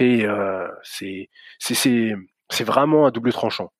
Euh, 0.00 0.68
c'est 0.82 2.64
vraiment 2.64 3.06
un 3.06 3.10
double 3.10 3.32
tranchant. 3.34 3.70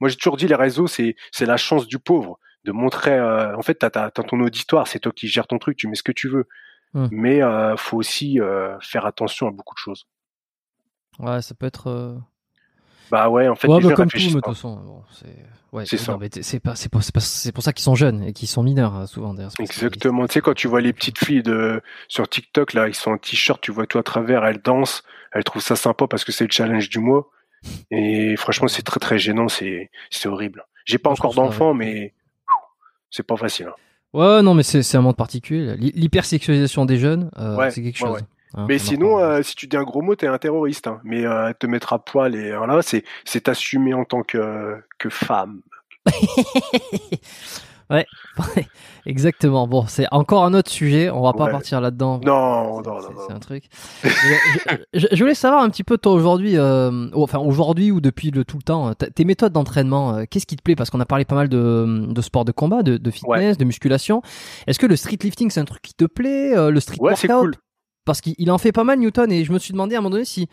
Moi 0.00 0.08
j'ai 0.10 0.16
toujours 0.16 0.36
dit 0.36 0.46
les 0.46 0.54
réseaux 0.54 0.86
c'est 0.86 1.16
la 1.40 1.56
chance 1.56 1.86
du 1.86 1.98
pauvre 1.98 2.38
de 2.64 2.72
montrer. 2.72 3.12
euh, 3.18 3.56
en 3.56 3.62
fait 3.62 3.74
t'as, 3.74 3.90
t'as, 3.90 4.10
t'as 4.10 4.22
ton 4.22 4.40
auditoire, 4.40 4.86
c'est 4.88 4.98
toi 5.00 5.12
qui 5.12 5.28
gères 5.28 5.46
ton 5.46 5.58
truc, 5.58 5.76
tu 5.76 5.88
mets 5.88 5.94
ce 5.96 6.02
que 6.02 6.12
tu 6.12 6.28
veux. 6.28 6.46
Hmm. 6.94 7.08
Mais 7.10 7.42
euh, 7.42 7.76
faut 7.76 7.96
aussi 7.96 8.40
euh, 8.40 8.78
faire 8.80 9.06
attention 9.06 9.48
à 9.48 9.50
beaucoup 9.50 9.74
de 9.74 9.78
choses. 9.78 10.06
Ouais, 11.18 11.40
ça 11.42 11.54
peut 11.54 11.66
être. 11.66 11.88
euh, 11.88 12.16
Bah 13.10 13.28
ouais, 13.28 13.48
en 13.48 13.54
fait, 13.54 13.68
Ouais, 13.68 13.80
les 13.80 13.88
bah, 13.88 13.94
comme 13.94 14.08
tout, 14.10 14.16
mais 14.18 14.26
de 14.28 14.32
toute 14.32 14.44
façon, 14.46 14.76
bon, 14.76 15.02
c'est 15.12 15.36
ouais, 15.72 15.84
C'est 15.86 15.96
non, 15.96 16.02
ça. 16.04 16.18
mais 16.20 16.28
c'est 16.42 16.60
pas 16.60 16.74
c'est 16.74 16.90
pas 16.90 17.00
c'est 17.02 17.12
pas- 17.14 17.20
c'est 17.20 17.52
pour 17.52 17.62
ça 17.62 17.72
qu'ils 17.72 17.84
sont 17.84 17.94
jeunes 17.94 18.22
et 18.22 18.32
qu'ils 18.32 18.48
sont 18.48 18.62
mineurs 18.62 18.96
euh, 18.96 19.06
souvent 19.06 19.34
d'ailleurs. 19.34 19.52
Exactement. 19.58 20.26
Tu 20.26 20.34
sais, 20.34 20.40
quand 20.40 20.54
tu 20.54 20.68
vois 20.68 20.80
les 20.80 20.92
petites 20.92 21.18
filles 21.18 21.42
de, 21.42 21.82
sur 22.08 22.28
TikTok, 22.28 22.72
là, 22.74 22.88
ils 22.88 22.94
sont 22.94 23.12
en 23.12 23.18
t-shirt, 23.18 23.60
tu 23.60 23.72
vois 23.72 23.86
tout 23.86 23.98
à 23.98 24.02
travers, 24.02 24.44
elles 24.44 24.60
dansent, 24.62 25.02
elles 25.32 25.44
trouvent 25.44 25.62
ça 25.62 25.76
sympa 25.76 26.06
parce 26.06 26.24
que 26.24 26.32
c'est 26.32 26.44
le 26.44 26.50
challenge 26.52 26.88
du 26.88 26.98
mois. 26.98 27.30
Et 27.90 28.36
franchement, 28.36 28.68
c'est 28.68 28.82
très 28.82 28.98
très 29.00 29.18
gênant, 29.18 29.48
c'est, 29.48 29.90
c'est 30.10 30.28
horrible. 30.28 30.66
J'ai 30.84 30.98
pas 30.98 31.10
Moi, 31.10 31.16
encore 31.18 31.34
d'enfants, 31.34 31.74
mais 31.74 32.12
c'est 33.12 33.22
pas 33.22 33.36
facile. 33.36 33.66
hein. 33.68 33.74
Ouais, 34.12 34.42
non, 34.42 34.52
mais 34.54 34.62
c'est 34.64 34.96
un 34.96 35.00
monde 35.00 35.16
particulier. 35.16 35.74
L'hy- 35.76 35.92
L'hypersexualisation 35.94 36.84
des 36.84 36.98
jeunes, 36.98 37.30
euh, 37.38 37.56
Ouais, 37.56 37.70
c'est 37.70 37.82
quelque 37.82 37.96
chose. 37.96 38.10
ouais. 38.10 38.20
hein, 38.54 38.66
Mais 38.68 38.78
sinon, 38.78 39.18
euh, 39.20 39.40
si 39.42 39.54
tu 39.54 39.66
dis 39.68 39.76
un 39.76 39.84
gros 39.84 40.02
mot, 40.02 40.14
t'es 40.16 40.26
un 40.26 40.36
terroriste. 40.38 40.86
hein. 40.86 41.00
Mais 41.04 41.24
euh, 41.24 41.52
te 41.58 41.66
mettre 41.66 41.92
à 41.94 41.98
poil 41.98 42.34
et 42.34 42.54
voilà, 42.54 42.82
c'est, 42.82 43.04
c'est 43.24 43.42
t'assumer 43.44 43.94
en 43.94 44.04
tant 44.04 44.22
que, 44.22 44.74
que 44.98 45.08
femme. 45.08 45.62
ouais, 48.56 48.66
exactement. 49.06 49.66
Bon, 49.68 49.84
c'est 49.86 50.06
encore 50.10 50.44
un 50.44 50.54
autre 50.54 50.70
sujet. 50.70 51.10
On 51.10 51.20
va 51.22 51.32
pas 51.34 51.44
Ouais. 51.44 51.50
partir 51.50 51.80
là-dedans. 51.80 52.20
Non, 52.24 52.80
non, 52.82 53.00
non, 53.00 53.08
C'est 53.26 53.32
un 53.34 53.38
truc. 53.38 53.64
Euh, 54.04 54.08
je, 54.94 55.18
voulais 55.22 55.34
savoir 55.34 55.62
un 55.62 55.68
petit 55.70 55.84
peu 55.84 55.98
toi 55.98 56.12
aujourd'hui, 56.12 56.56
euh, 56.56 57.08
enfin 57.14 57.38
aujourd'hui 57.38 57.90
ou 57.90 58.00
depuis 58.00 58.30
le 58.30 58.44
tout 58.44 58.56
le 58.56 58.62
temps, 58.62 58.88
euh, 58.88 58.92
tes 58.92 59.24
méthodes 59.24 59.52
d'entraînement. 59.52 60.16
euh, 60.16 60.24
Qu'est-ce 60.30 60.46
qui 60.46 60.56
te 60.56 60.62
plaît? 60.62 60.76
Parce 60.76 60.90
qu'on 60.90 61.00
a 61.00 61.06
parlé 61.06 61.24
pas 61.24 61.34
mal 61.34 61.48
de, 61.48 62.06
de 62.08 62.22
sport 62.22 62.44
de 62.44 62.52
combat, 62.52 62.82
de, 62.82 62.96
de 62.96 63.10
fitness, 63.10 63.58
de 63.58 63.64
musculation. 63.64 64.22
Est-ce 64.66 64.78
que 64.78 64.86
le 64.86 64.96
street 64.96 65.18
lifting 65.22 65.50
c'est 65.50 65.60
un 65.60 65.64
truc 65.66 65.82
qui 65.82 65.94
te 65.94 66.04
plaît 66.06 66.56
euh, 66.56 66.70
Le 66.70 66.80
street 66.80 66.96
Ouais, 67.00 67.12
workout? 67.12 67.40
cool. 67.40 67.54
Parce 68.04 68.20
qu'il 68.20 68.34
il 68.38 68.50
en 68.50 68.58
fait 68.58 68.72
pas 68.72 68.84
mal 68.84 68.98
Newton 68.98 69.30
et 69.30 69.44
je 69.44 69.52
me 69.52 69.58
suis 69.58 69.72
demandé 69.72 69.94
à 69.94 69.98
un 69.98 70.00
moment 70.00 70.10
donné 70.12 70.24
si 70.24 70.48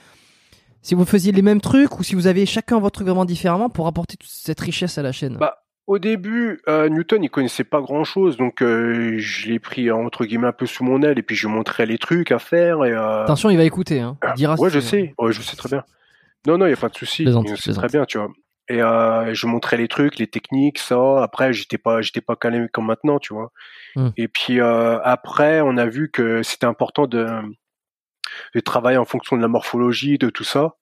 si 0.81 0.95
vous 0.95 1.03
faisiez 1.05 1.31
les 1.31 1.41
mêmes 1.41 1.61
trucs 1.61 1.99
ou 1.99 2.03
si 2.03 2.15
vous 2.15 2.27
aviez 2.27 2.45
chacun 2.45 2.79
votre 2.79 2.95
truc 2.95 3.07
vraiment 3.07 3.25
différemment 3.25 3.69
pour 3.69 3.87
apporter 3.87 4.17
toute 4.17 4.29
cette 4.29 4.59
richesse 4.59 4.97
à 4.97 5.01
la 5.01 5.11
chaîne. 5.11 5.37
Bah, 5.37 5.55
au 5.89 5.97
début, 5.97 6.61
euh, 6.67 6.87
Newton, 6.87 7.23
il 7.23 7.31
connaissait 7.31 7.63
pas 7.63 7.81
grand-chose, 7.81 8.37
donc 8.37 8.61
euh, 8.61 9.15
je 9.17 9.47
l'ai 9.49 9.57
pris 9.57 9.89
entre 9.89 10.23
guillemets 10.23 10.47
un 10.47 10.51
peu 10.51 10.67
sous 10.67 10.83
mon 10.83 11.01
aile 11.01 11.17
et 11.17 11.23
puis 11.23 11.35
je 11.35 11.47
lui 11.47 11.53
montrais 11.55 11.87
les 11.87 11.97
trucs 11.97 12.31
à 12.31 12.37
faire 12.37 12.85
et. 12.85 12.91
Euh... 12.91 13.23
Attention, 13.23 13.49
il 13.49 13.57
va 13.57 13.63
écouter. 13.63 13.99
Hein. 13.99 14.15
Il 14.23 14.33
dira 14.35 14.53
ouais, 14.59 14.69
je 14.69 14.79
c'est- 14.79 14.89
sais. 14.89 15.13
Ouais, 15.17 15.31
je 15.31 15.41
sais 15.41 15.57
très 15.57 15.67
bien. 15.67 15.83
Non, 16.45 16.59
non, 16.59 16.67
il 16.67 16.69
y 16.69 16.73
a 16.73 16.77
pas 16.77 16.89
de 16.89 16.95
souci. 16.95 17.23
Plaisante. 17.23 17.47
très 17.73 17.87
bien, 17.87 18.05
tu 18.05 18.19
vois. 18.19 18.29
Et 18.69 18.83
euh, 18.83 19.33
je 19.33 19.47
montrais 19.47 19.77
les 19.77 19.87
trucs, 19.87 20.19
les 20.19 20.27
techniques, 20.27 20.77
ça. 20.77 21.23
Après, 21.23 21.53
j'étais 21.53 21.79
pas, 21.79 22.01
j'étais 22.03 22.21
pas 22.21 22.35
calé 22.35 22.67
comme 22.71 22.85
maintenant, 22.85 23.17
tu 23.17 23.33
vois. 23.33 23.51
Hmm. 23.95 24.09
Et 24.15 24.27
puis 24.27 24.59
euh, 24.59 24.99
après, 25.01 25.61
on 25.61 25.75
a 25.77 25.87
vu 25.87 26.11
que 26.11 26.43
c'était 26.43 26.67
important 26.67 27.07
de, 27.07 27.25
de 28.53 28.59
travailler 28.59 28.99
en 28.99 29.05
fonction 29.05 29.37
de 29.37 29.41
la 29.41 29.47
morphologie, 29.47 30.19
de 30.19 30.29
tout 30.29 30.43
ça. 30.43 30.75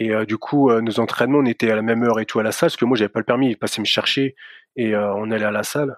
Et 0.00 0.14
euh, 0.14 0.24
du 0.24 0.38
coup, 0.38 0.70
euh, 0.70 0.80
nos 0.80 1.00
entraînements, 1.00 1.38
on 1.38 1.44
était 1.44 1.70
à 1.70 1.76
la 1.76 1.82
même 1.82 2.04
heure 2.04 2.20
et 2.20 2.24
tout 2.24 2.38
à 2.38 2.44
la 2.44 2.52
salle, 2.52 2.68
parce 2.68 2.76
que 2.76 2.84
moi, 2.84 2.96
j'avais 2.96 3.08
pas 3.08 3.18
le 3.18 3.24
permis. 3.24 3.50
Il 3.50 3.56
passait 3.58 3.80
me 3.80 3.86
chercher 3.86 4.36
et 4.76 4.94
euh, 4.94 5.12
on 5.14 5.30
allait 5.32 5.44
à 5.44 5.50
la 5.50 5.64
salle. 5.64 5.96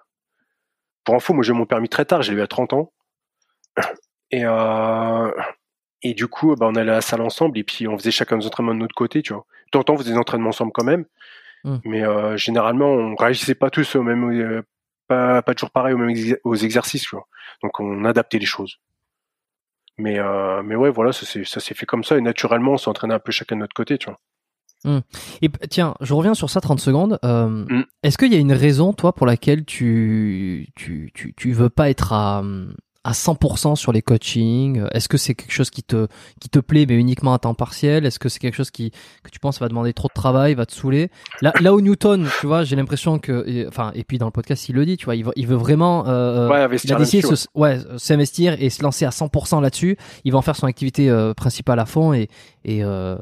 Pour 1.05 1.15
info, 1.15 1.35
moi, 1.35 1.45
j'ai 1.45 1.53
mon 1.53 1.67
permis 1.67 1.91
très 1.91 2.07
tard. 2.07 2.23
J'ai 2.23 2.33
eu 2.33 2.41
à 2.41 2.47
30 2.47 2.73
ans. 2.73 2.93
Et 4.33 4.45
et 6.03 6.15
du 6.15 6.29
coup, 6.29 6.55
bah, 6.55 6.67
on 6.71 6.77
allait 6.77 6.93
à 6.93 6.95
la 6.95 7.01
salle 7.01 7.21
ensemble 7.21 7.59
et 7.59 7.65
puis 7.65 7.89
on 7.89 7.99
faisait 7.99 8.13
chacun 8.13 8.37
nos 8.37 8.47
entraînements 8.47 8.73
de 8.75 8.79
notre 8.79 8.95
côté, 8.95 9.23
tu 9.23 9.35
vois. 9.35 9.45
De 9.67 9.71
temps 9.73 9.81
en 9.81 9.83
temps, 9.83 9.95
on 9.95 9.99
faisait 9.99 10.13
des 10.13 10.19
entraînements 10.19 10.51
ensemble 10.51 10.71
quand 10.73 10.85
même. 10.85 11.05
Hmm. 11.65 11.79
Mais 11.85 12.05
généralement, 12.39 12.87
on 12.87 13.17
réagissait 13.17 13.57
pas 13.57 13.71
tous 13.71 13.97
au 13.97 14.03
même, 14.05 14.63
pas, 15.09 15.43
pas 15.43 15.55
toujours 15.55 15.73
pareil 15.73 15.95
aux 15.95 15.99
mêmes 15.99 16.11
exer- 16.11 16.39
aux 16.45 16.55
exercices, 16.55 17.03
tu 17.03 17.17
vois. 17.17 17.27
Donc 17.63 17.81
on 17.81 18.05
adaptait 18.05 18.39
les 18.39 18.47
choses. 18.47 18.79
Mais 20.01 20.19
euh, 20.19 20.63
mais 20.65 20.77
ouais, 20.77 20.91
voilà, 20.91 21.13
ça 21.13 21.27
s'est 21.27 21.45
s'est 21.45 21.75
fait 21.75 21.87
comme 21.87 22.05
ça 22.05 22.17
et 22.17 22.21
naturellement, 22.21 22.73
on 22.73 22.79
s'entraînait 22.79 23.15
un 23.15 23.19
peu 23.19 23.33
chacun 23.33 23.57
de 23.57 23.61
notre 23.61 23.75
côté, 23.75 23.99
tu 23.99 24.07
vois. 24.09 24.19
Et 25.43 25.49
p- 25.51 25.69
tiens, 25.69 25.95
je 26.01 26.15
reviens 26.15 26.33
sur 26.35 26.49
ça 26.49 26.61
30 26.63 26.81
secondes. 26.81 27.19
Euh, 27.25 27.49
Mm. 27.69 27.85
Est-ce 28.03 28.17
qu'il 28.17 28.33
y 28.33 28.37
a 28.37 28.39
une 28.39 28.53
raison, 28.55 28.95
toi, 28.95 29.15
pour 29.15 29.27
laquelle 29.27 29.65
tu, 29.67 30.69
tu, 30.75 31.11
tu, 31.15 31.35
tu 31.37 31.53
veux 31.53 31.69
pas 31.69 31.91
être 31.91 32.15
à, 32.15 32.43
à 33.03 33.13
100% 33.13 33.77
sur 33.77 33.93
les 33.93 34.03
coachings 34.03 34.85
Est-ce 34.93 35.09
que 35.09 35.17
c'est 35.17 35.35
quelque 35.35 35.53
chose 35.53 35.71
qui 35.71 35.83
te, 35.83 36.07
qui 36.41 36.49
te 36.51 36.59
plaît, 36.59 36.85
mais 36.87 36.95
uniquement 36.97 37.33
à 37.33 37.39
temps 37.39 37.55
partiel? 37.55 38.05
Est-ce 38.05 38.19
que 38.19 38.29
c'est 38.29 38.39
quelque 38.39 38.55
chose 38.57 38.71
qui, 38.71 38.91
que 39.23 39.31
tu 39.31 39.39
penses 39.39 39.59
va 39.59 39.69
demander 39.69 39.93
trop 39.95 40.09
de 40.09 40.13
travail, 40.15 40.55
va 40.55 40.67
te 40.67 40.73
saouler? 40.75 41.11
Là, 41.41 41.53
là 41.61 41.73
où 41.75 41.81
Newton, 41.81 42.29
tu 42.41 42.47
vois, 42.47 42.63
j'ai 42.65 42.77
l'impression 42.77 43.19
que, 43.19 43.43
et- 43.49 43.67
enfin, 43.67 43.91
et 43.95 44.05
puis 44.05 44.19
dans 44.19 44.27
le 44.27 44.33
podcast, 44.33 44.69
il 44.69 44.75
le 44.75 44.85
dit, 44.85 44.97
tu 44.99 45.07
vois, 45.07 45.17
il 45.17 45.25
veut, 45.25 45.33
il 45.37 45.47
veut 45.47 45.57
vraiment, 45.57 46.07
euh, 46.09 46.49
Ouais, 46.49 46.59
il 46.85 46.93
a 46.93 46.97
décidé 46.99 47.23
de 47.23 47.35
ouais, 47.55 47.79
euh, 47.87 47.97
s'investir 47.99 48.57
et 48.61 48.69
se 48.69 48.83
lancer 48.83 49.05
à 49.07 49.11
100% 49.11 49.61
là-dessus. 49.61 49.97
Il 50.25 50.33
va 50.33 50.39
en 50.39 50.43
faire 50.43 50.57
son 50.57 50.67
activité 50.67 51.09
euh, 51.09 51.33
principale 51.33 51.79
à 51.81 51.87
fond 51.87 52.13
et, 52.13 52.29
et, 52.65 52.85
euh, 52.85 53.17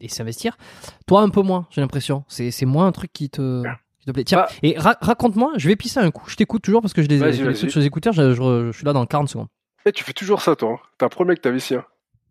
et 0.00 0.08
s'investir. 0.08 0.56
Toi, 1.08 1.22
un 1.22 1.28
peu 1.30 1.42
moins, 1.42 1.66
j'ai 1.70 1.80
l'impression. 1.80 2.24
C'est, 2.28 2.52
c'est 2.52 2.66
moins 2.66 2.86
un 2.86 2.92
truc 2.92 3.12
qui 3.12 3.30
te, 3.30 3.64
te 4.08 4.12
plaît. 4.12 4.24
Tiens, 4.24 4.38
Bah. 4.38 4.48
et 4.62 4.78
ra- 4.78 4.96
raconte-moi, 5.00 5.52
je 5.56 5.68
vais 5.68 5.76
pisser 5.76 6.00
un 6.00 6.10
coup. 6.10 6.24
Je 6.28 6.36
t'écoute 6.36 6.62
toujours 6.62 6.80
parce 6.82 6.92
que 6.94 7.02
je 7.02 7.08
les, 7.08 7.18
je 7.18 7.24
les 7.24 7.40
écoute 7.40 7.70
sur 7.70 7.80
les 7.80 7.86
écouteurs. 7.86 8.12
Je, 8.12 8.34
je- 8.34 8.66
je 8.72 8.76
suis 8.76 8.84
là 8.84 8.92
dans 8.92 9.04
40 9.06 9.28
secondes. 9.28 9.48
Eh, 9.86 9.92
tu 9.92 10.04
fais 10.04 10.12
toujours 10.12 10.42
ça, 10.42 10.56
toi. 10.56 10.72
hein. 10.72 10.78
T'es 10.98 11.04
un 11.06 11.08
premier 11.08 11.34
que 11.36 11.40
t'as 11.40 11.52
ici. 11.52 11.74
Hein. 11.74 11.84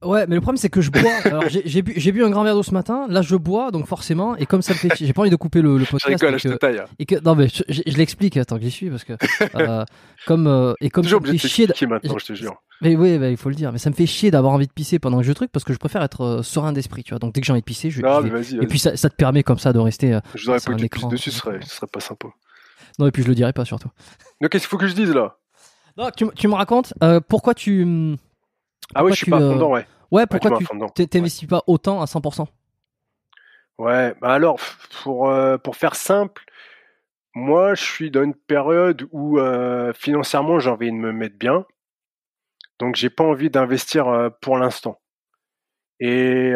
Ouais, 0.03 0.27
mais 0.27 0.35
le 0.35 0.41
problème 0.41 0.57
c'est 0.57 0.69
que 0.69 0.79
je 0.81 0.91
bois. 0.91 1.01
Alors 1.25 1.43
j'ai, 1.49 1.81
bu, 1.81 1.93
j'ai 1.97 2.11
bu 2.11 2.23
un 2.23 2.29
grand 2.29 2.43
verre 2.43 2.53
d'eau 2.53 2.61
ce 2.61 2.71
matin. 2.71 3.07
Là, 3.09 3.23
je 3.23 3.35
bois, 3.35 3.71
donc 3.71 3.87
forcément, 3.87 4.35
et 4.35 4.45
comme 4.45 4.61
ça 4.61 4.73
me 4.73 4.77
fait, 4.77 4.95
chier- 4.95 5.07
j'ai 5.07 5.13
pas 5.13 5.21
envie 5.21 5.31
de 5.31 5.35
couper 5.35 5.61
le, 5.63 5.77
le 5.77 5.85
Je 5.85 5.89
podcast. 5.89 6.21
rigole, 6.21 6.35
et 6.35 6.37
je 6.39 6.47
te 6.49 6.53
que- 6.53 6.59
taille. 6.59 6.77
hein. 6.79 6.85
et 6.99 7.05
que 7.07 7.15
non 7.23 7.33
mais 7.33 7.47
je, 7.47 7.63
je- 7.67 7.81
je 7.87 7.97
l'explique 7.97 8.39
tant 8.45 8.57
que 8.57 8.61
j'y 8.63 8.69
suis 8.71 8.89
parce 8.91 9.03
que 9.03 9.13
euh, 9.55 9.83
comme 10.27 10.45
euh, 10.45 10.73
et 10.81 10.89
comme 10.91 11.03
ça 11.03 11.19
me 11.19 11.25
fait 11.25 11.31
de 11.33 11.37
chier 11.37 11.67
maintenant, 11.87 12.17
je 12.19 12.25
te 12.25 12.33
jure. 12.33 12.61
mais 12.81 12.95
oui 12.95 13.17
bah, 13.17 13.29
il 13.29 13.37
faut 13.37 13.49
le 13.49 13.55
dire 13.55 13.71
mais 13.71 13.79
ça 13.79 13.89
me 13.89 13.95
fait 13.95 14.05
chier 14.05 14.29
d'avoir 14.29 14.53
envie 14.53 14.67
de 14.67 14.71
pisser 14.71 14.99
pendant 14.99 15.17
que 15.17 15.23
je 15.23 15.31
truc 15.33 15.51
parce 15.51 15.63
que 15.65 15.73
je 15.73 15.79
préfère 15.79 16.03
être 16.03 16.21
euh, 16.21 16.43
serein 16.43 16.73
d'esprit 16.73 17.03
tu 17.03 17.09
vois 17.11 17.19
donc 17.19 17.33
dès 17.33 17.41
que 17.41 17.47
j'ai 17.47 17.53
envie 17.53 17.61
de 17.61 17.65
pisser 17.65 17.89
je, 17.89 18.01
Non, 18.03 18.17
je 18.19 18.25
mais 18.25 18.29
vais- 18.29 18.41
vas-y. 18.41 18.63
et 18.63 18.67
puis 18.67 18.77
ça, 18.77 18.95
ça 18.97 19.09
te 19.09 19.15
permet 19.15 19.41
comme 19.41 19.57
ça 19.59 19.73
de 19.73 19.79
rester 19.79 20.13
euh, 20.13 20.19
Je 20.35 20.43
voudrais 20.45 20.59
pas 20.59 20.73
que 20.73 20.81
tu 20.81 20.89
pisses 20.89 21.07
dessus, 21.07 21.31
ce 21.31 21.39
serait, 21.39 21.59
ce 21.63 21.75
serait 21.75 21.87
pas 21.87 22.01
sympa. 22.01 22.27
non 22.99 23.07
et 23.07 23.11
puis 23.11 23.23
je 23.23 23.27
le 23.29 23.33
dirai 23.35 23.51
pas 23.51 23.65
surtout 23.65 23.89
Donc, 24.41 24.51
qu'est-ce 24.51 24.65
qu'il 24.65 24.69
faut 24.69 24.77
que 24.77 24.87
je 24.87 24.93
dise 24.93 25.11
là? 25.11 25.37
Non 25.97 26.09
tu, 26.15 26.47
me 26.47 26.53
racontes 26.53 26.93
euh, 27.03 27.19
pourquoi 27.27 27.55
tu 27.55 27.81
hum, 27.81 28.17
Ah 28.95 29.03
oui, 29.03 29.11
je 29.11 29.17
suis 29.17 29.31
pas 29.31 29.37
à 29.37 29.41
euh, 29.41 29.63
ouais. 29.63 29.85
ouais 30.11 30.23
tu 30.23 30.39
pourquoi 30.39 30.59
tu 30.95 31.07
t'investis 31.07 31.47
pas 31.47 31.63
autant 31.67 32.01
à 32.01 32.05
100% 32.05 32.47
Ouais, 33.77 34.15
bah 34.21 34.33
alors, 34.33 34.59
pour, 35.03 35.29
euh, 35.29 35.57
pour 35.57 35.75
faire 35.75 35.95
simple, 35.95 36.43
moi, 37.35 37.75
je 37.75 37.83
suis 37.83 38.09
dans 38.09 38.23
une 38.23 38.33
période 38.33 39.07
où 39.11 39.39
euh, 39.39 39.93
financièrement, 39.93 40.59
j'ai 40.59 40.71
envie 40.71 40.91
de 40.91 40.95
me 40.95 41.11
mettre 41.11 41.37
bien. 41.37 41.65
Donc, 42.79 42.95
j'ai 42.95 43.11
pas 43.11 43.23
envie 43.23 43.49
d'investir 43.49 44.31
pour 44.41 44.57
l'instant. 44.57 44.99
Et 45.99 46.53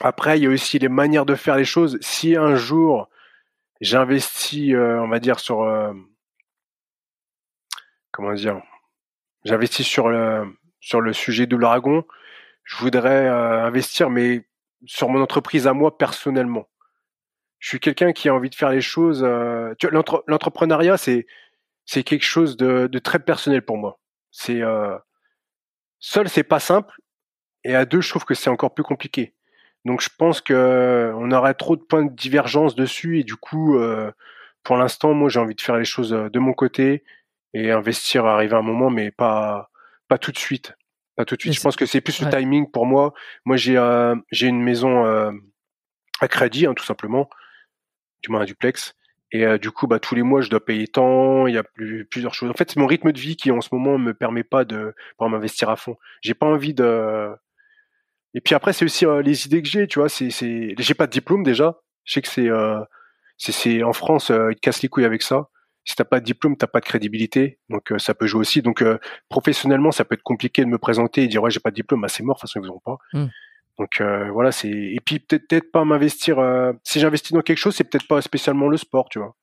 après, 0.00 0.38
il 0.38 0.44
y 0.44 0.46
a 0.46 0.50
aussi 0.50 0.78
les 0.78 0.88
manières 0.88 1.26
de 1.26 1.34
faire 1.34 1.56
les 1.56 1.64
choses. 1.64 1.98
Si 2.00 2.36
un 2.36 2.54
jour, 2.54 3.08
j'investis, 3.80 4.74
on 4.74 5.08
va 5.08 5.20
dire, 5.20 5.40
sur... 5.40 5.66
comment 8.10 8.34
dire? 8.34 8.60
J'investis 9.44 9.86
sur 9.86 10.08
le, 10.08 10.46
sur 10.88 11.02
le 11.02 11.12
sujet 11.12 11.46
de 11.46 11.54
l'Aragon. 11.54 12.02
Je 12.64 12.76
voudrais 12.78 13.28
euh, 13.28 13.66
investir, 13.66 14.08
mais 14.08 14.48
sur 14.86 15.10
mon 15.10 15.20
entreprise 15.20 15.66
à 15.66 15.74
moi 15.74 15.98
personnellement. 15.98 16.66
Je 17.58 17.68
suis 17.68 17.80
quelqu'un 17.80 18.12
qui 18.12 18.30
a 18.30 18.34
envie 18.34 18.48
de 18.48 18.54
faire 18.54 18.70
les 18.70 18.80
choses. 18.80 19.22
euh, 19.22 19.74
L'entrepreneuriat, 20.26 20.96
c'est 20.96 21.26
quelque 22.04 22.24
chose 22.24 22.56
de, 22.56 22.88
très 23.04 23.18
personnel 23.18 23.60
pour 23.60 23.76
moi. 23.76 24.00
C'est 24.30 24.62
euh, 24.62 24.96
seul, 25.98 26.26
c'est 26.30 26.42
pas 26.42 26.60
simple, 26.60 26.94
et 27.64 27.74
à 27.74 27.84
deux, 27.84 28.00
je 28.00 28.08
trouve 28.08 28.24
que 28.24 28.34
c'est 28.34 28.48
encore 28.48 28.72
plus 28.72 28.84
compliqué. 28.84 29.34
Donc, 29.84 30.00
je 30.00 30.08
pense 30.16 30.40
que 30.40 31.12
on 31.16 31.30
aurait 31.32 31.54
trop 31.54 31.76
de 31.76 31.82
points 31.82 32.04
de 32.04 32.14
divergence 32.14 32.74
dessus, 32.74 33.18
et 33.18 33.24
du 33.24 33.36
coup, 33.36 33.78
pour 34.62 34.76
l'instant, 34.78 35.12
moi, 35.12 35.28
j'ai 35.28 35.40
envie 35.40 35.54
de 35.54 35.60
faire 35.60 35.76
les 35.76 35.84
choses 35.84 36.10
de 36.10 36.38
mon 36.38 36.54
côté 36.54 37.04
et 37.52 37.72
investir, 37.72 38.24
arriver 38.24 38.54
à 38.54 38.58
un 38.58 38.62
moment, 38.62 38.88
mais 38.90 39.10
pas 39.10 39.70
pas 40.08 40.18
tout 40.18 40.32
de 40.32 40.38
suite. 40.38 40.74
Pas 41.16 41.24
tout 41.24 41.36
de 41.36 41.40
suite. 41.40 41.52
Mais 41.52 41.56
Je 41.56 41.60
pense 41.60 41.76
que 41.76 41.86
c'est 41.86 42.00
plus 42.00 42.18
ouais. 42.20 42.26
le 42.26 42.36
timing 42.36 42.70
pour 42.70 42.86
moi. 42.86 43.12
Moi, 43.44 43.56
j'ai 43.56 43.76
euh, 43.76 44.14
j'ai 44.30 44.46
une 44.46 44.62
maison 44.62 45.04
euh, 45.04 45.32
à 46.20 46.28
crédit, 46.28 46.66
hein, 46.66 46.74
tout 46.74 46.84
simplement, 46.84 47.28
du 48.22 48.30
moins 48.30 48.40
un 48.40 48.44
duplex. 48.44 48.94
Et 49.30 49.44
euh, 49.44 49.58
du 49.58 49.70
coup, 49.70 49.86
bah, 49.86 49.98
tous 49.98 50.14
les 50.14 50.22
mois, 50.22 50.40
je 50.40 50.48
dois 50.48 50.64
payer 50.64 50.86
tant. 50.86 51.46
Il 51.46 51.54
y 51.54 51.58
a 51.58 51.62
plus, 51.62 52.06
plusieurs 52.06 52.34
choses. 52.34 52.50
En 52.50 52.54
fait, 52.54 52.70
c'est 52.70 52.80
mon 52.80 52.86
rythme 52.86 53.12
de 53.12 53.18
vie 53.18 53.36
qui, 53.36 53.50
en 53.50 53.60
ce 53.60 53.68
moment, 53.72 53.98
me 53.98 54.14
permet 54.14 54.44
pas 54.44 54.64
de 54.64 54.94
pouvoir 55.16 55.30
m'investir 55.30 55.68
à 55.68 55.76
fond. 55.76 55.96
J'ai 56.22 56.34
pas 56.34 56.46
envie 56.46 56.74
de. 56.74 57.30
Et 58.34 58.40
puis 58.40 58.54
après, 58.54 58.72
c'est 58.72 58.84
aussi 58.84 59.04
euh, 59.06 59.22
les 59.22 59.46
idées 59.46 59.62
que 59.62 59.68
j'ai. 59.68 59.86
Tu 59.86 59.98
vois, 59.98 60.08
c'est, 60.08 60.30
c'est, 60.30 60.74
j'ai 60.78 60.94
pas 60.94 61.06
de 61.06 61.12
diplôme 61.12 61.42
déjà. 61.42 61.80
Je 62.04 62.14
sais 62.14 62.22
que 62.22 62.28
c'est, 62.28 62.48
c'est, 63.36 63.82
en 63.82 63.92
France, 63.92 64.30
ils 64.30 64.54
te 64.54 64.60
cassent 64.60 64.82
les 64.82 64.88
couilles 64.88 65.04
avec 65.04 65.22
ça. 65.22 65.50
Si 65.88 65.96
t'as 65.96 66.04
pas 66.04 66.20
de 66.20 66.24
diplôme, 66.26 66.54
t'as 66.54 66.66
pas 66.66 66.80
de 66.80 66.84
crédibilité. 66.84 67.58
Donc 67.70 67.92
euh, 67.92 67.98
ça 67.98 68.12
peut 68.12 68.26
jouer 68.26 68.40
aussi. 68.40 68.60
Donc 68.60 68.82
euh, 68.82 68.98
professionnellement, 69.30 69.90
ça 69.90 70.04
peut 70.04 70.16
être 70.16 70.22
compliqué 70.22 70.62
de 70.62 70.68
me 70.68 70.76
présenter 70.76 71.22
et 71.22 71.28
dire 71.28 71.42
ouais, 71.42 71.50
j'ai 71.50 71.60
pas 71.60 71.70
de 71.70 71.76
diplôme. 71.76 72.02
Bah, 72.02 72.08
c'est 72.08 72.22
mort. 72.22 72.36
De 72.36 72.40
toute 72.40 72.50
façon, 72.50 72.60
ils 72.62 72.70
vous 72.70 72.78
pas. 72.78 72.98
Mm. 73.14 73.26
Donc 73.78 74.00
euh, 74.02 74.30
voilà, 74.30 74.52
c'est 74.52 74.68
et 74.68 75.00
puis 75.02 75.18
peut-être 75.18 75.72
pas 75.72 75.86
m'investir. 75.86 76.36
Si 76.84 77.00
j'investis 77.00 77.32
dans 77.32 77.40
quelque 77.40 77.56
chose, 77.56 77.74
c'est 77.74 77.84
peut-être 77.84 78.06
pas 78.06 78.20
spécialement 78.20 78.68
le 78.68 78.76
sport, 78.76 79.08
tu 79.08 79.18
vois, 79.18 79.34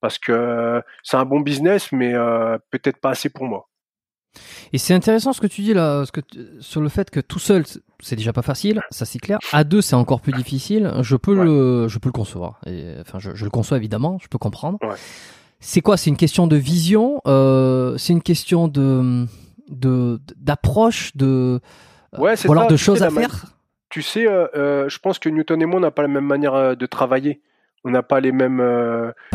parce 0.00 0.18
que 0.18 0.82
c'est 1.04 1.18
un 1.18 1.24
bon 1.24 1.40
business, 1.40 1.92
mais 1.92 2.14
peut-être 2.70 2.96
pas 2.96 3.10
assez 3.10 3.28
pour 3.28 3.44
moi. 3.44 3.68
Et 4.72 4.78
c'est 4.78 4.94
intéressant 4.94 5.32
ce 5.32 5.40
que 5.40 5.46
tu 5.46 5.60
dis 5.60 5.74
là, 5.74 6.04
ce 6.04 6.10
que 6.12 6.20
tu- 6.20 6.46
sur 6.60 6.80
le 6.80 6.88
fait 6.88 7.10
que 7.10 7.20
tout 7.20 7.38
seul 7.38 7.64
c'est 8.00 8.16
déjà 8.16 8.32
pas 8.32 8.42
facile, 8.42 8.80
ça 8.90 9.04
c'est 9.04 9.18
clair. 9.18 9.38
À 9.52 9.64
deux 9.64 9.80
c'est 9.80 9.96
encore 9.96 10.20
plus 10.20 10.32
difficile. 10.32 10.92
Je 11.00 11.16
peux 11.16 11.34
le, 11.34 11.88
je 11.88 11.98
peux 11.98 12.08
le 12.08 12.12
concevoir. 12.12 12.60
Et, 12.66 12.94
enfin, 13.00 13.18
je, 13.18 13.34
je 13.34 13.44
le 13.44 13.50
conçois 13.50 13.76
évidemment, 13.76 14.18
je 14.22 14.28
peux 14.28 14.38
comprendre. 14.38 14.78
Ouais. 14.82 14.96
C'est 15.60 15.80
quoi? 15.80 15.96
C'est 15.96 16.10
une 16.10 16.16
question 16.16 16.46
de 16.46 16.56
vision. 16.56 17.20
euh, 17.26 17.96
c'est 17.98 18.12
une 18.12 18.22
question 18.22 18.68
de 18.68 19.26
de 19.68 20.20
d'approche 20.36 21.16
de 21.16 21.60
euh, 22.14 22.18
Ouais, 22.18 22.36
c'est 22.36 22.48
ou 22.48 22.52
alors 22.52 22.64
ça, 22.64 22.70
de 22.70 22.76
choses 22.76 23.02
à 23.02 23.10
ma- 23.10 23.20
faire? 23.20 23.46
Tu 23.90 24.02
sais, 24.02 24.26
euh, 24.26 24.46
euh, 24.54 24.88
je 24.88 24.98
pense 24.98 25.18
que 25.18 25.28
Newton 25.28 25.60
et 25.60 25.66
moi, 25.66 25.78
on 25.78 25.80
n'a 25.80 25.90
pas 25.90 26.02
la 26.02 26.08
même 26.08 26.26
manière 26.26 26.76
de 26.76 26.86
travailler. 26.86 27.40
On 27.84 27.90
n'a 27.90 28.02
pas 28.02 28.20
les 28.20 28.32
mêmes. 28.32 28.60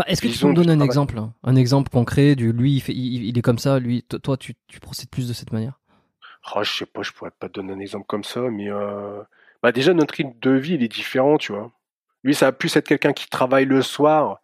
Est-ce 0.05 0.21
que 0.21 0.27
tu 0.27 0.37
peux 0.37 0.47
me 0.47 0.53
donner 0.53 0.71
un 0.73 0.75
travail. 0.75 0.85
exemple, 0.85 1.21
un 1.43 1.55
exemple 1.55 1.89
concret 1.89 2.35
du 2.35 2.51
lui 2.51 2.73
il, 2.75 2.81
fait, 2.81 2.93
il, 2.93 3.23
il 3.25 3.37
est 3.37 3.41
comme 3.41 3.57
ça, 3.57 3.79
lui 3.79 4.03
toi 4.03 4.37
tu, 4.37 4.53
tu 4.67 4.79
procèdes 4.79 5.09
plus 5.09 5.27
de 5.27 5.33
cette 5.33 5.51
manière? 5.53 5.79
Oh, 6.55 6.63
je 6.63 6.71
sais 6.71 6.85
pas, 6.85 7.03
je 7.03 7.11
pourrais 7.11 7.31
pas 7.31 7.47
te 7.47 7.53
donner 7.53 7.73
un 7.73 7.79
exemple 7.79 8.05
comme 8.07 8.23
ça, 8.23 8.41
mais 8.41 8.69
euh, 8.69 9.21
bah 9.61 9.71
déjà 9.71 9.93
notre 9.93 10.15
rythme 10.15 10.33
de 10.41 10.51
vie 10.51 10.73
il 10.75 10.83
est 10.83 10.87
différent, 10.89 11.37
tu 11.37 11.53
vois. 11.53 11.71
Lui, 12.23 12.35
ça 12.35 12.47
va 12.47 12.51
plus 12.51 12.75
être 12.75 12.87
quelqu'un 12.87 13.13
qui 13.13 13.29
travaille 13.29 13.65
le 13.65 13.81
soir 13.81 14.39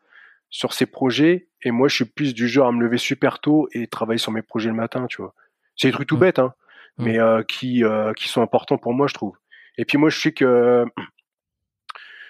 sur 0.50 0.74
ses 0.74 0.86
projets, 0.86 1.48
et 1.62 1.72
moi, 1.72 1.88
je 1.90 1.96
suis 1.96 2.06
plus 2.06 2.34
du 2.34 2.48
genre 2.48 2.68
à 2.68 2.72
me 2.72 2.82
lever 2.82 2.98
super 2.98 3.40
tôt 3.40 3.68
et 3.74 3.88
travailler 3.88 4.18
sur 4.18 4.32
mes 4.32 4.42
projets 4.42 4.70
le 4.70 4.76
matin, 4.76 5.08
tu 5.08 5.22
vois. 5.22 5.34
C'est 5.76 5.88
des 5.90 5.92
trucs 5.94 6.08
tout 6.08 6.16
Mm. 6.18 6.20
bêtes, 6.20 6.40
hein, 6.40 6.54
Mm. 6.98 7.04
mais 7.06 7.20
euh, 7.20 7.44
qui 7.44 7.84
euh, 7.84 8.14
qui 8.14 8.28
sont 8.30 8.42
importants 8.42 8.78
pour 8.78 8.94
moi, 8.94 9.08
je 9.08 9.14
trouve. 9.14 9.38
Et 9.78 9.86
puis 9.86 9.98
moi, 9.98 10.10
je 10.10 10.20
sais 10.20 10.32
que 10.34 10.86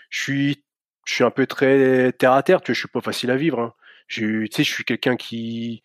je 0.10 0.20
suis 0.20 0.64
je 1.06 1.14
suis 1.16 1.24
un 1.24 1.32
peu 1.32 1.48
très 1.48 2.12
terre 2.14 2.34
à 2.34 2.44
terre, 2.44 2.62
tu 2.62 2.72
vois. 2.72 2.76
Je 2.76 2.80
suis 2.80 2.88
pas 2.88 3.02
facile 3.02 3.32
à 3.32 3.36
vivre. 3.36 3.60
Hein. 3.60 3.74
Je, 4.08 4.46
tu 4.46 4.50
sais, 4.52 4.64
je 4.64 4.72
suis 4.72 4.84
quelqu'un 4.84 5.16
qui 5.16 5.82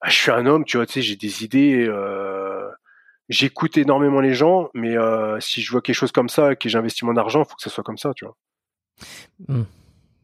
ah, 0.00 0.10
je 0.10 0.16
suis 0.16 0.30
un 0.30 0.44
homme, 0.46 0.64
tu 0.66 0.76
vois, 0.76 0.84
tu 0.86 0.94
sais, 0.94 1.02
j'ai 1.02 1.16
des 1.16 1.44
idées. 1.44 1.86
Euh... 1.88 2.43
J'écoute 3.28 3.78
énormément 3.78 4.20
les 4.20 4.34
gens, 4.34 4.70
mais 4.74 4.96
euh, 4.96 5.40
si 5.40 5.62
je 5.62 5.70
vois 5.70 5.80
quelque 5.80 5.96
chose 5.96 6.12
comme 6.12 6.28
ça 6.28 6.52
et 6.52 6.56
que 6.56 6.68
j'investis 6.68 7.04
mon 7.04 7.16
argent, 7.16 7.44
faut 7.44 7.56
que 7.56 7.62
ça 7.62 7.70
soit 7.70 7.84
comme 7.84 7.96
ça, 7.96 8.12
tu 8.14 8.26
vois. 8.26 8.36
Hmm. 9.48 9.64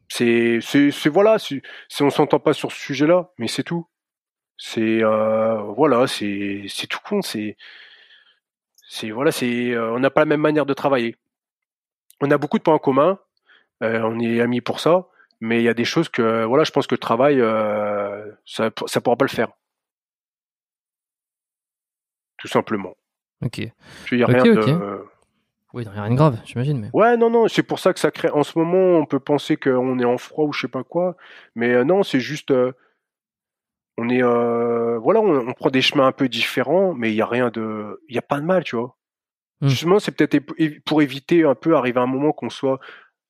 C'est, 0.07 0.59
c'est, 0.61 0.91
c'est 0.91 1.09
voilà, 1.09 1.37
c'est, 1.39 1.61
on 2.01 2.09
s'entend 2.09 2.39
pas 2.39 2.53
sur 2.53 2.71
ce 2.71 2.79
sujet-là, 2.79 3.31
mais 3.39 3.47
c'est 3.47 3.63
tout. 3.63 3.87
C'est 4.57 5.03
euh, 5.03 5.55
voilà, 5.75 6.05
c'est, 6.05 6.65
c'est 6.67 6.85
tout 6.85 6.99
con. 7.03 7.23
C'est, 7.23 7.57
c'est 8.87 9.09
voilà, 9.09 9.31
c'est, 9.31 9.71
euh, 9.71 9.93
on 9.93 9.99
n'a 9.99 10.11
pas 10.11 10.21
la 10.21 10.25
même 10.25 10.41
manière 10.41 10.67
de 10.67 10.73
travailler. 10.73 11.15
On 12.21 12.29
a 12.29 12.37
beaucoup 12.37 12.59
de 12.59 12.63
points 12.63 12.75
en 12.75 12.79
commun. 12.79 13.19
on 13.81 14.19
est 14.19 14.41
amis 14.41 14.61
pour 14.61 14.79
ça, 14.79 15.07
mais 15.39 15.59
il 15.61 15.63
y 15.63 15.69
a 15.69 15.73
des 15.73 15.85
choses 15.85 16.09
que 16.09 16.43
voilà, 16.43 16.65
je 16.65 16.71
pense 16.71 16.85
que 16.85 16.93
le 16.93 16.99
travail, 16.99 17.39
ça, 18.45 18.69
ça 18.85 19.01
pourra 19.01 19.15
pas 19.15 19.25
le 19.25 19.29
faire. 19.29 19.49
Tout 22.41 22.47
simplement. 22.47 22.95
Ok. 23.43 23.59
Il 24.11 24.17
y 24.17 24.23
a 24.23 24.27
Ok, 24.27 24.33
rien 24.33 24.43
de. 24.53 25.05
Oui, 25.73 25.83
y 25.85 25.87
a 25.87 25.91
rien 25.91 26.09
de 26.09 26.15
grave, 26.15 26.37
j'imagine. 26.43 26.79
Mais 26.81 26.89
Ouais, 26.93 27.15
non, 27.15 27.29
non, 27.29 27.47
c'est 27.47 27.63
pour 27.63 27.79
ça 27.79 27.93
que 27.93 27.99
ça 27.99 28.11
crée. 28.11 28.29
En 28.29 28.43
ce 28.43 28.59
moment, 28.59 28.97
on 28.99 29.05
peut 29.05 29.19
penser 29.21 29.55
qu'on 29.55 29.99
est 29.99 30.05
en 30.05 30.17
froid 30.17 30.45
ou 30.45 30.51
je 30.53 30.61
sais 30.61 30.67
pas 30.67 30.83
quoi, 30.83 31.15
mais 31.55 31.71
euh, 31.73 31.83
non, 31.85 32.03
c'est 32.03 32.19
juste. 32.19 32.51
euh, 32.51 32.73
on 33.97 34.09
est. 34.09 34.21
euh, 34.23 34.97
voilà, 34.99 35.21
on, 35.21 35.47
on 35.47 35.53
prend 35.53 35.69
des 35.69 35.81
chemins 35.81 36.07
un 36.07 36.11
peu 36.11 36.27
différents, 36.27 36.93
mais 36.93 37.11
il 37.11 37.15
y 37.15 37.21
a 37.21 37.25
rien 37.25 37.49
de. 37.49 38.01
Il 38.09 38.15
y 38.15 38.19
a 38.19 38.21
pas 38.23 38.39
de 38.39 38.45
mal, 38.45 38.63
tu 38.63 38.75
vois. 38.75 38.97
Hmm. 39.61 39.67
Justement, 39.67 39.99
c'est 39.99 40.11
peut-être 40.11 40.39
pour 40.85 41.01
éviter 41.01 41.43
un 41.45 41.55
peu 41.55 41.75
arriver 41.75 41.99
à 41.99 42.03
un 42.03 42.07
moment 42.07 42.33
qu'on 42.33 42.49
soit 42.49 42.79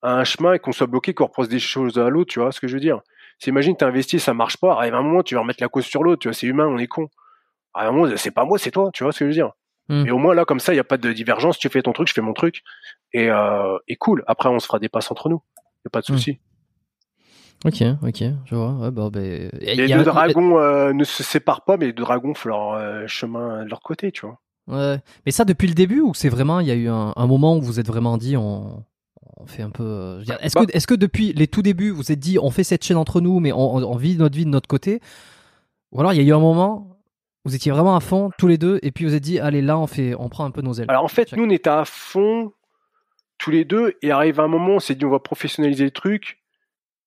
à 0.02 0.16
un 0.16 0.24
chemin 0.24 0.54
et 0.54 0.60
qu'on 0.60 0.72
soit 0.72 0.88
bloqué, 0.88 1.14
qu'on 1.14 1.26
reproche 1.26 1.48
des 1.48 1.60
choses 1.60 2.00
à 2.00 2.10
l'autre, 2.10 2.32
tu 2.34 2.40
vois 2.40 2.52
ce 2.52 2.60
que 2.60 2.68
je 2.68 2.74
veux 2.74 2.80
dire. 2.80 3.02
Imagine, 3.46 3.76
t'as 3.76 3.88
investi, 3.88 4.20
ça 4.20 4.34
marche 4.34 4.58
pas, 4.58 4.74
arrive 4.74 4.94
un 4.96 5.02
moment, 5.02 5.22
tu 5.24 5.36
vas 5.36 5.42
remettre 5.42 5.62
la 5.62 5.68
cause 5.68 5.86
sur 5.86 6.04
l'autre, 6.04 6.22
tu 6.22 6.28
vois, 6.28 6.34
c'est 6.34 6.48
humain, 6.48 6.68
on 6.68 6.78
est 6.78 6.88
con. 6.88 7.08
À 7.74 7.88
un 7.88 7.92
moment, 7.92 8.14
c'est 8.18 8.32
pas 8.32 8.46
moi, 8.46 8.58
c'est 8.58 8.72
toi, 8.72 8.90
tu 8.94 9.04
vois 9.04 9.12
ce 9.14 9.20
que 9.20 9.26
je 9.26 9.30
veux 9.30 9.34
dire. 9.34 9.52
Hmm. 9.90 10.06
Et 10.06 10.12
au 10.12 10.18
moins 10.18 10.34
là, 10.34 10.46
comme 10.46 10.60
ça, 10.60 10.74
il 10.74 10.78
y 10.78 10.80
a 10.80 10.84
pas 10.84 10.98
de 10.98 11.12
divergence, 11.14 11.58
tu 11.58 11.70
fais 11.70 11.82
ton 11.82 11.92
truc, 11.94 12.08
je 12.08 12.14
fais 12.14 12.22
mon 12.22 12.34
truc, 12.34 12.62
et, 13.14 13.30
euh, 13.30 13.78
et 13.88 13.96
cool. 13.96 14.24
Après, 14.28 14.50
on 14.50 14.60
se 14.60 14.66
fera 14.68 14.80
des 14.80 14.90
passes 14.90 15.12
entre 15.12 15.30
nous, 15.30 15.42
y 15.86 15.88
a 15.88 15.90
pas 15.90 16.02
de 16.02 16.12
Hmm. 16.12 16.18
souci. 16.18 16.40
ok, 17.66 17.84
ok, 18.04 18.24
je 18.46 18.56
vois. 18.56 18.74
Ouais, 18.74 18.92
bah, 18.92 19.10
bah, 19.12 19.20
y 19.22 19.50
Les 19.76 19.88
y 19.88 19.94
a- 19.94 19.98
deux 19.98 20.04
dragons 20.04 20.58
euh, 20.60 20.94
ne 20.94 21.04
se 21.04 21.24
séparent 21.24 21.64
pas, 21.64 21.78
mais 21.78 21.88
les 21.88 21.94
deux 21.94 22.04
dragons 22.04 22.34
font 22.34 22.50
leur 22.50 22.72
euh, 22.74 23.04
chemin 23.08 23.64
de 23.64 23.70
leur 23.70 23.82
côté, 23.82 24.12
tu 24.12 24.26
vois. 24.26 24.40
Ouais. 24.68 24.98
Mais 25.26 25.32
ça 25.32 25.44
depuis 25.46 25.68
le 25.68 25.74
début 25.74 26.02
ou 26.02 26.14
c'est 26.14 26.30
vraiment 26.30 26.60
il 26.60 26.68
y 26.68 26.72
a 26.72 26.76
eu 26.76 26.88
un, 26.88 27.14
un 27.16 27.28
moment 27.28 27.58
où 27.58 27.62
vous 27.62 27.80
êtes 27.80 27.88
vraiment 27.88 28.18
dit 28.18 28.38
on, 28.38 28.84
on 29.38 29.46
fait 29.48 29.64
un 29.64 29.72
peu. 29.72 29.84
euh, 29.84 30.22
dire, 30.24 30.38
Est-ce 30.42 30.54
Bah. 30.56 30.66
que 30.68 30.72
est-ce 30.76 30.86
que 30.88 30.94
depuis 30.94 31.34
les 31.34 31.48
tout 31.48 31.62
débuts 31.64 31.90
vous 31.90 32.12
êtes 32.12 32.20
dit 32.20 32.38
on 32.40 32.52
fait 32.52 32.64
cette 32.64 32.84
chaîne 32.84 32.98
entre 32.98 33.22
nous 33.22 33.40
mais 33.40 33.52
on, 33.52 33.76
on- 33.76 33.96
vit 33.96 34.16
notre 34.18 34.36
vie 34.38 34.46
de 34.46 34.50
notre 34.52 34.68
côté? 34.68 35.02
Ou 35.92 36.00
alors 36.00 36.14
il 36.14 36.18
y 36.18 36.20
a 36.20 36.24
eu 36.24 36.34
un 36.34 36.40
moment 36.40 36.91
vous 37.46 37.56
étiez 37.56 37.72
vraiment 37.72 37.96
à 37.96 38.00
fond 38.00 38.30
tous 38.38 38.48
les 38.48 38.58
deux 38.58 38.80
et 38.84 38.92
puis 38.92 39.06
vous 39.06 39.16
êtes 39.16 39.24
dit 39.24 39.40
allez 39.40 39.62
là 39.62 39.78
on 39.78 39.88
fait 39.88 40.14
on 40.18 40.30
prend 40.30 40.46
un 40.46 40.52
peu 40.52 40.62
nos 40.62 40.74
ailes. 40.74 40.86
Alors 40.90 41.04
en 41.04 41.10
fait, 41.10 41.34
nous, 41.34 41.46
on 41.46 41.50
était 41.50 41.70
à 41.70 41.86
fond 41.86 42.54
tous 43.42 43.52
les 43.52 43.66
deux, 43.66 43.98
et 44.04 44.12
arrive 44.12 44.40
un 44.40 44.48
moment, 44.48 44.76
on 44.76 44.80
s'est 44.80 44.96
dit 44.96 45.04
on 45.04 45.10
va 45.10 45.20
professionnaliser 45.20 45.86
le 45.86 45.92
truc. 45.92 46.40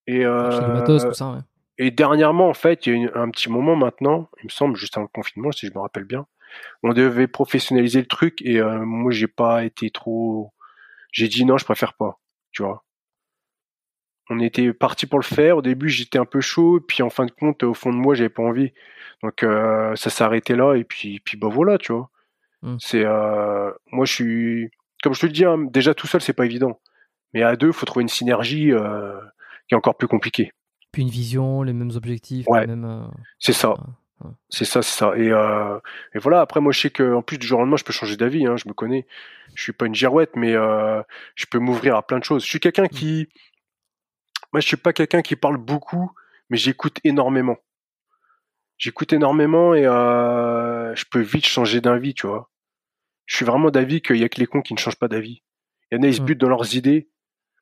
Et, 0.07 0.27
euh, 0.27 0.75
matos 0.75 1.05
tout 1.05 1.15
ça. 1.15 1.31
Ouais. 1.31 1.39
et 1.79 1.91
dernièrement, 1.91 2.49
en 2.49 2.55
fait, 2.55 2.87
il 2.87 2.93
y 2.93 2.97
a 2.97 3.03
eu 3.05 3.11
un 3.15 3.31
petit 3.31 3.49
moment 3.49 3.77
maintenant, 3.77 4.29
il 4.43 4.47
me 4.47 4.51
semble, 4.51 4.77
juste 4.77 4.97
avant 4.97 5.05
le 5.05 5.15
confinement, 5.15 5.53
si 5.53 5.67
je 5.67 5.73
me 5.73 5.79
rappelle 5.79 6.05
bien, 6.05 6.27
on 6.83 6.93
devait 6.93 7.29
professionnaliser 7.29 8.01
le 8.01 8.07
truc, 8.07 8.43
et 8.43 8.61
euh, 8.61 8.85
moi, 8.85 9.13
j'ai 9.13 9.29
pas 9.29 9.65
été 9.65 9.91
trop. 9.91 10.53
J'ai 11.13 11.29
dit 11.29 11.45
non, 11.45 11.57
je 11.57 11.65
préfère 11.65 11.95
pas, 11.95 12.19
tu 12.51 12.65
vois. 12.65 12.84
On 14.31 14.41
était 14.41 14.73
parti 14.73 15.07
pour 15.07 15.19
le 15.19 15.25
faire. 15.25 15.59
Au 15.59 15.63
début, 15.63 15.89
j'étais 15.89 16.19
un 16.19 16.25
peu 16.25 16.41
chaud, 16.41 16.81
puis 16.87 17.03
en 17.03 17.11
fin 17.11 17.27
de 17.27 17.31
compte, 17.31 17.63
au 17.63 17.75
fond 17.75 17.91
de 17.91 17.97
moi, 17.97 18.15
j'avais 18.15 18.31
pas 18.31 18.43
envie. 18.43 18.73
Donc 19.23 19.43
euh, 19.43 19.95
ça 19.97 20.11
s'est 20.11 20.25
arrêté 20.25 20.55
là, 20.57 20.75
et 20.75 20.85
puis, 20.85 21.21
puis 21.21 21.37
bah 21.37 21.49
voilà, 21.51 21.79
tu 21.79 21.93
vois. 21.93 22.11
Mm. 22.63 22.77
C'est 22.81 23.05
euh, 23.05 23.71
moi, 23.93 24.07
je 24.07 24.13
suis 24.13 24.71
comme 25.03 25.15
je 25.15 25.21
te 25.21 25.27
le 25.27 25.33
dis, 25.33 25.45
hein, 25.45 25.59
déjà 25.59 25.93
tout 25.95 26.07
seul, 26.07 26.23
c'est 26.23 26.33
pas 26.33 26.47
évident. 26.47 26.81
Mais 27.35 27.43
à 27.43 27.57
deux, 27.57 27.73
faut 27.73 27.85
trouver 27.85 28.03
une 28.03 28.09
synergie 28.09 28.73
euh, 28.73 29.19
qui 29.69 29.75
est 29.75 29.77
encore 29.77 29.97
plus 29.97 30.09
compliquée. 30.09 30.53
Puis 30.93 31.03
une 31.03 31.11
vision, 31.11 31.63
les 31.63 31.73
mêmes 31.75 31.91
objectifs, 31.95 32.47
Ouais. 32.49 32.67
mêmes. 32.67 33.09
C'est 33.39 33.53
ça. 33.53 33.71
Ouais. 33.71 34.31
C'est 34.49 34.65
ça, 34.65 34.81
c'est 34.81 34.97
ça. 34.97 35.13
Et, 35.19 35.27
et 35.27 36.19
voilà, 36.19 36.41
après, 36.41 36.61
moi, 36.61 36.73
je 36.73 36.81
sais 36.81 36.91
qu'en 36.91 37.21
plus, 37.21 37.37
du 37.37 37.47
jour 37.47 37.59
au 37.59 37.63
lendemain, 37.63 37.77
je 37.77 37.85
peux 37.85 37.93
changer 37.93 38.17
d'avis, 38.17 38.47
hein, 38.47 38.57
je 38.57 38.69
me 38.69 38.73
connais. 38.73 39.07
Je 39.55 39.63
suis 39.63 39.73
pas 39.73 39.85
une 39.87 39.95
girouette, 39.95 40.37
mais 40.37 40.53
je 40.53 41.47
peux 41.51 41.59
m'ouvrir 41.59 41.97
à 41.97 42.07
plein 42.07 42.21
de 42.21 42.25
choses. 42.25 42.45
Je 42.45 42.49
suis 42.49 42.61
quelqu'un 42.61 42.87
qui. 42.87 43.29
Moi, 44.55 44.61
je 44.61 44.69
suis 44.69 44.77
pas 44.77 44.93
quelqu'un 44.93 45.21
qui 45.21 45.35
parle 45.35 45.57
beaucoup, 45.57 46.13
mais 46.49 46.57
j'écoute 46.57 46.99
énormément. 47.03 47.57
J'écoute 48.79 49.13
énormément 49.13 49.75
et 49.75 49.85
euh, 49.85 50.95
je 50.95 51.05
peux 51.11 51.19
vite 51.21 51.45
changer 51.45 51.81
d'avis, 51.81 52.15
tu 52.15 52.29
vois. 52.29 52.51
Je 53.27 53.35
suis 53.35 53.45
vraiment 53.45 53.73
d'avis 53.73 54.01
qu'il 54.01 54.15
y 54.17 54.23
a 54.23 54.29
que 54.29 54.39
les 54.39 54.47
cons 54.47 54.63
qui 54.63 54.73
ne 54.73 54.79
changent 54.79 54.95
pas 54.99 55.09
d'avis. 55.09 55.43
Il 55.91 55.97
y 55.97 56.01
en 56.01 56.05
a, 56.05 56.07
ils 56.07 56.15
se 56.15 56.21
Mm. 56.23 56.25
butent 56.27 56.39
dans 56.41 56.49
leurs 56.49 56.77
idées. 56.77 57.09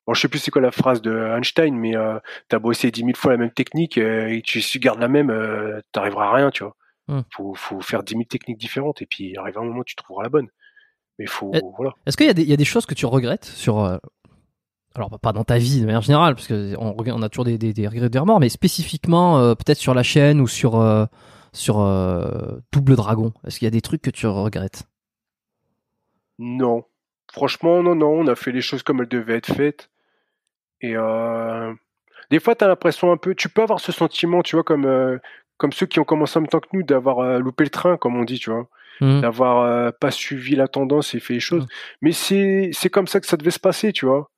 Bon, 0.05 0.13
je 0.13 0.21
sais 0.21 0.27
plus 0.27 0.37
c'est 0.37 0.51
quoi 0.51 0.61
la 0.61 0.69
phrase 0.71 1.01
de 1.01 1.17
Einstein, 1.35 1.75
mais 1.75 1.95
euh, 1.97 2.19
t'as 2.47 2.59
bossé 2.59 2.91
dix 2.91 3.03
mille 3.03 3.15
fois 3.15 3.31
la 3.31 3.37
même 3.37 3.49
technique 3.51 3.97
euh, 3.97 4.27
et 4.27 4.43
tu 4.43 4.61
si 4.61 4.73
tu 4.73 4.79
gardes 4.79 4.99
la 4.99 5.07
même, 5.07 5.31
euh, 5.31 5.81
t'arriveras 5.93 6.27
à 6.27 6.33
rien, 6.33 6.51
tu 6.51 6.63
vois. 6.63 6.75
Mm. 7.07 7.21
Faut, 7.31 7.55
faut 7.55 7.81
faire 7.81 8.03
dix 8.03 8.15
mille 8.15 8.27
techniques 8.27 8.59
différentes 8.59 9.01
et 9.01 9.07
puis 9.07 9.35
arrive 9.35 9.57
un 9.57 9.63
moment 9.63 9.79
où 9.79 9.83
tu 9.83 9.95
trouveras 9.95 10.21
la 10.23 10.29
bonne. 10.29 10.49
Mais 11.17 11.25
faut, 11.25 11.51
voilà. 11.75 11.93
Est-ce 12.05 12.17
qu'il 12.17 12.27
y, 12.39 12.43
y 12.43 12.53
a 12.53 12.57
des 12.57 12.65
choses 12.65 12.85
que 12.85 12.93
tu 12.93 13.07
regrettes 13.07 13.45
sur. 13.45 13.99
Alors, 14.95 15.19
pas 15.19 15.33
dans 15.33 15.43
ta 15.43 15.57
vie 15.57 15.81
de 15.81 15.85
manière 15.85 16.01
générale, 16.01 16.35
parce 16.35 16.47
qu'on 16.47 16.95
on 16.97 17.21
a 17.21 17.29
toujours 17.29 17.45
des, 17.45 17.57
des, 17.57 17.73
des 17.73 17.87
regrets, 17.87 18.09
des 18.09 18.19
remords, 18.19 18.39
mais 18.39 18.49
spécifiquement, 18.49 19.39
euh, 19.39 19.55
peut-être 19.55 19.77
sur 19.77 19.93
la 19.93 20.03
chaîne 20.03 20.39
ou 20.39 20.47
sur, 20.47 20.79
euh, 20.79 21.05
sur 21.51 21.79
euh, 21.79 22.59
Double 22.71 22.95
Dragon. 22.95 23.33
Est-ce 23.45 23.57
qu'il 23.57 23.65
y 23.65 23.67
a 23.67 23.71
des 23.71 23.81
trucs 23.81 24.01
que 24.01 24.11
tu 24.11 24.27
regrettes? 24.27 24.83
Non. 26.37 26.83
Franchement, 27.31 27.81
non, 27.81 27.95
non, 27.95 28.11
on 28.11 28.27
a 28.27 28.35
fait 28.35 28.51
les 28.51 28.61
choses 28.61 28.83
comme 28.83 29.01
elles 29.01 29.07
devaient 29.07 29.37
être 29.37 29.53
faites. 29.53 29.89
Et 30.81 30.95
euh, 30.95 31.73
des 32.29 32.39
fois, 32.39 32.53
t'as 32.53 32.67
l'impression 32.67 33.11
un 33.11 33.17
peu, 33.17 33.33
tu 33.33 33.49
peux 33.49 33.63
avoir 33.63 33.79
ce 33.79 33.91
sentiment, 33.91 34.43
tu 34.43 34.55
vois, 34.55 34.63
comme, 34.63 35.19
comme 35.57 35.71
ceux 35.71 35.87
qui 35.87 35.99
ont 35.99 36.03
commencé 36.03 36.37
en 36.37 36.41
même 36.41 36.49
temps 36.49 36.59
que 36.59 36.67
nous, 36.73 36.83
d'avoir 36.83 37.39
loupé 37.39 37.63
le 37.63 37.69
train, 37.71 37.97
comme 37.97 38.15
on 38.15 38.23
dit, 38.23 38.37
tu 38.37 38.51
vois. 38.51 38.67
Hmm. 39.01 39.21
d'avoir 39.21 39.61
euh, 39.61 39.91
pas 39.91 40.11
suivi 40.11 40.55
la 40.55 40.67
tendance 40.67 41.15
et 41.15 41.19
fait 41.19 41.33
les 41.33 41.39
choses. 41.39 41.65
Mais 42.01 42.11
c'est 42.11 42.69
c'est 42.73 42.89
comme 42.89 43.07
ça 43.07 43.19
que 43.19 43.25
ça 43.25 43.37
devait 43.37 43.51
se 43.51 43.59
passer, 43.59 43.91
tu 43.91 44.05
vois. 44.05 44.29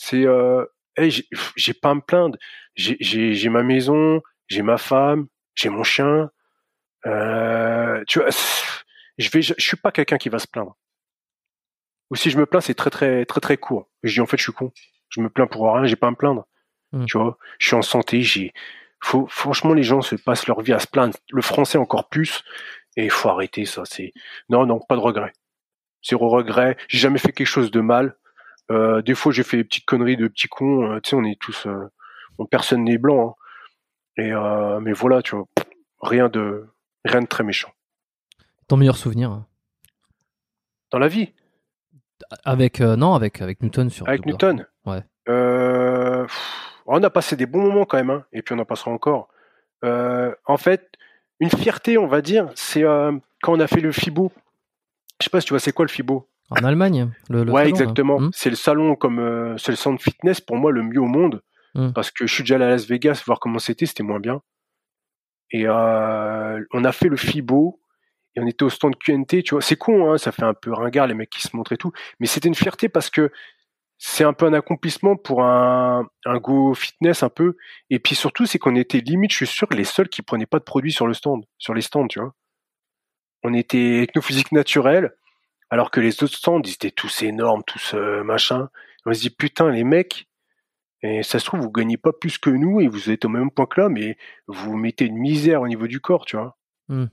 C'est 0.00 0.24
euh, 0.26 0.64
hey, 0.96 1.10
j'ai 1.56 1.74
pas 1.74 1.90
à 1.90 1.94
me 1.94 2.00
plaindre. 2.00 2.38
J'ai 2.76 3.48
ma 3.48 3.64
maison, 3.64 4.22
j'ai 4.46 4.62
ma 4.62 4.78
femme, 4.78 5.26
j'ai 5.56 5.70
mon 5.70 5.82
chien. 5.82 6.30
Euh, 7.06 8.04
tu 8.06 8.20
vois, 8.20 8.28
je 9.18 9.28
vais 9.30 9.42
je, 9.42 9.54
je 9.58 9.64
suis 9.64 9.76
pas 9.76 9.90
quelqu'un 9.90 10.16
qui 10.16 10.28
va 10.28 10.38
se 10.38 10.46
plaindre. 10.46 10.76
Ou 12.10 12.16
si 12.16 12.30
je 12.30 12.38
me 12.38 12.46
plains, 12.46 12.60
c'est 12.60 12.74
très 12.74 12.90
très 12.90 13.24
très 13.24 13.40
très 13.40 13.56
court. 13.56 13.90
Je 14.04 14.12
dis 14.12 14.20
en 14.20 14.26
fait, 14.26 14.36
je 14.36 14.44
suis 14.44 14.52
con. 14.52 14.70
Je 15.08 15.20
me 15.20 15.28
plains 15.28 15.48
pour 15.48 15.74
rien, 15.74 15.84
j'ai 15.84 15.96
pas 15.96 16.06
à 16.06 16.10
me 16.12 16.16
plaindre. 16.16 16.46
Mm. 16.92 17.06
Tu 17.06 17.18
vois, 17.18 17.36
je 17.58 17.66
suis 17.66 17.76
en 17.76 17.82
santé, 17.82 18.22
j'ai 18.22 18.52
faut 19.02 19.26
franchement 19.26 19.74
les 19.74 19.82
gens 19.82 20.00
se 20.00 20.14
passent 20.14 20.46
leur 20.46 20.60
vie 20.60 20.74
à 20.74 20.78
se 20.78 20.86
plaindre. 20.86 21.16
Le 21.32 21.42
français 21.42 21.76
encore 21.76 22.08
plus. 22.08 22.44
Et 22.96 23.06
il 23.06 23.10
faut 23.10 23.28
arrêter 23.30 23.64
ça. 23.64 23.82
C'est 23.84 24.12
non, 24.48 24.64
non, 24.64 24.78
pas 24.78 24.94
de 24.94 25.00
regret. 25.00 25.32
Zéro 26.08 26.28
regret. 26.28 26.76
J'ai 26.86 26.98
jamais 26.98 27.18
fait 27.18 27.32
quelque 27.32 27.48
chose 27.48 27.72
de 27.72 27.80
mal. 27.80 28.16
Euh, 28.70 29.02
des 29.02 29.14
fois, 29.14 29.32
j'ai 29.32 29.42
fait 29.42 29.56
des 29.56 29.64
petites 29.64 29.86
conneries 29.86 30.16
de 30.16 30.28
petits 30.28 30.48
cons. 30.48 30.90
euh, 30.90 31.00
tu 31.00 31.10
sais, 31.10 31.16
on 31.16 31.24
est 31.24 31.40
tous, 31.40 31.66
euh, 31.66 31.88
bon, 32.36 32.46
personne 32.46 32.84
n'est 32.84 32.98
blanc. 32.98 33.30
hein. 33.30 33.34
Et 34.16 34.32
mais 34.80 34.92
voilà, 34.92 35.22
tu 35.22 35.36
vois, 35.36 35.46
rien 36.02 36.28
de, 36.28 36.66
rien 37.04 37.20
de 37.22 37.26
très 37.26 37.44
méchant. 37.44 37.70
Ton 38.66 38.76
meilleur 38.76 38.96
souvenir 38.96 39.44
Dans 40.90 40.98
la 40.98 41.06
vie? 41.06 41.32
Avec 42.44 42.80
non, 42.80 43.14
avec 43.14 43.40
avec 43.40 43.62
Newton 43.62 43.90
sur. 43.90 44.08
Avec 44.08 44.26
Newton? 44.26 44.66
Ouais. 44.84 45.04
on 46.86 47.02
a 47.02 47.10
passé 47.10 47.36
des 47.36 47.46
bons 47.46 47.62
moments 47.62 47.84
quand 47.84 47.96
même, 47.96 48.10
hein, 48.10 48.24
et 48.32 48.42
puis 48.42 48.56
on 48.56 48.58
en 48.58 48.64
passera 48.64 48.90
encore. 48.90 49.28
en 49.84 50.56
fait, 50.56 50.90
une 51.38 51.50
fierté, 51.50 51.96
on 51.96 52.08
va 52.08 52.20
dire, 52.20 52.50
c'est 52.56 52.82
quand 52.82 53.52
on 53.52 53.60
a 53.60 53.68
fait 53.68 53.80
le 53.80 53.92
FIBO. 53.92 54.32
Je 55.20 55.24
sais 55.24 55.30
pas 55.30 55.40
si 55.40 55.46
tu 55.46 55.52
vois, 55.52 55.60
c'est 55.60 55.72
quoi 55.72 55.84
le 55.84 55.90
FIBO? 55.90 56.28
En 56.50 56.64
Allemagne, 56.64 57.10
le, 57.28 57.42
Ouais, 57.50 57.68
exactement. 57.68 58.20
Hmm. 58.20 58.30
C'est 58.32 58.50
le 58.50 58.56
salon 58.56 58.96
comme 58.96 59.56
c'est 59.58 59.72
le 59.72 59.76
centre 59.76 60.02
fitness 60.02 60.40
pour 60.40 60.56
moi 60.56 60.72
le 60.72 60.82
mieux 60.82 61.00
au 61.00 61.06
monde 61.06 61.42
hmm. 61.74 61.92
parce 61.92 62.10
que 62.10 62.26
je 62.26 62.32
suis 62.32 62.42
déjà 62.42 62.56
allé 62.56 62.64
à 62.64 62.68
Las 62.68 62.86
Vegas 62.86 63.22
voir 63.26 63.38
comment 63.38 63.58
c'était, 63.58 63.86
c'était 63.86 64.02
moins 64.02 64.20
bien. 64.20 64.40
Et 65.50 65.66
euh, 65.66 66.62
on 66.72 66.84
a 66.84 66.92
fait 66.92 67.08
le 67.08 67.16
FIBO 67.16 67.80
et 68.34 68.40
on 68.40 68.46
était 68.46 68.64
au 68.64 68.70
stand 68.70 68.96
QNT, 68.96 69.42
tu 69.42 69.54
vois. 69.54 69.62
C'est 69.62 69.76
con, 69.76 70.12
hein, 70.12 70.18
ça 70.18 70.32
fait 70.32 70.42
un 70.42 70.54
peu 70.54 70.72
ringard 70.72 71.06
les 71.06 71.14
mecs 71.14 71.30
qui 71.30 71.42
se 71.42 71.56
montrent 71.56 71.72
et 71.72 71.78
tout, 71.78 71.92
mais 72.20 72.26
c'était 72.26 72.48
une 72.48 72.54
fierté 72.54 72.88
parce 72.88 73.10
que 73.10 73.30
c'est 73.98 74.24
un 74.24 74.32
peu 74.32 74.46
un 74.46 74.52
accomplissement 74.52 75.16
pour 75.16 75.42
un, 75.42 76.08
un 76.24 76.38
go 76.38 76.74
fitness 76.74 77.22
un 77.22 77.30
peu. 77.30 77.56
Et 77.90 77.98
puis 77.98 78.14
surtout, 78.14 78.46
c'est 78.46 78.58
qu'on 78.58 78.76
était 78.76 79.00
limite, 79.00 79.32
je 79.32 79.38
suis 79.38 79.46
sûr, 79.46 79.66
les 79.70 79.84
seuls 79.84 80.08
qui 80.08 80.22
prenaient 80.22 80.46
pas 80.46 80.58
de 80.58 80.64
produits 80.64 80.92
sur 80.92 81.06
le 81.06 81.14
stand, 81.14 81.44
sur 81.58 81.74
les 81.74 81.82
stands, 81.82 82.06
tu 82.06 82.20
vois. 82.20 82.34
On 83.42 83.54
était 83.54 83.98
avec 83.98 84.14
nos 84.14 84.22
physiques 84.22 84.52
naturelles, 84.52 85.14
alors 85.70 85.90
que 85.90 86.00
les 86.00 86.22
autres 86.22 86.34
stands, 86.34 86.62
ils 86.62 86.72
étaient 86.72 86.90
tous 86.90 87.22
énormes, 87.22 87.62
tous 87.66 87.94
euh, 87.94 88.22
machin. 88.22 88.68
On 89.06 89.12
se 89.12 89.20
dit 89.20 89.30
putain, 89.30 89.70
les 89.70 89.84
mecs, 89.84 90.28
et 91.02 91.22
ça 91.22 91.38
se 91.38 91.44
trouve, 91.44 91.60
vous 91.60 91.70
gagnez 91.70 91.96
pas 91.96 92.12
plus 92.12 92.38
que 92.38 92.50
nous 92.50 92.80
et 92.80 92.88
vous 92.88 93.10
êtes 93.10 93.24
au 93.24 93.28
même 93.28 93.50
point 93.50 93.66
que 93.66 93.80
là, 93.80 93.88
mais 93.88 94.16
vous 94.46 94.76
mettez 94.76 95.06
une 95.06 95.18
misère 95.18 95.62
au 95.62 95.68
niveau 95.68 95.86
du 95.86 96.00
corps, 96.00 96.24
tu 96.24 96.36
vois. 96.36 96.56
Mmh. 96.88 97.06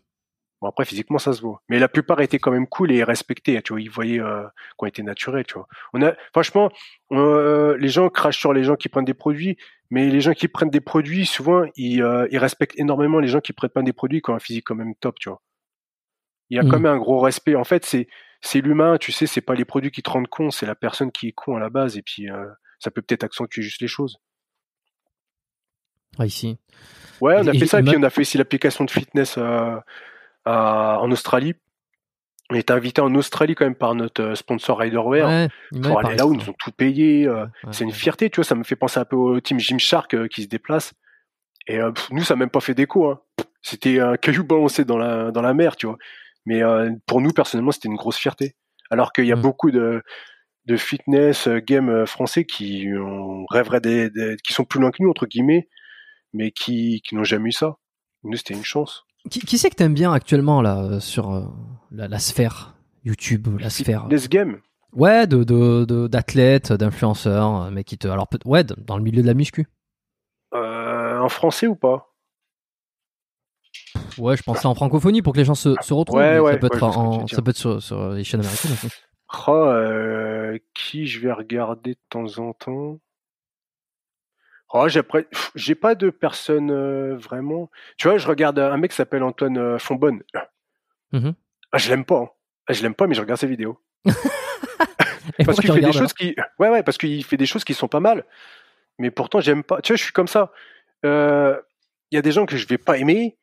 Bon, 0.62 0.70
après, 0.70 0.86
physiquement, 0.86 1.20
ça 1.20 1.34
se 1.34 1.42
voit. 1.42 1.62
Mais 1.70 1.80
la 1.80 1.90
plupart 1.90 2.22
étaient 2.22 2.40
quand 2.40 2.52
même 2.52 2.66
cool 2.66 2.92
et 2.92 3.04
respectés, 3.04 3.62
tu 3.62 3.74
vois. 3.74 3.82
Ils 3.82 3.90
voyaient 3.90 4.22
euh, 4.22 4.44
qu'on 4.78 4.88
était 4.88 5.04
naturel, 5.04 5.46
tu 5.46 5.56
vois. 5.56 5.68
On 5.94 6.02
a, 6.02 6.14
franchement, 6.32 6.72
euh, 7.12 7.78
les 7.78 7.90
gens 7.90 8.10
crachent 8.10 8.40
sur 8.40 8.54
les 8.54 8.64
gens 8.64 8.76
qui 8.76 8.90
prennent 8.90 9.06
des 9.06 9.14
produits, 9.14 9.58
mais 9.92 10.10
les 10.10 10.22
gens 10.22 10.34
qui 10.34 10.48
prennent 10.48 10.70
des 10.70 10.82
produits, 10.82 11.26
souvent, 11.26 11.66
ils, 11.76 12.02
euh, 12.02 12.28
ils 12.32 12.38
respectent 12.40 12.80
énormément 12.80 13.20
les 13.20 13.28
gens 13.28 13.42
qui 13.42 13.54
prennent 13.54 13.70
pas 13.70 13.84
des 13.84 13.94
produits 13.94 14.22
qui 14.22 14.32
ont 14.32 14.36
un 14.36 14.40
physique 14.40 14.66
quand 14.66 14.76
même 14.76 14.96
top, 14.96 15.20
tu 15.20 15.30
vois. 15.30 15.42
Il 16.50 16.58
y 16.58 16.60
a 16.60 16.64
quand 16.64 16.80
mmh. 16.80 16.84
même 16.84 16.94
un 16.94 16.98
gros 16.98 17.20
respect. 17.20 17.56
En 17.56 17.64
fait, 17.64 17.86
c'est, 17.86 18.08
c'est 18.46 18.62
l'humain, 18.62 18.98
tu 19.00 19.12
sais, 19.12 19.26
c'est 19.26 19.42
pas 19.42 19.56
les 19.56 19.66
produits 19.66 19.90
qui 19.90 20.04
te 20.04 20.10
rendent 20.10 20.28
con, 20.28 20.52
c'est 20.52 20.68
la 20.68 20.76
personne 20.76 21.12
qui 21.12 21.30
est 21.30 21.32
con 21.32 21.58
à 21.58 21.60
la 21.60 21.72
base. 21.72 21.98
Et 21.98 22.04
puis, 22.04 22.30
euh, 22.30 22.46
ça 22.78 22.92
peut 22.92 23.02
peut-être 23.02 23.24
accentuer 23.24 23.64
juste 23.64 23.82
les 23.82 23.88
choses. 23.88 24.20
Ah, 26.20 26.28
ici. 26.28 26.60
Ouais, 27.22 27.38
on 27.40 27.48
a 27.48 27.54
fait 27.54 27.66
ça, 27.66 27.80
et 27.80 27.84
puis 27.84 27.96
on 27.98 28.04
a 28.04 28.10
fait 28.12 28.22
aussi 28.22 28.38
l'application 28.38 28.86
de 28.86 28.92
fitness 28.92 29.38
euh, 29.40 29.76
en 30.46 31.12
Australie. 31.12 31.56
On 32.52 32.56
était 32.56 32.74
invité 32.74 33.02
en 33.02 33.16
Australie 33.16 33.56
quand 33.56 33.66
même 33.66 33.74
par 33.74 33.96
notre 33.96 34.22
euh, 34.22 34.36
sponsor 34.36 34.78
Riderwear 34.78 35.50
pour 35.82 36.00
aller 36.00 36.16
là 36.16 36.28
où 36.28 36.34
ils 36.34 36.40
nous 36.40 36.50
ont 36.50 36.56
tout 36.60 36.72
payé. 36.72 37.26
Euh. 37.26 37.48
c'est 37.72 37.84
une 37.84 37.92
fierté, 37.92 38.30
tu 38.30 38.36
vois. 38.36 38.44
Ça 38.46 38.54
me 38.54 38.64
fait 38.64 38.76
penser 38.76 39.00
un 39.00 39.06
peu 39.06 39.16
au 39.16 39.40
team 39.40 39.60
Gymshark 39.60 40.28
qui 40.28 40.44
se 40.44 40.48
déplace. 40.48 40.94
Et 41.66 41.80
nous, 42.12 42.24
ça 42.24 42.36
n'a 42.36 42.40
même 42.42 42.52
pas 42.52 42.60
fait 42.60 42.76
d'écho. 42.76 43.08
Hein. 43.08 43.20
C'était 43.64 44.00
un 44.00 44.18
caillou 44.18 44.44
balancé 44.44 44.86
dans 44.86 45.00
la 45.00 45.32
dans 45.32 45.42
la 45.42 45.56
mer, 45.56 45.76
tu 45.76 45.88
vois. 45.88 45.98
Mais 46.46 46.62
pour 47.06 47.22
nous 47.22 47.32
personnellement, 47.32 47.72
c'était 47.72 47.90
une 47.90 47.96
grosse 47.96 48.18
fierté. 48.18 48.56
Alors 48.92 49.14
qu'il 49.14 49.26
y 49.26 49.32
a 49.32 49.36
mmh. 49.36 49.42
beaucoup 49.42 49.72
de 49.72 50.04
de 50.66 50.78
fitness 50.78 51.48
euh, 51.48 51.60
game 51.60 51.90
euh, 51.90 52.06
français 52.06 52.46
qui 52.46 52.88
des, 53.82 54.38
qui 54.44 54.54
sont 54.54 54.66
plus 54.66 54.80
loin 54.80 54.92
que 54.92 55.02
nous 55.02 55.10
entre 55.10 55.26
guillemets, 55.26 55.68
mais 56.34 56.52
qui, 56.52 57.02
qui 57.08 57.16
n'ont 57.16 57.24
jamais 57.24 57.50
eu 57.50 57.54
ça. 57.54 57.78
Nous, 58.24 58.38
c'était 58.38 58.56
une 58.56 58.64
chance. 58.64 59.04
Qui, 59.30 59.40
qui 59.40 59.58
c'est 59.58 59.70
que 59.70 59.76
t'aimes 59.76 59.94
bien 59.94 60.12
actuellement 60.12 60.62
là 60.62 60.84
euh, 60.84 61.00
sur 61.00 61.52
la, 61.92 62.20
sphère 62.20 62.76
YouTube, 63.04 63.48
la 63.60 63.70
sphère 63.70 64.04
Fitness 64.04 64.30
game. 64.30 64.60
Ouais, 64.94 65.28
de 65.28 66.08
d'athlètes, 66.08 66.72
d'influenceurs, 66.72 67.70
mais 67.70 67.84
qui 67.84 67.98
te 67.98 68.08
alors 68.08 68.30
ouais 68.46 68.64
dans 68.64 68.98
le 68.98 69.04
milieu 69.04 69.22
de 69.22 69.28
la 69.28 69.34
muscu. 69.34 69.68
en 70.54 71.30
français 71.30 71.68
ou 71.68 71.76
pas? 71.76 72.15
Ouais, 74.18 74.38
je 74.38 74.44
pensais 74.44 74.66
en 74.66 74.76
francophonie 74.76 75.22
pour 75.22 75.34
que 75.34 75.40
les 75.40 75.46
gens 75.46 75.56
se, 75.56 75.76
se 75.82 75.94
retrouvent. 75.94 76.20
Ouais, 76.20 76.40
ouais, 76.40 76.54
ça 76.54 76.58
peut 76.58 76.68
être 76.68 76.84
en, 76.84 77.28
ça 77.28 77.42
peut 77.42 77.52
être 77.52 77.58
sur, 77.58 77.82
sur 77.82 78.10
les 78.10 78.24
chaînes 78.24 78.42
américaines 78.42 78.72
aussi. 78.72 78.88
Oh, 79.48 79.52
euh, 79.52 80.58
qui 80.74 81.08
je 81.08 81.20
vais 81.20 81.32
regarder 81.32 81.94
de 81.94 82.00
temps 82.10 82.38
en 82.38 82.54
temps? 82.54 83.00
Oh, 84.74 84.88
j'ai 85.56 85.76
pas 85.76 85.96
de 85.96 86.10
personne 86.10 86.72
euh, 86.72 87.16
vraiment. 87.16 87.70
Tu 87.98 88.08
vois, 88.08 88.18
je 88.18 88.28
regarde 88.28 88.60
un 88.60 88.78
mec 88.78 88.92
qui 88.92 88.98
s'appelle 88.98 89.24
Antoine 89.24 89.58
euh, 89.58 89.80
Fonbonne. 89.80 90.22
Mmh 91.12 91.32
ah, 91.72 91.78
je 91.78 91.90
l'aime 91.90 92.06
pas. 92.06 92.20
Hein. 92.20 92.30
Ah, 92.68 92.74
je 92.74 92.84
l'aime 92.84 92.96
pas, 92.96 93.06
mais 93.06 93.16
je 93.16 93.22
regarde 93.22 93.40
ses 93.40 93.48
vidéos. 93.48 93.78
parce 95.46 95.60
qu'il 95.60 95.74
fait 95.74 95.82
des 95.82 95.92
choses 95.92 96.14
qui, 96.14 96.36
ouais, 96.60 96.70
ouais, 96.70 96.84
parce 96.84 96.98
qu'il 96.98 97.24
fait 97.24 97.38
des 97.38 97.46
choses 97.46 97.66
qui 97.66 97.74
sont 97.74 97.88
pas 97.90 98.00
mal. 98.00 98.24
Mais 98.98 99.12
pourtant, 99.12 99.42
j'aime 99.42 99.64
pas. 99.64 99.82
Tu 99.82 99.92
vois, 99.92 99.98
je 99.98 100.04
suis 100.04 100.14
comme 100.14 100.28
ça. 100.28 100.52
Il 101.04 102.16
y 102.16 102.18
a 102.18 102.22
des 102.22 102.32
gens 102.32 102.46
que 102.46 102.56
je 102.56 102.66
vais 102.68 102.78
pas 102.78 102.98
aimer, 102.98 103.38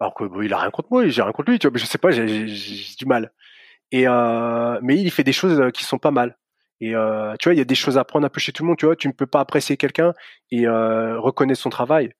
alors 0.00 0.14
que 0.14 0.24
il 0.42 0.52
a 0.52 0.58
rien 0.58 0.70
contre 0.70 0.88
moi, 0.90 1.06
j'ai 1.08 1.22
rien 1.22 1.32
contre 1.32 1.50
lui. 1.50 1.58
Tu 1.58 1.66
vois, 1.66 1.72
mais 1.72 1.80
je 1.80 1.86
sais 1.86 1.98
pas, 1.98 2.10
j'ai 2.10 2.46
du 2.46 3.06
mal. 3.06 3.32
Et 3.90 4.06
euh, 4.06 4.78
mais 4.82 4.96
il 5.00 5.10
fait 5.10 5.24
des 5.24 5.32
choses 5.32 5.60
euh, 5.60 5.70
qui 5.70 5.84
sont 5.84 5.98
pas 5.98 6.10
mal. 6.10 6.36
Et 6.80 6.94
euh, 6.94 7.34
tu 7.38 7.48
vois, 7.48 7.54
il 7.54 7.58
y 7.58 7.62
a 7.62 7.64
des 7.64 7.74
choses 7.74 7.98
à 7.98 8.04
prendre 8.04 8.26
un 8.26 8.28
peu 8.28 8.40
chez 8.40 8.52
tout 8.52 8.62
le 8.62 8.68
monde. 8.68 8.78
Tu 8.78 8.86
vois, 8.86 8.96
tu 8.96 9.08
ne 9.08 9.12
peux 9.12 9.26
pas 9.26 9.40
apprécier 9.40 9.76
quelqu'un 9.76 10.14
et 10.50 10.66
euh, 10.66 11.18
reconnaître 11.18 11.60
son 11.60 11.70
travail. 11.70 12.12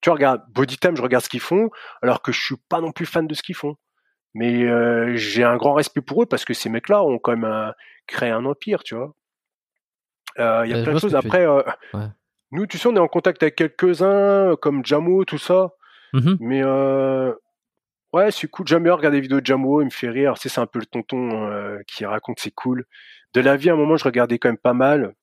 Tu 0.00 0.08
vois, 0.08 0.14
regarde 0.14 0.42
Bodytime, 0.48 0.96
je 0.96 1.02
regarde 1.02 1.24
ce 1.24 1.28
qu'ils 1.28 1.40
font, 1.40 1.70
alors 2.00 2.22
que 2.22 2.32
je 2.32 2.40
suis 2.40 2.56
pas 2.68 2.80
non 2.80 2.92
plus 2.92 3.06
fan 3.06 3.26
de 3.26 3.34
ce 3.34 3.42
qu'ils 3.42 3.54
font. 3.54 3.76
Mais 4.32 4.64
euh, 4.64 5.16
j'ai 5.16 5.44
un 5.44 5.56
grand 5.56 5.74
respect 5.74 6.00
pour 6.00 6.22
eux 6.22 6.26
parce 6.26 6.44
que 6.44 6.54
ces 6.54 6.70
mecs-là 6.70 7.02
ont 7.02 7.18
quand 7.18 7.36
même 7.36 7.74
créé 8.06 8.30
un 8.30 8.44
empire, 8.44 8.82
tu 8.82 8.94
vois. 8.94 9.14
Il 10.38 10.70
y 10.70 10.74
a 10.74 10.82
plein 10.82 10.94
de 10.94 10.98
choses. 10.98 11.16
Après, 11.16 11.46
ouais. 11.46 11.62
nous, 12.52 12.66
tu 12.66 12.78
sais, 12.78 12.88
on 12.88 12.96
est 12.96 13.00
en 13.00 13.08
contact 13.08 13.42
avec 13.42 13.56
quelques-uns 13.56 14.56
comme 14.56 14.86
Jamo, 14.86 15.24
tout 15.24 15.38
ça. 15.38 15.72
Mmh 16.12 16.34
mais 16.40 16.62
Ouais, 18.12 18.30
c'est 18.32 18.48
cool. 18.48 18.66
J'aime 18.66 18.82
bien 18.84 18.94
regarder 18.94 19.18
des 19.18 19.20
vidéos 19.22 19.40
de 19.40 19.46
Jamwo, 19.46 19.82
il 19.82 19.84
me 19.86 19.90
fait 19.90 20.08
rire. 20.10 20.34
Tu 20.34 20.42
sais, 20.42 20.48
c'est 20.48 20.60
un 20.60 20.66
peu 20.66 20.80
le 20.80 20.86
tonton 20.86 21.48
euh, 21.50 21.78
qui 21.86 22.04
raconte, 22.04 22.40
c'est 22.40 22.50
cool. 22.50 22.84
De 23.34 23.40
la 23.40 23.56
vie, 23.56 23.70
à 23.70 23.74
un 23.74 23.76
moment, 23.76 23.96
je 23.96 24.04
regardais 24.04 24.38
quand 24.38 24.48
même 24.48 24.58
pas 24.58 24.74
mal. 24.74 25.14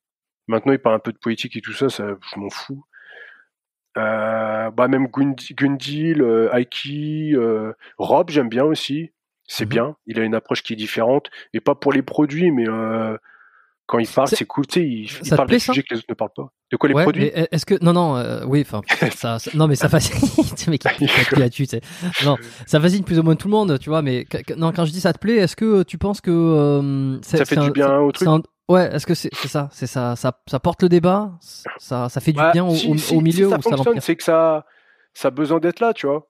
Maintenant, 0.47 0.73
il 0.73 0.79
parle 0.79 0.95
un 0.95 0.99
peu 0.99 1.13
de 1.13 1.17
politique 1.17 1.57
et 1.57 1.61
tout 1.61 1.73
ça, 1.73 1.89
ça 1.89 2.05
je 2.33 2.39
m'en 2.39 2.49
fous. 2.49 2.85
Euh, 3.97 4.69
bah 4.71 4.87
même 4.87 5.07
Gundil, 5.07 6.21
euh, 6.21 6.53
Aiki, 6.53 7.35
euh, 7.35 7.73
Rob, 7.97 8.29
j'aime 8.29 8.49
bien 8.49 8.63
aussi. 8.63 9.11
C'est 9.47 9.65
mmh 9.65 9.69
bien. 9.69 9.97
Il 10.05 10.19
a 10.19 10.23
une 10.23 10.35
approche 10.35 10.61
qui 10.63 10.73
est 10.73 10.75
différente 10.75 11.29
et 11.53 11.59
pas 11.61 11.75
pour 11.75 11.93
les 11.93 12.03
produits, 12.03 12.51
mais 12.51 12.67
euh, 12.69 13.17
quand 13.87 13.99
il 13.99 14.07
parle, 14.07 14.27
c'est 14.27 14.45
cool, 14.45 14.67
tu 14.67 15.07
sais, 15.07 15.19
il, 15.23 15.35
parle 15.35 15.47
des 15.47 15.59
sujets 15.59 15.81
que 15.81 15.93
les 15.93 15.99
autres 15.99 16.07
ne 16.09 16.13
parlent 16.13 16.33
pas. 16.35 16.51
De 16.71 16.75
quoi 16.75 16.89
les 16.89 16.95
produits 16.95 17.31
Est-ce 17.33 17.65
que 17.65 17.81
non, 17.81 17.93
non, 17.93 18.17
euh, 18.17 18.43
oui, 18.45 18.61
enfin, 18.61 18.81
ça, 19.15 19.37
non, 19.53 19.67
mais 19.67 19.75
ça 19.75 19.87
fascine. 19.87 20.19
mec, 20.69 20.83
là-dessus, 21.31 21.67
non, 22.25 22.35
ça 22.65 22.81
fascine 22.81 23.05
plus 23.05 23.17
ou 23.17 23.23
moins 23.23 23.35
tout 23.35 23.47
le 23.47 23.53
monde, 23.53 23.79
tu 23.79 23.89
vois. 23.89 24.01
Mais 24.01 24.25
non, 24.57 24.73
quand 24.73 24.83
je 24.83 24.91
dis 24.91 24.99
ça 24.99 25.13
te 25.13 25.19
plaît, 25.19 25.37
est-ce 25.37 25.55
que 25.55 25.83
tu 25.83 25.97
penses 25.97 26.19
que 26.19 26.31
euh, 26.31 27.21
ça 27.21 27.45
fait 27.45 27.55
du 27.55 27.71
bien 27.71 27.97
au 27.99 28.11
truc 28.11 28.27
Ouais, 28.69 28.93
est-ce 28.93 29.05
que 29.05 29.13
c'est 29.13 29.33
ça, 29.33 29.69
c'est 29.71 29.87
ça, 29.87 30.17
ça, 30.17 30.41
ça 30.45 30.59
porte 30.59 30.83
le 30.83 30.89
débat, 30.89 31.31
ça, 31.77 32.09
ça 32.09 32.19
fait 32.19 32.33
du 32.33 32.37
bah, 32.37 32.51
bien 32.51 32.65
au, 32.65 32.73
au, 32.73 33.21
milieu 33.21 33.45
si 33.45 33.51
ça 33.51 33.61
fonctionne, 33.61 34.01
c'est 34.01 34.17
que 34.17 34.23
ça, 34.23 34.65
ça 35.13 35.29
a 35.29 35.31
besoin 35.31 35.59
d'être 35.59 35.79
là, 35.79 35.93
tu 35.93 36.05
vois. 36.05 36.29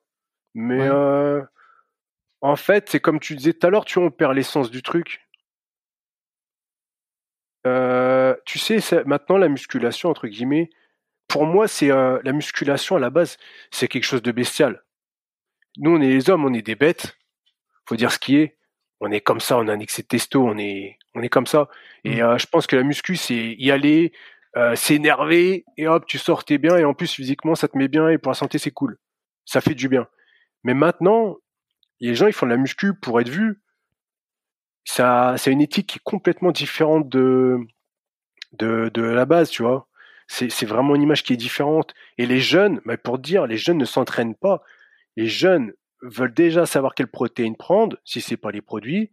Mais 0.54 0.88
euh, 0.88 1.42
en 2.42 2.56
fait, 2.56 2.90
c'est 2.90 3.00
comme 3.00 3.20
tu 3.20 3.36
disais 3.36 3.54
tout 3.54 3.66
à 3.66 3.72
l'heure, 3.72 3.86
tu 3.86 3.98
vois, 3.98 4.10
on 4.10 4.12
perd 4.12 4.36
l'essence 4.36 4.70
du 4.70 4.84
truc. 4.84 5.27
Euh, 7.66 8.36
tu 8.46 8.60
sais, 8.60 8.80
maintenant 9.06 9.38
la 9.38 9.50
musculation 9.50 10.10
entre 10.10 10.28
guillemets, 10.28 10.70
pour 11.28 11.46
moi, 11.46 11.68
c'est 11.68 11.92
euh, 11.92 12.20
la 12.24 12.32
musculation 12.32 12.96
à 12.96 13.00
la 13.00 13.10
base, 13.10 13.38
c'est 13.72 13.88
quelque 13.88 14.06
chose 14.06 14.22
de 14.22 14.32
bestial. 14.32 14.84
Nous, 15.78 15.92
on 15.92 16.02
est 16.02 16.08
les 16.08 16.30
hommes, 16.30 16.46
on 16.46 16.54
est 16.54 16.62
des 16.62 16.76
bêtes. 16.76 17.18
Faut 17.86 17.96
dire 17.96 18.12
ce 18.12 18.20
qui 18.20 18.38
est. 18.38 18.58
On 19.00 19.12
est 19.12 19.22
comme 19.22 19.40
ça, 19.40 19.58
on 19.58 19.68
a 19.68 19.74
un 19.74 19.80
excès 19.80 20.02
de 20.02 20.08
testo, 20.08 20.44
on 20.44 20.58
est, 20.58 20.98
on 21.14 21.22
est 21.22 21.30
comme 21.30 21.46
ça. 21.46 21.70
Et 22.04 22.22
mmh. 22.22 22.26
euh, 22.26 22.38
je 22.38 22.48
pense 22.48 22.66
que 22.66 22.76
la 22.76 22.84
muscu, 22.84 23.16
c'est 23.16 23.56
y 23.58 23.72
aller, 23.72 24.12
s'énerver 24.74 25.66
et 25.78 25.88
hop, 25.88 26.08
tu 26.08 26.18
sors, 26.18 26.44
t'es 26.44 26.58
bien. 26.58 26.78
Et 26.78 26.84
en 26.84 26.96
plus, 26.96 27.12
physiquement, 27.12 27.54
ça 27.54 27.68
te 27.68 27.78
met 27.78 27.88
bien 27.88 28.10
et 28.10 28.18
pour 28.18 28.32
la 28.32 28.36
santé, 28.36 28.58
c'est 28.58 28.72
cool. 28.72 28.98
Ça 29.46 29.62
fait 29.62 29.76
du 29.76 29.88
bien. 29.88 30.08
Mais 30.64 30.74
maintenant, 30.74 31.38
les 32.00 32.16
gens, 32.16 32.26
ils 32.26 32.34
font 32.34 32.48
de 32.48 32.52
la 32.52 32.58
muscu 32.58 32.96
pour 32.96 33.22
être 33.22 33.30
vus 33.30 33.62
ça, 34.88 35.35
c'est 35.38 35.51
une 35.51 35.59
éthique 35.59 35.88
qui 35.88 35.97
est 35.97 36.01
complètement 36.05 36.53
différente 36.53 37.09
de, 37.09 37.59
de, 38.53 38.89
de 38.93 39.01
la 39.01 39.26
base, 39.26 39.49
tu 39.49 39.61
vois. 39.61 39.89
C'est, 40.27 40.49
c'est 40.49 40.65
vraiment 40.65 40.95
une 40.95 41.01
image 41.01 41.23
qui 41.23 41.34
est 41.34 41.38
différente. 41.38 41.93
Et 42.18 42.26
les 42.26 42.39
jeunes, 42.39 42.80
bah 42.85 42.95
pour 42.95 43.19
dire, 43.19 43.47
les 43.47 43.57
jeunes 43.57 43.77
ne 43.77 43.85
s'entraînent 43.85 44.34
pas. 44.34 44.64
Les 45.18 45.27
jeunes 45.27 45.73
veulent 46.01 46.34
déjà 46.34 46.65
savoir 46.65 46.95
quelles 46.95 47.11
protéines 47.11 47.57
prendre, 47.57 47.97
si 48.05 48.22
c'est 48.22 48.38
pas 48.38 48.51
les 48.51 48.61
produits, 48.61 49.11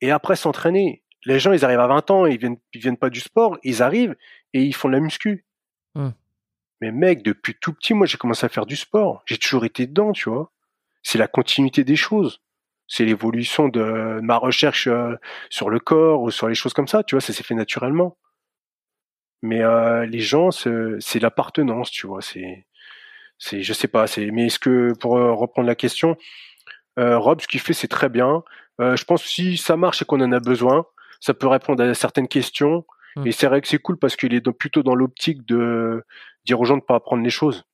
et 0.00 0.10
après 0.10 0.34
s'entraîner. 0.34 1.04
Les 1.24 1.38
gens, 1.38 1.52
ils 1.52 1.64
arrivent 1.64 1.78
à 1.78 1.86
20 1.86 2.10
ans, 2.10 2.26
ils 2.26 2.38
viennent, 2.38 2.58
ils 2.74 2.80
viennent 2.80 2.96
pas 2.96 3.10
du 3.10 3.20
sport, 3.20 3.58
ils 3.62 3.80
arrivent 3.80 4.16
et 4.54 4.64
ils 4.64 4.74
font 4.74 4.88
de 4.88 4.94
la 4.94 5.00
muscu. 5.00 5.46
Mmh. 5.94 6.08
Mais 6.80 6.90
mec, 6.90 7.22
depuis 7.22 7.54
tout 7.60 7.72
petit, 7.72 7.94
moi, 7.94 8.08
j'ai 8.08 8.18
commencé 8.18 8.44
à 8.44 8.48
faire 8.48 8.66
du 8.66 8.74
sport. 8.74 9.22
J'ai 9.26 9.38
toujours 9.38 9.64
été 9.64 9.86
dedans, 9.86 10.10
tu 10.10 10.30
vois. 10.30 10.50
C'est 11.04 11.18
la 11.18 11.28
continuité 11.28 11.84
des 11.84 11.94
choses 11.94 12.40
C'est 12.92 13.06
l'évolution 13.06 13.70
de 13.70 14.20
ma 14.20 14.36
recherche 14.36 14.86
euh, 14.86 15.16
sur 15.48 15.70
le 15.70 15.80
corps 15.80 16.20
ou 16.20 16.30
sur 16.30 16.46
les 16.46 16.54
choses 16.54 16.74
comme 16.74 16.88
ça, 16.88 17.02
tu 17.02 17.14
vois, 17.14 17.22
ça 17.22 17.32
s'est 17.32 17.42
fait 17.42 17.54
naturellement. 17.54 18.18
Mais 19.40 19.62
euh, 19.62 20.04
les 20.04 20.18
gens, 20.18 20.50
c'est 20.50 21.18
l'appartenance, 21.18 21.90
tu 21.90 22.06
vois, 22.06 22.20
c'est, 22.20 22.66
c'est, 23.38 23.62
je 23.62 23.72
sais 23.72 23.88
pas, 23.88 24.06
c'est, 24.06 24.30
mais 24.30 24.48
est-ce 24.48 24.58
que 24.58 24.92
pour 25.00 25.16
euh, 25.16 25.32
reprendre 25.32 25.66
la 25.66 25.74
question, 25.74 26.18
Rob, 26.98 27.40
ce 27.40 27.48
qu'il 27.48 27.60
fait, 27.60 27.72
c'est 27.72 27.88
très 27.88 28.10
bien. 28.10 28.44
je 28.78 29.04
pense 29.04 29.22
que 29.22 29.28
si 29.30 29.56
ça 29.56 29.78
marche 29.78 30.02
et 30.02 30.04
qu'on 30.04 30.20
en 30.20 30.30
a 30.30 30.40
besoin, 30.40 30.84
ça 31.18 31.32
peut 31.32 31.46
répondre 31.46 31.82
à 31.82 31.94
certaines 31.94 32.28
questions. 32.28 32.84
Mmh. 33.16 33.26
Et 33.26 33.32
c'est 33.32 33.46
vrai 33.46 33.62
que 33.62 33.68
c'est 33.68 33.78
cool 33.78 33.98
parce 33.98 34.16
qu'il 34.16 34.34
est 34.34 34.52
plutôt 34.52 34.82
dans 34.82 34.94
l'optique 34.94 35.46
de 35.46 36.04
dire 36.44 36.60
aux 36.60 36.66
gens 36.66 36.76
de 36.76 36.82
pas 36.82 36.96
apprendre 36.96 37.22
les 37.22 37.30
choses, 37.30 37.64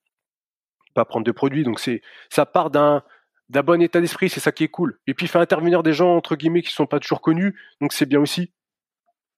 pas 0.95 1.01
apprendre 1.01 1.27
de 1.27 1.33
produits. 1.33 1.65
Donc 1.65 1.81
c'est, 1.81 2.03
ça 2.31 2.47
part 2.47 2.71
d'un 2.71 3.03
d'un 3.49 3.63
bon 3.63 3.81
état 3.81 4.01
d'esprit, 4.01 4.29
c'est 4.29 4.41
ça 4.41 4.53
qui 4.53 4.65
est 4.65 4.69
cool. 4.69 4.99
Et 5.07 5.15
puis 5.15 5.27
il 5.27 5.29
fait 5.29 5.39
intervenir 5.39 5.83
des 5.83 5.93
gens 5.93 6.17
entre 6.17 6.37
guillemets 6.37 6.63
qui 6.63 6.73
sont 6.73 6.87
pas 6.87 7.01
toujours 7.01 7.21
connus, 7.21 7.59
donc 7.81 7.93
c'est 7.93 8.07
bien 8.07 8.21
aussi. 8.21 8.53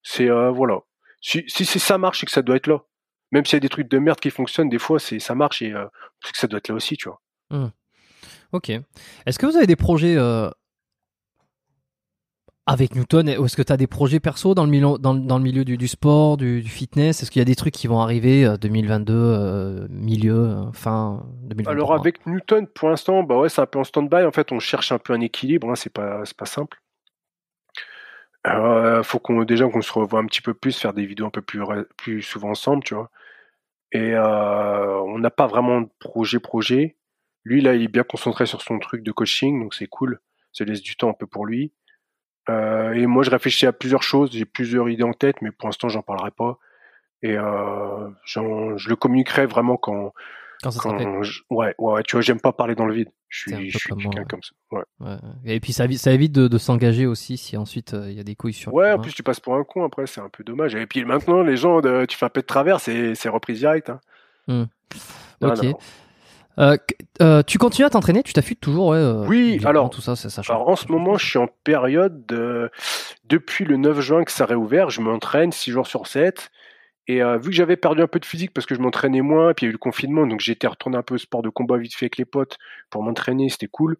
C'est 0.03 0.29
euh, 0.29 0.51
voilà. 0.51 0.81
Si, 1.21 1.45
si, 1.49 1.65
ça 1.67 1.99
marche, 1.99 2.21
c'est 2.21 2.27
que 2.27 2.33
ça 2.33 2.43
doit 2.43 2.57
être 2.57 2.67
là. 2.67 2.83
Même 3.31 3.45
s'il 3.45 3.55
y 3.55 3.59
a 3.59 3.61
des 3.61 3.69
trucs 3.69 3.89
de 3.89 3.99
merde 3.99 4.19
qui 4.19 4.31
fonctionnent, 4.31 4.69
des 4.69 4.79
fois 4.79 4.99
c'est 4.99 5.19
ça 5.19 5.35
marche 5.35 5.63
et 5.63 5.73
euh, 5.73 5.87
que 6.23 6.39
ça 6.39 6.47
doit 6.47 6.59
être 6.59 6.69
là 6.69 6.75
aussi, 6.75 6.97
tu 6.97 7.09
vois. 7.09 7.21
Mmh. 7.51 7.69
Ok. 8.53 8.71
Est-ce 9.27 9.39
que 9.39 9.47
vous 9.47 9.57
avez 9.57 9.67
des 9.67 9.77
projets 9.77 10.17
euh, 10.17 10.51
avec 12.71 12.95
Newton, 12.95 13.29
est-ce 13.29 13.57
que 13.57 13.63
tu 13.63 13.73
as 13.73 13.77
des 13.77 13.89
projets 13.89 14.21
perso 14.21 14.55
dans 14.55 14.65
le 14.65 14.71
milieu, 14.71 14.97
dans, 14.97 15.13
le 15.13 15.43
milieu 15.43 15.65
du, 15.65 15.89
sport, 15.89 16.37
du, 16.37 16.63
fitness? 16.63 17.21
Est-ce 17.21 17.33
qu'il 17.33 17.41
y 17.41 17.43
a 17.43 17.45
des 17.45 17.57
trucs 17.57 17.75
qui 17.75 17.89
vont 17.89 17.99
arriver 17.99 18.49
2022, 18.61 19.13
euh, 19.13 19.17
euh, 19.27 19.87
milieu, 19.91 20.37
euh, 20.37 20.73
fin 20.73 21.27
2023 21.43 21.73
Alors 21.73 21.95
avec 21.95 22.25
Newton, 22.27 22.69
pour 22.69 22.89
l'instant, 22.89 23.25
bah 23.25 23.37
ouais, 23.39 23.49
c'est 23.49 23.61
un 23.61 23.67
peu 23.67 23.81
en 23.81 23.85
stand-by. 23.85 24.23
En 24.23 24.31
fait, 24.31 24.53
on 24.53 24.61
cherche 24.61 24.93
un 24.93 25.01
peu 25.01 25.13
un 25.15 25.21
équilibre. 25.21 25.69
Hein, 25.69 25.75
c'est 25.75 25.93
pas, 25.93 26.23
pas 26.39 26.47
simple. 26.47 26.81
Il 28.47 29.01
faut 29.03 29.19
qu'on 29.19 29.43
déjà 29.43 29.69
qu'on 29.69 29.83
se 29.83 29.93
revoie 29.93 30.21
un 30.21 30.27
petit 30.27 30.41
peu 30.41 30.55
plus, 30.55 30.79
faire 30.79 30.93
des 30.93 31.07
vidéos 31.07 31.27
un 31.27 31.31
peu 31.31 31.43
plus, 31.43 31.65
plus 31.97 32.23
souvent 32.23 32.51
ensemble, 32.51 32.85
tu 32.85 32.95
vois. 32.95 33.11
Et 33.91 34.17
on 34.17 35.19
n'a 35.19 35.31
pas 35.31 35.49
vraiment 35.49 35.81
de 35.81 35.89
projet 35.99 36.39
projet. 36.39 36.97
Lui 37.43 37.63
là, 37.63 37.75
il 37.75 37.83
est 37.83 37.89
bien 37.89 38.05
concentré 38.05 38.47
sur 38.47 38.63
son 38.63 38.79
truc 38.79 39.03
de 39.03 39.11
coaching, 39.11 39.61
donc 39.61 39.75
c'est 39.75 39.89
cool. 39.89 40.21
Ça 40.53 40.65
laisse 40.65 40.83
du 40.83 40.95
temps 40.95 41.11
un 41.11 41.15
peu 41.15 41.27
pour 41.27 41.47
lui. 41.47 41.73
Euh, 42.51 42.93
et 42.93 43.07
moi, 43.07 43.23
je 43.23 43.31
réfléchis 43.31 43.67
à 43.67 43.73
plusieurs 43.73 44.03
choses, 44.03 44.31
j'ai 44.33 44.45
plusieurs 44.45 44.89
idées 44.89 45.05
en 45.05 45.13
tête, 45.13 45.37
mais 45.43 45.51
pour 45.51 45.69
l'instant, 45.69 45.89
j'en 45.89 46.03
parlerai 46.03 46.31
pas. 46.31 46.59
Et 47.23 47.37
euh, 47.37 48.09
je 48.25 48.89
le 48.89 48.97
communiquerai 48.97 49.47
vraiment 49.47 49.77
quand. 49.77 50.13
Quand 50.63 50.71
ça 50.71 50.81
quand 50.83 51.23
je, 51.23 51.41
ouais, 51.49 51.75
ouais, 51.79 52.03
tu 52.03 52.17
vois, 52.17 52.21
j'aime 52.21 52.41
pas 52.41 52.53
parler 52.53 52.75
dans 52.75 52.85
le 52.85 52.93
vide. 52.93 53.09
Je 53.31 53.39
suis, 53.39 53.71
je 53.71 53.79
suis 53.79 53.95
quelqu'un 53.95 54.25
comme 54.25 54.43
ça. 54.43 54.53
Ouais. 54.73 54.83
ouais. 55.01 55.17
Et 55.47 55.61
puis 55.61 55.73
ça, 55.73 55.87
ça 55.97 56.13
évite 56.13 56.33
de, 56.33 56.49
de 56.49 56.59
s'engager 56.59 57.07
aussi 57.07 57.39
si 57.39 57.57
ensuite 57.57 57.95
euh, 57.95 58.11
il 58.11 58.17
y 58.17 58.21
a 58.21 58.25
des 58.25 58.35
couilles 58.35 58.53
sur. 58.53 58.75
Ouais, 58.75 58.93
en 58.93 58.99
plus 58.99 59.15
tu 59.15 59.23
passes 59.23 59.41
pour 59.41 59.55
un 59.55 59.65
con 59.65 59.85
après, 59.85 60.07
c'est 60.07 60.21
un 60.21 60.29
peu 60.29 60.45
dommage. 60.45 60.75
Et 60.75 60.87
puis 60.87 61.05
maintenant, 61.07 61.43
les 61.43 61.57
gens, 61.57 61.81
de, 61.81 62.05
tu 62.05 62.19
fais 62.19 62.27
un 62.27 62.31
peu 62.31 62.43
de 62.43 62.47
travers, 62.47 62.79
c'est 62.81 63.29
reprise 63.29 63.61
directe. 63.61 63.89
Hein. 63.89 64.01
Mmh. 64.49 64.63
Ok. 65.43 65.65
Euh, 65.65 65.73
euh, 66.61 67.43
tu 67.43 67.59
continues 67.59 67.87
à 67.87 67.91
t'entraîner 67.91 68.23
Tu 68.23 68.33
t'affûtes 68.33 68.61
toujours 68.61 68.89
ouais, 68.89 68.99
euh, 68.99 69.27
Oui, 69.27 69.61
alors, 69.65 69.91
tout 69.91 70.01
ça, 70.01 70.17
ça, 70.17 70.43
alors 70.49 70.69
en 70.69 70.77
ce 70.77 70.89
moment, 70.89 71.17
je 71.17 71.27
suis 71.27 71.39
en 71.39 71.49
période 71.65 72.27
de, 72.27 72.71
depuis 73.25 73.65
le 73.65 73.77
9 73.77 74.01
juin 74.01 74.25
que 74.25 74.33
ça 74.33 74.45
a 74.45 74.47
réouvert, 74.47 74.91
je 74.91 75.01
m'entraîne 75.01 75.53
6 75.53 75.71
jours 75.71 75.87
sur 75.87 76.07
7. 76.07 76.51
Et 77.07 77.23
vu 77.39 77.51
que 77.51 77.53
j'avais 77.53 77.77
perdu 77.77 78.03
un 78.03 78.07
peu 78.07 78.21
de 78.21 78.25
physique 78.25 78.53
parce 78.55 78.67
que 78.67 78.77
je 78.77 78.81
m'entraînais 78.81 79.21
moins, 79.21 79.53
puis 79.53 79.65
il 79.65 79.67
y 79.67 79.69
a 79.69 79.71
eu 79.71 79.73
le 79.73 79.79
confinement, 79.79 80.29
donc 80.29 80.39
j'étais 80.39 80.69
retourné 80.69 80.97
un 80.97 81.03
peu 81.03 81.15
au 81.17 81.19
sport 81.19 81.43
de 81.43 81.49
combat 81.49 81.77
vite 81.77 81.93
fait 81.95 82.05
avec 82.05 82.19
les 82.19 82.25
potes 82.25 82.57
pour 82.89 83.03
m'entraîner, 83.03 83.49
c'était 83.49 83.67
cool. 83.67 83.97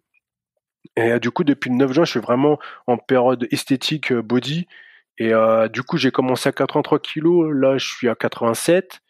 Et 0.95 1.19
du 1.19 1.29
coup, 1.29 1.43
depuis 1.43 1.69
le 1.69 1.75
9 1.75 1.91
juin, 1.91 2.05
je 2.05 2.11
suis 2.11 2.21
vraiment 2.21 2.57
en 2.87 2.97
période 2.97 3.47
esthétique 3.51 4.13
body. 4.13 4.65
Et 5.17 5.33
du 5.73 5.83
coup, 5.83 5.97
j'ai 5.97 6.11
commencé 6.11 6.47
à 6.47 6.53
83 6.53 6.99
kg, 6.99 7.51
là 7.51 7.77
je 7.77 7.85
suis 7.85 8.07
à 8.07 8.15
87. 8.15 9.01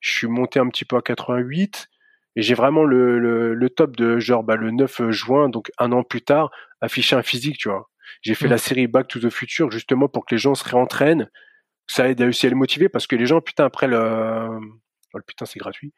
Je 0.00 0.10
suis 0.10 0.26
monté 0.26 0.58
un 0.58 0.68
petit 0.68 0.84
peu 0.84 0.96
à 0.96 1.02
88. 1.02 1.88
Et 2.36 2.42
j'ai 2.42 2.54
vraiment 2.54 2.84
le, 2.84 3.18
le, 3.18 3.54
le, 3.54 3.70
top 3.70 3.96
de 3.96 4.18
genre 4.18 4.42
bah, 4.42 4.56
le 4.56 4.70
9 4.70 5.10
juin, 5.10 5.48
donc 5.48 5.70
un 5.78 5.92
an 5.92 6.02
plus 6.02 6.22
tard, 6.22 6.50
affiché 6.80 7.14
un 7.14 7.22
physique, 7.22 7.58
tu 7.58 7.68
vois. 7.68 7.88
J'ai 8.22 8.34
fait 8.34 8.48
la 8.48 8.58
série 8.58 8.86
Back 8.86 9.08
to 9.08 9.20
the 9.20 9.30
Future 9.30 9.70
justement 9.70 10.08
pour 10.08 10.24
que 10.24 10.34
les 10.34 10.38
gens 10.38 10.54
se 10.54 10.64
réentraînent. 10.64 11.30
Ça 11.86 12.08
aide 12.08 12.22
aussi 12.22 12.46
à 12.46 12.48
les 12.48 12.54
motiver 12.54 12.88
parce 12.88 13.06
que 13.06 13.16
les 13.16 13.26
gens, 13.26 13.40
putain, 13.40 13.64
après 13.64 13.86
le... 13.86 14.48
Oh, 15.12 15.18
le 15.18 15.22
putain, 15.22 15.44
c'est 15.44 15.58
gratuit. 15.58 15.92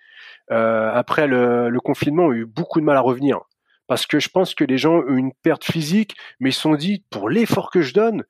Euh, 0.50 0.90
après 0.92 1.26
le, 1.26 1.70
le, 1.70 1.80
confinement, 1.80 2.26
ont 2.26 2.32
eu 2.32 2.44
beaucoup 2.44 2.80
de 2.80 2.84
mal 2.84 2.96
à 2.96 3.00
revenir. 3.00 3.40
Parce 3.86 4.06
que 4.06 4.18
je 4.18 4.28
pense 4.28 4.54
que 4.54 4.64
les 4.64 4.78
gens 4.78 4.96
ont 4.96 5.16
une 5.16 5.32
perte 5.32 5.64
physique, 5.64 6.16
mais 6.40 6.50
ils 6.50 6.52
se 6.52 6.60
sont 6.60 6.74
dit, 6.74 7.04
pour 7.10 7.30
l'effort 7.30 7.70
que 7.70 7.80
je 7.80 7.94
donne, 7.94 8.24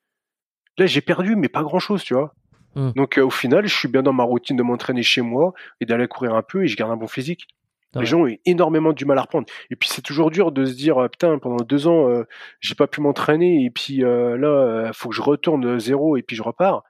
là, 0.77 0.85
j'ai 0.85 1.01
perdu, 1.01 1.35
mais 1.35 1.49
pas 1.49 1.63
grand-chose, 1.63 2.03
tu 2.03 2.13
vois. 2.13 2.33
Mmh. 2.75 2.91
Donc, 2.91 3.17
euh, 3.17 3.25
au 3.25 3.29
final, 3.31 3.67
je 3.67 3.75
suis 3.75 3.87
bien 3.87 4.03
dans 4.03 4.13
ma 4.13 4.23
routine 4.23 4.55
de 4.55 4.63
m'entraîner 4.63 5.03
chez 5.03 5.21
moi 5.21 5.53
et 5.81 5.85
d'aller 5.85 6.07
courir 6.07 6.35
un 6.35 6.43
peu 6.43 6.63
et 6.63 6.67
je 6.67 6.77
garde 6.77 6.91
un 6.91 6.97
bon 6.97 7.07
physique. 7.07 7.47
Les 7.95 8.05
gens 8.05 8.21
ont 8.21 8.37
énormément 8.45 8.93
du 8.93 9.05
mal 9.05 9.17
à 9.17 9.21
reprendre. 9.21 9.47
Et 9.69 9.75
puis 9.75 9.89
c'est 9.89 10.01
toujours 10.01 10.29
dur 10.29 10.51
de 10.51 10.65
se 10.65 10.73
dire 10.73 11.01
euh, 11.01 11.07
putain 11.07 11.39
pendant 11.39 11.63
deux 11.63 11.87
ans 11.87 12.09
euh, 12.09 12.27
j'ai 12.59 12.75
pas 12.75 12.87
pu 12.87 13.01
m'entraîner 13.01 13.65
et 13.65 13.71
puis 13.71 14.03
euh, 14.03 14.37
là 14.37 14.91
faut 14.93 15.09
que 15.09 15.15
je 15.15 15.21
retourne 15.21 15.79
zéro 15.79 16.17
et 16.17 16.21
puis 16.21 16.35
je 16.35 16.43
repars. 16.43 16.83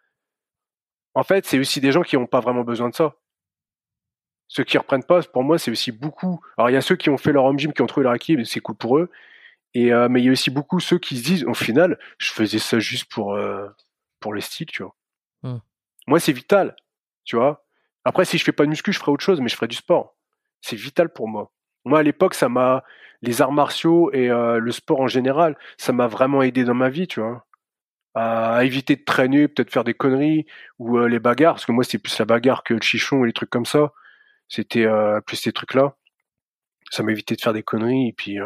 En 1.14 1.24
fait 1.24 1.45
c'est 1.45 1.60
aussi 1.60 1.82
des 1.82 1.91
gens 1.91 2.02
qui 2.02 2.18
n'ont 2.18 2.26
pas 2.26 2.40
vraiment 2.40 2.64
besoin 2.64 2.90
de 2.90 2.95
ça. 2.95 3.15
Ceux 4.48 4.64
qui 4.64 4.78
reprennent 4.78 5.03
pas 5.03 5.22
pour 5.24 5.44
moi 5.44 5.57
c'est 5.57 5.72
aussi 5.72 5.91
beaucoup. 5.91 6.41
Alors 6.57 6.69
il 6.69 6.74
y 6.74 6.78
a 6.78 6.82
ceux 6.82 6.95
qui 6.95 7.10
ont 7.10 7.18
fait 7.18 7.32
leur 7.32 7.45
home 7.45 7.60
gym 7.60 7.74
qui 7.74 7.82
ont 7.82 7.88
trouvé 7.88 8.03
leur 8.03 8.15
équilibre 8.15 8.44
c'est 8.45 8.60
cool 8.60 8.76
pour 8.76 8.98
eux. 8.98 9.10
Et 9.74 9.91
mais 10.10 10.22
il 10.22 10.26
y 10.26 10.30
a 10.30 10.32
aussi 10.32 10.49
beaucoup 10.49 10.80
ceux 10.80 10.98
qui 10.98 11.18
se 11.18 11.24
disent 11.24 11.45
au 11.45 11.53
final 11.53 11.99
je 12.18 12.32
faisais 12.32 12.60
ça 12.60 12.80
juste 12.80 13.06
pour 13.11 13.38
pour 14.19 14.34
le 14.34 14.41
style 14.41 14.68
tu 14.68 14.84
vois. 14.84 14.95
Mmh. 15.44 15.57
Moi 16.07 16.19
c'est 16.19 16.34
vital 16.34 16.76
tu 17.24 17.36
vois. 17.36 17.65
Après 18.03 18.26
si 18.26 18.38
je 18.38 18.44
fais 18.44 18.52
pas 18.52 18.64
de 18.64 18.69
muscu 18.69 18.91
je 18.91 18.99
ferai 18.99 19.11
autre 19.11 19.24
chose 19.24 19.41
mais 19.41 19.49
je 19.49 19.56
ferai 19.56 19.68
du 19.68 19.76
sport 19.76 20.16
c'est 20.62 20.76
vital 20.76 21.10
pour 21.10 21.28
moi. 21.28 21.52
Moi, 21.86 22.00
à 22.00 22.04
l'époque, 22.04 22.34
ça 22.34 22.50
m'a 22.50 22.84
les 23.22 23.42
arts 23.42 23.52
martiaux 23.52 24.12
et 24.14 24.30
euh, 24.30 24.60
le 24.60 24.72
sport 24.72 25.00
en 25.02 25.08
général, 25.08 25.58
ça 25.78 25.94
m'a 25.94 26.08
vraiment 26.08 26.42
aidé 26.44 26.64
dans 26.64 26.74
ma 26.74 26.90
vie, 26.90 27.08
tu 27.08 27.20
vois, 27.22 27.46
à, 28.16 28.64
éviter 28.66 28.96
de 28.96 29.04
traîner, 29.04 29.48
peut-être 29.48 29.72
faire 29.72 29.84
des 29.84 29.94
conneries 29.94 30.45
ou 30.80 30.98
euh, 30.98 31.08
les 31.10 31.19
bagarres, 31.19 31.56
parce 31.56 31.66
que 31.66 31.72
moi, 31.72 31.84
c'est 31.84 32.00
plus 32.00 32.18
la 32.19 32.26
bagarre 32.26 32.64
que 32.64 32.74
le 32.74 32.82
chichon 32.82 33.24
et 33.24 33.27
les 33.27 33.34
trucs 33.34 33.50
comme 33.50 33.66
ça. 33.66 33.94
C'était 34.50 34.86
euh, 34.86 35.22
plus 35.22 35.38
ces 35.38 35.52
trucs-là. 35.53 35.95
Ça 36.92 37.03
m'a 37.03 37.11
évité 37.11 37.36
de 37.36 37.42
faire 37.42 37.53
des 37.53 37.64
conneries 37.64 38.10
et 38.10 38.14
puis 38.14 38.40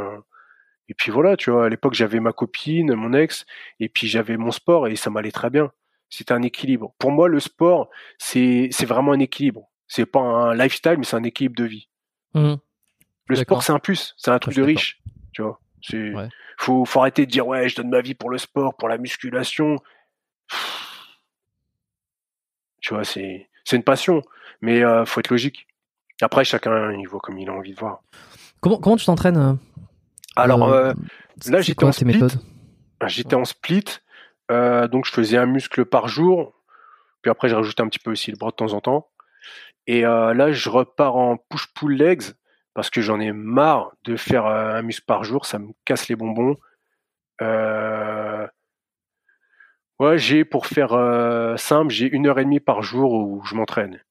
et 0.89 0.93
puis 0.93 1.11
voilà, 1.11 1.37
tu 1.37 1.51
vois. 1.51 1.67
À 1.67 1.69
l'époque, 1.69 1.93
j'avais 1.93 2.19
ma 2.19 2.33
copine, 2.33 2.93
mon 2.95 3.13
ex, 3.13 3.45
et 3.79 3.89
puis 3.89 4.07
j'avais 4.07 4.37
mon 4.37 4.51
sport 4.51 4.87
et 4.87 4.95
ça 4.97 5.09
m'allait 5.09 5.31
très 5.31 5.49
bien. 5.49 5.71
C'était 6.09 6.33
un 6.33 6.41
équilibre. 6.41 6.93
Pour 6.99 7.11
moi, 7.11 7.29
le 7.29 7.39
sport, 7.39 7.89
c'est 8.17 8.67
c'est 8.71 8.85
vraiment 8.85 9.13
un 9.13 9.19
équilibre. 9.19 9.71
C'est 9.87 10.05
pas 10.05 10.19
un 10.19 10.53
lifestyle, 10.55 10.95
mais 10.97 11.05
c'est 11.05 11.15
un 11.15 11.23
équilibre 11.23 11.55
de 11.55 11.65
vie. 11.65 11.90
Mmh. 12.33 12.55
Le 13.27 13.35
sport, 13.35 13.63
c'est 13.63 13.71
un 13.71 13.79
plus, 13.79 14.13
c'est 14.17 14.31
un 14.31 14.39
truc 14.39 14.55
de 14.55 14.61
riche, 14.61 15.01
tu 15.31 15.41
vois. 15.41 15.59
C'est, 15.81 16.13
faut, 16.57 16.85
faut 16.85 16.99
arrêter 16.99 17.25
de 17.25 17.31
dire 17.31 17.47
ouais, 17.47 17.67
je 17.69 17.75
donne 17.75 17.89
ma 17.89 18.01
vie 18.01 18.13
pour 18.13 18.29
le 18.29 18.37
sport, 18.37 18.75
pour 18.75 18.87
la 18.89 18.97
musculation. 18.97 19.77
Tu 22.81 22.93
vois, 22.93 23.03
c'est, 23.03 23.47
une 23.71 23.83
passion, 23.83 24.21
mais 24.61 24.83
euh, 24.83 25.05
faut 25.05 25.19
être 25.19 25.29
logique. 25.29 25.67
Après, 26.21 26.43
chacun 26.43 26.91
il 26.91 27.07
voit 27.07 27.19
comme 27.19 27.39
il 27.39 27.49
a 27.49 27.53
envie 27.53 27.73
de 27.73 27.79
voir. 27.79 28.03
Comment, 28.59 28.77
comment 28.77 28.97
tu 28.97 29.05
t'entraînes 29.05 29.37
euh, 29.37 29.53
Alors 30.35 30.71
euh, 30.71 30.93
là, 31.47 31.61
j'étais 31.61 31.83
en 31.83 31.91
split. 31.91 32.21
J'étais 33.07 33.35
en 33.35 33.45
split, 33.45 33.85
donc 34.49 35.05
je 35.05 35.11
faisais 35.11 35.37
un 35.37 35.45
muscle 35.47 35.85
par 35.85 36.07
jour. 36.07 36.53
Puis 37.21 37.31
après, 37.31 37.49
j'ai 37.49 37.55
rajouté 37.55 37.81
un 37.81 37.87
petit 37.87 37.99
peu 37.99 38.11
aussi 38.11 38.31
le 38.31 38.37
bras 38.37 38.49
de 38.49 38.55
temps 38.55 38.73
en 38.73 38.81
temps. 38.81 39.07
Et 39.91 40.05
euh, 40.05 40.33
là, 40.33 40.53
je 40.53 40.69
repars 40.69 41.17
en 41.17 41.35
push-pull 41.35 41.97
legs 41.97 42.23
parce 42.73 42.89
que 42.89 43.01
j'en 43.01 43.19
ai 43.19 43.33
marre 43.33 43.91
de 44.05 44.15
faire 44.15 44.45
euh, 44.45 44.75
un 44.75 44.81
muscle 44.83 45.03
par 45.05 45.25
jour, 45.25 45.45
ça 45.45 45.59
me 45.59 45.73
casse 45.83 46.07
les 46.07 46.15
bonbons. 46.15 46.55
Euh... 47.41 48.47
Ouais, 49.99 50.17
j'ai 50.17 50.45
pour 50.45 50.65
faire 50.65 50.93
euh, 50.93 51.57
simple, 51.57 51.91
j'ai 51.91 52.09
une 52.09 52.27
heure 52.27 52.39
et 52.39 52.45
demie 52.45 52.61
par 52.61 52.83
jour 52.83 53.11
où 53.11 53.43
je 53.43 53.53
m'entraîne. 53.53 54.01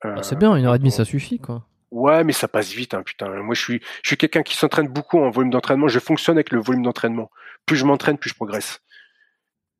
Ah, 0.00 0.22
c'est 0.22 0.38
bien, 0.38 0.56
une 0.56 0.64
heure 0.64 0.76
et 0.76 0.78
demie, 0.78 0.90
ça 0.90 1.04
suffit, 1.04 1.38
quoi. 1.38 1.66
Ouais, 1.90 2.24
mais 2.24 2.32
ça 2.32 2.48
passe 2.48 2.72
vite, 2.72 2.94
hein, 2.94 3.02
putain. 3.02 3.28
Moi, 3.42 3.54
je 3.54 3.60
suis, 3.60 3.82
je 4.02 4.08
suis 4.08 4.16
quelqu'un 4.16 4.42
qui 4.42 4.56
s'entraîne 4.56 4.88
beaucoup 4.88 5.18
en 5.18 5.28
volume 5.28 5.50
d'entraînement. 5.50 5.88
Je 5.88 5.98
fonctionne 5.98 6.38
avec 6.38 6.52
le 6.52 6.60
volume 6.60 6.84
d'entraînement. 6.84 7.30
Plus 7.66 7.76
je 7.76 7.84
m'entraîne, 7.84 8.16
plus 8.16 8.30
je 8.30 8.34
progresse. 8.34 8.80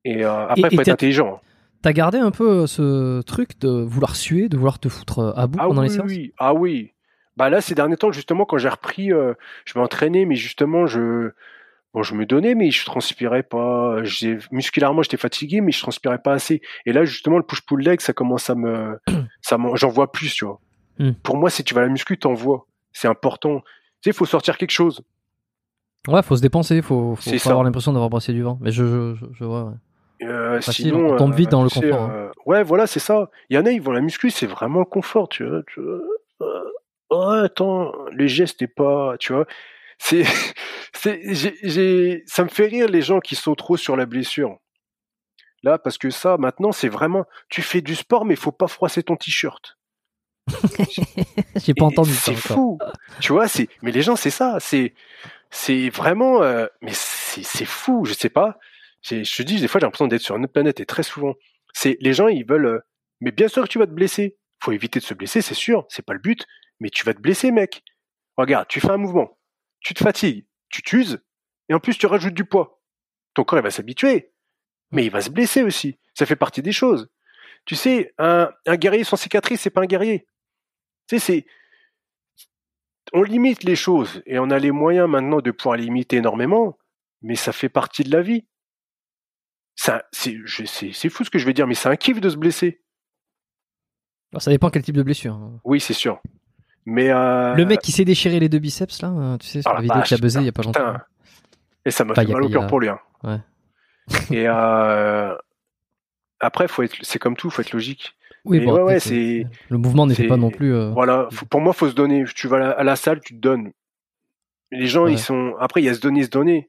Et 0.05 0.25
après, 0.25 0.69
il 0.71 0.75
faut 0.75 0.83
être 0.83 0.89
intelligent. 0.89 1.41
T'as 1.83 1.93
gardé 1.93 2.19
un 2.19 2.31
peu 2.31 2.63
euh, 2.63 2.67
ce 2.67 3.23
truc 3.23 3.59
de 3.59 3.69
vouloir 3.69 4.15
suer, 4.15 4.49
de 4.49 4.57
vouloir 4.57 4.79
te 4.79 4.89
foutre 4.89 5.19
euh, 5.19 5.33
à 5.35 5.49
bout 5.49 5.59
ah 5.61 5.67
pendant 5.67 5.83
les 5.83 5.89
séances? 5.89 6.07
oui. 6.07 6.33
Ah 6.39 6.55
oui. 6.55 6.93
Bah 7.37 7.51
là, 7.51 7.61
ces 7.61 7.75
derniers 7.75 7.97
temps, 7.97 8.13
justement, 8.13 8.45
quand 8.45 8.59
j'ai 8.59 8.69
repris, 8.69 9.13
euh, 9.13 9.35
je 9.65 9.79
m'entraînais, 9.79 10.25
mais 10.25 10.37
justement, 10.37 10.87
je, 10.87 11.31
bon, 11.93 12.03
je 12.03 12.15
me 12.15 12.25
donnais, 12.25 12.55
mais 12.55 12.71
je 12.71 12.85
transpirais 12.85 13.43
pas. 13.43 13.97
Musculairement, 14.53 15.03
j'étais 15.03 15.17
fatigué, 15.17 15.61
mais 15.61 15.73
je 15.73 15.81
transpirais 15.81 16.19
pas 16.19 16.35
assez. 16.35 16.63
Et 16.87 16.93
là, 16.93 17.05
justement, 17.05 17.37
le 17.37 17.43
push-pull 17.43 17.81
leg, 17.83 18.01
ça 18.01 18.13
commence 18.13 18.49
à 18.49 18.55
me, 18.55 19.01
ça 19.41 19.57
j'en 19.75 19.89
vois 19.89 20.13
plus, 20.13 20.33
tu 20.35 20.45
vois. 20.45 20.61
Hmm. 20.99 21.13
Pour 21.23 21.37
moi, 21.37 21.51
si 21.51 21.65
tu 21.65 21.75
vas 21.75 21.81
à 21.81 21.85
la 21.85 21.91
muscu, 21.91 22.17
t'en 22.17 22.35
vois. 22.35 22.67
C'est 22.93 23.09
important. 23.09 23.61
Tu 23.61 23.67
sais, 24.05 24.11
il 24.11 24.13
faut 24.13 24.27
sortir 24.27 24.57
quelque 24.57 24.71
chose. 24.71 25.01
Ouais, 26.07 26.23
faut 26.23 26.37
se 26.37 26.43
dépenser, 26.43 26.83
faut, 26.83 27.17
faut 27.17 27.23
C'est 27.23 27.33
pas 27.33 27.39
ça. 27.39 27.51
avoir 27.51 27.65
l'impression 27.65 27.93
d'avoir 27.93 28.11
brassé 28.11 28.33
du 28.33 28.43
vent. 28.43 28.59
Mais 28.61 28.71
je, 28.71 28.85
je, 28.85 29.15
je, 29.15 29.25
je 29.33 29.45
vois. 29.45 29.65
Ouais. 29.65 29.75
Euh, 30.23 30.61
Facile, 30.61 30.87
sinon, 30.87 31.15
on 31.15 31.17
tombe 31.17 31.35
vite 31.35 31.51
dans 31.51 31.63
le 31.63 31.69
sais, 31.69 31.81
confort, 31.81 32.03
hein. 32.03 32.13
euh, 32.15 32.31
ouais, 32.47 32.63
voilà, 32.63 32.87
c'est 32.87 33.01
ça. 33.01 33.31
Il 33.51 33.57
y 33.57 33.59
en 33.59 33.67
a, 33.67 33.71
ils 33.71 33.83
vont 33.83 33.93
la 33.93 34.01
muscu, 34.01 34.31
c'est 34.31 34.47
vraiment 34.47 34.85
confort, 34.85 35.29
tu 35.29 35.45
vois. 35.45 35.63
Tu 35.67 35.81
vois. 35.81 36.01
Euh, 36.43 36.63
ouais, 37.11 37.45
attends, 37.45 37.93
les 38.13 38.29
gestes 38.29 38.63
et 38.63 38.69
pas, 38.69 39.17
tu 39.19 39.33
vois. 39.33 39.47
C'est, 39.99 40.25
c'est, 40.95 41.21
j'ai, 41.35 41.57
j'ai, 41.63 42.23
ça 42.27 42.45
me 42.45 42.49
fait 42.49 42.67
rire 42.67 42.89
les 42.89 43.03
gens 43.03 43.21
qui 43.21 43.37
sont 43.37 43.55
trop 43.55 43.77
sur 43.77 43.97
la 43.97 44.07
blessure. 44.07 44.59
Là, 45.63 45.79
parce 45.79 45.97
que 45.97 46.11
ça, 46.11 46.37
maintenant, 46.39 46.73
c'est 46.73 46.89
vraiment, 46.89 47.25
tu 47.49 47.63
fais 47.63 47.81
du 47.81 47.95
sport, 47.95 48.25
mais 48.25 48.35
faut 48.35 48.53
pas 48.53 48.67
froisser 48.67 49.03
ton 49.03 49.17
t-shirt. 49.17 49.79
J'ai 51.57 51.75
pas 51.75 51.85
entendu 51.85 52.13
ça 52.13 52.33
C'est 52.33 52.35
fou. 52.35 52.79
tu 53.21 53.33
vois, 53.33 53.47
c'est, 53.47 53.69
mais 53.81 53.93
les 53.93 54.03
gens, 54.03 54.17
c'est 54.17 54.31
ça, 54.31 54.59
c'est, 54.59 54.93
c'est 55.51 55.89
vraiment, 55.91 56.43
euh, 56.43 56.67
mais 56.81 56.91
c'est, 56.93 57.45
c'est 57.45 57.65
fou, 57.65 58.05
je 58.05 58.13
sais 58.13 58.29
pas. 58.29 58.59
Je 59.03 59.37
te 59.37 59.43
dis, 59.43 59.61
des 59.61 59.69
fois, 59.69 59.81
j'ai 59.81 59.87
l'impression 59.87 60.07
d'être 60.07 60.23
sur 60.23 60.37
une 60.37 60.45
autre 60.45 60.53
planète 60.53 60.81
et 60.81 60.87
très 60.87 61.03
souvent, 61.03 61.35
c'est, 61.73 61.97
les 62.01 62.13
gens, 62.13 62.29
ils 62.29 62.47
veulent, 62.47 62.67
euh, 62.67 62.79
mais 63.21 63.33
bien 63.33 63.49
sûr 63.49 63.63
que 63.65 63.69
tu 63.69 63.79
vas 63.79 63.87
te 63.87 63.93
blesser. 63.93 64.37
Faut 64.63 64.73
éviter 64.73 65.01
de 65.01 65.05
se 65.05 65.15
blesser, 65.15 65.43
c'est 65.43 65.55
sûr, 65.55 65.87
c'est 65.89 66.05
pas 66.05 66.13
le 66.13 66.21
but, 66.21 66.47
mais 66.79 66.89
tu 66.89 67.05
vas 67.05 67.15
te 67.15 67.21
blesser, 67.21 67.51
mec. 67.51 67.83
Regarde, 68.37 68.69
tu 68.69 68.81
fais 68.81 68.91
un 68.91 68.97
mouvement, 68.97 69.39
tu 69.81 69.93
te 69.93 70.03
fatigues, 70.03 70.47
tu 70.69 70.83
t'uses, 70.83 71.21
et 71.69 71.75
en 71.75 71.81
plus, 71.81 71.99
tu 71.99 72.07
rajoutes 72.07 72.35
du 72.35 72.45
poids. 72.45 72.81
Ton 73.35 73.45
corps, 73.45 73.59
il 73.59 73.63
va 73.63 73.71
s'habituer, 73.71 74.33
mais 74.91 75.05
il 75.05 75.11
va 75.11 75.21
se 75.21 75.31
blesser 75.31 75.63
aussi. 75.63 75.99
Ça 76.15 76.27
fait 76.27 76.37
partie 76.37 76.63
des 76.63 76.73
choses. 76.73 77.11
Tu 77.65 77.77
sais, 77.77 78.15
un, 78.19 78.51
un 78.67 78.77
guerrier 78.77 79.05
sans 79.05 79.17
cicatrice, 79.17 79.61
c'est 79.63 79.71
pas 79.71 79.83
un 79.83 79.87
guerrier. 79.87 80.27
Tu 81.09 81.19
sais, 81.19 81.19
c'est, 81.19 81.47
on 83.13 83.23
limite 83.23 83.65
les 83.65 83.77
choses 83.77 84.23
et 84.27 84.39
on 84.39 84.51
a 84.51 84.59
les 84.59 84.71
moyens 84.71 85.09
maintenant 85.09 85.41
de 85.41 85.51
pouvoir 85.51 85.77
limiter 85.77 86.17
énormément, 86.17 86.79
mais 87.21 87.37
ça 87.37 87.53
fait 87.53 87.69
partie 87.69 88.05
de 88.05 88.11
la 88.11 88.23
vie. 88.23 88.47
C'est, 90.13 91.09
fou 91.09 91.25
ce 91.25 91.31
que 91.31 91.39
je 91.39 91.47
vais 91.47 91.53
dire, 91.53 91.67
mais 91.67 91.75
c'est 91.75 91.89
un 91.89 91.97
kiff 91.97 92.21
de 92.21 92.29
se 92.29 92.37
blesser. 92.37 92.81
Alors, 94.33 94.43
ça 94.43 94.51
dépend 94.51 94.71
quel 94.71 94.83
type 94.83 94.97
de 94.97 95.03
blessure. 95.03 95.35
hein. 95.35 95.61
Oui, 95.65 95.81
c'est 95.81 95.93
sûr. 95.95 96.21
Mais 96.87 97.11
euh, 97.11 97.55
Le 97.55 97.65
mec 97.65 97.81
qui 97.81 97.93
s'est 97.93 98.05
déchiré 98.05 98.41
les 98.41 98.49
deux 98.49 98.59
biceps, 98.59 99.03
là, 99.03 99.09
euh, 99.11 99.39
tu 99.39 99.47
sais, 99.47 99.63
sur 99.63 99.71
Ah 99.71 99.75
la 99.75 99.81
vidéo 99.83 100.03
qui 100.03 100.15
a 100.15 100.19
buzzé 100.19 100.41
il 100.41 100.47
y 100.47 100.49
a 100.49 100.53
pas 100.53 100.63
putain. 100.63 100.85
longtemps. 100.85 100.99
et 101.85 101.91
ça 101.91 102.05
m'a 102.05 102.15
fait 102.15 102.27
mal 102.27 102.43
au 102.43 102.49
cœur 102.49 102.65
a- 102.65 102.67
pour 102.67 102.81
lui. 102.81 102.89
hein. 102.89 102.99
Ouais. 103.25 103.39
Et 104.31 104.45
euh, 104.49 105.35
après, 106.41 106.67
faut 106.69 106.83
être, 106.83 106.97
c'est 107.03 107.19
comme 107.19 107.37
tout, 107.37 107.51
faut 107.51 107.63
être 107.63 107.73
logique. 107.73 108.15
Oui, 108.45 108.59
bon, 108.61 108.83
ouais, 108.85 108.99
c'est- 109.01 109.47
Le 109.69 109.79
mouvement 109.79 110.07
n'était 110.07 110.27
pas 110.27 110.37
non 110.37 110.51
plus. 110.51 110.75
euh, 110.75 110.91
Voilà, 110.91 111.29
faut- 111.31 111.47
pour 111.47 111.61
moi, 111.61 111.73
faut 111.73 111.89
se 111.89 111.95
donner. 111.95 112.25
Tu 112.35 112.49
vas 112.49 112.57
à 112.57 112.61
la, 112.61 112.71
à 112.71 112.83
la 112.85 112.97
salle, 112.97 113.21
tu 113.21 113.35
te 113.35 113.41
donnes. 113.41 113.73
Les 114.73 114.87
gens, 114.89 115.05
Ouais. 115.05 115.13
ils 115.13 115.19
sont. 115.19 115.55
Après, 115.61 115.81
il 115.83 115.85
y 115.85 115.89
a 115.89 115.95
se 115.95 116.01
donner, 116.01 116.25
se 116.25 116.31
donner. 116.31 116.69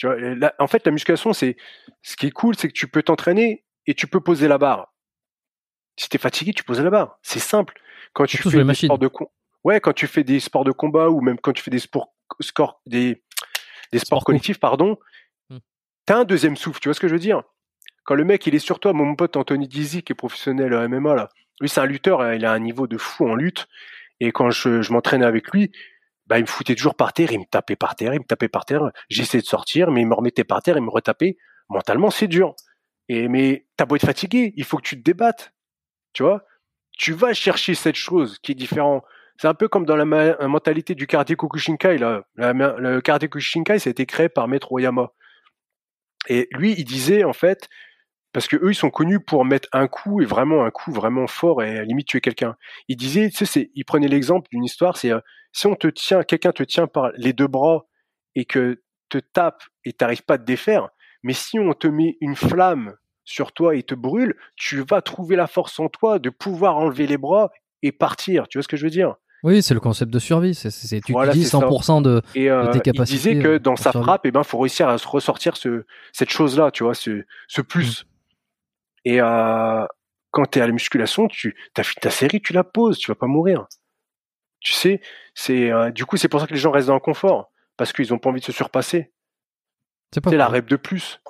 Tu 0.00 0.06
vois, 0.06 0.16
et 0.18 0.34
là- 0.34 0.54
en 0.58 0.66
fait, 0.66 0.86
la 0.86 0.92
musculation, 0.92 1.34
c'est. 1.34 1.58
Ce 2.00 2.16
qui 2.16 2.26
est 2.26 2.30
cool, 2.30 2.56
c'est 2.56 2.68
que 2.68 2.72
tu 2.72 2.88
peux 2.88 3.02
t'entraîner 3.02 3.66
et 3.86 3.92
tu 3.92 4.06
peux 4.06 4.20
poser 4.20 4.48
la 4.48 4.56
barre. 4.56 4.94
Si 5.98 6.08
t'es 6.08 6.16
fatigué, 6.16 6.54
tu 6.54 6.64
poses 6.64 6.80
la 6.80 6.88
barre. 6.88 7.18
C'est 7.20 7.38
simple. 7.38 7.78
Quand 8.14 8.24
tu 8.24 8.38
fais 8.38 8.48
des 8.50 8.64
machines. 8.64 8.86
sports 8.86 8.98
de 8.98 9.08
com- 9.08 9.26
ouais, 9.62 9.78
quand 9.78 9.92
tu 9.92 10.06
fais 10.06 10.24
des 10.24 10.40
sports 10.40 10.64
de 10.64 10.72
combat 10.72 11.10
ou 11.10 11.20
même 11.20 11.38
quand 11.38 11.52
tu 11.52 11.62
fais 11.62 11.70
des 11.70 11.78
sports, 11.78 12.14
score, 12.40 12.80
des, 12.86 13.22
des 13.92 13.98
sports 13.98 14.06
Sport 14.06 14.18
co. 14.20 14.24
collectifs, 14.26 14.58
pardon, 14.58 14.96
Hmm. 15.50 15.58
t'as 16.06 16.20
un 16.20 16.24
deuxième 16.24 16.56
souffle. 16.56 16.80
Tu 16.80 16.88
vois 16.88 16.94
ce 16.94 17.00
que 17.00 17.06
je 17.08 17.12
veux 17.12 17.18
dire? 17.20 17.42
Quand 18.04 18.14
le 18.14 18.24
mec 18.24 18.46
il 18.46 18.54
est 18.54 18.58
sur 18.58 18.80
toi, 18.80 18.94
mon 18.94 19.14
pote 19.16 19.36
Anthony 19.36 19.68
Dizzy 19.68 20.02
qui 20.02 20.12
est 20.12 20.14
professionnel 20.14 20.72
à 20.72 20.88
MMA 20.88 21.14
là, 21.14 21.28
lui 21.60 21.68
c'est 21.68 21.80
un 21.82 21.86
lutteur, 21.86 22.22
hein, 22.22 22.34
il 22.34 22.46
a 22.46 22.52
un 22.52 22.58
niveau 22.58 22.86
de 22.86 22.96
fou 22.96 23.28
en 23.28 23.34
lutte. 23.34 23.68
Et 24.20 24.32
quand 24.32 24.50
je, 24.50 24.80
je 24.80 24.92
m'entraînais 24.94 25.26
avec 25.26 25.50
lui, 25.50 25.70
bah, 26.30 26.38
il 26.38 26.42
me 26.42 26.46
foutait 26.46 26.76
toujours 26.76 26.94
par 26.94 27.12
terre, 27.12 27.32
il 27.32 27.40
me 27.40 27.44
tapait 27.44 27.74
par 27.74 27.96
terre, 27.96 28.14
il 28.14 28.20
me 28.20 28.24
tapait 28.24 28.48
par 28.48 28.64
terre. 28.64 28.92
J'essayais 29.08 29.42
de 29.42 29.46
sortir, 29.48 29.90
mais 29.90 30.02
il 30.02 30.06
me 30.06 30.14
remettait 30.14 30.44
par 30.44 30.62
terre, 30.62 30.76
il 30.76 30.82
me 30.82 30.90
retapait. 30.90 31.36
Mentalement, 31.68 32.10
c'est 32.10 32.28
dur. 32.28 32.54
Et 33.08 33.26
mais 33.26 33.66
t'as 33.76 33.84
beau 33.84 33.96
être 33.96 34.06
fatigué, 34.06 34.52
il 34.56 34.64
faut 34.64 34.76
que 34.76 34.82
tu 34.82 34.96
te 34.96 35.02
débattes. 35.02 35.52
Tu 36.12 36.22
vois? 36.22 36.44
Tu 36.96 37.14
vas 37.14 37.32
chercher 37.34 37.74
cette 37.74 37.96
chose 37.96 38.38
qui 38.38 38.52
est 38.52 38.54
différente. 38.54 39.04
C'est 39.38 39.48
un 39.48 39.54
peu 39.54 39.66
comme 39.66 39.84
dans 39.84 39.96
la, 39.96 40.04
mentalité 40.04 40.94
du 40.94 41.08
karaté. 41.08 41.34
La- 41.98 42.22
le 42.36 43.00
karaté 43.00 43.28
Kokushinkai, 43.28 43.80
ça 43.80 43.88
a 43.88 43.90
été 43.90 44.06
créé 44.06 44.28
par 44.28 44.46
Maître 44.46 44.70
Oyama. 44.70 45.10
Et 46.28 46.46
lui, 46.52 46.74
il 46.78 46.84
disait 46.84 47.24
en 47.24 47.32
fait, 47.32 47.68
parce 48.32 48.46
que 48.48 48.56
eux, 48.56 48.70
ils 48.70 48.74
sont 48.76 48.90
connus 48.90 49.20
pour 49.20 49.44
mettre 49.44 49.68
un 49.72 49.88
coup 49.88 50.20
et 50.20 50.24
vraiment 50.24 50.64
un 50.64 50.70
coup 50.70 50.92
vraiment 50.92 51.26
fort 51.26 51.62
et 51.62 51.70
à 51.70 51.74
la 51.74 51.84
limite 51.84 52.08
tuer 52.08 52.20
quelqu'un. 52.20 52.56
Il 52.88 52.96
disait, 52.96 53.28
tu 53.30 53.36
sais, 53.38 53.44
c'est, 53.46 53.70
il 53.74 53.84
prenait 53.84 54.08
l'exemple 54.08 54.48
d'une 54.50 54.64
histoire, 54.64 54.96
c'est 54.96 55.10
euh, 55.12 55.20
si 55.52 55.66
on 55.66 55.74
te 55.74 55.88
tient, 55.88 56.22
quelqu'un 56.22 56.52
te 56.52 56.62
tient 56.62 56.86
par 56.86 57.10
les 57.16 57.32
deux 57.32 57.48
bras 57.48 57.86
et 58.34 58.44
que 58.44 58.82
te 59.08 59.18
tape 59.18 59.62
et 59.84 59.92
t'arrives 59.92 60.22
pas 60.24 60.34
à 60.34 60.38
te 60.38 60.44
défaire, 60.44 60.88
mais 61.22 61.32
si 61.32 61.58
on 61.58 61.72
te 61.72 61.88
met 61.88 62.16
une 62.20 62.36
flamme 62.36 62.94
sur 63.24 63.52
toi 63.52 63.74
et 63.74 63.82
te 63.82 63.94
brûle, 63.94 64.34
tu 64.56 64.84
vas 64.88 65.02
trouver 65.02 65.36
la 65.36 65.46
force 65.46 65.78
en 65.80 65.88
toi 65.88 66.18
de 66.18 66.30
pouvoir 66.30 66.76
enlever 66.76 67.06
les 67.06 67.18
bras 67.18 67.50
et 67.82 67.92
partir. 67.92 68.46
Tu 68.48 68.58
vois 68.58 68.62
ce 68.62 68.68
que 68.68 68.76
je 68.76 68.84
veux 68.84 68.90
dire? 68.90 69.16
Oui, 69.42 69.62
c'est 69.62 69.74
le 69.74 69.80
concept 69.80 70.12
de 70.12 70.18
survie. 70.18 70.54
C'est, 70.54 70.70
c'est- 70.70 71.00
tu 71.00 71.12
Voilà, 71.12 71.32
utilises 71.32 71.50
c'est 71.50 71.58
ça. 71.58 71.66
100% 71.66 72.02
de. 72.02 72.22
Et 72.34 72.50
euh, 72.50 72.70
tes 72.72 72.78
il 72.78 72.82
capacités, 72.82 73.16
disait 73.34 73.42
que 73.42 73.48
euh, 73.48 73.58
dans 73.58 73.76
sa 73.76 73.92
frappe, 73.92 74.22
eh 74.26 74.30
ben, 74.30 74.42
faut 74.42 74.58
réussir 74.58 74.88
à 74.88 74.96
ressortir 74.96 75.56
ce, 75.56 75.84
cette 76.12 76.30
chose-là, 76.30 76.70
tu 76.70 76.84
vois, 76.84 76.94
ce, 76.94 77.24
ce 77.48 77.62
plus. 77.62 78.04
Et 79.04 79.20
euh, 79.20 79.86
quand 80.30 80.46
tu 80.46 80.58
es 80.58 80.62
à 80.62 80.66
la 80.66 80.72
musculation, 80.72 81.28
tu 81.28 81.56
as 81.76 81.82
fini 81.82 82.00
ta 82.00 82.10
série, 82.10 82.40
tu 82.40 82.52
la 82.52 82.64
poses, 82.64 82.98
tu 82.98 83.10
vas 83.10 83.14
pas 83.16 83.26
mourir. 83.26 83.66
Tu 84.60 84.72
sais, 84.72 85.00
c'est 85.34 85.70
euh, 85.70 85.90
du 85.90 86.04
coup 86.04 86.16
c'est 86.16 86.28
pour 86.28 86.40
ça 86.40 86.46
que 86.46 86.52
les 86.52 86.58
gens 86.58 86.70
restent 86.70 86.88
dans 86.88 86.94
le 86.94 87.00
confort 87.00 87.50
parce 87.76 87.92
qu'ils 87.92 88.12
ont 88.12 88.18
pas 88.18 88.28
envie 88.28 88.40
de 88.40 88.44
se 88.44 88.52
surpasser. 88.52 89.12
C'est 90.12 90.20
pas 90.20 90.30
la 90.32 90.48
rep 90.48 90.66
de 90.66 90.76
plus. 90.76 91.20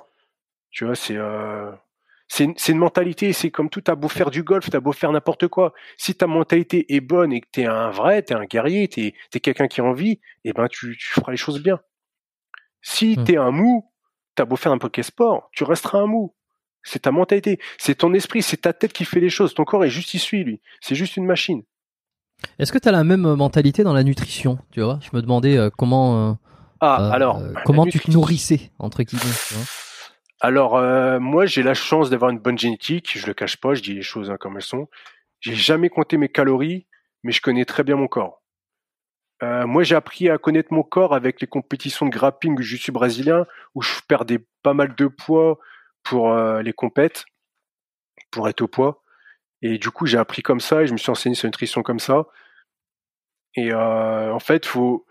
Tu 0.69 0.85
vois, 0.85 0.95
c'est 0.95 1.15
euh, 1.15 1.71
c'est 2.27 2.45
une, 2.69 2.77
mentalité. 2.77 3.33
C'est 3.33 3.51
comme 3.51 3.69
tout. 3.69 3.81
T'as 3.81 3.95
beau 3.95 4.07
faire 4.07 4.31
du 4.31 4.43
golf, 4.43 4.69
t'as 4.69 4.79
beau 4.79 4.93
faire 4.93 5.11
n'importe 5.11 5.47
quoi. 5.47 5.73
Si 5.97 6.15
ta 6.15 6.27
mentalité 6.27 6.93
est 6.95 7.01
bonne 7.01 7.33
et 7.33 7.41
que 7.41 7.47
t'es 7.51 7.65
un 7.65 7.89
vrai, 7.89 8.21
t'es 8.21 8.33
un 8.33 8.45
guerrier, 8.45 8.87
t'es 8.87 9.13
es, 9.33 9.39
quelqu'un 9.39 9.67
qui 9.67 9.81
a 9.81 9.83
envie, 9.83 10.19
eh 10.45 10.53
ben 10.53 10.67
tu, 10.67 10.97
tu 10.97 11.07
feras 11.07 11.31
les 11.31 11.37
choses 11.37 11.61
bien. 11.61 11.79
Si 12.81 13.17
Hmm. 13.17 13.23
t'es 13.25 13.37
un 13.37 13.51
mou, 13.51 13.91
t'as 14.35 14.45
beau 14.45 14.55
faire 14.55 14.71
n'importe 14.71 14.93
quel 14.93 15.03
sport, 15.03 15.49
tu 15.51 15.63
resteras 15.63 15.99
un 15.99 16.07
mou. 16.07 16.33
C'est 16.83 16.99
ta 17.03 17.11
mentalité, 17.11 17.59
c'est 17.77 17.95
ton 17.95 18.13
esprit, 18.13 18.41
c'est 18.41 18.57
ta 18.61 18.73
tête 18.73 18.93
qui 18.93 19.05
fait 19.05 19.19
les 19.19 19.29
choses. 19.29 19.53
Ton 19.53 19.63
corps 19.65 19.85
est 19.85 19.89
juste 19.89 20.13
issu, 20.13 20.43
lui. 20.43 20.61
C'est 20.81 20.95
juste 20.95 21.15
une 21.17 21.25
machine. 21.25 21.63
Est-ce 22.57 22.71
que 22.71 22.79
tu 22.79 22.87
as 22.89 22.91
la 22.91 23.03
même 23.03 23.25
euh, 23.25 23.35
mentalité 23.35 23.83
dans 23.83 23.93
la 23.93 24.03
nutrition 24.03 24.57
Tu 24.71 24.81
vois, 24.81 24.99
je 25.01 25.15
me 25.15 25.21
demandais 25.21 25.57
euh, 25.57 25.69
comment. 25.69 26.29
euh, 26.31 26.33
Ah, 26.79 27.01
euh, 27.01 27.11
alors. 27.11 27.39
comment 27.65 27.85
tu 27.85 27.99
te 27.99 28.09
nourrissais 28.09 28.71
entre 28.79 29.03
guillemets. 29.03 29.33
tu 29.47 29.53
vois? 29.53 29.63
Alors, 30.43 30.81
moi, 31.21 31.45
j'ai 31.45 31.61
la 31.61 31.75
chance 31.75 32.09
d'avoir 32.09 32.31
une 32.31 32.39
bonne 32.39 32.57
génétique. 32.57 33.15
Je 33.15 33.27
le 33.27 33.35
cache 33.35 33.57
pas, 33.57 33.75
je 33.75 33.83
dis 33.83 33.93
les 33.93 34.01
choses 34.01 34.31
hein, 34.31 34.37
comme 34.39 34.55
elles 34.55 34.63
sont. 34.63 34.87
J'ai 35.39 35.53
jamais 35.53 35.89
compté 35.89 36.17
mes 36.17 36.29
calories, 36.29 36.87
mais 37.23 37.31
je 37.31 37.41
connais 37.41 37.63
très 37.63 37.83
bien 37.83 37.95
mon 37.95 38.07
corps. 38.07 38.41
Moi, 39.43 39.83
j'ai 39.83 39.93
appris 39.95 40.29
à 40.29 40.37
connaître 40.39 40.71
mon 40.73 40.81
corps 40.83 41.13
avec 41.13 41.41
les 41.41 41.47
compétitions 41.47 42.07
de 42.07 42.11
grappling 42.11 42.55
du 42.55 42.63
jiu-jitsu 42.63 42.91
brésilien, 42.91 43.45
où 43.75 43.81
je 43.83 43.91
perdais 44.07 44.39
pas 44.63 44.73
mal 44.73 44.95
de 44.95 45.05
poids 45.07 45.59
pour 46.03 46.31
euh, 46.31 46.61
les 46.61 46.73
compètes, 46.73 47.25
pour 48.31 48.49
être 48.49 48.61
au 48.61 48.67
poids. 48.67 49.03
Et 49.61 49.77
du 49.77 49.91
coup, 49.91 50.05
j'ai 50.05 50.17
appris 50.17 50.41
comme 50.41 50.59
ça 50.59 50.83
et 50.83 50.87
je 50.87 50.93
me 50.93 50.97
suis 50.97 51.11
enseigné 51.11 51.35
sur 51.35 51.45
la 51.45 51.49
nutrition 51.49 51.83
comme 51.83 51.99
ça. 51.99 52.25
Et 53.55 53.71
euh, 53.73 54.33
en 54.33 54.39
fait, 54.39 54.65
faut, 54.65 55.05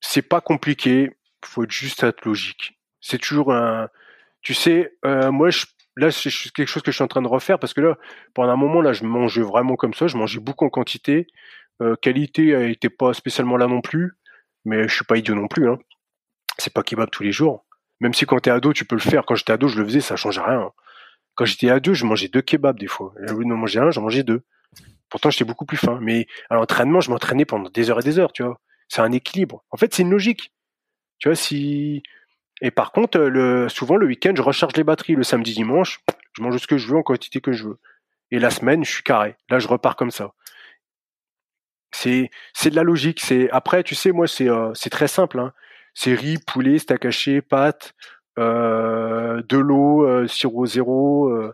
c'est 0.00 0.22
pas 0.22 0.40
compliqué. 0.40 1.16
Faut 1.44 1.64
juste 1.68 2.02
être 2.02 2.24
logique. 2.24 2.78
C'est 3.00 3.18
toujours 3.18 3.54
un, 3.54 3.88
tu 4.42 4.54
sais, 4.54 4.96
euh, 5.04 5.30
moi, 5.30 5.50
je, 5.50 5.66
là, 5.96 6.10
c'est 6.10 6.30
quelque 6.52 6.66
chose 6.68 6.82
que 6.82 6.90
je 6.90 6.96
suis 6.96 7.04
en 7.04 7.08
train 7.08 7.22
de 7.22 7.28
refaire 7.28 7.58
parce 7.58 7.74
que 7.74 7.80
là, 7.80 7.96
pendant 8.34 8.52
un 8.52 8.56
moment, 8.56 8.80
là, 8.80 8.92
je 8.92 9.04
mangeais 9.04 9.42
vraiment 9.42 9.76
comme 9.76 9.94
ça. 9.94 10.08
Je 10.08 10.16
mangeais 10.16 10.40
beaucoup 10.40 10.64
en 10.64 10.70
quantité. 10.70 11.26
Euh, 11.80 11.94
qualité 11.96 12.48
elle 12.48 12.76
pas 12.90 13.14
spécialement 13.14 13.56
là 13.56 13.68
non 13.68 13.80
plus, 13.80 14.16
mais 14.64 14.88
je 14.88 14.94
suis 14.94 15.04
pas 15.04 15.16
idiot 15.16 15.34
non 15.36 15.48
plus. 15.48 15.68
Hein. 15.70 15.78
C'est 16.58 16.72
pas 16.72 16.82
kebab 16.82 17.10
tous 17.10 17.22
les 17.22 17.32
jours. 17.32 17.64
Même 18.00 18.14
si 18.14 18.26
quand 18.26 18.38
t'es 18.38 18.50
ado, 18.50 18.72
tu 18.72 18.84
peux 18.84 18.96
le 18.96 19.00
faire. 19.00 19.24
Quand 19.26 19.34
j'étais 19.34 19.52
ado, 19.52 19.68
je 19.68 19.78
le 19.78 19.84
faisais, 19.84 20.00
ça 20.00 20.16
changeait 20.16 20.40
rien. 20.40 20.70
Quand 21.34 21.44
j'étais 21.44 21.70
ado, 21.70 21.94
je 21.94 22.04
mangeais 22.04 22.28
deux 22.28 22.42
kebabs 22.42 22.78
des 22.78 22.86
fois. 22.86 23.12
Au 23.16 23.32
lieu 23.32 23.44
de 23.44 23.52
manger 23.52 23.80
un, 23.80 23.90
j'en 23.90 24.02
mangeais 24.02 24.22
deux. 24.22 24.42
Pourtant, 25.08 25.30
j'étais 25.30 25.44
beaucoup 25.44 25.64
plus 25.64 25.76
fin. 25.76 25.98
Mais 26.00 26.26
à 26.50 26.54
l'entraînement, 26.54 27.00
je 27.00 27.10
m'entraînais 27.10 27.44
pendant 27.44 27.70
des 27.70 27.90
heures 27.90 28.00
et 28.00 28.02
des 28.02 28.18
heures, 28.18 28.32
tu 28.32 28.42
vois. 28.42 28.60
C'est 28.88 29.00
un 29.00 29.12
équilibre. 29.12 29.64
En 29.70 29.76
fait, 29.76 29.94
c'est 29.94 30.02
une 30.02 30.10
logique. 30.10 30.52
Tu 31.18 31.28
vois, 31.28 31.36
si. 31.36 32.02
Et 32.60 32.70
par 32.70 32.92
contre, 32.92 33.18
le, 33.18 33.68
souvent 33.68 33.96
le 33.96 34.06
week-end, 34.06 34.32
je 34.36 34.42
recharge 34.42 34.76
les 34.76 34.84
batteries. 34.84 35.14
Le 35.14 35.22
samedi, 35.22 35.54
dimanche, 35.54 36.00
je 36.32 36.42
mange 36.42 36.56
ce 36.58 36.66
que 36.66 36.78
je 36.78 36.88
veux 36.88 36.96
en 36.96 37.02
quantité 37.02 37.40
que 37.40 37.52
je 37.52 37.68
veux. 37.68 37.78
Et 38.30 38.38
la 38.38 38.50
semaine, 38.50 38.84
je 38.84 38.90
suis 38.90 39.02
carré. 39.02 39.36
Là, 39.48 39.58
je 39.58 39.68
repars 39.68 39.96
comme 39.96 40.10
ça. 40.10 40.32
C'est, 41.90 42.30
de 42.64 42.74
la 42.74 42.82
logique. 42.82 43.22
Après, 43.50 43.82
tu 43.82 43.94
sais, 43.94 44.12
moi, 44.12 44.26
c'est, 44.26 44.48
euh, 44.48 44.72
très 44.90 45.08
simple. 45.08 45.38
Hein. 45.38 45.52
C'est 46.00 46.14
riz, 46.14 46.38
poulet, 46.38 46.78
steak 46.78 47.04
haché, 47.06 47.40
pâtes, 47.42 47.92
euh, 48.38 49.42
de 49.48 49.56
l'eau, 49.58 50.06
euh, 50.06 50.28
sirop 50.28 50.64
zéro. 50.66 51.28
euh, 51.28 51.52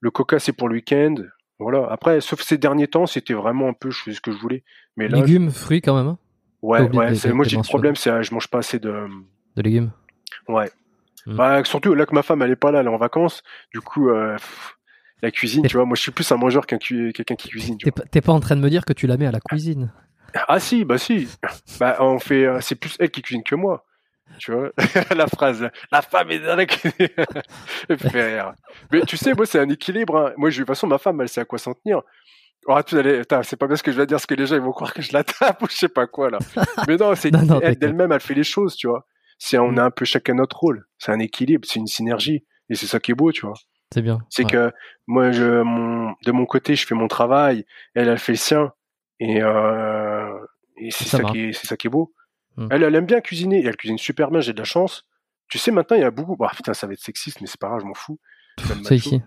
le 0.00 0.10
coca, 0.10 0.38
c'est 0.38 0.52
pour 0.52 0.68
le 0.68 0.74
week-end. 0.74 1.14
Voilà. 1.58 1.86
Après, 1.90 2.20
sauf 2.20 2.42
ces 2.42 2.58
derniers 2.58 2.88
temps, 2.88 3.06
c'était 3.06 3.32
vraiment 3.32 3.68
un 3.68 3.72
peu, 3.72 3.90
je 3.90 3.98
faisais 4.02 4.16
ce 4.16 4.20
que 4.20 4.32
je 4.32 4.36
voulais. 4.38 4.64
Mais 4.98 5.08
là, 5.08 5.18
Légumes, 5.18 5.50
fruits 5.50 5.80
quand 5.80 5.96
même. 5.96 6.08
hein? 6.08 6.18
Ouais, 6.60 6.80
ouais. 6.98 7.14
moi, 7.32 7.44
j'ai 7.46 7.56
le 7.56 7.62
problème, 7.62 7.96
c'est 7.96 8.10
euh, 8.10 8.22
je 8.22 8.34
mange 8.34 8.48
pas 8.48 8.58
assez 8.58 8.78
de. 8.78 9.06
De 9.56 9.62
légumes. 9.62 9.92
Ouais. 10.46 10.70
Mm. 11.24 11.36
Bah, 11.36 11.64
surtout 11.64 11.94
là 11.94 12.04
que 12.04 12.14
ma 12.14 12.22
femme 12.22 12.42
elle 12.42 12.50
est 12.50 12.56
pas 12.56 12.70
là, 12.72 12.80
elle 12.80 12.86
est 12.86 12.90
en 12.90 12.98
vacances. 12.98 13.42
Du 13.72 13.80
coup, 13.80 14.08
pff, 14.10 14.76
la 15.22 15.30
cuisine, 15.30 15.66
tu 15.66 15.76
vois, 15.76 15.86
moi 15.86 15.94
je 15.96 16.02
suis 16.02 16.12
plus 16.12 16.30
un 16.32 16.36
mangeur 16.36 16.66
qu'un 16.66 16.78
cu- 16.78 17.12
quelqu'un 17.14 17.34
qui 17.34 17.48
cuisine. 17.48 17.76
tu 17.78 17.84
T'es 17.86 17.90
pas, 17.92 18.02
t'es 18.10 18.20
pas 18.20 18.32
en 18.32 18.40
train 18.40 18.56
de 18.56 18.60
me 18.60 18.68
dire 18.70 18.84
que 18.84 18.92
tu 18.92 19.06
la 19.06 19.16
mets 19.16 19.26
à 19.26 19.30
la 19.32 19.40
cuisine. 19.40 19.90
Ah 20.48 20.60
si, 20.60 20.84
bah 20.84 20.98
si. 20.98 21.28
Bah 21.78 21.96
on 22.00 22.18
fait, 22.18 22.44
euh, 22.46 22.60
c'est 22.60 22.74
plus 22.76 22.96
elle 22.98 23.10
qui 23.10 23.22
cuisine 23.22 23.42
que 23.42 23.54
moi. 23.54 23.84
Tu 24.38 24.52
vois, 24.52 24.70
la 25.16 25.26
phrase, 25.26 25.68
la 25.90 26.02
femme 26.02 26.30
est 26.30 26.38
dans 26.38 26.54
la 26.56 26.66
cuisine. 26.66 27.08
Mais 28.92 29.00
tu 29.06 29.16
sais, 29.16 29.34
moi 29.34 29.46
c'est 29.46 29.58
un 29.58 29.68
équilibre. 29.68 30.16
hein. 30.16 30.32
Moi, 30.36 30.50
je- 30.50 30.56
de 30.56 30.60
toute 30.62 30.68
façon, 30.68 30.86
ma 30.86 30.98
femme, 30.98 31.20
elle 31.20 31.28
sait 31.28 31.40
à 31.40 31.44
quoi 31.44 31.58
s'en 31.58 31.74
tenir. 31.74 32.02
Oh, 32.66 32.78
tu 32.86 32.98
allais, 32.98 33.22
c'est 33.42 33.56
pas 33.56 33.66
bien 33.66 33.76
ce 33.76 33.82
que 33.82 33.90
je 33.90 33.96
vais 33.96 34.06
dire, 34.06 34.16
parce 34.16 34.26
que 34.26 34.34
les 34.34 34.46
gens 34.46 34.54
ils 34.54 34.60
vont 34.60 34.72
croire 34.72 34.92
que 34.92 35.00
je 35.02 35.12
la 35.12 35.24
tape 35.24 35.62
ou 35.62 35.66
je 35.68 35.74
sais 35.76 35.88
pas 35.88 36.06
quoi 36.06 36.30
là. 36.30 36.38
Mais 36.86 36.96
non, 36.96 37.14
c'est 37.14 37.30
non, 37.30 37.40
elle 37.40 37.48
t'inquiète. 37.48 37.78
d'elle-même, 37.78 38.12
elle 38.12 38.20
fait 38.20 38.34
les 38.34 38.44
choses, 38.44 38.76
tu 38.76 38.86
vois. 38.86 39.06
C'est 39.38 39.58
on 39.58 39.72
Mm. 39.72 39.78
a 39.78 39.84
un 39.84 39.90
peu 39.90 40.04
chacun 40.04 40.34
notre 40.34 40.58
rôle. 40.58 40.84
C'est 40.98 41.10
un 41.10 41.18
équilibre, 41.20 41.66
c'est 41.66 41.80
une 41.80 41.86
synergie, 41.86 42.44
et 42.68 42.74
c'est 42.74 42.86
ça 42.86 43.00
qui 43.00 43.12
est 43.12 43.14
beau, 43.14 43.32
tu 43.32 43.46
vois. 43.46 43.54
C'est 43.92 44.02
bien. 44.02 44.18
C'est 44.28 44.44
Ouais. 44.44 44.50
que 44.50 44.72
moi, 45.06 45.32
je, 45.32 45.62
mon, 45.62 46.14
de 46.24 46.32
mon 46.32 46.44
côté, 46.44 46.76
je 46.76 46.86
fais 46.86 46.94
mon 46.94 47.08
travail, 47.08 47.64
elle, 47.94 48.08
elle 48.08 48.18
fait 48.18 48.32
le 48.32 48.38
sien, 48.38 48.72
et, 49.20 49.42
euh, 49.42 50.09
et 50.80 50.90
c'est 50.90 51.04
Ça 51.04 51.22
qui 51.22 51.40
est, 51.40 51.52
c'est 51.52 51.66
ça 51.66 51.76
qui 51.76 51.86
est 51.86 51.90
beau. 51.90 52.12
Mm. 52.56 52.68
Elle, 52.70 52.82
elle 52.82 52.94
aime 52.94 53.06
bien 53.06 53.20
cuisiner, 53.20 53.60
et 53.60 53.66
elle 53.66 53.76
cuisine 53.76 53.98
super 53.98 54.30
bien. 54.30 54.40
J'ai 54.40 54.52
de 54.52 54.58
la 54.58 54.64
chance. 54.64 55.04
Tu 55.48 55.58
sais, 55.58 55.70
maintenant, 55.70 55.96
il 55.96 56.00
y 56.00 56.04
a 56.04 56.10
beaucoup. 56.10 56.36
Bah, 56.36 56.50
putain, 56.54 56.74
ça 56.74 56.86
va 56.86 56.92
être 56.92 57.00
sexiste, 57.00 57.40
mais 57.40 57.46
c'est 57.46 57.58
pas 57.60 57.68
grave, 57.68 57.80
je 57.82 57.86
m'en 57.86 57.94
fous. 57.94 58.18
C'est 58.84 58.96
ici. 58.96 59.22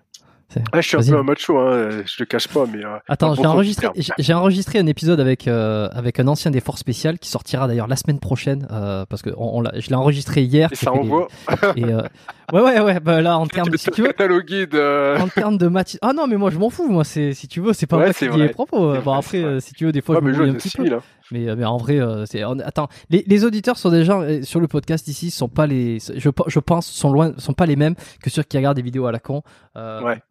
Ah, 0.72 0.82
je 0.82 0.88
suis 0.88 0.98
un 0.98 1.00
peu 1.02 1.18
un 1.18 1.24
macho, 1.24 1.58
hein, 1.58 2.04
je 2.06 2.16
le 2.20 2.26
cache 2.26 2.48
pas, 2.48 2.66
mais. 2.72 2.86
euh, 2.86 2.98
Attends, 3.08 3.34
j'ai 3.34 3.44
enregistré, 3.46 3.88
j'ai 4.20 4.34
enregistré 4.36 4.78
un 4.78 4.86
épisode 4.86 5.20
avec 5.20 5.48
euh, 5.48 5.90
avec 5.94 6.20
un 6.20 6.28
ancien 6.28 6.52
des 6.52 6.60
forces 6.60 6.82
spéciales 6.82 7.18
qui 7.18 7.28
sortira 7.30 7.68
d'ailleurs 7.68 7.88
la 7.88 7.96
semaine 7.96 8.20
prochaine 8.20 8.68
euh, 8.72 9.04
parce 9.10 9.24
que 9.24 9.32
on, 9.36 9.58
on 9.58 9.62
l'a- 9.62 9.80
je 9.80 9.90
l'ai 9.90 9.96
enregistré 9.96 10.44
hier. 10.44 10.70
Et 10.72 10.76
ça 10.76 10.92
les- 10.92 11.00
envoie. 11.00 11.28
et, 11.76 11.86
ouais 11.86 12.62
ouais 12.62 12.80
ouais 12.82 13.00
bah 13.00 13.22
là 13.22 13.40
en 13.40 13.48
termes 13.48 13.70
de 13.70 13.78
si 13.78 13.90
tu 13.90 14.04
veux 14.04 14.10
en 15.20 15.28
termes 15.28 15.58
de 15.58 15.68
match 15.68 15.98
ah 16.02 16.14
non 16.14 16.28
mais 16.28 16.36
moi 16.36 16.52
je 16.52 16.60
m'en 16.60 16.70
fous 16.70 16.88
moi 16.88 17.04
c'est 17.04 17.34
si 17.34 17.48
tu 17.48 17.60
veux 17.62 17.74
c'est 17.74 17.88
pas 17.88 17.98
Ouais, 17.98 18.06
moi 18.06 18.14
qui 18.14 18.28
dis 18.30 18.38
les 18.38 18.50
propos 18.50 18.94
bon 19.02 19.14
après 19.14 19.60
si 19.60 19.74
tu 19.74 19.86
veux 19.86 19.92
des 19.92 20.02
fois 20.02 20.20
Ouais, 20.22 20.34
je 20.34 20.42
me 20.44 20.50
un 20.50 20.54
petit 20.54 20.70
peu 20.70 20.88
là. 20.88 21.00
Mais 21.34 21.50
euh, 21.50 21.56
mais 21.58 21.66
en 21.66 21.78
vrai 21.78 22.00
euh, 22.00 22.26
c'est 22.26 22.42
attends 22.44 22.88
les, 23.10 23.24
les 23.28 23.44
auditeurs 23.44 23.78
sont 23.78 23.90
gens 24.06 24.22
euh, 24.22 24.42
sur 24.44 24.60
le 24.62 24.68
podcast 24.68 25.08
ici 25.10 25.32
sont 25.32 25.50
pas 25.50 25.68
les 25.68 26.00
je 26.00 26.30
je 26.48 26.60
pense 26.60 26.88
sont 26.88 27.12
loin 27.12 27.34
sont 27.38 27.54
pas 27.54 27.66
les 27.66 27.76
mêmes 27.76 27.96
que 28.22 28.30
ceux 28.30 28.44
qui 28.44 28.56
regardent 28.58 28.78
des 28.78 28.82
vidéos 28.84 29.06
à 29.08 29.12
la 29.12 29.20
con 29.20 29.42
Euh, 29.76 30.02
Ouais. 30.04 30.22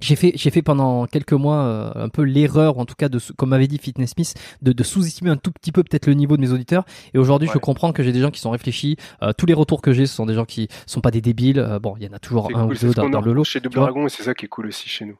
J'ai 0.00 0.16
fait, 0.16 0.32
j'ai 0.34 0.50
fait 0.50 0.62
pendant 0.62 1.06
quelques 1.06 1.32
mois 1.32 1.62
euh, 1.62 1.90
un 1.94 2.08
peu 2.08 2.22
l'erreur, 2.22 2.78
en 2.78 2.84
tout 2.84 2.94
cas 2.96 3.08
de, 3.08 3.18
comme 3.36 3.50
m'avait 3.50 3.66
dit 3.66 3.78
Fitness 3.78 4.10
Smith, 4.10 4.34
de, 4.62 4.72
de 4.72 4.82
sous-estimer 4.82 5.30
un 5.30 5.36
tout 5.36 5.50
petit 5.52 5.72
peu 5.72 5.82
peut-être 5.82 6.06
le 6.06 6.14
niveau 6.14 6.36
de 6.36 6.40
mes 6.42 6.52
auditeurs. 6.52 6.84
Et 7.14 7.18
aujourd'hui, 7.18 7.48
je 7.52 7.58
comprends 7.58 7.92
que 7.92 8.02
j'ai 8.02 8.12
des 8.12 8.20
gens 8.20 8.30
qui 8.30 8.40
sont 8.40 8.50
réfléchis. 8.50 8.96
Euh, 9.22 9.32
tous 9.36 9.46
les 9.46 9.54
retours 9.54 9.82
que 9.82 9.92
j'ai, 9.92 10.06
ce 10.06 10.14
sont 10.14 10.26
des 10.26 10.34
gens 10.34 10.44
qui 10.44 10.68
sont 10.86 11.00
pas 11.00 11.10
des 11.10 11.20
débiles. 11.20 11.58
Euh, 11.58 11.78
bon, 11.78 11.94
il 11.98 12.04
y 12.04 12.08
en 12.08 12.12
a 12.12 12.18
toujours 12.18 12.46
un 12.54 12.66
cool, 12.66 12.74
ou 12.74 12.78
deux 12.78 12.94
dans, 12.94 13.20
le 13.20 13.32
lot. 13.32 13.44
chez 13.44 13.60
Double. 13.60 13.74
Dragon, 13.76 14.06
et 14.06 14.08
c'est 14.08 14.22
ça 14.22 14.34
qui 14.34 14.44
est 14.44 14.48
cool 14.48 14.66
aussi 14.68 14.88
chez 14.88 15.04
nous. 15.04 15.16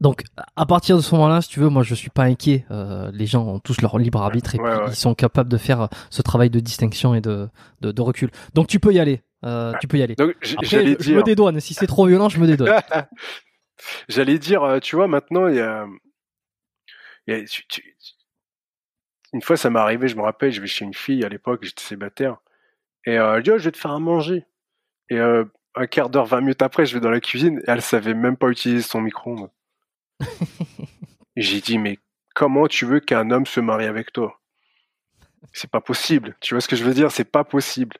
Donc, 0.00 0.22
à 0.56 0.66
partir 0.66 0.96
de 0.96 1.02
ce 1.02 1.14
moment-là, 1.14 1.40
si 1.42 1.48
tu 1.48 1.60
veux, 1.60 1.68
moi, 1.68 1.82
je 1.82 1.94
suis 1.94 2.10
pas 2.10 2.24
inquiet. 2.24 2.64
Euh, 2.70 3.10
les 3.12 3.26
gens 3.26 3.44
ont 3.46 3.58
tous 3.58 3.80
leur 3.80 3.98
libre 3.98 4.20
arbitre 4.22 4.54
et 4.54 4.58
Ouais, 4.60 4.70
puis 4.70 4.78
ouais. 4.80 4.90
ils 4.90 4.94
sont 4.96 5.14
capables 5.14 5.50
de 5.50 5.56
faire 5.56 5.80
euh, 5.82 5.86
ce 6.10 6.22
travail 6.22 6.50
de 6.50 6.60
distinction 6.60 7.14
et 7.14 7.20
de, 7.20 7.48
de, 7.80 7.90
de 7.92 8.00
recul. 8.02 8.30
Donc, 8.54 8.66
tu 8.68 8.78
peux 8.80 8.92
y 8.92 9.00
aller. 9.00 9.22
Euh, 9.44 9.72
tu 9.80 9.88
peux 9.88 9.98
y 9.98 10.02
aller. 10.02 10.14
Donc, 10.14 10.34
j- 10.40 10.54
Après, 10.56 10.66
j'allais 10.68 10.96
je 11.00 11.12
me 11.14 11.22
dédouane. 11.24 11.58
Si 11.58 11.74
c'est 11.74 11.88
trop 11.88 12.06
violent, 12.06 12.28
je 12.28 12.38
me 12.38 12.46
dédouane. 12.46 12.80
J'allais 14.08 14.38
dire, 14.38 14.78
tu 14.82 14.96
vois, 14.96 15.08
maintenant, 15.08 15.48
il 15.48 15.56
y 15.56 15.60
a. 15.60 15.86
il 17.26 17.34
y 17.34 17.40
a- 17.40 17.44
tu- 17.44 17.66
tu- 17.68 17.94
Une 19.32 19.42
fois, 19.42 19.56
ça 19.56 19.70
m'est 19.70 19.78
arrivé, 19.78 20.08
je 20.08 20.16
me 20.16 20.22
rappelle, 20.22 20.52
je 20.52 20.60
vais 20.60 20.66
chez 20.66 20.84
une 20.84 20.94
fille 20.94 21.24
à 21.24 21.28
l'époque, 21.28 21.64
j'étais 21.64 21.82
célibataire. 21.82 22.36
Et 23.06 23.18
euh, 23.18 23.36
elle 23.36 23.42
dit, 23.42 23.50
oh, 23.50 23.58
je 23.58 23.64
vais 23.64 23.72
te 23.72 23.78
faire 23.78 23.92
à 23.92 23.98
manger. 24.00 24.44
Et 25.10 25.18
euh, 25.18 25.44
un 25.74 25.86
quart 25.86 26.10
d'heure, 26.10 26.26
20 26.26 26.40
minutes 26.42 26.62
après, 26.62 26.86
je 26.86 26.94
vais 26.94 27.00
dans 27.00 27.10
la 27.10 27.20
cuisine 27.20 27.58
et 27.60 27.64
elle 27.70 27.82
savait 27.82 28.14
même 28.14 28.36
pas 28.36 28.48
utiliser 28.48 28.82
son 28.82 29.00
micro-ondes. 29.00 29.50
J'ai 31.36 31.60
dit, 31.60 31.78
mais 31.78 31.98
comment 32.34 32.66
tu 32.68 32.84
veux 32.86 33.00
qu'un 33.00 33.30
homme 33.30 33.46
se 33.46 33.60
marie 33.60 33.86
avec 33.86 34.12
toi? 34.12 34.40
C'est 35.52 35.70
pas 35.70 35.80
possible. 35.80 36.36
Tu 36.40 36.54
vois 36.54 36.60
ce 36.60 36.68
que 36.68 36.76
je 36.76 36.84
veux 36.84 36.94
dire? 36.94 37.10
C'est 37.10 37.24
pas 37.30 37.44
possible. 37.44 37.96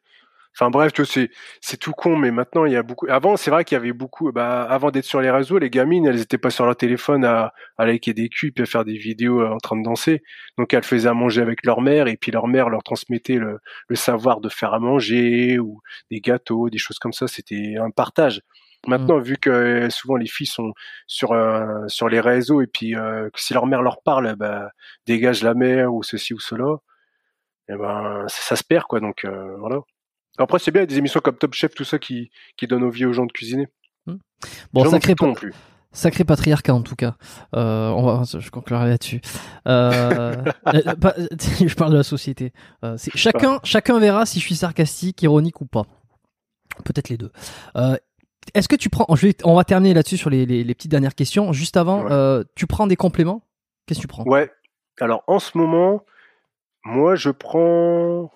Enfin 0.54 0.70
bref, 0.70 0.92
tu 0.92 1.04
c'est 1.06 1.30
c'est 1.60 1.78
tout 1.78 1.92
con, 1.92 2.16
mais 2.16 2.30
maintenant 2.30 2.64
il 2.66 2.72
y 2.72 2.76
a 2.76 2.82
beaucoup. 2.82 3.06
Avant, 3.08 3.36
c'est 3.36 3.50
vrai 3.50 3.64
qu'il 3.64 3.76
y 3.76 3.80
avait 3.80 3.92
beaucoup. 3.92 4.30
Bah, 4.32 4.62
avant 4.64 4.90
d'être 4.90 5.04
sur 5.04 5.20
les 5.20 5.30
réseaux, 5.30 5.58
les 5.58 5.70
gamines, 5.70 6.06
elles 6.06 6.20
étaient 6.20 6.38
pas 6.38 6.50
sur 6.50 6.66
leur 6.66 6.76
téléphone 6.76 7.24
à, 7.24 7.52
à 7.78 7.86
liker 7.86 8.12
des 8.14 8.28
culs 8.28 8.52
puis 8.52 8.62
à 8.62 8.66
faire 8.66 8.84
des 8.84 8.96
vidéos 8.98 9.40
euh, 9.40 9.48
en 9.48 9.58
train 9.58 9.76
de 9.76 9.82
danser. 9.84 10.22
Donc 10.58 10.74
elles 10.74 10.84
faisaient 10.84 11.08
à 11.08 11.14
manger 11.14 11.40
avec 11.42 11.64
leur 11.64 11.80
mère 11.80 12.06
et 12.08 12.16
puis 12.16 12.30
leur 12.32 12.48
mère 12.48 12.68
leur 12.68 12.82
transmettait 12.82 13.36
le, 13.36 13.58
le 13.88 13.96
savoir 13.96 14.40
de 14.40 14.48
faire 14.48 14.74
à 14.74 14.78
manger 14.78 15.58
ou 15.58 15.80
des 16.10 16.20
gâteaux, 16.20 16.68
des 16.70 16.78
choses 16.78 16.98
comme 16.98 17.12
ça. 17.12 17.26
C'était 17.28 17.76
un 17.80 17.90
partage. 17.90 18.42
Maintenant, 18.88 19.18
vu 19.18 19.36
que 19.38 19.48
euh, 19.50 19.90
souvent 19.90 20.16
les 20.16 20.26
filles 20.26 20.46
sont 20.46 20.72
sur 21.06 21.32
euh, 21.32 21.86
sur 21.88 22.08
les 22.08 22.20
réseaux 22.20 22.60
et 22.62 22.66
puis 22.66 22.96
euh, 22.96 23.30
que 23.30 23.40
si 23.40 23.54
leur 23.54 23.66
mère 23.66 23.80
leur 23.82 24.02
parle, 24.02 24.34
bah, 24.36 24.70
dégage 25.06 25.42
la 25.44 25.54
mère 25.54 25.94
ou 25.94 26.02
ceci 26.02 26.34
ou 26.34 26.40
cela, 26.40 26.78
et 27.68 27.74
ben 27.76 28.24
ça, 28.28 28.42
ça 28.42 28.56
se 28.56 28.64
perd 28.64 28.84
quoi. 28.84 29.00
Donc 29.00 29.24
euh, 29.24 29.56
voilà. 29.58 29.80
Après, 30.38 30.58
c'est 30.58 30.70
bien, 30.70 30.80
il 30.80 30.84
y 30.84 30.86
a 30.86 30.86
des 30.86 30.98
émissions 30.98 31.20
comme 31.20 31.36
Top 31.36 31.52
Chef, 31.54 31.74
tout 31.74 31.84
ça 31.84 31.98
qui, 31.98 32.30
qui 32.56 32.66
donnent 32.66 32.84
envie 32.84 33.04
aux 33.04 33.12
gens 33.12 33.26
de 33.26 33.32
cuisiner. 33.32 33.68
Bon, 34.06 34.18
Les 34.74 34.84
gens 34.84 34.90
sacré, 34.92 35.14
plus. 35.14 35.52
Sacré 35.92 36.24
patriarcat 36.24 36.74
en 36.74 36.80
tout 36.82 36.96
cas. 36.96 37.16
Euh, 37.54 37.90
on 37.90 38.02
va, 38.02 38.22
je 38.24 38.50
conclurai 38.50 38.88
là-dessus. 38.88 39.20
Euh, 39.68 40.34
euh, 40.68 40.82
je 41.66 41.74
parle 41.74 41.92
de 41.92 41.98
la 41.98 42.02
société. 42.02 42.52
Euh, 42.82 42.96
chacun, 43.14 43.60
chacun 43.62 43.98
verra 44.00 44.24
si 44.26 44.40
je 44.40 44.44
suis 44.46 44.56
sarcastique, 44.56 45.22
ironique 45.22 45.60
ou 45.60 45.66
pas. 45.66 45.84
Peut-être 46.84 47.10
les 47.10 47.18
deux. 47.18 47.30
Est-ce 48.54 48.66
que 48.68 48.76
tu 48.76 48.88
prends, 48.88 49.06
je 49.14 49.26
vais- 49.28 49.36
on 49.44 49.54
va 49.54 49.62
terminer 49.64 49.94
là-dessus 49.94 50.16
sur 50.16 50.30
les, 50.30 50.46
les- 50.46 50.64
les 50.64 50.74
petites 50.74 50.90
dernières 50.90 51.14
questions. 51.14 51.52
Juste 51.52 51.76
avant, 51.76 52.04
Ouais. 52.04 52.42
tu 52.56 52.66
prends 52.66 52.86
des 52.88 52.96
compléments? 52.96 53.46
Qu'est-ce 53.86 54.00
que 54.00 54.02
tu 54.02 54.08
prends? 54.08 54.24
Ouais. 54.24 54.50
Alors, 55.00 55.22
en 55.26 55.38
ce 55.38 55.56
moment, 55.56 56.04
moi, 56.84 57.14
je 57.14 57.30
prends. 57.30 58.30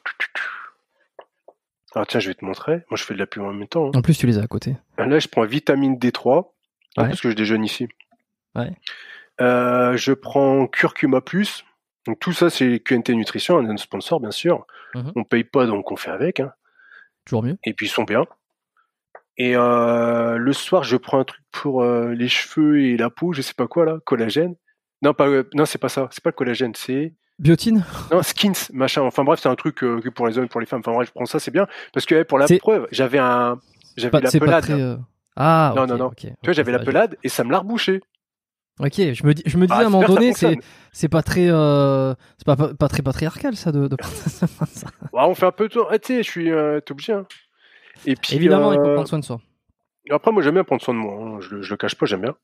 Ah, 1.98 2.04
tiens, 2.06 2.20
je 2.20 2.28
vais 2.28 2.34
te 2.34 2.44
montrer. 2.44 2.74
Moi, 2.90 2.96
je 2.96 3.04
fais 3.04 3.14
de 3.14 3.18
la 3.18 3.26
pub 3.26 3.42
en 3.42 3.52
même 3.52 3.66
temps. 3.66 3.86
hein. 3.88 3.92
En 3.94 4.02
plus, 4.02 4.18
tu 4.18 4.26
les 4.26 4.38
as 4.38 4.42
à 4.42 4.46
côté. 4.46 4.76
Là, 4.98 5.18
je 5.18 5.28
prends 5.28 5.44
vitamine 5.46 5.96
D3, 5.96 6.38
hein, 6.98 7.02
Ouais. 7.02 7.08
parce 7.08 7.20
que 7.22 7.30
je 7.30 7.34
déjeune 7.34 7.64
ici. 7.64 7.88
Ouais. 8.54 8.70
Euh, 9.40 9.96
je 9.96 10.12
prends 10.12 10.66
curcuma 10.66 11.20
plus. 11.20 11.64
Donc 12.06 12.18
tout 12.20 12.32
ça, 12.32 12.50
c'est 12.50 12.80
QNT 12.80 13.14
Nutrition, 13.14 13.58
un 13.58 13.76
sponsor 13.78 14.20
bien 14.20 14.30
sûr. 14.30 14.66
Mhm. 14.94 15.12
On 15.16 15.24
paye 15.24 15.44
pas, 15.44 15.66
donc 15.66 15.90
on 15.90 15.96
fait 15.96 16.10
avec. 16.10 16.40
hein. 16.40 16.52
Toujours 17.24 17.42
mieux. 17.42 17.56
Et 17.64 17.72
puis 17.74 17.86
ils 17.86 17.90
sont 17.90 18.04
bien. 18.04 18.24
Et 19.38 19.56
euh, 19.56 20.36
le 20.36 20.52
soir, 20.52 20.84
je 20.84 20.96
prends 20.96 21.18
un 21.18 21.24
truc 21.24 21.42
pour 21.50 21.82
euh, 21.82 22.12
les 22.14 22.28
cheveux 22.28 22.80
et 22.82 22.96
la 22.96 23.10
peau, 23.10 23.32
je 23.32 23.42
sais 23.42 23.54
pas 23.54 23.66
quoi 23.66 23.84
là, 23.84 23.98
collagène. 24.04 24.54
Non, 25.02 25.12
pas, 25.12 25.28
non, 25.54 25.66
c'est 25.66 25.78
pas 25.78 25.88
ça. 25.90 26.08
C'est 26.12 26.22
pas 26.22 26.30
le 26.30 26.34
collagène, 26.36 26.74
c'est 26.74 27.14
Biotine 27.38 27.84
non 28.10 28.22
skins, 28.22 28.70
machin. 28.72 29.02
Enfin 29.02 29.22
bref, 29.24 29.40
c'est 29.42 29.48
un 29.48 29.54
truc 29.56 29.82
euh, 29.84 30.00
que 30.00 30.08
pour 30.08 30.26
les 30.26 30.38
hommes, 30.38 30.48
pour 30.48 30.60
les 30.60 30.66
femmes. 30.66 30.80
Enfin 30.80 30.92
bref, 30.92 31.08
je 31.08 31.12
prends 31.12 31.26
ça, 31.26 31.38
c'est 31.38 31.50
bien 31.50 31.66
parce 31.92 32.06
que 32.06 32.14
eh, 32.14 32.24
pour 32.24 32.38
la 32.38 32.46
C'est- 32.46 32.58
preuve, 32.58 32.86
j'avais 32.90 33.18
un, 33.18 33.60
j'avais 33.96 34.10
Pas- 34.10 34.20
la 34.20 34.30
C'est 34.30 34.38
pas 34.40 34.46
pelade. 34.46 34.62
très. 34.64 34.80
euh, 34.80 34.96
Ah, 35.36 35.74
Non, 35.76 35.82
ok, 35.82 35.88
non, 35.90 35.96
non. 35.98 36.06
ok, 36.06 36.16
Tu 36.16 36.28
vois, 36.44 36.52
j'avais 36.54 36.72
la 36.72 36.78
pelade 36.78 37.16
et 37.22 37.28
ça 37.28 37.44
me 37.44 37.50
l'a 37.52 37.58
rebouché. 37.58 38.00
Ok, 38.80 38.92
je 38.96 39.26
me, 39.26 39.32
dis, 39.34 39.42
je 39.46 39.56
me 39.58 39.66
disais 39.66 39.78
Ah, 39.80 39.84
à 39.84 39.86
un 39.86 39.90
moment 39.90 40.06
ça 40.06 40.14
donné, 40.14 40.32
c'est 40.32 40.46
fonctionne. 40.54 40.62
c'est 40.92 41.08
pas 41.08 41.22
très, 41.22 41.48
euh, 41.50 42.14
c'est 42.38 42.46
pas, 42.46 42.56
pas, 42.56 42.74
pas 42.74 42.88
très 42.88 43.02
patriarcal 43.02 43.54
ça 43.56 43.70
de, 43.72 43.86
de 43.88 43.96
prendre 43.96 44.14
ça. 44.14 44.46
Ouais, 45.12 45.22
on 45.22 45.34
fait 45.34 45.46
un 45.46 45.52
peu 45.52 45.68
de 45.68 45.72
tour. 45.74 45.88
Ah, 45.90 45.98
tu 45.98 46.08
sais, 46.14 46.22
je 46.22 46.30
suis, 46.30 46.50
euh, 46.50 46.80
t'es 46.80 46.92
obligé. 46.92 47.12
Hein. 47.14 47.26
Et 48.06 48.16
puis, 48.16 48.34
Évidemment, 48.36 48.72
il 48.72 48.76
faut 48.78 48.86
euh, 48.86 48.94
prendre 48.94 49.08
soin 49.08 49.18
de 49.18 49.24
soi. 49.24 49.40
Après, 50.10 50.30
moi, 50.32 50.42
j'aime 50.42 50.54
bien 50.54 50.64
prendre 50.64 50.82
soin 50.82 50.94
de 50.94 50.98
moi. 50.98 51.14
hein. 51.20 51.38
Je, 51.40 51.54
le- 51.56 51.62
je 51.62 51.70
le 51.70 51.76
cache 51.76 51.94
pas, 51.96 52.06
j'aime 52.06 52.20
bien. 52.22 52.34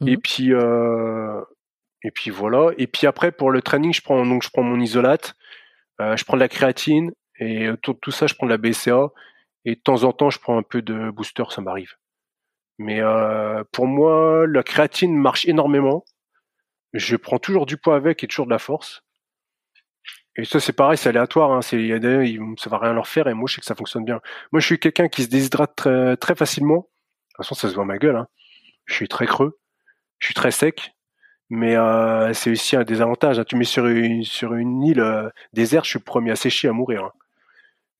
Mhm. 0.00 0.08
Et 0.08 0.16
puis, 0.18 0.52
euh, 0.54 1.40
et 2.02 2.10
puis 2.10 2.30
voilà. 2.30 2.70
Et 2.78 2.86
puis 2.86 3.06
après, 3.06 3.32
pour 3.32 3.50
le 3.50 3.62
training, 3.62 3.92
je 3.92 4.02
prends 4.02 4.24
donc 4.24 4.42
je 4.42 4.50
prends 4.50 4.62
mon 4.62 4.80
isolate, 4.80 5.34
euh, 6.00 6.16
je 6.16 6.24
prends 6.24 6.36
de 6.36 6.42
la 6.42 6.48
créatine 6.48 7.12
et 7.38 7.68
autour 7.70 7.94
de 7.94 8.00
tout 8.00 8.10
ça, 8.10 8.26
je 8.26 8.34
prends 8.34 8.46
de 8.46 8.52
la 8.52 8.58
BCA. 8.58 9.08
Et 9.64 9.74
de 9.74 9.80
temps 9.80 10.04
en 10.04 10.12
temps, 10.12 10.30
je 10.30 10.38
prends 10.38 10.56
un 10.56 10.62
peu 10.62 10.82
de 10.82 11.10
booster, 11.10 11.44
ça 11.50 11.60
m'arrive. 11.60 11.94
Mais 12.78 13.00
euh, 13.00 13.64
pour 13.72 13.86
moi, 13.86 14.46
la 14.46 14.62
créatine 14.62 15.16
marche 15.16 15.46
énormément. 15.46 16.04
Je 16.94 17.16
prends 17.16 17.38
toujours 17.38 17.66
du 17.66 17.76
poids 17.76 17.96
avec 17.96 18.24
et 18.24 18.28
toujours 18.28 18.46
de 18.46 18.50
la 18.50 18.58
force. 18.58 19.02
Et 20.36 20.44
ça, 20.44 20.60
c'est 20.60 20.72
pareil, 20.72 20.96
c'est 20.96 21.08
aléatoire. 21.08 21.50
Hein. 21.52 21.62
C'est, 21.62 21.88
ça 22.58 22.70
va 22.70 22.78
rien 22.78 22.92
leur 22.92 23.08
faire. 23.08 23.26
Et 23.26 23.34
moi, 23.34 23.46
je 23.48 23.56
sais 23.56 23.60
que 23.60 23.66
ça 23.66 23.74
fonctionne 23.74 24.04
bien. 24.04 24.20
Moi, 24.52 24.60
je 24.60 24.66
suis 24.66 24.78
quelqu'un 24.78 25.08
qui 25.08 25.24
se 25.24 25.28
déshydrate 25.28 25.74
très, 25.74 26.16
très 26.16 26.36
facilement. 26.36 26.76
De 26.76 26.80
toute 26.80 27.36
façon, 27.38 27.54
ça 27.56 27.68
se 27.68 27.74
voit 27.74 27.84
ma 27.84 27.98
gueule. 27.98 28.16
Hein. 28.16 28.28
Je 28.86 28.94
suis 28.94 29.08
très 29.08 29.26
creux. 29.26 29.58
Je 30.20 30.26
suis 30.26 30.34
très 30.34 30.52
sec. 30.52 30.92
Mais 31.50 31.76
euh, 31.76 32.32
c'est 32.34 32.50
aussi 32.50 32.76
un 32.76 32.84
désavantage. 32.84 33.38
hein. 33.38 33.44
Tu 33.46 33.56
mets 33.56 33.64
sur 33.64 33.86
une, 33.86 34.22
sur 34.22 34.54
une 34.54 34.82
île 34.82 35.00
euh, 35.00 35.30
déserte, 35.54 35.84
je 35.86 35.90
suis 35.90 35.98
le 35.98 36.04
premier 36.04 36.30
à 36.32 36.36
sécher, 36.36 36.68
à 36.68 36.72
mourir. 36.72 37.04
hein. 37.04 37.12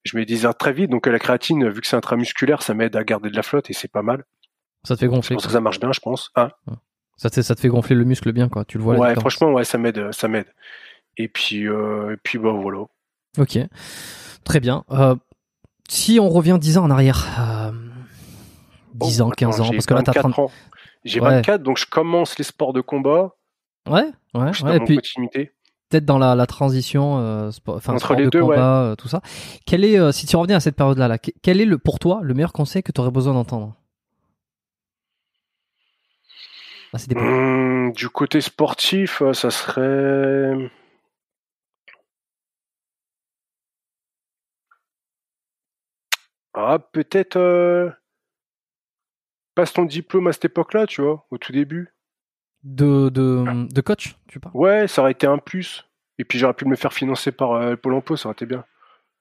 Je 0.04 0.16
me 0.16 0.24
déshydrate 0.24 0.58
très 0.58 0.72
vite. 0.72 0.90
Donc 0.90 1.06
la 1.06 1.18
créatine, 1.18 1.68
vu 1.68 1.80
que 1.80 1.86
c'est 1.86 1.96
intramusculaire, 1.96 2.62
ça 2.62 2.74
m'aide 2.74 2.94
à 2.96 3.04
garder 3.04 3.30
de 3.30 3.36
la 3.36 3.42
flotte 3.42 3.70
et 3.70 3.72
c'est 3.72 3.90
pas 3.90 4.02
mal. 4.02 4.24
Ça 4.84 4.94
te 4.94 5.00
fait 5.00 5.08
gonfler. 5.08 5.34
pour 5.36 5.42
ça 5.42 5.48
que 5.48 5.52
ça 5.52 5.60
marche 5.60 5.80
bien, 5.80 5.92
je 5.92 6.00
pense. 6.00 6.30
Hein 6.36 6.50
Ça 7.16 7.30
te, 7.30 7.40
ça 7.42 7.54
te 7.54 7.60
fait 7.60 7.68
gonfler 7.68 7.96
le 7.96 8.04
muscle 8.04 8.32
bien, 8.32 8.48
quoi. 8.48 8.64
Tu 8.64 8.78
le 8.78 8.84
vois. 8.84 8.96
ouais, 8.96 9.14
franchement, 9.16 9.52
ouais, 9.52 9.64
ça 9.64 9.76
m'aide, 9.78 10.12
ça 10.12 10.28
m'aide. 10.28 10.46
Et 11.16 11.28
puis, 11.28 11.66
euh, 11.66 12.12
et 12.14 12.16
puis 12.22 12.38
bah 12.38 12.52
voilà. 12.52 12.84
Ok, 13.38 13.58
très 14.44 14.60
bien. 14.60 14.84
Euh, 14.90 15.16
si 15.88 16.20
on 16.20 16.28
revient 16.28 16.58
10 16.60 16.78
ans 16.78 16.84
en 16.84 16.90
arrière, 16.90 17.26
euh, 17.40 17.72
10 18.94 19.20
Oh, 19.20 19.24
ans, 19.24 19.30
15 19.30 19.54
attends, 19.54 19.64
ans, 19.68 19.70
parce 19.72 19.86
que 19.86 19.94
là, 19.94 20.02
t'as 20.02 20.12
24 20.12 20.30
30... 20.32 20.38
ans. 20.38 20.52
J'ai 21.04 21.20
Ouais. 21.20 21.30
24, 21.30 21.62
donc 21.62 21.78
je 21.78 21.86
commence 21.86 22.38
les 22.38 22.44
sports 22.44 22.72
de 22.72 22.80
combat. 22.80 23.34
Ouais, 23.90 24.10
ouais, 24.34 24.50
ouais. 24.62 24.76
Et 24.76 24.80
puis 24.80 24.96
continuité. 24.96 25.52
peut-être 25.88 26.04
dans 26.04 26.18
la, 26.18 26.34
la 26.34 26.46
transition, 26.46 27.18
euh, 27.18 27.50
sport, 27.50 27.80
Entre 27.88 28.14
les 28.14 28.24
de 28.24 28.30
deux, 28.30 28.40
combat, 28.40 28.82
euh, 28.84 28.94
tout 28.96 29.08
ça. 29.08 29.20
Quel 29.66 29.84
est, 29.84 29.98
euh, 29.98 30.12
si 30.12 30.26
tu 30.26 30.36
revenais 30.36 30.54
à 30.54 30.60
cette 30.60 30.76
période-là, 30.76 31.08
là, 31.08 31.18
que- 31.18 31.30
quel 31.42 31.60
est 31.60 31.64
le, 31.64 31.78
pour 31.78 31.98
toi 31.98 32.20
le 32.22 32.34
meilleur 32.34 32.52
conseil 32.52 32.82
que 32.82 32.92
tu 32.92 33.00
aurais 33.00 33.10
besoin 33.10 33.34
d'entendre? 33.34 33.74
Époque 37.10 37.22
Hum, 37.22 37.92
du 37.92 38.08
côté 38.08 38.40
sportif, 38.40 39.22
ça 39.34 39.50
serait. 39.50 40.70
Ah, 46.54 46.78
peut-être. 46.78 47.96
Passe 49.54 49.72
ton 49.72 49.84
diplôme 49.84 50.28
à 50.28 50.32
cette 50.32 50.46
époque-là, 50.46 50.86
tu 50.86 51.02
vois, 51.02 51.26
au 51.30 51.38
tout 51.38 51.52
début. 51.52 51.92
De, 52.64 53.08
de, 53.08 53.72
de 53.72 53.80
coach, 53.80 54.16
tu 54.28 54.40
parles 54.40 54.56
Ouais, 54.56 54.88
ça 54.88 55.02
aurait 55.02 55.12
été 55.12 55.26
un 55.26 55.38
plus. 55.38 55.84
Et 56.18 56.24
puis 56.24 56.38
j'aurais 56.38 56.54
pu 56.54 56.64
me 56.64 56.76
faire 56.76 56.92
financer 56.92 57.32
par 57.32 57.52
euh, 57.52 57.76
Pôle 57.76 57.94
emploi, 57.94 58.16
ça 58.16 58.28
aurait 58.28 58.34
été 58.34 58.46
bien. 58.46 58.64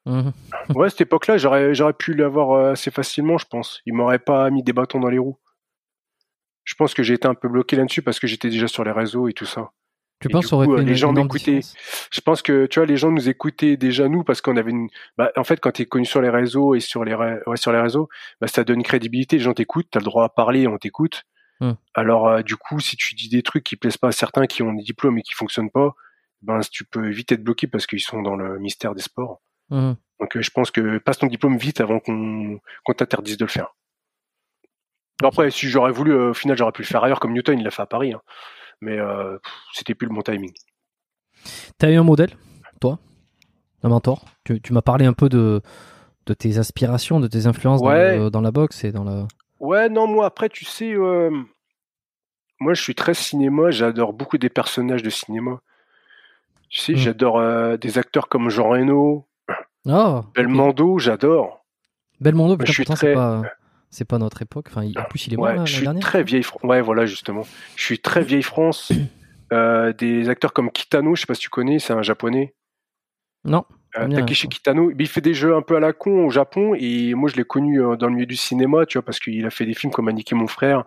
Mhm. 0.06 0.32
Ouais, 0.76 0.90
cette 0.90 1.02
époque-là, 1.02 1.38
j'aurais, 1.38 1.74
j'aurais 1.74 1.94
pu 1.94 2.14
l'avoir 2.14 2.52
euh, 2.52 2.72
assez 2.72 2.92
facilement, 2.92 3.38
je 3.38 3.46
pense. 3.46 3.82
Il 3.86 3.94
m'aurait 3.94 4.20
pas 4.20 4.50
mis 4.50 4.64
des 4.64 4.74
bâtons 4.74 5.00
dans 5.00 5.10
les 5.10 5.20
roues. 5.20 5.38
Je 6.64 6.76
pense 6.76 6.94
que 6.94 7.04
j'ai 7.04 7.14
été 7.14 7.28
un 7.28 7.36
peu 7.36 7.48
bloqué 7.48 7.76
là-dessus 7.76 8.02
parce 8.02 8.20
que 8.20 8.28
j'étais 8.28 8.50
déjà 8.50 8.68
sur 8.68 8.84
les 8.84 8.92
réseaux 8.92 9.28
et 9.28 9.34
tout 9.34 9.46
ça. 9.46 9.72
Tu 10.20 10.30
Et 10.30 10.32
penses 10.32 10.52
aurait 10.52 10.66
coup, 10.66 10.76
fait 10.76 10.82
euh, 10.82 10.86
les 10.86 10.96
gens 10.96 11.14
m'écoutaient. 11.14 11.60
Je 12.12 12.22
pense 12.22 12.42
que, 12.42 12.66
tu 12.66 12.80
vois, 12.80 12.88
les 12.88 12.98
gens 12.98 13.12
nous 13.12 13.30
écoutaient 13.30 13.78
déjà 13.78 14.10
nous 14.10 14.24
parce 14.24 14.42
qu'on 14.42 14.58
avait 14.58 14.72
une, 14.72 14.88
bah, 15.18 15.32
en 15.38 15.44
fait, 15.44 15.60
quand 15.60 15.72
tu 15.72 15.84
es 15.84 15.86
connu 15.86 16.06
sur 16.06 16.22
les 16.22 16.30
réseaux 16.30 16.74
et 16.74 16.80
sur 16.80 17.04
les, 17.04 17.14
ouais, 17.14 17.40
sur 17.56 17.72
les 17.72 17.80
réseaux, 17.80 18.10
bah, 18.42 18.48
ça 18.48 18.64
donne 18.64 18.78
une 18.78 18.84
crédibilité. 18.84 19.38
Les 19.38 19.44
gens 19.44 19.54
t'écoutent, 19.54 19.88
tu 19.92 19.98
as 19.98 20.02
le 20.02 20.06
droit 20.06 20.26
à 20.26 20.30
parler, 20.30 20.68
on 20.68 20.78
t'écoute. 20.78 21.24
Hmm. 21.60 21.74
Alors, 21.96 22.28
euh, 22.28 22.42
du 22.44 22.56
coup, 22.56 22.80
si 22.80 22.96
tu 22.96 23.16
dis 23.16 23.30
des 23.30 23.42
trucs 23.44 23.64
qui 23.64 23.76
plaisent 23.76 23.98
pas 23.98 24.10
à 24.10 24.12
certains 24.12 24.46
qui 24.46 24.62
ont 24.64 24.74
des 24.74 24.84
diplômes 24.84 25.18
et 25.18 25.22
qui 25.24 25.34
fonctionnent 25.34 25.72
pas, 25.72 25.96
ben, 26.44 26.60
tu 26.72 26.86
peux 26.86 27.08
vite 27.10 27.32
être 27.32 27.44
bloqué 27.44 27.68
parce 27.68 27.88
qu'ils 27.88 28.00
sont 28.02 28.22
dans 28.22 28.36
le 28.36 28.60
mystère 28.60 28.94
des 28.94 29.02
sports. 29.02 29.42
Mhm. 29.70 29.96
Donc 30.20 30.38
euh, 30.38 30.42
je 30.42 30.50
pense 30.52 30.72
que 30.72 30.98
passe 31.00 31.18
ton 31.18 31.28
diplôme 31.28 31.58
vite 31.58 31.82
avant 31.82 32.00
qu'on 32.00 32.60
t'interdise 32.96 33.38
de 33.38 33.46
le 33.46 33.50
faire. 33.52 33.74
Après, 35.24 35.50
si 35.50 35.68
j'aurais 35.68 35.92
voulu, 35.92 36.12
euh, 36.12 36.30
au 36.30 36.34
final, 36.34 36.56
j'aurais 36.58 36.72
pu 36.72 36.84
le 36.84 36.88
faire 36.88 37.04
ailleurs 37.04 37.20
comme 37.20 37.34
Newton, 37.34 37.58
il 37.58 37.64
l'a 37.64 37.72
fait 37.72 37.82
à 37.82 37.88
Paris. 37.88 38.14
hein. 38.14 38.22
Mais 38.82 39.00
c'était 39.74 39.96
plus 39.96 40.08
le 40.08 40.14
bon 40.14 40.22
timing. 40.22 40.54
T'as 41.80 41.90
eu 41.90 41.96
un 41.96 42.04
modèle, 42.04 42.30
toi? 42.80 43.00
Un 43.82 43.90
mentor? 43.90 44.26
Tu, 44.44 44.62
tu 44.62 44.72
m'as 44.74 44.84
parlé 44.84 45.06
un 45.06 45.14
peu 45.14 45.30
de, 45.30 45.62
de 46.28 46.34
tes 46.36 46.60
aspirations, 46.60 47.20
de 47.20 47.28
tes 47.28 47.48
influences 47.48 47.82
dans 47.82 47.88
Ouais. 47.88 48.18
le- 48.18 48.30
dans, 48.30 48.42
la 48.42 48.52
boxe 48.52 48.84
et 48.84 48.92
dans 48.92 49.04
la. 49.04 49.28
Ouais, 49.60 49.90
non, 49.90 50.08
moi, 50.08 50.26
après, 50.26 50.50
tu 50.50 50.66
sais, 50.66 50.94
euh, 50.94 51.32
moi, 52.60 52.74
je 52.74 52.82
suis 52.82 52.96
très 52.96 53.14
cinéma, 53.14 53.72
j'adore 53.72 54.14
beaucoup 54.14 54.38
des 54.38 54.50
personnages 54.50 55.04
de 55.04 55.10
cinéma. 55.10 55.60
Tu 56.70 56.80
sais, 56.82 56.94
Mm. 56.94 56.98
j'adore 56.98 57.40
euh, 57.40 57.78
des 57.78 57.98
acteurs 57.98 58.28
comme 58.30 58.50
Jean 58.50 58.70
Reno, 58.70 59.28
ok. 59.86 60.26
Belmondo, 60.36 61.00
j'adore. 61.00 61.66
Belmondo, 62.20 62.58
putain, 62.58 62.66
je 62.68 62.72
suis 62.74 62.84
pourtant, 62.84 62.96
très- 62.98 63.08
c'est 63.08 63.14
pas, 63.14 63.42
c'est 63.90 64.06
pas 64.06 64.18
notre 64.18 64.42
époque. 64.42 64.68
Enfin, 64.70 64.86
en 64.98 65.04
plus, 65.06 65.28
il 65.28 65.34
est 65.34 65.38
mort 65.38 65.46
Ouais, 65.46 65.56
là, 65.56 65.66
je 65.66 65.74
suis 65.76 65.84
dernière. 65.84 66.02
très 66.02 66.24
vieille 66.24 66.44
France. 66.44 66.62
Ouais, 66.64 66.82
voilà, 66.82 67.06
justement. 67.06 67.44
Je 67.76 67.84
suis 67.84 68.00
très 68.00 68.22
vieille 68.22 68.44
France. 68.44 68.92
Euh, 69.54 69.94
des 69.94 70.28
acteurs 70.28 70.52
comme 70.52 70.70
Kitano, 70.70 71.16
je 71.16 71.22
sais 71.22 71.26
pas 71.26 71.34
si 71.34 71.40
tu 71.40 71.48
connais, 71.50 71.80
c'est 71.80 71.94
un 71.94 72.02
japonais. 72.02 72.54
Non. 73.46 73.64
Euh, 74.00 74.08
Takeshi. 74.16 74.48
Kitano, 74.50 74.92
il 74.98 75.08
fait 75.08 75.22
des 75.22 75.34
jeux 75.34 75.56
un 75.56 75.62
peu 75.62 75.76
à 75.76 75.80
la 75.80 75.94
con 75.94 76.26
au 76.26 76.30
Japon 76.30 76.74
et 76.78 77.14
moi 77.14 77.30
je 77.30 77.36
l'ai 77.36 77.44
connu 77.44 77.82
euh, 77.82 77.96
dans 77.96 78.08
le 78.08 78.14
milieu 78.14 78.26
du 78.26 78.36
cinéma, 78.36 78.86
tu 78.86 78.98
vois, 78.98 79.06
parce 79.06 79.20
qu'il 79.20 79.46
a 79.46 79.50
fait 79.50 79.66
des 79.66 79.74
films 79.74 79.92
comme 79.94 80.08
Annick 80.08 80.32
et 80.32 80.36
mon 80.36 80.48
frère. 80.48 80.84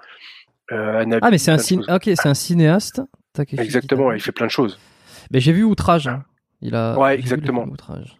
euh, 0.73 1.05
Ah, 1.23 1.31
mais 1.31 1.39
c'est 1.39 1.51
un, 1.51 1.59
c'est 1.59 2.27
un 2.27 2.35
cinéaste. 2.35 3.03
Takeshi 3.33 3.61
Exactement, 3.63 4.03
Kitano. 4.05 4.17
il 4.17 4.21
fait 4.21 4.33
plein 4.33 4.47
de 4.47 4.51
choses. 4.51 4.79
Mais 5.33 5.41
j'ai 5.41 5.53
vu 5.53 5.65
Outrage. 5.65 6.09
hein. 6.09 6.25
Il 6.61 6.75
a. 6.75 6.99
Ouais, 6.99 7.15
exactement. 7.19 7.65
Outrage. 7.65 8.17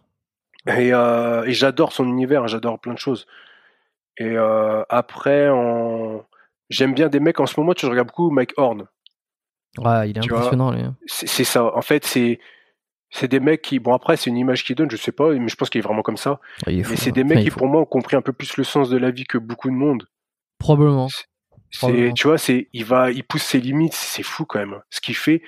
Et, 0.67 0.93
euh, 0.93 1.43
et 1.45 1.53
j'adore 1.53 1.91
son 1.91 2.05
univers, 2.07 2.47
j'adore 2.47 2.79
plein 2.79 2.93
de 2.93 2.99
choses. 2.99 3.25
Et 4.17 4.35
après, 4.89 5.49
en... 5.49 6.23
j'aime 6.69 6.93
bien 6.93 7.07
des 7.09 7.19
mecs 7.19 7.39
en 7.39 7.45
ce 7.47 7.59
moment, 7.59 7.73
tu 7.73 7.85
vois, 7.85 7.89
je 7.89 7.91
regarde 7.91 8.07
beaucoup 8.09 8.29
Mike 8.29 8.53
Horn. 8.57 8.85
Ouais, 9.79 10.09
il 10.09 10.17
est 10.17 10.21
Tu 10.21 10.33
impressionnant, 10.33 10.71
lui. 10.71 10.81
hein. 10.81 10.95
C'est 11.07 11.43
ça. 11.45 11.75
En 11.75 11.81
fait, 11.81 12.05
c'est 12.05 12.39
c'est 13.11 13.27
des 13.27 13.41
mecs 13.41 13.61
qui, 13.61 13.79
bon 13.79 13.93
après, 13.93 14.15
c'est 14.15 14.29
une 14.29 14.37
image 14.37 14.63
qu'il 14.63 14.75
donne, 14.75 14.89
je 14.89 14.95
sais 14.95 15.11
pas, 15.11 15.31
mais 15.31 15.49
je 15.49 15.55
pense 15.55 15.69
qu'il 15.69 15.79
est 15.79 15.83
vraiment 15.83 16.01
comme 16.01 16.17
ça. 16.17 16.39
Mais 16.65 16.83
c'est 16.83 17.09
hein. 17.09 17.13
des 17.13 17.23
mecs 17.25 17.39
Enfin, 17.39 17.43
qui, 17.43 17.51
pour 17.51 17.67
moi, 17.67 17.81
ont 17.81 17.85
compris 17.85 18.15
un 18.15 18.21
peu 18.21 18.31
plus 18.31 18.55
le 18.55 18.63
sens 18.63 18.89
de 18.89 18.97
la 18.97 19.11
vie 19.11 19.25
que 19.25 19.37
beaucoup 19.37 19.69
de 19.69 19.75
monde. 19.75 20.07
Probablement. 20.57 21.09
tu 22.15 22.27
vois, 22.27 22.37
c'est, 22.37 22.69
il 22.71 22.85
va, 22.85 23.11
il 23.11 23.23
pousse 23.25 23.43
ses 23.43 23.59
limites, 23.59 23.93
c'est 23.93 24.23
fou 24.23 24.45
quand 24.45 24.59
même. 24.59 24.81
Ce 24.89 25.01
qu'il 25.01 25.15
fait, 25.15 25.43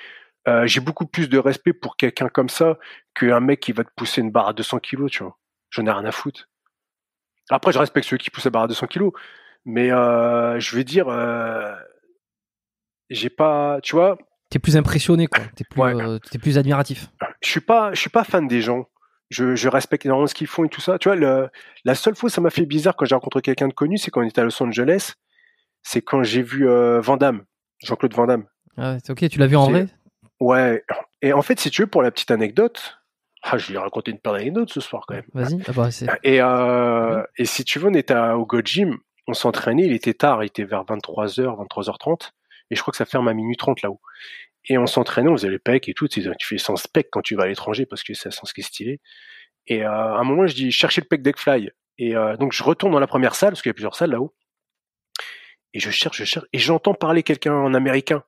euh, 0.49 0.67
j'ai 0.67 0.81
beaucoup 0.81 1.05
plus 1.05 1.29
de 1.29 1.37
respect 1.37 1.71
pour 1.71 1.95
quelqu'un 1.95 2.27
comme 2.27 2.49
ça 2.49 2.77
qu'un 3.15 3.39
mec 3.39 3.61
qui 3.61 3.71
va 3.71 3.85
te 3.85 3.91
pousser 3.95 4.19
une 4.19 4.31
barre 4.31 4.49
à 4.49 4.53
200 4.53 4.79
kilos, 4.79 5.09
tu 5.09 5.23
vois. 5.23 5.37
J'en 5.69 5.85
ai 5.85 5.91
rien 5.91 6.05
à 6.05 6.11
foutre. 6.11 6.49
Après, 7.49 7.71
je 7.71 7.79
respecte 7.79 8.07
ceux 8.07 8.17
qui 8.17 8.29
poussent 8.29 8.45
la 8.45 8.51
barre 8.51 8.63
à 8.63 8.67
200 8.67 8.87
kilos, 8.87 9.13
mais 9.63 9.91
euh, 9.91 10.59
je 10.59 10.75
veux 10.75 10.83
dire, 10.83 11.07
euh, 11.07 11.73
j'ai 13.09 13.29
pas, 13.29 13.79
tu 13.81 13.95
vois, 13.95 14.17
T'es 14.53 14.59
plus 14.59 14.77
impressionné, 14.77 15.25
quoi. 15.25 15.43
T'es 15.55 15.63
plus, 15.63 15.81
Ouais. 15.81 15.95
euh, 15.95 16.19
t'es 16.31 16.37
plus 16.37 16.59
admiratif. 16.59 17.07
je 17.41 17.49
suis 17.49 17.59
pas, 17.59 17.91
je 17.93 17.99
suis 17.99 18.11
pas 18.11 18.23
fan 18.23 18.47
des 18.47 18.61
gens. 18.61 18.85
Je, 19.31 19.55
je 19.55 19.67
respecte 19.67 20.05
énormément 20.05 20.27
ce 20.27 20.35
qu'ils 20.35 20.45
font 20.45 20.63
et 20.63 20.69
tout 20.69 20.79
ça. 20.79 20.99
Tu 20.99 21.09
vois, 21.09 21.15
le, 21.15 21.49
la 21.85 21.95
seule 21.95 22.15
fois 22.15 22.27
où 22.27 22.29
ça 22.29 22.39
m'a 22.39 22.51
fait 22.51 22.67
bizarre 22.67 22.95
quand 22.95 23.05
j'ai 23.05 23.15
rencontré 23.15 23.41
quelqu'un 23.41 23.67
de 23.67 23.73
connu, 23.73 23.97
c'est 23.97 24.11
quand 24.11 24.21
on 24.21 24.27
était 24.27 24.41
à 24.41 24.43
Los 24.43 24.61
Angeles. 24.61 25.13
C'est 25.81 26.01
quand 26.03 26.21
j'ai 26.21 26.43
vu 26.43 26.69
euh, 26.69 27.01
Van 27.01 27.17
Damme, 27.17 27.43
Jean-Claude 27.83 28.13
Van 28.13 28.27
Damme. 28.27 28.45
Ah, 28.77 28.97
c'est 29.03 29.11
ok, 29.11 29.27
tu 29.27 29.39
l'as 29.39 29.47
vu 29.47 29.55
en 29.55 29.69
vrai? 29.71 29.87
Ouais. 30.39 30.83
Et 31.23 31.33
en 31.33 31.41
fait, 31.41 31.59
si 31.59 31.71
tu 31.71 31.81
veux, 31.81 31.87
pour 31.87 32.03
la 32.03 32.11
petite 32.11 32.29
anecdote, 32.29 32.99
ah, 33.41 33.57
je 33.57 33.73
vais 33.73 33.79
raconter 33.79 34.11
une 34.11 34.19
paire 34.19 34.33
d'anecdotes 34.33 34.69
ce 34.71 34.81
soir 34.81 35.05
quand 35.07 35.15
même. 35.15 35.25
Vas-y. 35.33 35.59
Ah 35.67 35.71
bah. 35.73 35.89
Et, 36.23 36.39
euh, 36.41 37.23
et 37.37 37.45
si 37.45 37.63
tu 37.63 37.79
veux, 37.79 37.87
on 37.89 37.93
était 37.95 38.13
à- 38.13 38.37
au 38.37 38.45
Go 38.45 38.61
Gym, 38.63 38.97
on 39.27 39.33
s'entraînait, 39.33 39.83
il 39.87 39.93
était 39.93 40.13
tard, 40.13 40.43
il 40.43 40.47
était 40.47 40.63
vers 40.63 40.83
23h, 40.85 41.55
23h30, 41.57 42.31
et 42.69 42.75
je 42.75 42.81
crois 42.81 42.91
que 42.91 42.97
ça 42.97 43.05
ferme 43.05 43.27
à 43.27 43.33
minuit 43.33 43.57
30 43.57 43.81
là-haut. 43.81 43.99
Et 44.69 44.77
on 44.77 44.85
s'entraînait, 44.87 45.29
on 45.29 45.35
faisait 45.35 45.49
les 45.49 45.59
pecs 45.59 45.89
et 45.89 45.93
tout, 45.93 46.07
tu 46.07 46.21
fais 46.41 46.57
sans 46.57 46.75
spec 46.77 47.09
quand 47.11 47.21
tu 47.21 47.35
vas 47.35 47.43
à 47.43 47.47
l'étranger 47.47 47.85
parce 47.85 48.03
que 48.03 48.13
c'est 48.13 48.29
un 48.29 48.31
sens 48.31 48.53
qui 48.53 48.61
est 48.61 48.63
stylé. 48.63 49.01
Et 49.67 49.83
euh, 49.83 49.89
à 49.89 50.19
un 50.19 50.23
moment, 50.23 50.47
je 50.47 50.55
dis, 50.55 50.71
cherchez 50.71 51.01
le 51.01 51.07
pec 51.07 51.21
deck 51.21 51.37
fly. 51.37 51.69
Et 51.97 52.15
euh, 52.15 52.37
donc, 52.37 52.53
je 52.53 52.63
retourne 52.63 52.91
dans 52.91 52.99
la 52.99 53.07
première 53.07 53.35
salle, 53.35 53.51
parce 53.51 53.61
qu'il 53.61 53.69
y 53.69 53.71
a 53.71 53.73
plusieurs 53.73 53.95
salles 53.95 54.11
là-haut. 54.11 54.33
Et 55.73 55.79
je 55.79 55.89
cherche, 55.89 56.17
je 56.17 56.23
cherche, 56.25 56.45
et 56.53 56.59
j'entends 56.59 56.93
parler 56.93 57.23
quelqu'un 57.23 57.53
en 57.53 57.73
américain. 57.73 58.23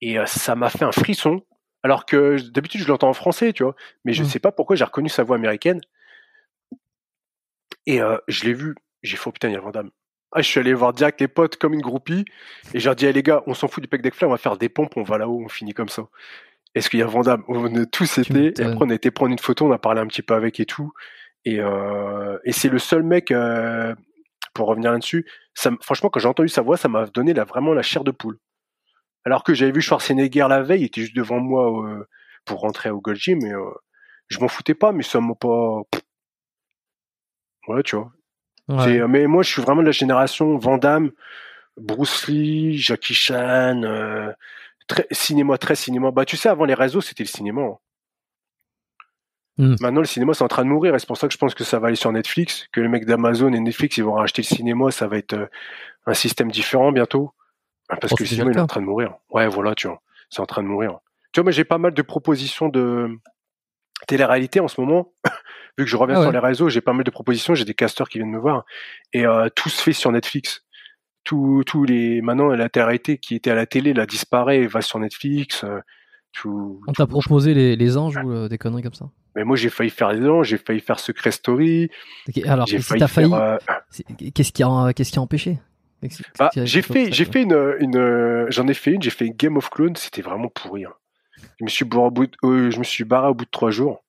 Et 0.00 0.18
euh, 0.18 0.26
ça 0.26 0.54
m'a 0.54 0.70
fait 0.70 0.84
un 0.84 0.92
frisson. 0.92 1.44
Alors 1.82 2.06
que 2.06 2.36
d'habitude, 2.50 2.80
je 2.80 2.88
l'entends 2.88 3.08
en 3.08 3.14
français, 3.14 3.52
tu 3.52 3.62
vois. 3.62 3.76
Mais 4.04 4.12
je 4.12 4.22
Mm. 4.22 4.26
sais 4.26 4.40
pas 4.40 4.52
pourquoi 4.52 4.76
j'ai 4.76 4.84
reconnu 4.84 5.08
sa 5.08 5.22
voix 5.22 5.36
américaine. 5.36 5.80
Et 7.86 8.00
je 8.28 8.44
l'ai 8.44 8.52
vu. 8.52 8.74
J'ai 9.02 9.16
fait, 9.16 9.28
oh 9.28 9.32
putain, 9.32 9.48
il 9.48 9.54
y 9.54 9.56
a 9.56 9.60
Van 9.60 9.70
Damme. 9.70 9.90
Ah, 10.32 10.42
je 10.42 10.48
suis 10.48 10.60
allé 10.60 10.74
voir 10.74 10.92
direct 10.92 11.20
les 11.20 11.28
potes 11.28 11.56
comme 11.56 11.74
une 11.74 11.80
groupie. 11.80 12.24
Et 12.74 12.80
j'ai 12.80 12.94
dit, 12.94 13.06
ah, 13.06 13.12
les 13.12 13.22
gars, 13.22 13.42
on 13.46 13.54
s'en 13.54 13.68
fout 13.68 13.82
du 13.82 13.88
pec 13.88 14.02
deck 14.02 14.14
fly, 14.14 14.26
on 14.26 14.30
va 14.30 14.36
faire 14.36 14.56
des 14.56 14.68
pompes, 14.68 14.96
on 14.96 15.02
va 15.02 15.18
là-haut, 15.18 15.42
on 15.44 15.48
finit 15.48 15.74
comme 15.74 15.88
ça. 15.88 16.06
Est-ce 16.74 16.90
qu'il 16.90 17.00
y 17.00 17.02
a 17.02 17.06
Van 17.06 17.22
Damme 17.22 17.44
On 17.48 17.74
a 17.74 17.86
tous 17.86 18.18
été. 18.18 18.52
Et 18.58 18.62
après, 18.62 18.84
on 18.84 18.90
a 18.90 18.94
été 18.94 19.10
prendre 19.10 19.32
une 19.32 19.38
photo, 19.38 19.66
on 19.66 19.72
a 19.72 19.78
parlé 19.78 20.00
un 20.00 20.06
petit 20.06 20.22
peu 20.22 20.34
avec 20.34 20.60
et 20.60 20.66
tout. 20.66 20.92
Et, 21.44 21.60
euh, 21.60 22.38
et 22.44 22.52
c'est 22.52 22.68
le 22.68 22.78
seul 22.78 23.02
mec, 23.02 23.30
euh, 23.30 23.94
pour 24.54 24.68
revenir 24.68 24.92
là-dessus, 24.92 25.26
ça, 25.54 25.70
franchement, 25.80 26.10
quand 26.10 26.20
j'ai 26.20 26.28
entendu 26.28 26.48
sa 26.48 26.62
voix, 26.62 26.76
ça 26.76 26.88
m'a 26.88 27.06
donné 27.06 27.32
la, 27.32 27.44
vraiment 27.44 27.72
la 27.72 27.82
chair 27.82 28.04
de 28.04 28.10
poule. 28.10 28.38
Alors 29.24 29.44
que 29.44 29.54
j'avais 29.54 29.72
vu 29.72 29.80
Schwarzenegger 29.80 30.46
la 30.48 30.62
veille, 30.62 30.82
il 30.82 30.86
était 30.86 31.02
juste 31.02 31.16
devant 31.16 31.40
moi 31.40 31.86
euh, 31.86 32.08
pour 32.44 32.60
rentrer 32.60 32.90
au 32.90 33.00
Gold 33.00 33.18
Gym, 33.18 33.44
et 33.44 33.52
euh, 33.52 33.70
je 34.28 34.38
m'en 34.40 34.48
foutais 34.48 34.74
pas, 34.74 34.92
mais 34.92 35.02
ça 35.02 35.20
m'a 35.20 35.34
pas. 35.34 35.82
Ouais, 37.68 37.82
tu 37.82 37.96
vois. 37.96 38.10
Ouais. 38.68 38.84
C'est- 38.84 39.06
Mais 39.08 39.26
moi, 39.26 39.42
je 39.42 39.50
suis 39.50 39.62
vraiment 39.62 39.80
de 39.82 39.86
la 39.86 39.92
génération 39.92 40.56
Van 40.58 40.78
Damme, 40.78 41.10
Bruce 41.76 42.26
Lee, 42.28 42.76
Jackie 42.78 43.14
Chan, 43.14 43.82
euh, 43.84 44.32
très, 44.88 45.06
cinéma, 45.10 45.58
très 45.58 45.74
cinéma. 45.74 46.10
Bah, 46.10 46.24
tu 46.24 46.36
sais, 46.36 46.48
avant 46.48 46.64
les 46.64 46.74
réseaux, 46.74 47.00
c'était 47.00 47.22
le 47.24 47.28
cinéma. 47.28 47.62
hein. 47.62 47.78
Hmm. 49.58 49.74
Maintenant, 49.80 50.00
le 50.00 50.06
cinéma, 50.06 50.34
c'est 50.34 50.44
en 50.44 50.48
train 50.48 50.64
de 50.64 50.68
mourir, 50.68 50.94
et 50.94 50.98
c'est 51.00 51.06
pour 51.08 51.16
ça 51.16 51.26
que 51.26 51.32
je 51.32 51.38
pense 51.38 51.54
que 51.54 51.64
ça 51.64 51.80
va 51.80 51.88
aller 51.88 51.96
sur 51.96 52.12
Netflix, 52.12 52.68
que 52.72 52.80
les 52.80 52.86
mecs 52.88 53.06
d'Amazon 53.06 53.52
et 53.52 53.58
Netflix, 53.60 53.96
ils 53.96 54.04
vont 54.04 54.12
racheter 54.14 54.42
le 54.42 54.46
cinéma, 54.46 54.90
ça 54.92 55.08
va 55.08 55.16
être 55.18 55.32
euh, 55.32 55.46
un 56.06 56.14
système 56.14 56.50
différent 56.50 56.92
bientôt. 56.92 57.32
Parce 57.88 58.12
Oh, 58.12 58.16
que 58.16 58.22
le 58.22 58.28
cinéma, 58.28 58.50
il 58.52 58.56
est 58.56 58.60
en 58.60 58.66
train 58.68 58.80
de 58.80 58.86
mourir. 58.86 59.14
Ouais, 59.30 59.48
voilà, 59.48 59.74
tu 59.74 59.88
vois. 59.88 60.00
C'est 60.30 60.40
en 60.40 60.46
train 60.46 60.62
de 60.62 60.68
mourir. 60.68 60.98
Tu 61.32 61.40
vois, 61.40 61.44
moi, 61.44 61.52
j'ai 61.52 61.64
pas 61.64 61.78
mal 61.78 61.92
de 61.92 62.02
propositions 62.02 62.68
de 62.68 63.10
télé-réalité 64.06 64.60
en 64.60 64.68
ce 64.68 64.80
moment. 64.80 65.12
Vu 65.78 65.84
que 65.84 65.90
je 65.90 65.96
reviens 65.96 66.16
Ah 66.16 66.18
ouais. 66.20 66.24
sur 66.26 66.32
les 66.32 66.38
réseaux, 66.40 66.68
j'ai 66.68 66.80
pas 66.80 66.92
mal 66.92 67.04
de 67.04 67.10
propositions, 67.10 67.54
j'ai 67.54 67.64
des 67.64 67.74
casteurs 67.74 68.08
qui 68.08 68.18
viennent 68.18 68.30
me 68.30 68.38
voir. 68.38 68.64
Et 69.12 69.24
euh, 69.24 69.48
tout 69.54 69.68
se 69.68 69.80
fait 69.80 69.92
sur 69.92 70.10
Netflix. 70.12 70.64
Tous 71.24 71.62
tous 71.64 71.84
les 71.84 72.20
maintenant 72.20 72.48
la 72.48 72.68
télé-réalité 72.68 73.18
qui 73.18 73.34
était 73.36 73.50
à 73.50 73.54
la 73.54 73.66
télé 73.66 73.92
là 73.94 74.06
disparaît 74.06 74.66
va 74.66 74.80
sur 74.80 74.98
Netflix. 74.98 75.62
euh, 75.62 75.78
tout, 76.32 76.80
On 76.86 76.92
t'a 76.92 77.06
proposé 77.06 77.54
les, 77.54 77.76
les 77.76 77.96
anges 77.96 78.16
ou 78.24 78.30
euh, 78.30 78.48
des 78.48 78.58
conneries 78.58 78.82
comme 78.82 78.94
ça? 78.94 79.08
Mais 79.36 79.44
moi, 79.44 79.56
j'ai 79.56 79.70
failli 79.70 79.90
faire 79.90 80.12
les 80.12 80.20
dents, 80.20 80.42
j'ai 80.42 80.58
failli 80.58 80.80
faire 80.80 80.98
Secret 80.98 81.30
Story. 81.30 81.90
Alors, 82.44 82.66
j'ai 82.66 82.78
si 82.78 82.82
failli, 82.82 83.30
qu'est-ce 84.34 84.52
qui 84.52 84.52
qui 84.52 84.62
a 85.18 85.22
empêché? 85.22 85.58
Bah, 86.38 86.50
j'ai 86.54 86.82
fait, 86.82 87.12
j'ai 87.12 87.24
fait 87.24 87.42
une, 87.42 87.76
une, 87.80 88.46
j'en 88.50 88.66
ai 88.68 88.74
fait 88.74 88.92
une, 88.92 89.02
j'ai 89.02 89.10
fait 89.10 89.30
Game 89.30 89.56
of 89.56 89.70
Clones, 89.70 89.96
c'était 89.96 90.22
vraiment 90.22 90.48
pourri. 90.48 90.84
hein. 90.84 90.92
Je 91.60 91.64
me 91.64 91.68
suis 91.68 91.84
barré 91.84 92.06
au 92.06 92.10
bout, 92.10 92.26
de- 92.26 92.36
euh, 92.44 92.70
je 92.70 92.78
me 92.78 92.84
suis 92.84 93.04
barré 93.04 93.28
au 93.28 93.34
bout 93.34 93.44
de 93.44 93.50
trois 93.50 93.70
jours. 93.70 94.04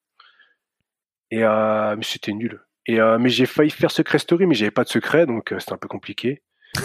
Et 1.32 1.44
euh, 1.44 1.96
mais 1.96 2.04
c'était 2.04 2.34
nul. 2.34 2.60
Et 2.86 3.00
euh, 3.00 3.18
mais 3.20 3.30
j'ai 3.30 3.46
failli 3.46 3.70
faire 3.70 3.92
Secret 3.92 4.20
Story, 4.20 4.46
mais 4.46 4.56
j'avais 4.56 4.72
pas 4.72 4.84
de 4.84 4.90
secret, 4.90 5.26
donc 5.26 5.52
euh, 5.52 5.60
c'était 5.60 5.74
un 5.74 5.78
peu 5.78 5.88
compliqué. 5.88 6.42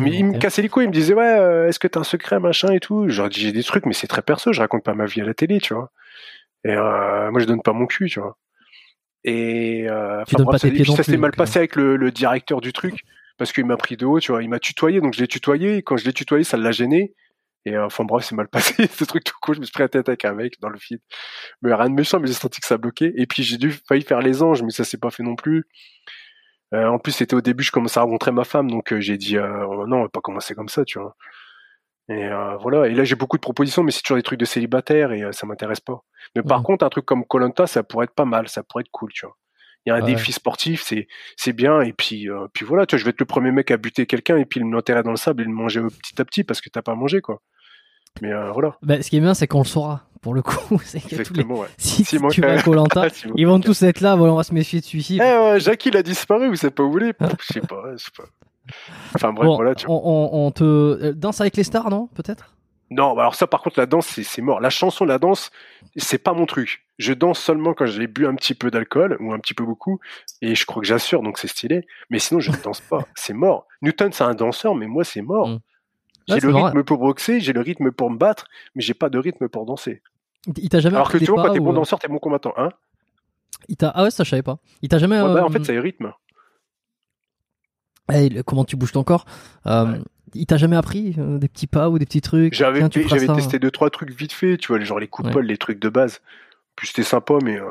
Mais 0.00 0.10
il 0.10 0.24
me 0.24 0.38
cassait 0.38 0.60
les 0.60 0.68
couilles, 0.68 0.84
il 0.84 0.88
me 0.88 0.92
disait 0.92 1.14
ouais, 1.14 1.68
est-ce 1.68 1.78
que 1.78 1.86
t'as 1.86 2.00
un 2.00 2.04
secret, 2.04 2.40
machin 2.40 2.72
et 2.72 2.80
tout? 2.80 3.08
Genre 3.08 3.28
j'ai 3.30 3.52
des 3.52 3.62
trucs, 3.62 3.86
mais 3.86 3.92
c'est 3.92 4.08
très 4.08 4.22
perso, 4.22 4.52
je 4.52 4.60
raconte 4.60 4.82
pas 4.82 4.94
ma 4.94 5.04
vie 5.06 5.20
à 5.20 5.24
la 5.24 5.34
télé, 5.34 5.60
tu 5.60 5.72
vois. 5.72 5.92
Et 6.64 6.72
euh, 6.72 7.30
moi 7.30 7.40
je 7.40 7.46
donne 7.46 7.62
pas 7.62 7.72
mon 7.72 7.86
cul, 7.86 8.08
tu 8.10 8.18
vois. 8.18 8.36
Et 9.24 9.86
Tu 10.26 10.34
donnes 10.34 10.46
pas 10.46 10.58
ça, 10.58 10.68
pieds 10.68 10.82
puis 10.82 10.92
s'est 10.92 11.16
mal 11.16 11.30
passé 11.30 11.58
avec 11.60 11.76
le, 11.76 11.96
le 11.96 12.10
directeur 12.10 12.60
du 12.60 12.72
truc 12.72 13.04
parce 13.38 13.52
qu'il 13.52 13.64
m'a 13.66 13.76
pris 13.76 13.96
de 13.96 14.06
haut, 14.06 14.20
tu 14.20 14.32
vois. 14.32 14.42
Il 14.42 14.48
m'a 14.48 14.58
tutoyé, 14.58 15.00
donc 15.00 15.14
je 15.14 15.20
l'ai 15.20 15.28
tutoyé. 15.28 15.78
Et 15.78 15.82
quand 15.82 15.96
je 15.96 16.04
l'ai 16.04 16.12
tutoyé, 16.12 16.44
ça 16.44 16.56
l'a 16.56 16.72
gêné. 16.72 17.12
Et 17.64 17.76
euh, 17.76 17.86
enfin 17.86 18.04
bref, 18.04 18.24
c'est 18.24 18.34
mal 18.34 18.48
passé 18.48 18.86
ce 18.92 19.04
truc 19.04 19.24
tout 19.24 19.34
court. 19.40 19.54
Je 19.54 19.60
me 19.60 19.64
suis 19.64 19.72
pris 19.72 19.82
la 19.84 19.88
tête 19.88 20.08
avec 20.08 20.24
un 20.24 20.34
mec 20.34 20.60
dans 20.60 20.68
le 20.68 20.78
feed. 20.78 21.00
Mais 21.62 21.72
rien 21.74 21.88
de 21.90 21.94
méchant, 21.94 22.18
mais 22.20 22.26
j'ai 22.26 22.32
senti 22.34 22.60
que 22.60 22.66
ça 22.66 22.78
bloquait. 22.78 23.12
Et 23.16 23.26
puis 23.26 23.42
j'ai 23.42 23.56
dû 23.58 23.70
failli 23.88 24.02
faire 24.02 24.20
les 24.20 24.42
anges, 24.42 24.62
mais 24.62 24.70
ça 24.70 24.84
s'est 24.84 24.98
pas 24.98 25.10
fait 25.10 25.22
non 25.22 25.36
plus. 25.36 25.64
Euh, 26.74 26.86
en 26.86 26.98
plus, 26.98 27.12
c'était 27.12 27.34
au 27.34 27.40
début, 27.42 27.62
je 27.64 27.70
commençais 27.70 28.00
à 28.00 28.02
rencontrer 28.02 28.32
ma 28.32 28.44
femme, 28.44 28.70
donc 28.70 28.92
euh, 28.92 29.00
j'ai 29.00 29.18
dit 29.18 29.36
euh, 29.36 29.66
oh 29.66 29.86
non, 29.86 29.98
on 29.98 30.02
va 30.04 30.08
pas 30.08 30.20
commencer 30.22 30.54
comme 30.54 30.68
ça, 30.70 30.84
tu 30.84 30.98
vois. 30.98 31.16
Et 32.08 32.24
euh, 32.26 32.56
voilà. 32.58 32.88
Et 32.88 32.94
là, 32.94 33.04
j'ai 33.04 33.14
beaucoup 33.14 33.36
de 33.36 33.42
propositions, 33.42 33.82
mais 33.84 33.92
c'est 33.92 34.02
toujours 34.02 34.16
des 34.16 34.22
trucs 34.22 34.40
de 34.40 34.44
célibataire 34.44 35.12
et 35.12 35.22
euh, 35.22 35.32
ça 35.32 35.46
m'intéresse 35.46 35.80
pas. 35.80 36.00
Mais 36.34 36.42
par 36.42 36.58
Mhm. 36.60 36.64
contre, 36.64 36.84
un 36.84 36.88
truc 36.90 37.04
comme 37.06 37.24
Colanta, 37.26 37.66
ça 37.66 37.82
pourrait 37.82 38.04
être 38.04 38.14
pas 38.14 38.24
mal, 38.24 38.48
ça 38.48 38.62
pourrait 38.64 38.82
être 38.82 38.90
cool, 38.90 39.12
tu 39.12 39.26
vois. 39.26 39.36
Il 39.84 39.90
y 39.90 39.92
a 39.92 39.96
un 39.96 40.00
Ouais. 40.00 40.12
défi 40.14 40.32
sportif, 40.32 40.82
c'est 40.82 41.08
c'est 41.36 41.52
bien. 41.52 41.80
Et 41.80 41.92
puis 41.92 42.28
euh, 42.30 42.46
puis 42.52 42.64
voilà, 42.64 42.86
tu 42.86 42.94
vois, 42.94 43.00
je 43.00 43.04
vais 43.04 43.10
être 43.10 43.20
le 43.20 43.26
premier 43.26 43.50
mec 43.50 43.70
à 43.70 43.76
buter 43.76 44.06
quelqu'un 44.06 44.36
et 44.36 44.44
puis 44.44 44.60
le 44.60 44.68
l'enterrer 44.70 45.02
dans 45.02 45.10
le 45.10 45.16
sable 45.16 45.42
et 45.42 45.44
le 45.44 45.50
manger 45.50 45.80
petit 45.80 46.20
à 46.20 46.24
petit 46.24 46.44
parce 46.44 46.60
que 46.60 46.68
t'as 46.68 46.82
pas 46.82 46.94
mangé, 46.94 47.20
quoi. 47.20 47.40
Mais 48.20 48.30
euh, 48.32 48.50
voilà, 48.52 48.76
Bah, 48.82 49.00
ce 49.02 49.08
qui 49.10 49.16
est 49.16 49.20
bien, 49.20 49.34
c'est 49.34 49.46
qu'on 49.46 49.60
le 49.60 49.64
saura. 49.64 50.02
Pour 50.20 50.34
le 50.34 50.42
coup, 50.42 50.78
c'est 50.84 51.00
que 51.00 51.04
tous 51.08 51.14
les... 51.14 51.20
exactement. 51.20 51.58
Ouais. 51.60 51.66
si, 51.78 52.04
si 52.04 52.18
tu 52.30 52.40
vas 52.42 52.52
à 52.52 52.62
Colanta, 52.62 53.08
si, 53.12 53.26
ils 53.36 53.46
vont 53.46 53.58
tous 53.58 53.82
être 53.82 54.00
là. 54.00 54.14
Voilà, 54.14 54.34
on 54.34 54.36
va 54.36 54.44
se 54.44 54.54
méfier 54.54 54.78
de 54.80 54.84
celui-ci. 54.84 55.16
Eh, 55.16 55.22
euh, 55.22 55.58
Jackie, 55.58 55.88
il 55.88 55.96
a 55.96 56.02
disparu, 56.04 56.48
vous 56.48 56.54
savez 56.56 56.70
pas 56.72 56.82
où 56.84 56.86
vous 56.86 56.92
voulez 56.92 57.12
Je 57.40 57.52
sais 57.54 57.60
pas, 57.60 57.82
je 57.92 58.04
sais 58.04 58.10
pas. 58.16 58.24
Enfin 59.16 59.32
bref, 59.32 59.46
Bon, 59.46 59.56
voilà. 59.56 59.74
Tu 59.74 59.86
on, 59.88 59.92
on- 59.94 60.46
on 60.46 60.50
te 60.52 60.62
euh, 60.62 61.12
danse 61.12 61.40
avec 61.40 61.56
les 61.56 61.64
stars, 61.64 61.90
non 61.90 62.06
Peut-être? 62.14 62.54
Non, 62.90 63.14
bah 63.16 63.22
alors 63.22 63.34
ça, 63.34 63.46
par 63.46 63.62
contre, 63.62 63.80
la 63.80 63.86
danse, 63.86 64.06
c'est 64.06 64.22
c'est 64.22 64.42
mort. 64.42 64.60
La 64.60 64.68
chanson, 64.70 65.04
la 65.06 65.18
danse, 65.18 65.50
c'est 65.96 66.18
pas 66.18 66.34
mon 66.34 66.44
truc. 66.46 66.84
Je 67.02 67.12
danse 67.14 67.40
seulement 67.40 67.74
quand 67.74 67.86
j'ai 67.86 68.06
bu 68.06 68.28
un 68.28 68.34
petit 68.36 68.54
peu 68.54 68.70
d'alcool 68.70 69.16
ou 69.18 69.32
un 69.32 69.40
petit 69.40 69.54
peu 69.54 69.64
beaucoup, 69.64 69.98
et 70.40 70.54
je 70.54 70.64
crois 70.64 70.80
que 70.80 70.86
j'assure, 70.86 71.22
donc 71.22 71.36
c'est 71.36 71.48
stylé. 71.48 71.84
Mais 72.10 72.20
sinon, 72.20 72.38
je 72.38 72.52
ne 72.52 72.56
danse 72.62 72.80
pas. 72.80 73.04
C'est 73.16 73.32
mort. 73.32 73.66
Newton, 73.82 74.12
c'est 74.12 74.22
un 74.22 74.34
danseur, 74.34 74.76
mais 74.76 74.86
moi, 74.86 75.02
c'est 75.02 75.20
mort. 75.20 75.48
Mm. 75.48 75.58
J'ai 76.28 76.38
le 76.38 76.54
rythme 76.54 76.84
pour 76.84 76.98
boxer, 76.98 77.40
j'ai 77.40 77.52
le 77.52 77.60
rythme 77.60 77.90
pour 77.90 78.08
me 78.08 78.16
battre, 78.16 78.46
mais 78.76 78.82
j'ai 78.82 78.94
pas 78.94 79.08
de 79.08 79.18
rythme 79.18 79.48
pour 79.48 79.66
danser. 79.66 80.00
Il 80.56 80.68
t'a 80.68 80.78
jamais 80.78 80.94
Alors 80.94 81.10
que 81.10 81.18
tu 81.18 81.24
vois, 81.24 81.42
quand 81.42 81.48
pas 81.48 81.54
t'es 81.54 81.58
ou, 81.58 81.64
bon 81.64 81.72
euh, 81.72 81.74
danseur, 81.74 81.98
t'es 81.98 82.06
bon 82.06 82.18
combattant, 82.18 82.54
hein 82.56 82.68
il 83.68 83.76
t'a- 83.76 83.92
Ah 83.94 84.04
ouais, 84.04 84.12
ça 84.12 84.22
je 84.22 84.30
savais 84.30 84.42
pas. 84.42 84.58
Il 84.82 84.88
t'a 84.88 84.98
jamais. 84.98 85.20
Ouais, 85.20 85.34
bah, 85.34 85.44
En 85.44 85.48
euh, 85.48 85.52
fait, 85.52 85.64
c'est 85.64 85.74
le 85.74 85.80
rythme. 85.80 86.12
hey, 88.08 88.28
le- 88.28 88.42
comment 88.44 88.64
tu 88.64 88.76
bouges 88.76 88.92
ton 88.92 89.02
corps 89.02 89.24
euh, 89.66 89.86
Ouais. 89.86 90.00
Il 90.34 90.46
t'a 90.46 90.56
jamais 90.56 90.76
appris 90.76 91.14
euh, 91.18 91.38
des 91.38 91.48
petits 91.48 91.66
pas 91.66 91.90
ou 91.90 91.98
des 91.98 92.06
petits 92.06 92.22
trucs? 92.22 92.54
J'avais 92.54 92.88
testé 92.88 93.58
deux 93.58 93.70
trois 93.70 93.90
trucs 93.90 94.10
vite 94.10 94.32
fait, 94.32 94.56
tu 94.56 94.68
vois, 94.68 94.80
genre 94.80 95.00
les 95.00 95.08
coupoles, 95.08 95.46
les 95.46 95.58
trucs 95.58 95.80
de 95.80 95.88
base. 95.88 96.20
Puis 96.76 96.88
c'était 96.88 97.02
sympa, 97.02 97.34
mais 97.42 97.58
euh, 97.58 97.70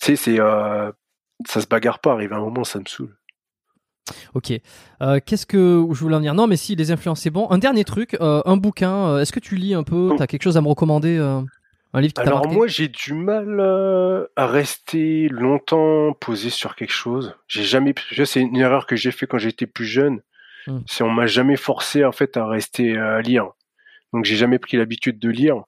tu 0.00 0.06
sais, 0.06 0.16
c'est 0.16 0.40
euh, 0.40 0.90
ça 1.46 1.60
se 1.60 1.66
bagarre 1.66 2.00
pas. 2.00 2.12
Arrive 2.12 2.32
un 2.32 2.40
moment, 2.40 2.64
ça 2.64 2.78
me 2.78 2.84
saoule. 2.86 3.16
Ok. 4.34 4.52
Euh, 5.02 5.20
Qu'est-ce 5.24 5.46
que 5.46 5.86
je 5.90 6.00
voulais 6.00 6.16
en 6.16 6.18
venir 6.18 6.34
Non, 6.34 6.46
mais 6.46 6.56
si 6.56 6.74
les 6.74 6.90
influences 6.90 7.20
c'est 7.20 7.30
bon. 7.30 7.48
Un 7.50 7.58
dernier 7.58 7.84
truc, 7.84 8.16
un 8.20 8.56
bouquin. 8.56 9.18
Est-ce 9.18 9.32
que 9.32 9.40
tu 9.40 9.56
lis 9.56 9.74
un 9.74 9.84
peu? 9.84 10.10
Oh. 10.12 10.16
T'as 10.16 10.26
quelque 10.26 10.42
chose 10.42 10.56
à 10.56 10.60
me 10.60 10.68
recommander 10.68 11.18
Un 11.92 12.00
livre 12.00 12.14
qui 12.14 12.20
Alors 12.20 12.48
moi, 12.48 12.66
j'ai 12.66 12.88
du 12.88 13.14
mal 13.14 13.60
à 14.36 14.46
rester 14.46 15.28
longtemps 15.28 16.12
posé 16.14 16.50
sur 16.50 16.74
quelque 16.74 16.92
chose. 16.92 17.36
J'ai 17.46 17.62
jamais, 17.62 17.94
c'est 18.24 18.40
une 18.40 18.56
erreur 18.56 18.86
que 18.86 18.96
j'ai 18.96 19.12
fait 19.12 19.26
quand 19.26 19.38
j'étais 19.38 19.66
plus 19.66 19.86
jeune. 19.86 20.22
Hmm. 20.66 20.80
C'est 20.86 21.04
on 21.04 21.10
m'a 21.10 21.26
jamais 21.26 21.56
forcé 21.56 22.04
en 22.04 22.12
fait 22.12 22.36
à 22.36 22.46
rester 22.46 22.96
à 22.98 23.22
lire. 23.22 23.50
Donc 24.12 24.24
j'ai 24.24 24.36
jamais 24.36 24.58
pris 24.58 24.76
l'habitude 24.76 25.18
de 25.18 25.28
lire. 25.30 25.62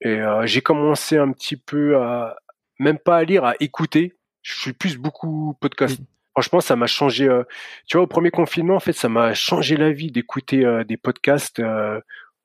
Et 0.00 0.20
euh, 0.20 0.46
j'ai 0.46 0.60
commencé 0.60 1.16
un 1.16 1.32
petit 1.32 1.56
peu 1.56 1.96
à 1.96 2.36
même 2.78 2.98
pas 2.98 3.16
à 3.16 3.24
lire, 3.24 3.44
à 3.44 3.54
écouter. 3.60 4.14
Je 4.42 4.54
suis 4.54 4.72
plus 4.72 4.96
beaucoup 4.96 5.56
podcast. 5.60 5.96
Oui. 5.98 6.06
Franchement, 6.32 6.60
ça 6.60 6.76
m'a 6.76 6.86
changé. 6.86 7.26
euh, 7.26 7.44
tu 7.86 7.96
vois, 7.96 8.04
au 8.04 8.06
premier 8.06 8.30
confinement, 8.30 8.76
en 8.76 8.80
fait, 8.80 8.92
ça 8.92 9.08
m'a 9.08 9.32
changé 9.32 9.76
la 9.76 9.90
vie 9.90 10.12
d'écouter 10.12 10.64
euh, 10.66 10.84
des 10.84 10.98
podcasts, 10.98 11.60
euh, 11.60 12.00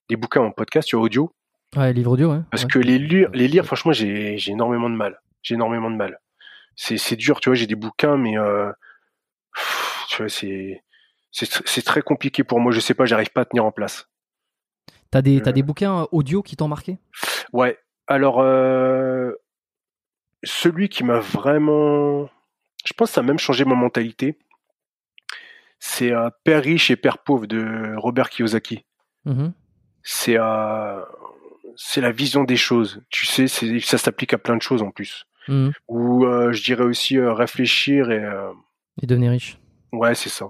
des 0.10 0.16
bouquins 0.16 0.42
en 0.42 0.52
podcast, 0.52 0.88
tu 0.88 0.96
vois, 0.96 1.06
audio. 1.06 1.34
Ouais, 1.76 1.92
livre 1.94 2.12
audio, 2.12 2.32
ouais. 2.32 2.40
Parce 2.52 2.64
ouais. 2.64 2.70
que 2.70 2.80
les 2.80 2.98
lire, 2.98 3.30
les 3.34 3.48
lire, 3.48 3.66
franchement, 3.66 3.92
j'ai 3.92 4.38
j'ai 4.38 4.52
énormément 4.54 4.90
de 4.90 4.96
mal. 4.96 5.20
J'ai 5.44 5.56
énormément 5.56 5.92
de 5.92 5.96
mal. 5.96 6.20
C'est 6.76 6.98
c'est 6.98 7.16
dur, 7.18 7.40
tu 7.42 7.50
vois. 7.50 7.56
J'ai 7.56 7.68
des 7.68 7.76
bouquins, 7.76 8.18
mais 8.18 8.38
euh, 8.38 8.72
pff, 9.54 10.06
tu 10.10 10.18
vois, 10.18 10.30
c'est 10.30 10.84
c'est 11.32 11.50
c'est 11.66 11.82
très 11.84 12.02
compliqué 12.02 12.44
pour 12.44 12.60
moi. 12.60 12.72
Je 12.72 12.80
sais 12.80 12.94
pas, 12.94 13.06
j'arrive 13.06 13.32
pas 13.32 13.42
à 13.42 13.46
tenir 13.46 13.66
en 13.66 13.72
place. 13.72 14.08
T'as 15.12 15.22
des, 15.22 15.42
Euh. 15.46 15.52
des 15.52 15.62
bouquins 15.64 16.08
audio 16.12 16.42
qui 16.42 16.56
t'ont 16.56 16.68
marqué? 16.68 16.98
Ouais. 17.54 17.78
Alors 18.08 18.40
euh, 18.42 19.34
celui 20.44 20.90
qui 20.90 21.04
m'a 21.04 21.20
vraiment, 21.20 22.30
je 22.86 22.94
pense, 22.94 23.10
que 23.10 23.14
ça 23.16 23.22
a 23.22 23.24
même 23.24 23.38
changé 23.40 23.64
ma 23.66 23.76
mentalité. 23.76 24.38
C'est 25.80 26.12
euh, 26.12 26.30
Père 26.44 26.64
riche 26.64 26.92
et 26.92 26.96
Père 26.96 27.18
pauvre 27.20 27.46
de 27.48 27.94
Robert 27.98 28.30
Kiyosaki. 28.30 28.86
Mhm. 29.26 29.54
c'est 30.04 30.38
euh, 30.40 31.02
c'est 31.76 32.02
la 32.02 32.12
vision 32.12 32.44
des 32.44 32.58
choses. 32.58 33.02
Tu 33.10 33.26
sais, 33.26 33.48
ça 33.48 33.98
s'applique 33.98 34.34
à 34.34 34.38
plein 34.40 34.56
de 34.58 34.62
choses 34.62 34.82
en 34.82 34.92
plus. 34.92 35.26
Mhm. 35.48 35.72
Ou 35.88 36.26
euh, 36.26 36.52
je 36.52 36.64
dirais 36.64 36.84
aussi 36.84 37.18
euh, 37.18 37.34
réfléchir 37.34 38.12
et 38.12 38.24
euh, 38.24 38.52
Et 39.02 39.06
devenir 39.08 39.32
riche. 39.32 39.58
ouais, 39.92 40.16
c'est 40.16 40.30
ça. 40.30 40.48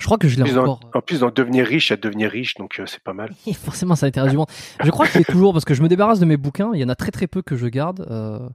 Je 0.00 0.04
crois 0.06 0.18
que 0.18 0.26
je 0.26 0.36
l'ai 0.42 0.58
encore. 0.58 0.80
en 0.94 1.00
plus, 1.00 1.20
dans 1.20 1.30
devenir 1.30 1.64
riche, 1.66 1.92
à 1.92 1.96
devenir 1.96 2.30
riche, 2.30 2.54
donc 2.56 2.80
euh, 2.80 2.86
c'est 2.86 3.02
pas 3.02 3.12
mal. 3.12 3.30
Et 3.46 3.54
forcément, 3.54 3.94
ça 3.94 4.06
intéresse 4.06 4.30
du 4.32 4.36
monde. 4.36 4.48
Je 4.82 4.90
crois 4.90 5.06
que 5.06 5.12
c'est 5.12 5.24
toujours 5.24 5.52
parce 5.52 5.64
que 5.64 5.74
je 5.74 5.82
me 5.82 5.88
débarrasse 5.88 6.18
de 6.18 6.24
mes 6.24 6.36
bouquins. 6.36 6.70
Il 6.74 6.80
y 6.80 6.84
en 6.84 6.88
a 6.88 6.96
très 6.96 7.12
très 7.12 7.26
peu 7.28 7.42
que 7.42 7.54
je 7.56 7.66
garde. 7.68 8.04
euh, 8.10 8.48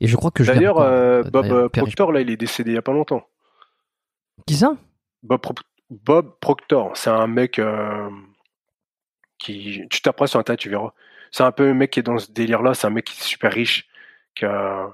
et 0.00 0.06
je 0.06 0.16
crois 0.16 0.30
que 0.30 0.44
je 0.44 0.52
D'ailleurs, 0.52 0.78
euh, 0.78 1.22
euh, 1.24 1.30
Bob 1.30 1.46
euh. 1.46 1.68
Proctor, 1.68 2.12
là, 2.12 2.20
il 2.20 2.30
est 2.30 2.36
décédé 2.36 2.70
il 2.70 2.74
y 2.74 2.78
a 2.78 2.82
pas 2.82 2.92
longtemps. 2.92 3.26
Qui 4.46 4.54
ça? 4.54 4.76
Bob, 5.24 5.40
Pro- 5.40 5.54
Bob 5.90 6.38
Proctor, 6.40 6.96
c'est 6.96 7.10
un 7.10 7.26
mec 7.26 7.58
euh, 7.58 8.08
qui, 9.38 9.82
tu 9.90 10.00
taperas 10.00 10.26
sur 10.26 10.38
internet, 10.40 10.60
tu 10.60 10.70
verras. 10.70 10.92
C'est 11.30 11.42
un 11.42 11.52
peu 11.52 11.68
un 11.68 11.74
mec 11.74 11.90
qui 11.90 12.00
est 12.00 12.02
dans 12.04 12.18
ce 12.18 12.30
délire-là. 12.32 12.74
C'est 12.74 12.86
un 12.86 12.90
mec 12.90 13.04
qui 13.06 13.20
est 13.20 13.24
super 13.24 13.52
riche, 13.52 13.86
qui 14.34 14.44
a, 14.44 14.88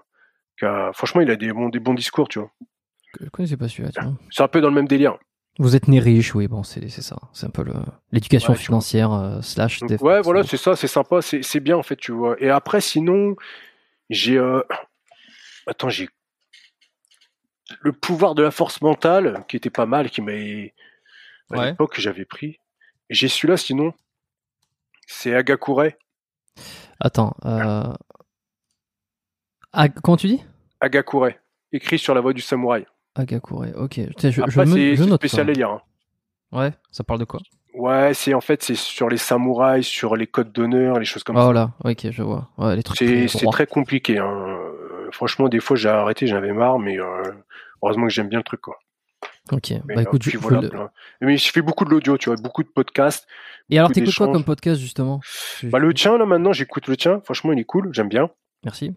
qui 0.58 0.64
a- 0.64 0.90
franchement, 0.94 1.20
il 1.20 1.30
a 1.30 1.36
des 1.36 1.52
bons, 1.52 1.68
des 1.68 1.78
bons 1.80 1.94
discours, 1.94 2.28
tu 2.28 2.38
vois. 2.38 2.50
Je 3.20 3.28
connaissais 3.28 3.56
pas 3.56 3.68
celui-là. 3.68 3.90
C'est 4.30 4.42
un 4.42 4.48
peu 4.48 4.60
dans 4.60 4.68
le 4.68 4.74
même 4.74 4.88
délire. 4.88 5.18
Vous 5.58 5.76
êtes 5.76 5.86
né 5.86 6.00
riche, 6.00 6.34
oui, 6.34 6.48
bon, 6.48 6.64
c'est 6.64 6.88
c'est 6.88 7.02
ça. 7.02 7.16
C'est 7.32 7.46
un 7.46 7.50
peu 7.50 7.64
l'éducation 8.10 8.52
Ouais, 8.54 8.58
financière 8.58 9.12
euh, 9.12 9.40
slash. 9.40 9.80
Donc, 9.80 10.02
ouais, 10.02 10.20
voilà, 10.20 10.42
c'est 10.42 10.56
ça, 10.56 10.74
c'est 10.74 10.88
sympa, 10.88 11.22
c'est 11.22 11.42
c'est 11.42 11.60
bien 11.60 11.76
en 11.76 11.82
fait, 11.84 11.96
tu 11.96 12.10
vois. 12.12 12.34
Et 12.42 12.50
après, 12.50 12.80
sinon, 12.80 13.36
j'ai. 14.10 14.36
euh, 14.36 14.62
Attends, 15.66 15.88
j'ai. 15.90 16.08
Le 17.80 17.92
pouvoir 17.92 18.34
de 18.34 18.42
la 18.42 18.50
force 18.50 18.82
mentale, 18.82 19.44
qui 19.48 19.56
était 19.56 19.70
pas 19.70 19.86
mal, 19.86 20.10
qui 20.10 20.20
m'a. 20.22 20.32
À 20.32 20.34
Ouais. 21.58 21.66
l'époque, 21.70 21.94
que 21.94 22.02
j'avais 22.02 22.24
pris. 22.24 22.58
J'ai 23.10 23.28
celui-là, 23.28 23.56
sinon. 23.56 23.92
C'est 25.06 25.34
Agakure. 25.34 25.90
Attends. 26.98 27.36
Euh... 27.44 27.92
Comment 30.02 30.16
tu 30.16 30.26
dis? 30.26 30.42
Agakure. 30.80 31.30
Écrit 31.72 31.98
sur 31.98 32.14
la 32.14 32.20
voie 32.20 32.32
du 32.32 32.40
samouraï. 32.40 32.86
Agakure, 33.14 33.64
ok. 33.76 34.00
Je, 34.18 34.30
je, 34.30 34.42
Après, 34.42 34.66
me- 34.66 34.74
c'est 34.74 34.96
je 34.96 35.02
c'est 35.04 35.08
note 35.10 35.20
spécial 35.20 35.46
ça. 35.46 35.50
à 35.50 35.54
lire. 35.54 35.70
hein. 35.70 35.80
Ouais, 36.52 36.72
ça 36.90 37.04
parle 37.04 37.20
de 37.20 37.24
quoi? 37.24 37.40
Ouais, 37.74 38.14
c'est 38.14 38.34
en 38.34 38.40
fait, 38.40 38.62
c'est 38.62 38.76
sur 38.76 39.08
les 39.08 39.16
samouraïs, 39.16 39.84
sur 39.86 40.14
les 40.16 40.26
codes 40.28 40.52
d'honneur, 40.52 40.98
les 40.98 41.04
choses 41.04 41.24
comme 41.24 41.36
Oh 41.36 41.46
ça. 41.48 41.52
là, 41.52 41.70
ok, 41.84 42.10
je 42.10 42.22
vois. 42.22 42.48
Ouais, 42.58 42.76
les 42.76 42.82
trucs. 42.82 42.98
C'est 42.98 43.26
très 43.50 43.66
compliqué. 43.66 44.18
Hein. 44.18 44.58
Franchement, 45.10 45.48
des 45.48 45.60
fois, 45.60 45.76
j'ai 45.76 45.88
arrêté, 45.88 46.26
j'en 46.26 46.36
avais 46.36 46.52
marre, 46.52 46.78
mais 46.78 46.98
euh, 47.00 47.22
heureusement 47.82 48.06
que 48.06 48.12
j'aime 48.12 48.28
bien 48.28 48.38
le 48.38 48.44
truc, 48.44 48.60
quoi. 48.60 48.78
Ok, 49.52 49.70
Mais, 49.86 49.94
bah 49.96 50.00
euh, 50.00 50.02
écoute, 50.04 50.22
je- 50.22 50.38
voilà, 50.38 50.60
le-. 50.60 50.70
Mais 51.20 51.36
je 51.36 51.50
fais 51.52 51.62
beaucoup 51.62 51.84
de 51.84 51.90
l'audio, 51.90 52.16
tu 52.16 52.30
vois, 52.30 52.36
beaucoup 52.40 52.62
de 52.62 52.68
podcasts. 52.68 53.26
Et 53.70 53.78
alors, 53.78 53.90
t'écoutes 53.90 54.14
quoi 54.14 54.28
comme 54.32 54.44
podcast 54.44 54.80
justement? 54.80 55.20
Bah, 55.64 55.78
le 55.78 55.92
tien, 55.94 56.16
là, 56.18 56.26
maintenant, 56.26 56.52
j'écoute 56.52 56.86
le 56.88 56.96
tien. 56.96 57.20
Franchement, 57.24 57.52
il 57.52 57.58
est 57.58 57.64
cool, 57.64 57.90
j'aime 57.92 58.08
bien. 58.08 58.30
Merci. 58.64 58.94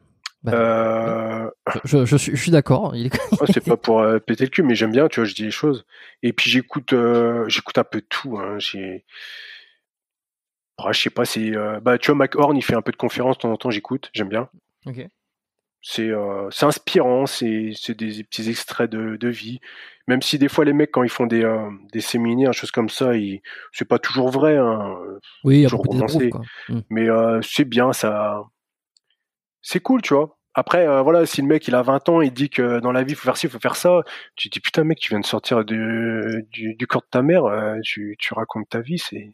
Bah, 0.52 0.58
Euh... 0.58 1.50
je, 1.84 2.06
je 2.06 2.18
suis, 2.18 2.36
je 2.36 2.42
suis 2.42 2.52
d'accord. 2.52 2.96
Il 2.96 3.10
c'est 3.52 3.64
pas 3.64 3.78
pour 3.78 4.00
euh, 4.02 4.20
péter 4.20 4.46
le 4.46 4.50
cul, 4.50 4.64
mais 4.64 4.76
j'aime 4.76 4.92
bien, 4.92 5.08
tu 5.08 5.20
vois, 5.20 5.26
je 5.28 5.36
dis 5.36 5.44
les 5.44 5.52
choses. 5.52 5.86
Et 6.24 6.34
puis, 6.34 6.50
j'écoute 6.50 6.94
euh, 6.94 7.48
j'écoute 7.48 7.78
un 7.78 7.84
peu 7.84 8.00
de 8.02 8.06
tout. 8.10 8.38
Hein. 8.38 8.58
J'ai... 8.60 9.06
Ah, 10.78 10.92
je 10.92 11.02
sais 11.02 11.10
pas, 11.10 11.26
c'est... 11.26 11.56
euh, 11.56 11.80
Bah, 11.80 11.98
tu 11.98 12.08
vois, 12.08 12.16
Mac 12.16 12.36
Horn, 12.36 12.56
il 12.56 12.62
fait 12.64 12.76
un 12.76 12.82
peu 12.82 12.92
de 12.92 12.98
conférences 12.98 13.38
de 13.38 13.42
temps 13.42 13.52
en 13.52 13.58
temps, 13.58 13.72
j'écoute, 13.72 14.10
j'aime 14.14 14.30
bien. 14.30 14.50
C'est 15.82 16.10
euh, 16.10 16.50
c'est 16.50 16.66
inspirant, 16.66 17.28
c'est 17.28 17.72
c'est 17.76 17.96
des 17.96 18.24
petits 18.24 18.50
extraits 18.50 18.90
de, 18.90 19.16
de 19.16 19.28
vie. 19.30 19.60
Même 20.08 20.22
si 20.22 20.40
des 20.40 20.50
fois 20.50 20.66
les 20.66 20.74
mecs 20.74 20.92
quand 20.92 21.04
ils 21.04 21.10
font 21.10 21.28
des 21.28 21.44
euh, 21.44 21.70
des 21.94 22.02
séminaires, 22.02 22.52
choses 22.54 22.72
comme 22.72 22.90
ça, 22.90 23.12
c'est 23.72 23.86
pas 23.88 24.00
toujours 24.00 24.30
vrai. 24.30 24.58
Hein, 24.58 24.98
Oui, 25.44 25.58
il 25.58 25.62
y 25.62 25.66
a 25.66 25.70
toujours 25.70 25.86
romancé. 25.86 26.30
groupes, 26.30 26.32
quoi. 26.32 26.76
Mm. 26.76 26.82
Mais 26.90 27.08
c'est 27.44 27.64
bien, 27.66 27.94
ça. 27.94 28.44
C'est 29.62 29.80
cool, 29.82 30.02
tu 30.02 30.14
vois. 30.16 30.37
Après, 30.58 30.88
euh, 30.88 31.02
voilà, 31.04 31.26
si 31.28 31.42
le 31.42 31.48
mec 31.48 31.68
il 31.68 31.76
a 31.76 31.84
20 31.84 32.10
ans, 32.10 32.20
il 32.22 32.32
dit 32.34 32.50
que 32.50 32.80
dans 32.80 32.92
la 32.92 33.04
vie 33.04 33.12
il 33.14 33.16
faut 33.16 33.24
faire 33.26 33.38
ci, 33.38 33.46
il 33.46 33.50
faut 33.52 33.60
faire 33.60 33.76
ça, 33.76 34.02
tu 34.36 34.50
te 34.50 34.54
dis 34.56 34.60
putain 34.60 34.84
mec, 34.84 34.98
tu 34.98 35.10
viens 35.10 35.20
de 35.20 35.26
sortir 35.26 35.64
du, 35.64 36.46
du, 36.52 36.74
du 36.74 36.88
corps 36.88 37.02
de 37.04 37.08
ta 37.12 37.22
mère, 37.22 37.46
euh, 37.46 37.76
tu, 37.84 38.16
tu 38.20 38.34
racontes 38.34 38.68
ta 38.68 38.82
vie, 38.82 38.98
c'est 38.98 39.30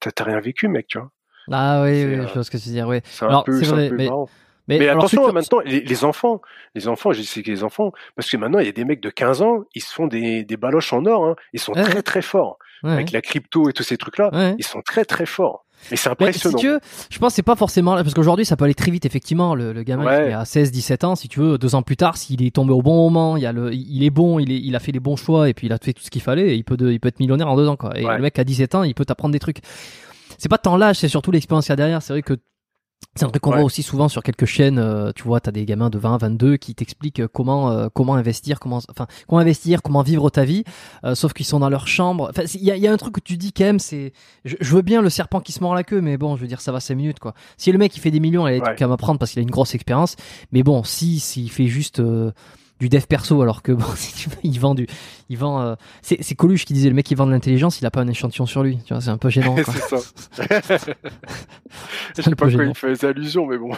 t'as 0.00 0.24
rien 0.24 0.40
vécu, 0.40 0.66
mec, 0.68 0.86
tu 0.88 0.98
vois. 0.98 1.10
Ah 1.52 1.82
oui, 1.82 1.90
oui, 2.04 2.14
euh, 2.14 2.26
je 2.28 2.32
vois 2.34 2.44
ce 2.44 2.50
que 2.50 2.56
tu 2.56 2.68
veux 2.68 2.72
dire, 2.74 2.88
oui. 2.88 3.00
C'est 3.04 3.24
un 3.26 3.42
peu, 3.42 3.52
un 3.62 3.90
mais- 3.90 4.06
marrant. 4.06 4.28
Mais, 4.66 4.78
Mais 4.78 4.88
alors, 4.88 5.04
attention, 5.04 5.30
maintenant, 5.30 5.60
les, 5.66 5.80
les 5.80 6.04
enfants, 6.06 6.40
les 6.74 6.88
enfants, 6.88 7.12
je 7.12 7.20
sais 7.20 7.42
que 7.42 7.50
les 7.50 7.62
enfants, 7.64 7.92
parce 8.16 8.30
que 8.30 8.38
maintenant 8.38 8.60
il 8.60 8.64
y 8.64 8.68
a 8.70 8.72
des 8.72 8.86
mecs 8.86 9.02
de 9.02 9.10
15 9.10 9.42
ans, 9.42 9.64
ils 9.74 9.82
se 9.82 9.92
font 9.92 10.06
des, 10.06 10.42
des 10.42 10.56
baloches 10.56 10.94
en 10.94 11.04
or, 11.04 11.26
hein. 11.26 11.36
ils 11.52 11.60
sont 11.60 11.74
Ouais, 11.74 11.82
très 11.82 12.00
très 12.02 12.22
forts 12.22 12.58
Ouais, 12.82 12.92
avec 12.92 13.12
la 13.12 13.20
crypto 13.20 13.68
et 13.68 13.74
tous 13.74 13.82
ces 13.82 13.98
trucs-là, 13.98 14.30
ouais. 14.32 14.54
ils 14.58 14.64
sont 14.64 14.80
très 14.80 15.04
très 15.04 15.26
forts. 15.26 15.66
Et 15.90 15.96
c'est 15.96 16.02
si 16.04 16.08
impressionnant. 16.08 16.58
tu 16.58 16.68
veux, 16.68 16.80
je 17.10 17.18
pense 17.18 17.32
que 17.32 17.36
c'est 17.36 17.42
pas 17.42 17.56
forcément 17.56 17.94
parce 17.94 18.14
qu'aujourd'hui 18.14 18.44
ça 18.44 18.56
peut 18.56 18.64
aller 18.64 18.74
très 18.74 18.90
vite 18.90 19.04
effectivement. 19.06 19.54
Le, 19.54 19.72
le 19.72 19.82
gamin 19.82 20.04
Ouais. 20.06 20.28
qui 20.28 20.32
a 20.32 20.44
16, 20.44 20.70
17 20.72 21.04
ans, 21.04 21.14
si 21.16 21.28
tu 21.28 21.40
veux, 21.40 21.58
deux 21.58 21.74
ans 21.74 21.82
plus 21.82 21.96
tard, 21.96 22.16
s'il 22.16 22.42
est 22.44 22.54
tombé 22.54 22.72
au 22.72 22.82
bon 22.82 22.94
moment, 22.96 23.36
il 23.36 23.42
y 23.42 23.46
a 23.46 23.52
le, 23.52 23.72
il 23.74 24.02
est 24.04 24.10
bon, 24.10 24.38
il 24.38 24.50
est, 24.52 24.58
il 24.60 24.74
a 24.76 24.78
fait 24.80 24.92
les 24.92 25.00
bons 25.00 25.16
choix 25.16 25.48
et 25.48 25.54
puis 25.54 25.66
il 25.66 25.72
a 25.72 25.78
fait 25.78 25.92
tout 25.92 26.02
ce 26.02 26.10
qu'il 26.10 26.22
fallait, 26.22 26.48
et 26.50 26.54
il 26.54 26.64
peut, 26.64 26.76
de- 26.76 26.90
il 26.90 27.00
peut 27.00 27.08
être 27.08 27.20
millionnaire 27.20 27.48
en 27.48 27.56
deux 27.56 27.68
ans 27.68 27.76
quoi. 27.76 27.98
Et 27.98 28.04
Ouais. 28.06 28.16
le 28.16 28.22
mec 28.22 28.38
à 28.38 28.44
17 28.44 28.74
ans, 28.74 28.82
il 28.82 28.94
peut 28.94 29.04
t'apprendre 29.04 29.32
des 29.32 29.38
trucs. 29.38 29.58
C'est 30.38 30.48
pas 30.48 30.58
tant 30.58 30.76
l'âge, 30.76 30.96
c'est 30.96 31.08
surtout 31.08 31.30
l'expérience 31.30 31.64
qu'il 31.66 31.72
y 31.72 31.74
a 31.74 31.76
derrière. 31.76 32.02
C'est 32.02 32.12
vrai 32.12 32.22
que 32.22 32.34
c'est 33.16 33.24
un 33.24 33.28
truc 33.28 33.42
qu'on 33.42 33.50
Ouais. 33.50 33.56
voit 33.58 33.64
aussi 33.66 33.84
souvent 33.84 34.08
sur 34.08 34.24
quelques 34.24 34.44
chaînes. 34.44 34.78
euh, 34.78 35.12
tu 35.14 35.22
vois, 35.22 35.38
t'as 35.38 35.52
des 35.52 35.64
gamins 35.64 35.88
de 35.88 35.98
20, 35.98 36.16
22 36.18 36.56
qui 36.56 36.74
t'expliquent 36.74 37.20
euh, 37.20 37.28
comment 37.32 37.70
euh, 37.70 37.88
comment 37.94 38.14
investir, 38.16 38.58
comment 38.58 38.80
enfin 38.90 39.06
comment 39.28 39.40
investir, 39.40 39.82
comment 39.82 40.02
vivre 40.02 40.30
ta 40.30 40.44
vie. 40.44 40.64
euh, 41.04 41.14
sauf 41.14 41.32
qu'ils 41.32 41.46
sont 41.46 41.60
dans 41.60 41.68
leur 41.70 41.86
chambre. 41.86 42.28
Enfin, 42.30 42.42
il 42.54 42.64
y 42.64 42.72
a, 42.72 42.76
y 42.76 42.88
a 42.88 42.92
un 42.92 42.96
truc 42.96 43.14
que 43.14 43.20
tu 43.20 43.36
dis 43.36 43.52
quand 43.52 43.64
même, 43.64 43.78
c'est 43.78 44.12
je, 44.44 44.56
je 44.60 44.74
veux 44.74 44.82
bien 44.82 45.00
le 45.00 45.10
serpent 45.10 45.40
qui 45.40 45.52
se 45.52 45.60
mord 45.60 45.74
la 45.76 45.84
queue, 45.84 46.00
mais 46.00 46.16
bon, 46.16 46.34
je 46.34 46.40
veux 46.40 46.48
dire, 46.48 46.60
ça 46.60 46.72
va 46.72 46.80
5 46.80 46.96
minutes 46.96 47.20
quoi. 47.20 47.34
Si 47.56 47.70
le 47.70 47.78
mec 47.78 47.96
il 47.96 48.00
fait 48.00 48.10
des 48.10 48.18
millions, 48.20 48.48
il 48.48 48.50
a 48.50 48.54
des 48.54 48.60
Ouais. 48.60 48.66
trucs 48.66 48.82
à 48.82 48.88
m'apprendre 48.88 49.20
parce 49.20 49.30
qu'il 49.30 49.38
a 49.38 49.42
une 49.42 49.50
grosse 49.50 49.74
expérience. 49.76 50.16
Mais 50.50 50.64
bon, 50.64 50.82
si 50.82 51.20
s'il 51.20 51.50
fait 51.52 51.68
juste 51.68 52.00
euh, 52.00 52.32
du 52.84 52.90
dev 52.90 53.06
perso, 53.06 53.40
alors 53.40 53.62
que 53.62 53.72
bon, 53.72 53.86
si 53.96 54.12
tu 54.14 54.28
veux, 54.28 54.36
il 54.42 54.60
vend 54.60 54.74
du, 54.74 54.86
il 55.30 55.38
vend. 55.38 55.60
euh, 55.62 55.74
c'est 56.02 56.22
c'est 56.22 56.34
Coluche 56.34 56.64
qui 56.66 56.74
disait 56.74 56.90
le 56.90 56.94
mec 56.94 57.06
qui 57.06 57.14
vend 57.14 57.26
de 57.26 57.32
l'intelligence, 57.32 57.80
il 57.80 57.86
a 57.86 57.90
pas 57.90 58.00
un 58.00 58.08
échantillon 58.08 58.46
sur 58.46 58.62
lui. 58.62 58.78
Tu 58.84 58.92
vois, 58.92 59.00
c'est 59.00 59.10
un 59.10 59.18
peu 59.18 59.30
gênant. 59.30 59.54
Quoi. 59.64 59.72
c'est 59.72 59.88
ça. 59.88 60.76
Je 62.16 62.22
sais 62.22 62.34
pas 62.34 62.50
quoi 62.50 62.64
il 62.64 62.74
faisait 62.74 63.08
allusion, 63.08 63.46
mais 63.46 63.56
bon. 63.58 63.70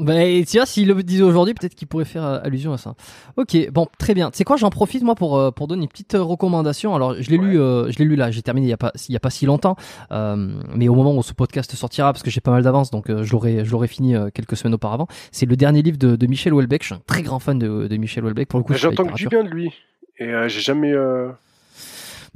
Bah, 0.00 0.24
et 0.24 0.44
tu 0.44 0.56
vois, 0.56 0.66
s'il 0.66 0.88
le 0.88 1.02
disait 1.02 1.22
aujourd'hui, 1.22 1.54
peut-être 1.54 1.74
qu'il 1.74 1.88
pourrait 1.88 2.04
faire 2.04 2.24
euh, 2.24 2.38
allusion 2.42 2.72
à 2.72 2.78
ça. 2.78 2.94
Ok, 3.36 3.56
bon, 3.70 3.86
très 3.98 4.14
bien. 4.14 4.30
Tu 4.30 4.38
sais 4.38 4.44
quoi, 4.44 4.56
j'en 4.56 4.70
profite 4.70 5.02
moi 5.02 5.14
pour 5.14 5.38
euh, 5.38 5.50
pour 5.50 5.66
donner 5.66 5.82
une 5.82 5.88
petite 5.88 6.14
euh, 6.14 6.22
recommandation. 6.22 6.94
Alors, 6.94 7.14
je 7.18 7.30
l'ai 7.30 7.38
lu, 7.38 7.60
euh, 7.60 7.90
je 7.90 7.98
l'ai 7.98 8.04
lu 8.04 8.16
là, 8.16 8.30
j'ai 8.30 8.42
terminé 8.42 8.66
il 8.66 8.70
y 8.70 8.72
a 8.72 8.76
pas 8.76 8.92
il 9.08 9.12
y 9.12 9.16
a 9.16 9.20
pas 9.20 9.30
si 9.30 9.46
longtemps, 9.46 9.76
euh, 10.12 10.36
mais 10.74 10.88
au 10.88 10.94
moment 10.94 11.14
où 11.16 11.22
ce 11.22 11.32
podcast 11.32 11.74
sortira, 11.74 12.12
parce 12.12 12.22
que 12.22 12.30
j'ai 12.30 12.40
pas 12.40 12.50
mal 12.50 12.62
d'avance, 12.62 12.90
donc 12.90 13.10
euh, 13.10 13.22
je 13.22 13.32
l'aurai 13.32 13.64
je 13.64 13.70
l'aurai 13.70 13.88
fini 13.88 14.14
quelques 14.34 14.56
semaines 14.56 14.74
auparavant. 14.74 15.06
C'est 15.32 15.46
le 15.46 15.56
dernier 15.56 15.82
livre 15.82 15.98
de, 15.98 16.16
de 16.16 16.26
Michel 16.26 16.54
Houellebecq. 16.54 16.82
Je 16.82 16.86
suis 16.86 16.94
un 16.94 17.00
très 17.06 17.22
grand 17.22 17.38
fan 17.38 17.58
de, 17.58 17.86
de 17.86 17.96
Michel 17.96 18.24
Houellebecq 18.24 18.48
pour 18.48 18.58
le 18.58 18.64
coup. 18.64 18.74
J'entends 18.74 19.04
du 19.04 19.28
bien 19.28 19.44
de 19.44 19.48
lui. 19.48 19.72
Et 20.18 20.24
euh, 20.24 20.48
j'ai 20.48 20.60
jamais. 20.60 20.92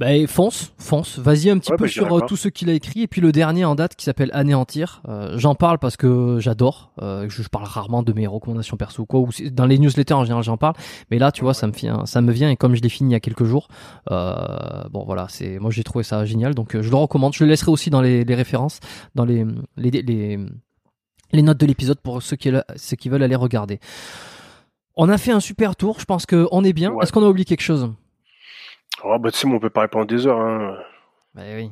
Bah, 0.01 0.07
fonce, 0.27 0.73
fonce. 0.79 1.19
Vas-y 1.19 1.51
un 1.51 1.59
petit 1.59 1.69
Ouais, 1.71 1.77
peu 1.77 1.83
bah, 1.83 1.89
sur 1.91 2.17
euh, 2.17 2.21
tout 2.21 2.35
ce 2.35 2.47
qu'il 2.49 2.71
a 2.71 2.73
écrit. 2.73 3.01
Et 3.03 3.07
puis 3.07 3.21
le 3.21 3.31
dernier 3.31 3.65
en 3.65 3.75
date 3.75 3.95
qui 3.95 4.03
s'appelle 4.03 4.31
Anéantir. 4.33 5.03
Euh, 5.07 5.37
J'en 5.37 5.53
parle 5.53 5.77
parce 5.77 5.95
que 5.95 6.39
j'adore. 6.39 6.91
Euh, 7.03 7.29
je, 7.29 7.43
je 7.43 7.47
parle 7.49 7.65
rarement 7.65 8.01
de 8.01 8.11
mes 8.11 8.25
recommandations 8.25 8.77
perso 8.77 9.03
ou 9.03 9.05
quoi. 9.05 9.19
Ou 9.19 9.29
dans 9.51 9.67
les 9.67 9.77
newsletters 9.77 10.15
en 10.15 10.23
général 10.23 10.43
j'en 10.43 10.57
parle. 10.57 10.73
Mais 11.11 11.19
là, 11.19 11.31
tu 11.31 11.43
vois, 11.43 11.53
ça 11.53 11.67
me 11.67 11.71
vient, 11.71 12.07
ça 12.07 12.21
me 12.21 12.31
vient. 12.31 12.49
Et 12.49 12.55
comme 12.57 12.73
je 12.73 12.81
l'ai 12.81 12.89
fini 12.89 13.11
il 13.11 13.13
y 13.13 13.15
a 13.15 13.19
quelques 13.19 13.43
jours, 13.43 13.67
euh, 14.09 14.33
bon 14.89 15.03
voilà, 15.05 15.27
c'est 15.29 15.59
moi 15.59 15.69
j'ai 15.69 15.83
trouvé 15.83 16.03
ça 16.03 16.25
génial. 16.25 16.55
Donc 16.55 16.81
je 16.81 16.89
le 16.89 16.95
recommande. 16.95 17.35
Je 17.35 17.43
le 17.43 17.49
laisserai 17.51 17.69
aussi 17.69 17.91
dans 17.91 18.01
les, 18.01 18.23
les 18.25 18.35
références, 18.35 18.79
dans 19.13 19.23
les 19.23 19.45
les, 19.77 19.91
les, 19.91 20.39
les 21.31 21.41
notes 21.43 21.59
de 21.59 21.67
l'épisode 21.67 21.99
pour 21.99 22.23
ceux 22.23 22.37
qui, 22.37 22.51
ceux 22.75 22.95
qui 22.95 23.07
veulent 23.07 23.21
aller 23.21 23.35
regarder. 23.35 23.79
On 24.95 25.09
a 25.09 25.19
fait 25.19 25.31
un 25.31 25.39
super 25.39 25.75
tour. 25.75 25.99
Je 25.99 26.05
pense 26.05 26.25
qu'on 26.25 26.63
est 26.63 26.73
bien. 26.73 26.91
Ouais. 26.91 27.03
Est-ce 27.03 27.11
qu'on 27.13 27.23
a 27.23 27.29
oublié 27.29 27.45
quelque 27.45 27.61
chose? 27.61 27.91
Oh, 29.03 29.17
bah, 29.19 29.31
tu 29.31 29.37
sais, 29.39 29.47
on 29.47 29.59
peut 29.59 29.69
parler 29.69 29.87
pendant 29.89 30.05
des 30.05 30.27
heures. 30.27 30.39
Hein. 30.39 30.77
Bah 31.33 31.41
oui. 31.55 31.71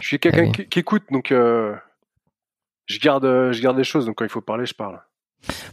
Je 0.00 0.06
suis 0.06 0.18
quelqu'un 0.18 0.42
oui. 0.44 0.52
qui, 0.52 0.68
qui 0.68 0.78
écoute, 0.78 1.02
donc 1.10 1.32
euh, 1.32 1.74
je 2.86 2.98
garde, 3.00 3.24
euh, 3.24 3.52
je 3.52 3.60
garde 3.62 3.76
les 3.76 3.84
choses. 3.84 4.06
Donc 4.06 4.16
quand 4.16 4.24
il 4.24 4.30
faut 4.30 4.40
parler, 4.40 4.66
je 4.66 4.74
parle. 4.74 5.00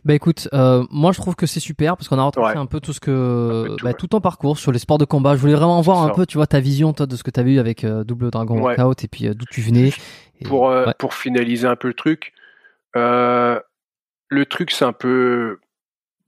Bah 0.06 0.14
écoute, 0.14 0.48
euh, 0.54 0.86
moi 0.90 1.12
je 1.12 1.20
trouve 1.20 1.36
que 1.36 1.46
c'est 1.46 1.60
super 1.60 1.98
parce 1.98 2.08
qu'on 2.08 2.18
a 2.18 2.24
retracé 2.24 2.54
Ouais. 2.56 2.58
un 2.62 2.66
peu 2.66 2.80
tout 2.80 2.94
ce 2.94 3.02
que 3.02 3.66
tout, 3.78 3.84
bah, 3.84 3.90
ouais. 3.90 3.94
tout 3.94 4.08
ton 4.08 4.22
parcours 4.22 4.58
sur 4.58 4.72
les 4.72 4.80
sports 4.80 4.98
de 4.98 5.04
combat. 5.06 5.36
Je 5.36 5.42
voulais 5.42 5.56
vraiment 5.56 5.82
voir 5.82 6.02
un 6.04 6.10
peu, 6.10 6.26
tu 6.26 6.38
vois, 6.38 6.48
ta 6.48 6.62
vision 6.62 6.94
toi 6.94 7.06
de 7.06 7.16
ce 7.18 7.24
que 7.24 7.32
tu 7.32 7.40
as 7.40 7.44
vu 7.44 7.60
avec 7.60 7.84
euh, 7.84 8.04
Double 8.06 8.32
Dragon 8.32 8.56
Ouais. 8.62 8.78
Workout 8.80 9.04
et 9.04 9.08
puis 9.10 9.28
euh, 9.28 9.34
d'où 9.34 9.46
tu 9.52 9.62
venais. 9.62 9.92
Et- 10.40 10.46
Pour, 10.46 10.74
pour 10.98 11.14
finaliser 11.14 11.68
un 11.68 11.76
peu 11.76 11.90
le 11.90 11.94
truc, 11.94 12.34
le 12.96 14.44
truc, 14.46 14.72
c'est 14.72 14.86
un 14.86 14.94
peu 14.94 15.60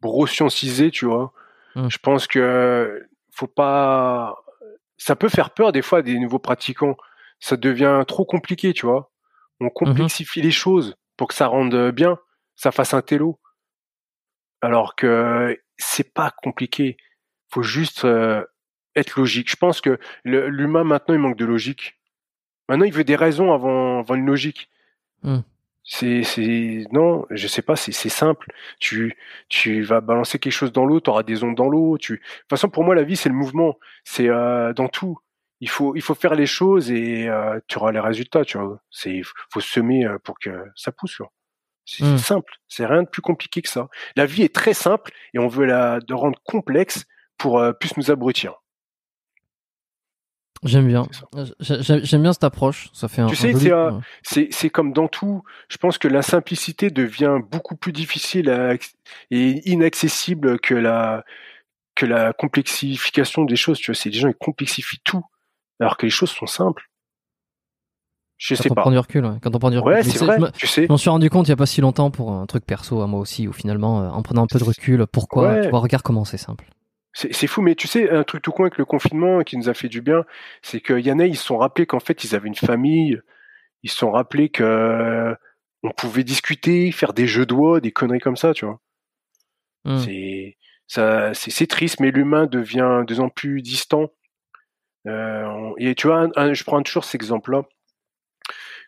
brosciencisé, 0.01 0.91
tu 0.91 1.05
vois. 1.05 1.31
Mm. 1.75 1.87
Je 1.89 1.97
pense 1.99 2.27
que 2.27 3.07
faut 3.39 3.47
pas. 3.47 4.35
Ça 4.97 5.15
peut 5.15 5.29
faire 5.29 5.51
peur 5.51 5.71
des 5.71 5.81
fois 5.81 5.99
à 5.99 6.01
des 6.01 6.19
nouveaux 6.19 6.39
pratiquants. 6.39 6.97
Ça 7.39 7.55
devient 7.55 8.03
trop 8.07 8.25
compliqué, 8.25 8.73
tu 8.73 8.85
vois. 8.85 9.11
On 9.61 9.69
complexifie 9.69 10.41
les 10.41 10.51
choses 10.51 10.95
pour 11.15 11.29
que 11.29 11.33
ça 11.33 11.47
rende 11.47 11.91
bien, 11.91 12.17
ça 12.55 12.71
fasse 12.71 12.93
un 12.93 13.01
télo. 13.01 13.39
Alors 14.61 14.95
que 14.95 15.57
c'est 15.77 16.13
pas 16.13 16.31
compliqué. 16.43 16.97
Faut 17.49 17.63
juste 17.63 18.03
euh, 18.03 18.43
être 18.95 19.17
logique. 19.17 19.49
Je 19.49 19.55
pense 19.55 19.79
que 19.79 19.99
l'humain 20.23 20.83
maintenant 20.83 21.15
il 21.15 21.21
manque 21.21 21.37
de 21.37 21.45
logique. 21.45 21.97
Maintenant 22.67 22.85
il 22.85 22.93
veut 22.93 23.05
des 23.05 23.15
raisons 23.15 23.53
avant, 23.53 23.99
avant 23.99 24.15
une 24.15 24.25
logique. 24.25 24.69
Mm. 25.23 25.39
C'est, 25.91 26.21
c'est, 26.23 26.83
non, 26.91 27.25
je 27.31 27.47
sais 27.47 27.63
pas, 27.63 27.75
c'est, 27.75 27.91
c'est 27.91 28.09
simple. 28.09 28.51
Tu, 28.79 29.17
tu 29.49 29.81
vas 29.81 30.01
balancer 30.01 30.37
quelque 30.37 30.53
chose 30.53 30.71
dans 30.71 30.85
l'eau, 30.85 31.01
tu 31.01 31.09
auras 31.09 31.23
des 31.23 31.43
ondes 31.43 31.55
dans 31.55 31.67
l'eau. 31.67 31.97
Tu, 31.97 32.13
de 32.13 32.17
toute 32.19 32.49
façon, 32.49 32.69
pour 32.69 32.83
moi, 32.83 32.93
la 32.93 33.01
vie, 33.03 33.15
c'est 33.15 33.29
le 33.29 33.35
mouvement. 33.35 33.75
C'est 34.03 34.29
euh, 34.29 34.71
dans 34.73 34.87
tout. 34.87 35.17
Il 35.61 35.69
faut, 35.69 35.95
il 35.95 36.01
faut 36.03 36.13
faire 36.15 36.35
les 36.35 36.45
choses 36.45 36.91
et 36.91 37.27
euh, 37.27 37.59
tu 37.67 37.77
auras 37.79 37.91
les 37.91 37.99
résultats. 37.99 38.45
Tu 38.45 38.57
vois, 38.59 38.79
c'est, 38.91 39.21
faut 39.51 39.61
semer 39.61 40.05
euh, 40.05 40.19
pour 40.23 40.37
que 40.39 40.51
ça 40.75 40.91
pousse. 40.91 41.11
tu 41.15 41.23
vois. 41.23 41.31
C'est 41.85 42.03
Mm. 42.05 42.17
c'est 42.17 42.23
simple. 42.23 42.53
C'est 42.67 42.85
rien 42.85 43.01
de 43.03 43.09
plus 43.09 43.21
compliqué 43.23 43.61
que 43.63 43.69
ça. 43.69 43.87
La 44.15 44.25
vie 44.27 44.43
est 44.43 44.53
très 44.53 44.73
simple 44.75 45.11
et 45.33 45.39
on 45.39 45.47
veut 45.47 45.65
la 45.65 45.99
de 46.01 46.13
rendre 46.13 46.39
complexe 46.43 47.05
pour 47.37 47.59
euh, 47.59 47.73
plus 47.73 47.97
nous 47.97 48.11
abrutir. 48.11 48.61
J'aime 50.63 50.87
bien. 50.87 51.07
J'aime 51.59 52.21
bien 52.21 52.33
cette 52.33 52.43
approche. 52.43 52.89
Ça 52.93 53.07
fait 53.07 53.21
un. 53.21 53.27
Tu 53.27 53.35
sais, 54.23 54.47
c'est 54.51 54.69
comme 54.69 54.91
dans 54.93 55.07
tout. 55.07 55.43
Je 55.69 55.77
pense 55.77 55.97
que 55.97 56.07
la 56.07 56.21
simplicité 56.21 56.89
devient 56.89 57.37
beaucoup 57.49 57.75
plus 57.75 57.93
difficile 57.93 58.49
à 58.49 58.73
et 59.31 59.69
inaccessible 59.69 60.59
que 60.59 60.75
la 60.75 61.23
que 61.95 62.05
la 62.05 62.33
complexification 62.33 63.45
des 63.45 63.55
choses. 63.55 63.79
Tu 63.79 63.91
vois, 63.91 63.95
c'est 63.95 64.09
des 64.09 64.17
gens 64.19 64.31
qui 64.31 64.37
complexifient 64.39 65.01
tout, 65.03 65.23
alors 65.79 65.97
que 65.97 66.05
les 66.05 66.09
choses 66.09 66.29
sont 66.31 66.47
simples. 66.47 66.83
Je 68.37 68.55
Quand 68.55 68.63
sais 68.63 68.71
on 68.71 68.75
pas. 68.75 68.81
prend 68.83 68.91
du 68.91 68.97
recul, 68.97 69.25
ouais. 69.25 69.35
quand 69.41 69.53
on 69.53 69.59
prend 69.59 69.69
du 69.69 69.77
recul. 69.79 69.93
Ouais, 69.93 70.03
c'est 70.03 70.23
vrai. 70.23 70.37
Je 70.39 70.59
Tu 70.59 70.67
sais. 70.67 70.83
je 70.85 70.87
m'en 70.89 70.97
suis 70.97 71.09
rendu 71.09 71.29
compte 71.29 71.47
il 71.47 71.51
y 71.51 71.53
a 71.53 71.57
pas 71.57 71.65
si 71.65 71.81
longtemps 71.81 72.09
pour 72.09 72.31
un 72.31 72.45
truc 72.45 72.65
perso 72.65 73.01
à 73.01 73.07
moi 73.07 73.19
aussi, 73.19 73.49
où 73.49 73.53
finalement, 73.53 74.01
euh, 74.01 74.09
en 74.09 74.21
prenant 74.21 74.43
un 74.43 74.47
peu 74.47 74.59
de 74.59 74.63
recul, 74.63 75.05
pourquoi 75.07 75.49
Ouais. 75.49 75.61
Tu 75.63 75.69
vois, 75.69 75.79
regarde 75.79 76.03
comment 76.03 76.23
c'est 76.23 76.37
simple. 76.37 76.65
C'est 77.31 77.47
fou, 77.47 77.61
mais 77.61 77.75
tu 77.75 77.87
sais, 77.87 78.09
un 78.09 78.23
truc 78.23 78.41
tout 78.41 78.51
con 78.51 78.63
avec 78.63 78.77
le 78.77 78.85
confinement 78.85 79.41
qui 79.41 79.57
nous 79.57 79.67
a 79.69 79.73
fait 79.73 79.89
du 79.89 80.01
bien, 80.01 80.23
c'est 80.61 80.79
que 80.79 80.97
y 80.99 81.11
en 81.11 81.19
a, 81.19 81.25
ils 81.25 81.35
se 81.37 81.43
sont 81.45 81.57
rappelés 81.57 81.85
qu'en 81.85 81.99
fait, 81.99 82.23
ils 82.23 82.35
avaient 82.35 82.47
une 82.47 82.55
famille, 82.55 83.19
ils 83.83 83.89
se 83.91 83.97
sont 83.97 84.11
rappelés 84.11 84.49
que 84.49 84.63
euh, 84.63 85.35
on 85.83 85.91
pouvait 85.91 86.23
discuter, 86.23 86.91
faire 86.91 87.13
des 87.13 87.27
jeux 87.27 87.45
doigts, 87.45 87.81
des 87.81 87.91
conneries 87.91 88.19
comme 88.19 88.37
ça, 88.37 88.53
tu 88.53 88.65
vois. 88.65 88.79
Mm. 89.85 89.97
C'est 89.99 90.57
ça, 90.87 91.33
c'est 91.33 91.67
triste, 91.67 91.99
mais 91.99 92.11
l'humain 92.11 92.47
devient 92.47 93.03
de 93.07 93.13
plus 93.13 93.19
en 93.19 93.29
plus 93.29 93.61
distant. 93.61 94.09
Euh, 95.07 95.43
on- 95.45 95.75
et 95.77 95.95
tu 95.95 96.07
vois, 96.07 96.21
un- 96.23 96.31
un- 96.35 96.53
je 96.53 96.63
prends 96.63 96.81
toujours 96.81 97.03
cet 97.05 97.15
exemple-là. 97.15 97.63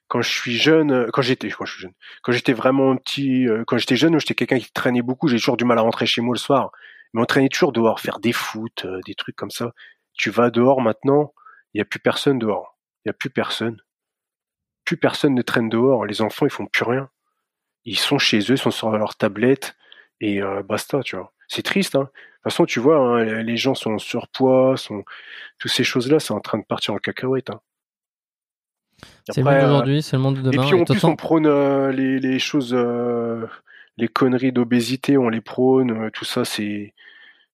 Quand 0.08 0.22
je 0.22 0.30
suis 0.30 0.58
jeune, 0.58 1.08
quand 1.14 1.22
j'étais, 1.22 1.50
quand 1.50 1.66
je 1.66 1.72
suis 1.74 1.82
jeune, 1.84 1.94
quand 2.22 2.32
j'étais 2.34 2.54
vraiment 2.54 2.96
petit, 2.98 3.48
euh, 3.48 3.64
quand 3.66 3.78
j'étais 3.78 3.96
jeune, 3.96 4.20
j'étais 4.20 4.36
quelqu'un 4.36 4.60
qui 4.60 4.72
traînait 4.74 5.02
beaucoup. 5.02 5.28
J'ai 5.30 5.38
toujours 5.38 5.58
du 5.58 5.64
mal 5.66 5.78
à 5.78 5.82
rentrer 5.82 6.06
chez 6.06 6.22
moi 6.22 6.36
le 6.36 6.40
soir, 6.40 6.72
mais 7.14 7.22
on 7.22 7.26
traînait 7.26 7.50
toujours 7.50 7.72
dehors, 7.72 8.00
faire 8.00 8.20
des 8.20 8.34
foot, 8.34 8.86
euh, 8.86 9.00
des 9.06 9.16
trucs 9.16 9.36
comme 9.36 9.52
ça. 9.52 9.74
Tu 10.14 10.30
vas 10.30 10.50
dehors 10.50 10.82
maintenant, 10.82 11.34
il 11.74 11.80
y 11.80 11.82
a 11.82 11.86
plus 11.86 12.00
personne 12.00 12.40
dehors. 12.40 12.78
Il 13.06 13.10
y 13.10 13.12
a 13.12 13.14
plus 13.14 13.30
personne. 13.30 13.82
Plus 14.86 14.98
personne 14.98 15.34
ne 15.34 15.42
traîne 15.42 15.70
dehors. 15.70 16.06
Les 16.06 16.22
enfants, 16.22 16.46
ils 16.46 16.52
font 16.52 16.66
plus 16.66 16.84
rien. 16.84 17.10
Ils 17.86 17.98
sont 17.98 18.18
chez 18.18 18.40
eux, 18.40 18.52
ils 18.52 18.58
sont 18.58 18.72
sur 18.72 18.92
leur 18.92 19.16
tablette 19.16 19.76
et 20.20 20.42
euh, 20.42 20.64
basta, 20.64 21.02
tu 21.02 21.16
vois. 21.16 21.34
C'est 21.48 21.64
triste, 21.64 21.96
hein. 21.96 22.10
De 22.44 22.50
toute 22.50 22.54
façon, 22.54 22.66
tu 22.66 22.80
vois, 22.80 22.98
hein, 22.98 23.44
les 23.44 23.58
gens 23.58 23.76
sont 23.76 23.92
en 23.92 23.98
surpoids, 24.00 24.76
sont 24.76 25.04
toutes 25.60 25.72
ces 25.72 25.84
choses-là, 25.84 26.20
c'est 26.20 26.34
en 26.34 26.40
train 26.40 26.58
de 26.58 26.64
partir 26.64 26.94
en 26.94 26.98
cacahuète. 26.98 27.52
Hein. 27.52 27.60
C'est 29.30 29.42
le 29.42 29.46
monde 29.46 29.54
euh, 29.54 29.62
d'aujourd'hui, 29.62 30.02
c'est 30.02 30.16
le 30.16 30.22
monde 30.22 30.42
de 30.42 30.50
et 30.50 30.52
demain. 30.52 30.66
puis 30.66 30.74
en 30.74 30.80
de 30.80 30.86
toute 30.86 30.98
plus, 30.98 31.04
on 31.04 31.16
prône 31.16 31.46
euh, 31.46 31.92
les, 31.92 32.20
les 32.20 32.40
choses, 32.40 32.74
euh, 32.74 33.46
les 33.98 34.08
conneries 34.08 34.52
d'obésité, 34.52 35.18
on 35.18 35.30
les 35.30 35.42
prône, 35.42 36.10
tout 36.12 36.26
ça, 36.26 36.46
c'est, 36.46 36.94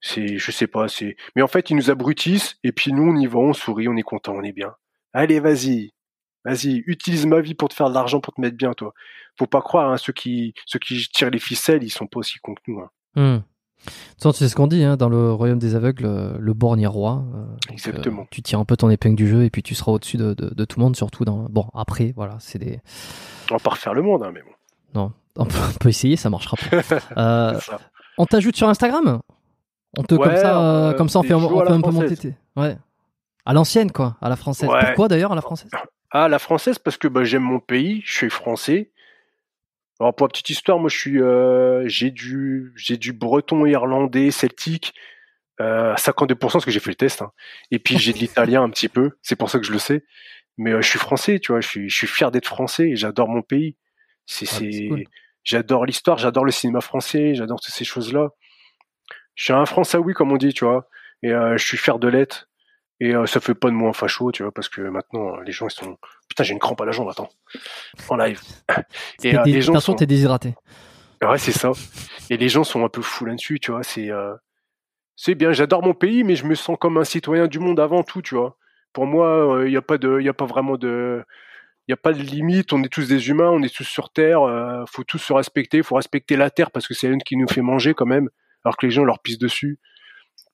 c'est, 0.02 0.38
je 0.38 0.52
sais 0.52 0.68
pas, 0.68 0.88
c'est. 0.88 1.18
Mais 1.36 1.42
en 1.42 1.48
fait, 1.48 1.70
ils 1.70 1.76
nous 1.76 1.90
abrutissent 1.90 2.58
et 2.64 2.72
puis 2.72 2.94
nous, 2.94 3.04
on 3.04 3.16
y 3.16 3.26
va, 3.26 3.40
on 3.40 3.54
sourit, 3.54 3.88
on 3.88 3.98
est 3.98 4.04
content, 4.04 4.34
on 4.36 4.44
est 4.44 4.52
bien. 4.52 4.76
Allez, 5.14 5.40
vas-y, 5.40 5.94
vas-y, 6.46 6.84
utilise 6.86 7.26
ma 7.26 7.42
vie 7.42 7.56
pour 7.56 7.70
te 7.70 7.74
faire 7.74 7.90
de 7.90 7.94
l'argent, 7.94 8.20
pour 8.20 8.34
te 8.34 8.42
mettre 8.42 8.58
bien, 8.58 8.74
toi. 8.74 8.94
Faut 9.38 9.48
pas 9.48 9.62
croire, 9.62 9.92
hein, 9.92 9.98
ceux 9.98 10.14
qui, 10.14 10.54
ceux 10.66 10.80
qui 10.80 11.08
tirent 11.14 11.30
les 11.30 11.40
ficelles, 11.40 11.84
ils 11.84 11.90
sont 11.90 12.08
pas 12.08 12.20
aussi 12.20 12.40
cons 12.40 12.56
que 12.56 12.62
nous. 12.68 12.80
Hein. 12.80 12.90
Hmm. 13.16 13.42
Tu 14.20 14.34
sais 14.34 14.50
ce 14.50 14.56
qu'on 14.56 14.68
dit, 14.68 14.84
hein, 14.84 14.98
dans 14.98 15.10
le 15.10 15.32
royaume 15.32 15.60
des 15.60 15.76
aveugles, 15.76 16.36
le 16.40 16.54
borgne 16.54 16.82
est 16.82 16.88
roi. 16.88 17.24
Euh, 17.36 17.46
Exactement. 17.72 18.28
tu 18.32 18.42
tires 18.42 18.60
un 18.60 18.66
peu 18.66 18.76
ton 18.76 18.90
épingle 18.90 19.16
du 19.16 19.28
jeu 19.28 19.44
et 19.44 19.50
puis 19.50 19.62
tu 19.62 19.76
seras 19.76 19.92
au-dessus 19.92 20.18
de, 20.18 20.34
de, 20.34 20.66
tout 20.66 20.80
le 20.80 20.84
monde, 20.84 20.96
surtout 20.96 21.26
dans. 21.26 21.48
Bon, 21.50 21.68
après, 21.74 22.14
voilà, 22.16 22.38
c'est 22.40 22.58
des. 22.58 22.80
On 23.52 23.56
va 23.56 23.60
pas 23.60 23.70
refaire 23.72 23.94
le 23.94 24.02
monde, 24.02 24.24
hein, 24.24 24.32
mais 24.34 24.42
bon. 24.42 24.52
Non, 24.96 25.14
on 25.38 25.46
peut, 25.46 25.90
essayer, 25.90 26.16
ça 26.16 26.30
marchera 26.30 26.58
pas. 26.58 27.00
euh, 27.18 27.60
on 28.18 28.26
t'ajoute 28.26 28.56
sur 28.56 28.68
Instagram? 28.70 29.22
On 29.98 30.04
te 30.04 30.16
comme 30.16 30.36
ça, 30.36 30.62
euh, 30.62 30.94
comme 30.94 31.10
ça, 31.10 31.20
on 31.20 31.24
fait, 31.24 31.34
on 31.34 31.66
fait 31.66 31.72
un 31.72 31.82
peu 31.82 31.92
monter. 31.92 32.36
Ouais. 32.56 32.78
À 33.46 33.54
l'ancienne, 33.54 33.92
quoi, 33.92 34.18
à 34.22 34.30
la 34.30 34.36
française. 34.36 34.70
Pourquoi 34.70 35.08
d'ailleurs 35.08 35.32
à 35.32 35.36
la 35.36 35.42
française? 35.42 35.72
Ah, 36.12 36.28
la 36.28 36.40
française 36.40 36.80
parce 36.80 36.98
que 36.98 37.08
bah, 37.08 37.24
j'aime 37.24 37.44
mon 37.44 37.60
pays, 37.60 38.02
je 38.06 38.14
suis 38.14 38.30
français 38.30 38.92
alors 40.00 40.16
pour 40.16 40.28
la 40.28 40.30
petite 40.30 40.50
histoire, 40.50 40.78
moi 40.78 40.90
je 40.90 40.98
suis, 40.98 41.22
euh, 41.22 41.88
j'ai 41.88 42.12
du, 42.12 42.72
j'ai 42.76 42.98
du 42.98 43.14
breton, 43.14 43.66
irlandais, 43.66 44.32
celtique 44.32 44.94
à 45.60 45.96
52% 45.96 46.38
parce 46.38 46.66
que 46.66 46.72
j'ai 46.72 46.80
fait 46.80 46.92
le 46.92 46.96
test. 46.96 47.24
Hein. 47.24 47.32
Et 47.72 47.80
puis 47.80 47.98
j'ai 47.98 48.14
de 48.14 48.20
l'italien 48.20 48.62
un 48.62 48.70
petit 48.70 48.90
peu, 48.90 49.18
c'est 49.24 49.36
pour 49.36 49.50
ça 49.50 49.58
que 49.58 49.66
je 49.66 49.72
le 49.72 49.80
sais. 49.80 50.04
Mais 50.60 50.72
je 50.82 50.88
suis 50.88 51.00
français, 51.00 51.40
tu 51.40 51.52
vois, 51.52 51.62
je 51.62 51.68
suis, 51.68 51.90
je 51.90 51.96
suis 51.96 52.08
fier 52.08 52.32
d'être 52.32 52.48
français 52.48 52.90
et 52.90 52.96
j'adore 52.96 53.28
mon 53.28 53.42
pays. 53.42 53.76
C'est, 54.26 54.48
ah, 54.50 54.56
c'est, 54.60 54.90
j'adore 55.48 55.86
l'histoire, 55.86 56.18
j'adore 56.18 56.44
le 56.44 56.52
cinéma 56.52 56.82
français, 56.82 57.34
j'adore 57.34 57.62
toutes 57.62 57.74
ces 57.74 57.86
choses-là. 57.86 58.30
Je 59.36 59.46
suis 59.46 59.54
un 59.54 59.66
français 59.66 59.98
oui 59.98 60.14
comme 60.14 60.32
on 60.32 60.38
dit, 60.38 60.54
tu 60.54 60.66
vois, 60.66 60.90
et 61.24 61.30
je 61.30 61.64
suis 61.64 61.78
fier 61.78 61.98
de 62.00 62.08
l'être. 62.08 62.48
Et 63.00 63.14
euh, 63.14 63.28
ça 63.28 63.40
fait 63.40 63.54
pas 63.54 63.70
de 63.70 63.74
moi 63.74 63.90
un 63.90 63.94
facho, 63.94 64.32
tu 64.32 64.44
vois, 64.44 64.52
parce 64.52 64.70
que 64.70 64.82
maintenant 64.82 65.40
les 65.42 65.52
gens 65.52 65.68
ils 65.68 65.72
sont 65.72 65.98
putain 66.28 66.44
j'ai 66.44 66.54
une 66.54 66.60
crampe 66.60 66.82
à 66.82 66.86
la 66.86 66.92
jambe, 66.92 67.10
attends, 67.10 67.30
en 68.10 68.18
live. 68.18 68.42
Et 69.24 69.38
euh, 69.38 69.44
les 69.46 69.62
gens 69.62 69.80
sont... 69.80 69.94
t'es 69.94 70.06
déshydraté. 70.06 70.56
Ouais 71.22 71.38
c'est 71.38 71.52
ça. 71.52 71.72
Et 72.30 72.38
les 72.38 72.50
gens 72.50 72.64
sont 72.64 72.84
un 72.84 72.90
peu 72.90 73.02
fous 73.02 73.26
là-dessus, 73.26 73.60
tu 73.60 73.72
vois. 73.72 73.84
C'est 73.84 74.10
euh... 74.10 74.34
c'est 75.16 75.36
bien, 75.36 75.52
j'adore 75.54 75.84
mon 75.84 75.94
pays, 75.94 76.24
mais 76.24 76.36
je 76.36 76.46
me 76.46 76.56
sens 76.56 76.76
comme 76.80 76.98
un 76.98 77.04
citoyen 77.04 77.48
du 77.48 77.60
monde 77.60 77.80
avant 77.80 78.04
tout, 78.04 78.22
tu 78.22 78.36
vois. 78.36 78.58
Pour 78.94 79.06
moi, 79.06 79.60
il 79.62 79.68
euh, 79.68 79.70
n'y 79.70 79.78
a 79.78 79.82
pas 79.84 80.00
de, 80.00 80.20
y 80.20 80.30
a 80.30 80.34
pas 80.34 80.46
vraiment 80.46 80.76
de, 80.76 81.24
il 81.88 81.92
y 81.92 81.94
a 81.94 81.98
pas 81.98 82.14
de 82.14 82.22
limite. 82.22 82.74
On 82.74 82.84
est 82.84 82.90
tous 82.90 83.08
des 83.08 83.30
humains, 83.30 83.50
on 83.50 83.62
est 83.64 83.74
tous 83.74 83.86
sur 83.86 84.10
terre. 84.10 84.42
Euh, 84.42 84.84
faut 84.88 85.04
tous 85.04 85.20
se 85.20 85.34
respecter, 85.34 85.84
faut 85.84 85.96
respecter 85.96 86.36
la 86.36 86.50
terre 86.50 86.72
parce 86.72 86.88
que 86.88 86.94
c'est 86.94 87.08
elle 87.08 87.18
qui 87.18 87.38
nous 87.38 87.48
fait 87.48 87.62
manger 87.62 87.94
quand 87.94 88.06
même, 88.06 88.30
alors 88.66 88.78
que 88.78 88.86
les 88.86 88.92
gens 88.92 89.04
leur 89.04 89.20
pissent 89.20 89.40
dessus 89.40 89.80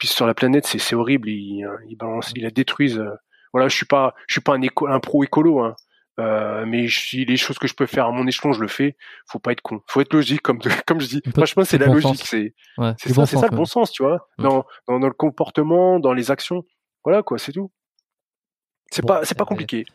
sur 0.07 0.27
la 0.27 0.33
planète, 0.33 0.65
c'est 0.65 0.95
horrible. 0.95 1.29
Ils, 1.29 1.67
ils, 1.87 1.95
balancent, 1.95 2.31
ils 2.35 2.43
la 2.43 2.51
détruisent. 2.51 2.99
Euh. 2.99 3.15
Voilà, 3.53 3.67
je 3.67 3.75
suis 3.75 3.85
pas, 3.85 4.13
je 4.27 4.35
suis 4.35 4.41
pas 4.41 4.53
un, 4.53 4.61
éco, 4.61 4.87
un 4.87 4.99
pro 4.99 5.23
écolo, 5.23 5.59
hein. 5.59 5.75
Euh, 6.19 6.63
mais 6.67 6.85
les 7.13 7.37
choses 7.37 7.57
que 7.57 7.67
je 7.67 7.73
peux 7.73 7.87
faire 7.87 8.05
à 8.05 8.11
mon 8.11 8.27
échelon, 8.27 8.53
je 8.53 8.61
le 8.61 8.67
fais. 8.67 8.97
Faut 9.25 9.39
pas 9.39 9.51
être 9.51 9.61
con. 9.61 9.81
Faut 9.87 9.99
être 9.99 10.13
logique, 10.13 10.43
comme 10.43 10.59
comme 10.85 11.01
je 11.01 11.07
dis. 11.07 11.21
Franchement, 11.33 11.65
c'est 11.65 11.79
la 11.79 11.87
logique. 11.87 12.23
C'est 12.23 12.53
c'est 12.99 13.13
ça, 13.13 13.25
ça 13.25 13.47
le 13.49 13.55
bon 13.55 13.65
sens, 13.65 13.91
tu 13.91 14.03
vois. 14.03 14.27
Dans, 14.37 14.63
dans, 14.87 14.99
dans 14.99 15.07
le 15.07 15.13
comportement, 15.13 15.99
dans 15.99 16.13
les 16.13 16.29
actions. 16.29 16.63
Voilà 17.03 17.23
quoi, 17.23 17.39
c'est 17.39 17.51
tout. 17.51 17.71
C'est 18.91 19.05
pas 19.05 19.25
c'est 19.25 19.37
pas 19.37 19.45
compliqué. 19.45 19.85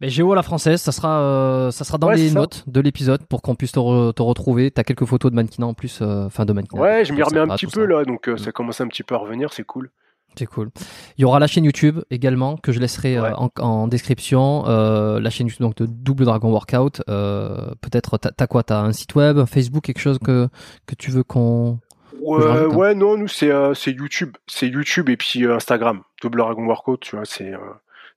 Mais 0.00 0.08
Géo 0.08 0.32
à 0.32 0.36
la 0.36 0.42
française, 0.42 0.80
ça 0.80 0.92
sera, 0.92 1.20
euh, 1.20 1.70
ça 1.70 1.84
sera 1.84 1.98
dans 1.98 2.10
les 2.10 2.30
notes 2.30 2.64
de 2.66 2.80
l'épisode 2.80 3.22
pour 3.26 3.42
qu'on 3.42 3.54
puisse 3.54 3.72
te, 3.72 3.78
re, 3.78 4.14
te 4.14 4.22
retrouver. 4.22 4.70
T'as 4.70 4.82
quelques 4.82 5.04
photos 5.04 5.30
de 5.30 5.36
mannequins 5.36 5.64
en 5.64 5.74
plus, 5.74 6.00
euh, 6.00 6.24
enfin 6.24 6.46
de 6.46 6.54
mannequins. 6.54 6.78
Ouais, 6.78 7.04
je 7.04 7.12
m'y 7.12 7.22
remets 7.22 7.40
un 7.40 7.48
petit 7.48 7.66
peu 7.66 7.84
là, 7.84 8.04
donc 8.04 8.28
euh, 8.28 8.34
mm. 8.34 8.38
ça 8.38 8.52
commence 8.52 8.80
un 8.80 8.88
petit 8.88 9.02
peu 9.02 9.14
à 9.14 9.18
revenir, 9.18 9.52
c'est 9.52 9.64
cool. 9.64 9.90
C'est 10.36 10.46
cool. 10.46 10.70
Il 11.18 11.22
y 11.22 11.24
aura 11.24 11.40
la 11.40 11.48
chaîne 11.48 11.64
YouTube 11.64 12.00
également 12.10 12.56
que 12.56 12.70
je 12.70 12.78
laisserai 12.78 13.18
en, 13.18 13.50
en, 13.58 13.88
description. 13.88 14.62
la 14.64 15.28
chaîne 15.28 15.48
YouTube 15.48 15.62
donc 15.62 15.74
de 15.74 15.86
Double 15.86 16.24
Dragon 16.24 16.50
Workout. 16.50 17.02
Peut-être 17.06 18.16
t'as 18.16 18.46
quoi? 18.46 18.62
T'as 18.62 18.80
un 18.80 18.92
site 18.92 19.16
web, 19.16 19.44
Facebook, 19.46 19.82
quelque 19.82 19.98
chose 19.98 20.20
que 20.20 20.48
que 20.86 20.94
tu 20.94 21.10
veux 21.10 21.24
qu'on 21.24 21.80
Ouais, 22.22 22.46
hein? 22.46 22.66
ouais, 22.68 22.94
non, 22.94 23.16
nous 23.16 23.26
c'est 23.26 23.50
c'est 23.74 23.90
YouTube, 23.90 24.36
c'est 24.46 24.68
YouTube 24.68 25.08
et 25.08 25.16
puis 25.16 25.44
Instagram. 25.44 26.02
Double 26.22 26.38
Dragon 26.38 26.64
Workout, 26.64 27.00
tu 27.00 27.16
vois, 27.16 27.24
c'est 27.24 27.52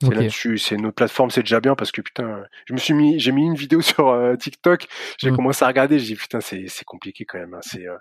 c'est 0.01 0.13
là-dessus, 0.13 0.57
c'est 0.57 0.77
notre 0.77 0.95
plateforme, 0.95 1.29
c'est 1.31 1.41
déjà 1.41 1.59
bien 1.59 1.75
parce 1.75 1.91
que 1.91 2.01
putain, 2.01 2.43
je 2.65 2.73
me 2.73 2.77
suis 2.77 2.93
mis, 2.93 3.19
j'ai 3.19 3.31
mis 3.31 3.45
une 3.45 3.55
vidéo 3.55 3.81
sur 3.81 4.09
euh, 4.09 4.35
TikTok, 4.35 4.87
j'ai 5.17 5.31
mmh. 5.31 5.35
commencé 5.35 5.63
à 5.63 5.67
regarder, 5.67 5.99
j'ai 5.99 6.13
dit 6.13 6.15
putain, 6.15 6.41
c'est 6.41 6.65
c'est 6.67 6.85
compliqué 6.85 7.25
quand 7.25 7.39
même. 7.39 7.53
Hein, 7.53 7.61
c'est 7.61 7.87
euh, 7.87 7.95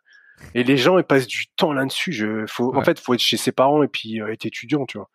et 0.54 0.64
les 0.64 0.76
gens 0.76 0.98
ils 0.98 1.04
passent 1.04 1.26
du 1.26 1.46
temps 1.56 1.72
là-dessus. 1.72 2.12
Je, 2.12 2.46
faut, 2.46 2.74
en 2.76 2.82
fait, 2.82 2.98
faut 2.98 3.14
être 3.14 3.20
chez 3.20 3.36
ses 3.36 3.52
parents 3.52 3.82
et 3.82 3.88
puis 3.88 4.20
euh, 4.20 4.32
être 4.32 4.46
étudiant, 4.46 4.86
tu 4.86 4.98
vois. 4.98 5.08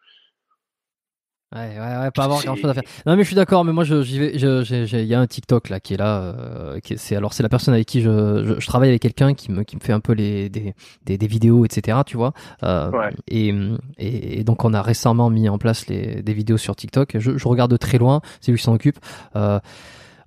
Ouais, 1.56 1.80
ouais, 1.80 1.98
ouais, 2.01 2.11
pas 2.11 2.26
avoir 2.26 2.43
grand 2.43 2.58
chose 2.58 2.69
à 2.69 2.74
faire. 2.74 2.84
Non, 3.06 3.16
mais 3.16 3.24
je 3.24 3.27
suis 3.27 3.35
d'accord, 3.35 3.64
mais 3.64 3.72
moi, 3.72 3.85
j'y 3.85 4.19
vais, 4.19 4.35
il 4.35 5.06
y 5.06 5.14
a 5.14 5.19
un 5.19 5.27
TikTok, 5.27 5.69
là, 5.69 5.80
qui 5.80 5.93
est 5.93 5.98
là, 5.98 6.19
euh, 6.19 6.80
qui 6.82 6.98
c'est, 6.98 7.16
alors, 7.16 7.32
c'est 7.32 7.42
la 7.42 7.48
personne 7.48 7.74
avec 7.74 7.88
qui 7.88 8.01
je, 8.01 8.58
je, 8.59 8.67
travaille 8.67 8.90
avec 8.90 9.01
quelqu'un 9.01 9.34
qui 9.34 9.53
me, 9.53 9.64
qui 9.64 9.77
me 9.77 9.82
fait 9.82 9.93
un 9.93 10.01
peu 10.01 10.11
les, 10.11 10.50
des, 10.50 10.74
des, 11.06 11.17
des 11.17 11.27
vidéos, 11.27 11.64
etc., 11.64 12.00
tu 12.06 12.17
vois. 12.17 12.34
Euh, 12.64 12.92
ouais. 12.92 13.14
et, 13.30 13.56
et, 13.98 14.43
donc, 14.43 14.66
on 14.66 14.74
a 14.74 14.82
récemment 14.82 15.30
mis 15.30 15.48
en 15.48 15.58
place 15.58 15.88
les, 15.88 16.22
des 16.22 16.34
vidéos 16.34 16.58
sur 16.58 16.76
TikTok. 16.76 17.17
Je, 17.17 17.38
je 17.38 17.48
regarde 17.48 17.72
de 17.72 17.77
très 17.77 17.98
loin, 17.98 18.19
c'est 18.42 18.51
lui 18.51 18.58
qui 18.58 18.66
s'en 18.66 18.74
occupe. 18.74 19.00
Euh, 19.38 19.59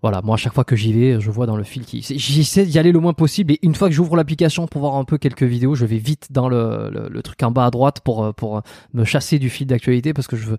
voilà, 0.02 0.23
moi 0.23 0.36
à 0.36 0.39
chaque 0.39 0.55
fois 0.55 0.65
que 0.65 0.76
j'y 0.76 0.94
vais, 0.94 1.20
je 1.20 1.31
vois 1.31 1.44
dans 1.44 1.57
le 1.57 1.62
fil 1.62 1.84
qui 1.84 2.00
j'essaie 2.00 2.65
d'y 2.65 2.78
aller 2.78 2.90
le 2.90 3.00
moins 3.00 3.12
possible 3.12 3.52
et 3.52 3.58
une 3.60 3.74
fois 3.74 3.89
que 3.90 3.94
j'ouvre 3.94 4.16
l'application 4.16 4.66
pour 4.66 4.81
voir 4.81 4.94
un 4.94 5.05
peu 5.05 5.18
quelques 5.18 5.42
vidéos, 5.42 5.74
je 5.74 5.84
vais 5.84 5.99
vite 5.99 6.28
dans 6.31 6.49
le, 6.49 6.89
le, 6.90 7.10
le, 7.10 7.23
truc 7.23 7.42
en 7.42 7.50
bas 7.50 7.66
à 7.66 7.70
droite 7.70 8.00
pour 8.00 8.32
pour 8.32 8.62
me 8.94 9.05
chasser 9.05 9.39
du 9.39 9.50
fil 9.50 9.66
d'actualité 9.66 10.15
parce 10.15 10.26
que 10.26 10.36
je 10.36 10.47
veux 10.47 10.58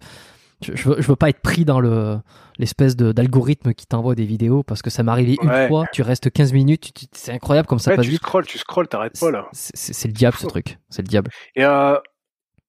je, 0.62 0.74
je, 0.76 0.90
veux, 0.90 1.16
pas 1.16 1.30
être 1.30 1.42
pris 1.42 1.66
dans 1.66 1.80
le 1.80 2.20
l'espèce 2.58 2.96
de 2.96 3.12
d'algorithme 3.12 3.74
qui 3.74 3.88
t'envoie 3.88 4.16
des 4.16 4.26
vidéos 4.26 4.64
parce 4.64 4.82
que 4.82 4.90
ça 4.90 5.04
m'est 5.04 5.12
arrivé 5.12 5.38
une 5.42 5.68
fois, 5.68 5.86
tu 5.92 6.02
restes 6.02 6.32
15 6.32 6.54
minutes, 6.54 6.92
c'est 7.14 7.32
incroyable 7.32 7.68
comme 7.68 7.80
ça 7.80 7.96
passe 7.96 8.06
tu 8.06 8.12
vite. 8.12 8.22
Tu 8.48 8.58
scrolls, 8.58 8.88
t'arrêtes 8.88 9.20
pas 9.20 9.32
là. 9.32 9.48
C'est 9.54 10.08
le 10.08 10.14
diable 10.14 10.38
ce 10.38 10.48
truc, 10.48 10.78
c'est 10.90 11.02
le 11.02 11.08
diable. 11.08 11.32
Et, 11.56 11.66
euh, 11.66 11.98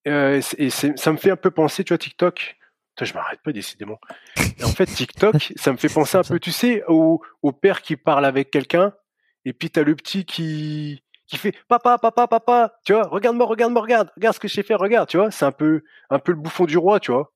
euh, 0.09 0.41
et 0.59 0.71
ça 0.71 1.13
me 1.13 1.17
fait 1.17 1.31
un 1.31 1.37
peu 1.37 1.51
penser, 1.51 1.85
tu 1.85 1.93
vois, 1.93 1.99
TikTok. 1.99 2.57
Putain, 2.95 3.05
je 3.07 3.15
m'arrête 3.15 3.41
pas 3.43 3.53
décidément. 3.53 3.99
Et 4.59 4.65
en 4.65 4.69
fait, 4.69 4.87
TikTok, 4.87 5.53
ça 5.57 5.73
me 5.73 5.79
fait 5.79 5.89
penser 5.89 6.19
un 6.19 6.23
peu, 6.23 6.39
tu 6.39 6.53
sais, 6.53 6.83
au, 6.89 7.23
au 7.43 7.53
père 7.53 7.81
qui 7.81 7.97
parle 7.97 8.25
avec 8.25 8.51
quelqu'un 8.51 8.93
et 9.45 9.53
puis 9.53 9.71
t'as 9.71 9.83
le 9.83 9.95
petit 9.97 10.25
qui 10.25 11.03
qui 11.27 11.37
fait 11.37 11.55
papa 11.69 11.99
papa 11.99 12.27
papa 12.27 12.75
tu 12.85 12.93
vois 12.93 13.05
regarde-moi 13.05 13.47
regarde-moi 13.47 13.83
regarde 13.83 14.11
regarde 14.17 14.35
ce 14.35 14.41
que 14.41 14.49
j'ai 14.49 14.63
fait 14.63 14.75
regarde 14.75 15.09
tu 15.09 15.17
vois 15.17 15.31
c'est 15.31 15.45
un 15.45 15.53
peu 15.53 15.83
un 16.11 16.19
peu 16.19 16.33
le 16.33 16.39
bouffon 16.39 16.65
du 16.65 16.77
roi 16.77 17.01
tu 17.01 17.13
vois 17.13 17.32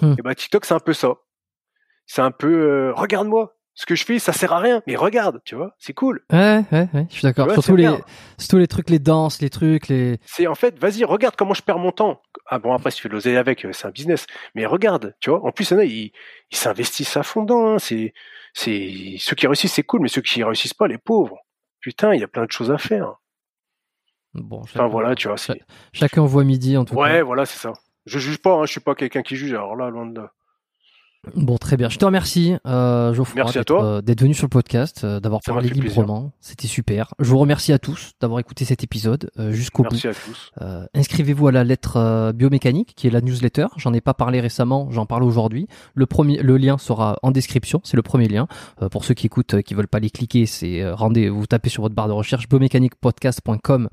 Hmm. 0.00 0.14
Et 0.18 0.22
bah 0.22 0.34
TikTok 0.34 0.64
c'est 0.64 0.74
un 0.74 0.80
peu 0.80 0.92
ça. 0.92 1.14
C'est 2.06 2.22
un 2.22 2.30
peu 2.30 2.48
euh, 2.48 2.92
regarde-moi, 2.94 3.56
ce 3.74 3.86
que 3.86 3.94
je 3.94 4.04
fais 4.04 4.18
ça 4.18 4.32
sert 4.32 4.52
à 4.52 4.58
rien, 4.58 4.82
mais 4.86 4.96
regarde, 4.96 5.40
tu 5.44 5.54
vois, 5.54 5.74
c'est 5.78 5.92
cool. 5.92 6.24
Ouais 6.32 6.64
ouais 6.72 6.88
ouais, 6.92 7.06
je 7.08 7.14
suis 7.14 7.22
d'accord. 7.22 7.50
Surtout 7.52 7.76
les 7.76 7.90
surtout 8.38 8.58
les 8.58 8.66
trucs, 8.66 8.90
les 8.90 8.98
danses, 8.98 9.40
les 9.40 9.50
trucs, 9.50 9.88
les. 9.88 10.18
C'est 10.24 10.46
en 10.46 10.54
fait, 10.54 10.78
vas-y, 10.78 11.04
regarde 11.04 11.36
comment 11.36 11.54
je 11.54 11.62
perds 11.62 11.78
mon 11.78 11.92
temps. 11.92 12.22
Ah 12.46 12.58
bon 12.58 12.72
après 12.72 12.90
si 12.90 12.96
tu 12.96 13.02
fais 13.02 13.08
de 13.08 13.14
l'oseille 13.14 13.36
avec, 13.36 13.64
euh, 13.64 13.72
c'est 13.72 13.86
un 13.86 13.90
business, 13.90 14.26
mais 14.54 14.66
regarde, 14.66 15.14
tu 15.20 15.30
vois. 15.30 15.44
En 15.44 15.52
plus, 15.52 15.70
il 15.70 15.80
ils 15.84 16.12
ils 16.50 16.56
s'investissent 16.56 17.16
à 17.16 17.22
fond 17.22 17.42
dedans. 17.42 17.74
Hein. 17.74 17.78
C'est 17.78 18.14
c'est 18.54 19.16
ceux 19.18 19.36
qui 19.36 19.46
réussissent 19.46 19.74
c'est 19.74 19.82
cool, 19.82 20.00
mais 20.00 20.08
ceux 20.08 20.22
qui 20.22 20.42
réussissent 20.42 20.74
pas, 20.74 20.88
les 20.88 20.98
pauvres. 20.98 21.38
Putain, 21.80 22.14
il 22.14 22.20
y 22.20 22.24
a 22.24 22.28
plein 22.28 22.44
de 22.44 22.50
choses 22.50 22.70
à 22.70 22.78
faire. 22.78 23.16
Bon, 24.34 24.60
enfin 24.60 24.86
voilà, 24.88 25.14
tu 25.14 25.28
vois. 25.28 25.36
Chacun 25.92 26.24
voit 26.24 26.44
midi 26.44 26.76
en 26.76 26.84
tout 26.84 26.94
cas. 26.94 27.00
Ouais, 27.00 27.22
voilà, 27.22 27.46
c'est 27.46 27.58
ça. 27.58 27.72
Je 28.08 28.18
juge 28.18 28.38
pas, 28.38 28.54
hein, 28.54 28.64
je 28.64 28.72
suis 28.72 28.80
pas 28.80 28.94
quelqu'un 28.94 29.22
qui 29.22 29.36
juge, 29.36 29.52
alors 29.52 29.76
là, 29.76 29.90
loin 29.90 30.06
de 30.06 30.18
là. 30.18 30.32
Bon, 31.34 31.58
très 31.58 31.76
bien. 31.76 31.88
Je 31.88 31.98
te 31.98 32.04
remercie, 32.04 32.54
euh, 32.66 33.12
Geoffroy, 33.12 33.44
euh, 33.70 34.00
d'être 34.00 34.22
venu 34.22 34.34
sur 34.34 34.46
le 34.46 34.50
podcast, 34.50 35.02
euh, 35.04 35.20
d'avoir 35.20 35.40
parlé 35.44 35.68
librement. 35.68 36.32
C'était 36.40 36.68
super. 36.68 37.12
Je 37.18 37.28
vous 37.28 37.38
remercie 37.38 37.72
à 37.72 37.78
tous 37.78 38.12
d'avoir 38.20 38.40
écouté 38.40 38.64
cet 38.64 38.84
épisode 38.84 39.30
euh, 39.38 39.52
jusqu'au 39.52 39.82
bout. 39.82 39.90
Merci 39.90 40.08
à 40.08 40.14
tous. 40.14 40.52
inscrivez-vous 40.94 41.48
à 41.48 41.52
la 41.52 41.64
lettre 41.64 42.32
biomécanique, 42.32 42.94
qui 42.96 43.08
est 43.08 43.10
la 43.10 43.20
newsletter. 43.20 43.66
J'en 43.76 43.92
ai 43.92 44.00
pas 44.00 44.14
parlé 44.14 44.40
récemment, 44.40 44.90
j'en 44.90 45.06
parle 45.06 45.24
aujourd'hui. 45.24 45.66
Le 45.94 46.06
premier, 46.06 46.40
le 46.40 46.56
lien 46.56 46.78
sera 46.78 47.18
en 47.22 47.30
description. 47.30 47.80
C'est 47.84 47.96
le 47.96 48.02
premier 48.02 48.28
lien. 48.28 48.46
pour 48.90 49.04
ceux 49.04 49.14
qui 49.14 49.26
écoutent, 49.26 49.60
qui 49.62 49.74
veulent 49.74 49.88
pas 49.88 50.00
les 50.00 50.10
cliquer, 50.10 50.46
c'est 50.46 50.88
rendez, 50.90 51.28
vous 51.28 51.46
tapez 51.46 51.68
sur 51.68 51.82
votre 51.82 51.94
barre 51.94 52.08
de 52.08 52.12
recherche 52.12 52.48
biomécaniquepodcast.com 52.48 53.88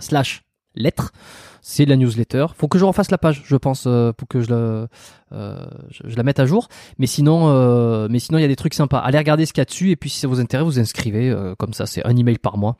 slash 0.00 0.42
lettres. 0.74 1.12
C'est 1.60 1.84
la 1.84 1.96
newsletter. 1.96 2.46
Faut 2.56 2.66
que 2.66 2.78
je 2.78 2.84
refasse 2.84 3.10
la 3.10 3.18
page, 3.18 3.42
je 3.44 3.56
pense, 3.56 3.84
euh, 3.86 4.12
pour 4.12 4.26
que 4.26 4.40
je 4.40 4.50
la, 4.50 4.88
euh, 5.32 5.66
je, 5.90 6.16
la 6.16 6.22
mette 6.24 6.40
à 6.40 6.46
jour. 6.46 6.68
Mais 6.98 7.06
sinon, 7.06 7.48
euh, 7.48 8.08
mais 8.10 8.18
sinon, 8.18 8.38
il 8.38 8.42
y 8.42 8.44
a 8.44 8.48
des 8.48 8.56
trucs 8.56 8.74
sympas. 8.74 8.98
Allez 8.98 9.18
regarder 9.18 9.46
ce 9.46 9.52
qu'il 9.52 9.60
y 9.60 9.62
a 9.62 9.66
dessus 9.66 9.90
et 9.90 9.96
puis 9.96 10.10
si 10.10 10.18
ça 10.18 10.26
vous 10.26 10.40
intéresse, 10.40 10.66
vous 10.66 10.80
inscrivez. 10.80 11.34
comme 11.58 11.72
ça, 11.72 11.86
c'est 11.86 12.04
un 12.04 12.16
email 12.16 12.38
par 12.38 12.58
mois. 12.58 12.76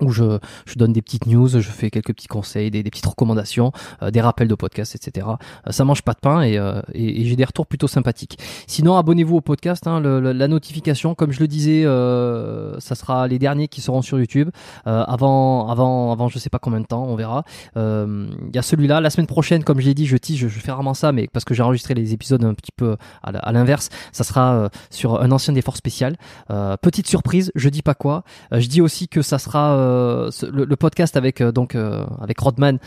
Où 0.00 0.10
je, 0.10 0.38
je 0.66 0.74
donne 0.76 0.92
des 0.92 1.02
petites 1.02 1.26
news, 1.26 1.48
je 1.48 1.60
fais 1.60 1.90
quelques 1.90 2.14
petits 2.14 2.26
conseils, 2.28 2.70
des, 2.70 2.82
des 2.82 2.90
petites 2.90 3.06
recommandations, 3.06 3.72
euh, 4.02 4.10
des 4.10 4.20
rappels 4.20 4.48
de 4.48 4.54
podcasts, 4.54 4.94
etc. 4.96 5.26
Euh, 5.66 5.72
ça 5.72 5.84
mange 5.84 6.02
pas 6.02 6.12
de 6.12 6.20
pain 6.20 6.42
et, 6.42 6.58
euh, 6.58 6.80
et, 6.92 7.24
j'ai 7.24 7.36
des 7.36 7.44
retours 7.44 7.66
plutôt 7.66 7.88
sympathiques. 7.88 8.38
Sinon, 8.66 8.96
abonnez-vous 8.96 9.36
au 9.36 9.40
podcast, 9.40 9.86
hein, 9.86 10.00
le- 10.00 10.20
le- 10.20 10.32
la 10.32 10.48
notification, 10.48 11.14
comme 11.14 11.32
je 11.32 11.40
le 11.40 11.48
disais, 11.48 11.84
euh, 11.84 12.78
ça 12.80 12.94
sera 12.94 13.28
les 13.28 13.38
derniers 13.38 13.68
qui 13.68 13.80
seront 13.80 14.02
sur 14.02 14.18
YouTube 14.18 14.50
avant, 14.84 15.68
avant, 15.68 16.12
avant, 16.12 16.28
je 16.28 16.38
sais 16.38 16.50
pas 16.50 16.58
combien 16.58 16.80
de 16.80 16.86
temps, 16.86 17.04
on 17.04 17.16
verra. 17.16 17.44
Euh, 17.76 18.26
Il 18.48 18.54
y 18.54 18.58
a 18.58 18.62
celui-là, 18.62 19.00
la 19.00 19.10
semaine 19.10 19.26
prochaine, 19.26 19.64
comme 19.64 19.80
je 19.80 19.86
l'ai 19.86 19.94
dit, 19.94 20.06
je 20.06 20.16
tease, 20.16 20.36
je, 20.36 20.48
je 20.48 20.60
fais 20.60 20.70
rarement 20.72 20.94
ça, 20.94 21.12
mais 21.12 21.28
parce 21.32 21.44
que 21.44 21.54
j'ai 21.54 21.62
enregistré 21.62 21.94
les 21.94 22.12
épisodes 22.12 22.44
un 22.44 22.54
petit 22.54 22.72
peu 22.76 22.96
à, 23.22 23.52
l'inverse, 23.52 23.88
ça 24.12 24.24
sera 24.24 24.54
euh, 24.54 24.68
sur 24.90 25.20
un 25.20 25.30
ancien 25.30 25.54
effort 25.54 25.76
spécial. 25.76 26.16
Euh, 26.50 26.76
petite 26.76 27.06
surprise, 27.06 27.50
je 27.54 27.68
dis 27.68 27.82
pas 27.82 27.94
quoi. 27.94 28.24
Euh, 28.52 28.60
je 28.60 28.68
dis 28.68 28.80
aussi 28.80 29.08
que 29.08 29.22
ça 29.22 29.38
sera 29.38 29.74
euh, 29.84 30.30
le, 30.50 30.76
podcast 30.76 31.16
avec 31.16 31.40
euh, 31.40 31.52
donc 31.52 31.74
euh, 31.74 32.04
avec 32.20 32.38
Rodman, 32.38 32.78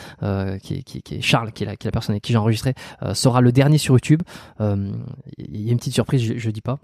qui, 0.62 0.84
qui, 0.84 1.16
est- 1.16 1.22
Charles, 1.22 1.52
qui 1.52 1.64
est 1.64 1.68
la, 1.68 1.92
personne 1.92 2.14
avec 2.14 2.24
qui 2.24 2.32
j'ai 2.34 2.38
enregistré, 2.38 2.74
sera 3.14 3.42
le 3.42 3.52
dernier 3.52 3.78
sur 3.78 3.94
YouTube. 3.94 4.22
Il 4.60 5.62
y 5.62 5.70
a 5.70 5.72
une 5.72 5.78
petite 5.78 5.94
surprise, 5.94 6.22
je, 6.22 6.38
je 6.38 6.50
dis 6.50 6.62
pas. 6.62 6.80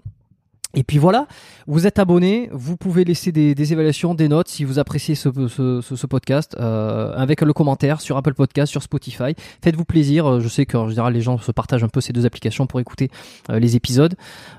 Et 0.74 0.82
puis 0.82 0.98
voilà, 0.98 1.26
vous 1.66 1.86
êtes 1.86 1.98
abonné, 1.98 2.48
vous 2.52 2.76
pouvez 2.76 3.04
laisser 3.04 3.32
des, 3.32 3.54
des 3.54 3.72
évaluations, 3.72 4.14
des 4.14 4.28
notes 4.28 4.48
si 4.48 4.64
vous 4.64 4.78
appréciez 4.78 5.14
ce, 5.14 5.28
ce, 5.48 5.80
ce, 5.80 6.06
podcast, 6.06 6.56
euh, 6.58 7.12
avec 7.16 7.40
le 7.40 7.52
commentaire 7.52 8.00
sur 8.00 8.16
Apple 8.16 8.34
Podcast, 8.34 8.70
sur 8.70 8.82
Spotify. 8.82 9.34
Faites-vous 9.62 9.84
plaisir, 9.84 10.26
euh, 10.26 10.40
je 10.40 10.48
sais 10.48 10.66
qu'en 10.66 10.88
général 10.88 11.12
les 11.12 11.20
gens 11.20 11.38
se 11.38 11.52
partagent 11.52 11.84
un 11.84 11.88
peu 11.88 12.00
ces 12.00 12.12
deux 12.12 12.26
applications 12.26 12.66
pour 12.66 12.80
écouter 12.80 13.10
euh, 13.50 13.58
les 13.58 13.76
épisodes. 13.76 14.14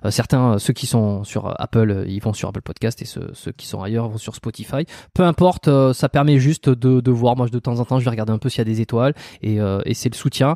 Euh, 0.06 0.12
certains, 0.12 0.54
euh, 0.54 0.58
ceux 0.58 0.74
qui 0.74 0.88
sont 0.88 1.24
sur 1.24 1.54
Apple, 1.60 1.92
euh, 1.92 2.06
ils 2.08 2.22
vont 2.22 2.34
sur 2.34 2.50
Apple 2.50 2.62
Podcast 2.62 3.02
et 3.02 3.06
ceux, 3.06 3.30
ceux 3.34 3.52
qui 3.52 3.68
sont 3.68 3.82
ailleurs 3.82 4.10
vont 4.10 4.18
sur 4.18 4.36
Spotify. 4.36 4.86
Peu 5.14 5.24
importe, 5.24 5.70
ça 5.94 6.10
permet 6.10 6.40
juste 6.40 6.70
de, 6.70 7.02
de 7.02 7.12
voir. 7.12 7.36
Moi, 7.36 7.48
de 7.48 7.60
temps 7.60 7.80
en 7.80 7.86
temps, 7.86 8.00
je 8.00 8.06
vais 8.06 8.12
regarder 8.12 8.32
un 8.32 8.38
peu 8.38 8.50
s'il 8.50 8.60
y 8.60 8.62
a 8.62 8.66
des 8.66 8.82
étoiles 8.82 9.14
et, 9.42 9.58
et 9.86 9.94
c'est 9.94 10.10
le 10.10 10.16
soutien. 10.16 10.56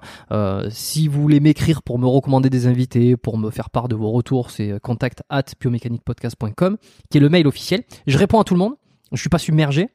Si 0.70 1.08
vous 1.08 1.22
voulez 1.22 1.40
m'écrire 1.40 1.82
pour 1.82 2.00
me 2.00 2.08
recommander 2.08 2.50
des 2.50 2.68
invités, 2.68 3.18
pour 3.18 3.38
me 3.38 3.50
faire 3.50 3.70
part 3.70 3.88
de 3.88 3.96
vos 3.96 4.12
retours, 4.12 4.52
c'est 4.52 4.80
contact 4.82 5.24
biomécaniquepodcast.com 5.60 6.78
qui 7.10 7.18
est 7.18 7.22
le 7.22 7.30
mail 7.30 7.48
officiel. 7.48 7.84
Je 8.08 8.18
réponds 8.18 8.40
à 8.40 8.44
tout 8.44 8.54
le 8.54 8.60
monde. 8.60 8.76
Je 9.12 9.20
suis 9.20 9.30
pas 9.30 9.40
submergé 9.40 9.90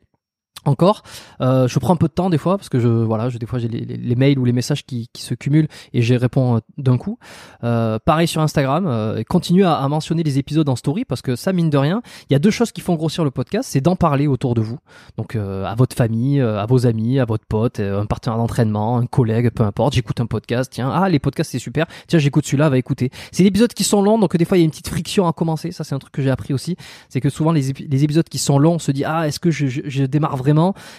encore. 0.64 1.02
Euh, 1.40 1.68
je 1.68 1.78
prends 1.78 1.92
un 1.94 1.96
peu 1.96 2.08
de 2.08 2.12
temps 2.12 2.30
des 2.30 2.38
fois 2.38 2.56
parce 2.56 2.68
que 2.68 2.78
je 2.80 2.88
voilà, 2.88 3.28
je, 3.28 3.38
des 3.38 3.46
fois 3.46 3.58
j'ai 3.58 3.68
les, 3.68 3.80
les- 3.80 3.96
les 3.96 4.14
mails 4.16 4.38
ou 4.38 4.44
les 4.44 4.52
messages 4.52 4.84
qui, 4.84 5.08
qui 5.12 5.22
se 5.22 5.34
cumulent 5.34 5.68
et 5.92 6.02
j'y 6.02 6.16
réponds 6.16 6.56
euh, 6.56 6.60
d'un 6.78 6.98
coup. 6.98 7.18
Euh, 7.62 7.98
pareil 8.04 8.28
sur 8.28 8.40
Instagram. 8.40 8.86
Euh, 8.86 9.22
continue 9.28 9.64
à, 9.64 9.74
à 9.76 9.88
mentionner 9.88 10.22
les 10.22 10.38
épisodes 10.38 10.68
en 10.68 10.76
story 10.76 11.04
parce 11.04 11.22
que 11.22 11.36
ça 11.36 11.52
mine 11.52 11.70
de 11.70 11.78
rien, 11.78 12.02
il 12.28 12.32
y 12.32 12.36
a 12.36 12.38
deux 12.38 12.50
choses 12.50 12.72
qui 12.72 12.80
font 12.80 12.94
grossir 12.94 13.24
le 13.24 13.30
podcast, 13.30 13.68
c'est 13.72 13.80
d'en 13.80 13.96
parler 13.96 14.26
autour 14.26 14.54
de 14.54 14.60
vous. 14.60 14.78
Donc 15.16 15.36
euh, 15.36 15.64
à 15.64 15.74
votre 15.74 15.96
famille, 15.96 16.40
euh, 16.40 16.60
à 16.60 16.66
vos 16.66 16.86
amis, 16.86 17.18
à 17.18 17.24
votre 17.24 17.44
pote, 17.46 17.80
un 17.80 18.06
partenaire 18.06 18.36
d'entraînement, 18.38 18.98
un 18.98 19.06
collègue, 19.06 19.50
peu 19.50 19.62
importe. 19.64 19.94
J'écoute 19.94 20.20
un 20.20 20.26
podcast. 20.26 20.70
Tiens, 20.72 20.90
ah 20.92 21.08
les 21.08 21.18
podcasts 21.18 21.50
c'est 21.52 21.58
super. 21.58 21.86
Tiens 22.06 22.18
j'écoute 22.18 22.44
celui-là, 22.46 22.68
va 22.68 22.78
écouter. 22.78 23.10
C'est 23.32 23.42
des 23.42 23.48
épisodes 23.48 23.72
qui 23.72 23.84
sont 23.84 24.02
longs 24.02 24.18
donc 24.18 24.36
des 24.36 24.44
fois 24.44 24.56
il 24.56 24.60
y 24.60 24.62
a 24.62 24.64
une 24.64 24.70
petite 24.70 24.88
friction 24.88 25.26
à 25.26 25.32
commencer. 25.32 25.72
Ça 25.72 25.84
c'est 25.84 25.94
un 25.94 25.98
truc 25.98 26.12
que 26.12 26.22
j'ai 26.22 26.30
appris 26.30 26.54
aussi, 26.54 26.76
c'est 27.08 27.20
que 27.20 27.30
souvent 27.30 27.52
les, 27.52 27.72
les 27.72 28.04
épisodes 28.04 28.28
qui 28.28 28.38
sont 28.38 28.58
longs 28.58 28.74
on 28.74 28.78
se 28.78 28.90
dit 28.92 29.04
ah 29.04 29.26
est-ce 29.26 29.40
que 29.40 29.50
je 29.50 30.04
démarre 30.06 30.36
vraiment 30.36 30.53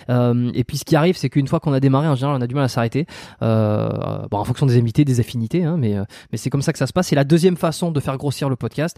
Euh, 0.10 0.52
et 0.54 0.64
puis 0.64 0.78
ce 0.78 0.86
qui 0.86 0.96
arrive, 0.96 1.18
c'est 1.18 1.30
qu'une 1.30 1.48
fois 1.48 1.60
qu'on 1.60 1.74
a 1.74 1.80
démarré, 1.80 2.08
en 2.08 2.16
général, 2.16 2.38
on 2.38 2.42
a 2.42 2.48
du 2.48 2.56
mal 2.56 2.64
à 2.64 2.68
s'arrêter. 2.68 3.06
Euh, 3.42 3.90
bon, 4.30 4.38
en 4.38 4.44
fonction 4.44 4.66
des 4.66 4.78
invités, 4.78 5.06
des 5.06 5.20
affinités, 5.20 5.64
hein, 5.64 5.78
mais, 5.78 5.96
euh, 5.96 6.04
mais 6.32 6.38
c'est 6.38 6.50
comme 6.50 6.62
ça 6.62 6.74
que 6.74 6.80
ça 6.80 6.88
se 6.88 6.94
passe. 6.94 7.12
Et 7.12 7.16
la 7.16 7.24
deuxième 7.24 7.58
façon 7.58 7.92
de 7.92 8.00
faire 8.00 8.18
grossir 8.18 8.50
le 8.50 8.56
podcast, 8.56 8.98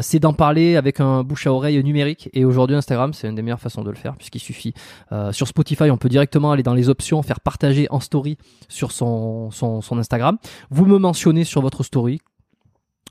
c'est 0.00 0.18
d'en 0.18 0.32
parler 0.32 0.76
avec 0.76 1.00
un 1.00 1.22
bouche 1.22 1.46
à 1.46 1.52
oreille 1.52 1.82
numérique. 1.82 2.28
Et 2.32 2.44
aujourd'hui, 2.44 2.76
Instagram, 2.76 3.12
c'est 3.12 3.28
une 3.28 3.34
des 3.34 3.42
meilleures 3.42 3.60
façons 3.60 3.82
de 3.82 3.90
le 3.90 3.96
faire, 3.96 4.16
puisqu'il 4.16 4.40
suffit. 4.40 4.74
sur 5.32 5.48
Spotify, 5.48 5.90
on 5.90 5.96
peut 5.96 6.08
directement 6.08 6.52
aller 6.52 6.62
dans 6.62 6.74
les 6.74 6.88
options, 6.88 7.22
faire 7.22 7.40
partager 7.40 7.86
en 7.90 8.00
story 8.00 8.38
sur 8.68 8.92
son 8.92 9.50
Instagram. 9.92 10.38
Vous 10.70 10.86
me 10.86 10.98
mentionnez 10.98 11.44
sur 11.44 11.60
votre 11.60 11.82
story, 11.82 12.20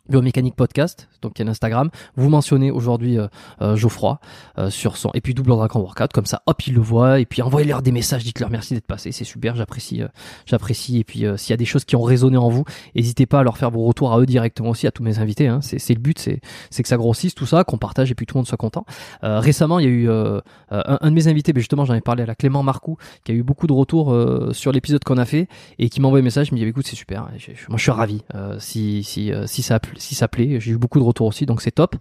Biomécanique 0.10 0.56
Podcast, 0.56 1.08
donc 1.22 1.34
il 1.38 1.40
y 1.40 1.44
a 1.44 1.46
l'Instagram. 1.46 1.90
Vous 2.16 2.30
mentionnez 2.30 2.72
aujourd'hui 2.72 3.18
euh, 3.18 3.28
euh, 3.62 3.76
Geoffroy 3.76 4.20
euh, 4.58 4.70
sur 4.70 4.98
son 4.98 5.12
et 5.14 5.22
puis 5.22 5.34
double 5.34 5.52
dragon 5.52 5.80
workout 5.80 6.12
comme 6.12 6.26
ça, 6.26 6.42
hop 6.46 6.66
il 6.68 6.74
le 6.74 6.82
voit 6.82 7.20
et 7.20 7.26
puis 7.26 7.42
envoyez-leur 7.42 7.82
des 7.82 7.92
messages, 7.92 8.24
dites-leur 8.24 8.50
merci 8.50 8.74
d'être 8.74 8.88
passé, 8.88 9.12
c'est 9.12 9.24
super, 9.24 9.56
j'apprécie, 9.56 10.02
euh, 10.02 10.08
j'apprécie 10.46 11.00
et 11.00 11.04
puis 11.04 11.26
euh, 11.26 11.38
s'il 11.38 11.52
y 11.52 11.54
a 11.54 11.58
des 11.58 11.66
choses 11.66 11.86
qui 11.86 11.96
ont 11.96 12.02
résonné 12.02 12.38
en 12.38 12.50
vous, 12.50 12.64
n'hésitez 12.96 13.26
pas 13.26 13.40
à 13.40 13.44
leur 13.44 13.58
faire 13.58 13.72
vos 13.72 13.84
retours 13.84 14.12
à 14.14 14.20
eux 14.20 14.26
directement 14.26 14.70
aussi, 14.70 14.88
à 14.88 14.92
tous 14.92 15.04
mes 15.04 15.20
invités. 15.20 15.48
Hein. 15.48 15.60
C'est, 15.62 15.94
le 15.94 16.00
but, 16.00 16.20
c'est, 16.20 16.42
c'est 16.70 16.84
que 16.84 16.90
ça 16.90 16.98
grossisse 16.98 17.36
tout 17.36 17.46
ça, 17.46 17.64
qu'on 17.64 17.78
partage 17.78 18.12
et 18.12 18.16
puis 18.16 18.26
tout 18.26 18.36
le 18.36 18.40
monde 18.40 18.48
soit 18.48 18.58
content. 18.58 18.86
Récemment 19.22 19.80
il 19.80 19.86
y 19.86 19.88
a 19.88 19.92
eu 19.92 20.10
un, 20.10 20.42
un 20.70 21.10
de 21.10 21.16
mes 21.16 21.28
invités, 21.28 21.54
mais 21.54 21.62
justement 21.62 21.86
j'en 21.86 21.94
ai 21.94 22.02
parlé 22.02 22.24
à 22.24 22.26
la 22.26 22.36
Clément 22.36 22.64
Marcoux, 22.64 22.98
qui 23.24 23.32
a 23.32 23.36
eu 23.36 23.44
beaucoup 23.44 23.68
de 23.68 23.74
retours 23.74 24.16
sur 24.52 24.72
l'épisode 24.72 25.04
qu'on 25.04 25.18
a 25.18 25.26
fait 25.26 25.48
et 25.78 25.90
qui 25.90 26.02
m'a 26.02 26.08
envoyé 26.08 26.22
un 26.22 26.26
message, 26.26 26.48
il 26.50 26.56
me 26.56 26.60
dit 26.60 26.66
écoute 26.66 26.88
c'est 26.88 26.96
super, 26.96 27.30
moi 27.70 27.78
je 27.78 27.82
suis 27.84 27.92
ravi 27.92 28.22
si 28.60 29.04
si 29.04 29.32
si 29.46 29.62
ça 29.62 29.76
a 29.76 29.80
plu- 29.80 29.99
si 30.00 30.16
ça 30.16 30.28
plaît, 30.28 30.60
j'ai 30.60 30.72
eu 30.72 30.78
beaucoup 30.78 31.00
de 31.00 31.03
retours 31.03 31.28
aussi 31.28 31.45
donc 31.45 31.61
c'est 31.61 31.72
top. 31.72 31.95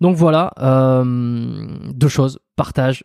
Donc 0.00 0.16
voilà, 0.16 0.52
euh, 0.58 1.66
deux 1.92 2.08
choses, 2.08 2.38
partage, 2.56 3.04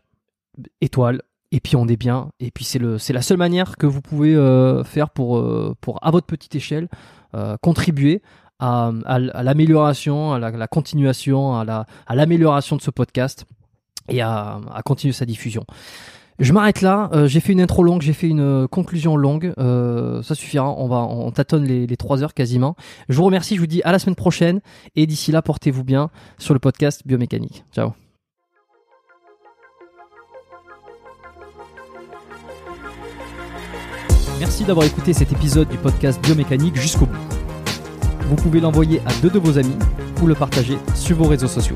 étoile, 0.82 1.22
et 1.52 1.60
puis 1.60 1.76
on 1.76 1.88
est 1.88 1.98
bien. 1.98 2.30
Et 2.40 2.52
puis 2.52 2.66
c'est 2.66 2.80
la 3.14 3.22
seule 3.22 3.38
manière 3.38 3.78
que 3.78 3.86
vous 3.86 4.02
pouvez 4.02 4.36
euh, 4.36 4.84
faire 4.84 5.10
pour 5.10 5.38
euh, 5.38 5.76
pour 5.82 6.06
à 6.06 6.12
votre 6.12 6.28
petite 6.28 6.56
échelle 6.56 6.88
contribuer 7.62 8.24
à, 8.58 8.92
l'amélioration, 9.20 10.34
à 10.34 10.40
la, 10.40 10.68
continuation, 10.68 11.56
à 11.56 11.64
la 11.64 11.86
à 12.08 12.16
l'amélioration 12.16 12.76
de 12.76 12.82
ce 12.82 12.90
podcast 12.90 13.46
et 14.08 14.22
à 14.22 14.60
continuer 14.84 15.14
sa 15.14 15.26
diffusion. 15.26 15.64
Je 16.40 16.54
m'arrête 16.54 16.82
là. 16.82 17.10
Euh, 17.14 17.28
j'ai 17.28 17.42
fait 17.42 17.52
une 17.52 17.60
intro 17.60 17.84
longue, 17.84 18.02
j'ai 18.02 18.14
fait 18.14 18.30
une 18.30 18.40
euh, 18.40 18.68
conclusion 18.68 19.18
longue. 19.18 19.54
Euh, 19.58 20.24
ça 20.24 20.36
suffira. 20.36 20.74
On 20.78 20.88
va, 20.88 20.98
on 20.98 21.32
tâtonne 21.32 21.66
les, 21.66 21.86
les 21.86 21.98
trois 21.98 22.24
heures 22.24 22.34
quasiment. 22.34 22.76
Je 23.10 23.18
vous 23.18 23.26
remercie. 23.26 23.56
Je 23.56 23.60
vous 23.60 23.68
dis 23.68 23.82
à 23.84 23.92
la 23.92 24.00
semaine 24.00 24.16
prochaine. 24.16 24.62
Et 24.96 25.06
d'ici 25.06 25.32
là, 25.34 25.42
portez-vous 25.42 25.84
bien 25.84 26.10
sur 26.38 26.54
le 26.54 26.60
podcast 26.60 27.02
Biomécanique. 27.06 27.66
Ciao. 27.74 27.92
Merci 34.40 34.64
d'avoir 34.64 34.86
écouté 34.86 35.12
cet 35.12 35.34
épisode 35.34 35.68
du 35.68 35.78
podcast 35.78 36.22
Biomécanique 36.24 36.78
jusqu'au 36.78 37.06
bout. 37.06 37.18
Vous 38.30 38.36
pouvez 38.38 38.62
l'envoyer 38.62 39.02
à 39.06 39.12
deux 39.22 39.30
de 39.30 39.40
vos 39.40 39.58
amis 39.58 39.76
ou 40.22 40.28
le 40.28 40.36
partager 40.36 40.78
sur 40.96 41.18
vos 41.18 41.28
réseaux 41.28 41.50
sociaux. 41.50 41.76